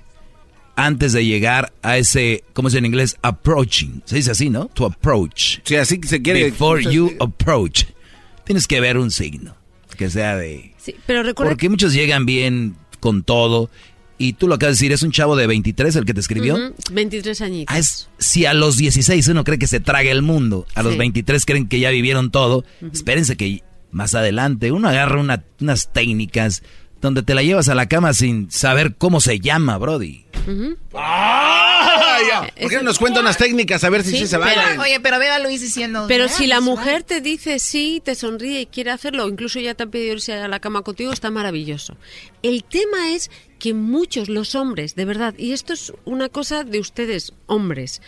antes 0.76 1.14
de 1.14 1.26
llegar 1.26 1.74
a 1.82 1.98
ese, 1.98 2.44
¿cómo 2.54 2.70
se 2.70 2.78
dice 2.78 2.80
en 2.80 2.86
inglés? 2.86 3.18
Approaching. 3.22 4.02
Se 4.06 4.18
dice 4.18 4.32
así, 4.32 4.50
¿no? 4.50 4.66
To 4.68 4.86
approach. 4.86 5.60
Sí, 5.64 5.76
así 5.76 6.00
que 6.00 6.08
se 6.08 6.22
quiere. 6.22 6.44
Before 6.44 6.84
you 6.84 7.12
approach. 7.20 7.86
Tienes 8.46 8.68
que 8.68 8.80
ver 8.80 8.98
un 8.98 9.12
signo 9.12 9.56
que 9.98 10.10
sea 10.10 10.36
de... 10.36 10.74
Sí, 10.78 10.96
pero 11.06 11.24
recuerda... 11.24 11.52
Porque 11.52 11.70
muchos 11.70 11.94
llegan 11.94 12.26
bien 12.26 12.76
con 13.00 13.24
todo 13.24 13.70
y 14.18 14.34
tú 14.34 14.48
lo 14.48 14.56
acabas 14.56 14.78
de 14.78 14.84
decir, 14.84 14.92
es 14.92 15.04
un 15.04 15.12
chavo 15.12 15.36
de 15.36 15.48
23 15.48 15.96
el 15.96 16.06
que 16.06 16.14
te 16.14 16.20
escribió. 16.20 16.74
23 16.92 17.42
añitos. 17.42 17.76
Ah, 17.76 17.80
es, 17.80 18.10
si 18.18 18.46
a 18.46 18.54
los 18.54 18.78
16 18.78 19.28
uno 19.30 19.44
cree 19.44 19.58
que 19.58 19.68
se 19.68 19.80
traga 19.80 20.12
el 20.12 20.22
mundo, 20.22 20.66
a 20.76 20.84
los 20.84 20.98
23 20.98 21.46
creen 21.46 21.68
que 21.68 21.80
ya 21.80 21.90
vivieron 21.90 22.32
todo, 22.32 22.64
espérense 22.94 23.36
que 23.36 23.64
más 23.92 24.16
adelante 24.16 24.72
uno 24.72 24.90
agarra 24.90 25.22
unas 25.60 25.94
técnicas 25.94 26.64
donde 27.06 27.22
te 27.22 27.36
la 27.36 27.44
llevas 27.44 27.70
a 27.70 27.76
la 27.76 27.88
cama 27.88 28.14
sin 28.14 28.50
saber 28.50 28.96
cómo 28.96 29.22
se 29.22 29.40
llama, 29.40 29.78
Brody. 29.78 30.26
¡Ah! 30.96 32.48
¿Por 32.60 32.70
qué 32.70 32.78
no 32.78 32.84
nos 32.84 32.98
cuenta 32.98 33.20
unas 33.20 33.38
técnicas 33.38 33.84
a 33.84 33.90
ver 33.90 34.04
si 34.04 34.26
se 34.26 34.38
va? 34.38 34.48
Oye, 34.80 35.00
pero 35.00 35.20
ve 35.20 35.30
a 35.30 35.38
Luis 35.40 35.62
diciendo. 35.62 36.06
Pero 36.08 36.28
si 36.28 36.48
la 36.48 36.62
mujer 36.62 37.04
te 37.04 37.22
dice 37.22 37.60
sí, 37.60 38.02
te 38.04 38.16
sonríe 38.16 38.62
y 38.62 38.66
quiere 38.66 38.92
hacerlo, 38.92 39.28
incluso 39.28 39.60
ya 39.60 39.76
te 39.76 39.84
ha 39.84 39.88
pedido 39.88 40.14
irse 40.14 40.34
a 40.34 40.48
la 40.48 40.60
cama 40.60 40.82
contigo, 40.82 41.12
está 41.12 41.30
maravilloso. 41.30 41.96
El 42.42 42.64
tema 42.64 43.12
es 43.12 43.30
que 43.60 43.74
muchos, 43.74 44.30
los 44.30 44.56
hombres, 44.56 44.96
de 44.96 45.06
verdad, 45.06 45.36
y 45.38 45.52
esto 45.52 45.74
es 45.74 45.94
una 46.06 46.30
cosa 46.30 46.64
de 46.64 46.80
ustedes, 46.80 47.34
hombres, 47.46 48.02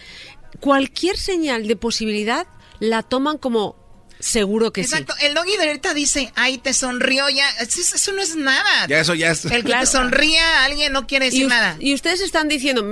cualquier 0.59 1.17
señal 1.17 1.67
de 1.67 1.75
posibilidad 1.75 2.47
la 2.79 3.03
toman 3.03 3.37
como 3.37 3.75
Seguro 4.19 4.73
que 4.73 4.83
sí. 4.83 4.91
Exacto. 4.91 5.13
El 5.21 5.33
doggy 5.33 5.57
de 5.57 5.67
ahorita 5.67 5.93
dice, 5.93 6.31
ay, 6.35 6.57
te 6.57 6.73
sonrió 6.73 7.29
ya. 7.29 7.49
Eso, 7.59 8.11
no 8.13 8.21
es 8.21 8.35
nada. 8.35 8.87
Ya 8.87 8.99
eso 8.99 9.13
ya 9.13 9.31
es. 9.31 9.45
El 9.45 9.63
que 9.63 9.73
te 9.73 9.85
sonría 9.85 10.61
a 10.61 10.65
alguien 10.65 10.93
no 10.93 11.07
quiere 11.07 11.25
decir 11.25 11.47
nada. 11.47 11.75
Y 11.79 11.93
ustedes 11.93 12.21
están 12.21 12.47
diciendo, 12.47 12.83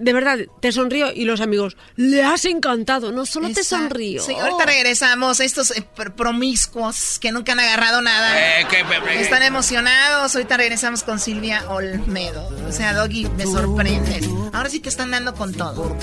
de 0.00 0.12
verdad, 0.12 0.38
te 0.60 0.72
sonrío 0.72 1.12
y 1.12 1.24
los 1.24 1.40
amigos, 1.40 1.76
le 1.96 2.22
has 2.22 2.44
encantado, 2.44 3.12
no 3.12 3.26
solo 3.26 3.50
te 3.50 3.62
sonrío. 3.64 4.22
Sí, 4.22 4.32
ahorita 4.34 4.64
regresamos, 4.64 5.40
estos 5.40 5.70
eh, 5.72 5.84
promiscuos 6.16 7.18
que 7.18 7.32
nunca 7.32 7.52
han 7.52 7.60
agarrado 7.60 8.00
nada. 8.00 8.60
Eh, 8.60 8.66
Están 9.18 9.42
emocionados, 9.42 10.34
ahorita 10.34 10.56
regresamos 10.56 11.02
con 11.02 11.18
Silvia 11.18 11.64
Olmedo. 11.68 12.48
O 12.68 12.72
sea, 12.72 12.94
Doggy, 12.94 13.26
me 13.36 13.44
sorprendes. 13.44 14.26
Ahora 14.52 14.70
sí 14.70 14.80
te 14.80 14.88
están 14.88 15.10
dando 15.10 15.34
con 15.34 15.52
todo 15.52 15.96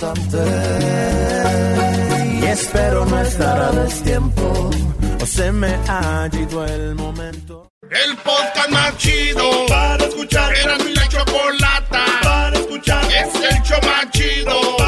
y 1.95 1.98
espero 2.51 3.05
no 3.05 3.21
estar 3.21 3.59
a 3.61 3.71
destiempo 3.71 4.69
o 5.21 5.25
se 5.25 5.51
me 5.51 5.73
ha 5.87 6.29
ido 6.33 6.65
el 6.65 6.95
momento. 6.95 7.69
El 7.89 8.15
podcast 8.17 8.69
más 8.69 8.97
chido 8.97 9.65
para 9.67 10.05
escuchar. 10.05 10.53
Era 10.55 10.77
mi 10.79 10.93
la 10.93 11.07
chocolata 11.07 12.05
para 12.23 12.57
escuchar. 12.57 13.03
Es 13.05 13.35
el 13.35 13.61
show 13.63 13.79
más 13.83 14.09
chido 14.11 14.78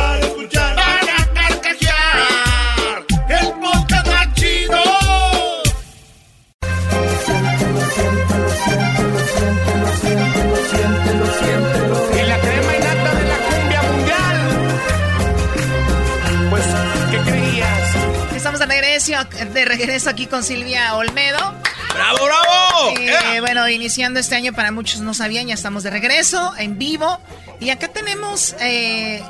regreso, 19.10 19.54
de 19.54 19.66
regreso 19.66 20.10
aquí 20.10 20.28
con 20.28 20.44
Silvia 20.44 20.96
Olmedo. 20.96 21.56
¡Bravo, 21.94 22.26
bravo! 22.26 22.94
Eh, 23.00 23.40
bueno, 23.42 23.68
iniciando 23.68 24.20
este 24.20 24.36
año, 24.36 24.54
para 24.54 24.72
muchos 24.72 25.02
no 25.02 25.14
sabían, 25.14 25.48
ya 25.48 25.54
estamos 25.54 25.84
de 25.84 25.90
regreso, 25.90 26.54
en 26.58 26.78
vivo. 26.78 27.20
Y 27.60 27.70
acá 27.70 27.88
tenemos 27.90 28.56
eh, 28.60 29.22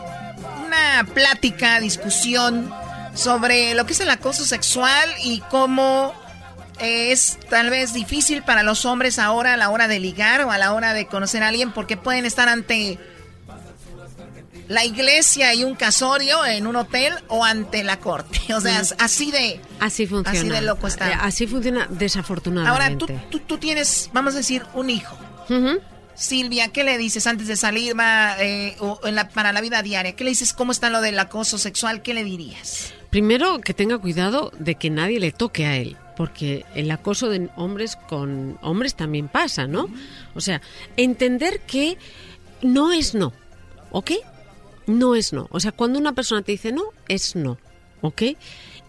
una 0.66 1.06
plática, 1.14 1.80
discusión 1.80 2.74
sobre 3.14 3.74
lo 3.74 3.86
que 3.86 3.94
es 3.94 4.00
el 4.00 4.10
acoso 4.10 4.46
sexual 4.46 5.10
y 5.24 5.42
cómo 5.50 6.14
es 6.80 7.38
tal 7.50 7.70
vez 7.70 7.94
difícil 7.94 8.44
para 8.44 8.64
los 8.64 8.86
hombres 8.86 9.20
ahora 9.20 9.54
a 9.54 9.58
la 9.58 9.70
hora 9.70 9.88
de 9.88 10.00
ligar 10.00 10.42
o 10.42 10.52
a 10.52 10.58
la 10.58 10.74
hora 10.74 10.94
de 10.94 11.06
conocer 11.06 11.44
a 11.44 11.50
alguien 11.50 11.72
porque 11.72 11.98
pueden 11.98 12.26
estar 12.26 12.50
ante 12.50 12.98
la 14.72 14.86
iglesia 14.86 15.54
y 15.54 15.64
un 15.64 15.76
casorio 15.76 16.46
en 16.46 16.66
un 16.66 16.78
hotel 16.78 17.14
o 17.28 17.44
ante 17.44 17.84
la 17.84 18.00
corte. 18.00 18.40
O 18.52 18.60
sea, 18.60 18.82
así 19.00 19.32
de... 19.32 19.60
Así 19.80 20.06
funciona. 20.06 20.40
Así 20.40 20.50
de 20.50 20.62
loco 20.62 20.88
está. 20.88 21.10
Eh, 21.10 21.18
así 21.20 21.48
funciona 21.48 21.88
desafortunadamente. 21.90 23.06
Ahora, 23.06 23.24
tú, 23.30 23.40
tú, 23.40 23.58
tienes, 23.58 24.10
vamos 24.14 24.34
a 24.36 24.38
decir, 24.38 24.64
un 24.74 24.90
hijo. 24.90 25.18
Silvia, 26.14 26.68
¿qué 26.68 26.84
le 26.84 26.98
dices 26.98 27.28
antes 27.28 27.48
de 27.48 27.56
salir 27.56 27.96
eh, 28.40 28.78
para 29.34 29.52
la 29.52 29.62
vida 29.62 29.82
diaria? 29.82 30.16
¿Qué 30.16 30.24
le 30.24 30.30
dices? 30.30 30.54
¿Cómo 30.54 30.72
está 30.72 30.90
lo 30.90 31.02
del 31.02 31.18
acoso 31.18 31.58
sexual? 31.58 32.02
¿Qué 32.02 32.14
le 32.14 32.24
dirías? 32.24 32.94
Primero, 33.10 33.60
que 33.60 33.74
tenga 33.74 33.98
cuidado 33.98 34.52
de 34.60 34.76
que 34.76 34.90
nadie 34.90 35.20
le 35.20 35.32
toque 35.32 35.66
a 35.66 35.78
él 35.78 35.98
porque 36.16 36.66
el 36.76 36.92
acoso 36.92 37.30
de 37.30 37.50
hombres 37.56 37.96
con 37.96 38.60
hombres 38.62 38.96
también 38.96 39.28
pasa, 39.28 39.66
¿no? 39.66 39.90
O 40.36 40.42
sea, 40.42 40.62
entender 40.96 41.62
que 41.62 41.98
no 42.62 42.92
es 42.92 43.16
no, 43.16 43.34
¿ok? 43.90 44.12
No 45.00 45.16
es 45.16 45.34
no. 45.34 45.48
O 45.52 45.60
sea, 45.60 45.72
cuando 45.72 46.00
una 46.00 46.14
persona 46.14 46.42
te 46.42 46.52
dice 46.52 46.72
no, 46.72 46.84
es 47.08 47.36
no. 47.36 47.58
¿Ok? 48.02 48.24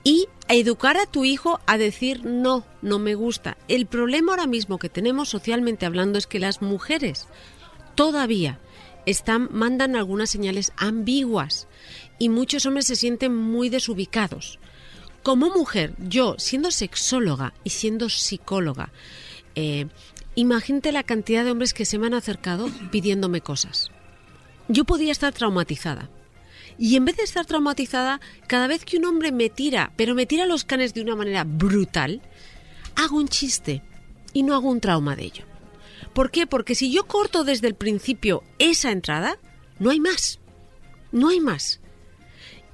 Y 0.04 0.26
educar 0.48 0.96
a 0.96 1.06
tu 1.06 1.24
hijo 1.24 1.60
a 1.66 1.78
decir 1.78 2.24
no, 2.24 2.64
no 2.80 2.98
me 2.98 3.14
gusta. 3.14 3.56
El 3.68 3.86
problema 3.86 4.32
ahora 4.32 4.46
mismo 4.46 4.78
que 4.78 4.88
tenemos 4.88 5.28
socialmente 5.28 5.86
hablando 5.86 6.18
es 6.18 6.26
que 6.26 6.38
las 6.38 6.62
mujeres 6.62 7.28
todavía 7.94 8.58
están, 9.06 9.48
mandan 9.52 9.96
algunas 9.96 10.30
señales 10.30 10.72
ambiguas 10.76 11.68
y 12.18 12.28
muchos 12.28 12.66
hombres 12.66 12.86
se 12.86 12.96
sienten 12.96 13.34
muy 13.34 13.68
desubicados. 13.68 14.58
Como 15.22 15.50
mujer, 15.50 15.94
yo 15.98 16.34
siendo 16.38 16.70
sexóloga 16.70 17.54
y 17.62 17.70
siendo 17.70 18.08
psicóloga, 18.08 18.90
eh, 19.54 19.86
imagínate 20.34 20.90
la 20.90 21.04
cantidad 21.04 21.44
de 21.44 21.52
hombres 21.52 21.74
que 21.74 21.84
se 21.84 21.98
me 21.98 22.08
han 22.08 22.14
acercado 22.14 22.68
pidiéndome 22.90 23.40
cosas 23.40 23.92
yo 24.72 24.84
podía 24.84 25.12
estar 25.12 25.32
traumatizada. 25.32 26.10
Y 26.78 26.96
en 26.96 27.04
vez 27.04 27.16
de 27.16 27.22
estar 27.22 27.46
traumatizada, 27.46 28.20
cada 28.46 28.66
vez 28.66 28.84
que 28.84 28.96
un 28.96 29.04
hombre 29.04 29.30
me 29.30 29.50
tira, 29.50 29.92
pero 29.96 30.14
me 30.14 30.26
tira 30.26 30.46
los 30.46 30.64
canes 30.64 30.94
de 30.94 31.02
una 31.02 31.14
manera 31.14 31.44
brutal, 31.44 32.22
hago 32.96 33.16
un 33.16 33.28
chiste 33.28 33.82
y 34.32 34.42
no 34.42 34.54
hago 34.54 34.70
un 34.70 34.80
trauma 34.80 35.14
de 35.14 35.24
ello. 35.24 35.44
¿Por 36.14 36.30
qué? 36.30 36.46
Porque 36.46 36.74
si 36.74 36.90
yo 36.90 37.06
corto 37.06 37.44
desde 37.44 37.68
el 37.68 37.74
principio 37.74 38.42
esa 38.58 38.90
entrada, 38.90 39.38
no 39.78 39.90
hay 39.90 40.00
más. 40.00 40.40
No 41.10 41.28
hay 41.28 41.40
más. 41.40 41.80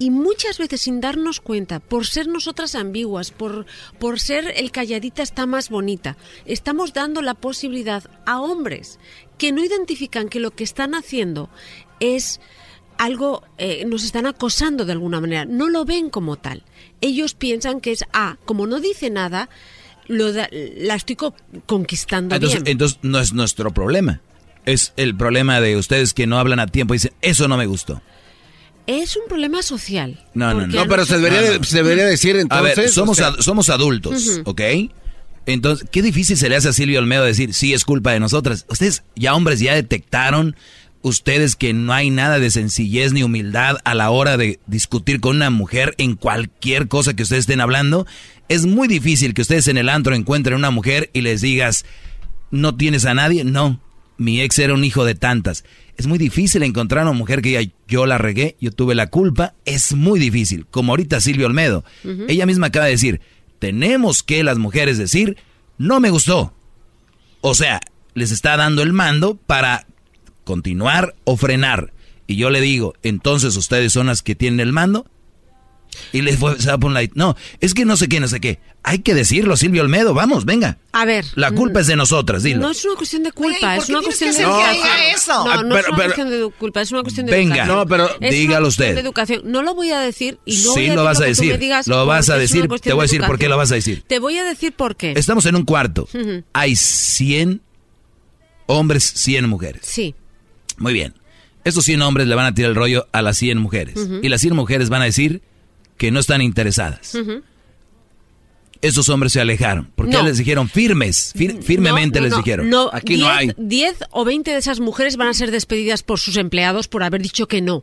Y 0.00 0.10
muchas 0.10 0.58
veces 0.58 0.82
sin 0.82 1.00
darnos 1.00 1.40
cuenta, 1.40 1.80
por 1.80 2.06
ser 2.06 2.28
nosotras 2.28 2.76
ambiguas, 2.76 3.32
por, 3.32 3.66
por 3.98 4.20
ser 4.20 4.52
el 4.56 4.70
calladita 4.70 5.24
está 5.24 5.44
más 5.44 5.70
bonita, 5.70 6.16
estamos 6.46 6.92
dando 6.92 7.20
la 7.20 7.34
posibilidad 7.34 8.04
a 8.24 8.40
hombres 8.40 9.00
que 9.38 9.50
no 9.50 9.64
identifican 9.64 10.28
que 10.28 10.38
lo 10.38 10.52
que 10.52 10.62
están 10.62 10.94
haciendo 10.94 11.50
es 12.00 12.40
algo, 12.98 13.44
eh, 13.58 13.84
nos 13.86 14.04
están 14.04 14.26
acosando 14.26 14.84
de 14.84 14.92
alguna 14.92 15.20
manera, 15.20 15.44
no 15.44 15.68
lo 15.68 15.84
ven 15.84 16.10
como 16.10 16.36
tal. 16.36 16.64
Ellos 17.00 17.34
piensan 17.34 17.80
que 17.80 17.92
es, 17.92 18.04
ah, 18.12 18.36
como 18.44 18.66
no 18.66 18.80
dice 18.80 19.08
nada, 19.10 19.48
lo 20.08 20.32
la 20.32 20.94
estoy 20.94 21.16
conquistando. 21.66 22.34
Entonces, 22.34 22.62
entonces 22.64 22.98
no 23.02 23.20
es 23.20 23.32
nuestro 23.32 23.72
problema. 23.72 24.20
Es 24.64 24.92
el 24.96 25.16
problema 25.16 25.60
de 25.60 25.76
ustedes 25.76 26.12
que 26.12 26.26
no 26.26 26.38
hablan 26.38 26.60
a 26.60 26.66
tiempo 26.66 26.94
y 26.94 26.96
dicen, 26.96 27.12
eso 27.22 27.48
no 27.48 27.56
me 27.56 27.66
gustó. 27.66 28.02
Es 28.86 29.16
un 29.16 29.28
problema 29.28 29.62
social. 29.62 30.24
No, 30.34 30.54
no, 30.54 30.66
no. 30.66 30.86
pero 30.88 31.04
se 31.04 31.18
debería, 31.18 31.62
se 31.62 31.76
debería, 31.76 32.06
decir 32.06 32.36
entonces. 32.36 32.78
A 32.78 32.80
ver, 32.80 32.90
somos, 32.90 33.18
somos 33.40 33.68
adultos, 33.68 34.40
¿ok? 34.44 34.62
Entonces, 35.44 35.88
qué 35.90 36.02
difícil 36.02 36.36
se 36.36 36.48
le 36.48 36.56
hace 36.56 36.68
a 36.68 36.72
Silvio 36.72 36.98
Olmedo 36.98 37.24
decir, 37.24 37.54
sí, 37.54 37.72
es 37.72 37.84
culpa 37.84 38.12
de 38.12 38.20
nosotras. 38.20 38.66
Ustedes, 38.68 39.02
ya 39.14 39.34
hombres, 39.34 39.60
ya 39.60 39.74
detectaron 39.74 40.56
ustedes 41.02 41.56
que 41.56 41.72
no 41.72 41.92
hay 41.92 42.10
nada 42.10 42.38
de 42.38 42.50
sencillez 42.50 43.12
ni 43.12 43.22
humildad 43.22 43.78
a 43.84 43.94
la 43.94 44.10
hora 44.10 44.36
de 44.36 44.58
discutir 44.66 45.20
con 45.20 45.36
una 45.36 45.50
mujer 45.50 45.94
en 45.98 46.14
cualquier 46.14 46.88
cosa 46.88 47.14
que 47.14 47.22
ustedes 47.22 47.40
estén 47.40 47.60
hablando. 47.60 48.06
Es 48.48 48.66
muy 48.66 48.88
difícil 48.88 49.34
que 49.34 49.42
ustedes 49.42 49.68
en 49.68 49.78
el 49.78 49.88
antro 49.88 50.14
encuentren 50.14 50.56
una 50.56 50.70
mujer 50.70 51.10
y 51.12 51.20
les 51.20 51.40
digas, 51.40 51.84
¿no 52.50 52.76
tienes 52.76 53.04
a 53.04 53.14
nadie? 53.14 53.44
No, 53.44 53.80
mi 54.16 54.40
ex 54.40 54.58
era 54.58 54.74
un 54.74 54.84
hijo 54.84 55.04
de 55.04 55.14
tantas. 55.14 55.64
Es 55.96 56.06
muy 56.06 56.18
difícil 56.18 56.62
encontrar 56.62 57.06
a 57.06 57.10
una 57.10 57.18
mujer 57.18 57.42
que 57.42 57.58
diga, 57.58 57.72
yo 57.86 58.06
la 58.06 58.18
regué, 58.18 58.56
yo 58.60 58.70
tuve 58.70 58.94
la 58.94 59.08
culpa. 59.08 59.54
Es 59.64 59.94
muy 59.94 60.20
difícil. 60.20 60.66
Como 60.70 60.92
ahorita 60.92 61.20
Silvio 61.20 61.46
Olmedo. 61.46 61.84
Ella 62.28 62.46
misma 62.46 62.68
acaba 62.68 62.86
de 62.86 62.92
decir, 62.92 63.20
tenemos 63.58 64.22
que 64.22 64.44
las 64.44 64.58
mujeres 64.58 64.98
decir, 64.98 65.36
no 65.76 65.98
me 66.00 66.10
gustó. 66.10 66.54
O 67.40 67.54
sea, 67.54 67.80
les 68.14 68.30
está 68.30 68.56
dando 68.56 68.82
el 68.82 68.92
mando 68.92 69.36
para 69.36 69.86
continuar 70.48 71.14
o 71.24 71.36
frenar. 71.36 71.92
Y 72.26 72.36
yo 72.36 72.48
le 72.48 72.62
digo, 72.62 72.94
entonces 73.02 73.54
ustedes 73.56 73.92
son 73.92 74.06
las 74.06 74.22
que 74.22 74.34
tienen 74.34 74.60
el 74.60 74.72
mando. 74.72 75.04
Y 76.12 76.22
le 76.22 76.36
fue, 76.36 76.58
se 76.60 76.68
va 76.70 76.78
por 76.78 76.88
un 76.88 76.94
lado. 76.94 77.06
No, 77.14 77.36
es 77.60 77.74
que 77.74 77.84
no 77.84 77.96
sé 77.98 78.08
qué, 78.08 78.18
no 78.20 78.28
sé 78.28 78.40
qué. 78.40 78.60
Hay 78.82 79.00
que 79.00 79.14
decirlo, 79.14 79.56
Silvio 79.56 79.82
Olmedo, 79.82 80.14
vamos, 80.14 80.44
venga. 80.46 80.78
A 80.92 81.04
ver. 81.04 81.24
La 81.34 81.50
culpa 81.50 81.80
mm, 81.80 81.82
es 81.82 81.86
de 81.88 81.96
nosotras, 81.96 82.42
dilo. 82.42 82.60
No 82.60 82.70
es 82.70 82.82
una 82.84 82.94
cuestión 82.96 83.22
de 83.24 83.32
culpa, 83.32 83.56
Oye, 83.56 83.58
¿y 83.58 83.76
por 83.76 83.84
es 83.84 83.88
una 83.90 84.02
cuestión 84.02 84.30
que 84.30 84.36
de 84.36 84.42
educación. 84.44 84.86
eso? 85.14 85.44
No, 85.44 85.62
no 85.64 85.68
pero- 85.74 85.80
es 85.80 85.88
una 85.88 85.96
pero- 85.96 85.96
cuestión 86.14 86.30
de 86.30 86.50
culpa, 86.58 86.80
es 86.82 86.92
una 86.92 87.02
cuestión 87.02 87.26
de 87.26 87.32
Venga. 87.32 87.54
educación. 87.56 87.76
No, 87.78 87.86
pero 87.86 88.08
Es 88.20 88.30
dígalo 88.30 88.68
usted. 88.68 88.94
de 88.94 89.00
educación. 89.00 89.42
No 89.44 89.62
lo 89.62 89.74
voy 89.74 89.90
a 89.90 90.00
decir 90.00 90.38
y 90.46 90.56
no 90.58 90.72
voy 90.72 90.84
sí, 90.84 90.90
a 90.90 90.94
lo 90.94 91.04
vas 91.04 91.20
a 91.20 91.24
que 91.26 91.34
tú 91.34 91.40
me 91.42 91.46
decir. 91.48 91.58
digas 91.58 91.86
Lo 91.88 92.06
vas 92.06 92.28
a 92.30 92.36
decir. 92.38 92.62
Te 92.62 92.68
voy 92.68 92.76
a 92.76 93.02
de 93.02 93.02
decir 93.02 93.22
por 93.26 93.38
qué 93.38 93.48
lo 93.48 93.56
vas 93.56 93.72
a 93.72 93.74
decir. 93.74 94.04
Te 94.06 94.18
voy 94.18 94.38
a 94.38 94.44
decir 94.44 94.72
por 94.72 94.94
qué. 94.96 95.12
Estamos 95.16 95.44
en 95.46 95.56
un 95.56 95.64
cuarto. 95.64 96.08
Hay 96.52 96.76
100 96.76 97.60
hombres, 98.66 99.04
100 99.16 99.48
mujeres. 99.48 99.82
Sí. 99.84 100.14
Muy 100.78 100.92
bien. 100.92 101.14
Esos 101.64 101.84
100 101.84 102.00
hombres 102.02 102.26
le 102.28 102.34
van 102.34 102.46
a 102.46 102.54
tirar 102.54 102.70
el 102.70 102.76
rollo 102.76 103.06
a 103.12 103.20
las 103.22 103.36
100 103.38 103.58
mujeres. 103.58 103.94
Y 104.22 104.28
las 104.28 104.40
100 104.40 104.54
mujeres 104.56 104.88
van 104.88 105.02
a 105.02 105.04
decir 105.06 105.42
que 105.96 106.10
no 106.10 106.20
están 106.20 106.40
interesadas. 106.40 107.16
Esos 108.80 109.08
hombres 109.08 109.32
se 109.32 109.40
alejaron. 109.40 109.90
Porque 109.96 110.12
No. 110.12 110.22
les 110.22 110.38
dijeron 110.38 110.68
firmes. 110.68 111.34
fir- 111.36 111.60
firmemente 111.62 112.20
No, 112.20 112.22
no, 112.22 112.24
les 112.26 112.30
no, 112.30 112.36
dijeron. 112.38 112.70
No, 112.70 112.90
Aquí 112.92 113.16
no 113.16 113.26
10 113.26 113.36
hay. 113.36 113.50
10 113.56 113.96
o 114.12 114.24
20 114.24 114.52
de 114.52 114.58
esas 114.58 114.78
mujeres 114.78 115.16
van 115.16 115.28
a 115.28 115.34
ser 115.34 115.50
despedidas 115.50 116.02
por 116.04 116.20
sus 116.20 116.36
empleados 116.36 116.86
por 116.86 117.02
haber 117.02 117.20
dicho 117.20 117.48
que 117.48 117.60
no. 117.60 117.82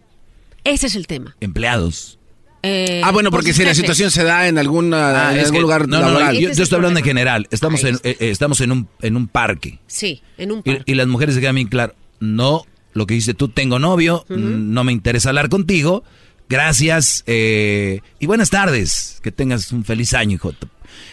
Ese 0.63 0.87
es 0.87 0.95
el 0.95 1.05
tema. 1.05 1.35
Empleados. 1.41 2.17
Eh, 2.63 3.01
Ah, 3.03 3.11
bueno, 3.11 3.29
por 3.29 3.41
porque 3.41 3.53
si 3.53 3.63
la 3.65 3.75
situación 3.75 4.09
se 4.09 4.23
da 4.23 4.47
en, 4.47 4.57
alguna, 4.57 5.27
Ah, 5.27 5.33
en 5.33 5.39
algún 5.39 5.53
que- 5.53 5.61
lugar 5.61 5.87
no, 5.87 5.97
no, 5.99 6.05
no, 6.05 6.07
laboral. 6.19 6.39
yo, 6.39 6.49
estoy 6.49 6.75
hablando 6.77 6.97
en 6.99 7.05
general. 7.05 7.47
Estamos, 7.51 7.83
en, 7.83 7.95
eh, 7.97 8.15
eh, 8.19 8.29
estamos 8.31 8.61
en, 8.61 8.71
un, 8.71 8.87
en 9.01 9.17
un 9.17 9.27
parque. 9.27 9.79
Sí, 9.85 10.23
en 10.37 10.51
un 10.53 10.59
Y, 10.59 10.61
parque. 10.63 10.83
y 10.91 10.95
las 10.95 11.05
mujeres 11.07 11.35
se 11.35 11.41
quedan 11.41 11.55
bien 11.55 11.67
claro. 11.67 11.93
No, 12.21 12.65
lo 12.95 13.05
que 13.05 13.13
dice 13.13 13.35
tú, 13.35 13.49
tengo 13.49 13.77
novio, 13.77 14.25
no 14.29 14.83
me 14.83 14.91
interesa 14.91 15.29
hablar 15.29 15.49
contigo. 15.49 16.03
Gracias 16.49 17.23
eh, 17.27 18.01
y 18.19 18.25
buenas 18.25 18.49
tardes. 18.49 19.19
Que 19.21 19.31
tengas 19.31 19.71
un 19.71 19.83
feliz 19.85 20.13
año, 20.15 20.35
hijo. 20.35 20.53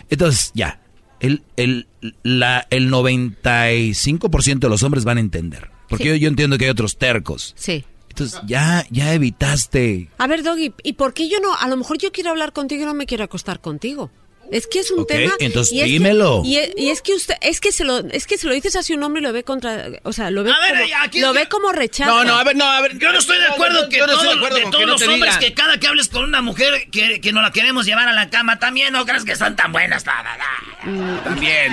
Entonces, 0.09 0.51
ya. 0.55 0.81
El, 1.21 1.43
el, 1.57 1.87
la, 2.23 2.67
el 2.71 2.91
95% 2.91 4.59
de 4.59 4.69
los 4.69 4.83
hombres 4.83 5.05
van 5.05 5.19
a 5.19 5.21
entender. 5.21 5.71
Porque 5.89 6.05
Sí. 6.05 6.11
yo, 6.11 6.17
yo 6.17 6.29
entiendo 6.29 6.59
que 6.59 6.65
hay 6.67 6.71
otros 6.71 6.97
tercos. 6.99 7.55
Sí. 7.57 7.85
Entonces, 8.09 8.41
ya, 8.47 8.85
ya 8.91 9.15
evitaste. 9.15 10.11
A 10.19 10.27
ver, 10.27 10.43
Doggy, 10.43 10.73
¿y 10.83 10.93
por 10.95 11.15
qué 11.15 11.29
yo 11.31 11.41
no? 11.41 11.55
A 11.57 11.67
lo 11.69 11.77
mejor 11.77 11.99
yo 11.99 12.13
quiero 12.13 12.31
hablar 12.31 12.53
contigo 12.53 12.83
y 12.83 12.87
no 12.87 12.95
me 12.95 13.07
quiero 13.07 13.25
acostar 13.25 13.61
contigo. 13.61 14.11
Es 14.51 14.67
que 14.67 14.81
es 14.81 14.91
un 14.91 15.07
tema. 15.07 15.33
entonces 15.39 15.73
y 15.73 15.79
es 15.81 15.87
que- 15.87 15.91
dímelo. 15.93 16.43
y, 16.45 16.57
es, 16.59 16.71
y 16.77 16.91
es 16.91 17.01
que 17.01 17.15
usted, 17.15 17.35
es 17.41 17.59
que 17.61 17.73
se 17.73 17.85
lo, 17.85 17.99
es 18.01 18.27
que 18.27 18.37
se 18.37 18.47
lo 18.47 18.53
dices 18.53 18.77
así 18.77 18.93
a 18.93 18.97
un 18.97 19.03
hombre 19.03 19.21
y 19.21 19.25
lo 19.25 19.33
ve 19.33 19.45
contra, 19.45 19.87
o 20.03 20.13
sea, 20.13 20.31
lo 20.31 20.45
ve 20.45 20.51
A 20.51 20.55
como, 20.55 20.85
aquí- 21.05 21.21
lo 21.21 21.33
ve 21.33 21.49
como 21.49 21.73
rechazo. 21.73 22.11
No, 22.11 22.25
no, 22.25 22.35
a 22.37 22.45
ver, 22.45 22.57
no, 22.57 22.65
a 22.65 22.81
ver. 22.83 22.99
Yo 22.99 23.13
no 23.13 23.19
estoy 23.19 23.39
de 23.39 23.47
acuerdo 23.47 23.89
que 23.89 23.99
no 23.99 24.07
todos, 24.07 24.23
de 24.25 24.29
acuerdo 24.33 24.57
de 24.57 24.63
con 24.65 24.71
todos 24.73 24.83
que 24.83 24.87
no 24.87 24.93
los 24.93 25.03
hombres 25.03 25.39
digan. 25.39 25.41
que 25.41 25.55
cada 25.55 25.79
que 25.81 25.87
hables 25.87 26.09
con 26.09 26.25
una 26.25 26.43
mujer 26.43 26.91
que, 26.91 27.21
que 27.21 27.33
no 27.33 27.41
la 27.41 27.51
queremos 27.51 27.87
llevar 27.87 28.09
a 28.09 28.13
la 28.13 28.29
cama 28.29 28.59
también 28.59 28.93
no 28.93 29.07
crees 29.07 29.25
que 29.25 29.33
están 29.33 29.57
tan 29.57 29.73
buenas. 29.73 30.05
Ta, 30.05 30.23
ta. 30.23 31.23
También. 31.25 31.73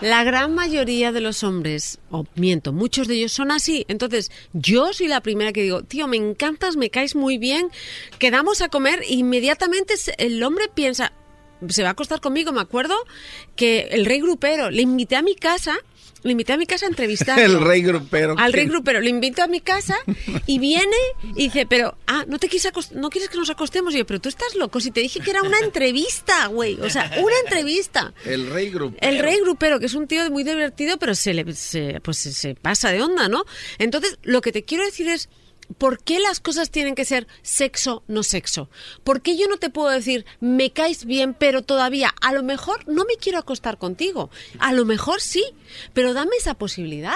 La 0.00 0.22
gran 0.24 0.54
mayoría 0.54 1.10
de 1.12 1.20
los 1.20 1.42
hombres, 1.42 1.98
o 2.10 2.26
miento, 2.36 2.72
muchos 2.72 3.08
de 3.08 3.14
ellos 3.14 3.32
son 3.32 3.50
así. 3.50 3.84
Entonces, 3.88 4.30
yo 4.52 4.92
soy 4.92 5.08
la 5.08 5.20
primera 5.20 5.52
que 5.52 5.62
digo, 5.62 5.82
tío, 5.82 6.06
me 6.06 6.16
encantas, 6.16 6.76
me 6.76 6.90
caes 6.90 7.14
muy 7.16 7.38
bien, 7.38 7.70
quedamos 8.18 8.60
a 8.60 8.68
comer, 8.68 9.00
e 9.02 9.14
inmediatamente 9.14 9.94
el 10.18 10.42
hombre 10.42 10.66
piensa, 10.74 11.12
se 11.68 11.82
va 11.82 11.90
a 11.90 11.92
acostar 11.92 12.20
conmigo. 12.20 12.52
Me 12.52 12.60
acuerdo 12.60 12.94
que 13.56 13.88
el 13.92 14.06
rey 14.06 14.20
grupero, 14.20 14.70
le 14.70 14.82
invité 14.82 15.16
a 15.16 15.22
mi 15.22 15.34
casa, 15.34 15.76
le 16.24 16.32
invité 16.32 16.54
a 16.54 16.56
mi 16.56 16.66
casa 16.66 16.86
a 16.86 16.88
entrevistar. 16.88 17.38
El 17.44 17.60
rey 17.60 17.82
grupero. 17.82 18.34
Al 18.38 18.52
rey 18.52 18.66
grupero, 18.66 19.00
lo 19.00 19.08
invito 19.08 19.42
a 19.42 19.46
mi 19.46 19.60
casa 19.60 19.96
y 20.46 20.58
viene 20.58 20.96
y 21.36 21.44
dice, 21.44 21.66
pero, 21.66 21.96
ah, 22.06 22.24
¿no 22.26 22.38
te 22.38 22.48
quieres, 22.48 22.92
no 22.92 23.10
quieres 23.10 23.28
que 23.28 23.36
nos 23.36 23.50
acostemos? 23.50 23.94
Y 23.94 23.98
yo, 23.98 24.06
pero 24.06 24.20
tú 24.20 24.30
estás 24.30 24.54
loco, 24.56 24.80
si 24.80 24.90
te 24.90 25.00
dije 25.00 25.20
que 25.20 25.30
era 25.30 25.42
una 25.42 25.58
entrevista, 25.58 26.46
güey, 26.46 26.80
o 26.80 26.88
sea, 26.88 27.12
una 27.18 27.38
entrevista. 27.44 28.14
El 28.24 28.50
rey 28.50 28.70
grupero. 28.70 29.08
El 29.08 29.18
rey 29.18 29.38
grupero, 29.40 29.78
que 29.78 29.86
es 29.86 29.94
un 29.94 30.06
tío 30.08 30.28
muy 30.30 30.44
divertido, 30.44 30.98
pero 30.98 31.14
se 31.14 31.34
le 31.34 31.52
se, 31.52 32.00
pues 32.02 32.18
se, 32.18 32.32
se 32.32 32.54
pasa 32.54 32.90
de 32.90 33.02
onda, 33.02 33.28
¿no? 33.28 33.44
Entonces, 33.78 34.18
lo 34.22 34.40
que 34.40 34.50
te 34.50 34.64
quiero 34.64 34.84
decir 34.84 35.08
es, 35.08 35.28
¿por 35.78 36.02
qué 36.02 36.18
las 36.20 36.40
cosas 36.40 36.70
tienen 36.70 36.94
que 36.94 37.04
ser 37.04 37.26
sexo, 37.42 38.02
no 38.08 38.22
sexo? 38.22 38.70
¿Por 39.02 39.20
qué 39.22 39.36
yo 39.36 39.48
no 39.48 39.56
te 39.56 39.70
puedo 39.70 39.90
decir, 39.90 40.24
me 40.40 40.70
caes 40.70 41.04
bien, 41.04 41.34
pero 41.34 41.62
todavía, 41.62 42.14
a 42.20 42.32
lo 42.32 42.42
mejor 42.42 42.86
no 42.88 43.04
me 43.04 43.16
quiero 43.20 43.38
acostar 43.38 43.78
contigo? 43.78 44.30
A 44.58 44.72
lo 44.72 44.84
mejor 44.84 45.20
sí, 45.20 45.44
pero 45.92 46.14
dame 46.14 46.32
esa 46.38 46.54
posibilidad. 46.54 47.14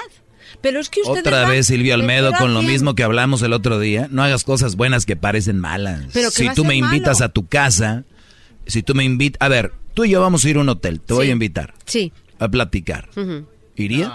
Pero 0.62 0.80
es 0.80 0.88
que 0.88 1.00
ustedes 1.00 1.20
Otra 1.20 1.42
van 1.42 1.50
vez 1.50 1.66
Silvio 1.66 1.92
Almedo 1.94 2.32
con 2.38 2.54
lo 2.54 2.62
mismo 2.62 2.94
que 2.94 3.02
hablamos 3.02 3.42
el 3.42 3.52
otro 3.52 3.78
día. 3.78 4.08
No 4.10 4.22
hagas 4.22 4.44
cosas 4.44 4.76
buenas 4.76 5.04
que 5.04 5.14
parecen 5.14 5.58
malas. 5.58 6.04
Pero 6.14 6.30
¿qué 6.30 6.48
si 6.48 6.54
tú 6.54 6.64
me 6.64 6.74
invitas 6.74 7.20
a 7.20 7.28
tu 7.28 7.46
casa, 7.46 8.04
si 8.66 8.82
tú 8.82 8.94
me 8.94 9.04
invitas... 9.04 9.38
A 9.42 9.48
ver, 9.48 9.72
tú 9.92 10.06
y 10.06 10.10
yo 10.10 10.22
vamos 10.22 10.44
a 10.44 10.48
ir 10.48 10.56
a 10.56 10.60
un 10.60 10.68
hotel. 10.70 11.00
Te 11.00 11.12
voy 11.12 11.28
a 11.28 11.32
invitar 11.32 11.74
Sí. 11.84 12.12
a 12.38 12.48
platicar. 12.48 13.10
¿Irías? 13.76 14.10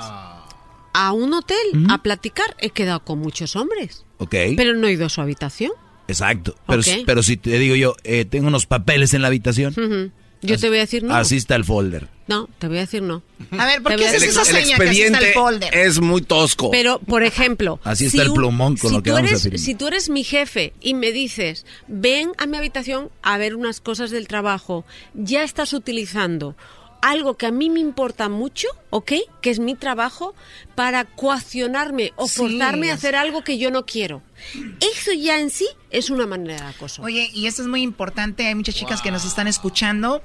A 0.94 1.12
un 1.12 1.34
hotel 1.34 1.58
a 1.90 2.02
platicar. 2.04 2.56
He 2.60 2.70
quedado 2.70 3.04
con 3.04 3.20
muchos 3.20 3.56
hombres. 3.56 4.06
Ok. 4.20 4.36
Pero 4.56 4.74
no 4.76 4.88
he 4.88 4.94
ido 4.94 5.06
a 5.06 5.10
su 5.10 5.22
habitación. 5.22 5.72
Exacto. 6.08 6.56
Pero, 6.68 6.82
pero 7.06 7.24
si 7.24 7.38
te 7.38 7.58
digo 7.58 7.76
yo, 7.76 7.96
eh, 8.04 8.26
tengo 8.26 8.48
unos 8.48 8.66
papeles 8.66 9.14
en 9.14 9.22
la 9.22 9.28
habitación. 9.30 10.12
Yo 10.46 10.58
te 10.58 10.68
voy 10.68 10.78
a 10.78 10.82
decir 10.82 11.04
no. 11.04 11.16
así 11.16 11.38
está 11.38 11.56
el 11.56 11.64
folder. 11.64 12.10
No, 12.28 12.50
te 12.60 12.68
voy 12.68 12.78
a 12.78 12.82
decir 12.82 13.02
no. 13.02 13.24
A 13.58 13.66
ver, 13.66 13.82
¿por 13.82 13.96
qué 13.96 14.12
decir- 14.12 14.30
esa 14.30 14.44
seña 14.44 14.78
que 14.78 14.84
así 14.90 15.02
está 15.02 15.18
expediente 15.18 15.28
el 15.30 15.34
folder? 15.34 15.74
es 15.78 16.02
muy 16.02 16.22
tosco. 16.22 16.70
Pero, 16.70 17.00
por 17.00 17.24
ejemplo, 17.24 17.80
Así 17.84 18.08
está 18.08 18.24
el 18.24 18.34
plumón 18.34 18.76
con 18.76 18.90
si 18.90 18.96
lo 18.98 19.04
que 19.04 19.12
vamos 19.12 19.32
a 19.46 19.48
eres. 19.48 19.62
Si 19.64 19.74
tú 19.76 19.88
eres 19.88 20.10
mi 20.10 20.24
jefe 20.26 20.74
y 20.82 20.94
me 20.96 21.12
dices, 21.14 21.66
ven 21.88 22.32
a 22.38 22.46
mi 22.46 22.58
habitación 22.58 23.10
a 23.22 23.38
ver 23.38 23.56
unas 23.56 23.80
cosas 23.80 24.12
del 24.12 24.28
trabajo, 24.28 24.86
ya 25.14 25.44
estás 25.44 25.72
utilizando 25.72 26.56
algo 27.04 27.36
que 27.38 27.46
a 27.46 27.52
mí 27.52 27.70
me 27.70 27.80
importa 27.80 28.30
mucho, 28.30 28.68
¿ok? 28.90 29.12
Que 29.42 29.50
es 29.50 29.60
mi 29.60 29.76
trabajo, 29.76 30.34
para 30.76 31.06
coaccionarme 31.06 32.14
o 32.16 32.28
Sí. 32.28 32.38
forzarme 32.38 32.90
a 32.92 32.96
hacer 32.96 33.16
algo 33.16 33.44
que 33.44 33.58
yo 33.58 33.72
no 33.72 33.86
quiero. 33.86 34.22
Eso 34.80 35.12
ya 35.14 35.40
en 35.40 35.50
sí 35.50 35.68
es 35.92 36.10
una 36.10 36.26
manera 36.26 36.64
de 36.66 36.72
acoso. 36.76 37.02
Oye, 37.04 37.30
y 37.34 37.48
esto 37.48 37.62
es 37.62 37.68
muy 37.68 37.82
importante, 37.82 38.48
hay 38.48 38.56
muchas 38.56 38.76
chicas 38.76 39.02
que 39.02 39.12
nos 39.12 39.26
están 39.26 39.48
escuchando. 39.48 40.22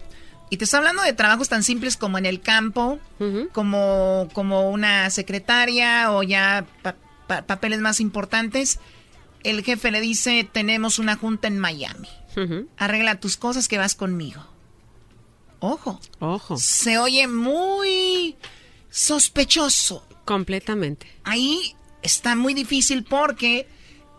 Y 0.50 0.56
te 0.56 0.64
estoy 0.64 0.78
hablando 0.78 1.02
de 1.02 1.12
trabajos 1.12 1.48
tan 1.50 1.62
simples 1.62 1.96
como 1.98 2.16
en 2.16 2.24
el 2.24 2.40
campo, 2.40 2.98
como, 3.52 4.28
como 4.32 4.70
una 4.70 5.10
secretaria 5.10 6.10
o 6.12 6.22
ya 6.22 6.64
pa- 6.82 6.96
pa- 7.26 7.42
papeles 7.42 7.80
más 7.80 8.00
importantes. 8.00 8.78
El 9.44 9.62
jefe 9.62 9.90
le 9.90 10.00
dice, 10.00 10.48
tenemos 10.50 10.98
una 10.98 11.16
junta 11.16 11.48
en 11.48 11.58
Miami. 11.58 12.08
Arregla 12.76 13.20
tus 13.20 13.36
cosas 13.36 13.68
que 13.68 13.78
vas 13.78 13.94
conmigo. 13.94 14.46
Ojo. 15.60 16.00
Ojo. 16.20 16.56
Se 16.56 16.98
oye 16.98 17.26
muy 17.28 18.36
sospechoso. 18.90 20.04
Completamente. 20.24 21.06
Ahí 21.24 21.74
está 22.02 22.36
muy 22.36 22.54
difícil 22.54 23.04
porque 23.04 23.66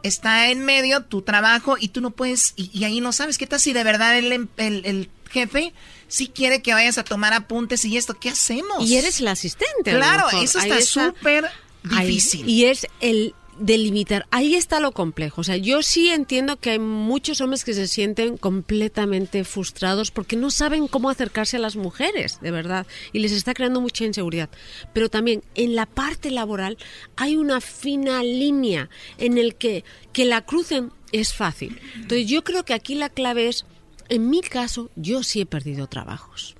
está 0.03 0.49
en 0.49 0.65
medio 0.65 1.03
tu 1.03 1.21
trabajo 1.21 1.75
y 1.79 1.89
tú 1.89 2.01
no 2.01 2.11
puedes, 2.11 2.53
y, 2.55 2.69
y 2.77 2.83
ahí 2.85 3.01
no 3.01 3.11
sabes 3.11 3.37
qué 3.37 3.45
tal 3.47 3.59
si 3.59 3.73
de 3.73 3.83
verdad 3.83 4.17
el, 4.17 4.31
em- 4.31 4.47
el- 4.57 4.85
el 4.85 5.09
jefe 5.29 5.73
sí 6.07 6.27
quiere 6.27 6.61
que 6.61 6.73
vayas 6.73 6.97
a 6.97 7.03
tomar 7.03 7.33
apuntes 7.33 7.85
y 7.85 7.97
esto, 7.97 8.15
¿qué 8.19 8.29
hacemos? 8.29 8.89
Y 8.89 8.95
eres 8.97 9.21
la 9.21 9.31
asistente. 9.31 9.91
Claro, 9.91 10.27
eso 10.41 10.57
está 10.59 10.81
súper 10.81 11.45
Ahí- 11.91 12.07
difícil. 12.07 12.49
y 12.49 12.65
es 12.65 12.87
el 13.01 13.35
delimitar. 13.59 14.25
Ahí 14.31 14.55
está 14.55 14.79
lo 14.79 14.91
complejo. 14.91 15.41
O 15.41 15.43
sea, 15.43 15.57
yo 15.57 15.83
sí 15.83 16.09
entiendo 16.09 16.57
que 16.57 16.71
hay 16.71 16.79
muchos 16.79 17.41
hombres 17.41 17.63
que 17.63 17.73
se 17.73 17.87
sienten 17.87 18.37
completamente 18.37 19.43
frustrados 19.43 20.11
porque 20.11 20.35
no 20.35 20.49
saben 20.51 20.87
cómo 20.87 21.09
acercarse 21.09 21.57
a 21.57 21.59
las 21.59 21.75
mujeres, 21.75 22.39
de 22.41 22.51
verdad, 22.51 22.87
y 23.13 23.19
les 23.19 23.31
está 23.31 23.53
creando 23.53 23.81
mucha 23.81 24.05
inseguridad. 24.05 24.49
Pero 24.93 25.09
también 25.09 25.43
en 25.55 25.75
la 25.75 25.85
parte 25.85 26.31
laboral 26.31 26.77
hay 27.15 27.35
una 27.35 27.61
fina 27.61 28.23
línea 28.23 28.89
en 29.17 29.37
el 29.37 29.55
que 29.55 29.83
que 30.13 30.25
la 30.25 30.41
crucen 30.45 30.91
es 31.11 31.33
fácil. 31.33 31.79
Entonces 31.95 32.27
yo 32.27 32.43
creo 32.43 32.65
que 32.65 32.73
aquí 32.73 32.95
la 32.95 33.09
clave 33.09 33.47
es, 33.47 33.65
en 34.09 34.29
mi 34.29 34.41
caso, 34.41 34.89
yo 34.95 35.23
sí 35.23 35.41
he 35.41 35.45
perdido 35.45 35.87
trabajos. 35.87 36.55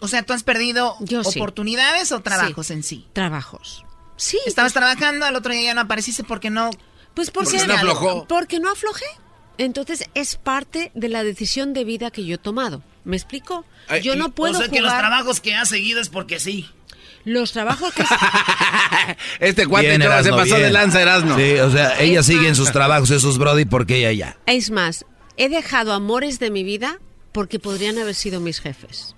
O 0.00 0.08
sea, 0.08 0.22
¿tú 0.22 0.32
has 0.32 0.42
perdido 0.44 0.94
Yo 1.00 1.22
sí. 1.24 1.38
oportunidades 1.38 2.10
o 2.12 2.20
trabajos 2.20 2.68
Sí. 2.68 2.72
en 2.72 2.82
sí? 2.82 3.06
Trabajos. 3.12 3.84
Sí. 4.20 4.38
Estabas 4.44 4.74
trabajando, 4.74 5.24
al 5.24 5.34
otro 5.34 5.50
día 5.50 5.62
ya 5.62 5.74
no 5.74 5.80
apareciste 5.80 6.24
porque 6.24 6.50
no... 6.50 6.68
Pues 7.14 7.30
porque, 7.30 7.56
Porque 7.56 7.66
no 7.66 7.74
aflojó. 7.74 8.26
Porque 8.28 8.60
no 8.60 8.70
aflojé. 8.70 9.06
Entonces 9.56 10.04
es 10.14 10.36
parte 10.36 10.92
de 10.94 11.08
la 11.08 11.24
decisión 11.24 11.72
de 11.72 11.84
vida 11.84 12.10
que 12.10 12.26
yo 12.26 12.34
he 12.34 12.38
tomado. 12.38 12.82
¿Me 13.04 13.16
explico? 13.16 13.64
Ay, 13.88 14.02
yo 14.02 14.16
no 14.16 14.30
puedo 14.34 14.58
O 14.58 14.60
sea 14.60 14.68
que 14.68 14.82
los 14.82 14.92
trabajos 14.92 15.40
que 15.40 15.54
has 15.54 15.70
seguido 15.70 16.02
es 16.02 16.10
porque 16.10 16.38
sí. 16.38 16.68
Los 17.24 17.52
trabajos 17.52 17.94
que... 17.94 18.04
Este 19.40 19.66
cuate 19.66 19.88
Bien, 19.88 20.00
no, 20.00 20.22
se 20.22 20.30
pasó 20.30 20.56
bien. 20.56 20.62
de 20.62 20.70
lanza, 20.70 21.00
Erasmo. 21.00 21.36
Sí, 21.36 21.54
o 21.54 21.70
sea, 21.70 21.98
ella 21.98 22.22
sigue 22.22 22.46
en 22.46 22.56
sus 22.56 22.72
trabajos, 22.72 23.10
esos 23.10 23.38
Brody, 23.38 23.64
porque 23.64 23.96
ella 23.96 24.12
ya. 24.12 24.38
Es 24.44 24.70
más, 24.70 25.06
he 25.38 25.48
dejado 25.48 25.94
amores 25.94 26.38
de 26.38 26.50
mi 26.50 26.62
vida 26.62 26.98
porque 27.32 27.58
podrían 27.58 27.98
haber 27.98 28.14
sido 28.14 28.40
mis 28.40 28.60
jefes. 28.60 29.14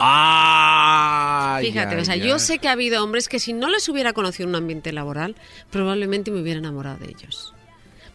Ay, 0.00 1.66
Fíjate, 1.66 1.96
o 1.96 2.04
sea, 2.04 2.16
yo 2.16 2.38
sé 2.38 2.58
que 2.58 2.68
ha 2.68 2.72
habido 2.72 3.02
hombres 3.04 3.28
que 3.28 3.38
si 3.38 3.52
no 3.52 3.68
les 3.68 3.88
hubiera 3.88 4.12
conocido 4.12 4.44
en 4.44 4.50
un 4.50 4.56
ambiente 4.56 4.92
laboral, 4.92 5.36
probablemente 5.70 6.30
me 6.30 6.40
hubiera 6.40 6.58
enamorado 6.58 6.98
de 6.98 7.10
ellos. 7.10 7.54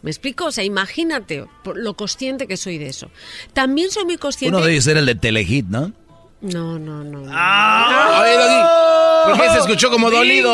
¿Me 0.01 0.11
explico? 0.11 0.45
O 0.45 0.51
sea, 0.51 0.63
imagínate 0.63 1.45
lo 1.73 1.93
consciente 1.95 2.47
que 2.47 2.57
soy 2.57 2.77
de 2.77 2.87
eso. 2.87 3.09
También 3.53 3.91
soy 3.91 4.05
muy 4.05 4.17
consciente... 4.17 4.55
Uno 4.55 4.65
de 4.65 4.73
ellos 4.73 4.87
era 4.87 4.99
el 4.99 5.05
de 5.05 5.15
Telehit, 5.15 5.65
¿no? 5.67 5.91
No, 6.41 6.77
no, 6.77 7.03
no. 7.03 7.23
¡Ah! 7.31 8.21
Oye, 8.21 8.33
Doggy, 8.33 9.37
¿por 9.37 9.41
qué 9.41 9.53
se 9.53 9.59
escuchó 9.59 9.89
como 9.89 10.11
dolido? 10.11 10.51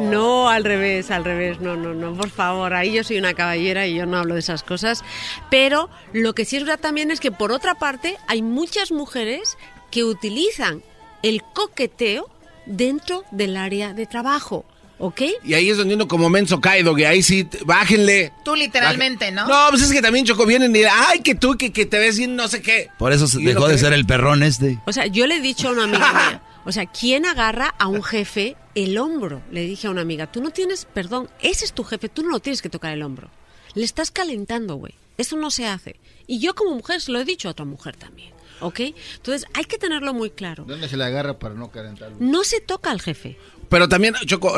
No, 0.00 0.48
al 0.48 0.64
revés, 0.64 1.10
al 1.10 1.24
revés. 1.24 1.60
No, 1.60 1.76
no, 1.76 1.94
no, 1.94 2.14
por 2.14 2.30
favor. 2.30 2.74
Ahí 2.74 2.92
yo 2.92 3.04
soy 3.04 3.18
una 3.18 3.34
caballera 3.34 3.86
y 3.86 3.94
yo 3.94 4.06
no 4.06 4.16
hablo 4.18 4.34
de 4.34 4.40
esas 4.40 4.62
cosas. 4.62 5.02
Pero 5.50 5.88
lo 6.12 6.34
que 6.34 6.44
sí 6.44 6.56
es 6.56 6.64
verdad 6.64 6.80
también 6.80 7.10
es 7.10 7.20
que, 7.20 7.30
por 7.32 7.52
otra 7.52 7.74
parte, 7.74 8.16
hay 8.26 8.42
muchas 8.42 8.90
mujeres 8.92 9.56
que 9.90 10.04
utilizan 10.04 10.82
el 11.22 11.42
coqueteo 11.54 12.28
dentro 12.66 13.24
del 13.30 13.56
área 13.56 13.92
de 13.94 14.06
trabajo. 14.06 14.64
¿Ok? 15.00 15.22
Y 15.44 15.54
ahí 15.54 15.70
es 15.70 15.76
donde 15.76 15.94
uno 15.94 16.08
como 16.08 16.28
menso 16.28 16.60
cae, 16.60 16.82
Doggy. 16.82 17.04
Ahí 17.04 17.22
sí, 17.22 17.48
bájenle. 17.64 18.32
Tú 18.44 18.56
literalmente, 18.56 19.30
¿no? 19.30 19.46
No, 19.46 19.66
pues 19.70 19.82
es 19.82 19.92
que 19.92 20.02
también 20.02 20.24
Choco 20.24 20.44
vienen 20.44 20.74
y 20.74 20.80
ay, 20.82 21.20
que 21.22 21.36
tú, 21.36 21.56
que, 21.56 21.72
que 21.72 21.86
te 21.86 22.00
ves 22.00 22.18
bien 22.18 22.34
no 22.34 22.48
sé 22.48 22.62
qué. 22.62 22.88
Por 22.98 23.12
eso 23.12 23.28
se 23.28 23.38
dejó 23.38 23.68
de 23.68 23.74
que- 23.74 23.78
ser 23.80 23.92
el 23.92 24.06
perrón 24.06 24.42
este. 24.42 24.80
O 24.86 24.92
sea, 24.92 25.06
yo 25.06 25.28
le 25.28 25.36
he 25.36 25.40
dicho 25.40 25.68
a 25.68 25.70
una 25.70 25.84
amiga 25.84 26.12
mía, 26.30 26.42
o 26.64 26.72
sea, 26.72 26.86
¿quién 26.86 27.26
agarra 27.26 27.72
a 27.78 27.86
un 27.86 28.02
jefe 28.02 28.56
el 28.84 28.98
hombro? 28.98 29.42
Le 29.50 29.62
dije 29.62 29.86
a 29.86 29.90
una 29.90 30.02
amiga, 30.02 30.30
tú 30.30 30.42
no 30.42 30.50
tienes, 30.50 30.84
perdón, 30.86 31.28
ese 31.40 31.64
es 31.64 31.72
tu 31.72 31.84
jefe, 31.84 32.08
tú 32.08 32.22
no 32.22 32.30
lo 32.30 32.40
tienes 32.40 32.62
que 32.62 32.68
tocar 32.68 32.92
el 32.92 33.02
hombro. 33.02 33.30
Le 33.74 33.84
estás 33.84 34.10
calentando, 34.10 34.76
güey. 34.76 34.94
Eso 35.18 35.36
no 35.36 35.50
se 35.50 35.66
hace. 35.66 35.96
Y 36.26 36.38
yo 36.38 36.54
como 36.54 36.74
mujer 36.74 37.00
se 37.00 37.10
lo 37.12 37.20
he 37.20 37.24
dicho 37.24 37.48
a 37.48 37.52
otra 37.52 37.64
mujer 37.64 37.96
también. 37.96 38.32
¿Ok? 38.60 38.80
Entonces 39.16 39.48
hay 39.54 39.64
que 39.64 39.78
tenerlo 39.78 40.14
muy 40.14 40.30
claro. 40.30 40.64
¿Dónde 40.66 40.88
se 40.88 40.96
le 40.96 41.04
agarra 41.04 41.38
para 41.38 41.54
no 41.54 41.70
calentarlo? 41.70 42.16
No 42.20 42.42
se 42.44 42.60
toca 42.60 42.90
al 42.90 43.00
jefe. 43.00 43.36
Pero 43.68 43.88
también, 43.88 44.14
Choco, 44.26 44.56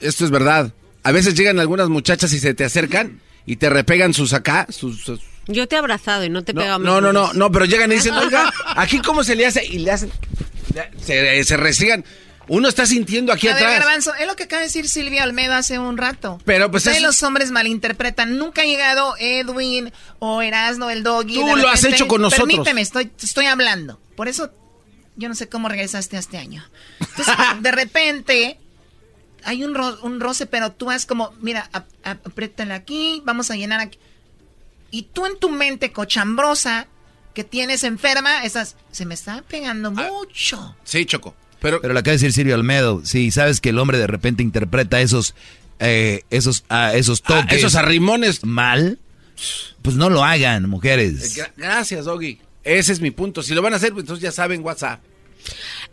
esto 0.00 0.24
es 0.24 0.30
verdad. 0.30 0.72
A 1.02 1.12
veces 1.12 1.34
llegan 1.34 1.58
algunas 1.58 1.88
muchachas 1.88 2.32
y 2.34 2.38
se 2.40 2.52
te 2.54 2.64
acercan 2.64 3.20
y 3.46 3.56
te 3.56 3.70
repegan 3.70 4.12
sus 4.12 4.32
acá, 4.34 4.66
sus... 4.70 5.02
sus- 5.02 5.20
Yo 5.46 5.66
te 5.68 5.76
he 5.76 5.78
abrazado 5.78 6.24
y 6.24 6.28
no 6.28 6.44
te 6.44 6.52
he 6.52 6.54
pegado 6.54 6.78
No, 6.80 7.00
no, 7.00 7.12
no, 7.12 7.32
no, 7.32 7.50
pero 7.50 7.64
llegan 7.64 7.90
y 7.92 7.94
dicen, 7.94 8.14
oiga, 8.16 8.52
aquí 8.76 9.00
cómo 9.00 9.24
se 9.24 9.34
le 9.36 9.46
hace 9.46 9.64
y 9.64 9.78
le 9.78 9.90
hacen... 9.92 10.10
Se, 11.02 11.44
se 11.44 11.56
restringan. 11.56 12.04
Uno 12.52 12.68
está 12.68 12.84
sintiendo 12.84 13.32
aquí 13.32 13.46
a 13.46 13.54
ver, 13.54 13.62
atrás. 13.64 13.78
Garbanzo, 13.78 14.14
es 14.16 14.26
lo 14.26 14.34
que 14.34 14.42
acaba 14.42 14.58
de 14.60 14.66
decir 14.66 14.88
Silvia 14.88 15.22
Olmedo 15.22 15.54
hace 15.54 15.78
un 15.78 15.96
rato. 15.96 16.40
Pero, 16.44 16.68
pues, 16.70 16.84
es- 16.88 17.00
los 17.00 17.22
hombres 17.22 17.52
malinterpretan. 17.52 18.36
Nunca 18.38 18.62
ha 18.62 18.64
llegado 18.64 19.14
Edwin 19.20 19.92
o 20.18 20.42
Erasno, 20.42 20.90
el 20.90 21.04
doggy. 21.04 21.34
Tú 21.34 21.56
lo 21.56 21.68
has 21.68 21.84
hecho 21.84 22.08
con 22.08 22.22
nosotros. 22.22 22.48
Permíteme, 22.48 22.80
estoy, 22.80 23.12
estoy 23.22 23.46
hablando. 23.46 24.00
Por 24.16 24.26
eso, 24.26 24.50
yo 25.14 25.28
no 25.28 25.36
sé 25.36 25.48
cómo 25.48 25.68
regresaste 25.68 26.16
a 26.16 26.18
este 26.20 26.38
año. 26.38 26.64
Entonces, 26.98 27.34
de 27.62 27.70
repente, 27.70 28.58
hay 29.44 29.62
un, 29.62 29.72
ro- 29.74 29.98
un 30.02 30.18
roce, 30.18 30.46
pero 30.46 30.72
tú 30.72 30.90
has 30.90 31.06
como, 31.06 31.32
mira, 31.40 31.68
ap- 31.72 31.86
ap- 32.02 32.26
apriétale 32.26 32.74
aquí, 32.74 33.22
vamos 33.24 33.52
a 33.52 33.54
llenar 33.54 33.78
aquí. 33.78 33.98
Y 34.90 35.02
tú 35.02 35.24
en 35.24 35.38
tu 35.38 35.50
mente 35.50 35.92
cochambrosa, 35.92 36.88
que 37.32 37.44
tienes 37.44 37.84
enferma, 37.84 38.44
estás, 38.44 38.74
se 38.90 39.06
me 39.06 39.14
está 39.14 39.42
pegando 39.42 39.92
Ah. 39.96 40.08
mucho. 40.10 40.74
Sí, 40.82 41.06
Choco. 41.06 41.36
Pero, 41.60 41.80
Pero 41.80 41.92
lo 41.94 42.00
acaba 42.00 42.12
de 42.12 42.16
decir 42.18 42.32
Silvio 42.32 42.54
Almedo. 42.54 43.02
Si 43.04 43.30
sabes 43.30 43.60
que 43.60 43.68
el 43.70 43.78
hombre 43.78 43.98
de 43.98 44.06
repente 44.06 44.42
interpreta 44.42 45.00
esos, 45.00 45.34
eh, 45.78 46.22
esos, 46.30 46.64
ah, 46.68 46.92
esos 46.94 47.22
Ah, 47.26 47.42
toques. 47.42 47.58
esos 47.58 47.74
arrimones. 47.74 48.44
Mal, 48.44 48.98
pues 49.82 49.96
no 49.96 50.10
lo 50.10 50.24
hagan, 50.24 50.68
mujeres. 50.68 51.36
Gra- 51.36 51.52
Gracias, 51.56 52.04
Doggy. 52.06 52.38
Ese 52.64 52.92
es 52.92 53.00
mi 53.00 53.10
punto. 53.10 53.42
Si 53.42 53.54
lo 53.54 53.62
van 53.62 53.72
a 53.72 53.76
hacer, 53.76 53.92
pues 53.92 54.02
entonces 54.04 54.22
ya 54.22 54.32
saben 54.32 54.62
WhatsApp. 54.64 55.00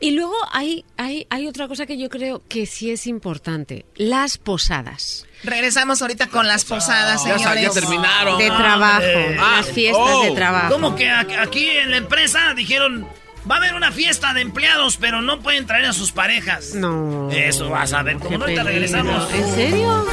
Y 0.02 0.12
luego 0.12 0.36
hay, 0.52 0.84
hay, 0.98 1.26
hay 1.30 1.48
otra 1.48 1.68
cosa 1.70 1.86
que 1.86 1.98
yo 1.98 2.10
creo 2.10 2.44
que 2.50 2.66
sí 2.66 2.92
es 2.92 3.08
importante. 3.08 3.86
Las 3.96 4.38
posadas. 4.38 5.26
Regresamos 5.44 6.02
ahorita 6.02 6.28
con 6.28 6.46
las 6.48 6.66
posadas, 6.66 7.24
sa- 7.24 7.38
señores. 7.40 7.64
ya 7.64 7.70
terminaron. 7.72 8.38
De 8.38 8.48
trabajo. 8.48 9.04
Ah, 9.40 9.58
las 9.62 9.72
fiestas 9.72 10.04
oh, 10.06 10.24
de 10.24 10.32
trabajo. 10.32 10.74
¿Cómo 10.74 10.96
que 10.96 11.10
aquí 11.10 11.68
en 11.70 11.92
la 11.92 11.98
empresa 11.98 12.54
dijeron, 12.56 13.08
va 13.50 13.56
a 13.56 13.58
haber 13.60 13.74
una 13.74 13.92
fiesta 13.92 14.34
de 14.34 14.42
empleados, 14.42 14.98
pero 14.98 15.22
no 15.22 15.40
pueden 15.40 15.66
traer 15.66 15.86
a 15.86 15.94
sus 15.94 16.12
parejas? 16.12 16.74
No. 16.76 17.30
Eso 17.32 17.70
vas 17.70 17.94
a 17.94 18.04
ver, 18.04 18.18
como 18.18 18.38
no 18.38 18.44
ahorita 18.46 18.64
peligro. 18.64 18.88
regresamos. 18.88 19.34
¿En 19.34 19.56
serio? 19.56 20.06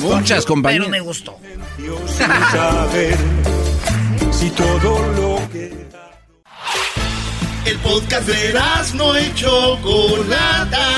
Muchas 0.00 0.46
compañías. 0.46 0.80
Pero 0.84 0.90
me 0.90 1.00
gustó. 1.00 1.38
saber 2.52 3.16
si 4.30 4.50
todo 4.50 5.12
lo 5.12 5.48
que 5.50 5.72
El 7.64 7.78
podcast 7.78 8.26
de 8.26 8.60
no 8.94 9.18
y 9.18 9.34
Chocolata. 9.34 10.88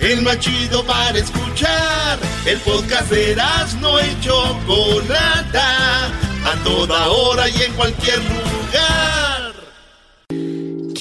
El 0.00 0.22
más 0.22 0.38
chido 0.38 0.84
para 0.84 1.18
escuchar. 1.18 2.18
El 2.44 2.58
podcast 2.60 3.10
de 3.10 3.36
no 3.80 4.00
y 4.00 4.20
Chocolata. 4.20 6.06
A 6.44 6.56
toda 6.62 7.08
hora 7.08 7.48
y 7.48 7.62
en 7.62 7.72
cualquier 7.72 8.18
lugar. 8.18 9.03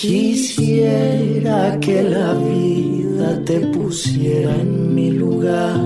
Quisiera 0.03 1.79
que 1.79 2.03
la 2.03 2.33
vida 2.33 3.41
te 3.45 3.61
pusiera 3.67 4.53
en 4.53 4.93
mi 4.93 5.11
lugar 5.11 5.79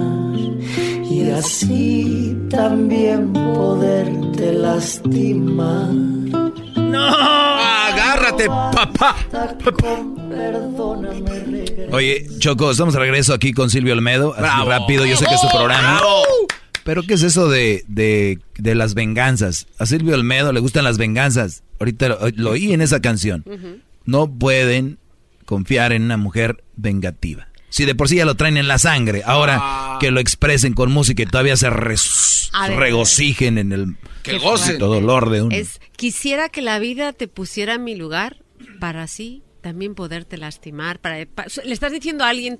y 1.08 1.30
así 1.30 2.36
también 2.50 3.32
poderte 3.32 4.54
lastimar. 4.54 5.92
¡No! 5.92 7.06
Agárrate, 7.16 8.48
papá. 8.48 9.16
Oye, 11.92 12.26
Choco, 12.40 12.72
estamos 12.72 12.96
de 12.96 13.00
regreso 13.00 13.36
aquí 13.36 13.54
con 13.54 13.70
Silvio 13.70 13.94
Olmedo. 13.94 14.34
Así 14.34 14.42
Bravo. 14.42 14.68
rápido, 14.72 15.06
yo 15.06 15.16
sé 15.16 15.28
que 15.28 15.36
es 15.36 15.42
su 15.42 15.50
programa. 15.50 16.00
Bravo. 16.00 16.24
Pero 16.84 17.04
¿qué 17.04 17.14
es 17.14 17.22
eso 17.22 17.50
de, 17.50 17.84
de, 17.88 18.40
de 18.58 18.74
las 18.74 18.96
venganzas? 18.96 19.68
A 19.78 19.86
Silvio 19.86 20.16
Olmedo 20.16 20.52
le 20.54 20.60
gustan 20.60 20.86
las 20.86 20.98
venganzas. 20.98 21.62
Ahorita 21.80 22.10
lo, 22.10 22.18
lo 22.36 22.50
oí 22.52 22.74
en 22.74 22.82
esa 22.82 23.00
canción. 23.00 23.46
No 24.08 24.28
pueden 24.28 24.98
confiar 25.46 25.92
en 25.94 26.02
una 26.04 26.18
mujer 26.18 26.64
vengativa. 26.76 27.48
Si 27.70 27.86
de 27.86 27.94
por 27.94 28.10
sí 28.10 28.16
ya 28.16 28.26
lo 28.26 28.36
traen 28.36 28.58
en 28.58 28.68
la 28.68 28.80
sangre, 28.80 29.22
ahora 29.26 29.58
Ah. 29.62 29.98
que 30.00 30.10
lo 30.10 30.20
expresen 30.20 30.74
con 30.74 30.92
música 30.92 31.22
y 31.22 31.26
todavía 31.28 31.56
se 31.58 31.70
ver. 31.70 31.98
regocijen 32.76 33.58
en 33.58 33.72
el 33.72 33.96
Que 34.24 34.38
gocen. 34.40 34.78
dolor 34.80 35.30
de 35.30 35.42
uno. 35.44 35.56
Es, 35.56 35.80
quisiera 35.96 36.50
que 36.50 36.62
la 36.62 36.80
vida 36.80 37.14
te 37.14 37.28
pusiera 37.28 37.76
en 37.76 37.84
mi 37.84 37.96
lugar 37.96 38.38
para 38.80 39.04
así 39.04 39.44
también 39.62 39.96
poderte 39.96 40.38
lastimar. 40.38 41.00
Para, 41.00 41.26
pa- 41.26 41.46
le 41.66 41.74
estás 41.74 41.92
diciendo 41.92 42.24
a 42.24 42.30
alguien, 42.30 42.60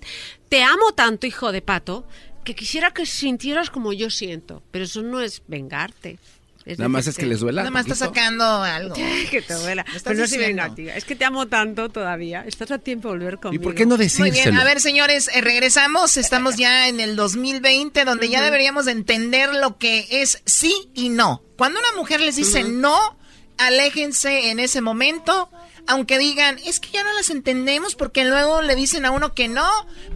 te 0.50 0.64
amo 0.64 0.92
tanto, 0.96 1.26
hijo 1.26 1.52
de 1.52 1.62
pato, 1.62 2.06
que 2.44 2.54
quisiera 2.56 2.92
que 2.92 3.06
sintieras 3.06 3.70
como 3.70 3.94
yo 3.94 4.10
siento. 4.10 4.62
Pero 4.72 4.86
eso 4.86 5.02
no 5.04 5.22
es 5.22 5.42
vengarte. 5.48 6.20
Es 6.68 6.78
Nada 6.80 6.90
más 6.90 7.08
es 7.08 7.16
que 7.16 7.26
les 7.26 7.40
duela. 7.40 7.62
Nada 7.62 7.72
más 7.72 7.88
está 7.88 7.96
sacando 7.96 8.44
algo. 8.44 8.94
que 9.32 9.42
te 9.42 9.54
duela. 9.54 9.84
estás 9.88 10.04
Pero 10.04 10.20
no 10.20 10.28
soy 10.28 10.38
vengativa. 10.38 10.94
Es 10.94 11.06
que 11.06 11.16
te 11.16 11.24
amo 11.24 11.48
tanto 11.48 11.88
todavía. 11.88 12.44
Estás 12.46 12.72
a 12.72 12.78
tiempo 12.78 13.08
de 13.08 13.14
volver 13.16 13.34
¿Y 13.36 13.38
conmigo. 13.38 13.64
por 13.64 13.74
qué 13.74 13.86
no 13.86 13.96
Muy 13.96 14.06
decírselo? 14.06 14.32
bien, 14.34 14.58
a 14.58 14.64
ver 14.66 14.82
señores, 14.82 15.30
eh, 15.34 15.40
regresamos, 15.40 16.18
estamos 16.18 16.58
ya 16.58 16.90
en 16.90 17.00
el 17.00 17.16
2020 17.16 18.04
donde 18.04 18.28
ya 18.28 18.42
deberíamos 18.42 18.86
de 18.86 18.92
entender 18.92 19.54
lo 19.56 19.78
que 19.78 20.08
es 20.10 20.42
sí 20.46 20.74
y 20.94 21.08
no. 21.08 21.42
Cuando 21.58 21.80
una 21.80 21.94
mujer 21.94 22.20
les 22.20 22.36
dice 22.36 22.66
no, 22.66 23.18
aléjense 23.58 24.52
en 24.52 24.60
ese 24.60 24.82
momento, 24.82 25.50
aunque 25.88 26.18
digan, 26.20 26.58
es 26.66 26.80
que 26.80 26.90
ya 26.92 27.04
no 27.04 27.14
las 27.14 27.30
entendemos 27.30 27.96
porque 27.96 28.26
luego 28.26 28.62
le 28.62 28.76
dicen 28.76 29.06
a 29.06 29.12
uno 29.12 29.34
que 29.34 29.48
no, 29.48 29.68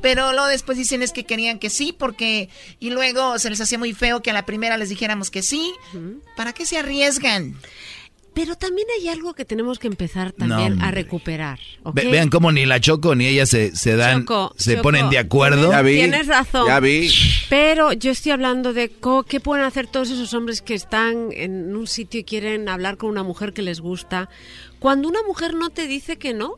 pero 0.02 0.32
luego 0.34 0.48
después 0.48 0.78
dicen 0.78 1.02
es 1.02 1.12
que 1.14 1.24
querían 1.26 1.60
que 1.60 1.70
sí 1.70 1.94
porque 1.98 2.50
y 2.80 2.90
luego 2.90 3.40
se 3.40 3.50
les 3.50 3.60
hacía 3.62 3.78
muy 3.78 3.94
feo 3.94 4.22
que 4.22 4.30
a 4.32 4.34
la 4.34 4.46
primera 4.46 4.78
les 4.78 4.90
dijéramos 4.90 5.32
que 5.32 5.42
sí. 5.42 5.72
¿Para 6.36 6.54
qué 6.54 6.66
se 6.66 6.78
arriesgan? 6.78 7.56
Pero 8.34 8.56
también 8.56 8.88
hay 8.98 9.10
algo 9.10 9.34
que 9.34 9.44
tenemos 9.44 9.78
que 9.78 9.88
empezar 9.88 10.32
también 10.32 10.82
a 10.82 10.90
recuperar. 10.92 11.60
vean 11.94 12.30
cómo 12.30 12.54
ni 12.54 12.66
la 12.66 12.80
Choco 12.80 13.14
ni 13.14 13.26
ella 13.26 13.46
se, 13.46 13.76
se 13.76 13.98
dan, 13.98 14.22
Choco, 14.22 14.54
se 14.58 14.72
Choco, 14.76 14.84
ponen 14.84 15.10
de 15.10 15.18
acuerdo. 15.18 15.70
Ya 15.70 15.82
vi. 15.82 15.96
Tienes 15.96 16.28
razón. 16.28 16.66
Ya 16.66 16.80
vi. 16.80 17.12
Pero 17.50 17.92
yo 17.92 18.10
estoy 18.12 18.32
hablando 18.32 18.72
de 18.72 18.90
co- 18.90 19.24
qué 19.24 19.42
pueden 19.42 19.66
hacer 19.66 19.88
todos 19.88 20.12
esos 20.12 20.34
hombres 20.34 20.62
que 20.62 20.76
están 20.76 21.34
en 21.34 21.76
un 21.76 21.88
sitio 21.88 22.22
y 22.22 22.24
quieren 22.24 22.70
hablar 22.70 22.96
con 22.96 23.10
una 23.10 23.24
mujer 23.24 23.52
que 23.52 23.64
les 23.64 23.82
gusta. 23.82 24.30
Cuando 24.82 25.08
una 25.08 25.22
mujer 25.24 25.54
no 25.54 25.70
te 25.70 25.86
dice 25.86 26.18
que 26.18 26.34
no, 26.34 26.56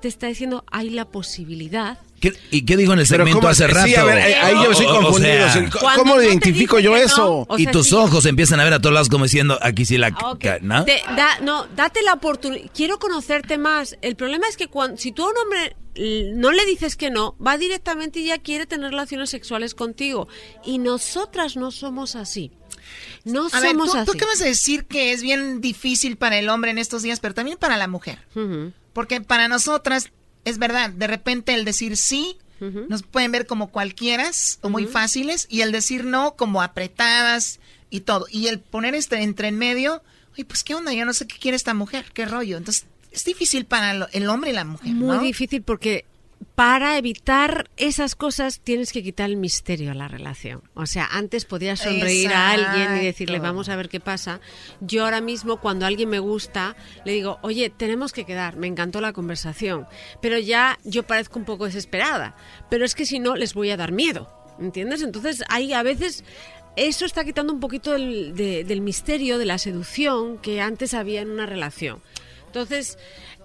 te 0.00 0.08
está 0.08 0.26
diciendo 0.26 0.64
hay 0.72 0.88
la 0.90 1.04
posibilidad. 1.04 1.98
¿Qué- 2.18 2.32
¿Y 2.50 2.62
qué 2.64 2.76
dijo 2.78 2.94
en 2.94 2.98
el 3.00 3.06
segmento 3.06 3.40
¿cómo- 3.40 3.48
hace 3.48 3.66
rato? 3.66 3.86
sí, 3.86 3.94
a 3.94 4.04
ver, 4.04 4.18
ahí 4.42 4.54
yo 4.64 4.70
estoy 4.72 4.86
O- 4.86 4.90
o- 4.90 4.98
o 4.98 5.02
confundido. 5.02 5.48
sea, 5.52 5.70
¿Cómo 5.94 6.16
no 6.16 6.22
identifico 6.22 6.78
yo 6.80 6.96
eso? 6.96 7.16
no, 7.46 7.54
o 7.54 7.58
y 7.58 7.66
tus 7.66 7.88
sí. 7.90 7.94
ojos 7.94 8.24
empiezan 8.24 8.58
a 8.58 8.64
ver 8.64 8.72
a 8.72 8.80
todos 8.80 8.94
lados 8.94 9.08
como 9.10 9.24
diciendo, 9.24 9.58
aquí 9.60 9.84
sí 9.84 9.98
la... 9.98 10.08
Ah, 10.08 10.30
ok. 10.32 10.38
ca- 10.40 10.58
¿no? 10.62 10.84
Te 10.86 11.02
da- 11.14 11.38
no, 11.42 11.66
date 11.76 12.00
la 12.02 12.14
oportunidad. 12.14 12.64
Quiero 12.74 12.98
conocerte 12.98 13.58
más. 13.58 13.98
El 14.00 14.16
problema 14.16 14.48
es 14.48 14.56
que 14.56 14.68
cuando, 14.68 14.96
si 14.96 15.12
tú 15.12 15.24
a 15.26 15.30
un 15.30 15.36
hombre 15.36 15.76
l- 15.94 16.32
no 16.34 16.50
le 16.52 16.64
dices 16.64 16.96
que 16.96 17.10
no, 17.10 17.36
va 17.44 17.58
directamente 17.58 18.20
y 18.20 18.26
ya 18.28 18.38
quiere 18.38 18.64
tener 18.66 18.90
relaciones 18.90 19.28
sexuales 19.30 19.74
contigo. 19.74 20.26
Y 20.64 20.78
nosotras 20.78 21.56
no 21.56 21.70
somos 21.70 22.16
así. 22.16 22.50
No 23.24 23.48
A 23.52 23.60
ver, 23.60 23.72
somos 23.72 23.92
tú, 23.92 23.92
tú 23.92 24.10
así. 24.10 24.18
acabas 24.18 24.38
de 24.38 24.46
decir 24.46 24.84
que 24.86 25.12
es 25.12 25.22
bien 25.22 25.60
difícil 25.60 26.16
para 26.16 26.38
el 26.38 26.48
hombre 26.48 26.70
en 26.70 26.78
estos 26.78 27.02
días, 27.02 27.20
pero 27.20 27.34
también 27.34 27.58
para 27.58 27.76
la 27.76 27.88
mujer. 27.88 28.18
Porque 28.92 29.20
para 29.20 29.48
nosotras, 29.48 30.10
es 30.44 30.58
verdad, 30.58 30.90
de 30.90 31.06
repente 31.06 31.54
el 31.54 31.64
decir 31.64 31.96
sí 31.96 32.38
Nos 32.60 33.02
pueden 33.02 33.30
ver 33.30 33.46
como 33.46 33.68
cualquieras 33.68 34.58
o 34.62 34.68
muy 34.68 34.86
fáciles 34.86 35.46
y 35.48 35.60
el 35.60 35.70
decir 35.70 36.04
no 36.04 36.34
como 36.34 36.60
apretadas 36.60 37.60
y 37.90 38.00
todo. 38.00 38.26
Y 38.30 38.48
el 38.48 38.58
poner 38.58 38.94
este 38.94 39.22
entre 39.22 39.48
en 39.48 39.58
medio, 39.58 40.02
oye, 40.32 40.44
pues 40.44 40.64
qué 40.64 40.74
onda, 40.74 40.92
yo 40.92 41.04
no 41.04 41.12
sé 41.12 41.26
qué 41.26 41.38
quiere 41.38 41.56
esta 41.56 41.74
mujer, 41.74 42.06
qué 42.12 42.26
rollo. 42.26 42.56
Entonces, 42.56 42.86
es 43.12 43.24
difícil 43.24 43.64
para 43.64 44.08
el 44.12 44.28
hombre 44.28 44.50
y 44.50 44.54
la 44.54 44.64
mujer. 44.64 44.92
Muy 44.92 45.16
¿no? 45.16 45.22
difícil 45.22 45.62
porque 45.62 46.04
para 46.54 46.98
evitar 46.98 47.70
esas 47.76 48.14
cosas 48.16 48.60
tienes 48.60 48.92
que 48.92 49.02
quitar 49.02 49.30
el 49.30 49.36
misterio 49.36 49.92
a 49.92 49.94
la 49.94 50.08
relación. 50.08 50.62
O 50.74 50.86
sea, 50.86 51.06
antes 51.12 51.44
podías 51.44 51.78
sonreír 51.80 52.32
a 52.32 52.50
alguien 52.50 52.96
y 53.00 53.04
decirle, 53.06 53.38
vamos 53.38 53.68
a 53.68 53.76
ver 53.76 53.88
qué 53.88 54.00
pasa. 54.00 54.40
Yo 54.80 55.04
ahora 55.04 55.20
mismo, 55.20 55.60
cuando 55.60 55.86
alguien 55.86 56.08
me 56.08 56.18
gusta, 56.18 56.74
le 57.04 57.12
digo, 57.12 57.38
oye, 57.42 57.70
tenemos 57.70 58.12
que 58.12 58.24
quedar, 58.24 58.56
me 58.56 58.66
encantó 58.66 59.00
la 59.00 59.12
conversación. 59.12 59.86
Pero 60.20 60.38
ya 60.38 60.78
yo 60.84 61.04
parezco 61.04 61.38
un 61.38 61.44
poco 61.44 61.64
desesperada. 61.66 62.34
Pero 62.70 62.84
es 62.84 62.94
que 62.96 63.06
si 63.06 63.20
no, 63.20 63.36
les 63.36 63.54
voy 63.54 63.70
a 63.70 63.76
dar 63.76 63.92
miedo. 63.92 64.28
¿Entiendes? 64.60 65.02
Entonces, 65.02 65.44
hay 65.48 65.72
a 65.72 65.84
veces 65.84 66.24
eso 66.74 67.04
está 67.04 67.24
quitando 67.24 67.52
un 67.52 67.60
poquito 67.60 67.92
del, 67.92 68.34
de- 68.34 68.64
del 68.64 68.80
misterio, 68.80 69.38
de 69.38 69.44
la 69.44 69.58
seducción 69.58 70.38
que 70.38 70.60
antes 70.60 70.94
había 70.94 71.20
en 71.20 71.30
una 71.30 71.46
relación. 71.46 72.00
Entonces, 72.46 72.98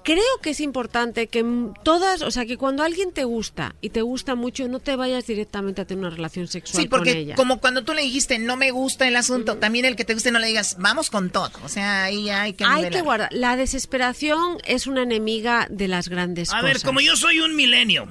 creo 0.04 0.24
que 0.42 0.50
es 0.52 0.60
importante 0.60 1.28
que 1.28 1.44
mm, 1.44 1.74
todas, 1.84 2.22
o 2.22 2.32
sea, 2.32 2.46
que 2.46 2.58
cuando 2.58 2.84
alguien 2.84 3.12
te 3.12 3.24
gusta 3.24 3.76
y 3.82 3.90
te 3.90 4.02
gusta 4.02 4.36
mucho, 4.36 4.68
no 4.68 4.80
te 4.80 4.96
vayas 4.96 5.26
directamente 5.28 5.82
a 5.82 5.86
tener 5.86 6.06
una 6.06 6.16
relación 6.16 6.48
sexual 6.48 6.84
Sí, 6.84 6.90
con 6.90 7.00
porque 7.00 7.12
ella. 7.20 7.36
como 7.36 7.60
cuando 7.60 7.84
tú 7.84 7.94
le 7.94 8.02
dijiste 8.02 8.40
no 8.40 8.56
me 8.58 8.72
gusta 8.72 9.08
el 9.08 9.16
asunto, 9.16 9.58
también 9.58 9.86
el 9.86 9.96
que 9.96 10.06
te 10.06 10.14
guste 10.14 10.32
no 10.32 10.40
le 10.40 10.48
digas 10.48 10.76
vamos 10.80 11.10
con 11.10 11.30
todo. 11.30 11.52
O 11.64 11.70
sea, 11.70 12.04
ahí 12.04 12.30
hay 12.30 12.54
que 12.54 12.64
Hay 12.66 12.70
nivelar. 12.76 12.92
que 12.92 13.02
guardar. 13.02 13.30
La 13.34 13.56
desesperación 13.56 14.58
es 14.66 14.88
una 14.88 15.04
enemiga 15.04 15.68
de 15.70 15.88
las 15.88 16.10
grandes 16.10 16.50
A 16.52 16.58
cosas. 16.60 16.64
ver, 16.66 16.82
como 16.84 17.00
yo 17.02 17.16
soy 17.16 17.40
un 17.40 17.56
milenio. 17.56 18.08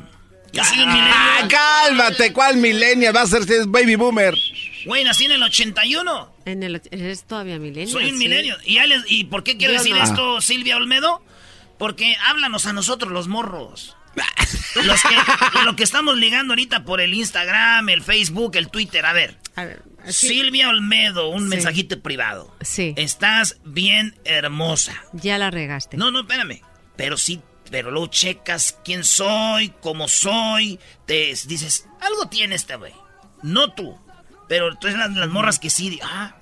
Yo 0.52 0.62
soy 0.64 0.80
un 0.80 0.88
Ah, 0.88 0.92
milenio. 1.40 1.56
cálmate, 1.58 2.32
¿cuál 2.32 2.58
millennial? 2.58 3.16
Va 3.16 3.22
a 3.22 3.26
ser 3.26 3.44
si 3.44 3.54
es 3.54 3.70
baby 3.70 3.96
boomer. 3.96 4.34
Güey, 4.84 5.04
nací 5.04 5.24
en 5.24 5.32
el 5.32 5.42
81. 5.42 6.34
En 6.44 6.62
el, 6.62 6.82
eres 6.90 7.22
todavía 7.24 7.58
milenio. 7.58 7.88
Soy 7.92 8.04
un 8.10 8.18
sí. 8.18 8.28
milenio. 8.28 8.56
¿Y, 8.66 8.78
les- 8.80 9.04
¿Y 9.08 9.24
por 9.24 9.44
qué 9.44 9.56
quiero 9.56 9.74
Yo 9.74 9.78
decir 9.78 9.96
no. 9.96 10.02
esto, 10.04 10.40
Silvia 10.40 10.76
Olmedo? 10.76 11.22
Porque 11.82 12.14
háblanos 12.28 12.66
a 12.66 12.72
nosotros, 12.72 13.10
los 13.10 13.26
morros. 13.26 13.96
Los 14.84 15.02
que, 15.02 15.64
lo 15.64 15.74
que 15.74 15.82
estamos 15.82 16.16
ligando 16.16 16.52
ahorita 16.52 16.84
por 16.84 17.00
el 17.00 17.12
Instagram, 17.12 17.88
el 17.88 18.02
Facebook, 18.04 18.54
el 18.54 18.68
Twitter. 18.68 19.04
A 19.04 19.12
ver. 19.12 19.36
así- 20.06 20.28
Silvia 20.28 20.68
Olmedo, 20.68 21.28
un 21.30 21.42
Sí. 21.42 21.48
mensajito 21.48 22.00
privado. 22.00 22.56
Sí. 22.60 22.94
Estás 22.96 23.56
bien 23.64 24.16
hermosa. 24.24 24.94
Ya 25.12 25.38
la 25.38 25.50
regaste. 25.50 25.96
No, 25.96 26.12
no, 26.12 26.20
espérame. 26.20 26.60
Pero 26.94 27.16
sí, 27.16 27.40
pero 27.68 27.90
luego 27.90 28.06
checas 28.06 28.78
quién 28.84 29.02
soy, 29.02 29.70
cómo 29.80 30.06
soy. 30.06 30.78
Te 31.04 31.34
dices, 31.48 31.88
algo 32.00 32.28
tiene 32.28 32.54
este 32.54 32.76
güey. 32.76 32.94
No 33.42 33.72
tú. 33.72 33.98
Pero 34.48 34.68
entonces 34.70 34.96
las, 35.00 35.10
las 35.16 35.28
morras 35.30 35.58
que 35.58 35.68
sí. 35.68 35.98
Ah. 36.00 36.36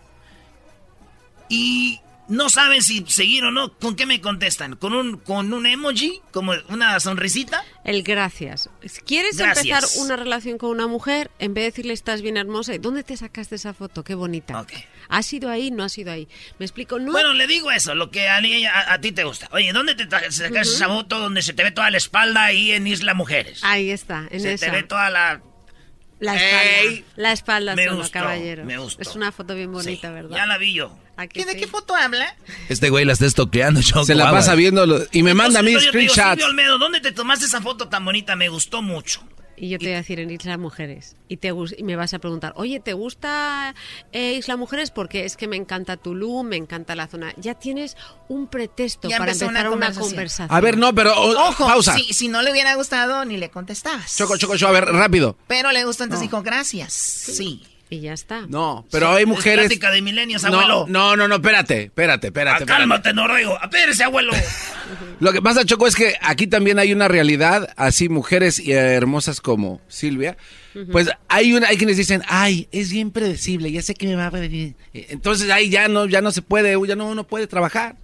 Y 1.49 1.99
no 2.31 2.49
saben 2.49 2.83
si 2.83 3.05
seguir 3.07 3.45
o 3.45 3.51
no. 3.51 3.73
¿Con 3.75 3.97
qué 3.97 4.07
me 4.07 4.21
contestan? 4.21 4.77
¿Con 4.77 4.95
un, 4.95 5.19
con 5.19 5.53
un 5.53 5.67
emoji? 5.67 6.21
¿Como 6.33 6.53
una 6.69 6.99
sonrisita? 7.01 7.63
El 7.85 8.03
gracias. 8.03 8.71
¿Quieres 9.05 9.37
Gracias. 9.37 9.67
empezar 9.67 10.03
una 10.05 10.17
relación 10.17 10.57
con 10.59 10.71
una 10.71 10.87
mujer? 10.87 11.31
En 11.39 11.53
vez 11.55 11.63
de 11.65 11.71
decirle 11.71 11.93
estás 11.93 12.23
bien 12.23 12.37
hermosa, 12.37 12.75
¿y 12.75 12.79
¿dónde 12.79 13.03
te 13.05 13.17
sacaste 13.17 13.57
esa 13.57 13.75
foto? 13.75 14.05
Qué 14.05 14.15
bonita. 14.15 14.65
¿Ha 15.09 15.23
sido 15.23 15.51
ahí? 15.51 15.71
¿No 15.71 15.83
ha 15.85 15.89
sido 15.89 16.13
ahí? 16.13 16.29
Me 16.59 16.65
explico. 16.67 16.99
No. 16.99 17.13
Bueno, 17.13 17.33
le 17.35 17.47
digo 17.47 17.71
eso, 17.73 17.95
lo 17.95 18.11
que 18.11 18.29
a, 18.29 18.37
a- 18.39 18.93
a 18.95 19.01
ti 19.01 19.13
te 19.13 19.25
gusta. 19.25 19.49
Oye, 19.53 19.73
¿dónde 19.73 19.95
te 19.95 20.09
tra- 20.09 20.31
sacas 20.31 20.69
Ujú. 20.69 20.77
esa 20.77 20.87
foto 20.89 21.19
donde 21.19 21.43
se 21.43 21.53
te 21.53 21.65
ve 21.65 21.73
toda 21.73 21.91
la 21.91 21.97
espalda 21.97 22.45
ahí 22.45 22.71
en 22.73 22.87
Isla 22.87 23.15
Mujeres? 23.15 23.61
Ahí 23.65 23.91
está, 23.91 24.29
en 24.31 24.41
se 24.41 24.53
esa. 24.55 24.67
te 24.67 24.73
ve 24.73 24.83
toda 24.85 25.11
la... 25.11 25.43
La 26.21 26.35
espalda. 26.37 26.81
Ey. 26.83 27.05
La 27.17 27.33
espalda 27.33 27.75
Me 27.75 27.85
solo, 27.85 27.97
gustó, 27.97 28.13
caballero. 28.13 28.65
me 28.65 28.77
gustó. 28.79 29.01
Es 29.03 29.15
una 29.17 29.33
foto 29.33 29.55
bien 29.55 29.73
bonita, 29.73 30.11
¿verdad? 30.11 30.37
Ya 30.37 30.47
la 30.47 30.59
vi 30.59 30.75
yo. 30.75 30.97
¿Y 31.35 31.45
de 31.45 31.57
qué 31.57 31.67
foto 31.67 31.95
habla? 31.97 32.35
Este 32.69 32.89
güey 32.91 33.05
la 33.05 33.13
está 33.15 33.27
estoqueando, 33.27 33.83
Choco. 33.83 34.05
Se 34.05 34.15
la 34.15 34.31
pasa 34.31 34.55
viendo 34.55 34.87
lo- 34.87 35.01
y 35.13 35.23
me 35.23 35.35
manda 35.35 35.61
a 35.61 35.63
mí 35.63 35.71
digo, 35.71 35.81
screenshots. 35.81 36.31
Silvio 36.33 36.47
Olmedo, 36.47 36.79
¿dónde 36.79 37.01
te 37.01 37.13
tomaste 37.13 37.45
esa 37.47 37.61
foto 37.61 37.89
tan 37.89 38.05
bonita? 38.05 38.37
Me 38.37 38.49
gustó 38.49 38.81
mucho. 38.83 39.23
Y 39.63 39.69
yo 39.69 39.79
te 39.79 39.85
voy 39.85 39.93
a 39.93 39.97
decir 39.99 40.19
en 40.21 40.31
Isla 40.31 40.57
Mujeres. 40.57 41.17
Y, 41.29 41.37
te, 41.37 41.53
y 41.77 41.83
me 41.83 41.95
vas 41.95 42.15
a 42.15 42.19
preguntar, 42.19 42.55
oye, 42.57 42.81
¿te 42.81 42.95
gusta 42.95 43.75
eh, 44.11 44.33
Isla 44.33 44.57
Mujeres? 44.57 44.91
Porque 44.91 45.27
es 45.27 45.37
que 45.37 45.49
me 45.49 45.57
encanta 45.57 45.99
Tulum, 45.99 46.47
me 46.47 46.57
encanta 46.57 46.97
la 46.97 47.07
zona. 47.09 47.35
Ya 47.37 47.53
tienes 47.55 47.95
un 48.29 48.47
pretexto 48.47 49.11
Ya 49.11 49.19
para 49.19 49.33
empezar 49.33 49.69
una 49.69 49.89
una 49.89 49.93
conversación. 49.93 50.49
A 50.57 50.61
ver, 50.63 50.79
no, 50.79 50.95
pero 50.95 51.13
o- 51.15 51.49
Ojo, 51.51 51.67
pausa. 51.67 51.95
Si, 51.95 52.15
si 52.15 52.29
no 52.29 52.41
le 52.41 52.51
hubiera 52.53 52.75
gustado, 52.75 53.27
ni 53.27 53.37
le 53.37 53.51
contestabas. 53.51 54.17
Choco, 54.17 54.39
choco, 54.39 54.57
choco, 54.57 54.71
a 54.71 54.73
ver, 54.81 54.85
rápido. 54.87 55.37
Pero 55.47 55.73
le 55.73 55.85
gustó, 55.85 56.05
entonces 56.05 56.23
dijo 56.27 56.43
gracias. 56.43 56.95
Sí. 56.95 57.63
Y 57.93 58.01
ya 58.03 58.13
está. 58.13 58.43
No, 58.49 58.87
pero 58.93 59.11
hay 59.11 59.27
mujeres. 59.27 59.65
Es 59.65 59.69
plática 59.69 59.91
de 59.91 60.01
milenios, 60.01 60.45
No, 60.45 60.51
abuelo. 60.61 60.87
no, 60.89 61.17
no, 61.17 61.27
no, 61.27 61.35
espérate, 61.35 61.83
espérate, 61.85 62.29
espérate. 62.29 62.59
Ah, 62.59 62.61
espérate. 62.61 62.79
cálmate, 62.81 63.13
noruego. 63.13 63.59
Apérese, 63.61 64.05
abuelo. 64.05 64.33
Lo 65.21 65.33
que 65.33 65.43
pasa, 65.43 65.65
Choco, 65.65 65.89
es 65.89 65.97
que 65.97 66.15
aquí 66.23 66.47
también 66.47 66.79
hay 66.79 66.93
una 66.93 67.09
realidad, 67.09 67.73
así 67.77 68.09
mujeres 68.09 68.63
hermosas 68.65 69.41
como 69.41 69.81
Silvia, 69.89 70.37
pues 70.93 71.09
hay 71.29 71.53
una, 71.53 71.67
hay 71.69 71.77
quienes 71.79 71.97
dicen, 71.97 72.23
ay, 72.29 72.69
es 72.71 72.91
bien 72.93 73.11
predecible, 73.11 73.73
ya 73.73 73.83
sé 73.83 73.95
que 73.95 74.07
me 74.07 74.15
va 74.15 74.27
a 74.27 74.31
venir. 74.31 74.77
Eh, 74.95 75.07
Entonces 75.11 75.51
ahí 75.51 75.69
ya 75.69 75.89
no, 75.89 76.07
ya 76.07 76.21
no 76.21 76.31
se 76.31 76.43
puede, 76.43 76.77
ya 76.87 76.95
no 76.95 77.07
uno 77.09 77.25
puede 77.25 77.49
trabajar. 77.49 77.97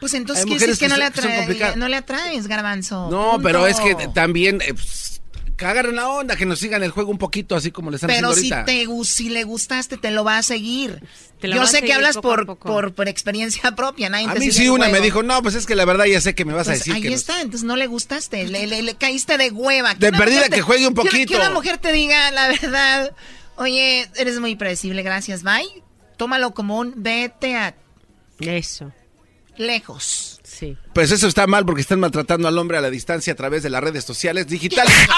Pues 0.00 0.14
entonces 0.14 0.46
decir 0.46 0.54
mujeres 0.60 0.78
que, 0.78 0.88
no, 0.88 0.96
le 0.96 1.04
atrae- 1.04 1.76
no 1.76 1.86
le 1.88 1.96
atraes, 1.96 2.46
garbanzo. 2.46 3.10
No, 3.10 3.32
Punto. 3.32 3.42
pero 3.46 3.66
es 3.66 3.78
que 3.80 3.94
también, 4.14 4.62
eh, 4.62 4.72
pues, 4.72 5.19
que 5.60 5.66
agarren 5.66 5.94
la 5.94 6.08
onda, 6.08 6.36
que 6.36 6.46
nos 6.46 6.58
sigan 6.58 6.82
el 6.82 6.90
juego 6.90 7.10
un 7.10 7.18
poquito, 7.18 7.54
así 7.54 7.70
como 7.70 7.90
le 7.90 7.96
están 7.96 8.08
Pero 8.08 8.32
si, 8.32 8.50
haciendo 8.50 8.56
ahorita. 8.56 8.72
te, 8.72 8.86
gu- 8.88 9.04
si 9.04 9.28
le 9.28 9.44
gustaste, 9.44 9.96
te 9.98 10.10
lo 10.10 10.24
va 10.24 10.38
a 10.38 10.42
seguir. 10.42 11.02
Te 11.38 11.48
lo 11.48 11.56
Yo 11.56 11.66
sé 11.66 11.82
que 11.82 11.92
hablas 11.92 12.16
por, 12.16 12.58
por, 12.58 12.94
por 12.94 13.08
experiencia 13.08 13.70
propia. 13.76 14.08
Nadie 14.08 14.26
A 14.28 14.32
te 14.34 14.40
mí 14.40 14.50
sí 14.50 14.68
una 14.68 14.88
me 14.88 15.00
dijo, 15.00 15.22
no, 15.22 15.42
pues 15.42 15.54
es 15.54 15.66
que 15.66 15.74
la 15.76 15.84
verdad 15.84 16.06
ya 16.06 16.20
sé 16.20 16.34
que 16.34 16.44
me 16.46 16.54
vas 16.54 16.66
a 16.66 16.70
Pues 16.70 16.78
decir 16.80 16.94
ahí 16.94 17.02
que... 17.02 17.10
no- 17.10 17.14
está, 17.14 17.40
entonces 17.42 17.62
no 17.64 17.76
le 17.76 17.86
gustaste, 17.86 18.48
le, 18.48 18.66
le- 18.66 18.82
le 18.82 18.94
caíste 18.96 19.36
de 19.38 19.50
hueva. 19.50 19.94
De 19.94 20.10
perdida 20.12 20.44
te- 20.44 20.50
que 20.56 20.62
juegue 20.62 20.86
un 20.88 20.94
que 20.94 21.02
poquito. 21.02 21.32
Que 21.34 21.36
una 21.38 21.50
mujer 21.50 21.76
te 21.78 21.92
diga 21.92 22.30
la 22.30 22.48
verdad, 22.48 23.14
oye, 23.56 24.08
eres 24.16 24.40
muy 24.40 24.56
predecible, 24.56 25.02
gracias, 25.02 25.42
bye. 25.42 25.68
Tómalo 26.16 26.52
como 26.54 26.78
un 26.78 26.94
vete 26.96 27.54
a 27.56 27.74
Eso. 28.40 28.92
lejos. 29.58 30.39
Sí. 30.60 30.76
Pues 30.92 31.10
eso 31.10 31.26
está 31.26 31.46
mal 31.46 31.64
porque 31.64 31.80
están 31.80 32.00
maltratando 32.00 32.46
al 32.46 32.58
hombre 32.58 32.76
a 32.76 32.82
la 32.82 32.90
distancia 32.90 33.32
a 33.32 33.36
través 33.36 33.62
de 33.62 33.70
las 33.70 33.82
redes 33.82 34.04
sociales 34.04 34.46
digitales. 34.46 34.92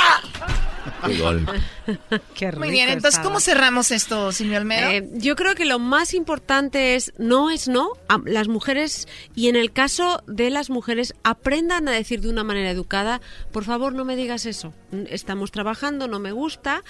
Qué 1.06 1.16
gol. 1.18 1.44
Qué 2.34 2.52
Muy 2.52 2.70
bien, 2.70 2.86
rico 2.86 2.96
entonces, 2.98 3.14
estaba. 3.18 3.24
¿cómo 3.24 3.40
cerramos 3.40 3.90
esto, 3.90 4.30
Silvio 4.32 4.56
Almero? 4.56 4.88
Eh, 4.88 5.08
yo 5.14 5.34
creo 5.36 5.54
que 5.56 5.64
lo 5.64 5.78
más 5.80 6.14
importante 6.14 6.94
es 6.94 7.12
no 7.18 7.50
es 7.50 7.66
no. 7.68 7.90
A- 8.08 8.20
Las 8.24 8.46
mujeres, 8.48 9.06
y 9.34 9.48
en 9.48 9.56
el 9.56 9.72
caso 9.72 10.22
de 10.28 10.50
las 10.50 10.70
mujeres, 10.70 11.14
aprendan 11.24 11.88
a 11.88 11.92
decir 11.92 12.20
de 12.20 12.28
una 12.28 12.44
manera 12.44 12.70
educada, 12.70 13.20
por 13.52 13.64
favor 13.64 13.92
no 13.92 14.04
me 14.04 14.14
digas 14.16 14.46
eso. 14.46 14.74
Estamos 15.08 15.50
trabajando, 15.50 16.06
no 16.08 16.18
me 16.20 16.30
gusta. 16.32 16.82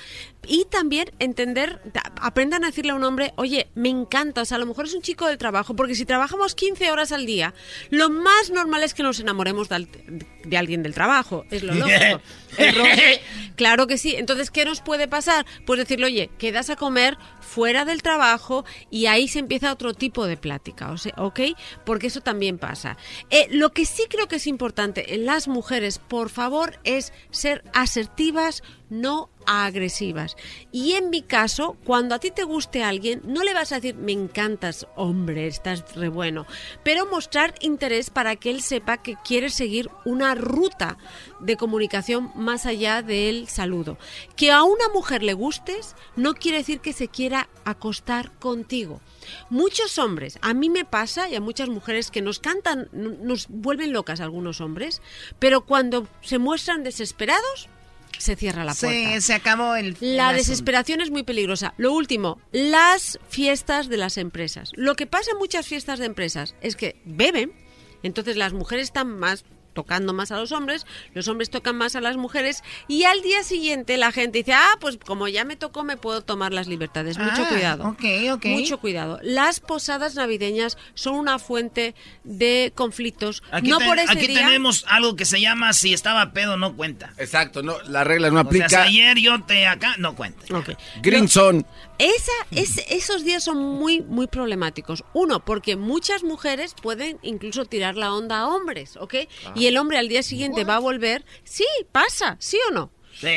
Y 0.46 0.64
también 0.70 1.10
entender, 1.20 1.80
aprendan 2.20 2.64
a 2.64 2.68
decirle 2.68 2.90
a 2.92 2.94
un 2.96 3.04
hombre, 3.04 3.32
oye, 3.36 3.68
me 3.74 3.88
encanta. 3.88 4.42
O 4.42 4.44
sea, 4.44 4.56
a 4.56 4.60
lo 4.60 4.66
mejor 4.66 4.86
es 4.86 4.94
un 4.94 5.02
chico 5.02 5.26
del 5.28 5.38
trabajo, 5.38 5.76
porque 5.76 5.94
si 5.94 6.04
trabajamos 6.04 6.54
15 6.54 6.90
horas 6.90 7.12
al 7.12 7.26
día, 7.26 7.54
lo 7.90 8.10
más 8.10 8.50
normal 8.50 8.82
es 8.82 8.92
que 8.94 9.02
nos 9.04 9.20
enamoremos 9.20 9.68
de, 9.68 9.74
al- 9.76 9.88
de 10.44 10.56
alguien 10.56 10.82
del 10.82 10.94
trabajo. 10.94 11.44
Es 11.50 11.62
lo 11.62 11.74
lógico. 11.74 12.20
Claro 13.56 13.86
que 13.86 13.98
sí. 13.98 14.14
Entonces, 14.16 14.50
¿qué 14.50 14.64
nos 14.64 14.80
puede 14.80 15.08
pasar? 15.08 15.46
Pues 15.66 15.78
decirle, 15.78 16.06
oye, 16.06 16.30
quedas 16.38 16.70
a 16.70 16.76
comer 16.76 17.16
fuera 17.40 17.84
del 17.84 18.02
trabajo 18.02 18.64
y 18.90 19.06
ahí 19.06 19.28
se 19.28 19.38
empieza 19.38 19.72
otro 19.72 19.94
tipo 19.94 20.26
de 20.26 20.36
plática, 20.36 20.90
o 20.90 20.96
sea, 20.96 21.12
¿ok? 21.18 21.40
Porque 21.84 22.06
eso 22.08 22.20
también 22.22 22.58
pasa. 22.58 22.96
Eh, 23.30 23.46
lo 23.50 23.70
que 23.72 23.84
sí 23.84 24.04
creo 24.08 24.26
que 24.26 24.36
es 24.36 24.46
importante 24.46 25.14
en 25.14 25.26
las 25.26 25.48
mujeres, 25.48 25.98
por 25.98 26.30
favor, 26.30 26.78
es 26.84 27.12
ser 27.30 27.62
asertivas, 27.74 28.62
no 28.88 29.30
agresivas. 29.46 30.36
Y 30.70 30.92
en 30.92 31.10
mi 31.10 31.22
caso, 31.22 31.76
cuando 31.84 32.14
a 32.14 32.18
ti 32.18 32.30
te 32.30 32.44
guste 32.44 32.82
alguien, 32.82 33.22
no 33.24 33.42
le 33.42 33.54
vas 33.54 33.72
a 33.72 33.76
decir, 33.76 33.94
me 33.94 34.12
encantas, 34.12 34.86
hombre, 34.96 35.46
estás 35.46 35.94
re 35.94 36.08
bueno, 36.08 36.46
pero 36.82 37.06
mostrar 37.06 37.54
interés 37.60 38.10
para 38.10 38.36
que 38.36 38.50
él 38.50 38.62
sepa 38.62 39.02
que 39.02 39.16
quieres 39.24 39.54
seguir 39.54 39.90
una 40.04 40.34
ruta 40.34 40.98
de 41.40 41.56
comunicación 41.56 42.32
más 42.34 42.66
allá 42.66 43.02
del 43.02 43.48
saludo. 43.48 43.98
Que 44.36 44.50
a 44.50 44.62
una 44.62 44.88
mujer 44.88 45.22
le 45.22 45.34
gustes 45.34 45.94
no 46.16 46.34
quiere 46.34 46.58
decir 46.58 46.80
que 46.80 46.92
se 46.92 47.08
quiera 47.08 47.48
acostar 47.64 48.32
contigo. 48.38 49.00
Muchos 49.50 49.98
hombres, 49.98 50.38
a 50.42 50.54
mí 50.54 50.68
me 50.70 50.84
pasa 50.84 51.28
y 51.28 51.34
a 51.34 51.40
muchas 51.40 51.68
mujeres 51.68 52.10
que 52.10 52.22
nos 52.22 52.38
cantan, 52.38 52.88
nos 52.92 53.48
vuelven 53.48 53.92
locas 53.92 54.20
algunos 54.20 54.60
hombres, 54.60 55.00
pero 55.38 55.64
cuando 55.64 56.08
se 56.20 56.38
muestran 56.38 56.82
desesperados, 56.82 57.68
se 58.18 58.36
cierra 58.36 58.64
la 58.64 58.74
puerta. 58.74 59.12
Se, 59.14 59.20
se 59.20 59.34
acabó 59.34 59.74
el. 59.76 59.96
La 60.00 60.32
desesperación 60.32 61.00
es 61.00 61.10
muy 61.10 61.22
peligrosa. 61.22 61.74
Lo 61.76 61.92
último, 61.92 62.38
las 62.52 63.18
fiestas 63.28 63.88
de 63.88 63.96
las 63.96 64.18
empresas. 64.18 64.70
Lo 64.74 64.94
que 64.94 65.06
pasa 65.06 65.32
en 65.32 65.38
muchas 65.38 65.66
fiestas 65.66 65.98
de 65.98 66.06
empresas 66.06 66.54
es 66.60 66.76
que 66.76 67.00
beben, 67.04 67.52
entonces 68.02 68.36
las 68.36 68.52
mujeres 68.52 68.84
están 68.84 69.18
más 69.18 69.44
tocando 69.72 70.12
más 70.12 70.30
a 70.32 70.36
los 70.38 70.52
hombres, 70.52 70.86
los 71.14 71.28
hombres 71.28 71.50
tocan 71.50 71.76
más 71.76 71.96
a 71.96 72.00
las 72.00 72.16
mujeres 72.16 72.62
y 72.88 73.04
al 73.04 73.22
día 73.22 73.42
siguiente 73.42 73.96
la 73.96 74.12
gente 74.12 74.38
dice, 74.38 74.52
ah, 74.54 74.76
pues 74.80 74.98
como 75.04 75.28
ya 75.28 75.44
me 75.44 75.56
tocó 75.56 75.82
me 75.84 75.96
puedo 75.96 76.22
tomar 76.22 76.52
las 76.52 76.66
libertades. 76.68 77.18
Mucho 77.18 77.42
Ah, 77.44 77.48
cuidado. 77.48 77.84
ok, 77.88 78.04
ok. 78.32 78.44
Mucho 78.46 78.78
cuidado. 78.78 79.18
Las 79.22 79.60
posadas 79.60 80.14
navideñas 80.14 80.76
son 80.94 81.14
una 81.16 81.38
fuente 81.38 81.94
de 82.24 82.72
conflictos. 82.74 83.42
Aquí, 83.50 83.68
no 83.70 83.78
te- 83.78 83.86
por 83.86 83.98
ese 83.98 84.12
aquí 84.12 84.26
día. 84.26 84.46
tenemos 84.46 84.84
algo 84.88 85.16
que 85.16 85.24
se 85.24 85.40
llama 85.40 85.72
si 85.72 85.92
estaba 85.92 86.32
pedo 86.32 86.56
no 86.56 86.76
cuenta. 86.76 87.12
Exacto, 87.18 87.62
no, 87.62 87.80
la 87.88 88.04
regla 88.04 88.30
no 88.30 88.40
O 88.40 88.42
sea, 88.44 88.50
si 88.50 88.62
aplica. 88.62 88.82
ayer 88.82 89.18
yo 89.18 89.42
te 89.44 89.66
acá, 89.66 89.94
no 89.98 90.14
cuenta. 90.14 90.44
Green 91.02 91.28
Zone. 91.28 91.64
Esa, 92.02 92.32
es, 92.50 92.78
esos 92.90 93.24
días 93.24 93.44
son 93.44 93.58
muy, 93.58 94.00
muy 94.00 94.26
problemáticos. 94.26 95.04
Uno, 95.14 95.44
porque 95.44 95.76
muchas 95.76 96.24
mujeres 96.24 96.74
pueden 96.80 97.18
incluso 97.22 97.64
tirar 97.64 97.96
la 97.96 98.12
onda 98.12 98.40
a 98.40 98.48
hombres, 98.48 98.96
¿ok? 98.96 99.14
Y 99.54 99.66
el 99.66 99.76
hombre 99.78 99.98
al 99.98 100.08
día 100.08 100.24
siguiente 100.24 100.64
va 100.64 100.76
a 100.76 100.80
volver. 100.80 101.24
Sí, 101.44 101.66
pasa, 101.92 102.36
¿sí 102.40 102.58
o 102.68 102.72
no? 102.72 102.90
Sí, 103.14 103.28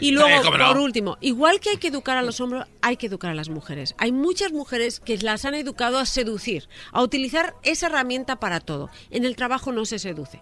Y 0.00 0.12
luego, 0.12 0.42
por 0.50 0.78
último, 0.78 1.18
igual 1.20 1.60
que 1.60 1.70
hay 1.70 1.76
que 1.76 1.88
educar 1.88 2.16
a 2.16 2.22
los 2.22 2.40
hombres, 2.40 2.64
hay 2.80 2.96
que 2.96 3.08
educar 3.08 3.30
a 3.30 3.34
las 3.34 3.48
mujeres. 3.48 3.94
Hay 3.98 4.12
muchas 4.12 4.52
mujeres 4.52 5.00
que 5.00 5.18
las 5.18 5.44
han 5.44 5.54
educado 5.54 5.98
a 5.98 6.06
seducir, 6.06 6.68
a 6.92 7.02
utilizar 7.02 7.54
esa 7.62 7.88
herramienta 7.88 8.40
para 8.40 8.60
todo. 8.60 8.90
En 9.10 9.24
el 9.24 9.36
trabajo 9.36 9.72
no 9.72 9.84
se 9.84 9.98
seduce. 9.98 10.40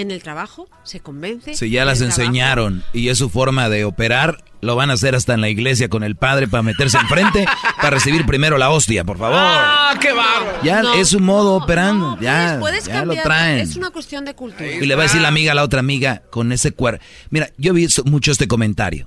En 0.00 0.10
el 0.10 0.22
trabajo 0.22 0.68
se 0.82 1.00
convence. 1.00 1.54
Si 1.54 1.70
ya 1.70 1.82
en 1.82 1.86
las 1.88 1.98
trabajo- 1.98 2.20
enseñaron 2.22 2.82
y 2.92 3.08
es 3.08 3.18
su 3.18 3.28
forma 3.30 3.68
de 3.68 3.84
operar, 3.84 4.42
lo 4.62 4.76
van 4.76 4.90
a 4.90 4.94
hacer 4.94 5.14
hasta 5.14 5.34
en 5.34 5.40
la 5.40 5.48
iglesia 5.48 5.88
con 5.88 6.02
el 6.02 6.16
padre 6.16 6.48
para 6.48 6.62
meterse 6.62 6.98
enfrente 6.98 7.46
para 7.76 7.90
recibir 7.90 8.26
primero 8.26 8.58
la 8.58 8.70
hostia, 8.70 9.04
por 9.04 9.18
favor. 9.18 9.38
¡Ah, 9.40 9.94
qué 10.00 10.12
bárbaro! 10.12 10.62
Ya 10.62 10.82
No, 10.82 10.94
es 10.94 11.08
su 11.08 11.20
modo 11.20 11.54
operando, 11.56 12.18
ya, 12.20 12.56
Puedes 12.60 12.86
ya 12.86 13.04
lo 13.04 13.14
traen. 13.14 13.60
Es 13.60 13.76
una 13.76 13.90
cuestión 13.90 14.24
de 14.24 14.34
cultura. 14.34 14.70
Y 14.70 14.86
le 14.86 14.94
va 14.94 15.02
a 15.02 15.06
decir 15.06 15.20
la 15.20 15.28
amiga 15.28 15.52
a 15.52 15.54
la 15.54 15.62
otra 15.64 15.80
amiga 15.80 16.22
con 16.30 16.52
ese 16.52 16.72
cuerpo. 16.72 17.02
Mira, 17.30 17.50
yo 17.58 17.72
vi 17.72 17.86
mucho 18.04 18.32
este 18.32 18.48
comentario. 18.48 19.06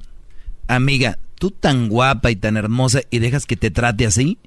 Amiga, 0.67 1.17
tú 1.39 1.51
tan 1.51 1.89
guapa 1.89 2.31
y 2.31 2.35
tan 2.35 2.55
hermosa 2.57 3.01
y 3.09 3.19
dejas 3.19 3.45
que 3.45 3.55
te 3.57 3.69
trate 3.71 4.05
así. 4.05 4.37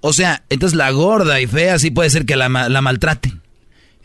O 0.00 0.12
sea, 0.12 0.42
entonces 0.50 0.76
la 0.76 0.90
gorda 0.90 1.40
y 1.40 1.46
fea 1.46 1.78
sí 1.78 1.90
puede 1.90 2.10
ser 2.10 2.26
que 2.26 2.36
la, 2.36 2.48
la 2.48 2.82
maltraten 2.82 3.40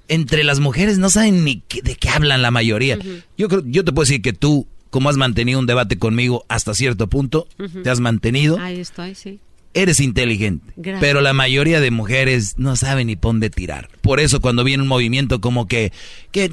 entre 0.08 0.44
las 0.44 0.60
mujeres 0.60 0.98
no 0.98 1.10
saben 1.10 1.44
ni 1.44 1.62
qué, 1.68 1.82
de 1.82 1.96
qué 1.96 2.10
hablan 2.10 2.42
la 2.42 2.52
mayoría. 2.52 2.98
Yo 3.38 3.48
creo, 3.50 3.64
yo 3.66 3.84
te 3.84 3.92
puedo 3.92 4.06
decir 4.06 4.22
que 4.22 4.34
tú, 4.34 4.68
como 4.90 5.10
has 5.10 5.18
mantenido 5.18 5.60
un 5.60 5.66
debate 5.66 5.98
conmigo 5.98 6.46
hasta 6.50 6.74
cierto 6.74 7.08
punto, 7.08 7.48
te 7.84 7.90
has 7.90 8.00
mantenido. 8.00 8.60
Ahí 8.60 8.80
estoy, 8.80 9.16
sí. 9.16 9.40
Eres 9.74 10.00
inteligente, 10.00 10.74
pero 11.00 11.22
la 11.22 11.34
mayoría 11.34 11.80
de 11.80 11.92
mujeres 11.92 12.56
no 12.58 12.76
saben 12.76 13.08
ni 13.08 13.16
por 13.16 13.34
dónde 13.34 13.52
tirar. 13.52 13.90
Por 14.02 14.20
eso 14.20 14.42
cuando 14.42 14.64
viene 14.64 14.82
un 14.82 14.90
movimiento 14.90 15.40
como 15.40 15.68
que, 15.68 15.92
que 16.32 16.50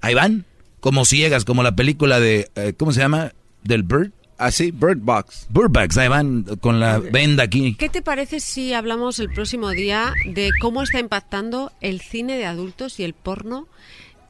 ahí 0.00 0.14
van, 0.14 0.44
como 0.78 1.04
ciegas, 1.06 1.44
como 1.44 1.64
la 1.64 1.74
película 1.74 2.20
de, 2.20 2.50
eh, 2.54 2.74
¿cómo 2.76 2.92
se 2.92 3.00
llama? 3.00 3.32
Del 3.64 3.82
Bird. 3.82 4.12
Así, 4.42 4.72
Bird 4.72 4.98
Box. 4.98 5.46
Bird 5.50 5.70
Box, 5.70 5.96
ahí 5.98 6.08
van 6.08 6.42
con 6.60 6.80
la 6.80 6.98
venda 6.98 7.44
aquí. 7.44 7.76
¿Qué 7.76 7.88
te 7.88 8.02
parece 8.02 8.40
si 8.40 8.74
hablamos 8.74 9.20
el 9.20 9.30
próximo 9.32 9.70
día 9.70 10.14
de 10.26 10.50
cómo 10.60 10.82
está 10.82 10.98
impactando 10.98 11.72
el 11.80 12.00
cine 12.00 12.36
de 12.36 12.46
adultos 12.46 12.98
y 12.98 13.04
el 13.04 13.14
porno 13.14 13.68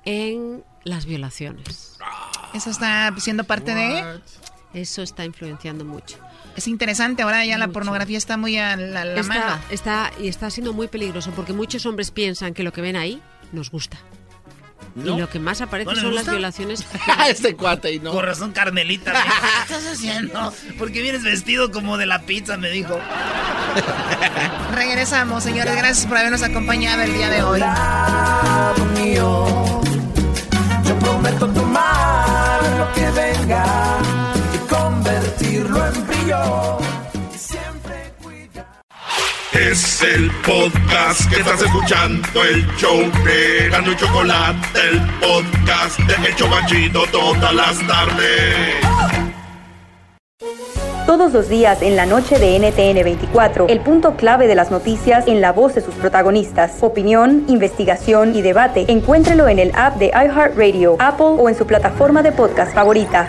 en 0.05 0.62
las 0.84 1.07
violaciones? 1.07 1.99
Eso 2.52 2.70
está 2.70 3.15
siendo 3.18 3.44
parte 3.44 3.74
de... 3.74 4.20
Eso 4.74 5.02
está 5.02 5.24
influenciando 5.24 5.84
mucho. 5.84 6.18
Es 6.57 6.68
interesante, 6.68 7.23
ahora 7.23 7.44
ya 7.47 7.57
la 7.57 7.68
pornografía 7.68 8.18
está 8.18 8.36
muy 8.36 8.58
a 8.58 8.76
la, 8.76 9.05
la 9.05 9.23
mano. 9.23 9.41
Está, 9.70 10.10
está, 10.10 10.23
y 10.23 10.28
está 10.28 10.50
siendo 10.50 10.74
muy 10.74 10.89
peligroso 10.89 11.31
porque 11.34 11.55
muchos 11.55 11.86
hombres 11.86 12.10
piensan 12.10 12.52
que 12.52 12.62
lo 12.62 12.73
que 12.73 12.82
ven 12.82 12.97
ahí 12.97 13.23
nos 13.52 13.70
gusta. 13.70 13.99
¿No? 14.95 15.17
Y 15.17 15.21
lo 15.21 15.29
que 15.29 15.39
más 15.39 15.61
aparece 15.61 15.87
¿No 15.87 15.93
les 15.93 16.03
son 16.03 16.15
las 16.15 16.27
violaciones. 16.27 16.87
este 17.29 17.57
cuate 17.57 17.93
y 17.93 17.99
no. 17.99 18.12
Con 18.12 18.25
razón, 18.25 18.53
Carmelita. 18.53 19.12
¿Qué 19.12 19.75
estás 19.75 19.93
haciendo? 19.93 20.53
Porque 20.79 21.01
vienes 21.01 21.23
vestido 21.23 21.71
como 21.71 21.97
de 21.97 22.07
la 22.07 22.23
pizza, 22.23 22.57
me 22.59 22.71
dijo. 22.71 22.99
Regresamos, 24.75 25.45
señores. 25.45 25.75
Gracias 25.77 26.07
por 26.07 26.19
habernos 26.19 26.43
acompañado 26.43 27.03
el 27.03 27.12
día 27.15 27.31
de 27.31 27.43
hoy. 27.43 27.61
Yo 30.85 30.99
prometo 30.99 31.49
tomar 31.49 32.61
lo 32.79 32.93
que 32.93 33.11
venga 33.11 33.65
y 34.55 34.59
convertirlo 34.69 35.87
en 35.87 36.07
brillo. 36.07 36.79
Es 39.52 40.02
el 40.02 40.31
podcast 40.47 41.28
que 41.31 41.40
estás 41.40 41.60
escuchando, 41.60 42.26
el 42.42 42.66
show 42.78 42.98
de 43.22 43.68
Gano 43.68 43.92
y 43.92 43.97
Chocolate, 43.97 44.66
el 44.90 45.00
podcast 45.20 45.98
de 45.98 46.26
El 46.26 46.34
Chobachito 46.36 47.02
todas 47.12 47.55
las 47.55 47.86
tardes. 47.86 48.76
Todos 51.05 51.34
los 51.34 51.50
días 51.50 51.82
en 51.82 51.97
la 51.97 52.06
noche 52.06 52.39
de 52.39 52.58
NTN 52.58 53.05
24, 53.05 53.68
el 53.68 53.81
punto 53.81 54.16
clave 54.16 54.47
de 54.47 54.55
las 54.55 54.70
noticias 54.70 55.28
en 55.28 55.42
la 55.42 55.52
voz 55.52 55.74
de 55.74 55.82
sus 55.82 55.94
protagonistas. 55.97 56.82
Opinión, 56.82 57.44
investigación 57.48 58.34
y 58.34 58.40
debate. 58.40 58.86
Encuéntrelo 58.89 59.48
en 59.48 59.58
el 59.58 59.72
app 59.74 59.97
de 59.97 60.06
iHeartRadio, 60.06 60.97
Apple 60.98 61.36
o 61.39 61.50
en 61.50 61.55
su 61.56 61.66
plataforma 61.66 62.22
de 62.22 62.32
podcast 62.32 62.72
favorita. 62.72 63.28